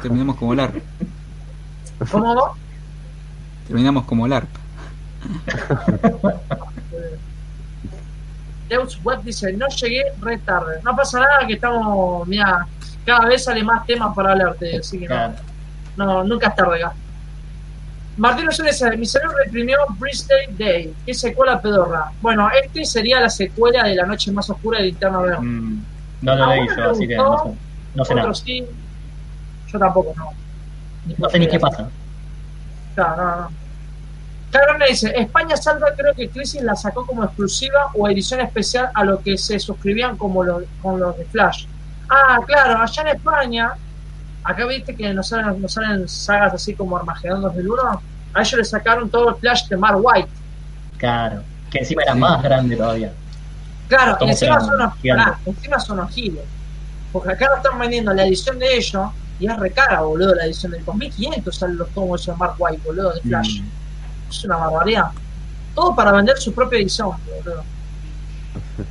Terminamos 0.01 0.35
como 0.35 0.53
LARP. 0.53 0.75
¿Cómo 2.11 2.35
vos? 2.35 2.51
Terminamos 3.67 4.03
como 4.05 4.27
LARP. 4.27 4.49
Deus 8.73 8.99
Web 9.03 9.21
dice, 9.23 9.53
no 9.53 9.67
llegué 9.67 10.03
re 10.21 10.37
tarde. 10.39 10.79
No 10.83 10.95
pasa 10.95 11.19
nada 11.19 11.45
que 11.47 11.53
estamos, 11.53 12.27
mira, 12.27 12.65
cada 13.05 13.25
vez 13.27 13.43
sale 13.43 13.63
más 13.63 13.85
temas 13.85 14.15
para 14.15 14.31
hablarte, 14.31 14.77
así 14.77 14.99
que 14.99 15.07
no, 15.07 15.15
Claro. 15.15 15.33
no, 15.97 16.23
nunca 16.23 16.47
es 16.49 16.55
tarde 16.55 16.83
acá. 16.83 16.93
Martín 18.15 18.47
dice, 18.47 18.95
mi 18.97 19.05
cerebro 19.07 19.35
reprimió 19.43 19.77
Brisday 19.97 20.45
Day, 20.57 20.93
es 21.07 21.19
secuela 21.19 21.59
pedorra. 21.61 22.11
Bueno, 22.21 22.47
este 22.63 22.85
sería 22.85 23.19
la 23.19 23.29
secuela 23.29 23.83
de 23.85 23.95
La 23.95 24.05
Noche 24.05 24.31
Más 24.31 24.47
Oscura 24.49 24.77
de 24.79 24.85
Linterna 24.85 25.19
Verde. 25.19 25.41
Mm, 25.41 25.83
no 26.21 26.35
lo 26.35 26.43
¿A 26.43 26.55
leí 26.55 26.67
yo, 26.77 26.91
así 26.91 27.07
que 27.07 27.15
no 27.15 27.37
sé, 27.43 27.49
no 27.95 28.05
sé 28.05 28.15
nada. 28.15 28.33
Sí, 28.35 28.65
yo 29.71 29.79
tampoco, 29.79 30.13
no. 30.15 30.29
No 31.17 31.29
sé 31.29 31.39
ni 31.39 31.47
qué 31.47 31.59
pasa. 31.59 31.89
Claro, 32.95 33.15
no, 33.23 33.35
no. 33.41 33.49
Cabrón 34.53 34.77
le 34.77 34.89
dice, 34.89 35.11
España 35.17 35.57
Salva 35.57 35.87
creo 35.97 36.13
que 36.13 36.29
Crisis 36.29 36.61
la 36.61 36.75
sacó 36.75 37.07
como 37.07 37.23
exclusiva 37.23 37.89
o 37.95 38.07
edición 38.07 38.39
especial 38.39 38.91
a 38.93 39.03
lo 39.03 39.19
que 39.19 39.35
se 39.35 39.59
suscribían 39.59 40.15
como 40.15 40.43
los, 40.43 40.63
con 40.79 40.99
los 40.99 41.17
de 41.17 41.25
Flash. 41.25 41.65
Ah, 42.07 42.39
claro, 42.45 42.77
allá 42.77 43.01
en 43.01 43.07
España, 43.07 43.71
acá 44.43 44.67
viste 44.67 44.95
que 44.95 45.11
nos 45.11 45.29
salen, 45.29 45.59
nos 45.59 45.73
salen 45.73 46.07
sagas 46.07 46.53
así 46.53 46.75
como 46.75 46.95
Armagedón 46.95 47.41
2001, 47.41 48.01
a 48.35 48.41
ellos 48.41 48.53
le 48.53 48.63
sacaron 48.63 49.09
todo 49.09 49.29
el 49.29 49.35
Flash 49.37 49.67
de 49.69 49.75
Mark 49.75 49.97
White. 49.99 50.29
Claro. 50.99 51.41
Que 51.71 51.79
encima 51.79 52.03
era 52.03 52.13
más 52.13 52.43
grande 52.43 52.75
todavía. 52.75 53.11
Claro, 53.87 54.11
y 54.11 54.19
¿Cómo 54.19 54.31
encima 54.33 54.59
son, 54.59 54.75
unos, 54.75 54.93
encima 55.47 55.79
son 55.79 55.97
unos 55.97 56.13
giles. 56.13 56.43
Porque 57.11 57.31
acá 57.31 57.47
no 57.49 57.55
están 57.55 57.79
vendiendo 57.79 58.13
la 58.13 58.27
edición 58.27 58.59
de 58.59 58.77
ellos 58.77 59.09
y 59.39 59.47
es 59.47 59.57
recara, 59.57 60.01
boludo, 60.01 60.35
la 60.35 60.45
edición 60.45 60.73
del 60.73 60.85
2500 60.85 61.55
salen 61.55 61.77
los 61.77 61.89
tomos 61.89 62.23
de 62.23 62.33
Mark 62.35 62.53
White, 62.59 62.81
boludo, 62.85 63.13
de 63.13 63.21
Flash. 63.21 63.61
Mm. 63.61 63.82
Es 64.37 64.43
una 64.45 64.57
barbaridad. 64.57 65.05
Todo 65.75 65.95
para 65.95 66.11
vender 66.11 66.37
su 66.37 66.53
propia 66.53 66.79
edición, 66.79 67.11
boludo. 67.25 67.63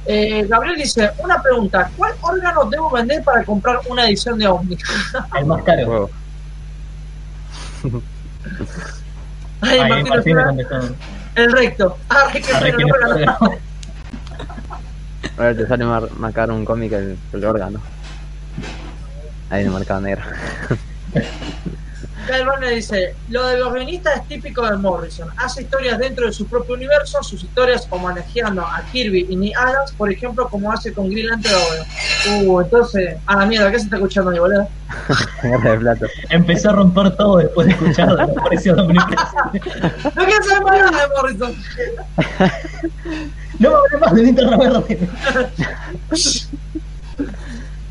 Eh, 0.06 0.46
Gabriel 0.48 0.76
dice, 0.76 1.10
una 1.18 1.40
pregunta, 1.42 1.90
¿cuál 1.96 2.12
órgano 2.20 2.64
debo 2.66 2.90
vender 2.90 3.22
para 3.24 3.44
comprar 3.44 3.80
una 3.88 4.06
edición 4.06 4.38
de 4.38 4.46
Omni? 4.46 4.76
El 5.38 5.46
más 5.46 5.62
caro. 5.64 6.10
Ay, 9.60 9.78
Martín 10.08 10.36
contestó. 10.36 10.94
el 11.36 11.52
recto. 11.52 11.96
Ah, 12.08 12.28
que 12.32 12.40
no 12.40 12.78
no- 12.78 12.86
me 13.14 13.20
la- 13.20 13.38
A 15.38 15.42
ver, 15.44 15.56
te 15.56 15.66
sale 15.66 15.84
más, 15.84 16.10
más 16.18 16.34
caro 16.34 16.54
un 16.54 16.64
cómic 16.64 16.90
que 16.90 16.96
el, 16.96 17.18
el 17.32 17.44
órgano. 17.44 17.80
Ahí 19.50 19.60
en 19.62 19.66
el 19.68 19.72
mercado 19.72 20.00
negro. 20.00 20.22
Barner 22.28 22.74
dice, 22.74 23.14
lo 23.28 23.46
de 23.46 23.58
los 23.58 23.72
guionistas 23.72 24.16
es 24.16 24.28
típico 24.28 24.68
de 24.68 24.76
Morrison. 24.76 25.28
Hace 25.36 25.62
historias 25.62 25.98
dentro 25.98 26.26
de 26.26 26.32
su 26.32 26.46
propio 26.46 26.74
universo, 26.74 27.22
sus 27.22 27.42
historias 27.42 27.86
homenajeando 27.90 28.62
a 28.62 28.82
Kirby 28.92 29.26
y 29.28 29.36
Neil 29.36 29.54
Adams, 29.56 29.92
por 29.92 30.10
ejemplo, 30.10 30.48
como 30.48 30.72
hace 30.72 30.92
con 30.92 31.10
Green 31.10 31.28
Lantern 31.28 31.54
ahora. 31.54 31.84
Uh, 32.42 32.60
entonces, 32.60 33.16
a 33.26 33.36
la 33.36 33.46
mierda, 33.46 33.70
¿qué 33.70 33.78
se 33.78 33.84
está 33.84 33.96
escuchando 33.96 34.30
ahí, 34.30 34.38
boludo? 34.38 34.68
Guerra 35.42 35.72
de 35.72 35.78
plato. 35.78 36.06
Empecé 36.30 36.68
a 36.68 36.72
romper 36.72 37.16
todo 37.16 37.38
después 37.38 37.66
de 37.66 37.72
escuchar 37.72 38.16
de 38.16 38.26
los 38.26 38.42
precios 38.48 38.76
de 38.76 38.82
omnipresente. 38.82 39.60
No 40.14 40.24
quiero 40.24 40.44
saber 40.44 40.62
más 40.62 40.92
nada 40.92 41.08
de 41.08 41.14
Morrison. 41.14 41.56
No 43.58 43.70
me 43.70 43.76
hablé 43.76 43.98
más 43.98 44.14
de 44.14 44.32
Verde. 44.32 45.08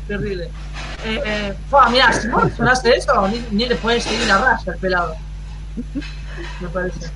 Terrible. 0.08 0.50
Eh, 1.04 1.20
eh, 1.24 1.54
fua, 1.68 1.88
mirá, 1.90 2.12
si 2.12 2.28
Morrison 2.28 2.68
hace 2.68 2.94
eso, 2.94 3.28
ni, 3.28 3.44
ni 3.50 3.66
le 3.66 3.76
puede 3.76 4.00
seguir 4.00 4.26
la 4.28 4.38
raya 4.38 4.72
al 4.72 4.76
pelado. 4.78 5.16
Me 6.60 6.68
parece. 6.68 7.10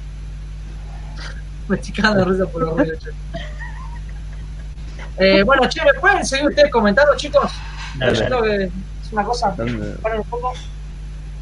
Me 1.69 1.77
estoy 1.77 1.93
cagando 1.95 2.25
de 2.25 2.31
risa 2.33 2.47
por 2.47 2.63
los 2.63 2.77
ruidos. 2.77 2.99
Eh, 5.19 5.43
bueno, 5.45 5.69
che, 5.69 5.83
¿me 5.85 5.95
pueden 5.95 6.25
seguir 6.27 6.47
ustedes 6.49 6.71
comentando, 6.71 7.15
chicos? 7.17 7.51
Dale, 7.99 8.15
Yo 8.15 8.21
dale. 8.23 8.27
creo 8.37 8.43
que 8.43 8.65
es 8.65 9.13
una 9.13 9.25
cosa. 9.25 9.49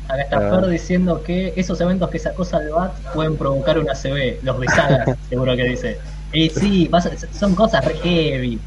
Acá 0.07 0.21
está 0.23 0.37
Ah. 0.37 0.51
Fer 0.61 0.66
diciendo 0.69 1.23
que 1.23 1.55
esos 1.57 1.81
eventos 1.81 2.11
que 2.11 2.19
sacó 2.19 2.45
Salvat 2.45 2.93
pueden 3.15 3.37
provocar 3.37 3.79
una 3.79 3.95
CB, 3.95 4.41
los 4.43 4.61
de 4.61 4.66
seguro 5.29 5.57
que 5.57 5.65
dice. 5.65 5.99
Y 6.33 6.51
sí, 6.51 6.87
pasa- 6.91 7.11
son 7.33 7.55
cosas 7.55 7.85
re 7.85 7.95
heavy. 8.03 8.61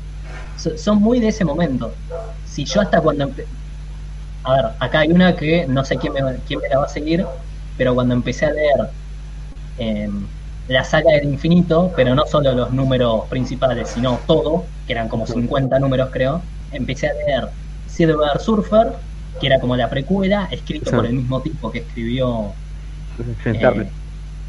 So- 0.57 0.77
Son 0.77 0.97
muy 0.99 1.19
de 1.19 1.27
ese 1.27 1.45
momento. 1.45 1.93
Si 2.45 2.65
yo 2.65 2.81
hasta 2.81 2.99
cuando... 3.01 3.29
A 4.47 4.53
ver, 4.55 4.65
acá 4.79 4.99
hay 5.01 5.11
una 5.11 5.35
que 5.35 5.67
no 5.67 5.83
sé 5.83 5.97
quién 5.97 6.13
me, 6.13 6.21
quién 6.47 6.61
me 6.61 6.69
la 6.69 6.79
va 6.79 6.85
a 6.85 6.89
seguir, 6.89 7.25
pero 7.77 7.93
cuando 7.93 8.13
empecé 8.13 8.45
a 8.45 8.51
leer 8.51 8.89
em, 9.77 10.25
la 10.69 10.83
saga 10.85 11.11
del 11.11 11.25
infinito, 11.25 11.91
pero 11.95 12.15
no 12.15 12.23
solo 12.25 12.53
los 12.53 12.71
números 12.71 13.25
principales, 13.29 13.89
sino 13.89 14.19
todo, 14.25 14.63
que 14.85 14.93
eran 14.93 15.09
como 15.09 15.27
50 15.27 15.79
números 15.79 16.09
creo, 16.13 16.41
empecé 16.71 17.07
a 17.09 17.13
leer 17.13 17.49
Silver 17.87 18.39
Surfer, 18.39 18.87
que 19.41 19.47
era 19.47 19.59
como 19.59 19.75
la 19.75 19.89
precuela, 19.89 20.47
escrito 20.49 20.89
Sí. 20.91 20.95
por 20.95 21.05
el 21.05 21.13
mismo 21.13 21.41
tipo 21.41 21.69
que 21.69 21.79
escribió 21.79 22.53
eh, 23.45 23.89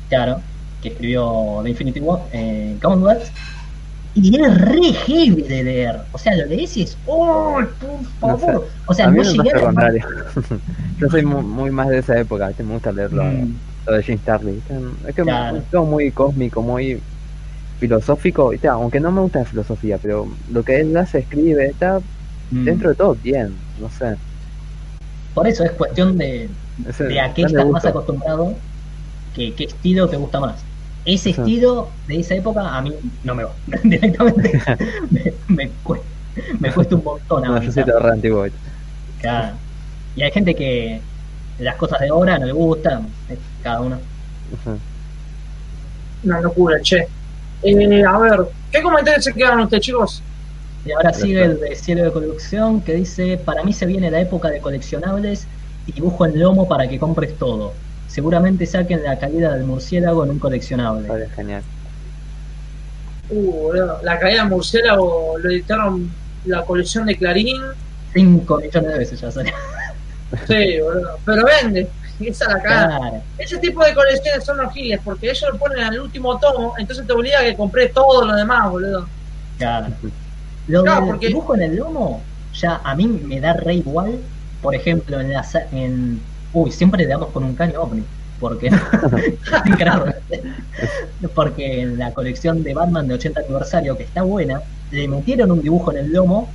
claro, 0.08 0.40
que 0.80 0.90
escribió 0.90 1.60
The 1.64 1.70
Infinity 1.70 2.00
War, 2.00 2.20
eh, 2.32 2.76
Gauntlet, 2.80 3.32
y 4.22 4.42
es 4.42 4.60
re 4.60 4.92
heavy 4.92 5.42
de 5.42 5.62
leer. 5.64 6.08
O 6.12 6.18
sea, 6.18 6.36
lo 6.36 6.46
lees 6.46 6.76
y 6.76 6.82
es, 6.82 7.00
¡oh, 7.04 7.58
por 7.78 8.02
No 8.20 8.36
sé. 8.38 8.52
favor! 8.52 8.68
O 8.86 8.94
sea, 8.94 9.06
a 9.06 9.08
mí 9.08 9.18
no 9.18 9.24
me 9.24 9.32
llegué 9.32 9.50
a 9.50 9.60
contrario. 9.60 10.04
Yo 10.96 11.08
soy 11.08 11.22
mu- 11.24 11.42
muy, 11.42 11.70
más 11.70 11.88
de 11.88 11.98
esa 11.98 12.18
época, 12.18 12.48
¿viste? 12.48 12.64
me 12.64 12.74
gusta 12.74 12.92
leerlo. 12.92 13.22
Mm, 13.22 13.60
Lo 13.86 13.94
de 13.94 14.02
James 14.02 14.20
Starley. 14.22 14.58
Es 15.06 15.14
que 15.14 15.22
Claro. 15.22 15.58
es 15.58 15.70
todo 15.70 15.84
muy 15.86 16.12
cósmico, 16.12 16.62
muy 16.62 17.02
filosófico, 17.78 18.52
aunque 18.70 19.00
no 19.00 19.12
me 19.12 19.22
gusta 19.22 19.40
la 19.40 19.44
filosofía, 19.46 19.98
pero 19.98 20.38
lo 20.48 20.64
que 20.64 20.80
él 20.80 20.96
hace, 20.96 21.20
escribe, 21.20 21.66
está 21.66 22.00
mm. 22.52 22.64
dentro 22.64 22.90
de 22.90 22.96
todo 22.96 23.16
bien, 23.16 23.60
no 23.76 23.90
sé. 23.90 24.16
Por 25.32 25.46
eso 25.48 25.64
es 25.64 25.72
cuestión 25.72 26.18
de, 26.18 26.58
Ese- 26.86 27.04
de 27.04 27.20
a 27.20 27.32
qué 27.34 27.42
estás 27.44 27.68
más 27.70 27.86
acostumbrado, 27.86 28.64
que 29.32 29.54
qué 29.56 29.64
estilo 29.64 30.08
te 30.08 30.18
gusta 30.18 30.40
más. 30.40 30.67
Ese 31.04 31.32
Sí. 31.32 31.40
estilo 31.40 31.88
de 32.06 32.20
esa 32.20 32.34
época 32.34 32.76
a 32.76 32.82
mí 32.82 32.92
no 33.24 33.34
me 33.34 33.44
va. 33.44 33.52
Directamente 33.82 34.60
me, 35.10 35.32
me 35.48 35.70
cuesta, 35.82 36.06
me 36.58 36.72
cuesta 36.72 36.94
un 36.96 37.04
montón 37.04 37.42
No, 37.44 37.62
yo. 37.62 37.70
Y 40.16 40.22
hay 40.22 40.30
gente 40.32 40.54
que 40.54 41.00
las 41.58 41.76
cosas 41.76 42.00
de 42.00 42.08
ahora 42.08 42.38
no 42.38 42.46
le 42.46 42.52
gustan, 42.52 43.06
eh, 43.28 43.38
cada 43.62 43.80
uno. 43.80 43.98
Una 46.24 46.40
locura, 46.40 46.80
che. 46.82 47.06
Eh, 47.62 48.04
a 48.04 48.18
ver, 48.18 48.40
¿qué 48.70 48.82
comentarios 48.82 49.24
se 49.24 49.32
quedan 49.32 49.60
ustedes, 49.60 49.84
chicos? 49.84 50.22
Y 50.84 50.92
ahora 50.92 51.12
sigue 51.12 51.42
el 51.44 51.60
de 51.60 51.74
cielo 51.76 52.04
de 52.04 52.12
colección 52.12 52.80
que 52.80 52.94
dice, 52.94 53.36
para 53.38 53.62
mí 53.62 53.72
se 53.72 53.86
viene 53.86 54.10
la 54.10 54.20
época 54.20 54.48
de 54.48 54.60
coleccionables 54.60 55.46
y 55.86 55.92
dibujo 55.92 56.26
en 56.26 56.38
lomo 56.38 56.68
para 56.68 56.88
que 56.88 56.98
compres 56.98 57.36
todo. 57.38 57.74
Seguramente 58.08 58.66
saquen 58.66 59.02
la 59.04 59.18
caída 59.18 59.54
del 59.54 59.64
murciélago 59.64 60.24
en 60.24 60.30
un 60.30 60.38
coleccionable. 60.38 61.06
Vale, 61.06 61.28
genial. 61.30 61.62
Uh, 63.30 63.52
boludo, 63.62 64.00
la 64.02 64.18
caída 64.18 64.42
de 64.44 64.48
murciélago 64.50 65.36
lo 65.38 65.50
editaron 65.50 66.10
la 66.46 66.62
colección 66.64 67.06
de 67.06 67.16
Clarín. 67.16 67.60
5 68.14 68.56
millones 68.58 68.90
de 68.92 68.98
veces 68.98 69.20
ya 69.20 69.30
salió. 69.30 69.52
Sí, 70.46 70.80
boludo. 70.80 71.18
Pero 71.24 71.44
vende. 71.44 71.88
Esa 72.20 72.46
es 72.46 72.52
la 72.54 72.62
cara. 72.62 72.98
Claro. 72.98 73.22
Ese 73.38 73.58
tipo 73.58 73.84
de 73.84 73.94
colecciones 73.94 74.44
son 74.44 74.56
los 74.56 74.72
giles, 74.72 74.98
porque 75.04 75.30
ellos 75.30 75.44
lo 75.52 75.58
ponen 75.58 75.78
en 75.78 75.92
el 75.92 76.00
último 76.00 76.36
tomo, 76.38 76.74
entonces 76.78 77.06
te 77.06 77.12
obliga 77.12 77.38
a 77.38 77.42
que 77.44 77.54
compres 77.54 77.92
todo 77.92 78.24
lo 78.26 78.34
demás, 78.34 78.70
boludo. 78.70 79.06
Claro. 79.58 79.88
Lo 80.68 80.82
Claro, 80.82 81.00
del 81.00 81.10
porque- 81.12 81.28
dibujo 81.28 81.54
en 81.54 81.62
el 81.62 81.76
lomo, 81.76 82.22
ya 82.52 82.82
a 82.84 82.94
mí 82.94 83.06
me 83.06 83.40
da 83.40 83.54
re 83.54 83.76
igual. 83.76 84.18
Por 84.60 84.74
ejemplo, 84.74 85.18
en 85.18 85.32
la 85.32 85.42
en 85.72 86.20
Uy, 86.52 86.70
siempre 86.72 87.02
le 87.04 87.08
damos 87.08 87.28
con 87.30 87.44
un 87.44 87.54
caño 87.54 87.82
ovni. 87.82 88.02
Porque. 88.40 88.70
Porque 91.34 91.82
en 91.82 91.98
la 91.98 92.12
colección 92.12 92.62
de 92.62 92.74
Batman 92.74 93.08
de 93.08 93.14
80 93.14 93.40
aniversario, 93.40 93.96
que 93.96 94.04
está 94.04 94.22
buena, 94.22 94.60
le 94.90 95.08
metieron 95.08 95.50
un 95.50 95.60
dibujo 95.62 95.90
en 95.92 95.98
el 95.98 96.12
lomo 96.12 96.48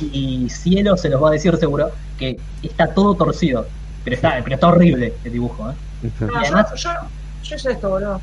y 0.00 0.48
Cielo 0.50 0.96
se 0.96 1.08
los 1.08 1.22
va 1.22 1.28
a 1.28 1.32
decir 1.32 1.56
seguro 1.56 1.90
que 2.18 2.38
está 2.62 2.88
todo 2.88 3.14
torcido. 3.14 3.66
Pero 4.02 4.16
está, 4.16 4.40
pero 4.42 4.54
está 4.56 4.68
horrible 4.68 5.14
el 5.24 5.32
dibujo, 5.32 5.70
¿eh? 5.70 5.74
No, 6.02 6.08
Y 6.08 6.30
yo, 6.30 6.36
además- 6.38 6.74
yo, 6.76 6.90
yo 7.44 7.56
hice 7.56 7.70
esto, 7.72 7.88
boludo. 7.88 8.20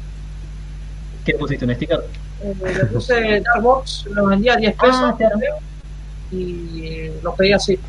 ¿Qué 1.26 1.32
le 1.34 1.38
pusiste? 1.40 1.66
¿Un 1.66 1.74
sticker? 1.76 2.04
Eh, 2.44 2.54
le 2.78 2.86
puse 2.86 3.42
Darkbox, 3.42 4.06
lo 4.12 4.26
vendía 4.28 4.54
a 4.54 4.58
10 4.58 4.76
pesos 4.76 4.96
Ah, 5.02 5.16
claro. 5.18 5.38
creo, 5.40 5.56
y 6.32 7.10
lo 7.24 7.34
pedí 7.36 7.54
así. 7.54 7.80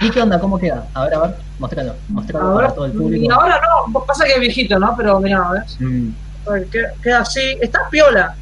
¿Y 0.00 0.10
qué 0.10 0.22
onda? 0.22 0.40
¿Cómo 0.40 0.58
queda? 0.58 0.86
A 0.94 1.04
ver, 1.04 1.14
a 1.14 1.18
ver, 1.20 1.36
mostralo. 1.58 1.94
Mostralo 2.08 2.54
para 2.54 2.70
todo 2.74 2.86
el 2.86 2.92
y 2.92 2.96
público. 2.96 3.34
ahora 3.34 3.60
no, 3.92 4.00
pasa 4.00 4.24
que 4.24 4.32
es 4.32 4.40
viejito, 4.40 4.78
¿no? 4.78 4.94
Pero 4.96 5.20
mira, 5.20 5.42
a 5.46 5.52
ver, 5.52 5.62
Mm, 5.78 6.10
a 6.46 6.52
ver, 6.52 6.68
queda, 7.02 7.20
así, 7.20 7.58
está 7.60 7.80
piola. 7.90 8.34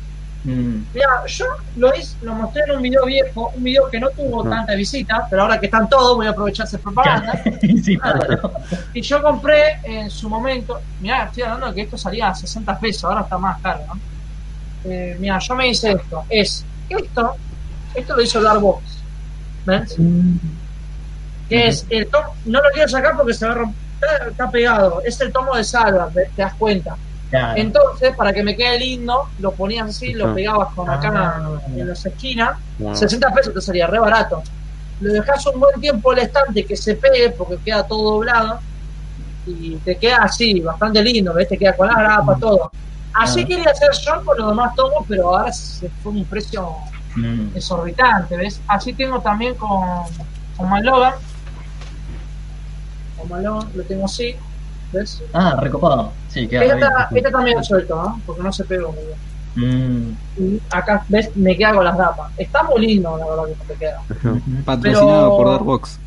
mm. 0.44 0.76
Mira, 0.94 1.08
yo 1.26 1.44
lo 1.76 1.94
hice, 1.96 2.16
lo 2.22 2.34
mostré 2.34 2.62
en 2.68 2.76
un 2.76 2.82
video 2.82 3.04
viejo, 3.06 3.50
un 3.56 3.62
video 3.64 3.88
que 3.90 3.98
no 3.98 4.08
tuvo 4.10 4.40
Ujú. 4.40 4.50
tanta 4.50 4.74
visita, 4.76 5.26
pero 5.28 5.42
ahora 5.42 5.58
que 5.58 5.66
están 5.66 5.88
todos 5.88 6.16
voy 6.16 6.26
a 6.26 6.30
aprovechar 6.30 6.66
esa 6.66 6.78
propaganda. 6.78 7.32
sí, 7.82 7.96
claro. 7.98 8.52
Y 8.94 9.02
yo 9.02 9.20
compré 9.20 9.80
en 9.82 10.08
su 10.10 10.28
momento, 10.28 10.78
mirá, 11.00 11.24
estoy 11.24 11.42
hablando 11.42 11.66
de 11.68 11.74
que 11.74 11.80
esto 11.82 11.98
salía 11.98 12.28
a 12.28 12.34
60 12.36 12.78
pesos, 12.78 13.04
ahora 13.04 13.22
está 13.22 13.36
más 13.36 13.60
caro, 13.60 13.80
¿no? 13.88 14.00
Eh, 14.84 15.16
mira, 15.18 15.38
yo 15.40 15.56
me 15.56 15.68
hice 15.68 15.90
esto, 15.90 16.22
es 16.28 16.64
esto, 16.88 17.34
esto 17.94 18.14
lo 18.16 18.22
hizo 18.22 18.40
Darkbox, 18.40 18.82
¿ves? 19.66 19.98
Mm, 19.98 20.36
Que 21.48 21.68
es 21.68 21.86
el 21.90 22.06
tomo, 22.08 22.34
no 22.46 22.60
lo 22.62 22.70
quiero 22.72 22.88
sacar 22.88 23.16
porque 23.16 23.34
se 23.34 23.46
va 23.46 23.52
a 23.52 23.54
romper, 23.56 23.78
está, 24.30 24.50
pegado, 24.50 25.02
es 25.04 25.20
el 25.20 25.32
tomo 25.32 25.54
de 25.56 25.64
Salva, 25.64 26.08
te, 26.12 26.28
das 26.36 26.54
cuenta. 26.54 26.96
claro. 27.30 27.54
Entonces, 27.60 28.14
para 28.16 28.32
que 28.32 28.42
me 28.42 28.54
quede 28.56 28.78
lindo, 28.78 29.28
lo 29.38 29.52
ponías 29.52 29.88
así, 29.88 30.12
lo 30.14 30.34
pegabas 30.34 30.74
con 30.74 30.88
acá 30.90 31.10
Ah. 31.14 31.58
en 31.74 31.88
las 31.88 32.04
esquinas, 32.06 32.58
Bueno, 32.78 32.94
60 32.96 33.32
pesos 33.32 33.54
te 33.54 33.60
salía 33.60 33.86
re 33.86 33.98
barato. 33.98 34.42
Lo 35.00 35.12
dejas 35.12 35.46
un 35.46 35.60
buen 35.60 35.80
tiempo 35.80 36.12
el 36.12 36.18
estante 36.18 36.64
que 36.66 36.76
se 36.76 36.94
pegue 36.96 37.30
porque 37.30 37.56
queda 37.64 37.84
todo 37.86 38.12
doblado 38.14 38.58
y 39.46 39.76
te 39.76 39.96
queda 39.96 40.18
así, 40.24 40.60
bastante 40.60 41.02
lindo, 41.02 41.32
¿ves? 41.32 41.48
Te 41.48 41.56
queda 41.56 41.74
con 41.76 41.86
la 41.88 41.94
grapa, 41.94 42.36
todo. 42.38 42.70
Así 43.14 43.44
quería 43.44 43.70
hacer 43.70 43.88
yo 44.04 44.22
con 44.24 44.36
los 44.38 44.48
demás 44.50 44.74
tomos, 44.74 45.04
pero 45.08 45.28
ahora 45.36 45.52
se 45.52 45.88
fue 46.02 46.12
un 46.12 46.24
precio 46.24 46.68
Mm. 47.16 47.56
exorbitante, 47.56 48.36
¿ves? 48.36 48.60
Así 48.68 48.92
tengo 48.92 49.18
también 49.20 49.54
con, 49.54 49.80
con 50.56 50.68
Malogan. 50.68 51.14
Lo 53.28 53.82
tengo 53.86 54.04
así, 54.06 54.34
¿ves? 54.92 55.22
Ah, 55.32 55.56
recopado. 55.60 56.12
Sí, 56.28 56.46
queda 56.48 56.64
Esta, 56.64 57.08
esta 57.14 57.30
también 57.30 57.56
lo 57.58 57.64
suelto, 57.64 57.96
¿no? 57.96 58.20
Porque 58.26 58.42
no 58.42 58.52
se 58.52 58.64
pegó 58.64 58.92
muy 58.92 59.02
bien. 59.04 60.16
bien. 60.36 60.60
Y 60.60 60.62
acá, 60.74 61.04
¿ves? 61.08 61.34
Me 61.36 61.56
queda 61.56 61.74
con 61.74 61.84
las 61.84 61.96
grapas. 61.96 62.30
Está 62.38 62.62
muy 62.64 62.86
lindo, 62.86 63.16
la 63.18 63.26
verdad, 63.26 63.44
que 63.66 63.72
te 63.72 63.78
queda. 63.78 64.00
Mm. 64.22 64.62
Patrocinado 64.64 65.08
Pero- 65.08 65.36
por 65.36 65.48
Darkbox. 65.50 65.98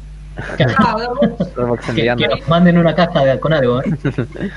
Ah, 0.78 0.96
Starbucks 1.42 1.86
Que, 1.94 2.16
que 2.18 2.28
nos 2.28 2.48
manden 2.48 2.78
una 2.78 2.96
caja 2.96 3.24
de- 3.26 3.40
con 3.40 3.52
algo, 3.54 3.82
¿eh? 3.82 3.92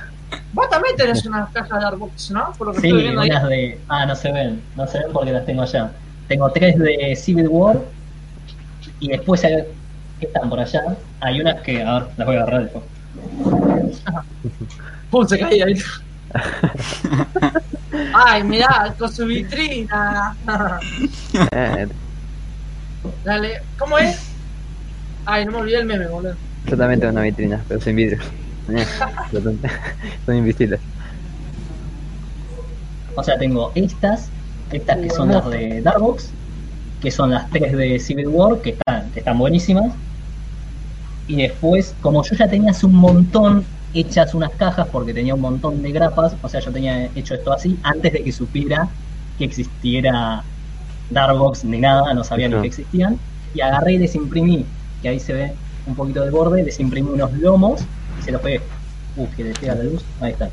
vos 0.52 0.68
también 0.70 0.94
tenés 0.96 1.26
unas 1.26 1.50
cajas 1.50 1.80
de 1.80 1.86
Artbox, 1.86 2.30
¿no? 2.30 2.52
Por 2.56 2.68
lo 2.68 2.72
que 2.74 2.80
Sí, 2.80 2.86
estoy 2.88 3.02
viendo 3.02 3.20
ahí. 3.20 3.30
unas 3.30 3.48
de. 3.48 3.80
Ah, 3.88 4.06
no 4.06 4.14
se 4.14 4.32
ven. 4.32 4.62
No 4.76 4.86
se 4.86 4.98
ven 5.00 5.08
porque 5.12 5.32
las 5.32 5.44
tengo 5.44 5.62
allá. 5.62 5.90
Tengo 6.28 6.50
tres 6.50 6.78
de 6.78 7.14
Civil 7.16 7.48
War. 7.48 7.78
Y 9.00 9.08
después 9.08 9.44
hay, 9.44 9.64
que 10.20 10.26
están 10.26 10.48
por 10.50 10.60
allá. 10.60 10.82
Hay 11.20 11.40
unas 11.40 11.60
que. 11.62 11.82
A 11.82 12.00
ver, 12.00 12.08
las 12.16 12.26
voy 12.26 12.36
a 12.36 12.42
agarrar 12.42 12.62
después. 12.64 12.84
Pum, 15.10 15.26
se 15.26 15.38
caía 15.38 15.66
ahí. 15.66 15.74
Ay, 18.14 18.42
mirá, 18.42 18.94
con 18.98 19.12
su 19.12 19.24
vitrina. 19.26 20.36
Eh, 21.52 21.86
Dale, 23.24 23.60
¿cómo 23.78 23.98
es? 23.98 24.18
Ay, 25.26 25.44
no 25.44 25.52
me 25.52 25.58
olvidé 25.58 25.78
el 25.78 25.86
meme, 25.86 26.06
boludo. 26.08 26.34
yo 26.66 26.76
también 26.76 27.00
tengo 27.00 27.12
una 27.12 27.22
vitrina, 27.22 27.62
pero 27.68 27.80
sin 27.80 27.96
vidrio. 27.96 28.18
Eh, 28.70 28.84
son- 29.32 29.60
son 30.26 30.36
invisibles. 30.36 30.80
O 33.14 33.22
sea, 33.22 33.38
tengo 33.38 33.70
estas. 33.74 34.28
Estas 34.72 34.96
que 34.98 35.10
son 35.10 35.28
las 35.28 35.48
de 35.50 35.82
Darkbox. 35.82 36.30
Que 37.04 37.12
son 37.12 37.30
las 37.30 37.48
tres 37.50 37.76
de 37.76 38.00
Civil 38.00 38.26
War. 38.26 38.60
Que 38.60 38.70
están, 38.70 39.12
que 39.12 39.20
están 39.20 39.38
buenísimas. 39.38 39.92
Y 41.28 41.36
después, 41.36 41.94
como 42.02 42.24
yo 42.24 42.34
ya 42.34 42.48
tenía 42.48 42.72
hace 42.72 42.86
un 42.86 42.96
montón 42.96 43.64
hechas 43.94 44.34
unas 44.34 44.50
cajas 44.50 44.88
porque 44.90 45.14
tenía 45.14 45.34
un 45.34 45.40
montón 45.40 45.80
de 45.80 45.92
grapas, 45.92 46.34
o 46.42 46.48
sea, 46.48 46.60
yo 46.60 46.72
tenía 46.72 47.04
hecho 47.14 47.34
esto 47.34 47.52
así 47.52 47.78
antes 47.84 48.12
de 48.12 48.24
que 48.24 48.32
supiera 48.32 48.88
que 49.38 49.44
existiera 49.44 50.42
Darkbox 51.10 51.64
ni 51.64 51.78
nada, 51.78 52.12
no 52.12 52.24
sabía 52.24 52.48
ni 52.48 52.60
que 52.60 52.66
existían, 52.66 53.18
y 53.54 53.60
agarré 53.60 53.94
y 53.94 53.98
les 53.98 54.14
imprimí, 54.14 54.64
que 55.02 55.08
ahí 55.08 55.20
se 55.20 55.32
ve 55.32 55.52
un 55.86 55.94
poquito 55.94 56.22
del 56.22 56.30
borde, 56.30 56.62
les 56.62 56.78
imprimí 56.80 57.10
unos 57.10 57.32
lomos 57.34 57.82
y 58.20 58.22
se 58.24 58.32
los 58.32 58.40
pegué. 58.40 58.60
Uh, 59.16 59.28
que 59.36 59.44
le 59.44 59.52
pega 59.52 59.76
la 59.76 59.84
luz, 59.84 60.04
ahí 60.20 60.32
está. 60.32 60.50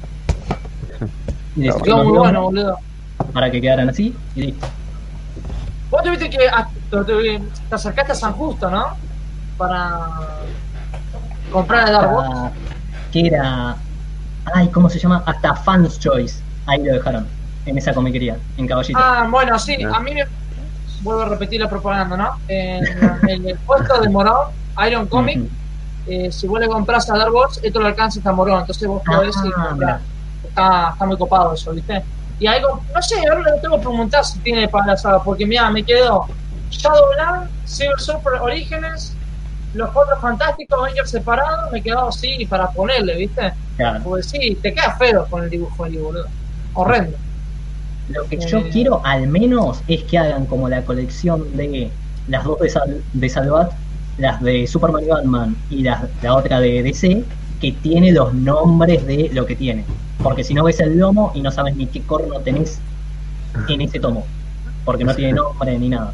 Y 1.54 1.64
les 1.64 1.76
muy 1.78 2.18
bueno, 2.18 2.44
boludo. 2.44 2.78
para 3.34 3.52
que 3.52 3.60
quedaran 3.60 3.90
así 3.90 4.16
y 4.36 4.42
listo. 4.42 4.66
Vos 6.02 6.04
te 6.04 6.10
viste 6.26 6.30
que 6.30 6.38
te, 6.90 7.04
te- 7.04 7.40
te 7.70 7.76
acercaste 7.76 8.12
a 8.14 8.16
San 8.16 8.34
Justo, 8.34 8.70
¿no? 8.72 8.88
Para 9.58 10.00
comprar 11.52 11.88
el. 11.90 11.96
Hasta- 11.96 12.52
que 13.12 13.28
era. 13.28 13.76
Ay, 14.54 14.68
¿cómo 14.70 14.90
se 14.90 14.98
llama? 14.98 15.22
Hasta 15.26 15.54
Fans 15.56 16.00
Choice. 16.00 16.42
Ahí 16.66 16.84
lo 16.84 16.94
dejaron. 16.94 17.28
En 17.68 17.78
esa 17.78 17.94
comiquería, 17.94 18.38
en 18.58 18.68
Caballito. 18.68 18.98
Ah, 19.00 19.28
bueno, 19.30 19.60
sí, 19.60 19.78
Ah. 19.84 19.98
a 19.98 20.00
mí 20.00 20.14
me. 20.16 20.24
Vuelvo 21.04 21.22
a 21.22 21.26
repetir 21.30 21.60
la 21.62 21.70
propaganda, 21.70 22.16
¿no? 22.18 22.38
En, 22.48 22.84
en 23.30 23.48
el 23.50 23.58
puesto 23.60 24.00
de 24.02 24.10
Morón, 24.10 24.48
Iron 24.88 25.08
Comic, 25.08 25.48
eh, 26.08 26.32
si 26.32 26.48
vos 26.48 26.60
le 26.60 26.68
compras 26.68 27.10
a 27.10 27.18
Darkbox, 27.18 27.60
esto 27.64 27.80
lo 27.80 27.88
alcanza 27.88 28.20
hasta 28.20 28.32
Morón. 28.32 28.62
Entonces 28.62 28.88
vos 28.88 29.02
podés 29.06 29.36
ir 29.46 29.52
Ah, 29.58 29.68
comprar. 29.70 30.00
Está, 30.44 30.90
está 30.94 31.06
muy 31.06 31.18
copado 31.18 31.54
eso, 31.54 31.72
¿viste? 31.74 32.04
Y 32.42 32.48
algo, 32.48 32.82
no 32.94 33.02
sé, 33.02 33.16
ahora 33.30 33.52
le 33.54 33.60
tengo 33.62 33.76
que 33.78 33.82
preguntar 33.84 34.26
si 34.26 34.40
tiene 34.40 34.68
para 34.68 34.88
la 34.88 34.98
saga, 34.98 35.24
porque 35.24 35.46
mira, 35.46 35.70
me 35.70 35.84
quedó 35.84 36.26
Shadowland, 36.72 37.50
Silver 37.66 38.00
Surfer 38.00 38.34
Orígenes, 38.42 39.16
Los 39.76 39.92
Cuatro 39.92 40.18
Fantásticos, 40.20 40.80
Avengers 40.82 41.12
separados, 41.12 41.72
me 41.72 41.84
quedó 41.84 42.08
así 42.08 42.46
para 42.50 42.68
ponerle, 42.72 43.16
¿viste? 43.16 43.54
Claro. 43.78 44.00
Porque 44.04 44.24
sí, 44.24 44.58
te 44.62 44.74
queda 44.74 44.96
feo 44.98 45.28
con 45.30 45.44
el 45.44 45.50
dibujo 45.52 45.84
ahí, 45.84 45.98
boludo. 45.98 46.26
Horrendo. 46.74 47.16
Lo 48.10 48.26
que 48.28 48.38
yo 48.40 48.68
quiero 48.70 49.02
al 49.06 49.28
menos 49.28 49.82
es 49.88 50.04
que 50.04 50.18
hagan 50.18 50.46
como 50.48 50.68
la 50.68 50.84
colección 50.84 51.56
de 51.56 51.92
las 52.28 52.44
dos 52.44 52.60
de, 52.60 52.70
Sal- 52.70 53.02
de 53.14 53.30
Salvat, 53.30 53.72
las 54.18 54.42
de 54.42 54.66
Superman 54.68 55.04
y 55.04 55.08
Batman 55.08 55.56
y 55.70 55.84
la 55.84 56.10
otra 56.36 56.60
de 56.60 56.84
DC, 56.84 57.24
que 57.62 57.72
tiene 57.74 58.12
los 58.12 58.34
nombres 58.34 59.06
de 59.06 59.30
lo 59.32 59.46
que 59.46 59.56
tiene. 59.56 59.86
Porque 60.24 60.44
si 60.44 60.54
no 60.54 60.64
ves 60.64 60.80
el 60.80 60.98
lomo 60.98 61.32
y 61.34 61.42
no 61.42 61.52
sabes 61.52 61.76
ni 61.76 61.88
qué 61.88 62.02
corno 62.02 62.40
tenés 62.42 62.80
en 63.68 63.82
ese 63.82 64.00
tomo. 64.00 64.26
Porque 64.86 65.04
no 65.04 65.14
tiene 65.16 65.34
nombre 65.34 65.78
ni 65.78 65.90
nada. 65.90 66.14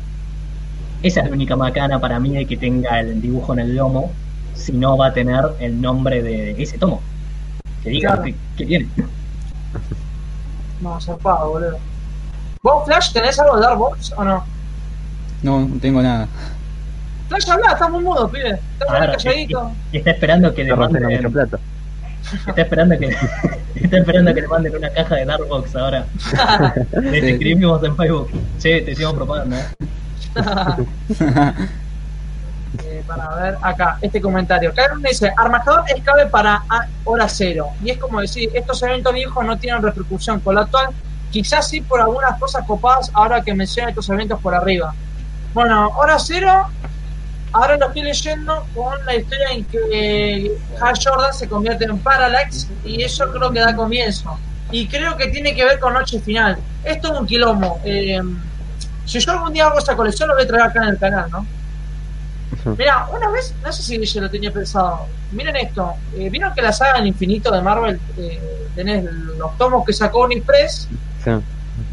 Esa 1.03 1.21
es 1.21 1.27
la 1.27 1.34
única 1.34 1.55
macana 1.55 1.99
para 1.99 2.19
mí 2.19 2.31
de 2.31 2.45
que 2.45 2.57
tenga 2.57 2.99
el 2.99 3.21
dibujo 3.21 3.53
en 3.53 3.59
el 3.59 3.75
lomo, 3.75 4.11
si 4.55 4.71
no 4.71 4.97
va 4.97 5.07
a 5.07 5.13
tener 5.13 5.43
el 5.59 5.79
nombre 5.79 6.21
de 6.23 6.61
ese 6.61 6.77
tomo. 6.77 7.01
Que 7.84 7.89
diga 7.89 8.09
Claro. 8.13 8.23
que, 8.23 8.35
que 8.57 8.65
tiene. 8.65 8.88
No, 10.81 10.99
zarpado, 11.01 11.49
boludo. 11.51 11.77
¿Vos, 12.63 12.85
Flash, 12.85 13.11
tenés 13.13 13.39
algo 13.39 13.55
de 13.57 13.61
Dark 13.61 13.77
Box 13.77 14.13
o 14.17 14.23
no? 14.23 14.43
No, 15.43 15.61
no 15.67 15.79
tengo 15.79 16.01
nada. 16.01 16.27
Flash, 17.29 17.49
habla, 17.49 17.73
estás 17.73 17.89
muy 17.91 18.03
mudo, 18.03 18.27
pibe. 18.29 18.49
Estás 18.51 18.89
muy 18.89 18.97
Ahora, 18.97 19.11
calladito. 19.13 19.71
y- 19.91 19.95
y 19.95 19.99
está 19.99 20.11
esperando 20.11 20.53
que 20.53 20.63
le 20.63 20.75
manden, 20.75 21.03
mucho 21.03 21.31
plato. 21.31 21.59
Está 22.47 22.61
esperando 22.61 22.97
que 22.97 23.05
está 23.75 23.97
esperando 23.97 24.33
que 24.33 24.41
le 24.41 24.47
manden 24.47 24.75
una 24.75 24.89
caja 24.89 25.15
de 25.15 25.25
Darkbox 25.25 25.75
ahora. 25.75 26.05
Les 27.01 27.23
escribimos 27.23 27.83
en 27.83 27.95
Facebook. 27.95 28.29
Che, 28.59 28.81
te 28.81 28.91
hicimos 28.91 29.13
propaganda. 29.13 29.59
¿eh? 29.59 29.75
Eh, 32.83 33.01
para 33.07 33.29
ver 33.35 33.57
acá, 33.61 33.97
este 34.01 34.21
comentario. 34.21 34.73
Karen 34.73 35.01
dice, 35.01 35.31
Armagedón 35.37 35.83
es 35.87 36.03
clave 36.03 36.27
para 36.27 36.63
hora 37.05 37.27
cero. 37.27 37.69
Y 37.83 37.91
es 37.91 37.97
como 37.97 38.19
decir, 38.19 38.49
estos 38.53 38.83
eventos 38.83 39.13
viejos 39.13 39.43
no 39.45 39.57
tienen 39.57 39.81
repercusión. 39.81 40.39
Con 40.41 40.55
lo 40.55 40.61
actual, 40.61 40.89
quizás 41.31 41.69
sí 41.69 41.81
por 41.81 42.01
algunas 42.01 42.37
cosas 42.39 42.65
copadas 42.67 43.09
ahora 43.13 43.41
que 43.41 43.53
menciona 43.53 43.89
estos 43.89 44.09
eventos 44.09 44.39
por 44.41 44.53
arriba. 44.53 44.93
Bueno, 45.53 45.89
hora 45.95 46.19
cero, 46.19 46.67
ahora 47.53 47.77
lo 47.77 47.87
estoy 47.87 48.03
leyendo 48.03 48.65
con 48.75 49.05
la 49.05 49.15
historia 49.15 49.49
en 49.51 49.65
que 49.65 50.51
Hal 50.81 50.93
Jordan 51.03 51.33
se 51.33 51.47
convierte 51.47 51.85
en 51.85 51.97
Parallax 51.99 52.67
y 52.83 53.03
eso 53.03 53.31
creo 53.31 53.51
que 53.51 53.59
da 53.59 53.75
comienzo. 53.75 54.37
Y 54.71 54.87
creo 54.87 55.15
que 55.15 55.27
tiene 55.27 55.55
que 55.55 55.63
ver 55.63 55.79
con 55.79 55.93
Noche 55.93 56.19
Final. 56.19 56.57
Esto 56.83 57.13
es 57.13 57.19
un 57.19 57.25
quilombo. 57.25 57.79
Eh, 57.85 58.21
si 59.05 59.19
yo 59.19 59.31
algún 59.31 59.53
día 59.53 59.67
hago 59.67 59.79
esa 59.79 59.95
colección, 59.95 60.27
lo 60.27 60.35
voy 60.35 60.43
a 60.43 60.47
traer 60.47 60.63
acá 60.63 60.83
en 60.83 60.89
el 60.89 60.97
canal, 60.97 61.31
¿no? 61.31 61.45
Mira, 62.77 63.07
una 63.13 63.29
vez, 63.29 63.53
no 63.63 63.71
sé 63.71 63.81
si 63.83 64.05
yo 64.05 64.21
lo 64.21 64.29
tenía 64.29 64.51
pensado. 64.51 65.05
Miren 65.31 65.55
esto. 65.55 65.93
eh, 66.17 66.29
¿Vieron 66.29 66.53
que 66.53 66.61
la 66.61 66.73
saga 66.73 66.95
del 66.95 67.07
infinito 67.07 67.51
de 67.51 67.61
Marvel 67.61 67.99
eh, 68.17 68.69
tenés 68.75 69.05
los 69.37 69.57
tomos 69.57 69.85
que 69.85 69.93
sacó 69.93 70.23
Unipress? 70.25 70.87
Sí. 71.23 71.31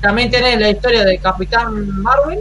También 0.00 0.30
tenés 0.30 0.58
la 0.58 0.70
historia 0.70 1.04
de 1.04 1.18
Capitán 1.18 2.02
Marvel. 2.02 2.40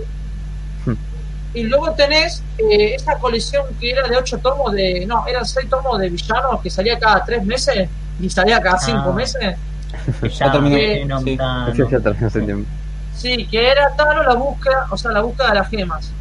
Y 1.54 1.64
luego 1.64 1.92
tenés 1.92 2.42
eh, 2.58 2.96
esta 2.96 3.18
colección 3.20 3.64
que 3.80 3.92
era 3.92 4.08
de 4.08 4.18
ocho 4.18 4.38
tomos 4.40 4.72
de. 4.74 5.06
No, 5.06 5.26
eran 5.28 5.46
seis 5.46 5.70
tomos 5.70 6.00
de 6.00 6.10
villanos 6.10 6.62
que 6.62 6.70
salía 6.70 6.98
cada 6.98 7.24
tres 7.24 7.44
meses 7.46 7.88
y 8.20 8.30
salía 8.30 8.60
cada 8.62 8.78
cinco 8.80 9.10
Ah. 9.10 9.14
meses. 9.14 9.56
Ya 10.40 10.52
terminó, 10.52 10.76
Venom, 10.76 11.24
sí. 11.24 11.38
Thanos. 11.38 11.70
Ese 11.80 11.92
ya 11.92 12.00
terminó 12.00 12.28
hace 12.28 12.42
tiempo. 12.42 12.70
Sí, 13.16 13.46
que 13.46 13.68
era 13.70 13.90
Thanos 13.96 14.26
la 14.26 14.34
búsqueda, 14.34 14.88
o 14.90 14.98
sea, 14.98 15.12
la 15.12 15.22
búsqueda 15.22 15.50
de 15.50 15.56
las 15.56 15.70
gemas. 15.70 16.12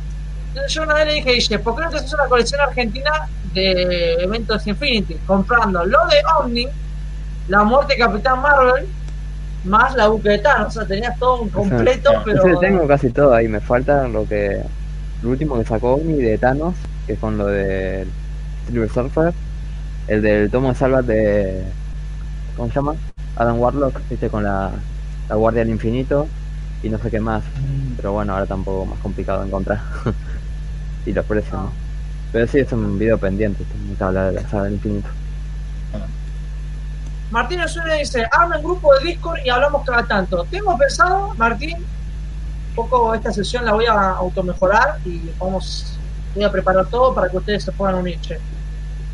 Entonces 0.49 0.75
yo 0.75 0.83
una 0.83 0.93
vez 0.95 1.07
le 1.07 1.15
dije, 1.15 1.33
dije, 1.33 1.59
¿por 1.59 1.75
qué 1.75 1.81
no 1.85 1.91
te 1.91 1.97
haces 1.97 2.13
una 2.13 2.27
colección 2.27 2.61
argentina 2.61 3.11
de 3.55 4.15
eventos 4.23 4.67
Infinity? 4.67 5.15
Comprando 5.27 5.83
lo 5.87 5.99
de 6.09 6.17
Omni, 6.39 6.69
la 7.49 7.65
muerte 7.65 7.95
de 7.95 8.01
Capitán 8.01 8.43
Marvel, 8.43 8.87
más 9.65 9.95
la 9.97 10.09
búsqueda 10.09 10.33
de 10.35 10.39
Thanos. 10.41 10.69
O 10.69 10.71
sea, 10.81 10.87
tenías 10.87 11.19
todo 11.19 11.41
un 11.41 11.49
completo, 11.49 12.11
pero... 12.27 12.59
Tengo 12.61 12.87
casi 12.87 13.09
todo 13.11 13.33
ahí, 13.33 13.49
me 13.49 13.61
falta 13.61 14.07
lo 14.07 14.29
que 14.29 14.61
lo 15.23 15.31
último 15.31 15.59
que 15.59 15.65
sacó 15.65 15.95
Omni 15.95 16.21
de 16.21 16.39
Thanos, 16.39 16.75
que 17.07 17.15
es 17.15 17.19
con 17.19 17.39
lo 17.39 17.47
de 17.47 18.07
Silver 18.67 18.89
Surfer, 18.91 19.35
el 20.09 20.23
del 20.23 20.51
tomo 20.51 20.69
de 20.69 20.75
salvas 20.75 21.07
de 21.07 21.65
¿cómo 22.57 22.69
se 22.69 22.75
llama? 22.75 22.95
Adam 23.37 23.59
Warlock, 23.59 24.01
viste 24.11 24.29
con 24.29 24.43
la, 24.45 24.71
la 25.29 25.37
Guardia 25.37 25.61
del 25.61 25.71
Infinito 25.71 26.27
y 26.83 26.89
no 26.89 26.99
sé 26.99 27.11
qué 27.11 27.21
más, 27.21 27.45
pero 27.97 28.13
bueno, 28.13 28.33
ahora 28.33 28.47
tampoco 28.47 28.87
más 28.87 28.99
complicado 28.99 29.41
de 29.41 29.47
encontrar. 29.47 29.81
y 31.07 31.13
los 31.13 31.25
precios, 31.25 31.55
¿no? 31.55 31.73
Pero 32.33 32.47
sí, 32.47 32.59
es 32.59 32.73
un 32.73 32.99
video 32.99 33.19
pendiente, 33.19 33.65
tengo 33.65 33.97
que 33.97 34.05
hablar 34.05 34.33
de 34.33 34.41
la 34.41 34.49
saga 34.49 34.65
del 34.65 34.75
infinito. 34.75 35.09
Martín 37.31 37.61
Osuna 37.61 37.95
dice, 37.95 38.27
arma 38.31 38.59
un 38.59 38.65
grupo 38.65 38.93
de 38.95 39.07
Discord 39.07 39.41
y 39.45 39.49
hablamos 39.49 39.87
cada 39.87 40.07
tanto. 40.07 40.45
Tengo 40.51 40.77
pensado, 40.77 41.35
Martín, 41.37 41.77
poco 42.75 43.15
esta 43.15 43.33
sesión 43.33 43.65
la 43.65 43.73
voy 43.73 43.87
a 43.87 44.11
automejorar 44.11 44.99
y 45.05 45.21
vamos, 45.39 45.99
voy 46.35 46.45
a 46.45 46.51
preparar 46.51 46.87
todo 46.87 47.15
para 47.15 47.29
que 47.29 47.37
ustedes 47.37 47.65
se 47.65 47.73
puedan 47.73 47.97
unir, 47.97 48.21
che. 48.21 48.39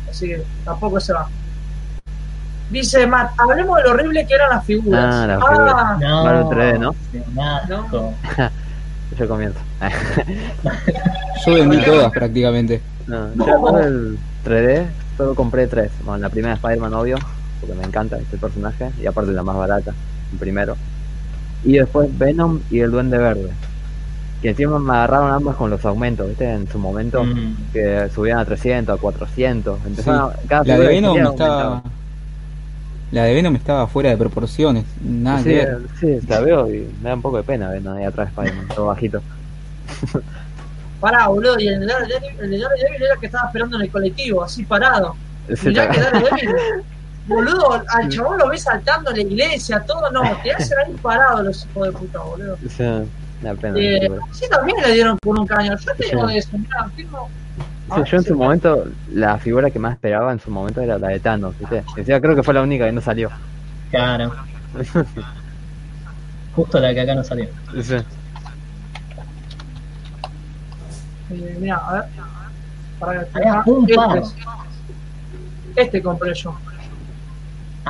Así 0.09 0.27
que 0.27 0.43
tampoco 0.65 0.99
se 0.99 1.13
va. 1.13 1.27
Dice 2.69 3.07
Matt, 3.07 3.31
hablemos 3.37 3.77
de 3.77 3.83
lo 3.83 3.91
horrible 3.91 4.27
que 4.27 4.33
eran 4.35 4.49
las 4.49 4.63
figuras. 4.63 5.15
Ah, 5.15 5.27
las 5.27 5.43
figuras. 5.43 5.99
No, 5.99 6.23
Mario 6.23 6.49
3D, 6.49 6.79
¿no? 6.79 6.95
Yo 9.17 9.27
comienzo. 9.27 9.59
Yo 11.45 11.53
vendí 11.53 11.83
todas 11.83 12.11
prácticamente. 12.11 12.81
No, 13.07 13.33
yo 13.33 13.59
con 13.59 13.83
el 13.83 14.19
3D 14.45 14.85
solo 15.17 15.33
compré 15.33 15.65
tres. 15.65 15.91
Bueno, 16.03 16.19
la 16.19 16.29
primera 16.29 16.53
Spider-Man, 16.53 16.93
obvio, 16.93 17.17
porque 17.59 17.75
me 17.75 17.83
encanta 17.83 18.17
este 18.17 18.37
personaje, 18.37 18.91
y 19.01 19.07
aparte 19.07 19.31
la 19.31 19.41
más 19.41 19.57
barata, 19.57 19.93
el 20.31 20.37
primero. 20.37 20.77
Y 21.63 21.73
después 21.77 22.09
Venom 22.17 22.59
y 22.69 22.79
el 22.79 22.91
Duende 22.91 23.17
Verde. 23.17 23.49
Que 24.41 24.49
encima 24.51 24.79
me 24.79 24.93
agarraron 24.93 25.31
ambos 25.33 25.55
con 25.57 25.69
los 25.69 25.83
aumentos, 25.85 26.27
¿viste? 26.29 26.49
En 26.49 26.67
su 26.69 26.79
momento, 26.79 27.23
Mm. 27.25 27.55
que 27.73 28.07
subían 28.15 28.39
a 28.39 28.45
300, 28.45 28.97
a 28.97 29.01
400. 29.01 29.77
Empezaron 29.85 30.31
a- 30.31 30.35
cada 30.47 30.63
La 30.63 30.77
de 30.79 30.87
Venom 30.87 31.17
estaba. 31.17 31.61
aumentaba. 31.63 31.83
La 33.11 33.23
de 33.23 33.33
Venom 33.33 33.55
estaba 33.55 33.87
fuera 33.87 34.11
de 34.11 34.17
proporciones. 34.17 34.85
Nada 35.03 35.39
Sí, 35.39 35.43
que 35.45 35.55
ver. 35.55 35.77
sí, 35.99 36.19
la 36.27 36.39
veo 36.41 36.69
y 36.73 36.87
me 37.01 37.09
da 37.09 37.15
un 37.15 37.21
poco 37.21 37.37
de 37.37 37.43
pena 37.43 37.69
Venom 37.69 37.97
ahí 37.97 38.05
atrás 38.05 38.27
de 38.27 38.41
Spider-Man, 38.41 38.75
todo 38.75 38.85
bajito. 38.85 39.21
Pará, 41.01 41.27
boludo, 41.27 41.59
y 41.59 41.67
el 41.67 41.79
de 41.79 41.85
Daredevil, 41.87 42.53
era 42.53 43.13
el 43.13 43.19
que 43.19 43.25
estaba 43.27 43.47
esperando 43.47 43.77
en 43.77 43.83
el 43.83 43.89
colectivo, 43.91 44.43
así 44.43 44.63
parado. 44.63 45.15
Mirá 45.65 45.89
que 45.89 45.99
Daredevil, 46.01 46.55
boludo, 47.29 47.81
al 47.87 48.09
chabón 48.09 48.37
lo 48.39 48.49
ves 48.49 48.63
saltando 48.63 49.11
en 49.11 49.15
la 49.17 49.21
iglesia, 49.23 49.81
todo, 49.87 50.11
no, 50.11 50.21
te 50.43 50.51
hacen 50.51 50.77
ahí 50.85 50.93
parado 51.01 51.43
los 51.43 51.65
hijos 51.65 51.87
de 51.87 51.91
puta, 51.93 52.19
boludo. 52.19 52.57
Sí, 52.69 52.83
una 53.41 53.55
pena. 53.55 53.79
Eh, 53.79 54.09
sí, 54.31 54.45
también 54.49 54.77
le 54.81 54.93
dieron 54.93 55.17
con 55.23 55.39
un 55.39 55.47
caño. 55.47 55.77
Yo 55.77 55.91
tengo 55.95 56.27
Sí. 56.27 56.33
de 56.33 56.39
eso. 56.39 56.49
Sí, 56.97 57.07
Ah, 57.91 58.03
yo 58.03 58.17
en 58.17 58.23
su 58.23 58.35
momento, 58.35 58.85
la 59.11 59.39
figura 59.39 59.71
que 59.71 59.79
más 59.79 59.93
esperaba 59.93 60.31
en 60.31 60.39
su 60.39 60.51
momento 60.51 60.79
era 60.79 60.99
la 60.99 61.07
de 61.07 61.19
Thanos, 61.19 61.57
¿viste? 61.57 61.83
Decía, 61.95 62.21
creo 62.21 62.35
que 62.35 62.43
fue 62.43 62.53
la 62.53 62.61
única 62.61 62.85
que 62.85 62.91
no 62.91 63.01
salió. 63.01 63.31
Claro. 63.89 64.31
Justo 66.55 66.79
la 66.79 66.93
que 66.93 67.01
acá 67.01 67.15
no 67.15 67.23
salió. 67.23 67.47
Sí. 67.81 67.95
Eh, 71.31 71.57
mirá, 71.59 71.77
a 71.77 71.93
ver. 71.93 72.03
Para 72.99 73.25
que 73.25 73.71
un 73.71 73.89
este, 73.89 74.33
este 75.75 76.01
compré 76.01 76.33
yo. 76.33 76.55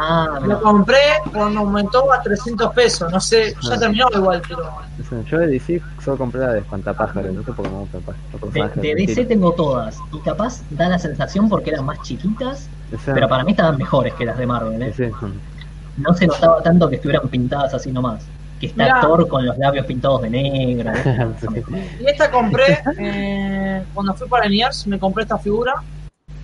Ah, 0.01 0.39
Lo 0.45 0.61
compré 0.61 0.97
cuando 1.33 1.59
aumentó 1.59 2.13
a 2.13 2.21
300 2.21 2.73
pesos. 2.73 3.11
No 3.11 3.19
sé, 3.19 3.53
ya 3.61 3.73
Ah. 3.73 3.79
terminó 3.79 4.07
igual, 4.13 4.41
pero. 4.47 5.25
Yo 5.25 5.39
de 5.39 5.47
DC 5.47 5.81
solo 6.03 6.17
compré 6.17 6.39
la 6.39 6.53
de 6.53 6.59
Espantapájaros, 6.59 7.33
no 7.33 7.43
sé 7.43 7.51
por 7.51 7.65
qué 7.65 7.71
me 7.71 7.79
gusta 7.79 8.79
De, 8.81 8.95
DC 8.95 9.25
tengo 9.25 9.51
todas. 9.51 9.97
Y 10.13 10.19
capaz 10.19 10.61
da 10.69 10.87
la 10.87 10.99
sensación 10.99 11.49
porque 11.49 11.71
eran 11.71 11.83
más 11.85 12.01
chiquitas, 12.01 12.69
pero 13.05 13.27
para 13.27 13.43
mí 13.43 13.51
estaban 13.51 13.77
mejores 13.77 14.13
que 14.13 14.23
las 14.25 14.37
de 14.37 14.45
Marvel. 14.45 14.81
¿eh? 14.81 14.93
Sí. 14.95 15.09
No 15.97 16.13
se 16.13 16.27
notaba 16.27 16.61
tanto 16.63 16.87
que 16.89 16.95
estuvieran 16.95 17.27
pintadas 17.27 17.73
así 17.73 17.91
nomás. 17.91 18.23
Que 18.61 18.67
está 18.67 18.83
Mirá. 18.83 19.01
Thor 19.01 19.27
con 19.27 19.45
los 19.45 19.57
labios 19.57 19.85
pintados 19.85 20.21
de 20.21 20.29
negro. 20.29 20.91
¿eh? 21.05 21.97
Y 21.99 22.05
esta 22.05 22.31
compré 22.31 22.79
eh, 22.99 23.83
cuando 23.93 24.13
fui 24.13 24.29
para 24.29 24.47
Niers, 24.47 24.87
me 24.87 24.97
compré 24.97 25.23
esta 25.23 25.37
figura 25.37 25.73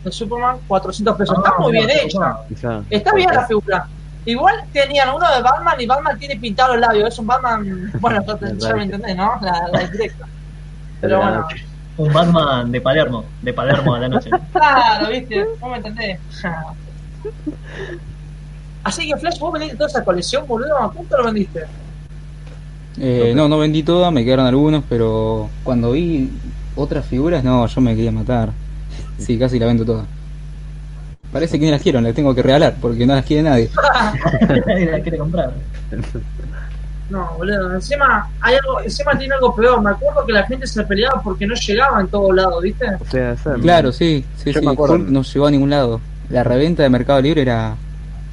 de 0.05 0.11
Superman, 0.11 0.57
400 0.67 1.17
pesos. 1.17 1.37
Está 1.37 1.49
Ah, 1.49 1.61
muy 1.61 1.71
bien 1.73 1.89
hecha. 1.89 2.37
Quizá- 2.47 2.81
Está 2.89 3.13
bien 3.13 3.29
la 3.33 3.45
figura. 3.45 3.87
Igual 4.25 4.55
tenían 4.71 5.09
uno 5.09 5.25
de 5.35 5.41
Batman 5.41 5.75
y 5.81 5.85
Batman 5.85 6.17
tiene 6.17 6.35
pintado 6.37 6.73
los 6.73 6.81
labios. 6.81 7.09
Es 7.09 7.19
un 7.19 7.27
Batman. 7.27 7.91
Bueno, 7.99 8.23
ya, 8.57 8.73
me 8.75 8.83
entendés, 8.83 9.15
¿no? 9.15 9.33
La, 9.41 9.67
la 9.71 9.79
directa. 9.87 10.25
Pero 11.01 11.17
bueno. 11.17 11.47
Un 11.97 12.11
Batman 12.13 12.71
de 12.71 12.81
Palermo. 12.81 13.23
De 13.41 13.53
Palermo 13.53 13.95
a 13.95 13.99
la 13.99 14.07
noche. 14.09 14.29
Claro, 14.51 15.09
viste. 15.09 15.45
¿Cómo 15.59 15.71
me 15.71 15.77
entendés? 15.77 16.19
Así 18.83 19.07
que, 19.07 19.17
Flash, 19.17 19.39
vos 19.39 19.51
vendiste 19.53 19.77
toda 19.77 19.89
esa 19.89 20.03
colección, 20.03 20.45
boludo. 20.47 20.91
¿Cuánto 20.93 21.17
lo 21.17 21.23
vendiste? 21.25 21.63
Eh, 22.99 23.33
no, 23.35 23.47
no 23.49 23.57
vendí 23.57 23.83
todas, 23.83 24.11
me 24.11 24.23
quedaron 24.23 24.45
algunos, 24.45 24.83
pero 24.87 25.49
cuando 25.63 25.91
vi 25.91 26.31
otras 26.75 27.05
figuras, 27.05 27.43
no, 27.43 27.65
yo 27.67 27.81
me 27.81 27.95
quería 27.95 28.11
matar. 28.11 28.49
Sí, 29.17 29.37
casi 29.39 29.59
la 29.59 29.65
vendo 29.67 29.85
todas. 29.85 30.05
Parece 31.31 31.59
que 31.59 31.65
ni 31.65 31.71
las 31.71 31.81
quiero, 31.81 31.99
las 32.01 32.13
tengo 32.15 32.33
que 32.33 32.41
regalar 32.43 32.75
porque 32.81 33.05
no 33.05 33.15
las 33.15 33.25
quiere 33.25 33.43
nadie. 33.43 33.69
Nadie 34.65 34.91
la 34.91 34.99
quiere 35.01 35.17
comprar. 35.17 35.51
No, 37.09 37.33
boludo. 37.37 37.75
Encima, 37.75 38.29
hay 38.41 38.55
algo, 38.55 38.81
encima 38.81 39.17
tiene 39.17 39.35
algo 39.35 39.53
peor. 39.55 39.81
Me 39.81 39.91
acuerdo 39.91 40.25
que 40.25 40.31
la 40.33 40.43
gente 40.45 40.65
se 40.65 40.83
peleaba 40.83 41.21
porque 41.21 41.45
no 41.45 41.53
llegaba 41.55 42.01
en 42.01 42.07
todos 42.07 42.33
lados, 42.35 42.63
¿viste? 42.63 42.85
O 42.99 43.05
sea, 43.05 43.35
Claro, 43.61 43.91
sí, 43.91 44.25
sí, 44.37 44.51
no 44.61 45.21
llegó 45.23 45.45
a 45.47 45.51
ningún 45.51 45.69
lado. 45.69 45.99
La 46.29 46.43
reventa 46.43 46.83
de 46.83 46.89
Mercado 46.89 47.21
Libre 47.21 47.41
era. 47.43 47.75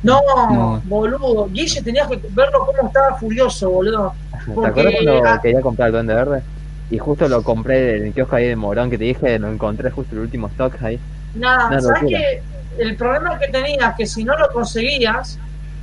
No, 0.02 0.20
No. 0.50 0.82
boludo. 0.84 1.48
Guille 1.52 1.82
tenías 1.82 2.08
que 2.08 2.20
verlo 2.30 2.64
cómo 2.66 2.88
estaba 2.88 3.16
furioso, 3.18 3.68
boludo. 3.70 4.14
¿Te 4.46 4.52
Porque- 4.52 4.70
acuerdas 4.70 4.94
cuando 5.04 5.28
ah. 5.28 5.40
quería 5.42 5.60
comprar 5.60 5.86
el 5.88 5.92
Duende 5.92 6.14
Verde? 6.14 6.42
Y 6.90 6.98
justo 6.98 7.28
lo 7.28 7.42
compré 7.42 7.96
en 7.96 8.06
el 8.06 8.12
kiosco 8.12 8.36
ahí 8.36 8.48
de 8.48 8.56
Morón 8.56 8.90
que 8.90 8.98
te 8.98 9.04
dije, 9.04 9.38
lo 9.38 9.50
encontré 9.50 9.90
justo 9.90 10.14
el 10.14 10.20
último 10.22 10.48
stock 10.48 10.82
ahí. 10.82 10.98
Nada, 11.34 11.68
Una 11.68 11.80
¿sabes 11.80 12.02
locura. 12.02 12.18
qué? 12.18 12.42
El 12.78 12.96
problema 12.96 13.38
que 13.38 13.48
tenías 13.48 13.94
que 13.96 14.06
si 14.06 14.24
no 14.24 14.36
lo 14.38 14.48
conseguías, 14.50 15.38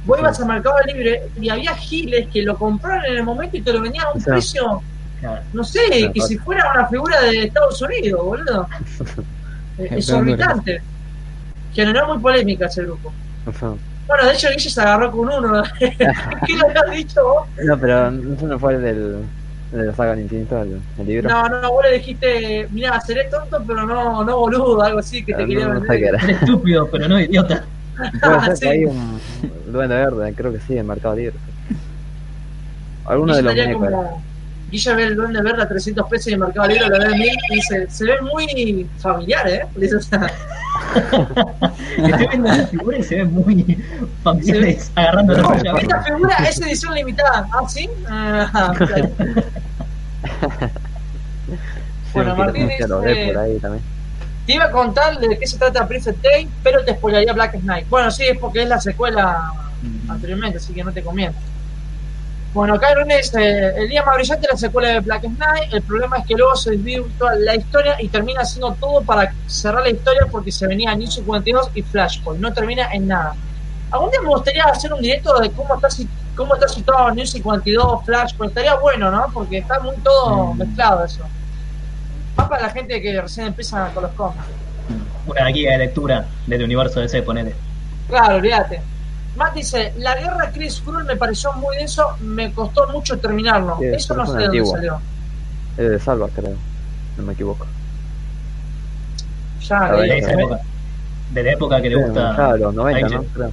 vos 0.06 0.20
ibas 0.20 0.40
a 0.40 0.46
Mercado 0.46 0.76
Libre 0.86 1.22
y 1.40 1.50
había 1.50 1.74
giles 1.76 2.28
que 2.32 2.42
lo 2.44 2.58
compraron 2.58 3.06
en 3.06 3.18
el 3.18 3.24
momento 3.24 3.58
y 3.58 3.62
te 3.62 3.74
lo 3.74 3.82
vendían 3.82 4.06
a 4.06 4.12
un 4.12 4.24
precio, 4.24 4.82
no 5.54 5.64
sé, 5.64 6.12
que 6.14 6.22
si 6.22 6.38
fuera 6.38 6.72
una 6.74 6.88
figura 6.88 7.22
de 7.24 7.44
Estados 7.46 7.82
Unidos, 7.82 8.24
boludo. 8.24 8.68
Exorbitante. 9.78 10.82
Generó 11.74 12.08
muy 12.08 12.20
polémica 12.20 12.66
ese 12.66 12.84
grupo. 12.84 13.14
Bueno, 14.08 14.26
de 14.26 14.34
hecho 14.34 14.50
Guille 14.50 14.70
se 14.70 14.82
agarró 14.82 15.12
con 15.12 15.30
uno. 15.30 15.64
¿Qué 15.80 15.94
le 15.98 16.62
habías 16.68 16.92
dicho 16.92 17.24
vos? 17.24 17.48
no, 17.64 17.80
pero 17.80 18.08
eso 18.08 18.48
no 18.48 18.60
fue 18.60 18.76
el 18.76 18.82
del, 18.82 18.98
el 18.98 19.26
de 19.72 19.86
la 19.86 19.94
saga 19.96 20.12
del 20.12 20.22
infinito, 20.22 20.62
el, 20.62 20.80
el 20.98 21.06
libro. 21.08 21.30
No, 21.30 21.48
no, 21.62 21.72
vos 21.72 21.84
le 21.84 21.98
dijiste, 21.98 22.68
mira, 22.72 23.00
seré 23.02 23.26
tonto, 23.26 23.64
pero 23.68 23.86
no, 23.86 24.24
no 24.24 24.38
boludo, 24.40 24.82
algo 24.82 25.00
así 25.00 25.24
que 25.24 25.34
te 25.34 25.44
Ah, 25.44 25.46
quería 25.46 25.68
no, 25.68 25.74
no 25.76 25.82
sé 25.82 25.88
vender. 25.88 26.16
Eres 26.16 26.42
estúpido, 26.42 26.90
pero 26.92 27.08
no 27.08 27.20
idiota. 27.20 27.64
Puede 28.22 28.42
ser 28.42 28.56
Sí. 28.58 28.62
que 28.62 28.70
hay 28.70 28.86
un 28.86 29.22
Duende 29.72 29.96
Verde, 29.96 30.34
creo 30.36 30.52
que 30.52 30.60
sí, 30.60 30.78
en 30.78 30.88
Mercado 30.88 31.16
Libre. 31.16 31.36
Alguno 33.06 33.36
de 33.36 33.42
los 33.42 33.54
muñecos. 33.56 33.94
Guille 34.72 34.94
ve 34.94 35.04
el 35.06 35.16
duende 35.16 35.42
verde 35.42 35.64
a 35.64 35.68
300 35.68 36.08
pesos 36.08 36.28
y 36.28 36.34
en 36.34 36.42
Mercado 36.42 36.68
Libre 36.68 36.88
lo 36.88 37.00
ve 37.00 37.06
a 37.06 37.10
1000 37.10 37.22
y 37.50 37.56
dice: 37.56 37.88
Se 37.90 38.06
ve 38.06 38.22
muy 38.22 38.88
familiar, 39.00 39.48
¿eh? 39.50 39.66
Estoy 41.98 42.28
viendo 42.28 42.48
la 42.48 42.68
figura 42.68 42.98
y 42.98 43.04
se 43.04 43.16
ve 43.16 43.26
muy 43.26 43.78
familiares 44.24 44.92
agarrando 44.96 45.38
no, 45.38 45.54
la 45.56 45.80
esta 45.80 46.02
figura 46.04 46.36
es 46.48 46.62
edición 46.62 46.94
limitada. 46.96 47.48
¿Ah, 47.52 47.68
sí? 47.68 47.90
Ah, 48.10 48.74
claro. 48.78 49.10
Bueno, 52.14 52.36
Martín 52.36 52.70
que 52.78 52.88
lo 52.88 53.02
ve 53.02 53.14
dice- 53.14 53.28
por 53.34 53.38
ahí 53.44 53.60
también. 53.60 53.84
Te 54.46 54.54
iba 54.56 54.66
a 54.66 54.72
contar 54.72 55.20
de 55.20 55.38
qué 55.38 55.46
se 55.46 55.58
trata 55.60 55.88
Prince 55.88 56.12
Tale, 56.14 56.48
pero 56.64 56.84
te 56.84 56.94
spoilaría 56.96 57.34
Black 57.34 57.60
Knight. 57.62 57.88
Bueno, 57.88 58.10
sí, 58.10 58.24
es 58.24 58.38
porque 58.40 58.64
es 58.64 58.68
la 58.70 58.80
secuela 58.82 59.52
anteriormente, 60.08 60.58
así 60.58 60.74
que 60.74 60.84
no 60.84 60.92
te 60.92 61.04
conviene. 61.04 61.36
Bueno, 62.54 62.74
acá 62.74 62.88
René 62.96 63.18
dice, 63.18 63.68
el 63.78 63.90
día 63.90 64.04
más 64.04 64.16
brillante 64.16 64.48
es 64.48 64.54
la 64.54 64.58
secuela 64.58 64.90
de 64.90 65.00
Black 65.02 65.22
Knight, 65.22 65.72
el 65.72 65.84
problema 65.84 66.18
es 66.18 66.26
que 66.26 66.34
luego 66.34 66.56
se 66.56 66.76
toda 67.18 67.36
la 67.36 67.56
historia 67.56 67.96
y 68.00 68.08
termina 68.08 68.42
haciendo 68.42 68.74
todo 68.80 69.04
para 69.04 69.32
cerrar 69.46 69.84
la 69.84 69.90
historia 69.90 70.22
porque 70.32 70.52
se 70.52 70.66
venía 70.66 70.96
New 70.96 71.08
52 71.08 71.70
y 71.76 71.84
Flashpoint, 71.84 72.42
no 72.42 72.52
termina 72.52 72.90
en 72.92 73.08
nada. 73.08 73.36
Algún 73.92 74.10
día 74.10 74.22
me 74.22 74.30
gustaría 74.30 74.64
hacer 74.64 74.92
un 74.92 75.00
directo 75.02 75.38
de 75.40 75.52
cómo 75.52 75.76
está, 75.76 75.92
si- 75.92 76.10
cómo 76.36 76.56
está 76.56 76.68
situado 76.68 77.12
New 77.12 77.26
52, 77.26 78.04
Flashpoint, 78.06 78.50
estaría 78.52 78.76
bueno, 78.76 79.12
¿no? 79.12 79.28
Porque 79.32 79.60
está 79.60 79.80
muy 79.80 79.96
todo 79.98 80.54
Mm. 80.54 80.58
mezclado 80.58 81.06
eso. 81.06 81.22
Más 82.36 82.50
para 82.50 82.64
la 82.64 82.70
gente 82.72 83.00
que 83.00 83.22
recién 83.22 83.48
empieza 83.48 83.92
con 83.94 84.04
los 84.04 84.12
cómics. 84.14 84.44
Una 85.28 85.46
guía 85.50 85.74
de 85.74 85.78
lectura 85.80 86.26
del 86.48 86.64
universo 86.64 87.00
DC, 87.00 87.22
ponele. 87.22 87.54
Claro, 88.08 88.36
olvídate. 88.38 88.82
Matt 89.40 89.54
dice, 89.56 89.94
la 89.98 90.16
guerra 90.16 90.52
Chris 90.54 90.82
Cruel 90.84 91.06
me 91.06 91.16
pareció 91.16 91.54
muy 91.54 91.78
denso, 91.78 92.06
me 92.20 92.52
costó 92.52 92.88
mucho 92.90 93.18
terminarlo. 93.20 93.78
Sí, 93.80 93.86
Eso 93.86 94.14
no 94.14 94.26
sé 94.26 94.38
de 94.38 94.44
dónde 94.48 94.66
salió. 94.66 95.00
Es 95.78 95.90
de 95.92 96.00
Salva, 96.00 96.28
creo. 96.36 96.56
No 97.18 97.24
me 97.24 97.32
equivoco. 97.34 97.66
Ya. 99.62 99.92
De 99.94 100.18
esa 100.18 100.34
época. 100.34 100.60
De 101.34 101.44
la 101.44 101.52
época 101.54 101.82
que 101.82 101.90
le 101.90 101.96
Sí, 101.96 102.02
gusta. 102.04 102.36
ya 102.38 102.54
de 102.54 102.60
los 102.60 102.74
90, 102.74 103.08
Ahí 103.08 103.14
¿no? 103.14 103.24
Creo. 103.24 103.52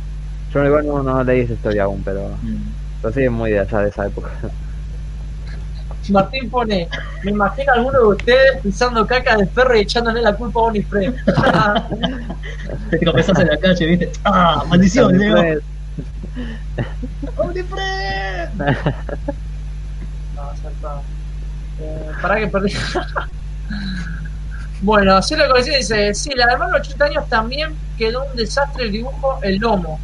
Yo 0.52 0.64
igual 0.64 0.86
no, 0.88 1.02
no 1.04 1.22
leí 1.24 1.40
esa 1.42 1.52
historia 1.52 1.84
aún, 1.84 2.02
pero, 2.04 2.30
Mm. 2.42 2.56
pero 3.02 3.14
sí 3.14 3.22
es 3.22 3.30
muy 3.30 3.52
de 3.52 3.60
allá 3.60 3.78
de 3.80 3.88
esa 3.90 4.06
época. 4.06 4.30
Martín 6.10 6.48
pone, 6.50 6.88
me 7.24 7.30
imagino 7.32 7.72
a 7.72 7.74
alguno 7.76 7.98
de 8.00 8.06
ustedes 8.06 8.60
pisando 8.62 9.04
caca 9.06 9.36
de 9.36 9.46
perro 9.46 9.76
y 9.76 9.80
echándole 9.80 10.20
la 10.22 10.34
culpa 10.34 10.60
a 10.60 10.62
Bonnie 10.62 10.82
Frey. 10.82 11.12
Te 12.90 12.98
tropezás 12.98 13.38
en 13.40 13.46
la 13.48 13.56
calle, 13.58 13.86
¿viste? 13.86 14.12
¡Ah! 14.24 14.64
¡Maldición, 14.68 15.16
Leo! 15.18 15.60
Después, 16.36 17.36
¡Bonnie 17.36 17.62
Frey! 17.62 18.48
no, 20.36 20.56
saltado. 20.62 21.02
Eh, 21.80 22.10
pará 22.20 22.36
que 22.36 22.48
perdí. 22.48 22.72
bueno, 24.82 25.22
Cielo 25.22 25.48
Colección 25.48 25.76
dice, 25.76 26.14
sí, 26.14 26.30
la 26.36 26.46
de 26.46 26.58
los 26.58 26.80
80 26.80 27.04
años 27.04 27.28
también 27.28 27.74
quedó 27.96 28.24
un 28.24 28.36
desastre 28.36 28.84
el 28.84 28.92
dibujo, 28.92 29.38
el 29.42 29.56
lomo. 29.56 29.98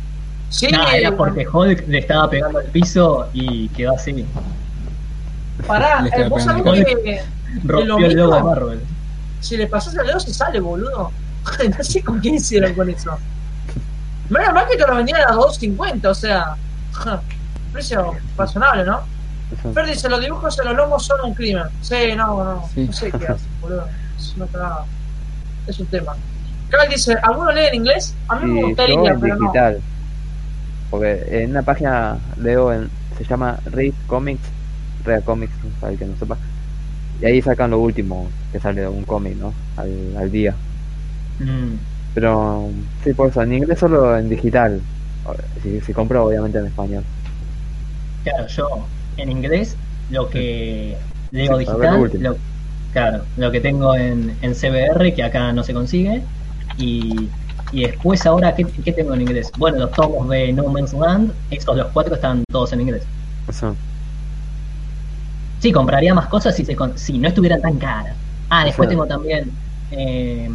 Sí, 0.49 0.67
era 0.67 1.17
porque 1.17 1.47
Hulk 1.49 1.89
le 1.89 1.99
estaba 1.99 2.29
pegando 2.29 2.59
al 2.59 2.67
piso 2.67 3.29
y 3.33 3.69
quedó 3.71 3.95
así. 3.95 4.27
pará, 5.67 6.07
eh, 6.15 6.29
vos 6.29 6.45
sabés 6.45 6.85
que 6.85 7.23
Rompió 7.65 8.07
el 8.07 8.15
logo 8.15 8.35
de? 8.35 8.43
Marvel. 8.43 8.81
si 9.41 9.57
le 9.57 9.67
pasas 9.67 9.95
el 9.97 10.07
dedo 10.07 10.21
se 10.21 10.33
sale, 10.33 10.61
boludo. 10.61 11.11
no 11.79 11.85
sé 11.85 12.03
con 12.03 12.21
qué 12.21 12.31
hicieron 12.31 12.75
con 12.75 12.89
eso. 12.89 13.19
Menos 14.33 14.55
mal 14.55 14.67
que 14.69 14.77
te 14.77 14.87
lo 14.87 14.97
vendían 14.97 15.21
a 15.21 15.33
2.50, 15.35 16.07
o 16.07 16.15
sea, 16.15 16.57
precio 17.73 18.13
razonable, 18.37 18.85
¿no? 18.85 19.01
Fer 19.75 19.87
dice, 19.87 20.09
los 20.09 20.21
dibujos 20.21 20.59
en 20.59 20.65
los 20.67 20.77
lomos 20.77 21.05
son 21.05 21.21
un 21.25 21.35
crimen. 21.35 21.65
Sí, 21.83 21.95
no, 22.17 22.43
no, 22.43 22.69
Sí. 22.75 22.87
no 22.87 22.93
sé 22.93 23.11
qué 23.13 23.27
hacen, 23.29 23.49
boludo. 23.61 23.87
Es 24.19 24.35
una 24.37 24.47
cagada. 24.47 24.85
Es 25.67 25.79
un 25.79 25.87
tema. 25.87 26.15
Carl 26.71 26.89
dice, 26.89 27.15
¿alguno 27.23 27.53
lee 27.53 27.67
en 27.69 27.75
inglés? 27.75 28.15
A 28.29 28.37
mí 28.37 28.47
me 28.51 28.59
Y 28.59 28.63
yo 28.63 28.67
gustaría, 28.69 28.95
en 29.11 29.21
pero 29.21 29.35
no. 29.37 29.41
digital. 29.43 29.81
Porque 30.91 31.43
en 31.43 31.51
una 31.51 31.63
página 31.63 32.17
leo, 32.39 32.73
en, 32.73 32.89
se 33.19 33.25
llama 33.25 33.59
Read 33.67 33.93
Comics, 34.07 34.41
Read 35.05 35.23
Comics, 35.25 35.53
para 35.81 35.93
el 35.93 35.99
que 35.99 36.07
no 36.07 36.17
sepa. 36.17 36.39
Y 37.21 37.27
ahí 37.27 37.43
sacan 37.43 37.71
lo 37.71 37.79
último 37.79 38.29
que 38.53 38.59
sale 38.61 38.81
de 38.81 38.89
un 38.89 39.05
cómic, 39.05 39.37
¿no? 39.37 39.53
Al, 39.77 40.17
al 40.19 40.31
día. 40.33 40.55
Mm. 41.41 41.75
Pero 42.15 42.69
sí, 43.03 43.13
por 43.15 43.31
eso, 43.31 43.43
en 43.43 43.55
inglés 43.55 43.79
solo 43.79 44.17
en 44.17 44.29
digital. 44.29 44.81
Si, 45.63 45.81
si 45.81 45.93
compro, 45.93 46.27
obviamente 46.27 46.59
en 46.59 46.67
español. 46.67 47.05
Claro, 48.25 48.47
yo 48.49 48.69
en 49.17 49.31
inglés 49.31 49.77
lo 50.11 50.29
que 50.29 50.97
leo 51.31 51.45
Sí, 51.45 51.49
lo 51.49 51.59
digital, 51.59 52.11
lo, 52.21 52.37
claro, 52.93 53.25
lo 53.37 53.51
que 53.51 53.61
tengo 53.61 53.95
en, 53.95 54.37
en 54.43 54.55
CBR, 54.55 55.15
que 55.15 55.23
acá 55.23 55.53
no 55.53 55.63
se 55.63 55.73
consigue, 55.75 56.23
y, 56.77 57.31
y 57.73 57.83
después 57.83 58.27
ahora, 58.27 58.55
¿qué, 58.55 58.67
qué 58.85 58.93
tengo 58.93 59.15
en 59.15 59.23
inglés? 59.23 59.51
Bueno, 59.57 59.79
los 59.79 59.93
tomos 59.93 60.29
de 60.29 60.53
No 60.53 60.65
Man's 60.69 60.93
Land, 60.93 61.33
estos 61.51 61.77
los 61.77 61.89
cuatro 61.93 62.15
están 62.15 62.45
todos 62.51 62.73
en 62.73 62.81
inglés. 62.83 63.05
Eso. 63.49 63.77
Sí, 65.59 65.73
compraría 65.73 66.15
más 66.15 66.27
cosas 66.29 66.57
si, 66.57 66.65
se 66.65 66.77
si 66.97 67.19
no 67.19 67.29
estuvieran 67.29 67.61
tan 67.61 67.79
caras. 67.79 68.17
Ah, 68.49 68.65
después 68.65 68.89
tengo 68.89 69.07
también 69.07 69.51
eh, 69.91 70.51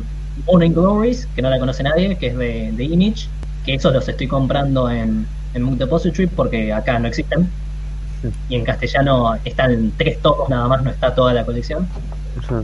Morning 0.45 0.71
Glories, 0.71 1.27
que 1.35 1.41
no 1.41 1.49
la 1.49 1.59
conoce 1.59 1.83
nadie, 1.83 2.15
que 2.17 2.27
es 2.27 2.37
de, 2.37 2.71
de 2.71 2.83
Image, 2.83 3.27
que 3.65 3.75
esos 3.75 3.93
los 3.93 4.07
estoy 4.07 4.27
comprando 4.27 4.89
en, 4.89 5.27
en 5.53 5.65
Book 5.65 5.77
Depository 5.77 6.27
porque 6.27 6.71
acá 6.73 6.99
no 6.99 7.07
existen. 7.07 7.49
Sí. 8.21 8.29
Y 8.49 8.55
en 8.55 8.65
castellano 8.65 9.35
están 9.45 9.91
tres 9.97 10.21
tomos 10.21 10.49
nada 10.49 10.67
más, 10.67 10.83
no 10.83 10.89
está 10.89 11.13
toda 11.13 11.33
la 11.33 11.45
colección. 11.45 11.87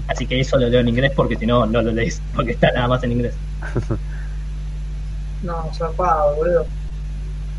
Así 0.08 0.28
que 0.28 0.40
eso 0.40 0.58
lo 0.58 0.70
leo 0.70 0.82
en 0.82 0.88
inglés 0.88 1.12
porque 1.16 1.36
si 1.36 1.46
no, 1.46 1.66
no 1.66 1.82
lo 1.82 1.92
lees, 1.92 2.22
porque 2.36 2.52
está 2.52 2.72
nada 2.72 2.88
más 2.88 3.04
en 3.04 3.12
inglés. 3.12 3.34
No, 5.44 5.70
zarpado, 5.74 6.38
boludo. 6.38 6.66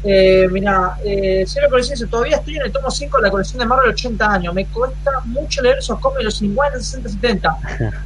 Eh, 0.06 0.46
mira, 0.50 0.98
eh, 1.02 1.44
Cielo 1.46 1.70
Colección 1.70 1.94
dice, 1.94 2.06
todavía 2.06 2.36
estoy 2.36 2.56
en 2.56 2.62
el 2.62 2.72
tomo 2.72 2.90
5 2.90 3.16
de 3.16 3.22
la 3.22 3.30
colección 3.30 3.58
de 3.58 3.66
Marvel 3.66 3.90
80 3.90 4.32
años. 4.32 4.54
Me 4.54 4.66
cuesta 4.66 5.10
mucho 5.24 5.62
leer 5.62 5.78
esos 5.78 5.98
cómics 5.98 6.18
de 6.18 6.24
los 6.24 6.36
50, 6.36 6.78
60, 6.78 7.08
70. 7.08 7.56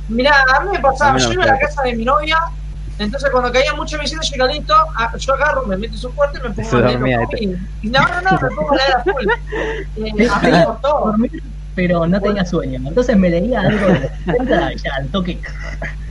Mira, 0.09 0.33
a 0.55 0.61
mí 0.61 0.71
me 0.73 0.79
pasaba, 0.81 1.13
no 1.13 1.19
yo 1.19 1.33
iba 1.33 1.43
a 1.43 1.47
la 1.49 1.59
casa 1.59 1.83
de 1.83 1.97
mi 1.97 2.05
novia, 2.05 2.39
entonces 2.99 3.31
cuando 3.31 3.53
caía 3.53 3.75
mucho 3.75 3.99
visita 3.99 4.21
chicanito, 4.21 4.75
yo 5.19 5.35
agarro, 5.35 5.67
me 5.67 5.77
meto 5.77 5.95
en 5.95 6.01
su 6.01 6.15
cuarto 6.15 6.39
y 6.39 6.49
me 6.49 6.55
pongo 6.55 6.77
a 6.77 6.81
leer 6.83 7.01
los 7.01 7.27
cómics. 7.31 7.61
Y 7.83 7.89
no, 7.89 8.01
no, 8.01 8.21
no, 8.23 8.41
me 8.41 8.49
pongo 8.51 8.73
a 8.73 8.77
leer 8.77 8.93
a 8.97 9.03
full. 9.03 9.27
Eh, 9.97 10.29
a 10.31 10.41
mí 10.41 10.51
me. 10.51 10.67
Dormir, 10.83 11.43
pero 11.75 12.07
no 12.07 12.21
tenía 12.21 12.45
sueño. 12.45 12.81
Entonces 12.87 13.17
me 13.17 13.31
leía 13.31 13.61
algo 13.61 13.87
de 13.87 14.01
los 14.01 14.11
70 14.25 14.73
y 14.73 14.77
ya 14.79 14.91
al 14.97 15.09
toque. 15.09 15.39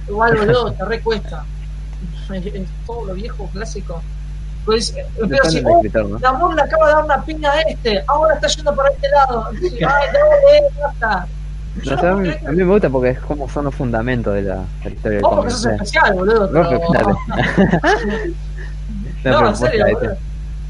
Igual, 0.08 0.38
boludo, 0.38 0.72
te 0.74 0.86
recuesta. 0.86 1.46
Es, 2.34 2.46
es 2.46 2.68
todo 2.86 3.06
lo 3.06 3.14
viejo, 3.14 3.50
clásico. 3.54 4.02
Pues, 4.68 4.94
eh, 4.98 5.06
así, 5.46 5.64
"Oh, 5.66 5.78
escritor, 5.78 6.10
¿no? 6.10 6.54
le 6.54 6.62
acaba 6.62 6.88
de 6.88 6.94
dar 6.96 7.06
una 7.06 7.24
piña 7.24 7.52
a 7.54 7.62
este, 7.62 8.04
ahora 8.06 8.36
está 8.36 8.48
yendo 8.48 8.76
para 8.76 8.90
este 8.90 9.08
lado. 9.08 9.48
Ay, 9.50 9.80
dale, 9.80 10.70
basta. 10.84 11.26
No 11.86 11.98
sé, 11.98 12.08
a, 12.08 12.14
mí, 12.16 12.30
a 12.46 12.52
me 12.52 12.64
gusta 12.66 12.90
porque 12.90 13.12
es 13.12 13.20
como 13.20 13.48
son 13.48 13.64
los 13.64 13.76
fundamentos 13.76 14.34
de 14.34 14.42
la, 14.42 14.56
de 14.56 14.64
la 14.84 14.90
historia 14.90 15.22
cómic. 15.22 15.36
porque 15.38 15.52
sos 15.52 15.60
o 15.60 15.64
sea, 15.64 15.76
especial, 15.76 16.14
boludo. 16.16 16.48
no, 16.52 16.52
Pero... 16.52 16.70
pero 16.70 16.82
claro. 16.92 17.18
No, 19.24 19.40
pero 19.40 19.48
en 19.48 19.56
serio. 19.56 19.86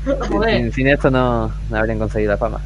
No 0.06 0.44
sin, 0.48 0.74
sin 0.74 0.88
esto 0.90 1.10
no, 1.10 1.52
no 1.72 1.78
habrían 1.78 1.98
conseguido 1.98 2.34
la 2.34 2.38
fama. 2.38 2.62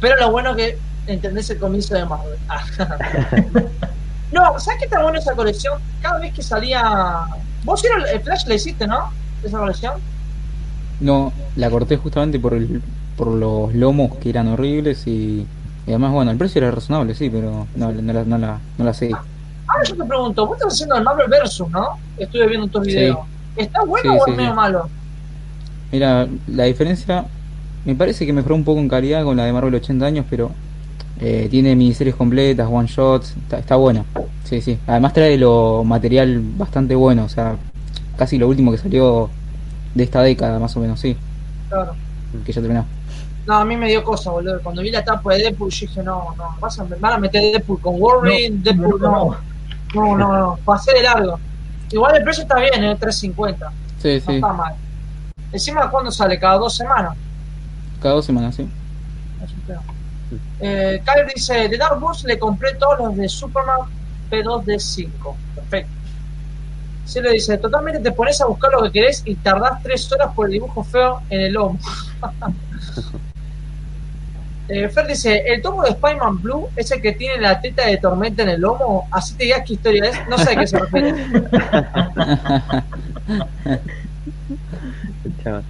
Pero 0.00 0.16
lo 0.16 0.30
bueno 0.30 0.52
es 0.52 0.56
que 0.56 0.78
entendés 1.08 1.50
el 1.50 1.58
comienzo 1.58 1.94
de 1.94 2.06
Marvel. 2.06 2.38
Ah. 4.36 4.50
no, 4.52 4.58
¿sabes 4.60 4.78
qué 4.80 4.84
está 4.86 5.02
bueno 5.02 5.18
esa 5.18 5.34
colección? 5.34 5.78
Cada 6.02 6.18
vez 6.20 6.32
que 6.34 6.42
salía. 6.42 6.82
Vos 7.64 7.80
sí 7.80 7.86
el 8.12 8.20
Flash 8.20 8.46
le 8.46 8.56
hiciste, 8.56 8.86
¿no? 8.86 9.10
Esa 9.42 9.58
colección. 9.58 9.94
No, 11.00 11.32
la 11.56 11.70
corté 11.70 11.96
justamente 11.96 12.38
por 12.38 12.54
el, 12.54 12.82
por 13.16 13.28
los 13.28 13.74
lomos 13.74 14.16
que 14.18 14.30
eran 14.30 14.48
horribles 14.48 15.06
y, 15.06 15.46
y 15.86 15.90
además, 15.90 16.12
bueno, 16.12 16.30
el 16.30 16.36
precio 16.36 16.60
era 16.62 16.70
razonable, 16.70 17.14
sí, 17.14 17.30
pero 17.30 17.66
no, 17.74 17.92
no, 17.92 18.12
la, 18.12 18.24
no, 18.24 18.38
la, 18.38 18.58
no 18.78 18.84
la 18.84 18.94
seguí. 18.94 19.12
Ahora 19.12 19.84
yo 19.84 19.96
te 19.96 20.04
pregunto, 20.04 20.46
vos 20.46 20.56
estás 20.58 20.74
haciendo 20.74 20.96
el 20.96 21.04
Marvel 21.04 21.28
Versus, 21.28 21.68
¿no? 21.70 21.98
Estuve 22.18 22.46
viendo 22.48 22.68
tus 22.68 22.84
Sí. 22.84 22.90
videos. 22.92 23.18
¿Está 23.56 23.82
bueno 23.84 24.12
Sí, 24.12 24.18
o 24.20 24.24
sí, 24.24 24.30
es 24.32 24.36
medio 24.36 24.50
sí. 24.50 24.56
malo? 24.56 24.88
Mira, 25.92 26.26
la 26.48 26.64
diferencia 26.64 27.24
me 27.84 27.94
parece 27.94 28.26
que 28.26 28.32
mejoró 28.32 28.54
un 28.54 28.64
poco 28.64 28.80
en 28.80 28.88
calidad 28.88 29.24
con 29.24 29.36
la 29.36 29.44
de 29.44 29.52
Marvel 29.52 29.74
80 29.74 30.04
años, 30.06 30.26
pero 30.28 30.50
eh, 31.26 31.48
tiene 31.50 31.74
miniseries 31.74 32.14
completas, 32.14 32.68
one 32.70 32.86
shots, 32.88 33.34
está, 33.42 33.58
está 33.58 33.76
buena. 33.76 34.04
Sí, 34.44 34.60
sí. 34.60 34.78
Además 34.86 35.12
trae 35.14 35.38
lo 35.38 35.82
material 35.84 36.40
bastante 36.56 36.94
bueno, 36.94 37.24
o 37.24 37.28
sea, 37.28 37.56
casi 38.16 38.36
lo 38.38 38.46
último 38.48 38.70
que 38.72 38.78
salió 38.78 39.30
de 39.94 40.04
esta 40.04 40.20
década, 40.22 40.58
más 40.58 40.76
o 40.76 40.80
menos, 40.80 41.00
sí, 41.00 41.16
Claro. 41.68 41.94
que 42.44 42.52
ya 42.52 42.60
terminó. 42.60 42.84
No, 43.46 43.54
a 43.56 43.64
mí 43.64 43.76
me 43.76 43.88
dio 43.88 44.02
cosa, 44.02 44.30
boludo. 44.30 44.60
Cuando 44.62 44.80
vi 44.82 44.90
la 44.90 45.04
tapa 45.04 45.34
de 45.34 45.42
Deadpool, 45.44 45.70
yo 45.70 45.86
dije, 45.86 46.02
no, 46.02 46.34
no, 46.36 46.56
vas 46.60 46.78
a, 46.80 46.84
van 46.84 47.12
a 47.12 47.18
meter 47.18 47.42
Deadpool 47.42 47.80
con 47.80 47.98
Wolverine, 48.00 48.58
Deadpool, 48.62 49.00
no. 49.00 49.36
No, 49.94 50.16
no, 50.16 50.36
no, 50.38 50.58
pasé 50.64 50.92
de 50.94 51.02
largo. 51.02 51.38
Igual 51.90 52.16
el 52.16 52.24
precio 52.24 52.42
está 52.42 52.58
bien, 52.58 52.82
¿eh? 52.84 52.96
350. 52.98 53.70
Sí, 54.02 54.14
No 54.26 54.32
sí, 54.32 54.34
está 54.36 54.52
mal. 54.52 54.74
Encima, 55.52 55.88
¿cuándo 55.90 56.10
sale? 56.10 56.38
Cada 56.38 56.58
dos 56.58 56.74
semanas. 56.74 57.14
cada 58.02 58.14
dos 58.16 58.24
semanas, 58.24 58.54
sí. 58.56 58.66
Eh, 60.60 61.02
Kyle 61.04 61.26
dice, 61.34 61.68
de 61.68 61.76
Dark 61.76 62.02
Horse 62.02 62.26
le 62.26 62.38
compré 62.38 62.74
todos 62.74 62.98
los 62.98 63.16
de 63.16 63.28
Superman 63.28 63.80
P2 64.30 64.64
de 64.64 64.78
5. 64.78 65.36
Perfecto. 65.54 65.92
Sí 67.04 67.20
le 67.20 67.32
dice, 67.32 67.58
totalmente 67.58 68.00
te 68.00 68.12
pones 68.12 68.40
a 68.40 68.46
buscar 68.46 68.72
lo 68.72 68.82
que 68.82 68.90
querés 68.90 69.22
y 69.26 69.34
tardás 69.34 69.82
tres 69.82 70.10
horas 70.10 70.32
por 70.34 70.46
el 70.46 70.52
dibujo 70.52 70.82
feo 70.82 71.20
en 71.28 71.40
el 71.42 71.52
lomo. 71.52 71.78
eh, 74.68 74.88
Fer 74.88 75.06
dice, 75.06 75.42
el 75.46 75.60
tomo 75.60 75.82
de 75.82 75.90
Spider-Man 75.90 76.40
Blue 76.40 76.68
es 76.76 76.90
el 76.92 77.02
que 77.02 77.12
tiene 77.12 77.38
la 77.40 77.60
teta 77.60 77.86
de 77.86 77.98
tormenta 77.98 78.42
en 78.42 78.50
el 78.50 78.60
lomo. 78.60 79.06
Así 79.10 79.34
te 79.34 79.44
digas 79.44 79.62
qué 79.66 79.74
historia 79.74 80.04
es. 80.06 80.28
No 80.28 80.38
sé 80.38 80.52
a 80.52 80.56
qué 80.56 80.66
se 80.66 80.78
refiere. 80.78 81.14
No. 85.44 85.62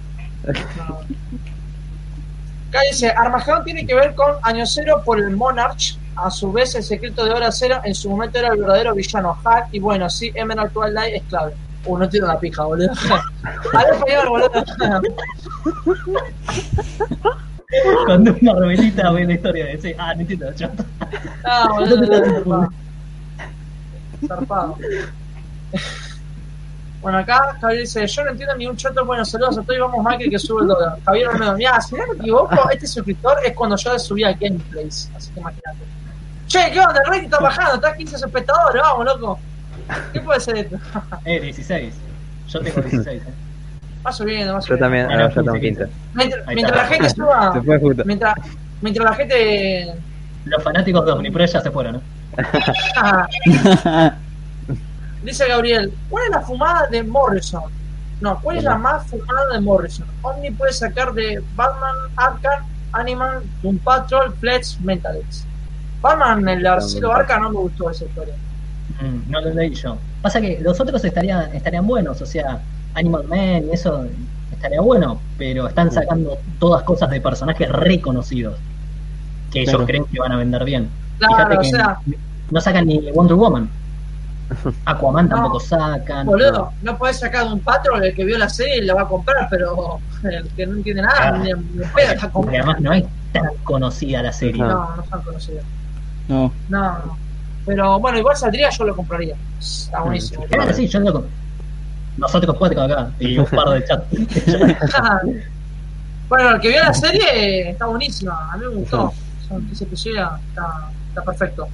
Acá 2.75 2.83
dice, 2.91 3.09
Armagedón 3.09 3.63
tiene 3.63 3.87
que 3.87 3.95
ver 3.95 4.13
con 4.15 4.35
Año 4.41 4.65
Cero 4.65 5.01
por 5.05 5.17
el 5.17 5.31
Monarch. 5.31 5.97
A 6.17 6.29
su 6.29 6.51
vez, 6.51 6.75
el 6.75 6.83
secreto 6.83 7.23
de 7.23 7.31
Hora 7.31 7.49
Cero 7.49 7.79
en 7.85 7.95
su 7.95 8.09
momento 8.09 8.37
era 8.37 8.49
el 8.49 8.59
verdadero 8.59 8.93
villano 8.93 9.33
Hack. 9.33 9.69
Y 9.71 9.79
bueno, 9.79 10.09
sí, 10.09 10.33
Emerald 10.35 10.73
Twilight 10.73 11.15
es 11.15 11.23
clave. 11.23 11.53
Uh, 11.85 11.97
no 11.97 12.09
tiene 12.09 12.25
una 12.25 12.37
pija, 12.37 12.65
boludo. 12.65 12.89
Al 13.73 13.93
español, 13.93 14.27
boludo. 14.27 14.51
Cuando 18.05 18.35
una 18.41 18.53
rebelita 18.55 19.09
ve 19.11 19.25
la 19.25 19.33
historia 19.33 19.65
de 19.67 19.73
ese, 19.73 19.95
ah, 19.97 20.13
no 20.13 20.21
entiendo, 20.21 20.53
yo. 20.55 20.67
Ah, 21.45 21.69
boludo, 21.71 22.69
zarpado. 24.27 24.77
Bueno, 27.05 27.19
acá 27.19 27.55
Javier 27.61 27.81
dice, 27.81 28.07
yo 28.07 28.23
no 28.23 28.31
entiendo 28.31 28.55
ni 28.55 28.65
un 28.65 28.75
choto, 28.75 29.05
bueno, 29.05 29.23
saludos 29.23 29.59
a 29.59 29.61
todos 29.61 29.77
y 29.77 29.79
vamos 29.79 30.03
Michael 30.03 30.27
que 30.27 30.39
sube 30.39 30.63
el 30.63 30.67
dólar. 30.69 30.97
Javier 31.05 31.27
Romero, 31.27 31.53
mira, 31.53 31.79
si 31.79 31.93
no 31.93 32.01
me 32.07 32.15
equivoco, 32.15 32.67
este 32.73 32.87
suscriptor 32.87 33.37
es 33.45 33.53
cuando 33.53 33.75
yo 33.75 33.99
subía 33.99 34.33
gameplays, 34.33 35.11
así 35.15 35.31
que 35.31 35.39
imagínate. 35.39 35.77
Che, 36.47 36.71
¿qué 36.71 36.79
onda? 36.79 36.99
El 37.01 37.05
rating 37.11 37.25
está 37.25 37.39
bajando, 37.39 37.75
está 37.75 37.95
15 37.95 38.15
espectadores, 38.15 38.81
vamos, 38.81 39.05
loco. 39.05 39.39
¿Qué 40.13 40.19
puede 40.19 40.39
ser 40.39 40.57
esto? 40.57 40.77
Eh, 41.25 41.39
16. 41.41 41.93
Yo 42.47 42.59
tengo 42.61 42.81
16. 42.81 43.21
eh. 43.21 43.33
Va 44.03 44.11
subiendo, 44.11 44.53
va 44.53 44.59
Yo 44.61 44.65
subiendo. 44.65 44.85
también, 44.85 45.05
Bueno, 45.05 45.21
ahora 45.21 45.35
yo 45.35 45.43
tengo 45.43 45.59
15, 45.59 45.85
15. 46.17 46.43
Mientras, 46.55 46.75
la 46.75 46.85
gente 46.87 47.09
suba, 47.15 47.53
Se 47.53 47.61
fue 47.61 47.79
justo. 47.79 48.03
mientras, 48.07 48.33
mientras 48.81 49.05
la 49.11 49.15
gente... 49.15 49.93
Los 50.45 50.63
fanáticos 50.63 51.05
de 51.05 51.11
Omnipress 51.11 51.53
ya 51.53 51.61
se 51.61 51.69
fueron, 51.69 51.93
¿no? 51.93 52.01
Ah, 52.97 53.27
Dice 55.25 55.47
Gabriel, 55.47 55.91
¿cuál 56.09 56.25
es 56.25 56.31
la 56.31 56.41
fumada 56.41 56.87
de 56.87 57.03
Morrison? 57.03 57.63
No, 58.21 58.39
¿cuál 58.41 58.57
es 58.57 58.63
la 58.63 58.77
más 58.77 59.05
fumada 59.07 59.53
de 59.53 59.59
Morrison? 59.59 60.05
Omni 60.21 60.51
puede 60.51 60.71
sacar 60.71 61.13
de 61.13 61.43
Batman, 61.55 61.95
Arkham, 62.15 62.63
Animal, 62.93 63.43
Doom 63.61 63.77
Patrol, 63.79 64.33
Flex, 64.39 64.79
Mentalex. 64.81 65.45
Batman, 66.01 66.47
el 66.47 66.65
Arcelo 66.65 67.11
Arca 67.13 67.39
no 67.39 67.49
me 67.49 67.57
gustó 67.57 67.89
esa 67.89 68.05
historia. 68.05 68.35
Mm, 69.01 69.29
no 69.31 69.41
lo 69.41 69.49
leí 69.53 69.73
yo. 69.73 69.97
Pasa 70.21 70.39
que 70.39 70.59
los 70.61 70.79
otros 70.79 71.03
estarían, 71.03 71.53
estarían 71.55 71.85
buenos, 71.85 72.21
o 72.21 72.25
sea, 72.25 72.59
Animal 72.93 73.25
Man 73.27 73.65
y 73.69 73.71
eso 73.73 74.05
estaría 74.51 74.79
bueno, 74.79 75.19
pero 75.37 75.67
están 75.67 75.91
sacando 75.91 76.37
todas 76.59 76.83
cosas 76.83 77.09
de 77.09 77.19
personajes 77.19 77.67
reconocidos 77.69 78.55
que 79.51 79.61
ellos 79.61 79.71
Claro. 79.71 79.85
creen 79.85 80.05
que 80.05 80.19
van 80.19 80.31
a 80.31 80.37
vender 80.37 80.63
bien. 80.63 80.89
Claro, 81.17 81.35
Fíjate 81.35 81.57
o 81.57 81.61
que 81.61 81.69
sea, 81.69 81.99
no 82.51 82.61
sacan 82.61 82.87
ni 82.87 83.11
Wonder 83.11 83.35
Woman. 83.35 83.69
Aquaman 84.85 85.27
tampoco 85.27 85.59
sacan. 85.59 86.25
boludo, 86.27 86.71
no 86.83 86.97
podés 86.97 87.19
sacar 87.19 87.47
de 87.47 87.53
un 87.53 87.59
Patrol 87.61 88.03
el 88.03 88.13
que 88.15 88.23
vio 88.25 88.37
la 88.37 88.47
serie 88.49 88.77
y 88.77 88.81
la 88.85 88.93
va 88.93 89.01
a 89.03 89.07
comprar, 89.07 89.47
pero 89.49 89.99
el 90.23 90.47
que 90.49 90.67
no 90.67 90.75
entiende 90.75 91.01
nada, 91.01 91.29
Ah. 91.33 91.37
ni, 91.37 91.51
ni 91.53 91.83
Porque 91.91 92.29
comprando. 92.31 92.49
además 92.51 92.81
no 92.81 92.93
es 92.93 93.03
tan 93.33 93.43
conocida 93.63 94.21
la 94.23 94.31
serie. 94.31 94.61
No, 94.61 94.95
no 94.95 95.01
están 95.03 95.21
conocidos. 95.23 95.63
No, 96.27 96.51
No, 96.69 96.81
no. 96.99 97.17
Pero 97.65 97.99
bueno, 97.99 98.19
igual 98.19 98.35
saldría, 98.37 98.69
yo 98.69 98.85
lo 98.85 98.95
compraría. 98.95 99.35
Está 99.59 100.01
buenísimo. 100.01 100.43
Claro, 100.45 100.71
sí, 100.73 100.87
yo 100.87 100.99
lo 100.99 101.25
Nosotros 102.17 102.55
cuatro 102.59 102.83
acá 102.83 103.09
y 103.19 103.37
un 103.39 103.45
par 103.47 103.69
de 103.69 103.83
chat. 103.85 104.03
bueno, 106.29 106.51
el 106.51 106.59
que 106.61 106.69
vio 106.69 106.79
la 106.83 106.93
serie 106.93 107.71
está 107.71 107.85
buenísima, 107.87 108.51
a 108.53 108.57
mí 108.57 108.65
me 108.67 108.75
gustó. 108.75 109.11
Son 109.47 109.65
15 109.65 109.83
episodios, 109.83 110.29
está, 110.49 110.89
está 111.09 111.21
perfecto. 111.23 111.67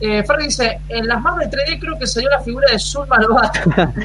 Eh, 0.00 0.24
Fer 0.24 0.38
dice, 0.38 0.80
en 0.88 1.06
las 1.06 1.20
Marvel 1.20 1.50
3D 1.50 1.78
creo 1.78 1.98
que 1.98 2.06
salió 2.06 2.30
la 2.30 2.40
figura 2.40 2.66
de 2.72 2.78
Zulma 2.78 3.18
Lobato. 3.18 3.60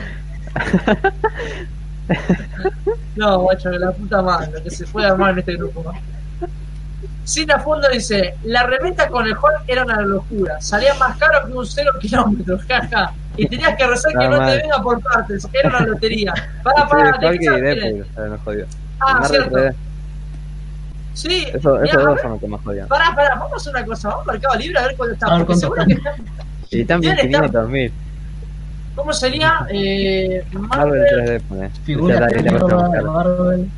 no, 3.15 3.39
guacho, 3.39 3.69
la 3.71 3.91
puta 3.91 4.21
madre, 4.21 4.61
que 4.61 4.69
se 4.69 4.85
puede 4.87 5.07
armar 5.07 5.31
en 5.31 5.39
este 5.39 5.55
grupo. 5.55 5.83
¿no? 5.83 5.93
Sin 7.23 7.51
a 7.51 7.59
fondo 7.59 7.87
dice, 7.89 8.35
la 8.43 8.63
reventa 8.63 9.07
con 9.07 9.25
el 9.25 9.31
Hulk 9.33 9.63
era 9.67 9.83
una 9.83 9.99
locura, 10.01 10.61
salía 10.61 10.93
más 10.95 11.17
caro 11.17 11.47
que 11.47 11.53
un 11.53 11.65
cero 11.65 11.91
kilómetro, 11.99 12.59
jaja. 12.67 13.13
Y 13.35 13.47
tenías 13.47 13.75
que 13.75 13.87
rezar 13.87 14.11
que 14.13 14.29
no 14.29 14.45
te 14.45 14.57
venga 14.57 14.81
por 14.81 15.01
partes, 15.01 15.47
era 15.51 15.69
una 15.69 15.79
lotería. 15.81 16.33
Para, 16.61 16.87
para, 16.87 17.31
Sí, 17.31 17.37
¿de. 17.39 18.05
Ah, 18.99 19.23
cierto. 19.27 19.57
3D. 21.15 21.29
Sí, 21.29 21.45
Eso, 21.53 21.81
esos 21.83 22.03
dos 22.03 22.21
son 22.21 22.31
los 22.31 22.39
que 22.39 22.47
más 22.47 22.61
jodían. 22.61 22.87
pará, 22.87 23.13
pará, 23.15 23.35
vamos 23.35 23.53
a 23.53 23.55
hacer 23.55 23.73
una 23.75 23.85
cosa, 23.85 24.09
vamos 24.09 24.27
a 24.27 24.31
Mercado 24.33 24.55
Libre 24.59 24.79
a 24.79 24.83
ver 24.87 24.95
cuánto 24.97 25.13
está. 25.13 25.27
A 25.27 25.37
ver 25.37 25.45
porque 25.45 25.59
seguro 25.59 25.85
que 25.85 25.93
está. 25.95 26.09
está- 26.11 26.23
Y 26.71 26.81
están 26.81 27.01
Deben 27.01 27.17
estar- 27.17 27.29
500 27.29 27.69
mil. 27.69 27.93
¿Cómo 28.95 29.11
sería? 29.13 29.67
Eh, 29.69 30.45
Marvel 30.53 30.67
Marvel, 30.69 31.03
3D, 31.25 31.41
pone. 31.49 31.69
Figuras 31.83 32.19
Ya 32.33 32.51
la-. 32.51 33.01
Marvel. 33.11 33.69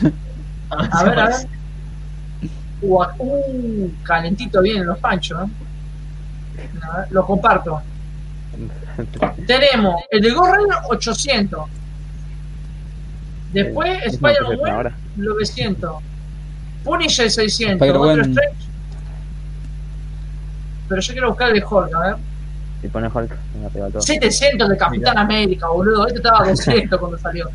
a 0.70 1.04
ver, 1.04 1.18
a 1.18 1.26
ver. 1.26 1.36
Uh, 2.82 3.04
uh, 3.18 3.92
calentito 4.04 4.62
vienen 4.62 4.86
los 4.86 4.96
panchos, 4.98 5.38
ver, 6.98 7.06
lo 7.10 7.26
comparto. 7.26 7.82
Tenemos 9.46 10.02
el 10.10 10.22
de 10.22 10.30
Ghost 10.30 10.52
Rider 10.56 10.76
800. 10.90 11.68
Después 13.52 13.90
Eh, 13.90 14.00
es 14.06 14.12
Spider-Man 14.14 14.42
lo 14.52 14.58
que 14.58 14.64
se 14.64 14.70
ahora. 14.70 14.92
900. 15.16 16.02
Punisher 16.84 17.30
600. 17.30 17.74
Spider-Man. 17.74 18.16
Doctor 18.16 18.30
Strange. 18.30 18.70
Pero 20.88 21.00
yo 21.00 21.12
quiero 21.12 21.28
buscar 21.28 21.48
el 21.48 21.54
de 21.54 21.64
Hulk, 21.64 21.94
a 21.94 22.00
ver. 22.00 22.16
Si 22.80 22.88
pone 22.88 23.06
Hulk, 23.08 23.30
me 23.54 23.60
va 23.62 23.66
a 23.66 23.70
pegar 23.70 23.90
todo. 23.90 24.02
700 24.02 24.68
de 24.68 24.76
Capitán 24.76 25.18
América, 25.18 25.68
boludo. 25.68 26.06
Este 26.06 26.18
estaba 26.18 26.38
a 26.44 26.48
200 26.48 26.98
cuando 26.98 27.18
salió. 27.18 27.48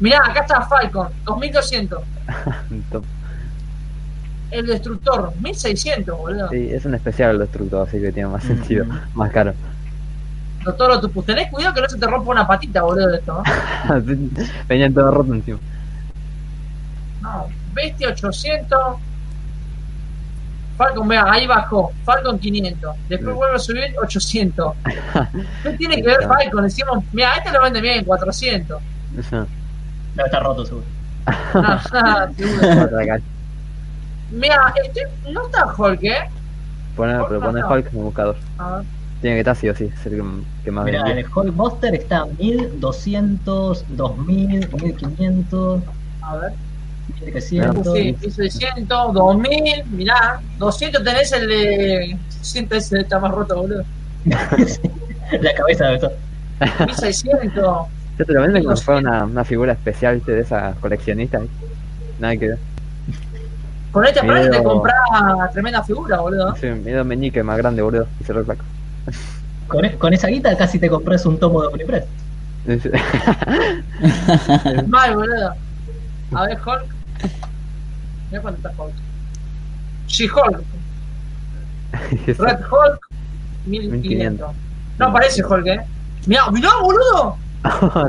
Mirá, 0.00 0.20
acá 0.24 0.40
está 0.40 0.62
Falcon, 0.62 1.08
2200. 1.24 2.02
Top. 2.90 3.04
El 4.50 4.66
Destructor, 4.66 5.32
1600, 5.40 6.16
boludo. 6.16 6.48
Sí, 6.48 6.68
es 6.70 6.84
un 6.84 6.94
especial 6.94 7.32
el 7.32 7.38
destructor, 7.40 7.88
así 7.88 8.00
que 8.00 8.12
tiene 8.12 8.28
más 8.28 8.44
sentido. 8.44 8.86
Más 9.14 9.30
caro. 9.32 9.52
Doctor 10.64 10.92
Octopus, 10.92 11.26
tenés 11.26 11.50
cuidado 11.50 11.74
que 11.74 11.80
no 11.82 11.88
se 11.88 11.98
te 11.98 12.06
rompa 12.06 12.30
una 12.30 12.46
patita, 12.46 12.82
boludo, 12.82 13.08
de 13.08 13.18
esto, 13.18 13.42
¿no? 13.42 14.02
Venían 14.68 14.94
todo 14.94 15.10
roto 15.10 15.34
encima. 15.34 15.58
No, 17.24 17.48
Bestia 17.72 18.08
800. 18.08 18.78
Falcon, 20.76 21.08
vea, 21.08 21.24
ahí 21.30 21.46
bajó. 21.46 21.92
Falcon 22.04 22.38
500. 22.38 22.96
Después 23.08 23.34
vuelve 23.34 23.56
a 23.56 23.58
subir 23.58 23.94
800. 24.02 24.74
¿Qué 25.62 25.70
tiene 25.70 25.96
que 25.96 26.02
ver 26.02 26.28
Falcon? 26.28 26.64
Encima, 26.64 27.02
mira, 27.12 27.34
este 27.36 27.50
lo 27.50 27.62
vende 27.62 27.80
bien 27.80 28.00
en 28.00 28.04
400. 28.04 28.82
Debe 29.14 29.46
estar 30.26 30.42
roto, 30.42 30.66
seguro. 30.66 30.84
Mira, 34.30 34.74
este, 34.84 35.06
no 35.30 35.46
está 35.46 35.72
Hulk, 35.76 36.02
¿eh? 36.02 36.28
Poné, 36.96 37.14
pero 37.28 37.40
poné 37.40 37.64
Hulk 37.64 37.86
en 37.92 37.98
el 37.98 38.04
buscador. 38.04 38.36
A 38.58 38.76
ver. 38.76 38.84
Tiene 39.20 39.36
que 39.36 39.40
estar 39.40 39.56
sí 39.56 39.68
o 39.70 39.74
sí, 39.74 39.84
es 39.84 40.06
el 40.06 40.16
que, 40.16 40.24
que 40.64 40.70
más 40.70 40.84
Mira, 40.84 41.10
el 41.10 41.24
Hulkbuster 41.26 41.94
está 41.94 42.26
1200, 42.26 43.84
2000, 43.88 44.68
1500, 44.70 45.82
A 46.20 46.36
ver. 46.36 46.52
1300. 47.20 47.92
Sí, 47.92 48.16
1600, 48.20 49.14
2000, 49.14 49.84
mirá. 49.90 50.40
200 50.58 51.04
tenés 51.04 51.32
el 51.32 51.48
de. 51.48 52.16
100 52.40 52.68
ese 52.72 53.00
está 53.00 53.18
más 53.18 53.30
roto, 53.30 53.56
boludo. 53.56 53.84
La 55.40 55.54
cabeza 55.54 55.86
de 55.86 55.98
todo. 55.98 56.12
1600. 56.80 57.86
Yo 58.18 58.24
te 58.24 58.32
lo 58.32 58.42
venden 58.42 58.64
como 58.64 58.76
fuera 58.76 59.00
una, 59.00 59.24
una 59.24 59.44
figura 59.44 59.72
especial 59.72 60.16
¿viste? 60.16 60.32
de 60.32 60.40
esa 60.42 60.74
coleccionista. 60.80 61.38
¿viste? 61.38 61.54
Nada 62.20 62.36
que 62.36 62.48
ver. 62.48 62.58
Con 63.90 64.04
este 64.04 64.20
aparato 64.20 64.50
te 64.50 64.62
compras 64.62 64.94
tremenda 65.52 65.82
figura, 65.82 66.18
boludo. 66.18 66.54
Sí, 66.56 66.66
miedo 66.66 67.04
meñique 67.04 67.42
más 67.42 67.58
grande, 67.58 67.82
boludo. 67.82 68.06
Y 68.20 68.24
se 68.24 68.32
lo 68.32 68.44
flaco. 68.44 68.64
Con, 69.68 69.84
e- 69.84 69.96
con 69.96 70.12
esa 70.12 70.28
guita 70.28 70.56
casi 70.56 70.78
te 70.78 70.88
compras 70.88 71.24
un 71.26 71.38
tomo 71.38 71.62
de 71.62 71.68
Omnipress. 71.68 72.04
Mal, 74.88 75.16
boludo. 75.16 75.54
A 76.32 76.46
ver, 76.46 76.58
Hulk. 76.58 76.93
Mira 78.30 78.42
cuánto 78.42 78.68
está 78.68 78.82
Hulk. 78.82 78.94
She-Hulk. 80.06 80.62
Red 82.38 82.60
Hulk. 82.70 83.08
1500. 83.66 84.50
No 84.98 85.06
aparece 85.06 85.44
Hulk, 85.44 85.66
eh. 85.66 85.80
Mirá, 86.26 86.50
mirá, 86.50 86.70
boludo. 86.80 87.36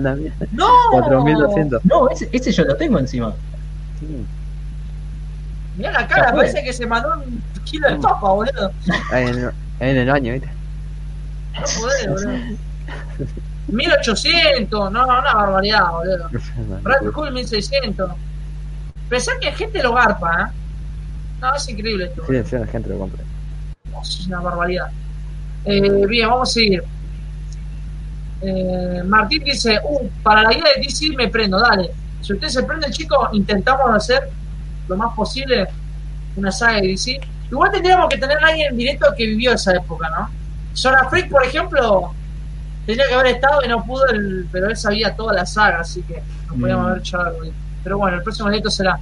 La 0.01 0.15
mierda. 0.15 0.45
No. 0.51 0.67
4200. 0.91 1.85
No, 1.85 2.09
ese, 2.09 2.29
ese 2.31 2.51
yo 2.51 2.63
lo 2.65 2.75
tengo 2.75 2.99
encima. 2.99 3.33
Mirá 5.77 5.91
la 5.91 6.07
cara, 6.07 6.33
parece 6.33 6.63
que 6.63 6.73
se 6.73 6.85
mandó 6.85 7.13
un 7.13 7.41
kilo 7.63 7.89
de 7.89 7.97
papa, 7.97 8.31
boludo. 8.31 8.71
Ahí 9.11 9.25
en, 9.27 9.45
ahí 9.45 9.89
en 9.89 9.97
el 9.97 10.07
baño, 10.09 10.33
¿viste? 10.33 10.49
No 11.53 11.61
podés, 11.79 12.07
boludo. 12.07 12.57
1800, 13.67 14.91
no, 14.91 15.03
una 15.05 15.33
barbaridad, 15.33 15.91
boludo. 15.91 16.29
Red 16.83 17.07
Hulk 17.15 17.31
1600. 17.31 18.11
Pensá 19.09 19.31
que 19.39 19.51
gente 19.51 19.81
lo 19.83 19.93
garpa, 19.93 20.49
¿eh? 20.49 20.53
No, 21.41 21.55
es 21.55 21.69
increíble 21.69 22.05
esto. 22.05 22.23
Sí, 22.27 22.33
sí, 22.49 22.55
la 22.57 22.67
gente 22.67 22.89
lo 22.89 22.97
compra. 22.99 23.23
Es 24.01 24.27
una 24.27 24.39
barbaridad. 24.39 24.87
Eh, 25.65 26.05
bien, 26.07 26.29
vamos 26.29 26.49
a 26.49 26.53
seguir. 26.53 26.83
Eh, 28.41 29.01
Martín 29.05 29.43
dice, 29.43 29.79
uh, 29.83 30.07
para 30.21 30.43
la 30.43 30.51
guía 30.51 30.63
de 30.75 30.81
DC 30.81 31.15
me 31.15 31.27
prendo, 31.29 31.59
dale. 31.59 31.91
Si 32.21 32.33
usted 32.33 32.47
se 32.49 32.63
prende, 32.63 32.89
chicos, 32.91 33.29
intentamos 33.33 33.89
hacer 33.95 34.29
lo 34.87 34.97
más 34.97 35.13
posible 35.15 35.67
una 36.35 36.51
saga 36.51 36.81
de 36.81 36.87
DC. 36.89 37.19
Igual 37.49 37.71
tendríamos 37.71 38.09
que 38.09 38.17
tener 38.17 38.37
a 38.43 38.47
alguien 38.47 38.71
en 38.71 38.77
directo 38.77 39.07
que 39.17 39.25
vivió 39.25 39.53
esa 39.53 39.73
época, 39.75 40.09
¿no? 40.09 40.29
Zona 40.73 41.07
Freak, 41.09 41.29
por 41.29 41.43
ejemplo, 41.45 42.11
tendría 42.85 43.07
que 43.07 43.13
haber 43.13 43.27
estado 43.35 43.63
y 43.63 43.67
no 43.67 43.83
pudo, 43.85 44.05
el- 44.07 44.47
pero 44.51 44.69
él 44.69 44.75
sabía 44.75 45.15
toda 45.15 45.33
la 45.33 45.45
saga, 45.45 45.79
así 45.79 46.01
que 46.03 46.21
no 46.47 46.55
podíamos 46.59 46.85
Mm. 46.85 47.15
haber 47.15 47.27
algo. 47.27 47.39
Pero 47.85 47.97
bueno, 47.99 48.17
el 48.17 48.23
próximo 48.23 48.49
directo 48.49 48.69
será. 48.69 48.99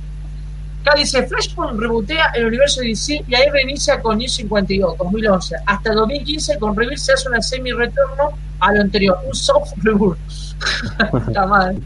Acá 0.82 0.96
dice, 0.98 1.26
Flashpoint 1.26 1.80
rebootea 1.80 2.32
el 2.36 2.46
universo 2.48 2.82
de 2.82 2.88
DC 2.90 3.24
y 3.28 3.34
ahí 3.36 3.50
reinicia 3.50 4.00
con 4.02 4.18
New 4.18 4.28
52, 4.28 4.98
2011. 4.98 5.56
Hasta 5.66 5.94
2015 5.94 6.60
con 6.60 6.76
Reveal 6.76 6.98
se 7.00 7.14
hace 7.14 7.30
una 7.30 7.42
semi-retorno 7.42 8.32
a 8.60 8.72
lo 8.74 8.82
anterior, 8.82 9.18
un 9.26 9.34
soft 9.34 9.72
reboot. 9.82 10.18
Puta 11.12 11.46
madre. 11.48 11.78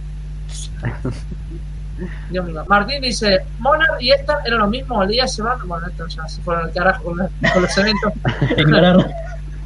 Dios 2.29 2.45
mío. 2.45 2.63
Martín 2.67 3.01
dice, 3.01 3.39
Monarch 3.59 4.01
y 4.01 4.11
esta 4.11 4.39
eran 4.45 4.59
lo 4.59 4.67
mismo, 4.67 5.01
el 5.03 5.09
día 5.09 5.27
se 5.27 5.41
van, 5.41 5.57
bueno, 5.67 5.87
esto 5.87 6.07
ya 6.07 6.27
se 6.27 6.41
fueron 6.41 6.65
al 6.65 6.71
carajo 6.73 7.03
con, 7.03 7.17
la- 7.17 7.29
con 7.53 7.61
los 7.61 7.77
eventos. 7.77 8.13
Ignorarlo. 8.57 9.05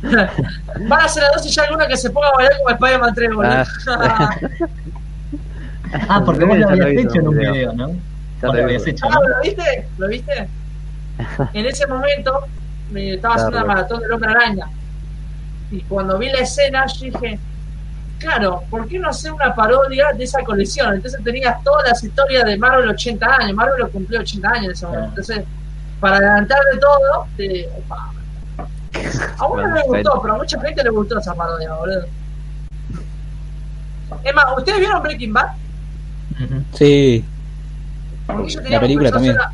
Van 0.90 1.00
a 1.00 1.08
ser 1.08 1.22
las 1.24 1.34
dos 1.36 1.46
y 1.46 1.50
ya 1.50 1.62
alguna 1.64 1.88
que 1.88 1.96
se 1.96 2.10
ponga 2.10 2.30
a 2.30 2.32
bailar 2.32 2.54
como 2.58 2.70
Spider-Man 2.72 3.14
3, 3.14 3.30
boludo. 3.36 3.54
Ah, 6.10 6.22
porque 6.26 6.46
vos 6.46 6.58
lo 6.58 6.70
habías 6.70 6.88
hecho 7.06 7.20
en 7.20 7.28
un 7.28 7.38
video. 7.38 7.54
video, 7.54 7.74
¿no? 7.74 7.88
Vos 7.88 7.98
lo 8.42 8.54
lo 8.54 8.64
habías 8.64 8.88
hecho, 8.88 9.06
Ah. 9.10 9.20
¿lo 9.28 9.42
viste? 9.42 9.88
¿Lo 9.98 10.08
viste? 10.08 10.48
En 11.54 11.66
ese 11.66 11.86
momento 11.88 12.40
me 12.92 13.14
estaba 13.14 13.36
haciendo 13.36 13.58
la 13.60 13.66
maratón 13.66 14.02
del 14.02 14.12
hombre 14.12 14.32
araña. 14.32 14.66
Y 15.70 15.82
cuando 15.84 16.18
vi 16.18 16.30
la 16.30 16.40
escena, 16.40 16.86
yo 16.88 17.06
dije, 17.06 17.40
claro, 18.20 18.64
¿por 18.70 18.88
qué 18.88 19.00
no 19.00 19.10
hacer 19.10 19.32
una 19.32 19.54
parodia 19.56 20.08
de 20.14 20.24
esa 20.24 20.42
colección? 20.44 20.96
Entonces 20.96 21.24
tenías 21.24 21.64
todas 21.64 21.88
las 21.88 22.04
historias 22.04 22.46
de 22.46 22.58
Marvel 22.58 22.90
80 22.90 23.26
años. 23.36 23.54
Marvel 23.54 23.80
lo 23.80 23.90
cumplió 23.92 24.20
80 24.22 24.50
años 24.50 24.66
en 24.66 24.72
ese 24.72 24.86
momento. 24.88 25.08
Entonces, 25.10 25.44
para 26.00 26.18
adelantarle 26.18 26.78
todo, 26.80 27.28
te... 27.38 27.70
opa. 27.78 28.12
a 29.38 29.46
uno 29.46 29.68
no 29.68 29.76
le 29.76 29.82
gustó, 29.84 30.20
pero 30.22 30.34
a 30.34 30.38
mucha 30.38 30.60
gente 30.60 30.84
le 30.84 30.90
gustó 30.90 31.20
esa 31.20 31.34
parodia, 31.36 31.74
boludo. 31.76 32.06
Es 34.24 34.36
más, 34.36 34.46
¿ustedes 34.58 34.80
vieron 34.80 35.02
Breaking 35.04 35.34
Bad? 35.34 35.48
Sí, 36.74 37.24
La 38.70 38.80
película 38.80 39.12
también. 39.12 39.36
una- 39.36 39.52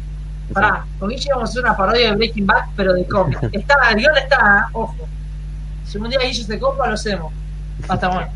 Pará, 0.54 0.86
con 0.98 1.10
Guille 1.10 1.26
íbamos 1.28 1.50
a 1.50 1.52
hacer 1.52 1.62
una 1.64 1.76
parodia 1.76 2.10
de 2.12 2.16
Breaking 2.16 2.46
Bad, 2.48 2.64
pero 2.78 2.94
de 2.94 3.06
cómic. 3.06 3.38
Está, 3.52 3.76
el 3.92 3.98
guion 3.98 4.18
está, 4.18 4.38
¿eh? 4.70 4.70
ojo. 4.74 4.96
Si 5.86 5.98
un 5.98 6.10
día 6.10 6.20
Guille 6.20 6.44
se 6.44 6.58
compra, 6.60 6.88
lo 6.88 6.94
hacemos. 6.94 7.34
Hasta 7.90 8.08
bueno. 8.08 8.28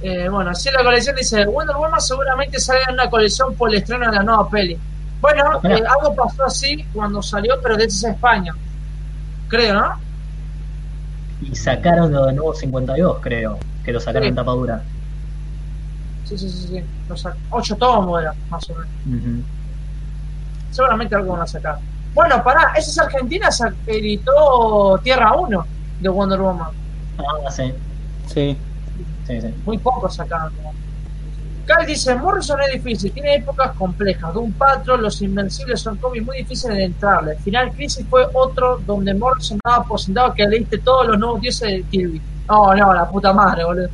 Eh, 0.00 0.28
bueno, 0.28 0.50
así 0.50 0.68
la 0.72 0.82
colección 0.82 1.14
dice: 1.16 1.46
Wonder 1.46 1.76
Woman 1.76 2.00
seguramente 2.00 2.58
sale 2.58 2.80
en 2.88 2.94
una 2.94 3.08
colección 3.08 3.54
por 3.54 3.70
el 3.70 3.76
estreno 3.76 4.10
de 4.10 4.16
la 4.16 4.22
nueva 4.24 4.48
peli. 4.50 4.76
Bueno, 5.20 5.60
Mirá. 5.62 5.78
eh, 5.78 5.82
algo 5.88 6.14
pasó 6.16 6.44
así 6.44 6.84
cuando 6.92 7.22
salió, 7.22 7.54
pero 7.62 7.76
de 7.76 7.84
esa 7.84 8.10
España. 8.10 8.52
Creo, 9.48 9.74
¿no? 9.74 9.94
Y 11.40 11.54
sacaron 11.54 12.12
lo 12.12 12.26
de 12.26 12.32
nuevo 12.32 12.52
52, 12.52 13.18
creo. 13.20 13.58
Que 13.84 13.92
lo 13.92 14.00
sacaron 14.00 14.24
Sí. 14.24 14.28
en 14.30 14.34
tapadura. 14.34 14.82
Sí, 16.24 16.38
sí, 16.38 16.48
sí. 16.48 16.68
sí. 16.68 16.82
Lo 17.08 17.14
sac- 17.16 17.36
Ocho 17.50 17.76
tomos 17.76 18.20
era, 18.22 18.32
más 18.50 18.68
o 18.70 18.74
menos. 18.74 18.88
Seguramente 20.70 21.14
algo 21.14 21.32
van 21.32 21.42
a 21.42 21.46
sacar. 21.46 21.78
Bueno, 22.14 22.42
pará, 22.42 22.72
esa 22.76 22.90
es 22.90 22.98
Argentina, 22.98 23.50
se 23.50 23.64
editó 23.86 24.98
Tierra 25.02 25.32
1 25.34 25.66
de 26.00 26.08
Wonder 26.08 26.40
Woman. 26.40 26.68
Ah, 27.18 27.50
sí. 27.50 27.72
sí. 28.26 28.56
Sí, 29.26 29.40
sí. 29.40 29.54
Muy 29.64 29.78
poco 29.78 30.08
sacaron. 30.08 30.52
Cal 31.66 31.86
dice, 31.86 32.14
Morrison 32.14 32.60
es 32.60 32.72
difícil, 32.74 33.10
tiene 33.12 33.36
épocas 33.36 33.72
complejas. 33.72 34.34
Doom 34.34 34.52
Patrol, 34.52 35.00
Los 35.02 35.22
Invencibles 35.22 35.80
son 35.80 35.96
cómics 35.96 36.24
muy 36.26 36.36
difíciles 36.38 36.76
de 36.76 36.84
entrarle. 36.84 37.36
Final 37.36 37.72
Crisis 37.72 38.04
fue 38.10 38.26
otro 38.34 38.78
donde 38.86 39.14
Morrison 39.14 39.56
estaba 39.56 39.76
aposentado 39.82 40.34
que 40.34 40.46
leíste 40.46 40.78
todos 40.78 41.06
los 41.08 41.18
nuevos 41.18 41.40
dioses 41.40 41.70
de 41.70 41.82
Kirby. 41.84 42.20
No, 42.48 42.74
no, 42.74 42.92
la 42.92 43.08
puta 43.08 43.32
madre, 43.32 43.64
boludo. 43.64 43.88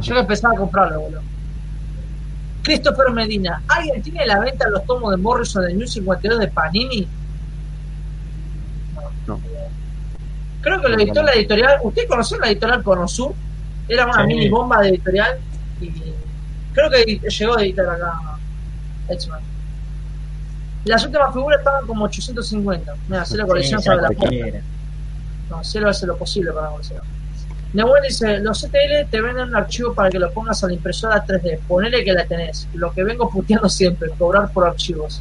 Yo 0.00 0.14
que 0.14 0.20
empezaba 0.20 0.54
a 0.54 0.56
comprarlo, 0.58 1.00
boludo. 1.00 1.20
Christopher 2.62 3.10
Medina, 3.12 3.62
¿alguien 3.68 4.00
tiene 4.02 4.20
a 4.20 4.26
la 4.26 4.40
venta 4.40 4.68
los 4.70 4.84
tomos 4.86 5.10
de 5.10 5.16
Morrison 5.18 5.64
de 5.66 5.74
New 5.74 5.86
52 5.86 6.38
de 6.40 6.48
Panini? 6.48 7.06
No. 9.26 9.40
Creo 10.62 10.80
que 10.80 10.88
lo 10.88 10.94
editó 10.98 11.22
la 11.22 11.32
editorial. 11.32 11.78
¿Usted 11.82 12.08
conoció 12.08 12.38
la 12.38 12.46
editorial 12.48 12.82
Conosur? 12.82 13.34
Era 13.88 14.06
una 14.06 14.22
Sí. 14.22 14.26
mini 14.28 14.48
bomba 14.48 14.80
de 14.80 14.88
editorial 14.90 15.38
y 15.80 15.90
creo 16.72 16.90
que 16.90 17.20
llegó 17.28 17.56
a 17.58 17.62
editar 17.62 17.86
acá 17.88 18.12
X-Men. 19.10 19.40
Las 20.86 21.04
últimas 21.04 21.34
figuras 21.34 21.58
estaban 21.58 21.86
como 21.86 22.04
850. 22.06 22.94
Mira, 23.08 23.24
si 23.26 23.36
la 23.36 23.46
colección 23.46 23.80
Sí, 23.80 23.84
sabe 23.86 24.02
la 24.02 24.08
puta. 24.08 24.30
No, 25.50 25.58
hace 25.58 26.06
lo 26.06 26.16
posible 26.16 26.50
para 26.52 26.68
conseguirlo. 26.68 27.06
Nehuel 27.74 28.02
dice, 28.04 28.38
los 28.38 28.62
CTL 28.62 29.10
te 29.10 29.20
venden 29.20 29.48
un 29.48 29.56
archivo 29.56 29.92
para 29.94 30.08
que 30.08 30.18
lo 30.18 30.30
pongas 30.32 30.62
a 30.64 30.68
la 30.68 30.74
impresora 30.74 31.24
3D. 31.26 31.58
Ponele 31.68 32.04
que 32.04 32.12
la 32.12 32.24
tenés. 32.24 32.68
Lo 32.74 32.92
que 32.92 33.02
vengo 33.04 33.28
puteando 33.28 33.68
siempre, 33.68 34.10
cobrar 34.16 34.50
por 34.52 34.66
archivos. 34.66 35.20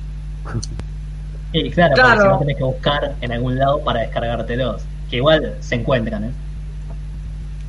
Y 1.52 1.70
claro, 1.72 1.96
Claro. 1.96 2.10
porque 2.10 2.22
si 2.22 2.28
no 2.30 2.40
tenés 2.40 2.58
que 2.58 2.64
buscar 2.64 3.16
en 3.22 3.32
algún 3.32 3.58
lado 3.58 3.80
para 3.84 4.02
descargártelos. 4.02 4.84
Que 5.10 5.18
igual 5.18 5.56
se 5.60 5.76
encuentran, 5.76 6.24
¿eh? 6.26 6.32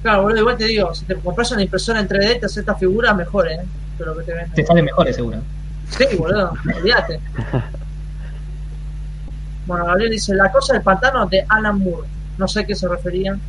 Claro, 0.02 0.22
boludo, 0.22 0.40
igual 0.40 0.56
te 0.58 0.64
digo, 0.64 0.94
si 0.94 1.04
te 1.06 1.14
compras 1.14 1.50
una 1.52 1.62
impresora 1.62 2.00
en 2.00 2.08
3D, 2.08 2.40
te 2.40 2.46
hace 2.46 2.60
esta 2.60 2.74
figura 2.74 3.14
mejor, 3.14 3.48
¿eh? 3.50 3.60
Que 3.96 4.04
lo 4.04 4.14
que 4.16 4.24
te 4.24 4.32
Te 4.32 4.38
venden. 4.38 4.66
sale 4.66 4.82
mejor, 4.82 5.12
seguro. 5.14 5.38
Sí, 5.90 6.04
boludo, 6.18 6.52
olvídate. 6.76 7.20
Bueno, 9.66 9.86
Gabriel 9.86 10.10
dice, 10.10 10.34
la 10.34 10.52
cosa 10.52 10.74
del 10.74 10.82
pantano 10.82 11.24
de 11.26 11.42
Alan 11.48 11.78
Moore. 11.78 12.06
No 12.36 12.46
sé 12.46 12.60
a 12.60 12.66
qué 12.66 12.74
se 12.74 12.86
referían. 12.86 13.40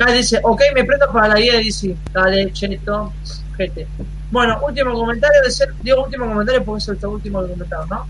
Acá 0.00 0.12
dice, 0.12 0.40
ok, 0.42 0.62
me 0.74 0.84
presto 0.84 1.12
para 1.12 1.28
la 1.28 1.34
guía 1.38 1.58
de 1.58 1.64
DC. 1.64 1.94
Dale, 2.14 2.50
cheto, 2.52 3.12
gente. 3.54 3.86
Bueno, 4.30 4.58
último 4.66 4.94
comentario 4.94 5.42
de 5.42 5.50
ser, 5.50 5.74
digo 5.82 6.04
último 6.04 6.26
comentario 6.26 6.64
porque 6.64 6.78
es 6.78 6.88
el 6.88 7.06
último 7.06 7.42
comentario, 7.42 7.84
¿no? 7.86 8.06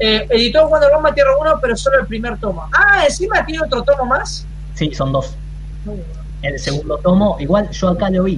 Eh, 0.00 0.26
editó 0.30 0.68
Wonder 0.68 0.90
Woman 0.92 1.14
Tierra 1.14 1.30
1, 1.38 1.60
pero 1.60 1.76
solo 1.76 2.00
el 2.00 2.06
primer 2.08 2.36
tomo. 2.38 2.68
Ah, 2.72 3.04
encima 3.04 3.46
tiene 3.46 3.62
otro 3.64 3.82
tomo 3.84 4.06
más. 4.06 4.44
Sí, 4.74 4.92
son 4.92 5.12
dos. 5.12 5.36
El 6.42 6.58
segundo 6.58 6.98
tomo, 6.98 7.36
igual 7.38 7.70
yo 7.70 7.90
acá 7.90 8.10
lo 8.10 8.24
vi. 8.24 8.36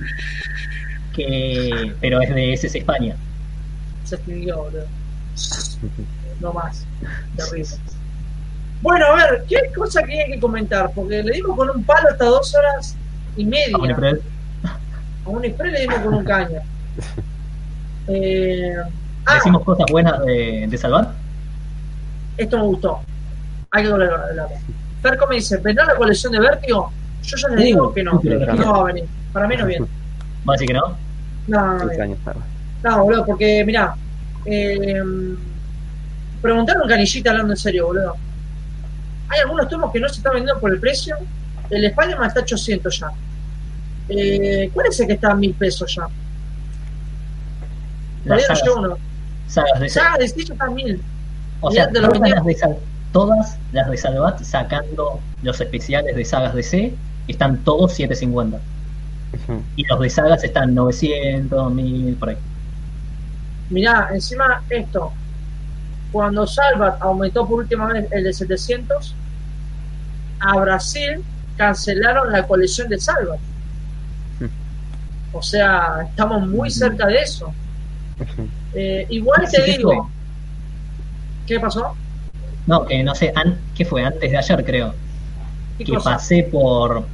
Que, 1.14 1.94
pero 2.02 2.20
es 2.20 2.34
de 2.34 2.52
SS 2.52 2.76
España. 2.76 3.16
Se 4.04 4.16
extinguió, 4.16 4.64
boludo. 4.64 4.86
No 6.40 6.52
más. 6.52 6.84
Terrible. 7.34 7.78
Bueno, 8.82 9.06
a 9.06 9.14
ver, 9.16 9.44
¿qué 9.48 9.56
cosa 9.74 10.02
que 10.02 10.20
hay 10.22 10.32
que 10.32 10.40
comentar? 10.40 10.90
Porque 10.94 11.22
le 11.22 11.32
dimos 11.32 11.56
con 11.56 11.70
un 11.70 11.82
palo 11.84 12.08
hasta 12.10 12.24
dos 12.24 12.54
horas 12.54 12.96
y 13.36 13.44
media. 13.44 13.74
A 13.76 13.78
un 13.78 13.90
Express. 13.90 14.18
A 15.24 15.28
un 15.28 15.44
spray 15.44 15.72
le 15.72 15.80
dimos 15.80 15.98
con 16.00 16.14
un 16.14 16.24
caño. 16.24 16.60
Eh, 18.08 18.74
ah, 19.26 19.34
Decimos 19.34 19.64
cosas 19.64 19.86
buenas 19.90 20.20
de, 20.24 20.66
de 20.68 20.78
Salvat. 20.78 21.08
esto 22.36 22.58
me 22.58 22.64
gustó. 22.64 23.00
Hay 23.72 23.82
que 23.82 23.88
doblar 23.88 24.10
la 24.28 24.32
lata. 24.32 24.54
Ferco 25.02 25.26
me 25.26 25.36
dice, 25.36 25.56
¿vendrá 25.58 25.84
la 25.86 25.96
colección 25.96 26.32
de 26.32 26.40
Vértigo? 26.40 26.92
Yo 27.22 27.36
ya 27.36 27.48
le 27.48 27.64
digo 27.64 27.92
que 27.92 28.02
no. 28.04 28.20
pero 28.20 28.54
No 28.54 28.72
va 28.72 28.80
a 28.80 28.84
venir. 28.84 29.04
Para 29.32 29.48
mí 29.48 29.56
no 29.56 29.66
viene. 29.66 29.86
¿Va 30.48 30.52
a 30.52 30.56
decir 30.56 30.68
que 30.68 30.74
no? 30.74 30.96
No, 31.48 31.60
no, 31.60 31.72
no 31.78 31.84
la 31.84 31.86
verdad. 31.96 32.36
No, 32.84 33.04
boludo, 33.04 33.26
porque 33.26 33.64
mirá, 33.64 33.94
eh, 34.44 35.02
preguntaron 36.40 36.88
Canillita 36.88 37.30
hablando 37.30 37.52
en 37.52 37.56
serio, 37.56 37.86
boludo. 37.86 38.16
Hay 39.28 39.40
algunos 39.40 39.68
tomos 39.68 39.92
que 39.92 40.00
no 40.00 40.08
se 40.08 40.16
están 40.16 40.34
vendiendo 40.34 40.60
por 40.60 40.72
el 40.72 40.80
precio. 40.80 41.16
El 41.70 41.84
Spider-Man 41.84 42.28
está 42.28 42.40
a 42.40 42.42
800 42.42 42.98
ya. 43.00 43.10
Eh, 44.08 44.70
¿Cuál 44.72 44.86
es 44.86 45.00
el 45.00 45.06
que 45.08 45.12
está 45.14 45.32
a 45.32 45.34
1000 45.34 45.54
pesos 45.54 45.94
ya? 45.94 46.08
Las 48.24 48.46
Todavía 48.46 48.46
no 48.48 48.56
sagas, 48.56 48.62
llegó 48.64 48.86
uno. 48.86 48.98
sagas 49.48 49.80
de 49.80 49.88
Saga 49.88 50.18
de 50.18 50.28
Stitch 50.28 50.50
está 50.50 50.64
a 50.64 50.70
1000. 50.70 51.02
O 51.60 51.70
sea, 51.70 51.90
todas 51.90 52.20
las, 52.20 52.42
todas 53.12 53.58
las 53.72 53.90
de 53.90 53.96
Salvat 53.96 54.42
sacando 54.42 55.20
los 55.42 55.60
especiales 55.60 56.14
de 56.14 56.24
sagas 56.24 56.54
de 56.54 56.62
C 56.62 56.94
están 57.28 57.58
todos 57.64 57.92
750. 57.94 58.58
Ujú. 59.32 59.62
Y 59.76 59.84
los 59.84 60.00
de 60.00 60.10
sagas 60.10 60.44
están 60.44 60.74
900, 60.74 61.72
1000, 61.72 62.14
por 62.16 62.28
ahí. 62.30 62.36
Mirá, 63.70 64.08
encima 64.12 64.62
esto. 64.70 65.12
Cuando 66.16 66.46
Salvat 66.46 67.02
aumentó 67.02 67.46
por 67.46 67.58
última 67.58 67.92
vez 67.92 68.10
el 68.10 68.24
de 68.24 68.32
700, 68.32 69.14
a 70.40 70.56
Brasil 70.56 71.22
cancelaron 71.58 72.32
la 72.32 72.46
colección 72.46 72.88
de 72.88 72.98
Salvat. 72.98 73.38
O 75.34 75.42
sea, 75.42 76.06
estamos 76.08 76.48
muy 76.48 76.70
cerca 76.70 77.06
de 77.06 77.18
eso. 77.18 77.52
Eh, 78.72 79.06
igual 79.10 79.46
te 79.50 79.62
¿qué 79.62 79.72
digo. 79.72 80.10
¿Qué 81.46 81.60
pasó? 81.60 81.94
No, 82.66 82.86
que 82.86 83.02
no 83.02 83.14
sé, 83.14 83.34
¿qué 83.74 83.84
fue? 83.84 84.02
Antes 84.02 84.30
de 84.30 84.38
ayer 84.38 84.64
creo. 84.64 84.94
¿Qué 85.76 85.84
que 85.84 85.92
cosa? 85.92 86.12
pasé 86.12 86.44
por 86.50 87.04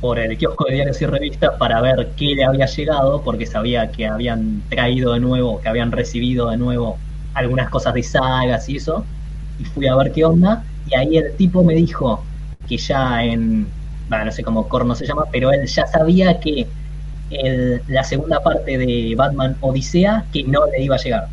por 0.00 0.18
el 0.18 0.38
kiosco 0.38 0.64
de 0.64 0.76
diarios 0.76 1.02
y 1.02 1.04
revistas 1.04 1.50
para 1.58 1.82
ver 1.82 2.12
qué 2.16 2.34
le 2.34 2.44
había 2.44 2.64
llegado, 2.64 3.20
porque 3.20 3.44
sabía 3.44 3.92
que 3.92 4.06
habían 4.06 4.62
traído 4.70 5.12
de 5.12 5.20
nuevo, 5.20 5.60
que 5.60 5.68
habían 5.68 5.92
recibido 5.92 6.48
de 6.48 6.56
nuevo 6.56 6.98
algunas 7.34 7.70
cosas 7.70 7.94
de 7.94 8.02
sagas 8.02 8.68
y 8.68 8.76
eso, 8.76 9.08
y 9.58 9.64
fui 9.64 9.86
a 9.88 9.96
ver 9.96 10.12
qué 10.12 10.24
onda, 10.24 10.64
y 10.86 10.94
ahí 10.96 11.16
el 11.16 11.36
tipo 11.36 11.64
me 11.64 11.74
dijo 11.74 12.28
que 12.66 12.76
ya 12.78 13.24
en, 13.24 13.74
bueno, 14.08 14.24
no 14.26 14.32
sé 14.32 14.42
cómo 14.44 14.68
corno 14.68 14.94
se 14.94 15.06
llama, 15.06 15.24
pero 15.32 15.52
él 15.52 15.66
ya 15.66 15.86
sabía 15.86 16.40
que 16.40 16.74
el- 17.30 17.82
la 17.88 18.04
segunda 18.04 18.40
parte 18.42 18.78
de 18.78 19.14
Batman 19.16 19.56
Odisea 19.60 20.26
que 20.32 20.44
no 20.44 20.66
le 20.66 20.82
iba 20.84 20.96
a 20.96 20.98
llegar. 20.98 21.28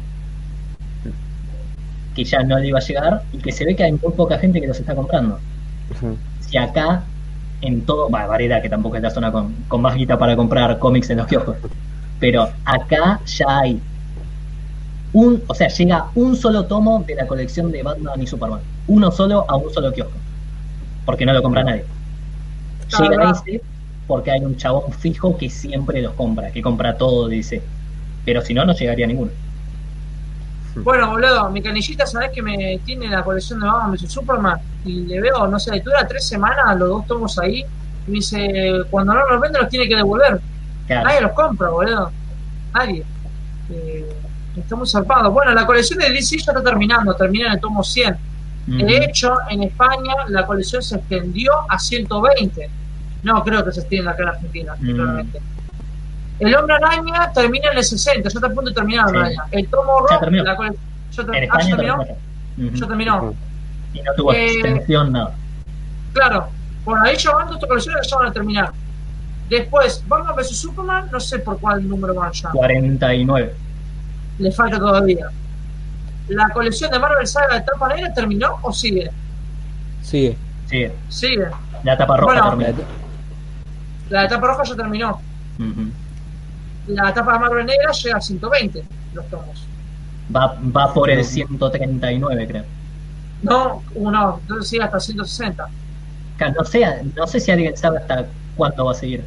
Que 2.15 2.23
ya 2.23 2.43
no 2.43 2.57
le 2.59 2.67
iba 2.67 2.77
a 2.79 2.81
llegar 2.81 3.23
y 3.31 3.39
que 3.39 3.51
se 3.51 3.65
ve 3.65 3.75
que 3.75 3.83
hay 3.83 3.91
muy 3.93 4.13
poca 4.15 4.37
gente 4.39 4.61
que 4.61 4.67
los 4.67 4.79
está 4.79 4.95
comprando 4.95 5.39
si 6.39 6.57
acá 6.57 7.03
en 7.61 7.85
todo, 7.85 8.09
va, 8.09 8.25
Varela 8.27 8.61
que 8.61 8.69
tampoco 8.69 8.95
es 8.97 9.01
la 9.03 9.09
zona 9.11 9.31
con, 9.31 9.53
con 9.67 9.81
más 9.81 9.95
guita 9.95 10.17
para 10.17 10.35
comprar 10.35 10.79
cómics 10.79 11.09
en 11.09 11.17
los 11.17 11.27
kioscos, 11.27 11.57
pero 12.19 12.49
acá 12.65 13.21
ya 13.25 13.45
hay 13.59 13.88
un, 15.13 15.43
o 15.47 15.53
sea, 15.53 15.67
llega 15.69 16.07
un 16.15 16.35
solo 16.35 16.65
tomo 16.65 17.03
de 17.05 17.15
la 17.15 17.27
colección 17.27 17.71
de 17.71 17.83
Batman 17.83 18.21
y 18.21 18.27
Superman, 18.27 18.59
uno 18.87 19.11
solo 19.11 19.45
a 19.47 19.55
un 19.55 19.73
solo 19.73 19.91
kiosco, 19.91 20.17
porque 21.05 21.25
no 21.25 21.33
lo 21.33 21.41
compra 21.41 21.63
nadie. 21.63 21.85
Llega 22.99 23.31
ese 23.31 23.61
porque 24.07 24.31
hay 24.31 24.43
un 24.43 24.57
chabón 24.57 24.91
fijo 24.91 25.37
que 25.37 25.51
siempre 25.51 26.01
los 26.01 26.13
compra, 26.13 26.51
que 26.51 26.63
compra 26.63 26.97
todo, 26.97 27.27
dice, 27.27 27.61
pero 28.25 28.41
si 28.41 28.55
no, 28.55 28.65
no 28.65 28.73
llegaría 28.73 29.05
ninguno. 29.05 29.31
Bueno, 30.75 31.11
boludo, 31.11 31.49
mi 31.51 31.61
canillita, 31.61 32.07
¿sabés 32.07 32.31
que 32.31 32.41
me 32.41 32.79
tiene 32.85 33.07
la 33.07 33.23
colección 33.23 33.59
de 33.59 33.67
Batman 33.67 33.91
vs 33.91 34.11
Superman? 34.11 34.59
Y 34.83 35.01
le 35.01 35.21
veo, 35.21 35.47
no 35.47 35.59
sé, 35.59 35.79
dura 35.81 36.07
tres 36.07 36.27
semanas 36.27 36.77
los 36.77 36.89
dos 36.89 37.07
tomos 37.07 37.37
ahí. 37.37 37.65
Y 38.07 38.09
me 38.09 38.15
dice, 38.15 38.81
cuando 38.89 39.13
no 39.13 39.27
los 39.27 39.41
vende, 39.41 39.59
los 39.59 39.69
tiene 39.69 39.87
que 39.87 39.95
devolver. 39.95 40.39
Claro. 40.87 41.07
Nadie 41.07 41.21
los 41.21 41.31
compra, 41.33 41.69
boludo. 41.69 42.11
Nadie. 42.73 43.03
Eh, 43.71 44.09
está 44.55 44.75
muy 44.75 44.87
zarpado. 44.87 45.31
Bueno, 45.31 45.53
la 45.53 45.65
colección 45.65 45.99
de 45.99 46.09
DC 46.09 46.37
ya 46.37 46.51
está 46.51 46.63
terminando, 46.63 47.13
termina 47.15 47.47
en 47.47 47.53
el 47.53 47.59
tomo 47.59 47.83
100. 47.83 48.15
Ujú. 48.67 48.77
De 48.85 48.97
hecho, 49.05 49.35
en 49.49 49.63
España 49.63 50.13
la 50.29 50.45
colección 50.45 50.81
se 50.83 50.95
extendió 50.97 51.51
a 51.69 51.77
120. 51.79 52.69
No 53.23 53.43
creo 53.43 53.63
que 53.65 53.71
se 53.71 53.81
extienda 53.81 54.11
acá 54.11 54.23
en 54.23 54.29
Argentina, 54.29 54.75
Mm. 54.79 54.95
claramente. 54.95 55.39
El 56.39 56.55
Hombre 56.55 56.75
Araña 56.75 57.31
termina 57.33 57.69
en 57.71 57.77
el 57.77 57.83
60, 57.83 58.29
ya 58.29 58.37
está 58.39 58.47
a 58.47 58.49
punto 58.49 58.69
de 58.69 58.73
terminar 58.75 59.09
Sí. 59.09 59.15
Araña. 59.17 59.43
El 59.51 59.67
tomo 59.67 59.99
rojo, 60.07 60.25
la 60.29 60.55
cole- 60.55 60.75
ya 61.11 61.25
ter- 61.25 61.35
En 61.35 61.43
ah, 61.43 61.45
España 61.45 61.69
¿ya 61.69 61.75
terminó? 61.75 61.97
terminó 61.97 62.17
ya. 62.57 62.65
Ujú. 62.67 62.75
Ya 62.77 62.87
terminó. 62.87 63.33
Y 63.93 64.01
no 64.01 64.13
tuvo 64.15 64.33
Eh, 64.33 64.45
extensión, 64.45 65.11
nada. 65.11 65.35
Claro, 66.13 66.47
por 66.85 66.99
ahí 67.05 67.17
ya 67.17 67.31
van 67.31 67.47
dos 67.49 67.59
colecciones, 67.65 68.07
ya 68.09 68.17
van 68.17 68.27
a 68.27 68.31
terminar. 68.31 68.71
Después, 69.49 70.03
Batman 70.07 70.35
vs 70.35 70.55
Superman, 70.57 71.09
no 71.11 71.19
sé 71.19 71.39
por 71.39 71.59
cuál 71.59 71.87
número 71.89 72.13
van 72.13 72.31
ya. 72.31 72.49
49. 72.51 73.53
Le 74.39 74.51
falta 74.51 74.77
todavía. 74.79 75.27
¿La 76.29 76.49
colección 76.49 76.91
de 76.91 76.99
Marvel 76.99 77.25
Saga 77.27 77.55
de 77.55 77.61
tapa 77.61 77.87
negra 77.93 78.13
terminó 78.13 78.57
o 78.61 78.71
sigue? 78.71 79.09
Sigue. 80.01 80.37
Sí, 80.69 80.85
Sigue. 81.09 81.47
la 81.83 81.97
tapa 81.97 82.17
roja 82.17 82.33
Bueno. 82.33 82.49
terminó. 82.65 82.83
La 84.09 84.21
de 84.23 84.27
tapa 84.29 84.47
roja 84.47 84.63
ya 84.63 84.75
terminó. 84.75 85.19
La 86.87 87.13
tapa 87.13 87.33
de 87.33 87.39
Marvel 87.39 87.65
negra 87.65 87.91
llega 87.91 88.17
a 88.17 88.21
120 88.21 88.83
los 89.13 89.27
tomos. 89.29 89.65
Va, 90.35 90.55
va 90.75 90.93
por 90.93 91.09
el 91.09 91.23
139, 91.25 92.47
creo. 92.47 92.63
No, 93.41 93.83
uno, 93.95 94.39
entonces 94.41 94.69
sigue 94.69 94.83
hasta 94.83 94.99
160. 94.99 95.67
Claro, 96.37 96.53
No 96.59 96.63
sé, 96.65 96.85
no 97.15 97.27
sé 97.27 97.39
si 97.39 97.51
alguien 97.51 97.75
sabe 97.75 97.97
hasta 97.97 98.27
cuándo 98.55 98.85
va 98.85 98.91
a 98.91 98.95
seguir. 98.95 99.23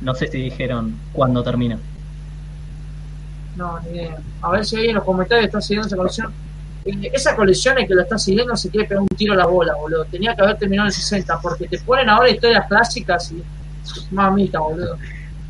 No 0.00 0.14
sé 0.14 0.26
si 0.28 0.38
dijeron 0.38 0.98
cuándo 1.12 1.42
termina. 1.42 1.78
No, 3.56 3.78
ni 3.80 3.90
idea. 3.90 4.16
A 4.40 4.50
ver 4.50 4.64
si 4.64 4.76
ahí 4.76 4.88
en 4.88 4.94
los 4.96 5.04
comentarios 5.04 5.46
está 5.46 5.60
siguiendo 5.60 5.86
esa 5.86 5.96
colección. 5.96 6.32
Eh, 6.84 7.10
esa 7.12 7.36
colección, 7.36 7.78
el 7.78 7.86
que 7.86 7.94
lo 7.94 8.02
está 8.02 8.18
siguiendo, 8.18 8.56
se 8.56 8.70
quiere 8.70 8.88
pegar 8.88 9.02
un 9.02 9.08
tiro 9.08 9.34
a 9.34 9.36
la 9.36 9.46
bola, 9.46 9.74
boludo. 9.74 10.04
Tenía 10.06 10.34
que 10.34 10.42
haber 10.42 10.56
terminado 10.58 10.86
en 10.88 10.94
el 10.94 10.94
60, 10.94 11.38
porque 11.40 11.68
te 11.68 11.78
ponen 11.78 12.08
ahora 12.08 12.30
historias 12.30 12.66
clásicas 12.66 13.32
y. 13.32 13.42
Mamita, 14.10 14.58
boludo. 14.60 14.96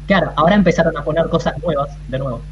Claro, 0.07 0.33
ahora 0.37 0.55
empezaron 0.57 0.97
a 0.97 1.05
poner 1.05 1.29
cosas 1.29 1.55
nuevas, 1.63 1.91
de 2.09 2.19
nuevo. 2.19 2.43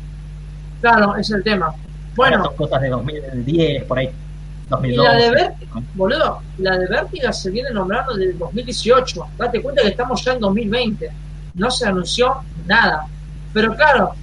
Claro, 0.80 1.16
es 1.16 1.30
el 1.30 1.42
tema. 1.42 1.66
Ahora 1.66 1.78
Bueno, 2.16 2.44
son 2.44 2.56
cosas 2.56 2.80
de 2.82 2.88
2010, 2.90 3.84
por 3.84 3.98
ahí. 3.98 4.06
y 4.06 4.68
2012. 4.68 5.08
la 5.08 5.14
de 5.16 5.30
Vértiga, 5.30 5.72
boludo, 5.94 6.42
la 6.58 6.78
de 6.78 6.86
Vértiga 6.86 7.32
se 7.32 7.50
viene 7.50 7.70
nombrando 7.70 8.14
desde 8.14 8.32
el 8.32 8.38
2018. 8.38 9.26
Date 9.36 9.62
cuenta 9.62 9.82
que 9.82 9.88
estamos 9.88 10.24
ya 10.24 10.32
en 10.34 10.40
2020. 10.40 11.10
No 11.54 11.70
se 11.70 11.86
anunció 11.86 12.36
nada. 12.66 13.06
Pero 13.52 13.74
claro, 13.74 14.14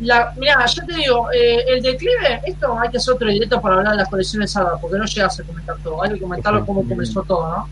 la, 0.00 0.32
mirá, 0.36 0.64
yo 0.66 0.86
te 0.86 0.94
digo, 0.94 1.30
eh, 1.32 1.64
el 1.68 1.82
declive, 1.82 2.40
esto 2.44 2.78
hay 2.78 2.88
que 2.88 2.96
hacer 2.96 3.14
otro 3.14 3.28
directo 3.28 3.60
para 3.60 3.76
hablar 3.76 3.92
de 3.92 3.98
las 3.98 4.08
colecciones 4.08 4.50
Saga, 4.50 4.78
porque 4.80 4.96
no 4.96 5.04
llegas 5.04 5.38
a 5.38 5.44
comentar 5.44 5.76
todo. 5.82 6.02
Hay 6.02 6.14
que 6.14 6.20
comentarlo 6.20 6.64
cómo 6.64 6.88
comenzó 6.88 7.22
todo, 7.22 7.48
¿no? 7.48 7.68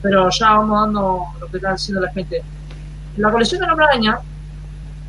Pero 0.00 0.28
ya 0.30 0.50
vamos 0.50 0.80
dando 0.80 1.24
lo 1.40 1.46
que 1.48 1.56
está 1.56 1.72
haciendo 1.72 2.02
la 2.02 2.12
gente. 2.12 2.42
La 3.16 3.30
colección 3.30 3.60
de 3.60 3.66
la 3.66 3.72
araña 3.72 4.18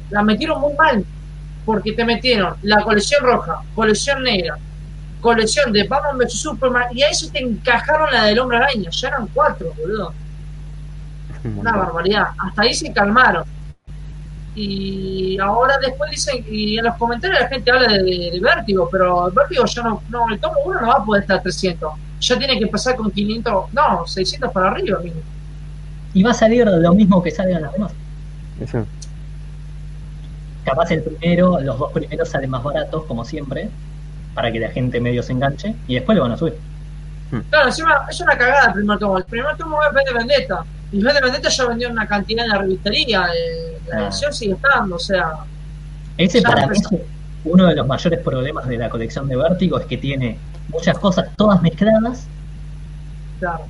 la 0.10 0.24
metieron 0.24 0.60
muy 0.60 0.74
mal, 0.74 1.06
porque 1.66 1.94
te 1.94 2.03
metieron 2.03 2.56
la 2.64 2.82
colección 2.82 3.24
roja, 3.24 3.61
colección 3.76 4.24
negra, 4.24 4.58
colección 5.22 5.72
de 5.72 5.84
Batman 5.88 6.18
vs 6.19 6.34
Superman 6.34 6.85
y 6.92 7.03
a 7.03 7.10
eso 7.10 7.30
te 7.32 7.44
encajaron 7.44 8.11
la 8.11 8.26
del 8.26 8.40
hombre 8.40 8.58
araña, 8.58 8.90
ya 8.90 9.08
eran 9.08 9.27
cuatro, 9.34 9.72
boludo. 9.77 10.14
Un 11.44 11.60
Una 11.60 11.76
barbaridad. 11.76 12.27
Hasta 12.38 12.61
ahí 12.64 12.74
se 12.74 12.92
calmaron. 12.92 13.44
Y 14.56 15.38
ahora 15.40 15.77
después 15.82 16.09
dicen, 16.11 16.45
y 16.50 16.77
en 16.77 16.85
los 16.85 16.95
comentarios 16.95 17.40
la 17.42 17.48
gente 17.48 17.69
habla 17.72 17.88
de, 17.90 18.03
de- 18.03 18.30
de 18.32 18.40
Vértigo, 18.40 18.88
pero 18.92 19.27
el 19.27 19.34
Vértigo 19.34 19.66
ya 19.66 19.84
no, 19.84 20.01
no, 20.09 20.30
el 20.30 20.40
tomo 20.40 20.56
1 20.66 20.82
no 20.82 20.88
va 20.88 20.93
a 20.95 21.03
poder 21.03 21.24
estar 21.24 21.42
300. 21.42 21.93
Ya 22.22 22.38
tiene 22.40 22.58
que 22.58 22.64
empezar 22.64 22.95
con 22.95 23.11
500, 23.11 23.74
no, 23.74 24.08
600 24.08 24.51
para 24.51 24.72
arriba, 24.72 25.00
mínimo. 25.00 25.22
Y 26.14 26.24
va 26.24 26.32
a 26.32 26.34
salir 26.34 26.66
lo 26.66 26.93
mismo 26.93 27.22
que 27.22 27.32
salgan 27.32 27.61
las 27.64 27.74
demás. 27.74 27.92
Eso. 28.61 28.85
Capaz 30.64 30.90
el 30.92 31.03
primero, 31.03 31.59
los 31.61 31.77
dos 31.77 31.92
primeros 31.92 32.30
salen 32.30 32.50
más 32.50 32.64
baratos, 32.64 33.03
como 33.03 33.24
siempre, 33.25 33.69
para 34.34 34.51
que 34.51 34.59
la 34.59 34.69
gente 34.69 35.00
medio 35.00 35.22
se 35.22 35.34
enganche, 35.34 35.75
y 35.88 35.95
después 35.95 36.16
lo 36.16 36.24
van 36.24 36.32
a 36.32 36.38
subir. 36.38 36.58
Claro, 37.50 37.67
encima 37.67 38.06
es 38.09 38.19
una 38.22 38.38
cagada 38.38 38.67
el 38.67 38.74
primer 38.74 38.98
tomo. 39.00 39.17
El 39.17 39.24
primer 39.25 39.58
tomo 39.58 39.84
es 39.84 39.90
V 39.93 40.03
de 40.06 40.14
Vendetta. 40.14 40.66
Y 40.92 41.04
V 41.04 41.14
de 41.14 41.22
Vendetta 41.22 41.50
ya 41.50 41.66
vendió 41.68 41.90
una 41.90 42.08
cantidad 42.08 42.46
en 42.46 42.52
la 42.52 42.58
revistería. 42.60 43.26
eh, 43.28 43.78
la 43.88 43.98
Ah. 43.98 44.04
edición 44.08 44.34
sigue 44.34 44.54
estando, 44.54 44.96
o 44.96 45.00
sea. 45.00 45.32
Ese 46.18 46.42
para 46.42 46.68
mí 46.68 46.78
es 46.78 46.88
uno 47.44 47.66
de 47.68 47.76
los 47.76 47.86
mayores 47.88 48.20
problemas 48.20 48.68
de 48.68 48.78
la 48.78 48.90
colección 48.90 49.28
de 49.28 49.36
Vértigo, 49.36 49.80
es 49.80 49.86
que 49.86 49.98
tiene 49.98 50.38
muchas 50.70 50.98
cosas 50.98 51.28
todas 51.36 51.62
mezcladas, 51.62 52.28
Claro. 53.40 53.66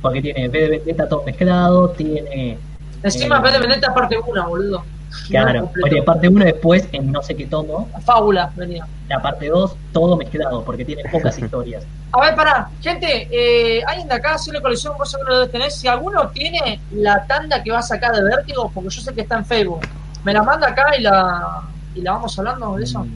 porque 0.00 0.22
tiene 0.22 0.48
V 0.48 0.58
de 0.58 0.68
Vendetta 0.68 1.08
todo 1.08 1.24
mezclado, 1.24 1.90
tiene 1.90 2.58
Encima 3.02 3.36
Eh, 3.36 3.40
V 3.40 3.52
de 3.52 3.58
Vendetta 3.58 3.92
parte 3.94 4.16
1, 4.18 4.48
boludo. 4.48 4.84
Claro, 5.28 5.70
porque 5.80 6.02
parte 6.02 6.28
1 6.28 6.44
después 6.44 6.88
en 6.92 7.10
no 7.10 7.22
sé 7.22 7.34
qué 7.34 7.46
tomo, 7.46 7.88
Fábula 8.04 8.50
venía. 8.56 8.86
la 9.08 9.20
parte 9.20 9.48
2 9.48 9.76
todo 9.92 10.16
mezclado, 10.16 10.62
porque 10.64 10.84
tiene 10.84 11.02
pocas 11.10 11.38
historias. 11.42 11.84
A 12.12 12.20
ver, 12.20 12.34
pará, 12.34 12.70
gente, 12.80 13.28
eh, 13.30 13.82
alguien 13.86 14.08
de 14.08 14.14
acá 14.14 14.34
hace 14.34 14.50
una 14.50 14.60
colección, 14.60 14.96
vos 14.96 15.10
seguro 15.10 15.30
lo 15.30 15.36
debes 15.40 15.52
tener. 15.52 15.70
Si 15.70 15.86
alguno 15.86 16.28
tiene 16.28 16.80
la 16.92 17.26
tanda 17.26 17.62
que 17.62 17.70
va 17.70 17.78
a 17.78 17.82
sacar 17.82 18.14
de 18.14 18.22
Vértigo, 18.22 18.70
porque 18.72 18.90
yo 18.90 19.00
sé 19.02 19.12
que 19.14 19.22
está 19.22 19.36
en 19.36 19.44
Facebook, 19.44 19.80
me 20.24 20.32
la 20.32 20.42
manda 20.42 20.68
acá 20.68 20.96
y 20.96 21.02
la, 21.02 21.62
y 21.94 22.00
la 22.00 22.12
vamos 22.12 22.38
hablando 22.38 22.76
de 22.76 22.84
eso. 22.84 23.06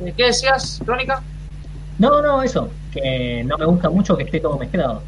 Eh, 0.00 0.12
¿Qué 0.16 0.26
decías, 0.26 0.80
Crónica? 0.84 1.22
No, 1.98 2.20
no, 2.20 2.42
eso, 2.42 2.68
que 2.92 3.42
no 3.44 3.56
me 3.56 3.64
gusta 3.64 3.88
mucho 3.88 4.16
que 4.16 4.24
esté 4.24 4.40
todo 4.40 4.58
mezclado. 4.58 5.02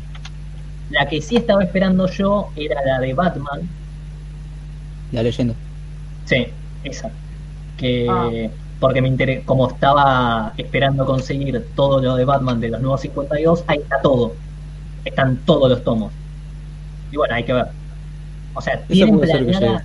La 0.90 1.06
que 1.06 1.20
sí 1.20 1.36
estaba 1.36 1.62
esperando 1.62 2.06
yo 2.08 2.48
era 2.56 2.82
la 2.84 2.98
de 3.00 3.12
Batman, 3.12 3.68
La 5.12 5.22
leyenda. 5.22 5.54
Sí, 6.28 6.46
esa. 6.84 7.10
Que 7.76 8.06
Ah. 8.08 8.30
porque 8.80 9.00
me 9.02 9.08
inter- 9.08 9.42
como 9.44 9.68
estaba 9.68 10.52
esperando 10.56 11.04
conseguir 11.06 11.64
todo 11.74 12.00
lo 12.00 12.14
de 12.16 12.24
Batman 12.24 12.60
de 12.60 12.68
los 12.68 12.80
nuevos 12.80 13.00
52, 13.00 13.64
ahí 13.66 13.78
está 13.78 14.00
todo. 14.00 14.34
Están 15.04 15.36
todos 15.44 15.68
los 15.70 15.82
tomos. 15.84 16.12
Y 17.10 17.16
bueno, 17.16 17.34
hay 17.34 17.44
que 17.44 17.52
ver. 17.52 17.66
O 18.54 18.60
sea, 18.60 18.80
tienen 18.82 19.18
planeada. 19.18 19.84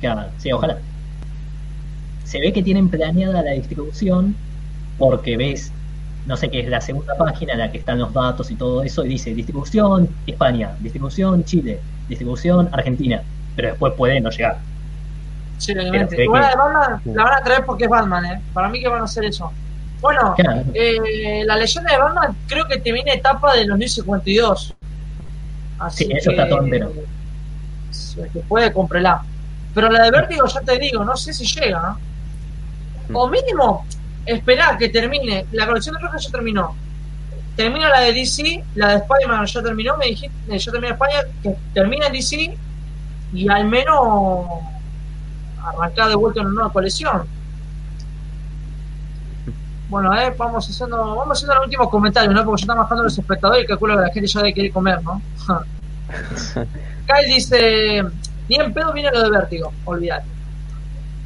Claro, 0.00 0.22
sí, 0.38 0.50
ojalá. 0.52 0.78
Se 2.24 2.40
ve 2.40 2.52
que 2.52 2.62
tienen 2.62 2.88
planeada 2.88 3.42
la 3.42 3.52
distribución 3.52 4.34
porque 4.98 5.36
ves, 5.36 5.70
no 6.26 6.36
sé 6.36 6.48
qué 6.50 6.60
es 6.60 6.68
la 6.68 6.80
segunda 6.80 7.14
página 7.16 7.52
en 7.52 7.58
la 7.60 7.70
que 7.72 7.78
están 7.78 7.98
los 7.98 8.12
datos 8.12 8.50
y 8.50 8.54
todo 8.54 8.82
eso, 8.82 9.04
y 9.04 9.08
dice 9.10 9.34
distribución 9.34 10.08
España, 10.26 10.76
distribución 10.80 11.44
Chile, 11.44 11.80
distribución 12.08 12.68
Argentina, 12.72 13.22
pero 13.56 13.68
después 13.68 13.92
puede 13.94 14.20
no 14.20 14.30
llegar. 14.30 14.58
Sí, 15.62 15.72
obviamente. 15.72 16.22
Igual 16.24 16.40
que- 16.40 16.46
la 16.46 16.50
de 16.50 16.56
Batman 16.56 17.00
la 17.04 17.24
van 17.24 17.34
a 17.34 17.42
traer 17.44 17.64
porque 17.64 17.84
es 17.84 17.90
Batman, 17.90 18.24
¿eh? 18.26 18.40
Para 18.52 18.68
mí 18.68 18.80
que 18.80 18.88
van 18.88 19.02
a 19.02 19.04
hacer 19.04 19.24
eso. 19.24 19.52
Bueno, 20.00 20.34
Claro. 20.36 20.62
eh, 20.74 21.42
la 21.44 21.56
leyenda 21.56 21.92
de 21.92 21.98
Batman 21.98 22.36
creo 22.48 22.66
que 22.66 22.78
te 22.78 22.90
viene 22.92 23.12
etapa 23.14 23.54
de 23.54 23.64
los 23.66 23.78
1052. 23.78 24.74
Así 25.78 26.04
Sí, 26.06 26.12
eso 26.12 26.30
que, 26.30 26.36
está 26.36 26.48
todo 26.48 26.64
entero. 26.64 26.92
que 28.32 28.40
puede, 28.40 28.72
cómprela. 28.72 29.22
Pero 29.74 29.88
la 29.90 30.02
de 30.04 30.10
Vértigo, 30.10 30.46
ya 30.46 30.60
te 30.62 30.78
digo, 30.78 31.04
no 31.04 31.16
sé 31.16 31.32
si 31.32 31.46
llega. 31.46 31.96
¿no? 33.08 33.18
O 33.20 33.28
mínimo, 33.28 33.86
esperá 34.26 34.76
que 34.76 34.88
termine. 34.88 35.46
La 35.52 35.66
colección 35.66 35.94
de 35.94 36.00
Roja 36.02 36.18
ya 36.18 36.30
terminó. 36.30 36.74
Termina 37.56 37.88
la 37.88 38.00
de 38.00 38.12
DC, 38.12 38.64
la 38.74 38.88
de 38.88 38.96
Spider-Man 38.96 39.46
ya 39.46 39.62
terminó. 39.62 39.96
Me 39.98 40.06
dijiste, 40.06 40.36
eh, 40.50 40.58
ya 40.58 40.72
termina 40.72 40.92
España, 40.94 41.18
que 41.42 41.54
termina 41.74 42.06
en 42.06 42.12
DC 42.12 42.56
y 43.34 43.48
al 43.48 43.64
menos 43.66 44.46
arrancar 45.64 46.08
de 46.08 46.14
vuelta 46.14 46.40
en 46.40 46.46
una 46.46 46.54
nueva 46.54 46.72
colección. 46.72 47.22
Bueno, 49.88 50.18
eh, 50.18 50.34
vamos 50.38 50.68
haciendo, 50.68 50.96
vamos 50.96 51.36
haciendo 51.36 51.54
los 51.54 51.64
últimos 51.64 51.90
comentarios, 51.90 52.32
¿no? 52.32 52.44
Porque 52.44 52.62
ya 52.62 52.64
están 52.64 52.78
bajando 52.78 53.04
los 53.04 53.18
espectadores 53.18 53.64
y 53.64 53.66
calculo 53.66 53.94
que 53.96 54.00
la 54.00 54.10
gente 54.10 54.26
ya 54.26 54.40
debe 54.40 54.54
querer 54.54 54.72
comer, 54.72 55.02
¿no? 55.02 55.20
Kyle 57.06 57.26
dice, 57.26 58.02
ni 58.48 58.56
en 58.56 58.72
pedo 58.72 58.92
viene 58.92 59.10
lo 59.12 59.22
de 59.22 59.30
vértigo, 59.30 59.72
olvidate. 59.84 60.26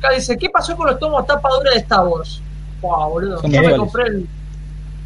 Kyle 0.01 0.17
dice, 0.17 0.37
¿qué 0.37 0.51
pasó 0.51 0.77
con 0.77 0.89
los 0.89 0.99
tomos 0.99 1.25
tapa 1.27 1.49
dura 1.51 1.71
de 1.71 1.79
Star 1.79 2.07
Wars? 2.07 2.43
Wow, 2.81 3.11
boludo. 3.11 3.43
Yo 3.43 3.63
me 3.63 3.77
compré 3.77 4.07
el, 4.09 4.29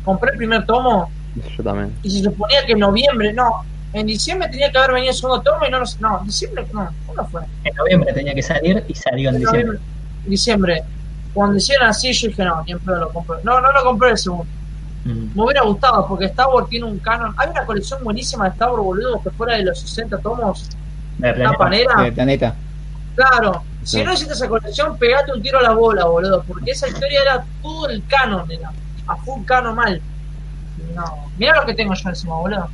compré 0.05 0.31
el 0.33 0.36
primer 0.39 0.65
tomo 0.65 1.10
Yo 1.57 1.62
también. 1.62 1.94
y 2.02 2.10
se 2.10 2.25
suponía 2.25 2.65
que 2.65 2.73
en 2.73 2.78
noviembre, 2.78 3.33
no, 3.34 3.62
en 3.93 4.07
diciembre 4.07 4.49
tenía 4.49 4.70
que 4.70 4.78
haber 4.78 4.93
venido 4.93 5.10
el 5.10 5.17
segundo 5.17 5.43
tomo 5.43 5.67
y 5.67 5.70
no 5.70 5.81
lo 5.81 5.86
sé, 5.86 5.99
no, 6.01 6.20
en 6.20 6.27
diciembre, 6.27 6.67
no, 6.73 6.89
¿cuándo 7.07 7.25
fue? 7.27 7.43
En 7.65 7.75
noviembre 7.77 8.12
tenía 8.12 8.35
que 8.35 8.43
salir 8.43 8.85
y 8.86 8.94
salió 8.94 9.31
en 9.31 9.36
En 9.36 9.41
diciembre. 9.43 9.78
diciembre. 10.27 10.83
Cuando 11.35 11.57
hicieron 11.57 11.86
así, 11.89 12.12
yo 12.12 12.28
dije, 12.28 12.44
no, 12.44 12.62
ni 12.65 12.73
en 12.73 12.78
pedo 12.81 12.97
lo 13.01 13.12
compré. 13.12 13.36
No, 13.44 13.60
no 13.60 13.73
lo 13.73 13.85
compré 13.85 14.10
el 14.10 14.19
segundo. 14.19 14.47
Mm. 15.05 15.35
Me 15.35 15.43
hubiera 15.44 15.62
gustado 15.62 16.07
porque 16.07 16.27
Star 16.27 16.49
Wars 16.49 16.69
tiene 16.69 16.86
un 16.86 16.99
canon. 16.99 17.35
Hay 17.39 17.49
una 17.51 17.65
colección 17.65 18.02
buenísima 18.05 18.44
de 18.44 18.51
Star 18.51 18.70
Wars, 18.70 18.83
boludo, 18.85 19.23
que 19.23 19.31
fuera 19.31 19.57
de 19.57 19.65
los 19.65 19.81
60 19.81 20.19
tomos. 20.19 20.69
La 21.19 21.33
de 21.33 21.39
La 21.44 21.52
Planeta. 21.52 21.59
panera. 21.59 22.02
De 22.05 22.12
planeta. 22.12 22.55
Claro, 23.15 23.62
si 23.83 24.02
no 24.02 24.12
hiciste 24.12 24.33
esa 24.35 24.49
colección, 24.49 24.97
pegate 24.99 25.33
un 25.33 25.43
tiro 25.43 25.59
a 25.59 25.62
la 25.62 25.73
bola, 25.73 26.05
boludo, 26.07 26.43
porque 26.47 26.70
esa 26.70 26.89
historia 26.89 27.23
era 27.23 27.44
todo 27.62 27.89
el 27.89 28.02
canon, 28.07 28.51
era 28.51 28.70
a 29.07 29.17
full 29.17 29.44
canon 29.44 29.75
mal. 29.75 30.01
No, 30.94 31.31
mira 31.39 31.57
lo 31.60 31.67
que 31.67 31.75
tengo 31.75 31.93
yo 31.94 32.09
encima, 32.09 32.35
boludo. 32.36 32.69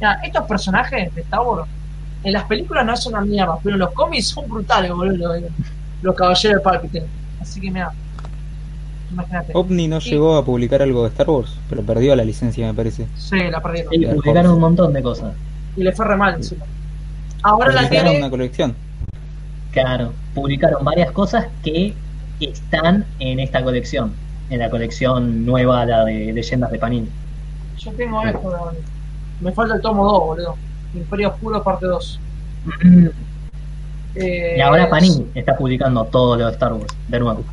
Mira, 0.00 0.20
estos 0.24 0.46
personajes 0.46 1.14
de 1.14 1.20
Star 1.22 1.40
Wars, 1.40 1.68
en 2.24 2.32
las 2.32 2.44
películas 2.44 2.84
no 2.86 2.92
hacen 2.92 3.12
una 3.14 3.24
mierda, 3.24 3.56
pero 3.62 3.74
en 3.76 3.80
los 3.80 3.92
cómics 3.92 4.28
son 4.28 4.48
brutales, 4.48 4.90
boludo. 4.92 5.34
eh, 5.34 5.48
Los 6.02 6.14
caballeros 6.14 6.58
de 6.58 6.62
Palpatine. 6.62 7.06
Así 7.40 7.60
que 7.60 7.70
mira, 7.70 7.90
imagínate. 9.10 9.52
OVNI 9.54 9.88
no 9.88 10.00
Sí. 10.00 10.10
llegó 10.10 10.36
a 10.36 10.44
publicar 10.44 10.82
algo 10.82 11.02
de 11.04 11.08
Star 11.08 11.28
Wars, 11.28 11.56
pero 11.68 11.82
perdió 11.82 12.14
la 12.14 12.24
licencia, 12.24 12.66
me 12.66 12.74
parece. 12.74 13.06
Sí, 13.16 13.36
la 13.50 13.60
perdieron. 13.60 13.92
Y 13.94 14.06
publicaron 14.06 14.52
un 14.52 14.60
montón 14.60 14.92
de 14.92 15.02
cosas. 15.02 15.34
Y 15.76 15.82
le 15.82 15.92
fue 15.92 16.06
re 16.06 16.16
mal 16.16 16.34
encima. 16.34 16.64
Ahora 17.42 17.72
la 17.72 17.82
Publicaron 17.82 18.04
tiene. 18.10 18.18
una 18.18 18.30
colección. 18.30 18.74
Claro, 19.72 20.12
publicaron 20.34 20.84
varias 20.84 21.10
cosas 21.12 21.46
que 21.62 21.94
están 22.40 23.04
en 23.20 23.38
esta 23.40 23.62
colección, 23.62 24.12
en 24.50 24.58
la 24.60 24.70
colección 24.70 25.44
nueva, 25.46 25.84
la 25.84 26.04
de 26.04 26.32
Leyendas 26.32 26.70
de 26.70 26.78
Panini. 26.78 27.08
Yo 27.78 27.92
tengo 27.92 28.24
esto, 28.26 28.40
boludo. 28.40 28.72
Me 29.40 29.52
falta 29.52 29.74
el 29.76 29.80
tomo 29.80 30.04
2, 30.04 30.20
boludo. 30.20 30.56
Imperio 30.94 31.28
Oscuro, 31.30 31.62
parte 31.62 31.86
2. 31.86 32.20
Eh, 34.14 34.54
Y 34.56 34.60
ahora 34.60 34.88
Panini 34.88 35.26
está 35.34 35.54
publicando 35.54 36.02
todo 36.06 36.36
lo 36.36 36.46
de 36.46 36.52
Star 36.52 36.72
Wars, 36.72 36.92
de 37.06 37.20
nuevo. 37.20 37.44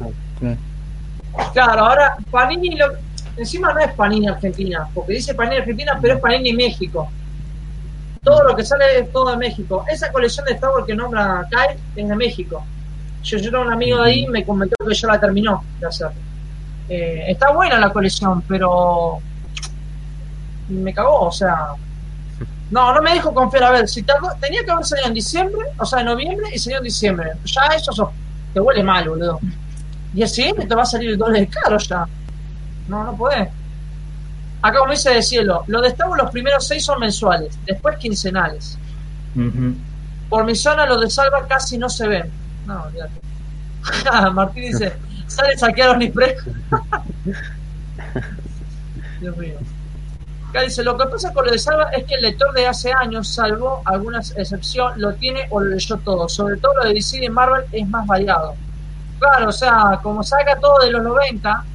Claro, 1.54 1.86
ahora 1.86 2.16
Panini 2.32 2.76
lo, 2.76 2.88
encima 3.38 3.74
no 3.74 3.82
es 3.82 3.92
Panini 3.92 4.28
Argentina, 4.28 4.88
porque 4.94 5.14
dice 5.14 5.36
Panini 5.36 5.58
Argentina, 5.58 6.00
pero 6.02 6.16
es 6.16 6.20
Panini 6.22 6.54
México. 6.54 7.10
Todo 8.24 8.46
lo 8.46 8.56
que 8.56 8.64
sale 8.64 9.00
es 9.00 9.12
todo 9.12 9.32
de 9.32 9.38
México. 9.38 9.86
Esa 9.92 10.12
colección 10.12 10.46
de 10.46 10.54
Star 10.54 10.72
Wars 10.72 10.86
que 10.88 10.96
nombra 10.96 11.46
Kyle 11.52 11.78
es 11.96 12.08
de 12.08 12.16
México. 12.16 12.64
Yo, 13.22 13.38
yo 13.38 13.52
tengo 13.52 13.64
un 13.64 13.74
amigo 13.74 14.02
de 14.02 14.10
ahí 14.10 14.24
y 14.24 14.28
me 14.28 14.44
comentó 14.44 14.76
que 14.88 14.96
ya 14.96 15.08
la 15.10 15.20
terminó 15.20 15.64
de 15.80 15.88
hacer. 15.88 16.10
Eh, 16.90 17.26
está 17.28 17.52
buena 17.52 17.80
la 17.80 17.92
colección, 17.92 18.42
pero 18.48 19.20
me 20.70 20.94
cagó, 20.94 21.22
o 21.28 21.32
sea. 21.32 21.68
No, 22.72 22.94
no 22.94 23.02
me 23.02 23.14
dijo 23.14 23.34
confiar. 23.34 23.64
A 23.66 23.72
ver, 23.72 23.88
si 23.88 24.02
tardó- 24.04 24.34
tenía 24.42 24.64
que 24.66 24.72
haber 24.72 24.86
salido 24.86 25.08
en 25.08 25.14
diciembre, 25.14 25.62
o 25.78 25.86
sea, 25.86 26.00
en 26.00 26.08
noviembre 26.08 26.48
y 26.54 26.60
salió 26.60 26.80
en 26.80 26.84
diciembre. 26.86 27.32
Ya 27.46 27.62
eso 27.76 27.92
so- 27.92 28.12
te 28.54 28.60
huele 28.60 28.84
mal, 28.84 29.08
boludo. 29.08 29.40
Y 30.14 30.22
el 30.22 30.30
siguiente 30.30 30.66
te 30.66 30.76
va 30.76 30.84
a 30.84 30.86
salir 30.86 31.12
el 31.12 31.18
doble 31.18 31.42
de 31.42 31.48
caro 31.48 31.78
ya. 31.78 32.06
No, 32.88 33.04
no 33.04 33.16
podés. 33.16 33.50
Acá 34.62 34.80
como 34.80 34.92
dice 34.92 35.12
de 35.12 35.22
cielo, 35.22 35.64
lo 35.68 35.82
de 35.82 35.90
Wars 35.90 36.22
los 36.24 36.32
primeros 36.32 36.68
seis 36.68 36.84
son 36.84 37.00
mensuales, 37.00 37.58
después 37.66 37.98
quincenales. 37.98 38.78
Por 40.30 40.44
mi 40.46 40.56
zona 40.56 40.86
los 40.88 41.02
de 41.02 41.10
Salva 41.10 41.46
casi 41.48 41.78
no 41.78 41.88
se 41.90 42.08
ven. 42.08 42.32
No, 42.66 42.84
olvídate. 42.84 43.22
Martín 44.34 44.64
dice, 44.72 44.94
sale 45.28 45.56
saquear 45.58 45.90
Omnipress. 45.92 46.44
Dios 49.22 49.38
mío. 49.38 49.56
Acá 50.56 50.64
dice, 50.64 50.86
lo 50.86 50.98
que 50.98 51.06
pasa 51.08 51.34
con 51.34 51.46
lo 51.46 51.52
de 51.52 51.60
Salva 51.60 51.90
es 51.90 52.06
que 52.06 52.16
el 52.16 52.22
lector 52.22 52.54
de 52.54 52.66
hace 52.66 52.90
años, 52.94 53.28
salvo 53.28 53.82
alguna 53.84 54.20
excepción, 54.20 54.94
lo 55.02 55.14
tiene 55.16 55.48
o 55.50 55.60
lo 55.60 55.72
leyó 55.72 55.98
todo. 55.98 56.30
Sobre 56.30 56.56
todo 56.56 56.76
lo 56.76 56.86
de 56.86 56.94
DC 56.94 57.22
y 57.22 57.28
Marvel 57.28 57.66
es 57.74 57.86
más 57.90 58.08
variado. 58.08 58.56
Claro, 59.20 59.50
o 59.50 59.52
sea, 59.52 60.00
como 60.02 60.24
saca 60.24 60.58
todo 60.58 60.80
de 60.80 60.92
los 60.92 61.04
90, 61.04 61.66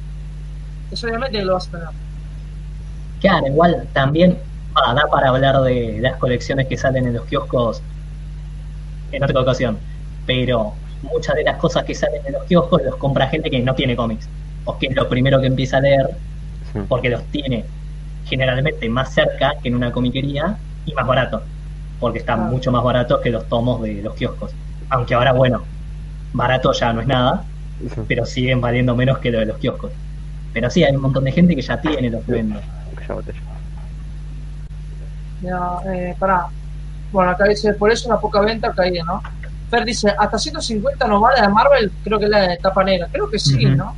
eso 0.89 1.05
obviamente 1.05 1.37
que 1.37 1.45
lo 1.45 1.53
vas 1.53 1.67
a 1.67 1.71
tener. 1.71 1.87
Claro, 3.19 3.45
igual 3.45 3.87
también 3.93 4.39
ah, 4.73 4.95
da 4.95 5.03
para 5.11 5.29
hablar 5.29 5.61
de 5.61 5.99
las 6.01 6.17
colecciones 6.17 6.65
que 6.65 6.75
salen 6.75 7.05
en 7.05 7.13
los 7.13 7.25
kioscos 7.25 7.83
en 9.11 9.23
otra 9.23 9.41
ocasión. 9.41 9.77
Pero 10.25 10.73
muchas 11.03 11.35
de 11.35 11.43
las 11.43 11.57
cosas 11.57 11.83
que 11.83 11.93
salen 11.93 12.25
en 12.25 12.33
los 12.33 12.45
kioscos 12.45 12.81
los 12.81 12.95
compra 12.95 13.27
gente 13.27 13.51
que 13.51 13.59
no 13.59 13.75
tiene 13.75 13.95
cómics. 13.95 14.27
O 14.65 14.79
que 14.79 14.87
es 14.87 14.95
lo 14.95 15.07
primero 15.07 15.39
que 15.39 15.45
empieza 15.45 15.77
a 15.77 15.81
leer 15.81 16.09
porque 16.89 17.11
los 17.11 17.23
tiene 17.25 17.63
generalmente 18.31 18.87
más 18.89 19.13
cerca 19.13 19.53
que 19.61 19.67
en 19.69 19.75
una 19.75 19.91
comiquería 19.91 20.57
y 20.85 20.93
más 20.93 21.05
barato. 21.05 21.43
porque 21.99 22.17
están 22.17 22.39
Ah. 22.39 22.43
mucho 22.45 22.71
más 22.71 22.83
baratos 22.83 23.21
que 23.21 23.29
los 23.29 23.47
tomos 23.47 23.79
de 23.83 24.01
los 24.01 24.15
kioscos. 24.15 24.49
Aunque 24.89 25.13
ahora, 25.13 25.33
bueno, 25.33 25.61
barato 26.33 26.73
ya 26.73 26.91
no 26.93 27.01
es 27.01 27.05
nada, 27.05 27.43
pero 28.07 28.25
siguen 28.25 28.59
valiendo 28.59 28.95
menos 28.95 29.19
que 29.19 29.29
lo 29.29 29.37
de 29.37 29.45
los 29.45 29.59
kioscos. 29.59 29.91
Pero 30.51 30.67
sí, 30.71 30.83
hay 30.83 30.95
un 30.95 31.01
montón 31.03 31.25
de 31.25 31.31
gente 31.31 31.55
que 31.55 31.61
ya 31.61 31.79
tiene 31.79 32.09
los 32.09 32.25
botella. 32.25 33.39
Ya, 35.43 35.93
eh, 35.93 36.15
pará. 36.17 36.47
Bueno, 37.11 37.29
acá 37.31 37.45
dice, 37.45 37.71
por 37.75 37.91
eso 37.91 38.09
la 38.09 38.19
poca 38.19 38.41
venta 38.41 38.71
caída, 38.71 39.03
¿no? 39.03 39.21
Fer 39.69 39.85
dice, 39.85 40.11
hasta 40.17 40.39
150 40.39 41.07
no 41.07 41.19
vale 41.19 41.39
de 41.39 41.49
Marvel, 41.49 41.91
creo 42.03 42.17
que 42.17 42.25
es 42.25 42.31
la 42.31 42.47
de 42.47 42.57
tapa 42.57 42.83
negra. 42.83 43.07
Creo 43.11 43.29
que 43.29 43.37
sí. 43.37 43.63
¿no? 43.65 43.95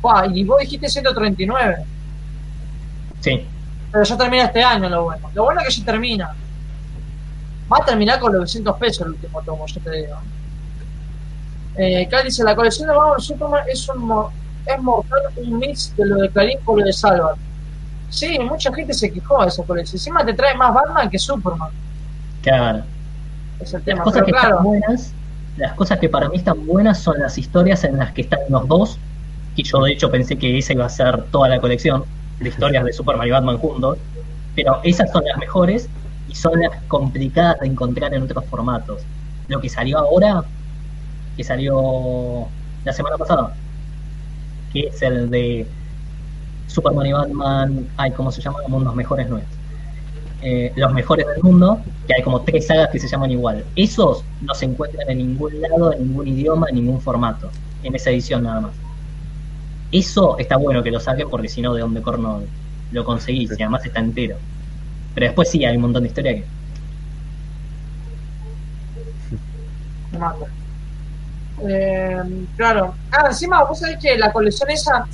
Buah, 0.00 0.26
y 0.32 0.44
vos 0.44 0.60
dijiste 0.60 0.88
139. 0.88 1.78
Sí, 3.20 3.46
Pero 3.90 4.04
ya 4.04 4.16
termina 4.16 4.44
este 4.44 4.62
año 4.62 4.88
lo 4.88 5.04
bueno. 5.04 5.30
Lo 5.34 5.44
bueno 5.44 5.60
es 5.60 5.68
que 5.68 5.80
ya 5.80 5.84
termina. 5.84 6.34
Va 7.72 7.78
a 7.78 7.84
terminar 7.84 8.20
con 8.20 8.32
los 8.32 8.42
200 8.42 8.76
pesos 8.78 9.06
el 9.06 9.12
último 9.14 9.42
tomo, 9.42 9.66
yo 9.66 9.80
te 9.80 9.90
digo. 9.90 10.16
Eh, 11.76 12.06
acá 12.06 12.22
dice, 12.22 12.42
la 12.44 12.54
colección 12.56 12.88
de 12.88 12.94
Marvel 12.94 13.20
Superman 13.20 13.64
es 13.68 13.88
un 13.88 14.26
es 14.66 14.82
mortal 14.82 15.20
un 15.36 15.58
mix 15.58 15.94
de 15.96 16.06
lo 16.06 16.16
de 16.16 16.30
Karim 16.30 16.58
con 16.64 16.78
lo 16.80 16.84
de 16.86 16.92
Salvat. 16.92 17.36
Sí, 18.08 18.38
mucha 18.40 18.72
gente 18.74 18.94
se 18.94 19.12
quejó 19.12 19.42
de 19.42 19.48
esa 19.48 19.64
colección. 19.64 19.96
Encima 19.98 20.24
te 20.24 20.34
trae 20.34 20.56
más 20.56 20.72
Batman 20.74 21.10
que 21.10 21.18
Superman. 21.18 21.70
claro. 22.42 22.84
Es 23.58 23.72
el 23.74 23.82
Las 23.84 23.84
tema. 23.84 24.02
cosas 24.02 24.22
Pero 24.22 24.26
que 24.26 24.32
claro, 24.32 24.48
están 24.48 24.64
buenas, 24.64 25.16
las 25.56 25.74
cosas 25.74 25.98
que 25.98 26.08
para 26.08 26.28
mí 26.28 26.36
están 26.36 26.66
buenas 26.66 26.98
son 27.02 27.18
las 27.20 27.38
historias 27.38 27.84
en 27.84 27.98
las 27.98 28.12
que 28.12 28.22
están 28.22 28.40
los 28.50 28.68
dos, 28.68 28.98
que 29.56 29.62
yo 29.62 29.82
de 29.82 29.92
hecho 29.92 30.10
pensé 30.10 30.36
que 30.38 30.58
esa 30.58 30.72
iba 30.74 30.84
a 30.86 30.90
ser 30.90 31.24
toda 31.30 31.48
la 31.48 31.60
colección 31.60 32.04
de 32.40 32.48
historias 32.48 32.84
de 32.84 32.92
Superman 32.92 33.28
y 33.28 33.30
Batman 33.30 33.58
juntos, 33.58 33.98
pero 34.54 34.80
esas 34.84 35.10
son 35.10 35.24
las 35.24 35.38
mejores 35.38 35.88
y 36.28 36.34
son 36.34 36.60
las 36.60 36.82
complicadas 36.88 37.60
de 37.60 37.66
encontrar 37.66 38.14
en 38.14 38.22
otros 38.22 38.44
formatos. 38.46 39.02
Lo 39.48 39.60
que 39.60 39.68
salió 39.68 39.98
ahora, 39.98 40.44
que 41.36 41.44
salió 41.44 42.46
la 42.84 42.92
semana 42.92 43.16
pasada, 43.16 43.54
que 44.72 44.88
es 44.88 45.02
el 45.02 45.30
de 45.30 45.66
Superman 46.66 47.06
y 47.06 47.12
Batman, 47.12 47.88
ay, 47.96 48.10
¿cómo 48.12 48.30
se 48.32 48.42
llama? 48.42 48.58
Mundos 48.68 48.94
Mejores 48.94 49.28
Nuestros. 49.28 49.56
Eh, 50.42 50.72
los 50.76 50.92
mejores 50.92 51.26
del 51.26 51.42
mundo, 51.42 51.80
que 52.06 52.14
hay 52.14 52.22
como 52.22 52.42
tres 52.42 52.66
sagas 52.66 52.90
que 52.90 52.98
se 52.98 53.08
llaman 53.08 53.30
igual. 53.30 53.64
Esos 53.74 54.22
no 54.42 54.54
se 54.54 54.66
encuentran 54.66 55.08
en 55.10 55.18
ningún 55.18 55.60
lado, 55.60 55.92
en 55.92 56.08
ningún 56.08 56.28
idioma, 56.28 56.68
en 56.68 56.76
ningún 56.76 57.00
formato, 57.00 57.50
en 57.82 57.94
esa 57.94 58.10
edición 58.10 58.42
nada 58.42 58.60
más. 58.60 58.85
Eso 59.92 60.38
está 60.38 60.56
bueno 60.56 60.82
que 60.82 60.90
lo 60.90 61.00
saquen 61.00 61.28
porque 61.30 61.48
si 61.48 61.62
no, 61.62 61.74
¿de 61.74 61.80
dónde 61.80 62.02
corno 62.02 62.42
lo 62.92 63.04
conseguís? 63.04 63.50
Y 63.58 63.62
además 63.62 63.84
está 63.84 64.00
entero. 64.00 64.36
Pero 65.14 65.26
después 65.26 65.50
sí, 65.50 65.64
hay 65.64 65.76
un 65.76 65.82
montón 65.82 66.02
de 66.02 66.08
historia 66.08 66.34
que... 66.34 66.44
me 70.12 70.18
mata. 70.18 70.46
Eh, 71.66 72.46
claro. 72.56 72.94
Ah, 73.10 73.26
encima, 73.28 73.64
vos 73.64 73.78
sabés 73.78 73.98
que 73.98 74.16
la 74.18 74.32
colección 74.32 74.70
esa, 74.70 75.06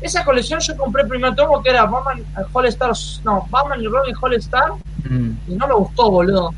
esa 0.00 0.24
colección 0.24 0.60
yo 0.60 0.76
compré 0.76 1.02
el 1.02 1.08
primer 1.08 1.34
tomo 1.34 1.60
que 1.62 1.70
era 1.70 1.86
Batman 1.86 2.24
All 2.52 2.66
Stars, 2.66 3.20
no, 3.24 3.46
Batman 3.50 3.82
y 3.82 3.86
Robin 3.88 4.14
All 4.20 4.34
Star 4.34 4.72
Mm, 5.08 5.30
y 5.48 5.54
no 5.54 5.68
me 5.68 5.74
gustó, 5.74 6.10
boludo. 6.10 6.54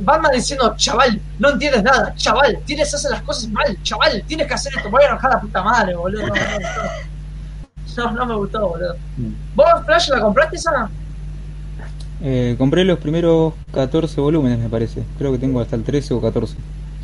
Batman 0.00 0.32
diciendo, 0.32 0.74
chaval, 0.76 1.20
no 1.38 1.50
entiendes 1.50 1.82
nada, 1.82 2.14
chaval, 2.16 2.58
tienes 2.66 2.90
que 2.90 2.96
hacer 2.96 3.10
las 3.10 3.22
cosas 3.22 3.48
mal, 3.50 3.76
chaval, 3.82 4.22
tienes 4.26 4.46
que 4.46 4.54
hacer 4.54 4.72
esto, 4.76 4.90
voy 4.90 5.02
a 5.02 5.08
enojar 5.08 5.30
a 5.30 5.34
la 5.34 5.40
puta 5.40 5.62
madre, 5.62 5.94
boludo. 5.96 6.26
No, 6.26 6.34
no 6.34 6.34
me 6.34 6.56
gustó. 6.56 6.82
No, 7.96 8.12
no 8.12 8.26
me 8.26 8.34
gustó, 8.36 8.68
boludo. 8.68 8.96
¿Vos, 9.54 9.66
Flash, 9.86 10.08
la 10.10 10.20
compraste 10.20 10.56
esa? 10.56 10.90
Eh, 12.20 12.56
compré 12.58 12.84
los 12.84 12.98
primeros 12.98 13.54
14 13.72 14.20
volúmenes, 14.20 14.58
me 14.58 14.68
parece. 14.68 15.02
Creo 15.18 15.32
que 15.32 15.38
tengo 15.38 15.60
hasta 15.60 15.76
el 15.76 15.84
13 15.84 16.14
o 16.14 16.20
14. 16.20 16.56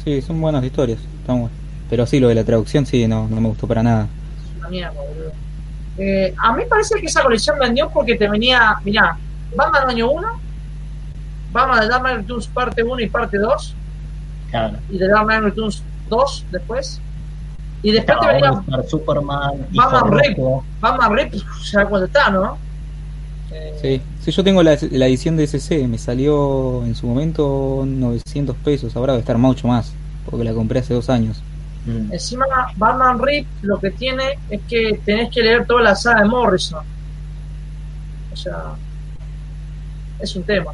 Sí, 0.04 0.22
son 0.22 0.40
buenas 0.40 0.62
historias, 0.64 0.98
están 1.20 1.40
buenas. 1.40 1.58
Pero 1.88 2.06
sí, 2.06 2.20
lo 2.20 2.28
de 2.28 2.34
la 2.34 2.44
traducción 2.44 2.86
sí, 2.86 3.06
no, 3.06 3.28
no 3.28 3.40
me 3.40 3.48
gustó 3.48 3.66
para 3.66 3.82
nada. 3.82 4.08
Es 4.44 4.58
una 4.58 4.68
mierda, 4.68 4.92
boludo. 4.92 5.32
Eh, 5.96 6.34
a 6.36 6.52
mí 6.52 6.64
parece 6.68 7.00
que 7.00 7.06
esa 7.06 7.22
colección 7.22 7.58
vendió 7.58 7.88
porque 7.90 8.16
te 8.16 8.28
venía, 8.28 8.76
mirá, 8.84 9.16
Batman 9.56 9.90
año 9.90 10.10
1, 10.10 10.40
Batman 11.55 11.81
de 11.81 11.89
Dark 11.89 12.02
Knight 12.02 12.16
Returns 12.18 12.47
parte 12.49 12.83
1 12.83 13.00
y 13.00 13.08
parte 13.08 13.39
2, 13.39 13.74
Claro. 14.50 14.76
y 14.91 14.99
de 14.99 15.08
Dark 15.08 15.24
Knight 15.26 15.42
Returns 15.44 15.83
2 16.10 16.44
después. 16.50 17.00
Y 17.83 17.92
después 17.92 18.18
te 18.18 18.24
Estaba 18.26 18.33
venía 18.50 18.60
Star 18.66 18.89
Superman, 18.89 19.66
Batman 19.73 20.12
Rip. 20.18 20.39
Batman 20.81 21.16
Rip, 21.16 21.34
ya 21.73 21.86
cuando 21.86 22.07
está, 22.07 22.31
¿no? 22.31 22.58
Eh, 23.52 23.78
Sí, 23.81 24.02
sí 24.24 24.31
yo 24.33 24.42
tengo 24.42 24.62
la, 24.62 24.76
la 24.91 25.07
edición 25.07 25.36
de 25.36 25.44
SC, 25.47 25.86
me 25.86 25.99
salió 25.99 26.84
en 26.84 26.94
su 26.94 27.07
momento 27.07 27.84
900 27.86 28.57
pesos, 28.57 28.97
ahora 28.97 29.12
debe 29.12 29.20
estar 29.20 29.39
mucho 29.39 29.68
más, 29.68 29.92
porque 30.28 30.44
la 30.44 30.52
compré 30.52 30.81
hace 30.81 30.92
dos 30.94 31.08
años. 31.08 31.41
Mm. 31.86 32.12
Encima, 32.12 32.47
Batman 32.76 33.18
Rip 33.23 33.47
lo 33.62 33.78
que 33.78 33.91
tiene 33.91 34.39
es 34.50 34.60
que 34.66 34.99
tenés 35.05 35.31
que 35.31 35.42
leer 35.42 35.66
toda 35.66 35.83
la 35.83 35.94
saga 35.94 36.23
de 36.23 36.28
Morrison. 36.28 36.83
O 38.33 38.36
sea, 38.36 38.73
es 40.18 40.34
un 40.34 40.42
tema. 40.42 40.73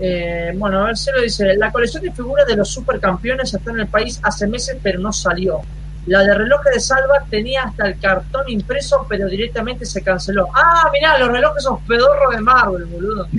Eh, 0.00 0.52
bueno, 0.56 0.80
a 0.80 0.86
ver 0.86 0.96
si 0.96 1.10
lo 1.10 1.20
dice. 1.20 1.56
La 1.56 1.72
colección 1.72 2.02
de 2.02 2.12
figuras 2.12 2.46
de 2.46 2.56
los 2.56 2.68
supercampeones 2.68 3.52
está 3.52 3.70
en 3.70 3.80
el 3.80 3.86
país 3.86 4.20
hace 4.22 4.46
meses, 4.46 4.76
pero 4.82 5.00
no 5.00 5.12
salió. 5.12 5.60
La 6.06 6.20
de 6.20 6.34
relojes 6.34 6.72
de 6.72 6.80
Salva 6.80 7.24
tenía 7.28 7.64
hasta 7.64 7.86
el 7.86 7.98
cartón 7.98 8.48
impreso, 8.48 9.04
pero 9.08 9.28
directamente 9.28 9.84
se 9.84 10.02
canceló. 10.02 10.48
Ah, 10.54 10.88
mirá, 10.92 11.18
los 11.18 11.28
relojes 11.28 11.62
son 11.62 11.78
pedorros 11.86 12.34
de 12.34 12.40
Marvel, 12.40 12.84
boludo. 12.86 13.26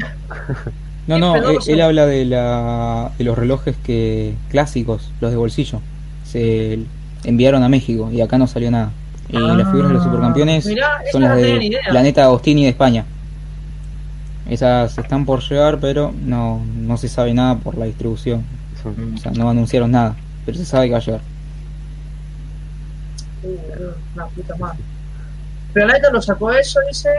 No, 1.08 1.16
¿Qué 1.34 1.42
no, 1.42 1.60
él, 1.66 1.82
habla 1.82 2.06
de, 2.06 2.24
la, 2.24 3.12
de 3.18 3.24
los 3.24 3.36
relojes 3.36 3.76
que 3.84 4.36
clásicos, 4.50 5.12
los 5.20 5.32
de 5.32 5.38
bolsillo. 5.38 5.82
Se 6.24 6.78
enviaron 7.24 7.64
a 7.64 7.70
México 7.70 8.12
y 8.12 8.22
acá 8.22 8.38
no 8.38 8.46
salió 8.46 8.70
nada. 8.70 8.92
Y 9.28 9.40
las 9.40 9.68
figuras 9.70 9.88
de 9.88 9.94
los 9.96 10.04
supercampeones 10.04 10.68
Ah, 10.68 10.70
Mirá, 10.70 11.02
esa 11.02 11.12
son 11.12 11.22
las 11.24 11.38
de. 11.38 11.80
Planeta 11.90 12.26
Agostini 12.26 12.64
de 12.64 12.70
España. 12.70 13.06
Esas 14.50 14.98
están 14.98 15.26
por 15.26 15.42
llegar, 15.42 15.80
pero 15.80 16.12
no, 16.24 16.66
no 16.76 16.98
se 16.98 17.08
sabe 17.08 17.34
nada 17.34 17.56
por 17.56 17.78
la 17.78 17.86
distribución. 17.86 18.44
O 18.84 19.18
sea, 19.18 19.32
no 19.32 19.50
anunciaron 19.50 19.92
nada, 19.92 20.16
pero 20.46 20.58
se 20.58 20.66
sabe 20.66 20.88
que 20.88 20.94
va 20.94 20.98
a 20.98 21.02
llegar. 21.02 21.22
Boludo, 23.44 23.96
una 24.16 24.26
puta 24.28 24.56
madre. 24.58 24.80
Planeta 25.74 26.10
lo 26.12 26.22
sacó 26.22 26.52
eso, 26.52 26.80
dice. 26.88 27.10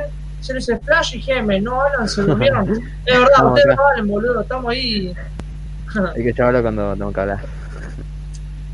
Se 0.40 0.54
dice 0.54 0.78
Flash 0.78 1.16
y 1.16 1.20
Geme, 1.20 1.60
no 1.60 1.82
Alan, 1.82 2.08
se 2.08 2.22
durmieron. 2.26 2.68
Es 2.70 3.18
verdad, 3.18 3.42
No, 3.42 3.48
ustedes 3.48 3.76
no 3.76 3.82
valen, 3.82 4.08
boludo, 4.08 4.40
estamos 4.40 4.72
ahí. 4.72 5.14
Hay 6.16 6.24
que 6.24 6.34
chavarlo 6.34 6.62
cuando 6.62 6.94
tengo 6.96 7.12
que 7.12 7.20
hablar. 7.20 7.40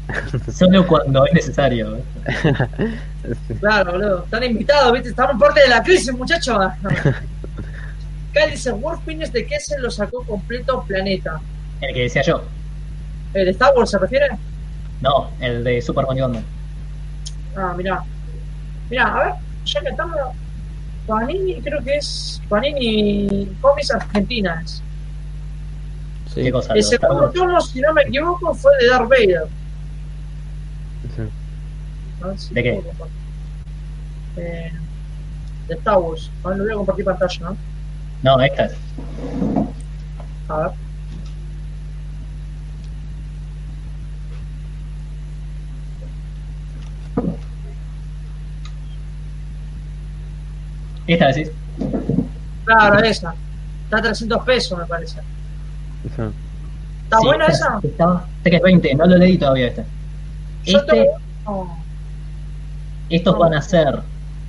Solo 0.52 0.86
cuando 0.86 1.26
es 1.26 1.34
necesario. 1.34 1.96
¿eh? 1.96 2.04
Claro, 3.58 3.92
boludo. 3.92 4.24
Están 4.24 4.44
invitados, 4.44 4.92
¿viste? 4.92 5.08
Estamos 5.08 5.40
parte 5.40 5.60
de 5.60 5.68
la 5.68 5.82
crisis, 5.82 6.12
muchachos. 6.12 6.56
World 8.72 9.02
Fitness 9.04 9.32
de 9.32 9.46
Kessel 9.46 9.82
lo 9.82 9.90
sacó 9.90 10.22
completo 10.24 10.84
Planeta. 10.86 11.40
El 11.80 11.94
que 11.94 12.02
decía 12.02 12.22
yo. 12.22 12.42
¿El 13.34 13.44
de 13.46 13.50
Star 13.52 13.72
Wars 13.76 13.90
se 13.90 13.98
refiere? 13.98 14.28
No, 15.00 15.30
el 15.40 15.62
de 15.62 15.78
y 15.78 15.92
Batman. 15.92 16.44
Ah, 17.56 17.74
mirá. 17.76 18.02
Mirá, 18.90 19.14
a 19.14 19.24
ver, 19.24 19.34
ya 19.64 19.80
que 19.80 19.88
estamos. 19.88 20.16
Panini, 21.06 21.60
creo 21.60 21.82
que 21.84 21.96
es 21.96 22.40
Panini 22.48 23.48
Comics 23.60 23.90
Argentina. 23.92 24.60
Es. 24.64 24.82
Sí. 26.34 26.42
¿Qué 26.42 26.52
cosa? 26.52 26.72
El 26.72 26.80
¿Lo 26.80 26.88
de 26.88 26.94
Star 26.94 27.10
segundo 27.10 27.30
tomo, 27.30 27.60
si 27.60 27.80
no 27.80 27.92
me 27.92 28.02
equivoco, 28.02 28.54
fue 28.54 28.72
de 28.80 28.88
Darth 28.88 29.08
Vader. 29.08 29.46
Sí. 31.14 31.22
A 32.22 32.26
ver 32.26 32.38
si 32.38 32.54
¿De 32.54 32.62
qué? 32.62 32.82
Eh, 34.36 34.72
de 35.68 35.74
Star 35.74 35.98
Wars. 35.98 36.30
A 36.42 36.48
ver, 36.48 36.58
lo 36.58 36.64
voy 36.64 36.72
a 36.72 36.76
compartir 36.76 37.04
pantalla, 37.04 37.40
¿no? 37.40 37.56
No, 38.22 38.40
esta 38.40 38.64
es. 38.66 38.72
A 40.48 40.56
ver. 40.58 40.70
Esta 51.06 51.28
decís. 51.28 51.50
Claro, 52.64 52.98
esa. 53.00 53.34
Está 53.84 53.98
a 53.98 54.02
300 54.02 54.44
pesos, 54.44 54.78
me 54.78 54.86
parece. 54.86 55.20
Eso. 56.12 56.32
¿Está 57.04 57.18
Sí, 57.20 57.26
buena 57.26 57.46
esa? 57.46 57.78
Estaba 57.82 58.26
320, 58.42 58.94
no 58.96 59.06
lo 59.06 59.16
leí 59.16 59.38
todavía 59.38 59.68
este. 59.68 59.84
Yo 60.64 60.78
Este, 60.78 60.92
tengo. 61.44 61.76
estos 63.08 63.38
van 63.38 63.54
a 63.54 63.62
ser. 63.62 64.00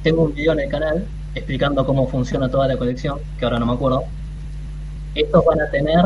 Tengo 0.04 0.24
un 0.24 0.34
video 0.34 0.54
en 0.54 0.60
el 0.62 0.70
canal 0.70 1.06
explicando 1.38 1.86
cómo 1.86 2.08
funciona 2.08 2.50
toda 2.50 2.68
la 2.68 2.78
colección, 2.78 3.20
que 3.38 3.46
ahora 3.46 3.60
no 3.60 3.66
me 3.66 3.74
acuerdo. 3.74 4.04
Estos 5.16 5.46
van 5.46 5.62
a 5.62 5.70
tener 5.70 6.06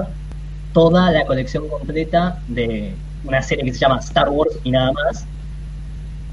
toda 0.74 1.12
la 1.12 1.26
colección 1.26 1.68
completa 1.68 2.40
de 2.48 2.94
una 3.24 3.42
serie 3.42 3.66
que 3.66 3.74
se 3.74 3.80
llama 3.80 4.00
Star 4.00 4.30
Wars 4.30 4.58
y 4.64 4.72
nada 4.72 4.92
más. 4.92 5.26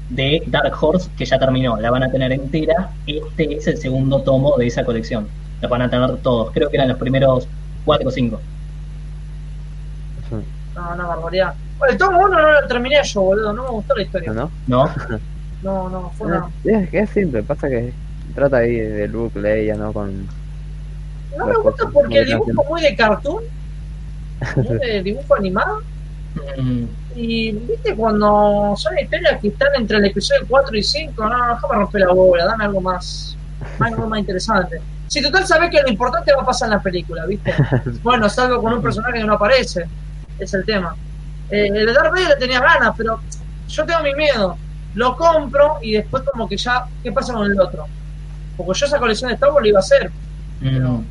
De 0.09 0.41
Dark 0.47 0.73
Horse, 0.81 1.07
que 1.15 1.23
ya 1.23 1.37
terminó, 1.37 1.77
la 1.77 1.91
van 1.91 2.01
a 2.01 2.09
tener 2.09 2.31
entera. 2.31 2.89
Este 3.05 3.55
es 3.55 3.67
el 3.67 3.77
segundo 3.77 4.23
tomo 4.23 4.57
de 4.57 4.65
esa 4.65 4.83
colección. 4.83 5.27
Los 5.61 5.69
van 5.69 5.83
a 5.83 5.89
tener 5.89 6.17
todos. 6.17 6.51
Creo 6.51 6.67
que 6.69 6.77
eran 6.77 6.89
los 6.89 6.97
primeros 6.97 7.47
4 7.85 8.07
o 8.07 8.11
5. 8.11 8.41
No, 10.73 10.95
no, 10.95 11.07
barbaridad. 11.07 11.53
Bueno, 11.77 11.91
el 11.91 11.97
tomo 11.99 12.19
1 12.21 12.27
no 12.27 12.51
lo 12.61 12.67
terminé 12.67 12.95
yo, 13.03 13.21
boludo. 13.21 13.53
No 13.53 13.63
me 13.63 13.69
gustó 13.69 13.95
la 13.95 14.01
historia. 14.01 14.33
¿No? 14.33 14.51
¿No? 14.67 14.89
No, 15.61 15.89
no, 15.89 16.09
fue 16.11 16.27
una. 16.27 16.49
Es, 16.63 16.93
es 16.93 17.09
simple, 17.09 17.43
pasa 17.43 17.67
que 17.67 17.93
trata 18.33 18.57
ahí 18.57 18.75
de 18.75 19.07
Luke, 19.07 19.39
Leia, 19.39 19.75
¿no? 19.75 19.93
Con... 19.93 20.27
No 21.37 21.45
me 21.45 21.55
gusta 21.57 21.87
porque 21.91 22.19
el 22.19 22.25
dibujo 22.27 22.65
muy 22.69 22.81
de 22.81 22.95
cartoon, 22.95 23.43
muy 24.55 24.77
de 24.77 25.03
dibujo 25.03 25.35
animado. 25.35 25.81
Mm, 26.57 26.83
Y 27.15 27.51
viste 27.51 27.95
cuando 27.95 28.73
son 28.77 28.97
historias 28.99 29.39
que 29.41 29.47
están 29.49 29.69
entre 29.75 29.97
el 29.97 30.05
episodio 30.05 30.45
4 30.47 30.77
y 30.77 30.83
5, 30.83 31.23
no, 31.27 31.55
déjame 31.55 31.75
romper 31.75 32.01
la 32.01 32.13
bola, 32.13 32.45
dame 32.45 32.65
algo 32.65 32.81
más, 32.81 33.35
algo 33.79 34.07
más 34.07 34.19
interesante. 34.19 34.79
Si 35.07 35.21
total 35.21 35.45
sabes 35.47 35.71
que 35.71 35.81
lo 35.81 35.89
importante 35.89 36.31
va 36.33 36.43
a 36.43 36.45
pasar 36.45 36.67
en 36.67 36.75
la 36.75 36.81
película, 36.81 37.25
¿viste? 37.25 37.53
Bueno, 38.03 38.29
salvo 38.29 38.61
con 38.61 38.73
un 38.73 38.81
personaje 38.81 39.19
que 39.19 39.23
no 39.25 39.33
aparece, 39.33 39.85
es 40.37 40.53
el 40.53 40.65
tema. 40.65 40.95
Eh, 41.49 41.67
el 41.67 41.85
de 41.87 41.93
Darth 41.93 42.11
Vader 42.11 42.29
le 42.29 42.35
tenía 42.35 42.59
ganas, 42.61 42.93
pero 42.95 43.19
yo 43.67 43.85
tengo 43.85 44.01
mi 44.03 44.13
miedo. 44.13 44.57
Lo 44.93 45.15
compro 45.17 45.77
y 45.81 45.93
después 45.93 46.23
como 46.31 46.47
que 46.47 46.57
ya, 46.57 46.85
¿qué 47.03 47.11
pasa 47.11 47.33
con 47.33 47.45
el 47.51 47.59
otro? 47.59 47.85
Porque 48.65 48.79
yo 48.79 48.85
esa 48.85 48.99
colección 48.99 49.29
de 49.29 49.35
Star 49.35 49.51
Wars 49.51 49.63
la 49.63 49.69
iba 49.69 49.79
a 49.79 49.81
hacer. 49.81 50.11
mm. 50.61 50.77
No, 50.79 51.05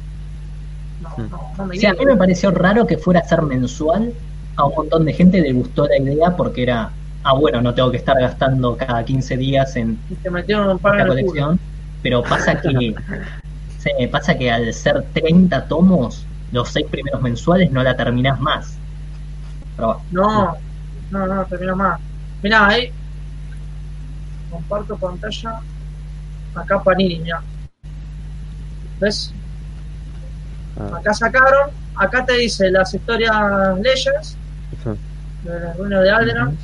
no, 1.16 1.52
no 1.56 1.66
me 1.66 1.76
Sí, 1.76 1.86
a 1.86 1.94
mí 1.94 2.04
me 2.04 2.16
pareció 2.16 2.50
raro 2.50 2.86
que 2.86 2.98
fuera 2.98 3.20
a 3.20 3.24
ser 3.24 3.40
mensual. 3.42 4.12
A 4.56 4.66
un 4.66 4.74
montón 4.74 5.04
de 5.04 5.12
gente 5.12 5.40
le 5.40 5.52
gustó 5.52 5.86
la 5.86 5.96
idea 5.96 6.36
porque 6.36 6.64
era, 6.64 6.90
ah, 7.22 7.32
bueno, 7.34 7.62
no 7.62 7.72
tengo 7.72 7.90
que 7.90 7.96
estar 7.96 8.20
gastando 8.20 8.76
cada 8.76 9.04
15 9.04 9.36
días 9.36 9.76
en 9.76 9.98
culo. 10.22 10.78
colección. 11.06 11.60
Pero 12.02 12.22
pasa 12.22 12.60
que, 12.60 12.94
sí, 13.78 13.90
pasa 14.10 14.36
que 14.36 14.50
al 14.50 14.72
ser 14.74 15.04
30 15.14 15.68
tomos, 15.68 16.26
los 16.52 16.68
seis 16.68 16.86
primeros 16.90 17.22
mensuales 17.22 17.70
no 17.70 17.82
la 17.82 17.96
terminás 17.96 18.38
más. 18.40 18.76
Pero 19.76 20.00
bueno, 20.12 20.58
No, 21.10 21.26
no, 21.26 21.34
no, 21.34 21.44
termina 21.46 21.74
más. 21.74 22.00
Mirá, 22.42 22.66
ahí. 22.66 22.92
Comparto 24.50 24.96
pantalla. 24.96 25.60
Acá 26.60 26.82
Panini, 26.82 27.18
mirá. 27.20 27.40
¿Ves? 29.00 29.32
Ah, 30.78 30.96
Acá 30.98 31.14
sacaron. 31.14 31.70
Acá 31.96 32.24
te 32.24 32.34
dice 32.34 32.70
las 32.70 32.94
historias 32.94 33.32
Legends 33.80 34.36
eso. 34.80 34.96
de 35.44 35.60
la 35.60 35.72
ruina 35.74 36.00
de 36.00 36.10
Alderaan. 36.10 36.56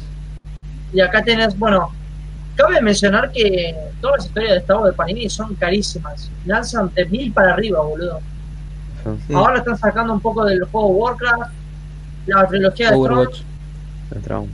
Y 0.92 1.00
acá 1.00 1.22
tenés, 1.24 1.58
bueno, 1.58 1.90
cabe 2.54 2.80
mencionar 2.80 3.32
que 3.32 3.74
todas 4.00 4.18
las 4.18 4.26
historias 4.26 4.66
de 4.66 4.72
Wars 4.74 4.86
de 4.86 4.92
Panini 4.92 5.28
son 5.28 5.54
carísimas. 5.56 6.30
Lanzan 6.46 6.92
de 6.94 7.04
mil 7.06 7.32
para 7.32 7.52
arriba, 7.54 7.80
boludo. 7.80 8.20
Ahora 9.34 9.58
están 9.58 9.76
sacando 9.76 10.12
un 10.14 10.20
poco 10.20 10.44
del 10.44 10.62
juego 10.64 10.86
Warcraft, 10.88 11.52
la 12.26 12.46
trilogía 12.46 12.90
de 12.90 12.96
Tron, 12.96 13.12
Overwatch. 13.18 13.40
Entra 14.14 14.38
un- 14.38 14.50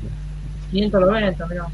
590, 0.70 1.46
mirá. 1.46 1.66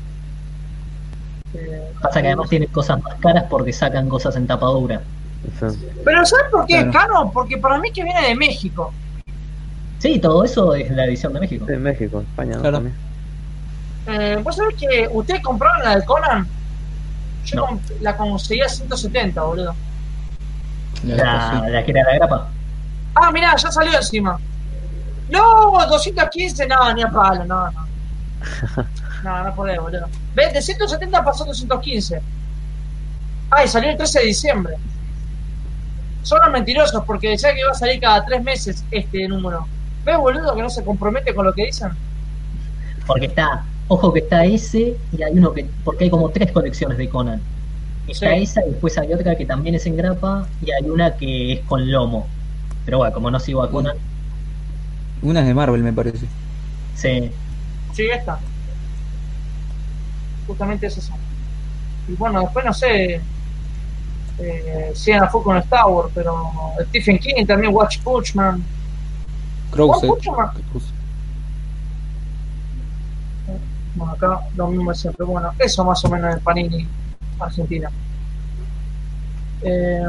Pasa 2.01 2.21
que 2.21 2.29
además 2.29 2.49
tiene 2.49 2.67
cosas 2.69 3.03
más 3.03 3.15
caras 3.17 3.45
porque 3.49 3.73
sacan 3.73 4.09
cosas 4.09 4.37
en 4.37 4.47
tapadura. 4.47 5.01
Pero 6.05 6.27
¿sabes 6.27 6.47
por 6.51 6.67
qué 6.67 6.79
es 6.81 6.85
Claro. 6.87 7.09
caro? 7.15 7.31
Porque 7.33 7.57
para 7.59 7.79
mí 7.79 7.91
que 7.93 8.03
viene 8.05 8.29
de 8.29 8.35
México. 8.35 8.93
Sí, 9.99 10.19
todo 10.19 10.45
eso 10.45 10.75
es 10.75 10.91
la 10.91 11.05
edición 11.07 11.33
de 11.33 11.41
México. 11.41 11.67
En 11.69 11.83
México, 11.83 12.21
España, 12.21 12.57
¿no? 12.57 12.61
Claro. 12.61 12.77
También. 12.79 12.97
Eh, 14.09 14.39
¿Vos 14.43 14.57
sabés 14.57 14.77
que 14.77 15.09
ustedes 15.13 15.43
compraron 15.43 15.83
la 15.85 15.97
de 15.97 16.05
Conan? 16.05 16.47
Yo 17.45 17.57
No. 17.57 17.81
la 18.01 18.17
conseguí 18.17 18.61
a 18.61 18.69
170, 18.69 19.43
boludo. 19.43 19.75
La 21.05 21.17
La, 21.17 21.69
la 21.69 21.85
que 21.85 21.91
era 21.93 22.03
la 22.05 22.15
grapa. 22.17 22.49
Ah, 23.15 23.31
mirá, 23.33 23.55
ya 23.57 23.71
salió 23.71 23.97
encima. 23.97 24.39
No, 25.31 25.87
215, 25.89 26.67
no, 26.67 26.93
ni 26.95 27.03
a 27.03 27.09
palo, 27.09 27.45
no, 27.45 27.71
no. 27.71 27.87
No, 29.25 29.45
no 29.45 29.55
podés, 29.55 29.79
boludo. 29.81 30.07
¿Ves? 30.35 30.53
De 30.53 30.63
170 30.63 31.25
pasó 31.25 31.45
a 31.45 31.49
215. 31.49 32.21
Ah, 33.51 33.65
y 33.65 33.69
salió 33.69 33.91
el 33.91 33.97
13 33.97 34.21
de 34.21 34.25
diciembre. 34.27 34.75
Son 36.23 36.41
los 36.43 36.51
mentirosos 36.53 37.05
porque 37.05 37.31
decía 37.31 37.53
que 37.55 37.61
iba 37.61 37.71
a 37.71 37.75
salir 37.75 38.01
cada 38.01 38.25
tres 38.25 38.43
meses 38.43 38.85
este 38.91 39.29
número. 39.29 39.67
¿Ves, 40.05 40.19
boludo, 40.19 40.55
que 40.55 40.63
no 40.63 40.71
se 40.71 40.85
compromete 40.85 41.35
con 41.35 41.47
lo 41.47 41.53
que 41.53 41.67
dicen? 41.67 41.91
Porque 43.07 43.27
está, 43.27 43.65
ojo 43.89 44.13
que 44.13 44.21
está 44.21 44.45
ese 44.45 44.97
y 45.17 45.23
hay 45.23 45.33
uno 45.39 45.53
que, 45.53 45.67
porque 45.85 46.05
hay 46.05 46.11
como 46.11 46.29
tres 46.31 46.51
colecciones 46.51 46.99
de 46.99 47.09
Conan. 47.09 47.41
Está 48.09 48.31
Sí. 48.37 48.43
esa 48.43 48.65
y 48.67 48.71
después 48.71 48.97
hay 48.99 49.13
otra 49.13 49.37
que 49.37 49.47
también 49.47 49.75
es 49.77 49.87
en 49.87 49.97
grapa 49.97 50.47
y 50.65 50.71
hay 50.73 50.89
una 50.89 51.17
que 51.17 51.55
es 51.55 51.61
con 51.67 51.91
lomo. 51.91 52.27
Pero 52.85 52.99
bueno, 52.99 53.13
como 53.15 53.31
no 53.31 53.39
sigo 53.41 53.63
a 53.63 53.71
Conan, 53.71 53.97
Una 55.23 55.41
es 55.41 55.47
de 55.47 55.55
Marvel, 55.55 55.83
me 55.83 55.93
parece. 55.93 56.27
sí. 56.95 57.31
Sí, 57.93 58.03
esta. 58.13 58.39
Justamente 60.47 60.87
es 60.87 60.97
esa. 60.99 61.15
Y 62.09 62.13
bueno, 62.15 62.41
después 62.41 62.65
no 62.65 62.73
sé 62.73 63.21
eh, 64.39 64.93
si 64.95 65.11
era 65.11 65.29
fue 65.29 65.43
con 65.43 65.57
Star 65.59 65.87
Wars, 65.87 66.11
pero 66.15 66.53
Stephen 66.89 67.19
King 67.19 67.47
también, 67.47 67.75
Watch 67.75 67.99
Punchman. 68.01 68.63
Krause. 69.73 70.03
Bueno, 73.95 74.13
acá 74.13 74.41
lo 74.57 74.69
mismo 74.69 74.95
siempre. 74.95 75.25
Bueno, 75.25 75.53
eso 75.59 75.85
más 75.85 76.05
o 76.05 76.09
menos 76.11 76.35
en 76.35 76.41
Panini 76.41 76.87
Argentina. 77.41 77.91
Eh, 79.63 80.03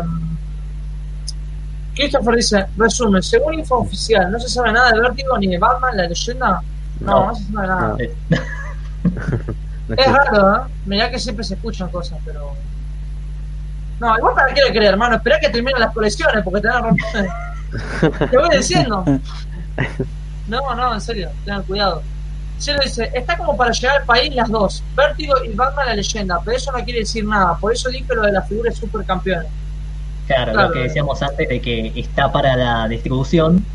Christopher 1.95 2.35
dice, 2.35 2.65
resumen, 2.77 3.23
según 3.23 3.55
info 3.55 3.77
oficial, 3.77 4.29
no 4.31 4.39
se 4.39 4.49
sabe 4.49 4.71
nada 4.71 4.91
de 4.91 4.99
Vértigo 5.01 5.37
ni 5.39 5.47
de 5.47 5.57
Batman, 5.57 5.97
la 5.97 6.07
leyenda. 6.07 6.61
No, 6.99 7.11
no, 7.11 7.27
No. 7.27 7.35
se 7.35 7.43
sabe 7.51 7.67
nada. 7.67 7.97
No. 8.29 8.37
Es 9.95 10.11
raro, 10.11 10.55
¿eh? 10.55 10.59
Mirá 10.85 11.09
que 11.09 11.19
siempre 11.19 11.43
se 11.45 11.53
escuchan 11.55 11.89
cosas, 11.89 12.19
pero. 12.25 12.53
No, 13.99 14.17
igual 14.17 14.35
para 14.35 14.53
qué 14.53 14.61
le 14.61 14.69
creer, 14.71 14.93
hermano. 14.93 15.15
Esperá 15.15 15.39
que 15.39 15.49
terminen 15.49 15.79
las 15.79 15.93
colecciones 15.93 16.43
porque 16.43 16.61
te 16.61 16.67
van 16.67 16.77
a 16.77 16.87
romper. 16.87 17.27
te 18.29 18.37
voy 18.37 18.49
diciendo. 18.55 19.03
No, 20.47 20.75
no, 20.75 20.93
en 20.93 21.01
serio, 21.01 21.29
tengan 21.45 21.63
cuidado. 21.63 22.01
Cielo 22.57 22.79
dice: 22.83 23.11
Está 23.13 23.37
como 23.37 23.55
para 23.55 23.71
llegar 23.71 23.97
al 23.97 24.03
país 24.05 24.33
las 24.35 24.49
dos: 24.49 24.83
Vértigo 24.95 25.35
y 25.43 25.53
Batman 25.53 25.87
la 25.87 25.95
leyenda. 25.95 26.39
Pero 26.43 26.57
eso 26.57 26.71
no 26.71 26.83
quiere 26.83 26.99
decir 26.99 27.25
nada. 27.25 27.55
Por 27.57 27.73
eso 27.73 27.89
dije 27.89 28.05
lo 28.13 28.23
de 28.23 28.31
las 28.31 28.47
figuras 28.47 28.75
supercampeones. 28.75 29.47
Claro, 30.27 30.51
Claro. 30.53 30.67
lo 30.67 30.73
que 30.73 30.79
decíamos 30.79 31.21
antes 31.21 31.47
de 31.47 31.61
que 31.61 31.93
está 31.95 32.31
para 32.31 32.55
la 32.55 32.87
distribución, 32.87 33.65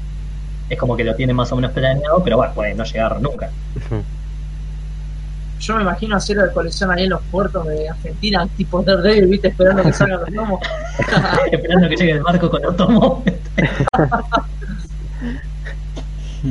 es 0.68 0.78
como 0.78 0.96
que 0.96 1.04
lo 1.04 1.14
tiene 1.14 1.32
más 1.32 1.50
o 1.52 1.56
menos 1.56 1.72
planeado, 1.72 2.22
pero 2.22 2.36
bueno, 2.36 2.52
puede 2.54 2.74
no 2.74 2.84
llegar 2.84 3.20
nunca. 3.20 3.50
Yo 5.62 5.76
me 5.76 5.82
imagino 5.82 6.16
hacer 6.16 6.38
de 6.38 6.52
colección 6.52 6.90
ahí 6.90 7.04
en 7.04 7.10
los 7.10 7.22
puertos 7.30 7.64
de 7.68 7.88
Argentina, 7.88 8.48
tipo 8.56 8.82
Daredevil, 8.82 9.26
viste, 9.26 9.46
esperando 9.48 9.84
que 9.84 9.92
salgan 9.92 10.20
los 10.20 10.34
tomos. 10.34 10.60
Esperando 11.52 11.88
que 11.88 11.96
llegue 11.96 12.12
el 12.12 12.22
barco 12.22 12.50
con 12.50 12.62
los 12.62 12.76
tomos. 12.76 13.22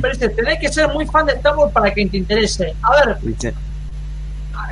Pero 0.00 0.14
dice, 0.14 0.30
tenés 0.30 0.58
que 0.58 0.72
ser 0.72 0.88
muy 0.88 1.04
fan 1.06 1.26
de 1.26 1.34
Star 1.34 1.54
Wars 1.54 1.70
para 1.74 1.92
que 1.92 2.06
te 2.06 2.16
interese. 2.16 2.74
A 2.80 2.92
ver, 2.92 3.18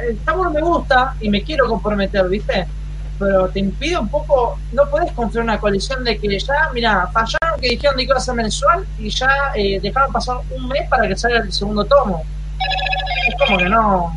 el 0.03 0.17
Star 0.17 0.39
Wars 0.39 0.55
me 0.55 0.63
gusta 0.63 1.15
y 1.21 1.29
me 1.29 1.43
quiero 1.43 1.69
comprometer, 1.69 2.27
¿viste? 2.27 2.67
Pero 3.19 3.47
te 3.51 3.61
impide 3.61 3.99
un 3.99 4.09
poco, 4.09 4.59
no 4.73 4.89
podés 4.89 5.13
construir 5.13 5.45
una 5.45 5.61
colección 5.61 6.03
de 6.03 6.17
que 6.17 6.39
ya, 6.39 6.71
mira, 6.73 7.07
fallaron 7.09 7.61
que 7.61 7.69
dijeron 7.69 7.99
que 7.99 8.05
iba 8.05 8.17
a 8.17 8.21
ser 8.21 8.35
mensual 8.35 8.87
y 8.99 9.11
ya 9.11 9.53
eh, 9.55 9.79
dejaron 9.83 10.11
pasar 10.11 10.39
un 10.57 10.67
mes 10.69 10.89
para 10.89 11.07
que 11.07 11.15
salga 11.15 11.41
el 11.41 11.53
segundo 11.53 11.85
tomo. 11.85 12.23
Es 13.29 13.35
como 13.47 13.59
que 13.59 13.69
no, 13.69 14.17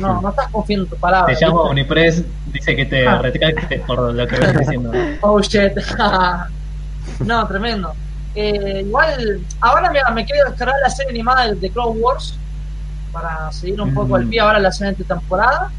no, 0.00 0.20
no 0.22 0.28
estás 0.30 0.48
confiando 0.48 0.84
en 0.84 0.90
tu 0.90 0.96
palabra. 0.96 1.34
Te 1.34 1.44
llamo 1.44 1.62
¿viste? 1.64 1.70
Unipress, 1.72 2.24
dice 2.52 2.76
que 2.76 2.84
te 2.86 3.06
Ah. 3.06 3.18
retractes 3.18 3.80
por 3.82 4.12
lo 4.12 4.26
que 4.26 4.36
ves 4.38 4.58
diciendo. 4.58 4.92
Oh 5.22 5.40
shit. 5.40 5.72
no, 7.24 7.46
tremendo. 7.48 7.92
Eh, 8.34 8.82
igual, 8.86 9.40
ahora 9.60 9.90
mira, 9.90 10.10
me 10.10 10.24
quiero 10.24 10.48
descargar 10.50 10.76
la 10.82 10.90
serie 10.90 11.10
animada 11.10 11.48
de, 11.48 11.54
de 11.56 11.70
Clone 11.70 12.00
Wars 12.00 12.34
para 13.12 13.50
seguir 13.52 13.80
un 13.80 13.94
poco 13.94 14.08
Mm. 14.08 14.14
al 14.14 14.26
pie 14.28 14.40
ahora 14.40 14.58
la 14.58 14.70
siguiente 14.72 15.02
temporada. 15.04 15.70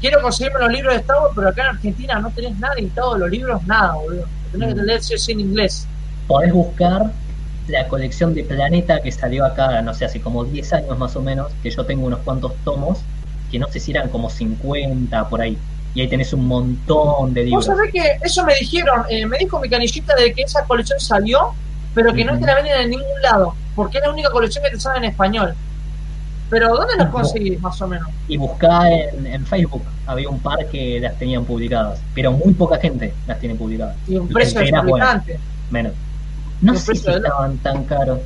Quiero 0.00 0.20
conseguirme 0.20 0.60
los 0.60 0.72
libros 0.72 0.94
de 0.94 1.00
Star 1.00 1.18
Wars, 1.20 1.32
pero 1.34 1.48
acá 1.48 1.62
en 1.62 1.68
Argentina 1.76 2.18
no 2.18 2.30
tenés 2.30 2.58
nada 2.58 2.74
editado 2.76 3.16
los 3.16 3.30
libros, 3.30 3.62
nada, 3.66 3.94
boludo. 3.94 4.24
Tenés 4.52 4.74
que 4.74 4.80
Mm. 4.82 5.00
sí 5.00 5.14
o 5.14 5.18
sí 5.18 5.32
en 5.32 5.40
inglés. 5.40 5.86
Podés 6.26 6.52
buscar 6.52 7.06
la 7.68 7.88
colección 7.88 8.34
de 8.34 8.44
Planeta 8.44 9.00
que 9.00 9.10
salió 9.12 9.44
acá, 9.44 9.80
no 9.82 9.92
sé, 9.94 10.04
hace 10.04 10.20
como 10.20 10.44
10 10.44 10.72
años 10.72 10.98
más 10.98 11.14
o 11.16 11.20
menos, 11.22 11.52
que 11.62 11.70
yo 11.70 11.84
tengo 11.84 12.06
unos 12.06 12.20
cuantos 12.20 12.52
tomos, 12.64 13.00
que 13.50 13.58
no 13.58 13.68
sé 13.68 13.80
si 13.80 13.90
eran 13.92 14.08
como 14.08 14.28
50 14.30 15.28
por 15.28 15.40
ahí. 15.40 15.56
Y 15.94 16.00
ahí 16.02 16.08
tenés 16.08 16.32
un 16.32 16.46
montón 16.46 17.32
de 17.32 17.40
Vos 17.42 17.46
libros. 17.48 17.64
sabés 17.66 17.90
que 17.92 18.18
eso 18.22 18.44
me 18.44 18.54
dijeron, 18.54 19.04
eh, 19.08 19.24
me 19.26 19.38
dijo 19.38 19.58
mi 19.60 19.68
canillita 19.68 20.14
de 20.14 20.32
que 20.34 20.42
esa 20.42 20.64
colección 20.64 21.00
salió, 21.00 21.52
pero 21.94 22.12
que 22.12 22.24
no 22.24 22.32
Ujú. 22.32 22.40
te 22.42 22.46
la 22.46 22.54
venden 22.56 22.80
en 22.82 22.90
ningún 22.90 23.22
lado, 23.22 23.54
porque 23.74 23.98
es 23.98 24.04
la 24.04 24.10
única 24.10 24.30
colección 24.30 24.62
que 24.64 24.70
te 24.70 24.80
sale 24.80 24.98
en 24.98 25.04
español. 25.04 25.54
Pero 26.50 26.68
¿dónde 26.76 26.94
las 26.96 27.08
conseguís, 27.10 27.60
más 27.60 27.80
o 27.82 27.88
menos? 27.88 28.08
Y 28.28 28.36
buscá 28.36 28.88
en, 28.92 29.26
en 29.26 29.44
Facebook, 29.46 29.82
había 30.06 30.28
un 30.28 30.38
par 30.38 30.66
que 30.66 31.00
las 31.00 31.18
tenían 31.18 31.44
publicadas, 31.44 31.98
pero 32.14 32.30
muy 32.30 32.52
poca 32.54 32.78
gente 32.78 33.12
las 33.26 33.40
tiene 33.40 33.54
publicadas. 33.54 33.96
Y 34.06 34.16
un 34.16 34.28
precio 34.28 34.60
era 34.60 34.82
bueno. 34.82 35.22
Menos. 35.70 35.92
No 36.60 36.74
sé 36.76 36.94
si 36.94 37.06
la- 37.06 37.16
estaban 37.16 37.58
tan 37.58 37.84
caros. 37.84 38.20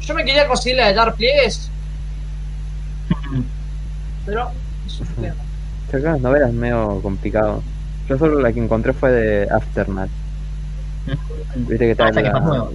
Yo 0.00 0.14
me 0.14 0.24
quería 0.24 0.46
conseguir 0.46 0.78
la 0.78 0.88
de 0.88 0.94
Dark 0.94 1.16
Plagueis, 1.16 1.70
pero 4.26 4.48
es 4.86 5.00
un 5.00 5.06
tema. 5.22 5.34
Las 5.92 6.20
novelas 6.20 6.48
es 6.48 6.54
medio 6.54 7.00
complicado. 7.02 7.62
Yo 8.08 8.18
solo 8.18 8.40
la 8.40 8.52
que 8.52 8.62
encontré 8.62 8.92
fue 8.92 9.10
de 9.12 9.48
Aftermath. 9.50 10.10
Viste 11.56 11.78
que 11.78 11.90
está 11.92 12.06
Ah, 12.06 12.08
en 12.08 12.12
esa 12.18 12.22
que 12.22 12.28
es 12.28 12.32
más 12.34 12.42
la... 12.42 12.48
nueva. 12.48 12.70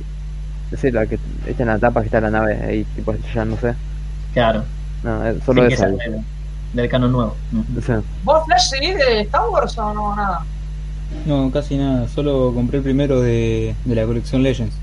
Sí, 0.79 0.91
la 0.91 1.05
que 1.07 1.19
está 1.47 1.63
en 1.63 1.69
la 1.69 1.79
tapa 1.79 1.99
que 2.01 2.05
está 2.07 2.21
la 2.21 2.29
nave 2.29 2.61
ahí, 2.63 2.83
tipo, 2.95 3.13
ya 3.33 3.43
no 3.45 3.57
sé. 3.57 3.73
Claro. 4.33 4.63
No, 5.03 5.25
es 5.25 5.43
solo 5.43 5.67
Sí, 5.67 5.73
esa 5.73 5.87
del, 5.87 6.21
del 6.73 6.89
canon 6.89 7.11
nuevo. 7.11 7.35
Sea, 7.83 8.01
¿Vos 8.23 8.45
Flash 8.45 8.69
seguís 8.69 8.95
de 8.97 9.21
Star 9.21 9.49
Wars 9.49 9.77
o 9.77 9.93
no? 9.93 10.15
Nada. 10.15 10.41
No, 11.25 11.49
casi 11.51 11.75
nada. 11.77 12.07
Solo 12.07 12.51
compré 12.53 12.77
el 12.77 12.83
primero 12.83 13.19
de, 13.21 13.75
de 13.85 13.95
la 13.95 14.05
colección 14.05 14.43
Legends. 14.43 14.75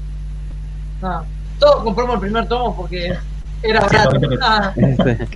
Nada. 1.01 1.25
Todos 1.61 1.85
compramos 1.85 2.15
el 2.17 2.21
primer 2.21 2.49
tomo 2.49 2.75
porque 2.77 3.15
era 3.63 3.81
Sí, 3.89 3.97
barato. 3.97 4.19
lo 4.19 4.21
que 4.29 4.29
te- 4.37 4.43
Ah, 4.43 4.73
este, 4.77 5.29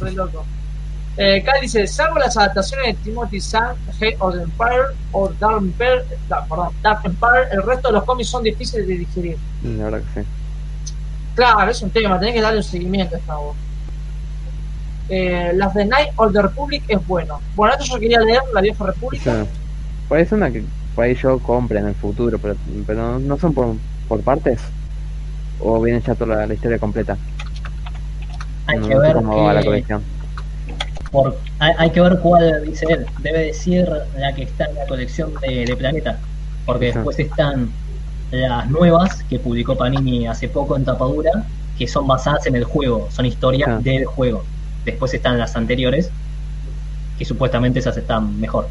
re 0.00 0.12
loco. 0.12 0.44
Eh, 1.18 1.42
Cal 1.44 1.60
dice, 1.62 1.86
salvo 1.86 2.18
las 2.18 2.36
adaptaciones 2.36 2.88
de 2.88 3.02
Timothy 3.04 3.40
Zahn, 3.40 3.74
Head 4.00 4.16
of 4.18 4.34
the 4.34 4.42
Empire 4.42 4.82
o 5.12 5.30
Dark 5.40 5.58
Empire, 5.58 6.04
da- 6.28 6.44
perdón, 6.44 6.68
Dark 6.82 7.00
Empire, 7.04 7.48
el 7.52 7.62
resto 7.62 7.88
de 7.88 7.94
los 7.94 8.04
cómics 8.04 8.28
son 8.28 8.42
difíciles 8.42 8.86
de 8.86 8.98
digerir. 8.98 9.36
la 9.62 9.84
verdad 9.84 10.00
que 10.14 10.20
sí. 10.20 10.26
Claro, 11.34 11.70
es 11.70 11.80
un 11.82 11.90
tema, 11.90 12.18
tenés 12.18 12.34
que 12.34 12.40
darle 12.42 12.58
un 12.58 12.64
seguimiento 12.64 13.14
a 13.14 13.18
esta 13.18 13.34
voz. 13.36 13.56
Eh, 15.08 15.52
las 15.54 15.72
de 15.74 15.84
Night 15.86 16.08
of 16.16 16.32
the 16.32 16.42
Republic 16.42 16.82
es 16.88 17.06
bueno. 17.06 17.40
Bueno, 17.54 17.74
esto 17.74 17.86
yo 17.94 18.00
quería 18.00 18.20
leer, 18.20 18.40
La 18.52 18.60
Vieja 18.60 18.84
República. 18.84 19.24
sea, 19.24 19.46
por 20.08 20.18
ahí 20.18 20.24
es 20.24 20.32
una 20.32 20.50
que 20.50 20.64
por 20.94 21.04
ahí 21.04 21.14
yo 21.14 21.38
compre 21.38 21.78
en 21.78 21.86
el 21.88 21.94
futuro, 21.94 22.38
pero, 22.38 22.56
pero 22.86 23.18
no 23.18 23.38
son 23.38 23.54
por, 23.54 23.74
por 24.08 24.20
partes. 24.22 24.60
O 25.60 25.80
viene 25.80 26.02
ya 26.06 26.14
toda 26.14 26.36
la, 26.36 26.46
la 26.46 26.54
historia 26.54 26.78
completa. 26.78 27.16
Hay 28.66 28.78
no 28.78 28.88
que 28.88 28.98
ver 28.98 29.14
cómo 29.14 29.44
va 29.44 29.52
la 29.54 29.60
que- 29.60 29.66
colección. 29.66 30.02
por, 31.10 31.36
hay, 31.58 31.72
hay 31.78 31.90
que 31.90 32.00
ver 32.00 32.18
cuál 32.20 32.64
dice 32.64 32.86
él. 32.88 33.06
Debe 33.20 33.38
decir 33.46 33.88
la 34.18 34.34
que 34.34 34.42
está 34.44 34.64
en 34.66 34.74
la 34.74 34.86
colección 34.86 35.32
de, 35.40 35.64
de 35.64 35.76
Planeta. 35.76 36.18
Porque 36.64 36.86
después 36.92 37.18
están 37.18 37.70
las 38.32 38.68
nuevas 38.68 39.22
que 39.24 39.38
publicó 39.38 39.76
Panini 39.76 40.26
hace 40.26 40.48
poco 40.48 40.76
en 40.76 40.84
tapadura, 40.84 41.30
que 41.78 41.86
son 41.86 42.06
basadas 42.08 42.44
en 42.46 42.56
el 42.56 42.64
juego, 42.64 43.08
son 43.10 43.24
historias 43.26 43.82
del 43.84 44.04
juego. 44.04 44.42
Después 44.84 45.14
están 45.14 45.38
las 45.38 45.54
anteriores, 45.54 46.10
que 47.18 47.24
supuestamente 47.24 47.78
esas 47.78 47.96
están 47.96 48.40
mejor. 48.40 48.68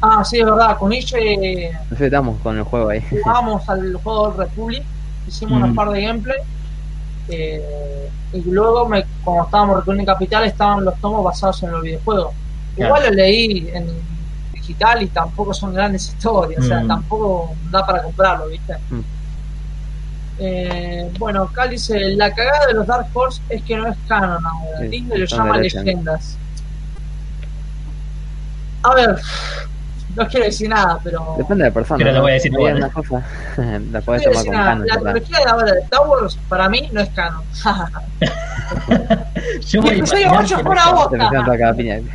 Ah, 0.00 0.24
sí, 0.24 0.38
es 0.38 0.44
verdad, 0.46 0.78
con 0.78 0.90
Iche 0.92 1.70
No 1.90 1.96
sé, 1.98 2.06
estamos 2.06 2.40
con 2.40 2.56
el 2.56 2.62
juego 2.64 2.88
ahí. 2.88 3.02
jugamos 3.22 3.68
al 3.68 3.94
juego 3.96 4.30
del 4.30 4.38
Republic, 4.38 4.82
hicimos 5.28 5.68
Mm. 5.68 5.74
par 5.74 5.90
de 5.90 6.00
gameplay. 6.02 6.38
Eh, 7.30 8.10
y 8.32 8.42
luego, 8.42 8.88
me, 8.88 9.04
cuando 9.24 9.44
estábamos 9.44 9.76
recorriendo 9.78 10.12
Capital, 10.12 10.44
estaban 10.44 10.84
los 10.84 10.96
tomos 11.00 11.24
basados 11.24 11.62
en 11.62 11.72
los 11.72 11.82
videojuegos. 11.82 12.32
Claro. 12.76 12.96
Igual 12.96 13.10
lo 13.10 13.16
leí 13.16 13.70
en 13.72 13.86
digital 14.52 15.02
y 15.02 15.06
tampoco 15.08 15.52
son 15.52 15.74
grandes 15.74 16.08
historias, 16.08 16.64
o 16.64 16.68
sea, 16.68 16.80
Mm. 16.80 16.88
tampoco 16.88 17.54
da 17.70 17.84
para 17.84 18.02
comprarlo, 18.02 18.46
¿viste? 18.48 18.74
Mm. 18.90 19.00
Eh, 20.42 21.10
bueno, 21.18 21.46
Cal 21.52 21.70
dice: 21.70 21.98
La 22.16 22.32
cagada 22.32 22.66
de 22.68 22.74
los 22.74 22.86
Dark 22.86 23.08
Horse 23.12 23.42
es 23.50 23.62
que 23.62 23.76
no 23.76 23.88
es 23.88 23.96
canon 24.08 24.42
ahora. 24.46 24.78
Sí, 24.80 24.86
Disney 24.88 25.18
lo 25.18 25.26
llama 25.26 25.58
leyendas. 25.58 26.38
A 28.82 28.94
ver, 28.94 29.16
no 30.16 30.26
quiero 30.28 30.46
decir 30.46 30.68
nada, 30.68 30.98
pero. 31.02 31.34
Depende 31.38 31.64
de 31.64 31.70
la 31.70 31.74
persona. 31.74 31.98
Pero 31.98 32.10
lo 32.10 32.16
¿no? 32.16 32.22
voy 32.22 32.30
a 32.30 32.34
decir 32.34 32.52
igual. 32.52 32.76
una 32.76 32.88
cosa, 32.90 33.22
la 33.56 33.78
No 33.78 34.00
podés 34.02 34.22
quiero 34.22 34.32
tomar 34.32 34.44
con 34.46 34.54
canon, 34.54 34.86
La 34.86 34.96
¿verdad? 34.96 35.12
trilogía 35.12 35.38
de 35.38 35.50
ahora 35.50 35.72
de 35.72 35.80
Star 35.80 36.06
Wars 36.06 36.38
para 36.48 36.68
mí 36.68 36.88
no 36.92 37.00
es 37.00 37.08
canon. 37.10 37.42
Yo 39.68 39.80
voy 39.82 39.90
a 39.90 39.94
Y 39.94 39.98
episodio 39.98 40.26
imaginar 40.26 40.44
8 40.44 40.56
que 40.56 40.62
fue 40.62 40.64
no 40.64 40.70
una 40.70 40.82
sea- 40.84 40.92
voz. 40.92 41.10
Te 41.10 41.16
metieron 41.16 41.44
toda 41.44 41.58
cada 41.58 41.74
piña. 41.74 42.00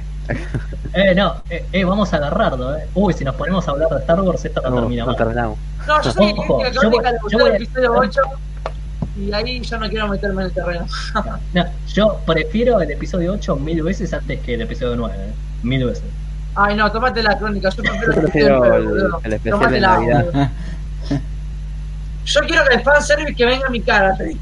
Eh, 0.97 1.13
no, 1.13 1.35
eh, 1.49 1.65
eh, 1.73 1.83
vamos 1.83 2.13
a 2.13 2.15
agarrarlo. 2.15 2.73
Eh. 2.77 2.87
Uy, 2.93 3.11
si 3.11 3.25
nos 3.25 3.35
ponemos 3.35 3.67
a 3.67 3.71
hablar 3.71 3.89
de 3.89 3.97
Star 3.97 4.21
Wars, 4.21 4.45
esto 4.45 4.61
no, 4.61 4.69
No, 4.69 4.75
termina 4.79 5.01
no 5.01 5.07
mal. 5.07 5.17
terminamos. 5.17 5.57
No, 5.85 6.01
yo 6.01 6.09
sé 6.11 6.19
que 6.33 6.33
Ojo, 6.39 6.57
que 6.59 6.63
la 6.63 6.71
yo 6.71 6.89
voy- 6.89 6.99
yo 7.31 7.37
voy 7.39 7.49
el 7.49 7.55
episodio 7.57 7.93
8 7.97 8.21
y 9.19 9.33
ahí 9.33 9.59
yo 9.59 9.77
no 9.77 9.89
quiero 9.89 10.07
meterme 10.07 10.43
en 10.43 10.47
el 10.47 10.53
terreno. 10.53 10.85
No, 11.53 11.65
yo 11.93 12.17
prefiero 12.25 12.79
el 12.79 12.89
episodio 12.91 13.33
8 13.33 13.57
mil 13.57 13.83
veces 13.83 14.13
antes 14.13 14.39
que 14.39 14.53
el 14.53 14.61
episodio 14.61 14.95
9. 14.95 15.13
eh. 15.19 15.33
Mil 15.63 15.83
veces. 15.85 16.03
Ay, 16.55 16.75
no, 16.75 16.91
tomate 16.91 17.21
la 17.21 17.37
crónica. 17.37 17.69
Yo 17.69 17.83
prefiero, 17.83 18.13
Yo 18.13 18.21
prefiero 18.21 18.75
el, 18.75 19.13
el- 19.23 19.33
especial 19.33 19.71
de 19.71 19.79
Navidad. 19.81 20.25
boludo. 20.25 20.49
Yo 22.25 22.41
quiero 22.41 22.65
que 22.65 22.75
el 22.75 22.81
fanservice 22.81 23.35
que 23.35 23.45
venga 23.45 23.67
a 23.67 23.69
mi 23.69 23.81
cara. 23.81 24.15
te. 24.17 24.35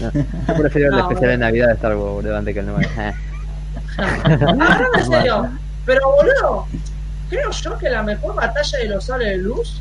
No, 0.00 0.10
yo 0.48 0.54
prefiero 0.56 0.92
el 0.92 0.98
especial 1.00 1.30
de 1.30 1.38
Navidad 1.38 1.68
de 1.68 1.72
Star 1.74 1.96
Wars, 1.96 2.12
boludo, 2.14 2.36
antes 2.36 2.54
que 2.54 2.60
el 2.60 2.66
9. 2.66 2.88
Eh. 2.98 3.14
Ah, 3.98 4.54
no, 4.80 4.98
en 4.98 5.06
serio. 5.06 5.50
Pero, 5.84 6.00
boludo, 6.12 6.66
creo 7.28 7.50
yo 7.50 7.78
que 7.78 7.90
la 7.90 8.02
mejor 8.02 8.34
batalla 8.34 8.78
de 8.78 8.88
los 8.88 9.04
sables 9.04 9.28
de 9.28 9.36
luz 9.38 9.80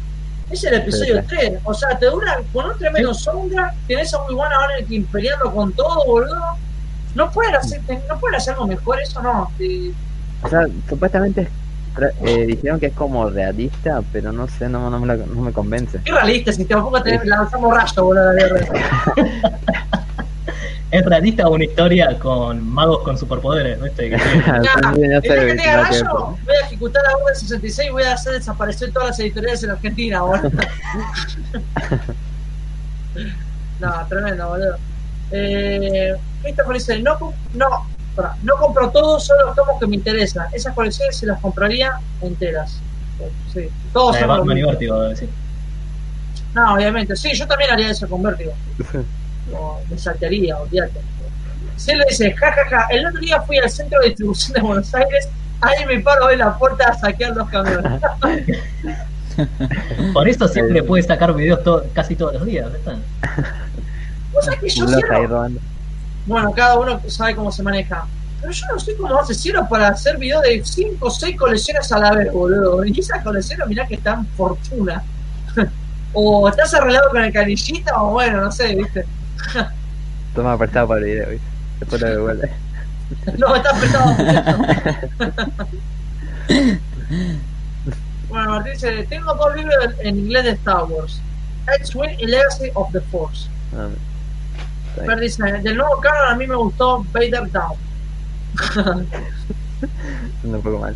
es 0.49 0.63
el 0.63 0.73
episodio 0.73 1.21
Sí, 1.21 1.27
3. 1.29 1.59
O 1.63 1.73
sea, 1.73 1.97
te 1.97 2.07
dura 2.07 2.37
con 2.51 2.65
un 2.69 2.77
tremendo 2.77 3.13
sombra, 3.13 3.73
tenés 3.87 4.13
a 4.13 4.21
muy 4.23 4.33
buena 4.35 4.55
Anakin 4.65 5.05
peleando 5.05 5.53
con 5.53 5.71
todo, 5.73 6.03
boludo. 6.05 6.41
No 7.15 7.31
pueden 7.31 7.55
hacer, 7.55 7.81
no 8.09 8.19
pueden 8.19 8.35
hacer 8.35 8.53
algo 8.55 8.67
mejor, 8.67 8.99
eso 8.99 9.21
no. 9.21 9.51
Eh, 9.59 9.93
O 10.41 10.49
sea, 10.49 10.67
supuestamente 10.87 11.49
eh, 12.25 12.45
dijeron 12.45 12.79
que 12.79 12.87
es 12.87 12.93
como 12.93 13.29
realista, 13.29 14.01
pero 14.11 14.31
no 14.31 14.47
sé, 14.47 14.69
no, 14.69 14.89
no, 14.89 14.99
me, 14.99 15.07
la- 15.07 15.17
no 15.25 15.41
me 15.41 15.51
convence. 15.51 15.99
qué 16.05 16.11
realista, 16.11 16.51
si 16.53 16.65
tampoco 16.65 17.01
te 17.03 17.23
lanzamos 17.25 17.75
rayo, 17.75 18.03
boludo. 18.05 18.31
Es 20.91 21.05
realista 21.05 21.47
una 21.47 21.65
historia 21.65 22.17
con 22.17 22.67
magos 22.67 23.03
con 23.03 23.15
superpoderes, 23.15 23.79
¿viste? 23.79 24.09
Sé, 24.17 24.17
que 24.17 24.93
tiene 24.95 25.21
tenga 25.21 25.83
rayo, 25.83 26.35
voy 26.43 26.55
a 26.63 26.65
ejecutar 26.65 27.03
la 27.03 27.15
orden 27.15 27.35
66 27.35 27.89
y 27.89 27.91
voy 27.91 28.03
a 28.03 28.13
hacer 28.13 28.33
desaparecer 28.33 28.91
todas 28.91 29.09
las 29.09 29.19
editoriales 29.19 29.63
en 29.63 29.69
Argentina, 29.69 30.21
boludo. 30.21 30.49
no, 33.79 33.93
tremendo, 34.09 34.49
boludo. 34.49 34.75
Eh, 35.31 36.15
Christopher 36.41 36.73
dice, 36.73 36.99
no, 37.01 37.33
no, 37.53 37.85
no 38.43 38.55
compro 38.57 38.89
todo, 38.89 39.19
solo 39.19 39.45
los 39.47 39.55
tomos 39.55 39.79
que 39.79 39.87
me 39.87 39.95
interesan. 39.95 40.47
Esas 40.53 40.73
colecciones 40.73 41.15
se 41.17 41.25
las 41.25 41.39
compraría 41.39 41.99
enteras. 42.21 42.79
Eh, 43.19 43.29
Sí, 43.53 43.69
todos 43.93 44.15
de 44.15 44.21
lo 44.21 44.27
Batman 44.27 44.57
y 44.57 44.61
decir. 45.09 45.29
No, 46.53 46.73
obviamente, 46.73 47.15
sí, 47.15 47.33
yo 47.33 47.47
también 47.47 47.71
haría 47.71 47.89
eso 47.91 48.07
con 48.07 48.23
Vértigo. 48.23 48.53
No, 49.51 49.79
me 49.89 49.97
saltearía, 49.97 50.57
olvídate. 50.57 50.99
Se 51.75 51.95
le 51.95 52.03
dice, 52.09 52.33
jajaja, 52.33 52.87
el 52.91 53.05
otro 53.05 53.19
día 53.21 53.41
fui 53.41 53.57
al 53.57 53.69
centro 53.69 53.99
de 54.01 54.07
distribución 54.07 54.53
de 54.53 54.61
Buenos 54.61 54.93
Aires, 54.93 55.29
ahí 55.61 55.85
me 55.85 55.99
paro 56.01 56.29
en 56.29 56.39
la 56.39 56.57
puerta 56.57 56.89
a 56.89 56.93
saquear 56.97 57.35
los 57.35 57.49
camiones. 57.49 58.01
Por 60.13 60.27
eso 60.27 60.47
siempre 60.47 60.83
puede 60.83 61.03
sacar 61.03 61.33
videos 61.33 61.63
to- 61.63 61.85
casi 61.93 62.15
todos 62.15 62.33
los 62.33 62.45
días, 62.45 62.71
¿viste? 62.73 62.91
¿Vos 64.33 64.43
sabés 64.45 64.59
que 64.59 64.69
yo 64.69 64.85
cierro? 64.87 65.47
Bueno, 66.25 66.51
cada 66.53 66.77
uno 66.77 66.99
sabe 67.07 67.35
cómo 67.35 67.51
se 67.51 67.63
maneja. 67.63 68.05
Pero 68.41 68.53
yo 68.53 68.65
no 68.71 68.79
sé 68.79 68.95
cómo 68.95 69.19
hace 69.19 69.33
cierro 69.33 69.67
para 69.67 69.89
hacer 69.89 70.17
videos 70.17 70.43
de 70.43 70.63
5 70.63 71.05
o 71.05 71.09
6 71.09 71.37
colecciones 71.37 71.91
a 71.91 71.99
la 71.99 72.11
vez, 72.11 72.31
boludo. 72.31 72.85
Y 72.85 72.97
esas 72.99 73.21
colecciones, 73.23 73.67
mirá 73.67 73.85
que 73.85 73.95
están 73.95 74.25
fortuna. 74.37 75.03
o 76.13 76.47
estás 76.47 76.73
arreglado 76.73 77.09
con 77.09 77.21
el 77.23 77.33
canillita, 77.33 78.01
o 78.01 78.11
bueno, 78.11 78.39
no 78.41 78.51
sé, 78.51 78.75
viste. 78.75 79.05
Toma 80.35 80.57
prestado 80.57 80.87
para 80.87 81.01
el 81.01 81.05
video, 81.05 81.29
¿viste? 81.29 81.47
Después 81.79 82.01
lo 82.01 82.09
devuelve. 82.09 82.51
No, 83.37 83.55
está 83.55 83.69
apretado. 83.71 84.15
bueno, 88.29 88.51
Martín 88.51 88.73
dice, 88.73 89.03
tengo 89.09 89.33
dos 89.33 89.55
libros 89.55 89.75
en 89.99 90.19
inglés 90.19 90.43
de 90.43 90.51
Star 90.51 90.83
Wars. 90.85 91.19
X-Wing 91.79 92.19
y 92.19 92.27
Legacy 92.27 92.69
of 92.73 92.91
the 92.91 93.01
Force. 93.01 93.49
No, 93.71 93.89
Fer 95.05 95.19
dice, 95.19 95.43
del 95.43 95.77
nuevo 95.77 95.99
canon 95.99 96.31
a 96.31 96.35
mí 96.35 96.47
me 96.47 96.55
gustó 96.55 97.05
Vader 97.11 97.49
Down. 97.51 97.77
Un 100.43 100.61
poco 100.61 100.79
mal. 100.79 100.95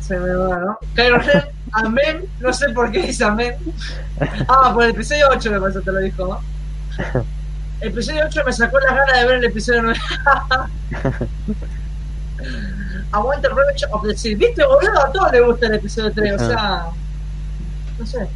Se 0.00 0.18
me 0.18 0.34
va, 0.34 0.58
¿no? 0.58 0.78
Kylo 0.94 1.18
Ren, 1.18 1.44
amén, 1.72 2.24
no 2.40 2.52
sé 2.52 2.68
por 2.70 2.90
qué 2.90 3.02
dice 3.02 3.24
amén. 3.24 3.54
Ah, 4.48 4.72
por 4.74 4.84
el 4.84 4.90
episodio 4.90 5.28
8 5.30 5.50
me 5.50 5.60
parece 5.60 5.80
te 5.80 5.92
lo 5.92 6.00
dijo, 6.00 6.26
¿no? 6.26 6.40
El 7.80 7.90
episodio 7.90 8.24
8 8.24 8.42
me 8.46 8.52
sacó 8.54 8.80
las 8.80 8.94
ganas 8.94 9.20
de 9.20 9.26
ver 9.26 9.36
el 9.36 9.44
episodio 9.44 9.82
9. 9.82 10.00
Aguante 13.12 13.48
Revenge 13.48 13.84
of 13.90 14.02
the 14.02 14.16
Sith. 14.16 14.38
¿Viste, 14.38 14.64
boludo? 14.64 14.98
A 14.98 15.12
todos 15.12 15.30
les 15.32 15.44
gusta 15.44 15.66
el 15.66 15.74
episodio 15.74 16.10
3, 16.10 16.40
o 16.40 16.46
sea... 16.46 16.86
No 17.98 18.06
sé. 18.06 18.28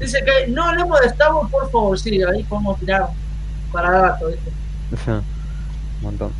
Dice 0.00 0.24
que 0.24 0.48
no 0.48 0.64
hablemos 0.64 1.00
de 1.00 1.06
Star 1.06 1.32
Wars, 1.32 1.48
por 1.48 1.70
favor, 1.70 1.96
sí, 1.96 2.20
ahí 2.24 2.42
podemos 2.42 2.78
tirar 2.80 3.08
para 3.72 3.90
gato, 3.90 4.26
¿viste? 4.28 4.52
Un 5.10 5.22
montón. 6.02 6.32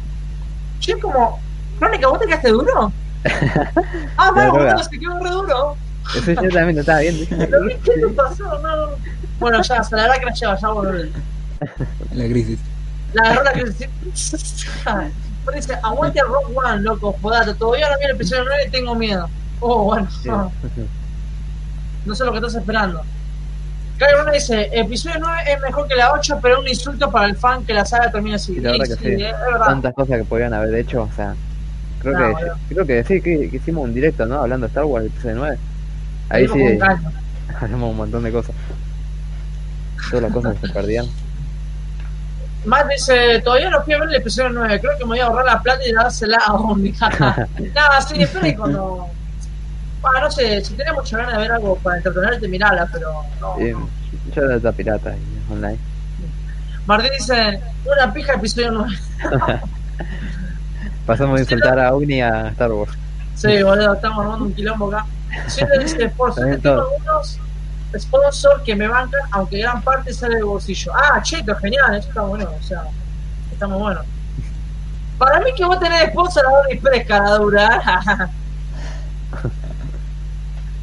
Che, 0.81 0.99
como... 0.99 1.41
Crónica, 1.79 2.09
¿vos 2.09 2.19
te 2.21 2.27
quedaste 2.27 2.51
duro? 2.51 2.93
Ah, 4.17 4.31
droga. 4.33 4.51
boludo, 4.51 4.85
se 4.85 4.99
quedó 4.99 5.19
re 5.23 5.31
duro. 5.31 5.77
Eso 6.15 6.33
yo 6.33 6.49
también 6.51 6.77
lo 6.77 6.81
estaba 6.81 7.01
viendo. 7.01 7.27
¿Qué 7.83 7.93
te 7.93 8.09
pasó? 8.15 8.45
No, 8.61 8.91
Bueno, 9.41 9.61
ya, 9.63 9.83
se 9.83 9.97
la 9.97 10.03
verdad 10.03 10.19
que 10.21 10.27
la 10.27 10.33
lleva, 10.33 10.57
ya 10.59 10.69
volveré. 10.69 11.11
La 12.13 12.25
crisis. 12.29 12.61
La 13.13 13.23
agarró 13.23 13.43
la 13.45 13.53
crisis. 13.53 13.89
Pero 14.85 15.57
dice, 15.57 15.75
aguante 15.83 16.21
Rock 16.23 16.51
One, 16.55 16.83
loco, 16.83 17.17
jodate. 17.21 17.55
Todavía 17.55 17.91
no 17.91 17.99
vi 17.99 18.05
el 18.05 18.11
episodio 18.13 18.45
9 18.45 18.65
y 18.69 18.71
tengo 18.71 18.95
miedo. 18.95 19.29
Oh, 19.61 19.85
bueno. 19.85 20.09
Sí. 20.23 20.31
No 22.05 22.15
sé 22.15 22.25
lo 22.25 22.31
que 22.33 22.39
estás 22.39 22.55
esperando. 22.55 23.03
Kyle 23.99 24.18
Rune 24.18 24.33
dice, 24.33 24.68
episodio 24.73 25.16
9 25.20 25.39
es 25.49 25.60
mejor 25.62 25.89
que 25.89 25.94
la 25.97 26.12
8, 26.12 26.39
pero 26.42 26.57
es 26.57 26.60
un 26.60 26.68
insulto 26.68 27.10
para 27.10 27.26
el 27.26 27.36
fan 27.36 27.65
que 27.65 27.73
la 27.73 27.84
saga 27.84 28.10
termine 28.10 28.36
así. 28.36 28.55
Sí, 28.55 28.60
la 28.60 28.73
verdad 28.73 28.84
que 28.99 29.16
sí, 29.16 29.23
es 29.25 29.33
verdad. 29.33 29.66
Tantas 29.66 29.94
cosas 29.94 30.18
que 30.18 30.25
podían 30.25 30.52
haber 30.52 30.75
hecho, 30.75 31.02
o 31.02 31.10
sea. 31.16 31.34
Creo 32.00 32.12
No, 32.12 32.36
que 32.36 32.75
creo 32.75 32.86
que 32.86 33.05
sí, 33.05 33.23
que, 33.23 33.49
que 33.50 33.57
hicimos 33.57 33.84
un 33.84 33.94
directo, 33.94 34.26
¿no? 34.26 34.41
Hablando 34.42 34.66
de 34.66 34.68
Star 34.68 34.84
Wars, 34.84 35.07
episodio 35.07 35.36
9. 35.36 35.58
Ahí 36.28 36.47
sí 36.49 36.78
calma. 36.78 37.12
hacemos 37.60 37.91
un 37.91 37.97
montón 37.97 38.23
de 38.23 38.33
cosas. 38.33 38.55
Todas 40.10 40.23
las 40.25 40.33
cosas 40.33 40.57
que 40.60 40.66
se 40.66 40.73
perdían. 40.75 41.07
Matt 42.66 42.89
dice, 42.91 43.41
todavía 43.44 43.70
no 43.70 43.83
fui 43.83 43.94
a 43.94 43.99
ver 44.00 44.08
el 44.08 44.16
episodio 44.16 44.50
9, 44.50 44.81
creo 44.81 44.99
que 44.99 45.05
me 45.05 45.10
voy 45.10 45.20
a 45.20 45.26
ahorrar 45.26 45.47
la 45.47 45.62
plata 45.62 45.81
y 45.89 45.92
dársela 45.92 46.39
a 46.47 46.52
Omni. 46.55 46.92
Nada, 47.75 48.00
sí, 48.02 48.23
espera 48.23 48.49
y 48.49 48.55
cuando... 48.57 49.08
Ah, 50.07 50.20
no 50.20 50.31
sé, 50.31 50.65
si 50.65 50.75
tenés 50.75 50.94
mucha 50.94 51.18
ganas 51.18 51.33
de 51.33 51.39
ver 51.41 51.52
algo 51.52 51.76
para 51.78 51.97
entretenerte, 51.97 52.47
mirala, 52.47 52.89
pero 52.93 53.25
no. 53.41 53.57
No. 53.59 53.89
yo 54.35 54.43
era 54.43 54.59
de 54.59 54.73
pirata 54.73 55.15
online. 55.51 55.78
Martín 56.86 57.10
dice, 57.18 57.60
una 57.85 58.12
pija 58.12 58.35
episodio 58.35 58.70
9. 58.70 58.97
Pasamos 61.07 61.36
de 61.36 61.43
insultar 61.43 61.78
a 61.81 61.93
Ogni 61.94 62.23
a 62.23 62.49
Star 62.49 62.70
Wars. 62.70 62.93
Sí, 63.35 63.62
boludo, 63.62 63.94
estamos 63.94 64.25
armando 64.25 64.44
un 64.44 64.55
quilombo 64.55 64.89
acá. 64.89 65.07
Sí, 65.49 65.65
le 65.65 65.83
dice, 65.83 66.09
por 66.17 66.33
suerte 66.33 66.59
tengo 66.59 66.83
algunos 66.83 67.39
sponsors 67.99 68.62
que 68.62 68.76
me 68.76 68.86
bancan, 68.86 69.20
aunque 69.33 69.59
gran 69.59 69.83
parte 69.83 70.12
sale 70.12 70.36
del 70.36 70.44
bolsillo. 70.44 70.93
Ah, 70.94 71.20
cheto, 71.23 71.55
genial, 71.57 71.97
eso 71.97 72.09
está 72.09 72.23
bueno, 72.23 72.49
o 72.59 72.62
sea, 72.62 72.85
está 73.51 73.67
muy 73.67 73.78
bueno. 73.78 74.01
Para 75.18 75.41
mí 75.41 75.51
que 75.57 75.65
vos 75.65 75.81
tenés 75.81 76.10
sponsor 76.10 76.47
a 76.47 76.51
Donny 76.51 76.78
Press, 76.78 77.07
cara 77.07 77.31
dura. 77.36 78.31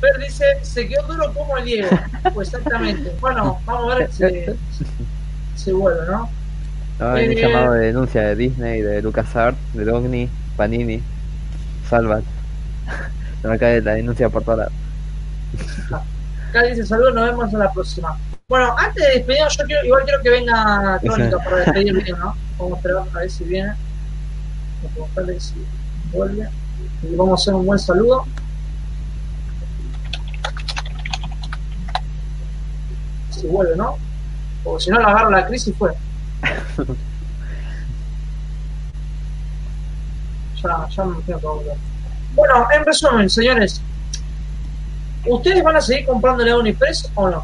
Fer 0.03 0.17
dice, 0.21 0.43
se 0.63 0.87
quedó 0.87 1.03
duro 1.07 1.33
como 1.33 1.57
el 1.57 1.65
Diego. 1.65 1.89
Pues 2.33 2.47
exactamente. 2.53 3.15
Bueno, 3.21 3.59
vamos 3.65 3.93
a 3.93 3.97
ver 3.99 4.11
si 4.11 4.23
se 5.63 5.71
vuelve, 5.71 6.01
¿no? 6.07 6.29
Un 6.99 7.17
Eh, 7.17 7.35
llamado 7.35 7.73
de 7.73 7.85
denuncia 7.87 8.21
de 8.21 8.35
Disney, 8.35 8.81
de 8.81 9.01
LucasArts, 9.01 9.57
de 9.73 9.89
Ogni, 9.91 10.29
Panini, 10.57 11.01
Salvat. 11.89 12.23
Se 13.41 13.47
me 13.47 13.57
cae 13.57 13.81
la 13.81 13.93
denuncia 13.93 14.29
por 14.29 14.43
todas. 14.43 14.69
Acá 16.49 16.63
dice 16.63 16.85
saludos, 16.85 17.13
nos 17.15 17.25
vemos 17.25 17.53
en 17.53 17.59
la 17.59 17.71
próxima. 17.71 18.17
Bueno, 18.47 18.75
antes 18.77 19.03
de 19.03 19.13
despedirnos, 19.15 19.57
yo 19.57 19.65
quiero, 19.65 19.85
igual 19.85 20.03
quiero 20.03 20.21
que 20.21 20.29
venga 20.29 20.99
Crónica 21.01 21.37
para 21.39 21.55
despedir 21.57 22.03
bien, 22.03 22.19
¿no? 22.19 22.35
Vamos 22.59 22.73
a 22.73 22.75
esperar 22.77 23.03
a 23.13 23.19
ver 23.19 23.29
si 23.31 23.43
viene. 23.45 23.73
Vamos 24.83 24.85
a 24.85 24.93
preguntarle 24.93 25.39
si 25.39 25.55
vuelve. 26.11 26.47
Y 27.03 27.15
vamos 27.15 27.39
a 27.39 27.41
hacer 27.41 27.53
un 27.55 27.65
buen 27.65 27.79
saludo. 27.79 28.25
Si 33.43 33.49
vuelve, 33.49 33.75
¿no? 33.75 33.97
Porque 34.63 34.85
si 34.85 34.89
no, 34.89 34.99
la 34.99 35.09
agarro 35.09 35.29
la 35.29 35.45
crisis 35.45 35.67
y 35.67 35.73
fue. 35.73 35.91
ya, 40.63 40.87
ya 40.89 41.03
me 41.03 41.21
tengo 41.21 41.39
que 41.39 41.45
volver. 41.45 41.77
Bueno, 42.35 42.67
en 42.73 42.85
resumen, 42.85 43.29
señores, 43.29 43.81
¿Ustedes 45.25 45.63
van 45.63 45.77
a 45.77 45.81
seguir 45.81 46.05
comprándole 46.05 46.51
a 46.51 46.57
Unipress 46.57 47.09
o 47.15 47.29
no? 47.29 47.43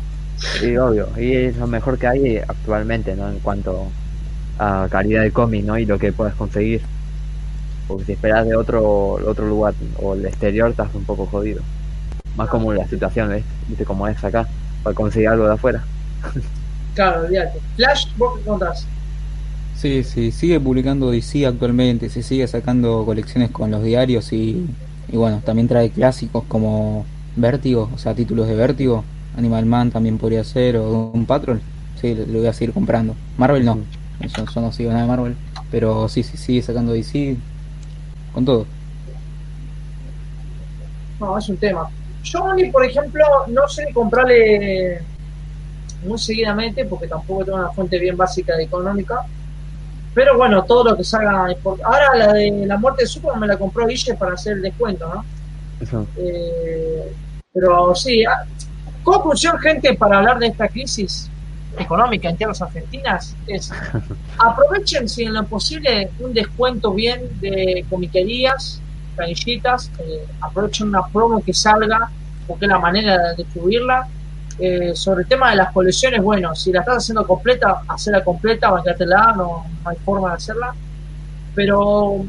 Y 0.62 0.76
obvio, 0.76 1.08
y 1.18 1.34
es 1.34 1.58
lo 1.58 1.68
mejor 1.68 1.98
que 1.98 2.08
hay 2.08 2.38
actualmente, 2.38 3.16
¿no? 3.16 3.30
En 3.30 3.40
cuanto 3.40 3.88
a 4.58 4.88
calidad 4.90 5.22
de 5.22 5.32
cómic, 5.32 5.64
¿no? 5.64 5.78
Y 5.78 5.86
lo 5.86 5.98
que 5.98 6.12
puedes 6.12 6.34
conseguir. 6.36 6.82
Porque 7.88 8.06
si 8.06 8.12
esperas 8.14 8.46
de 8.46 8.56
otro 8.56 9.14
otro 9.14 9.48
lugar 9.48 9.74
o 10.02 10.14
el 10.14 10.26
exterior, 10.26 10.70
estás 10.70 10.94
un 10.94 11.06
poco 11.06 11.26
jodido. 11.26 11.62
Más 12.36 12.50
como 12.50 12.74
la 12.74 12.88
situación, 12.88 13.30
¿ves? 13.30 13.44
¿Viste 13.68 13.86
cómo 13.86 14.08
es 14.08 14.22
acá? 14.24 14.48
Para 14.84 14.96
conseguir 14.96 15.30
algo 15.30 15.46
de 15.48 15.54
afuera. 15.54 15.88
Claro, 16.94 17.22
olvídate. 17.22 17.60
Flash, 17.76 18.08
¿vos 18.18 18.36
qué 18.36 18.42
encontrás? 18.42 18.90
Sí, 19.74 20.04
sí, 20.04 20.32
sigue 20.32 20.60
publicando 20.60 21.12
DC 21.12 21.46
actualmente, 21.46 22.10
se 22.10 22.22
sigue 22.24 22.48
sacando 22.48 23.06
colecciones 23.06 23.52
con 23.52 23.72
los 23.72 23.84
diarios 23.84 24.34
y, 24.34 24.66
y 25.08 25.18
bueno, 25.18 25.42
también 25.46 25.68
trae 25.70 25.92
clásicos 25.92 26.44
como 26.46 27.06
Vértigo, 27.38 27.90
o 27.94 27.98
sea, 27.98 28.14
títulos 28.16 28.48
de 28.48 28.56
Vértigo, 28.56 29.06
Animal 29.38 29.66
Man 29.66 29.92
también 29.92 30.18
podría 30.18 30.44
ser, 30.44 30.76
o 30.78 31.12
un 31.14 31.26
Patrol, 31.26 31.62
sí, 32.02 32.14
lo, 32.14 32.26
lo 32.26 32.40
voy 32.40 32.48
a 32.48 32.54
seguir 32.54 32.74
comprando. 32.74 33.16
Marvel 33.38 33.64
no, 33.64 33.80
yo, 34.22 34.46
yo 34.46 34.62
no 34.62 34.72
sigo 34.74 34.92
nada 34.92 35.04
de 35.04 35.08
Marvel, 35.08 35.36
pero 35.72 36.10
sí, 36.10 36.24
sí, 36.24 36.38
sigue 36.38 36.62
sacando 36.62 36.92
DC 36.92 37.38
con 38.34 38.44
todo. 38.46 38.66
No, 41.20 41.38
es 41.38 41.50
un 41.50 41.58
tema. 41.58 41.90
Yo, 42.24 42.44
Oni, 42.44 42.70
por 42.70 42.86
ejemplo, 42.86 43.24
no 43.48 43.68
sé 43.68 43.88
comprarle 43.94 45.02
muy 46.04 46.18
seguidamente 46.18 46.86
porque 46.86 47.08
tampoco 47.08 47.46
tengo 47.46 47.58
una 47.58 47.70
fuente 47.70 47.98
bien 48.00 48.18
básica 48.18 48.56
de 48.56 48.64
económica. 48.64 49.24
Pero 50.14 50.38
bueno, 50.38 50.64
todo 50.64 50.92
lo 50.92 50.98
que 50.98 51.04
salga. 51.04 51.48
Ahora 51.84 52.16
la 52.16 52.34
de 52.34 52.66
la 52.66 52.78
muerte 52.78 53.04
de 53.04 53.08
Superman 53.08 53.42
me 53.42 53.48
la 53.48 53.58
compró 53.58 53.88
Guille 53.88 54.16
para 54.16 54.34
hacer 54.34 54.54
el 54.54 54.62
descuento, 54.64 55.08
¿no? 55.08 55.26
Eso. 55.80 56.08
Eh, 56.18 57.14
pero 57.54 57.96
sí, 57.96 58.24
ah, 58.26 58.44
conclusión, 59.04 59.58
gente, 59.60 59.94
para 59.94 60.18
hablar 60.18 60.40
de 60.40 60.48
esta 60.48 60.68
crisis 60.68 61.30
económica 61.78 62.30
en 62.30 62.38
tierras 62.38 62.62
argentinas 62.62 63.36
es 63.48 63.72
aprovechen, 64.40 65.08
si 65.08 65.24
en 65.24 65.34
lo 65.34 65.46
posible, 65.46 66.10
un 66.20 66.34
descuento 66.34 66.94
bien 66.94 67.22
de 67.40 67.86
comiquerías, 67.90 68.82
canillitas, 69.20 69.92
eh, 70.00 70.26
aprovechen 70.42 70.88
una 70.90 71.06
promo 71.08 71.42
que 71.44 71.54
salga, 71.54 72.10
porque 72.48 72.66
es 72.66 72.70
la 72.70 72.80
manera 72.80 73.18
de 73.18 73.36
distribuirla. 73.44 74.08
Eh, 74.62 74.92
sobre 74.94 75.22
el 75.24 75.28
tema 75.30 75.52
de 75.52 75.56
las 75.56 75.72
colecciones, 75.72 76.22
bueno, 76.22 76.54
si 76.54 76.72
la 76.74 76.82
estás 76.82 76.98
haciendo 76.98 77.26
completa, 77.26 77.82
hacerla 77.88 78.24
completa, 78.24 78.70
bancátela, 78.72 79.34
no, 79.38 79.66
no 79.84 79.90
hay 79.90 79.96
forma 80.04 80.30
de 80.32 80.36
hacerla. 80.36 80.74
Pero 81.56 82.26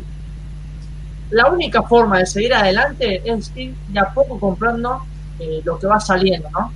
la 1.31 1.49
única 1.51 1.83
forma 1.83 2.19
de 2.19 2.27
seguir 2.27 2.55
adelante 2.55 3.23
es 3.25 3.53
ir 3.57 3.75
de 3.89 4.01
a 4.01 4.13
poco 4.13 4.39
comprando 4.39 5.03
eh, 5.41 5.61
lo 5.65 5.79
que 5.79 5.87
va 5.87 5.99
saliendo, 5.99 6.49
¿no? 6.51 6.73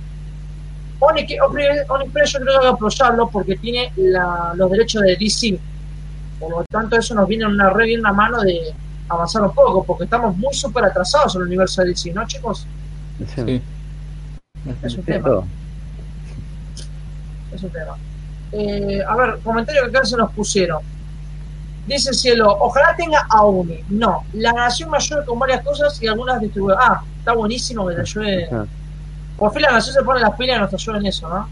Onyx 0.99 1.29
yo 1.37 1.47
creo 1.51 2.61
que 2.61 2.67
apoyarlo 2.67 3.29
porque 3.29 3.55
tiene 3.57 3.91
la- 3.97 4.53
los 4.55 4.71
derechos 4.71 5.01
de 5.03 5.15
DC. 5.17 5.59
Por 6.39 6.49
lo 6.51 6.63
tanto, 6.65 6.97
eso 6.97 7.13
nos 7.15 7.27
viene 7.27 7.45
una 7.45 7.69
re 7.69 7.85
bien 7.85 7.99
una 7.99 8.13
mano 8.13 8.41
de 8.41 8.73
avanzar 9.09 9.43
un 9.43 9.53
poco, 9.53 9.83
porque 9.83 10.05
estamos 10.05 10.35
muy 10.37 10.53
súper 10.53 10.85
atrasados 10.85 11.35
en 11.35 11.41
el 11.41 11.47
universo 11.47 11.81
de 11.81 11.89
DC, 11.89 12.13
¿no, 12.13 12.25
chicos? 12.27 12.67
Sí. 13.35 13.61
Es 14.83 14.95
un 14.95 15.03
tema. 15.03 15.43
Es 17.53 17.63
un 17.63 17.69
tema. 17.69 17.95
Eh, 18.51 19.01
a 19.07 19.15
ver, 19.15 19.39
comentario 19.43 19.83
que 19.83 19.89
acá 19.89 20.05
se 20.05 20.17
nos 20.17 20.31
pusieron. 20.31 20.81
Dice 21.87 22.13
Cielo, 22.13 22.57
ojalá 22.59 22.95
tenga 22.95 23.27
a 23.29 23.45
Uni. 23.45 23.83
No, 23.89 24.23
la 24.33 24.53
nación 24.53 24.89
me 24.89 24.97
ayude 24.97 25.23
con 25.23 25.37
varias 25.37 25.63
cosas 25.63 26.01
y 26.01 26.07
algunas 26.07 26.41
distribuidoras. 26.41 26.85
Ah, 26.89 27.03
está 27.19 27.33
buenísimo 27.33 27.87
que 27.87 27.95
te 27.95 28.01
ayude. 28.01 28.49
Por 29.37 29.53
fin 29.53 29.61
la 29.61 29.71
nación 29.71 29.93
se 29.93 30.03
pone 30.03 30.19
las 30.19 30.35
pilas 30.35 30.57
y 30.57 30.61
nos 30.61 30.73
ayuda 30.73 30.97
en 30.97 31.05
eso, 31.05 31.29
¿no? 31.29 31.47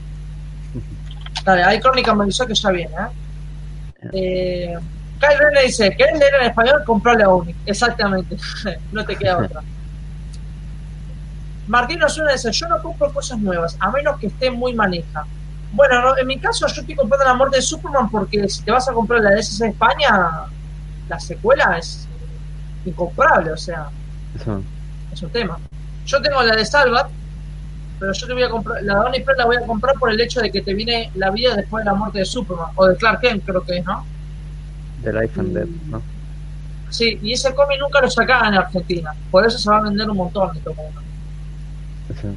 Dale, 1.43 1.63
hay 1.63 1.79
crónica 1.79 2.15
me 2.15 2.23
avisó 2.23 2.47
que 2.47 2.55
ya 2.55 2.69
viene, 2.71 2.93
¿eh? 2.93 4.09
eh 4.13 4.79
Kyle 5.23 5.39
Ren 5.39 5.53
le 5.53 5.61
dice, 5.63 5.95
¿querés 5.95 6.19
leer 6.19 6.35
en 6.41 6.47
español? 6.47 6.83
Comprale 6.85 7.23
a 7.23 7.29
Uni. 7.29 7.55
Exactamente. 7.65 8.35
no 8.91 9.05
te 9.05 9.15
queda 9.15 9.37
otra. 9.37 9.61
Martín 11.67 12.03
Osuna 12.03 12.33
dice, 12.33 12.51
yo 12.51 12.67
no 12.67 12.81
compro 12.81 13.11
cosas 13.13 13.39
nuevas, 13.39 13.77
a 13.79 13.89
menos 13.89 14.19
que 14.19 14.27
esté 14.27 14.51
muy 14.51 14.73
maneja. 14.73 15.25
Bueno, 15.71 16.01
no, 16.01 16.17
en 16.17 16.27
mi 16.27 16.37
caso 16.37 16.67
yo 16.67 16.81
estoy 16.81 16.95
comprando 16.95 17.25
la 17.25 17.33
muerte 17.33 17.55
de 17.55 17.61
Superman 17.61 18.09
porque 18.09 18.47
si 18.49 18.61
te 18.63 18.71
vas 18.71 18.87
a 18.89 18.93
comprar 18.93 19.21
la 19.21 19.31
de 19.31 19.39
SS 19.39 19.69
España, 19.69 20.43
la 21.07 21.19
secuela 21.19 21.77
es 21.77 22.07
incomparable, 22.85 23.53
o 23.53 23.57
sea, 23.57 23.87
es 25.11 25.21
un 25.21 25.29
tema. 25.31 25.57
Yo 26.05 26.21
tengo 26.21 26.43
la 26.43 26.55
de 26.55 26.65
Salvat, 26.65 27.07
pero 27.97 28.11
yo 28.11 28.27
te 28.27 28.33
voy 28.33 28.43
a 28.43 28.49
comprar, 28.49 28.83
la 28.83 28.95
de 28.95 28.99
Donny 28.99 29.19
Press 29.21 29.37
la 29.37 29.45
voy 29.45 29.55
a 29.55 29.65
comprar 29.65 29.95
por 29.95 30.11
el 30.11 30.19
hecho 30.19 30.41
de 30.41 30.51
que 30.51 30.61
te 30.61 30.73
viene 30.73 31.11
la 31.15 31.31
vida 31.31 31.55
después 31.55 31.85
de 31.85 31.91
la 31.91 31.95
muerte 31.95 32.19
de 32.19 32.25
Superman, 32.25 32.71
o 32.75 32.87
de 32.87 32.97
Clark 32.97 33.21
Kent 33.21 33.45
creo 33.45 33.63
que 33.63 33.77
es, 33.77 33.85
¿no? 33.85 34.05
The 35.03 35.13
Life 35.13 35.39
and 35.39 35.53
Death, 35.53 35.69
¿no? 35.89 36.01
Sí, 36.89 37.17
y 37.21 37.33
ese 37.33 37.53
cómic 37.55 37.79
nunca 37.79 38.01
lo 38.01 38.09
sacaban 38.09 38.53
en 38.53 38.59
Argentina, 38.59 39.13
por 39.31 39.45
eso 39.45 39.57
se 39.57 39.69
va 39.69 39.77
a 39.77 39.81
vender 39.81 40.09
un 40.09 40.17
montón 40.17 40.53
de 40.53 40.59
tomo 40.61 40.83
uno. 40.83 41.01
Eso. 42.09 42.27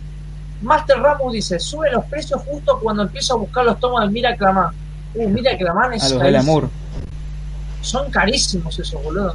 Master 0.63 0.99
Ramu 0.99 1.31
dice, 1.31 1.59
sube 1.59 1.91
los 1.93 2.05
precios 2.07 2.41
justo 2.43 2.79
cuando 2.83 3.03
empiezo 3.03 3.35
a 3.35 3.37
buscar 3.37 3.65
los 3.65 3.79
tomos 3.79 4.01
de 4.01 4.09
Miraclaman. 4.09 4.73
Uh, 5.15 5.29
Miraclaman 5.29 5.95
es 5.95 6.05
A 6.05 6.09
los 6.11 6.23
del 6.23 6.37
amor. 6.37 6.71
Son 7.83 8.11
carísimos 8.11 8.79
esos, 8.79 9.03
boludo. 9.03 9.35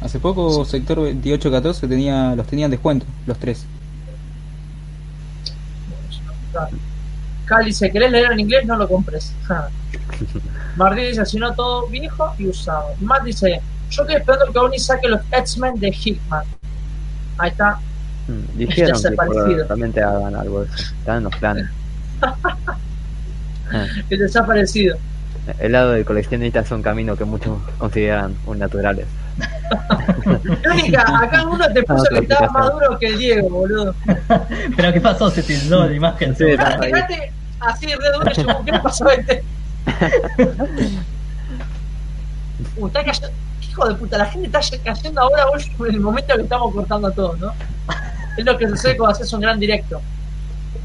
Hace 0.00 0.18
poco 0.18 0.64
sector 0.64 0.96
2814 0.96 1.88
tenía, 1.88 2.34
los 2.34 2.46
tenían 2.46 2.70
descuento, 2.70 3.06
los 3.26 3.38
tres. 3.38 3.66
Claro. 6.52 6.76
Cal 7.44 7.64
dice, 7.64 7.90
¿querés 7.90 8.10
leer 8.10 8.32
en 8.32 8.40
inglés? 8.40 8.66
No 8.66 8.76
lo 8.76 8.88
compres. 8.88 9.32
Martín 10.76 11.04
dice, 11.04 11.24
si 11.26 11.38
no 11.38 11.52
todo 11.54 11.86
viejo 11.88 12.34
y 12.38 12.48
usado. 12.48 12.88
Matt 13.00 13.24
dice, 13.24 13.60
yo 13.90 14.02
estoy 14.02 14.16
esperando 14.16 14.52
que 14.52 14.58
Oni 14.58 14.78
saque 14.78 15.08
los 15.08 15.20
X-Men 15.30 15.78
de 15.80 15.88
Hickman. 15.88 16.44
Ahí 17.38 17.50
está. 17.50 17.78
Mm, 18.28 18.40
Dijeron 18.58 19.00
que 19.02 19.08
desaparecido. 19.08 19.46
probablemente 19.66 20.02
hagan 20.02 20.34
algo 20.34 20.60
de 20.64 20.66
eso. 20.74 20.84
Están 20.98 21.16
en 21.18 21.24
los 21.24 21.36
planes. 21.36 21.66
Ah, 23.68 23.84
El 24.10 24.20
desaparecido. 24.20 24.96
El 25.58 25.72
lado 25.72 25.90
del 25.90 26.04
coleccionista 26.04 26.60
es 26.60 26.70
un 26.70 26.82
camino 26.82 27.16
que 27.16 27.24
muchos 27.24 27.58
consideran 27.78 28.36
un 28.46 28.60
naturales. 28.60 29.06
Mónica, 30.64 31.02
acá 31.20 31.44
uno 31.48 31.64
te 31.72 31.82
puso 31.82 32.04
que 32.10 32.18
estaba 32.20 32.48
más 32.50 32.72
duro 32.72 32.96
que 32.96 33.06
el 33.08 33.18
Diego, 33.18 33.48
boludo. 33.50 33.92
Pero 34.76 34.92
¿qué 34.92 35.00
pasó? 35.00 35.30
Se 35.30 35.42
tildó 35.42 35.84
la 35.84 35.92
imagen. 35.94 36.36
Sí, 36.36 36.44
así 37.58 37.86
re 37.86 38.12
duro, 38.12 38.64
¿qué 38.64 38.70
le 38.72 38.78
pasó 38.78 39.08
a 39.08 39.14
este? 39.14 39.42
Está 42.86 43.04
cayendo. 43.04 43.28
Hijo 43.62 43.88
de 43.88 43.94
puta, 43.94 44.18
la 44.18 44.26
gente 44.26 44.46
está 44.46 44.60
cayendo 44.84 45.20
ahora 45.20 45.46
boludo, 45.46 45.86
en 45.86 45.94
el 45.94 46.00
momento 46.00 46.34
que 46.34 46.42
estamos 46.42 46.74
cortando 46.74 47.10
todo, 47.10 47.36
¿no? 47.36 47.52
Es 48.36 48.44
lo 48.44 48.56
que 48.56 48.68
sucede 48.68 48.96
cuando 48.96 49.14
haces 49.14 49.32
un 49.32 49.40
gran 49.40 49.58
directo. 49.58 50.00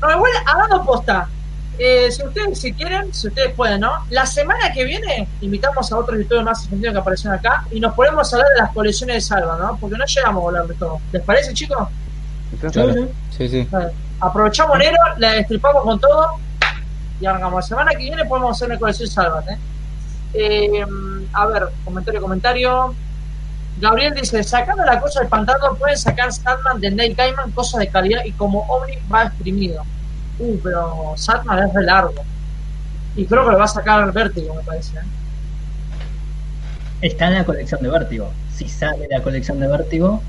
No, 0.01 0.11
igual, 0.11 0.31
hablando 0.45 0.83
posta, 0.85 1.27
eh, 1.77 2.11
si 2.11 2.23
ustedes 2.23 2.59
si 2.59 2.73
quieren, 2.73 3.13
si 3.13 3.27
ustedes 3.27 3.53
pueden, 3.53 3.81
¿no? 3.81 3.91
La 4.09 4.25
semana 4.25 4.71
que 4.71 4.83
viene 4.83 5.27
invitamos 5.41 5.91
a 5.91 5.97
otros 5.97 6.19
youtubers 6.19 6.43
más 6.45 6.63
argentinos 6.63 6.93
que 6.93 6.99
aparecieron 6.99 7.39
acá 7.39 7.65
y 7.71 7.79
nos 7.79 7.93
ponemos 7.93 8.31
a 8.31 8.35
hablar 8.35 8.49
de 8.53 8.61
las 8.61 8.71
colecciones 8.71 9.15
de 9.15 9.21
Salva, 9.21 9.57
¿no? 9.57 9.77
Porque 9.77 9.97
no 9.97 10.05
llegamos 10.05 10.43
a 10.43 10.47
hablar 10.47 10.67
de 10.67 10.73
todo. 10.75 10.99
¿Les 11.11 11.23
parece, 11.23 11.53
chicos? 11.53 11.87
Claro. 12.71 13.07
Sí, 13.35 13.47
sí. 13.47 13.67
Vale. 13.71 13.91
Aprovechamos 14.19 14.75
enero, 14.75 14.97
la 15.17 15.31
destripamos 15.33 15.83
con 15.83 15.99
todo 15.99 16.37
y 17.21 17.25
arrancamos. 17.25 17.63
La 17.63 17.67
semana 17.67 17.91
que 17.91 17.97
viene 17.97 18.25
podemos 18.25 18.57
hacer 18.57 18.69
una 18.69 18.79
colección 18.79 19.07
Salvat, 19.07 19.47
¿eh? 19.49 19.57
Eh, 20.33 20.85
a 21.33 21.45
ver, 21.45 21.69
comentario, 21.85 22.21
comentario. 22.21 22.95
Gabriel 23.79 24.13
dice, 24.13 24.43
sacando 24.43 24.83
la 24.83 24.99
cosa 24.99 25.21
del 25.21 25.29
pantano, 25.29 25.75
pueden 25.75 25.97
sacar 25.97 26.31
Satman 26.31 26.81
de 26.81 26.91
Neil 26.91 27.15
Gaiman, 27.15 27.51
cosas 27.51 27.79
de 27.79 27.87
calidad 27.87 28.23
y 28.25 28.31
como 28.33 28.59
Omni 28.61 28.97
va 29.11 29.23
exprimido. 29.23 29.83
Uh, 30.39 30.57
pero 30.63 31.13
Satman 31.15 31.67
es 31.67 31.73
re 31.73 31.83
largo. 31.83 32.23
Y 33.15 33.25
creo 33.25 33.45
que 33.45 33.51
lo 33.51 33.57
va 33.57 33.65
a 33.65 33.67
sacar 33.67 34.11
Vértigo, 34.11 34.55
me 34.55 34.61
parece. 34.61 34.97
¿eh? 34.97 35.01
Está 37.01 37.27
en 37.27 37.35
la 37.35 37.45
colección 37.45 37.81
de 37.81 37.89
Vértigo. 37.89 38.31
Si 38.53 38.67
sale 38.67 39.07
la 39.09 39.21
colección 39.21 39.59
de 39.59 39.67
Vértigo, 39.67 40.21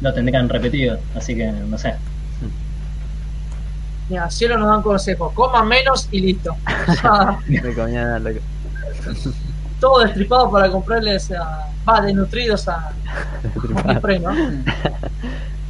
lo 0.00 0.12
tendrán 0.12 0.48
repetido. 0.48 0.98
Así 1.14 1.34
que 1.34 1.46
no 1.50 1.78
sé. 1.78 1.94
Mira, 4.08 4.30
Cielo 4.30 4.56
nos 4.58 4.68
dan 4.68 4.82
consejos. 4.82 5.32
Coman 5.34 5.68
menos 5.68 6.08
y 6.10 6.20
listo. 6.20 6.56
Todo 9.80 10.00
destripado 10.00 10.50
para 10.50 10.70
comprarles 10.70 11.30
a. 11.32 11.68
Va, 11.88 12.00
desnutridos 12.00 12.68
a. 12.68 12.92
¿no? 14.20 14.34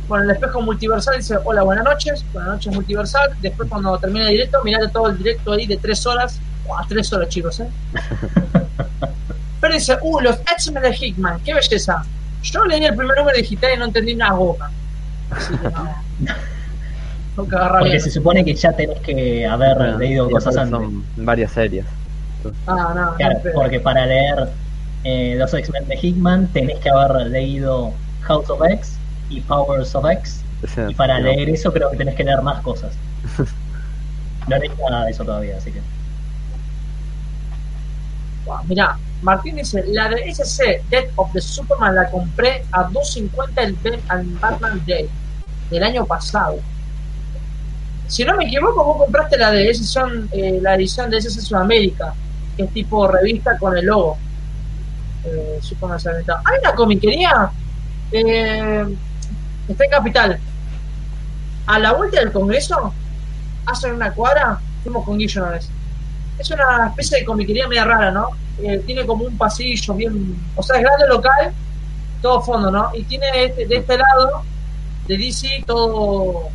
Bueno, 0.07 0.25
el 0.25 0.31
espejo 0.31 0.63
multiversal 0.63 1.17
dice: 1.19 1.37
Hola, 1.45 1.63
buenas 1.63 1.85
noches. 1.85 2.25
Buenas 2.33 2.53
noches, 2.53 2.75
multiversal. 2.75 3.37
Después, 3.41 3.69
cuando 3.69 3.99
termine 3.99 4.27
el 4.27 4.33
directo, 4.33 4.63
mirate 4.65 4.89
todo 4.89 5.09
el 5.09 5.19
directo 5.19 5.53
ahí 5.53 5.67
de 5.67 5.77
tres 5.77 6.07
horas. 6.07 6.41
Buah, 6.67 6.87
tres 6.89 7.13
horas, 7.13 7.29
chicos, 7.29 7.61
¿eh? 7.61 7.69
Pero 9.61 9.75
dice: 9.75 9.99
Uh, 10.01 10.21
los 10.21 10.37
X-Men 10.37 10.83
de 10.83 10.97
Hickman, 10.97 11.41
qué 11.45 11.55
belleza. 11.55 12.03
Yo 12.43 12.65
leí 12.65 12.85
el 12.85 12.95
primer 12.95 13.19
número 13.19 13.37
digital 13.37 13.73
y 13.75 13.79
no 13.79 13.85
entendí 13.87 14.15
una 14.15 14.31
goma. 14.31 14.71
Así 15.31 15.57
que 15.59 15.69
no. 15.71 15.89
Porque 17.47 17.89
bien. 17.91 18.01
se 18.01 18.11
supone 18.11 18.45
que 18.45 18.55
ya 18.55 18.73
tenés 18.73 18.99
que 19.01 19.47
haber 19.47 19.77
Bueno, 19.77 19.99
leído 19.99 20.31
cosas 20.31 20.57
antes. 20.57 20.71
Son 20.79 21.05
varias 21.17 21.53
series. 21.53 21.87
Ah, 22.67 22.93
no, 22.95 23.15
Claro, 23.17 23.39
no, 23.45 23.51
porque 23.55 23.81
para 23.81 24.07
leer 24.07 24.49
eh, 25.05 25.35
los 25.39 25.53
X-Men 25.55 25.87
de 25.89 25.97
Hickman 26.01 26.47
tenés 26.49 26.79
que 26.81 26.91
haber 26.91 27.27
leído 27.29 27.93
House 28.23 28.51
of 28.51 28.63
X 28.65 28.97
y 29.31 29.41
Powers 29.43 29.95
of 29.95 30.05
X. 30.11 30.43
Y 30.89 30.95
para 30.95 31.19
no. 31.19 31.27
leer 31.27 31.49
eso 31.51 31.73
creo 31.73 31.91
que 31.91 31.97
tenés 31.97 32.15
que 32.15 32.25
leer 32.25 32.43
más 32.43 32.61
cosas. 32.63 32.93
No 34.49 34.57
leí 34.57 34.71
nada 34.91 35.05
de 35.05 35.11
eso 35.11 35.25
todavía, 35.27 35.59
así 35.59 35.71
que. 35.71 35.83
Buah, 38.47 38.63
mirá, 38.67 38.97
Martín 39.21 39.57
dice, 39.57 39.85
la 39.89 40.09
de 40.09 40.23
SC 40.33 40.83
Death 40.89 41.11
of 41.17 41.31
the 41.35 41.41
Superman 41.41 41.95
la 41.95 42.11
compré 42.11 42.65
a 42.73 42.89
2.50 42.89 43.51
el 43.57 43.75
Ben 43.83 44.01
and 44.09 44.41
Batman 44.41 44.81
Day 44.87 45.07
del 45.71 45.83
año 45.83 46.07
pasado. 46.07 46.59
Si 48.09 48.25
no 48.25 48.37
me 48.37 48.47
equivoco, 48.47 48.85
vos 48.85 48.97
compraste 48.99 49.37
la 49.39 49.51
de 49.51 49.73
son, 49.75 50.29
eh, 50.33 50.59
la 50.61 50.75
edición 50.75 51.11
de 51.11 51.19
SC 51.19 51.41
Sudamérica, 51.41 52.15
que 52.57 52.65
es 52.65 52.73
tipo 52.73 53.07
revista 53.07 53.57
con 53.59 53.77
el 53.77 53.87
logo. 53.87 54.17
Eh, 55.25 55.59
Superman 55.61 56.01
se 56.01 56.09
ha 56.09 56.13
inventado. 56.13 56.41
Hay 56.45 56.59
una 56.61 56.75
comiquería, 56.75 57.51
eh, 58.11 58.85
está 59.69 59.85
en 59.85 59.91
Capital. 59.91 60.39
A 61.67 61.79
la 61.79 61.93
vuelta 61.93 62.19
del 62.21 62.33
Congreso, 62.33 62.93
hacen 63.67 63.93
una 63.95 64.13
cuadra, 64.13 64.59
fuimos 64.83 65.05
con 65.05 65.19
Guillo 65.19 65.43
una 65.43 65.53
vez 65.53 65.71
es 66.39 66.51
una 66.51 66.89
especie 66.89 67.19
de 67.19 67.25
comiquería 67.25 67.67
media 67.67 67.85
rara, 67.85 68.11
¿no? 68.11 68.29
Eh, 68.63 68.83
tiene 68.87 69.05
como 69.05 69.25
un 69.25 69.37
pasillo 69.37 69.95
bien. 69.95 70.37
O 70.55 70.63
sea, 70.63 70.77
es 70.77 70.83
grande 70.83 71.09
local, 71.09 71.53
todo 72.23 72.41
fondo, 72.41 72.71
¿no? 72.71 72.91
Y 72.95 73.03
tiene 73.05 73.27
este- 73.45 73.67
de 73.67 73.77
este 73.77 73.99
lado, 73.99 74.43
de 75.07 75.17
DC, 75.19 75.65
todo. 75.67 76.49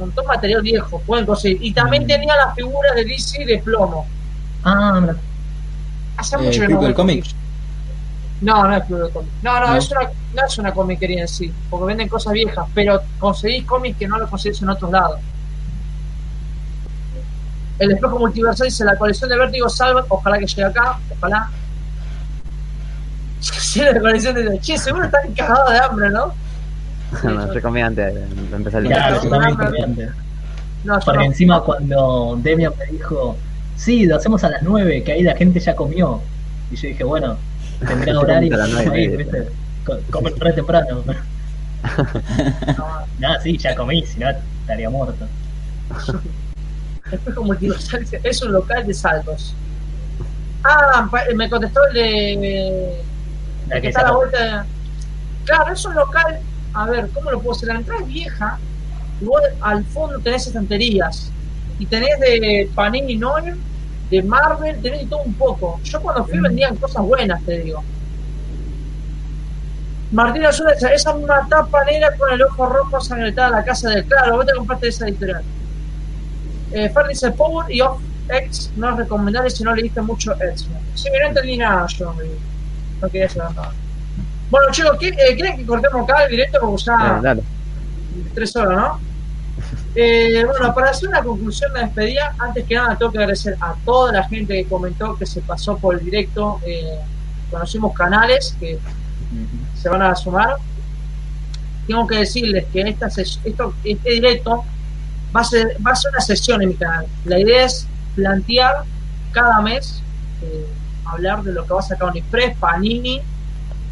Montón 0.00 0.24
de 0.24 0.28
material 0.28 0.62
viejo, 0.62 1.00
pueden 1.06 1.24
conseguir. 1.26 1.58
Y 1.62 1.72
también 1.72 2.04
Mm. 2.04 2.06
tenía 2.08 2.36
las 2.36 2.54
figuras 2.54 2.94
de 2.96 3.04
DC 3.04 3.44
de 3.44 3.58
plomo. 3.58 4.06
Ah, 4.64 4.98
mira. 5.00 5.16
Hace 6.16 6.36
Eh, 6.36 6.38
mucho 6.38 6.60
que 6.60 6.66
Club 6.66 6.80
no 6.80 6.84
del 6.86 6.94
Cómic. 6.94 7.24
No, 8.42 8.66
no 8.66 8.74
es 8.76 8.84
Club 8.84 9.00
del 9.02 9.10
Cómic. 9.12 9.30
No, 9.42 9.60
no, 9.60 9.66
No. 9.68 9.76
Es 9.76 9.90
una, 9.90 10.00
no 10.34 10.46
es 10.46 10.58
una 10.58 10.72
comiquería 10.74 11.22
en 11.22 11.28
sí, 11.28 11.52
porque 11.70 11.86
venden 11.86 12.08
cosas 12.08 12.32
viejas, 12.32 12.66
pero 12.74 13.00
conseguís 13.18 13.64
cómics 13.64 13.98
que 13.98 14.08
no 14.08 14.18
los 14.18 14.28
conseguís 14.30 14.60
en 14.62 14.68
otros 14.70 14.90
lados. 14.90 15.18
El 17.78 17.92
espejo 17.92 18.18
multiversal 18.18 18.66
dice 18.66 18.84
la 18.84 18.96
colección 18.96 19.30
de 19.30 19.38
Vértigo 19.38 19.68
salva, 19.70 20.04
ojalá 20.08 20.38
que 20.38 20.46
llegue 20.46 20.64
acá, 20.64 20.98
ojalá. 21.16 21.48
Sí, 23.40 23.80
la 23.80 23.98
colección 23.98 24.34
de 24.34 24.58
che, 24.60 24.76
seguro 24.76 25.04
están 25.04 25.32
cagados 25.32 25.70
de 25.70 25.78
hambre, 25.78 26.10
¿no? 26.10 26.34
No, 27.24 27.52
yo 27.52 27.62
comí 27.62 27.80
antes 27.82 28.14
de 28.14 28.56
empezar 28.56 28.82
el 28.82 28.88
Claro, 28.88 29.20
Claro, 29.20 29.22
yo 29.24 29.30
también 29.30 29.54
claro. 29.56 29.70
comí 29.72 29.82
antes. 29.84 30.10
No, 30.84 30.98
Porque 31.04 31.18
no. 31.18 31.24
encima 31.24 31.60
cuando 31.62 32.38
Demian 32.42 32.72
me 32.78 32.86
dijo, 32.86 33.36
sí, 33.76 34.06
lo 34.06 34.16
hacemos 34.16 34.42
a 34.44 34.48
las 34.50 34.62
9, 34.62 35.02
que 35.04 35.12
ahí 35.12 35.22
la 35.22 35.36
gente 35.36 35.60
ya 35.60 35.74
comió. 35.76 36.20
Y 36.70 36.76
yo 36.76 36.88
dije, 36.88 37.04
bueno, 37.04 37.36
tendrá 37.86 38.18
horario. 38.20 38.56
ahí. 38.92 39.08
¿viste? 39.16 39.48
Co- 39.84 39.98
Comer 40.10 40.34
re 40.38 40.52
temprano. 40.52 41.02
no. 42.78 42.86
Nada, 43.18 43.40
sí, 43.42 43.56
ya 43.58 43.74
comí, 43.74 44.04
si 44.06 44.18
no 44.20 44.28
estaría 44.62 44.88
muerto. 44.90 45.26
Es 48.22 48.42
un 48.42 48.52
local 48.52 48.86
de 48.86 48.94
saltos. 48.94 49.54
Ah, 50.64 51.08
pa- 51.10 51.24
me 51.34 51.48
contestó 51.50 51.80
el 51.88 51.94
de. 51.94 53.02
La 53.68 53.80
que 53.80 53.88
está 53.88 54.00
a 54.00 54.04
la 54.04 54.12
vuelta 54.12 54.66
Claro, 55.44 55.72
es 55.72 55.84
un 55.84 55.94
local. 55.94 56.38
A 56.72 56.86
ver, 56.86 57.08
¿cómo 57.12 57.30
lo 57.30 57.40
puedo 57.40 57.56
hacer? 57.56 57.68
La 57.68 57.76
entrada 57.76 58.00
es 58.02 58.06
vieja. 58.08 58.58
Y 59.20 59.24
vos 59.24 59.40
al 59.60 59.84
fondo 59.86 60.18
tenés 60.20 60.46
estanterías. 60.46 61.30
Y 61.78 61.86
tenés 61.86 62.18
de 62.20 62.70
Panini 62.74 63.16
Noir, 63.16 63.56
de 64.10 64.22
Marvel, 64.22 64.80
tenés 64.82 65.00
de 65.00 65.06
todo 65.06 65.22
un 65.22 65.34
poco. 65.34 65.80
Yo 65.84 66.00
cuando 66.00 66.24
fui 66.24 66.38
vendían 66.38 66.76
cosas 66.76 67.02
buenas, 67.04 67.42
te 67.44 67.58
digo. 67.60 67.82
Martín 70.12 70.44
Azul 70.44 70.66
dice, 70.74 70.92
esa 70.92 71.14
misma 71.14 71.46
tapa 71.48 71.84
negra 71.84 72.16
con 72.16 72.32
el 72.32 72.42
ojo 72.42 72.66
rojo 72.66 73.00
sangrentada 73.00 73.50
la 73.50 73.64
casa 73.64 73.90
del 73.90 74.04
claro, 74.04 74.36
vos 74.36 74.46
te 74.46 74.54
compraste 74.54 74.88
esa 74.88 75.06
editorial. 75.06 75.42
Eh, 76.72 76.88
Fer 76.88 77.06
dice 77.06 77.30
Power 77.30 77.70
y 77.70 77.80
Off 77.80 78.00
X 78.28 78.72
no 78.76 78.90
es 78.90 78.96
recomendable 78.96 79.50
si 79.50 79.62
no 79.62 79.74
leíste 79.74 80.00
mucho 80.02 80.32
X-Men. 80.32 80.80
Sí, 80.94 81.08
no 81.10 81.28
entendí 81.28 81.56
nada 81.56 81.86
yo, 81.86 82.14
no 83.00 83.08
quería 83.08 83.28
saber 83.28 83.54
nada. 83.54 83.72
Bueno 84.50 84.66
chicos, 84.72 84.96
¿qué- 84.98 85.08
eh, 85.08 85.34
¿quieren 85.36 85.56
que 85.56 85.66
cortemos 85.66 86.02
acá 86.08 86.24
el 86.24 86.30
directo? 86.32 86.58
Porque 86.60 86.82
ya 86.84 87.20
dale. 87.22 87.42
tres 88.34 88.54
horas, 88.56 88.76
¿no? 88.76 89.00
Eh, 89.94 90.44
bueno, 90.46 90.74
para 90.74 90.90
hacer 90.90 91.08
una 91.08 91.22
conclusión 91.22 91.72
de 91.74 91.80
despedida, 91.80 92.34
antes 92.38 92.64
que 92.64 92.74
nada 92.74 92.96
tengo 92.96 93.12
que 93.12 93.18
agradecer 93.18 93.56
a 93.60 93.74
toda 93.84 94.12
la 94.12 94.22
gente 94.28 94.54
que 94.54 94.68
comentó 94.68 95.16
que 95.16 95.26
se 95.26 95.40
pasó 95.42 95.76
por 95.76 95.94
el 95.96 96.04
directo. 96.04 96.60
Eh, 96.66 96.98
conocimos 97.50 97.92
canales 97.94 98.56
que 98.60 98.78
se 99.80 99.88
van 99.88 100.02
a 100.02 100.14
sumar. 100.14 100.56
Tengo 101.86 102.06
que 102.06 102.16
decirles 102.18 102.64
que 102.72 102.80
esta 102.82 103.06
esto, 103.08 103.74
este 103.84 104.10
directo 104.10 104.64
va 105.34 105.40
a, 105.40 105.44
ser, 105.44 105.76
va 105.84 105.92
a 105.92 105.96
ser 105.96 106.10
una 106.12 106.20
sesión 106.20 106.62
en 106.62 106.68
mi 106.70 106.74
canal. 106.74 107.06
La 107.24 107.38
idea 107.38 107.64
es 107.64 107.86
plantear 108.14 108.84
cada 109.32 109.60
mes, 109.60 110.02
eh, 110.42 110.66
hablar 111.04 111.42
de 111.42 111.52
lo 111.52 111.64
que 111.66 111.74
va 111.74 111.80
a 111.80 111.82
sacar 111.82 112.08
Unixpress, 112.10 112.56
Panini 112.58 113.20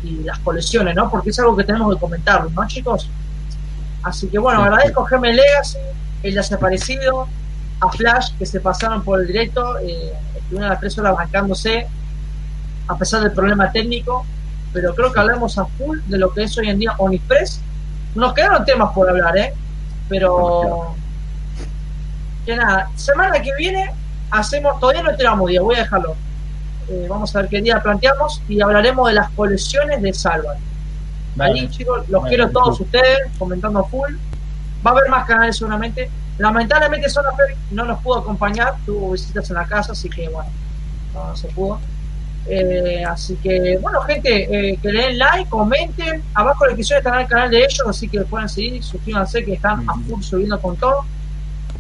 y 0.03 0.23
las 0.23 0.39
colecciones, 0.41 0.95
¿no? 0.95 1.11
Porque 1.11 1.31
es 1.31 1.39
algo 1.39 1.57
que 1.57 1.65
tenemos 1.65 1.95
que 1.95 2.01
comentar, 2.01 2.51
¿no, 2.51 2.67
chicos? 2.67 3.09
Así 4.03 4.29
que 4.29 4.39
bueno, 4.39 4.63
agradezco 4.63 5.05
Gm 5.05 5.23
Legacy, 5.23 5.79
el 6.23 6.35
desaparecido, 6.35 7.27
a 7.81 7.91
Flash 7.91 8.33
que 8.39 8.47
se 8.47 8.61
pasaron 8.61 9.03
por 9.03 9.21
el 9.21 9.27
directo, 9.27 9.79
eh, 9.79 10.13
estuvieron 10.37 10.67
a 10.67 10.71
las 10.71 10.81
tres 10.81 10.99
horas 10.99 11.15
bancándose, 11.17 11.87
a 12.87 12.97
pesar 12.97 13.23
del 13.23 13.33
problema 13.33 13.71
técnico, 13.71 14.25
pero 14.73 14.95
creo 14.95 15.13
que 15.13 15.21
hablamos 15.21 15.59
a 15.59 15.65
full 15.65 15.99
de 16.07 16.19
lo 16.19 16.33
que 16.33 16.45
es 16.45 16.57
hoy 16.59 16.69
en 16.69 16.79
día 16.79 16.93
Onipress. 16.99 17.61
Nos 18.15 18.35
quedaron 18.35 18.65
temas 18.65 18.93
por 18.93 19.09
hablar, 19.09 19.37
¿eh? 19.37 19.53
Pero 20.09 20.95
que 22.45 22.57
nada, 22.57 22.91
semana 22.97 23.41
que 23.43 23.51
viene 23.59 23.93
hacemos, 24.31 24.81
todavía 24.81 25.03
no 25.03 25.15
tenemos 25.17 25.49
día, 25.49 25.61
voy 25.61 25.77
a 25.77 25.81
dejarlo. 25.81 26.17
Eh, 26.91 27.07
vamos 27.09 27.35
a 27.35 27.41
ver 27.41 27.51
qué 27.51 27.61
día 27.61 27.83
planteamos 27.83 28.43
y 28.49 28.61
hablaremos 28.61 29.09
de 29.09 29.15
las 29.15 29.31
colecciones 29.31 30.01
de 30.01 30.13
Salva. 30.13 30.53
Ahí, 30.53 30.61
Vale. 31.37 31.71
chicos, 31.71 32.09
los 32.09 32.23
Vale, 32.23 32.35
quiero 32.35 32.51
todos 32.51 32.79
perfecto. 32.79 32.99
ustedes 32.99 33.39
comentando 33.39 33.85
full. 33.85 34.15
Va 34.87 34.91
a 34.91 34.95
haber 34.95 35.11
más 35.11 35.27
canales 35.27 35.57
seguramente. 35.57 36.11
Lamentablemente 36.39 37.09
Sonafer 37.09 37.57
no 37.73 37.85
nos 37.85 38.01
pudo 38.01 38.21
acompañar, 38.21 38.75
tuvo 38.87 39.13
visitas 39.13 39.49
en 39.51 39.57
la 39.57 39.67
casa, 39.67 39.93
así 39.93 40.09
que 40.09 40.29
bueno, 40.29 40.49
no 41.13 41.37
se 41.37 41.49
pudo. 41.49 41.81
Eh, 42.47 43.05
así 43.05 43.37
que, 43.37 43.77
bueno, 43.83 44.01
gente, 44.03 44.71
eh, 44.71 44.79
que 44.81 44.93
le 44.93 45.03
den 45.03 45.19
like, 45.19 45.51
comenten. 45.51 46.23
Abajo 46.33 46.65
en 46.65 46.71
la 46.71 46.77
descripción 46.77 46.99
está 46.99 47.21
el 47.21 47.27
canal 47.27 47.51
de 47.51 47.59
ellos, 47.59 47.83
así 47.87 48.09
que 48.09 48.21
pueden 48.23 48.49
seguir, 48.49 48.83
suscríbanse 48.83 49.45
que 49.45 49.55
están 49.55 49.85
a 49.89 49.95
full 49.95 50.23
subiendo 50.23 50.59
con 50.61 50.77
todo. 50.77 51.05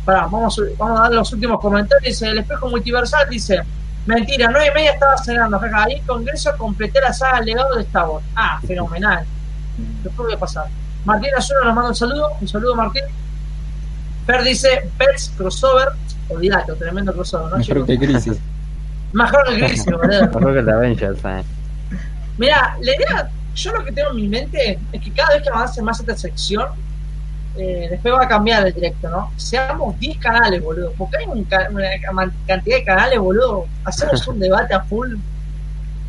Pará, 0.04 0.22
vamos, 0.26 0.60
vamos 0.76 0.98
a 0.98 1.02
dar 1.04 1.12
los 1.12 1.32
últimos 1.32 1.60
comentarios. 1.60 2.04
Dice, 2.04 2.28
el 2.28 2.38
espejo 2.38 2.68
multiversal 2.68 3.28
dice, 3.30 3.62
mentira, 4.08 4.48
nueve 4.50 4.68
y 4.70 4.74
media 4.74 4.92
estaba 4.92 5.16
cenando. 5.18 5.58
jaja, 5.58 5.84
Ahí 5.84 5.94
en 5.94 6.06
Congreso 6.06 6.50
completé 6.56 7.00
la 7.00 7.12
saga 7.12 7.40
legado 7.40 7.74
de 7.76 7.82
Star 7.82 8.08
Wars. 8.08 8.24
Ah, 8.34 8.60
fenomenal. 8.66 9.24
Después 10.02 10.26
voy 10.26 10.34
a 10.34 10.38
pasar. 10.38 10.66
Martín 11.04 11.30
Azul 11.36 11.56
nos 11.64 11.74
manda 11.74 11.90
un 11.90 11.94
saludo. 11.94 12.30
Un 12.40 12.48
saludo, 12.48 12.74
Martín. 12.74 13.04
Fer 14.26 14.42
dice, 14.42 14.90
Pets 14.98 15.32
crossover. 15.36 15.88
Olvídate, 16.28 16.72
tremendo 16.74 17.12
crossover, 17.12 17.50
¿no, 17.50 17.58
Mejor 17.58 17.86
que 17.86 17.98
Crisis. 17.98 18.38
Mejor 19.12 19.44
que 19.48 19.64
Crisis, 19.64 19.86
boludo. 19.86 20.26
Mejor 20.26 20.52
que 20.52 20.58
el 20.58 20.66
de 20.66 20.72
Avengers, 20.72 21.24
eh. 21.24 21.42
Mira, 22.36 22.76
la 22.80 22.94
idea, 22.94 23.30
yo 23.54 23.72
lo 23.72 23.84
que 23.84 23.92
tengo 23.92 24.10
en 24.10 24.16
mi 24.16 24.28
mente 24.28 24.78
es 24.92 25.02
que 25.02 25.12
cada 25.12 25.34
vez 25.34 25.42
que 25.42 25.48
avance 25.50 25.82
más 25.82 26.00
esta 26.00 26.16
sección, 26.16 26.66
eh, 27.58 27.88
después 27.90 28.14
va 28.14 28.22
a 28.22 28.28
cambiar 28.28 28.66
el 28.66 28.72
directo, 28.72 29.10
¿no? 29.10 29.30
Seamos 29.36 29.98
10 29.98 30.16
canales, 30.18 30.62
boludo. 30.62 30.92
Porque 30.96 31.16
hay 31.18 31.26
un 31.26 31.44
ca- 31.44 31.68
una 31.70 31.82
ca- 32.00 32.30
cantidad 32.46 32.76
de 32.78 32.84
canales, 32.84 33.18
boludo. 33.18 33.66
Hacemos 33.84 34.26
un 34.28 34.38
debate 34.38 34.72
a 34.74 34.80
full. 34.82 35.16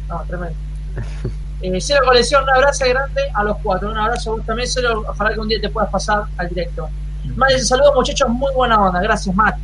No, 0.07 0.23
tremendo. 0.27 0.55
Eh, 1.61 1.77
Cero 1.81 1.99
Colección, 2.05 2.43
un 2.43 2.49
abrazo 2.51 2.85
grande 2.87 3.21
a 3.33 3.43
los 3.43 3.57
cuatro. 3.61 3.91
Un 3.91 3.97
abrazo 3.97 4.31
a 4.31 4.35
vos 4.37 4.45
también, 4.45 4.65
Cero. 4.71 5.03
Ojalá 5.09 5.33
que 5.33 5.41
un 5.41 5.49
día 5.49 5.59
te 5.59 5.67
puedas 5.67 5.89
pasar 5.89 6.23
al 6.37 6.47
directo. 6.47 6.87
Matt 7.35 7.49
dice 7.49 7.65
saludos, 7.65 7.91
muchachos. 7.95 8.29
Muy 8.29 8.53
buena 8.53 8.79
onda. 8.81 9.01
Gracias, 9.01 9.35
Matt. 9.35 9.57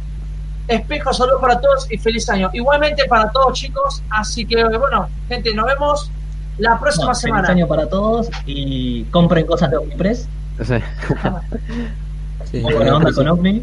Espejo, 0.68 1.14
saludos 1.14 1.40
para 1.40 1.58
todos 1.62 1.90
y 1.90 1.98
feliz 1.98 2.28
año. 2.30 2.50
Igualmente 2.52 3.06
para 3.06 3.30
todos, 3.32 3.54
chicos. 3.58 4.04
Así 4.10 4.46
que, 4.46 4.62
bueno, 4.78 5.08
gente, 5.30 5.54
nos 5.54 5.66
vemos 5.68 6.12
la 6.58 6.78
próxima 6.78 7.06
No, 7.06 7.16
feliz 7.16 7.22
semana. 7.22 7.48
año 7.48 7.66
para 7.66 7.88
todos 7.88 8.28
y 8.46 9.06
compren 9.06 9.46
cosas 9.46 9.72
de 9.72 9.78
Omnipress. 9.78 10.28
Sí, 12.52 12.62
buena 12.62 12.98
onda 12.98 13.12
con. 13.12 13.28
Omni. 13.28 13.62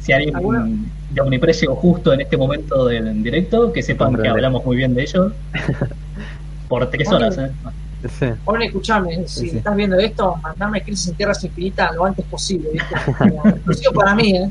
Si 0.00 0.12
alguien 0.12 0.36
¿Alguna? 0.36 0.66
de 1.10 1.20
Omnipress 1.20 1.60
llegó 1.62 1.76
justo 1.76 2.12
en 2.12 2.20
este 2.22 2.36
momento 2.36 2.86
del 2.86 3.22
directo, 3.22 3.72
que 3.72 3.82
sepan 3.82 4.08
Hombre, 4.08 4.22
que 4.22 4.28
hablamos 4.28 4.64
muy 4.64 4.76
bien 4.76 4.94
de 4.94 5.02
ellos. 5.02 5.32
Por 6.68 6.88
tres 6.90 7.08
horas, 7.10 7.38
¿eh? 7.38 7.50
Sí. 8.18 8.26
Oye, 8.44 8.66
escuchame, 8.66 9.26
si 9.26 9.48
Sí, 9.50 9.56
estás 9.56 9.74
viendo 9.76 9.98
esto, 9.98 10.36
mandame 10.42 10.82
Crisis 10.82 11.08
en 11.08 11.14
Tierras 11.16 11.42
Infinitas 11.44 11.94
lo 11.94 12.04
antes 12.04 12.24
posible, 12.26 12.68
Exclusivo 12.74 13.92
para 13.94 14.14
mí, 14.14 14.36
¿eh? 14.36 14.50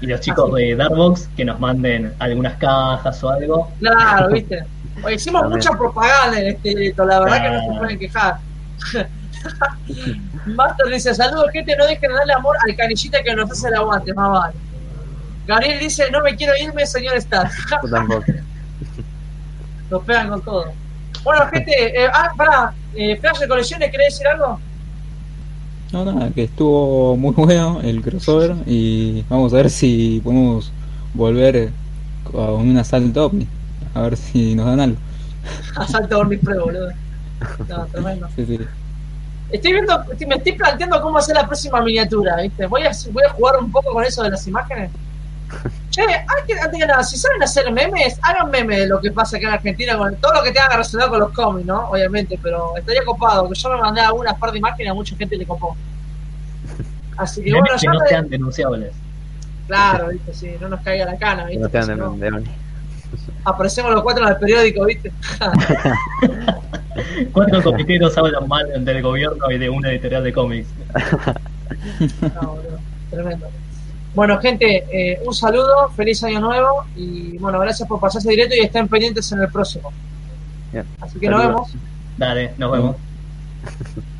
Y 0.00 0.06
los 0.06 0.20
chicos 0.20 0.50
Así. 0.52 0.62
de 0.64 0.76
Darkbox 0.76 1.28
que 1.36 1.44
nos 1.44 1.60
manden 1.60 2.12
algunas 2.18 2.56
cajas 2.56 3.22
o 3.22 3.28
algo. 3.30 3.70
Claro, 3.80 4.30
¿viste? 4.30 4.64
Oye, 5.02 5.14
hicimos 5.16 5.42
También. 5.42 5.58
mucha 5.58 5.70
propaganda 5.78 6.40
en 6.40 6.48
este 6.48 6.68
directo, 6.70 7.04
la 7.04 7.20
verdad 7.20 7.42
que 7.42 7.50
no 7.50 7.72
se 7.74 7.78
pueden 7.78 7.98
quejar. 7.98 8.36
Master 10.46 10.86
dice, 10.88 11.14
saludos 11.14 11.50
gente, 11.52 11.76
no 11.76 11.86
dejen 11.86 12.10
de 12.10 12.16
darle 12.16 12.32
amor 12.32 12.56
al 12.66 12.76
canillita 12.76 13.22
que 13.22 13.34
nos 13.34 13.50
hace 13.50 13.68
el 13.68 13.74
aguante, 13.74 14.12
más 14.14 14.30
vale. 14.30 14.54
Gabriel 15.46 15.78
dice, 15.78 16.10
no 16.10 16.22
me 16.22 16.34
quiero 16.36 16.52
irme, 16.62 16.86
señor 16.86 17.16
Star. 17.16 17.50
Yo 17.82 17.90
tampoco. 17.90 18.24
Nos 19.90 20.02
pegan 20.04 20.28
con 20.28 20.42
todo. 20.42 20.72
Bueno, 21.22 21.46
gente, 21.48 21.72
eh, 21.72 22.08
ah, 22.12 22.32
pará, 22.36 22.74
eh, 22.94 23.16
Flash 23.16 23.38
de 23.38 23.48
colecciones, 23.48 23.90
¿querés 23.90 24.14
decir 24.14 24.26
algo? 24.26 24.58
No, 25.92 26.04
nada, 26.04 26.30
que 26.30 26.44
estuvo 26.44 27.16
muy 27.16 27.32
bueno 27.32 27.80
el 27.82 28.02
crossover 28.02 28.56
y 28.66 29.22
vamos 29.28 29.52
a 29.52 29.56
ver 29.56 29.70
si 29.70 30.20
podemos 30.24 30.72
volver 31.12 31.70
con 32.24 32.68
un 32.68 32.76
asalto 32.76 33.26
ovni. 33.26 33.46
A 33.94 34.02
ver 34.02 34.16
si 34.16 34.54
nos 34.54 34.66
dan 34.66 34.80
algo. 34.80 34.96
Asalto 35.76 36.18
Ornipre, 36.18 36.58
boludo. 36.58 36.90
No, 37.68 37.86
tremendo. 37.86 38.28
Sí, 38.34 38.44
sí. 38.46 38.58
Estoy 39.54 39.72
viendo, 39.72 40.04
estoy- 40.10 40.26
me 40.26 40.34
estoy 40.34 40.52
planteando 40.52 41.00
cómo 41.00 41.18
hacer 41.18 41.36
la 41.36 41.46
próxima 41.46 41.80
miniatura, 41.80 42.36
¿viste? 42.42 42.66
Voy 42.66 42.82
a, 42.82 42.90
voy 43.12 43.22
a 43.24 43.30
jugar 43.30 43.56
un 43.60 43.70
poco 43.70 43.92
con 43.92 44.02
eso 44.04 44.22
de 44.22 44.30
las 44.30 44.46
imágenes. 44.48 44.90
Che, 45.90 46.02
antes, 46.02 46.60
antes 46.60 46.80
que 46.80 46.86
nada, 46.88 47.04
si 47.04 47.16
saben 47.16 47.40
hacer 47.40 47.70
memes, 47.70 48.18
hagan 48.20 48.50
memes 48.50 48.80
de 48.80 48.86
lo 48.88 49.00
que 49.00 49.12
pasa 49.12 49.36
acá 49.36 49.46
en 49.46 49.54
Argentina, 49.54 49.96
con 49.96 50.16
todo 50.16 50.34
lo 50.34 50.42
que 50.42 50.50
tenga 50.50 50.68
relacionado 50.70 51.10
con 51.10 51.20
los 51.20 51.30
cómics, 51.30 51.66
¿no? 51.68 51.88
Obviamente, 51.90 52.36
pero 52.42 52.76
estaría 52.76 53.04
copado, 53.04 53.48
que 53.48 53.54
yo 53.54 53.70
me 53.70 53.76
mandé 53.80 54.00
algunas 54.00 54.34
par 54.36 54.50
de 54.50 54.58
imágenes, 54.58 54.90
a 54.90 54.94
mucha 54.94 55.14
gente 55.14 55.36
le 55.36 55.46
copó. 55.46 55.76
Así 57.16 57.44
que 57.44 57.50
bueno, 57.52 57.66
Memes 57.66 57.80
que 57.80 57.86
ya 57.86 57.92
no 57.92 58.06
sean 58.08 58.28
denunciables. 58.28 58.92
Claro, 59.68 60.08
¿viste? 60.08 60.34
Sí, 60.34 60.50
no 60.60 60.68
nos 60.68 60.80
caiga 60.80 61.04
la 61.04 61.16
cana, 61.16 61.44
Que 61.46 61.50
¿viste? 61.58 61.62
no 61.62 61.68
sean 61.70 61.84
Si 61.84 61.90
de, 61.90 61.96
no, 61.96 62.16
de 62.16 62.28
Oni. 62.28 62.50
Aparecemos 63.44 63.92
los 63.92 64.02
cuatro 64.02 64.24
en 64.24 64.30
el 64.30 64.38
periódico, 64.38 64.84
¿viste? 64.84 65.12
Cuatro 67.32 67.62
comiqueros 67.62 68.16
hablan 68.16 68.46
mal 68.46 68.84
del 68.84 69.02
gobierno 69.02 69.50
y 69.50 69.58
de 69.58 69.68
una 69.68 69.90
editorial 69.90 70.24
de 70.24 70.32
cómics. 70.32 70.68
No, 72.20 72.52
boludo, 72.52 72.78
tremendo. 73.10 73.46
Bueno, 74.14 74.38
gente, 74.38 74.84
eh, 74.92 75.20
un 75.26 75.34
saludo, 75.34 75.88
feliz 75.96 76.22
año 76.22 76.40
nuevo 76.40 76.84
y 76.94 77.36
bueno, 77.38 77.58
gracias 77.58 77.88
por 77.88 77.98
pasarse 78.00 78.30
directo 78.30 78.54
y 78.54 78.60
estén 78.60 78.86
pendientes 78.86 79.30
en 79.32 79.40
el 79.40 79.48
próximo. 79.48 79.92
Bien. 80.72 80.86
Así 81.00 81.18
que 81.18 81.28
nos 81.28 81.42
vemos. 81.42 81.72
Dale, 82.16 82.52
nos 82.58 82.72
vemos. 82.72 82.96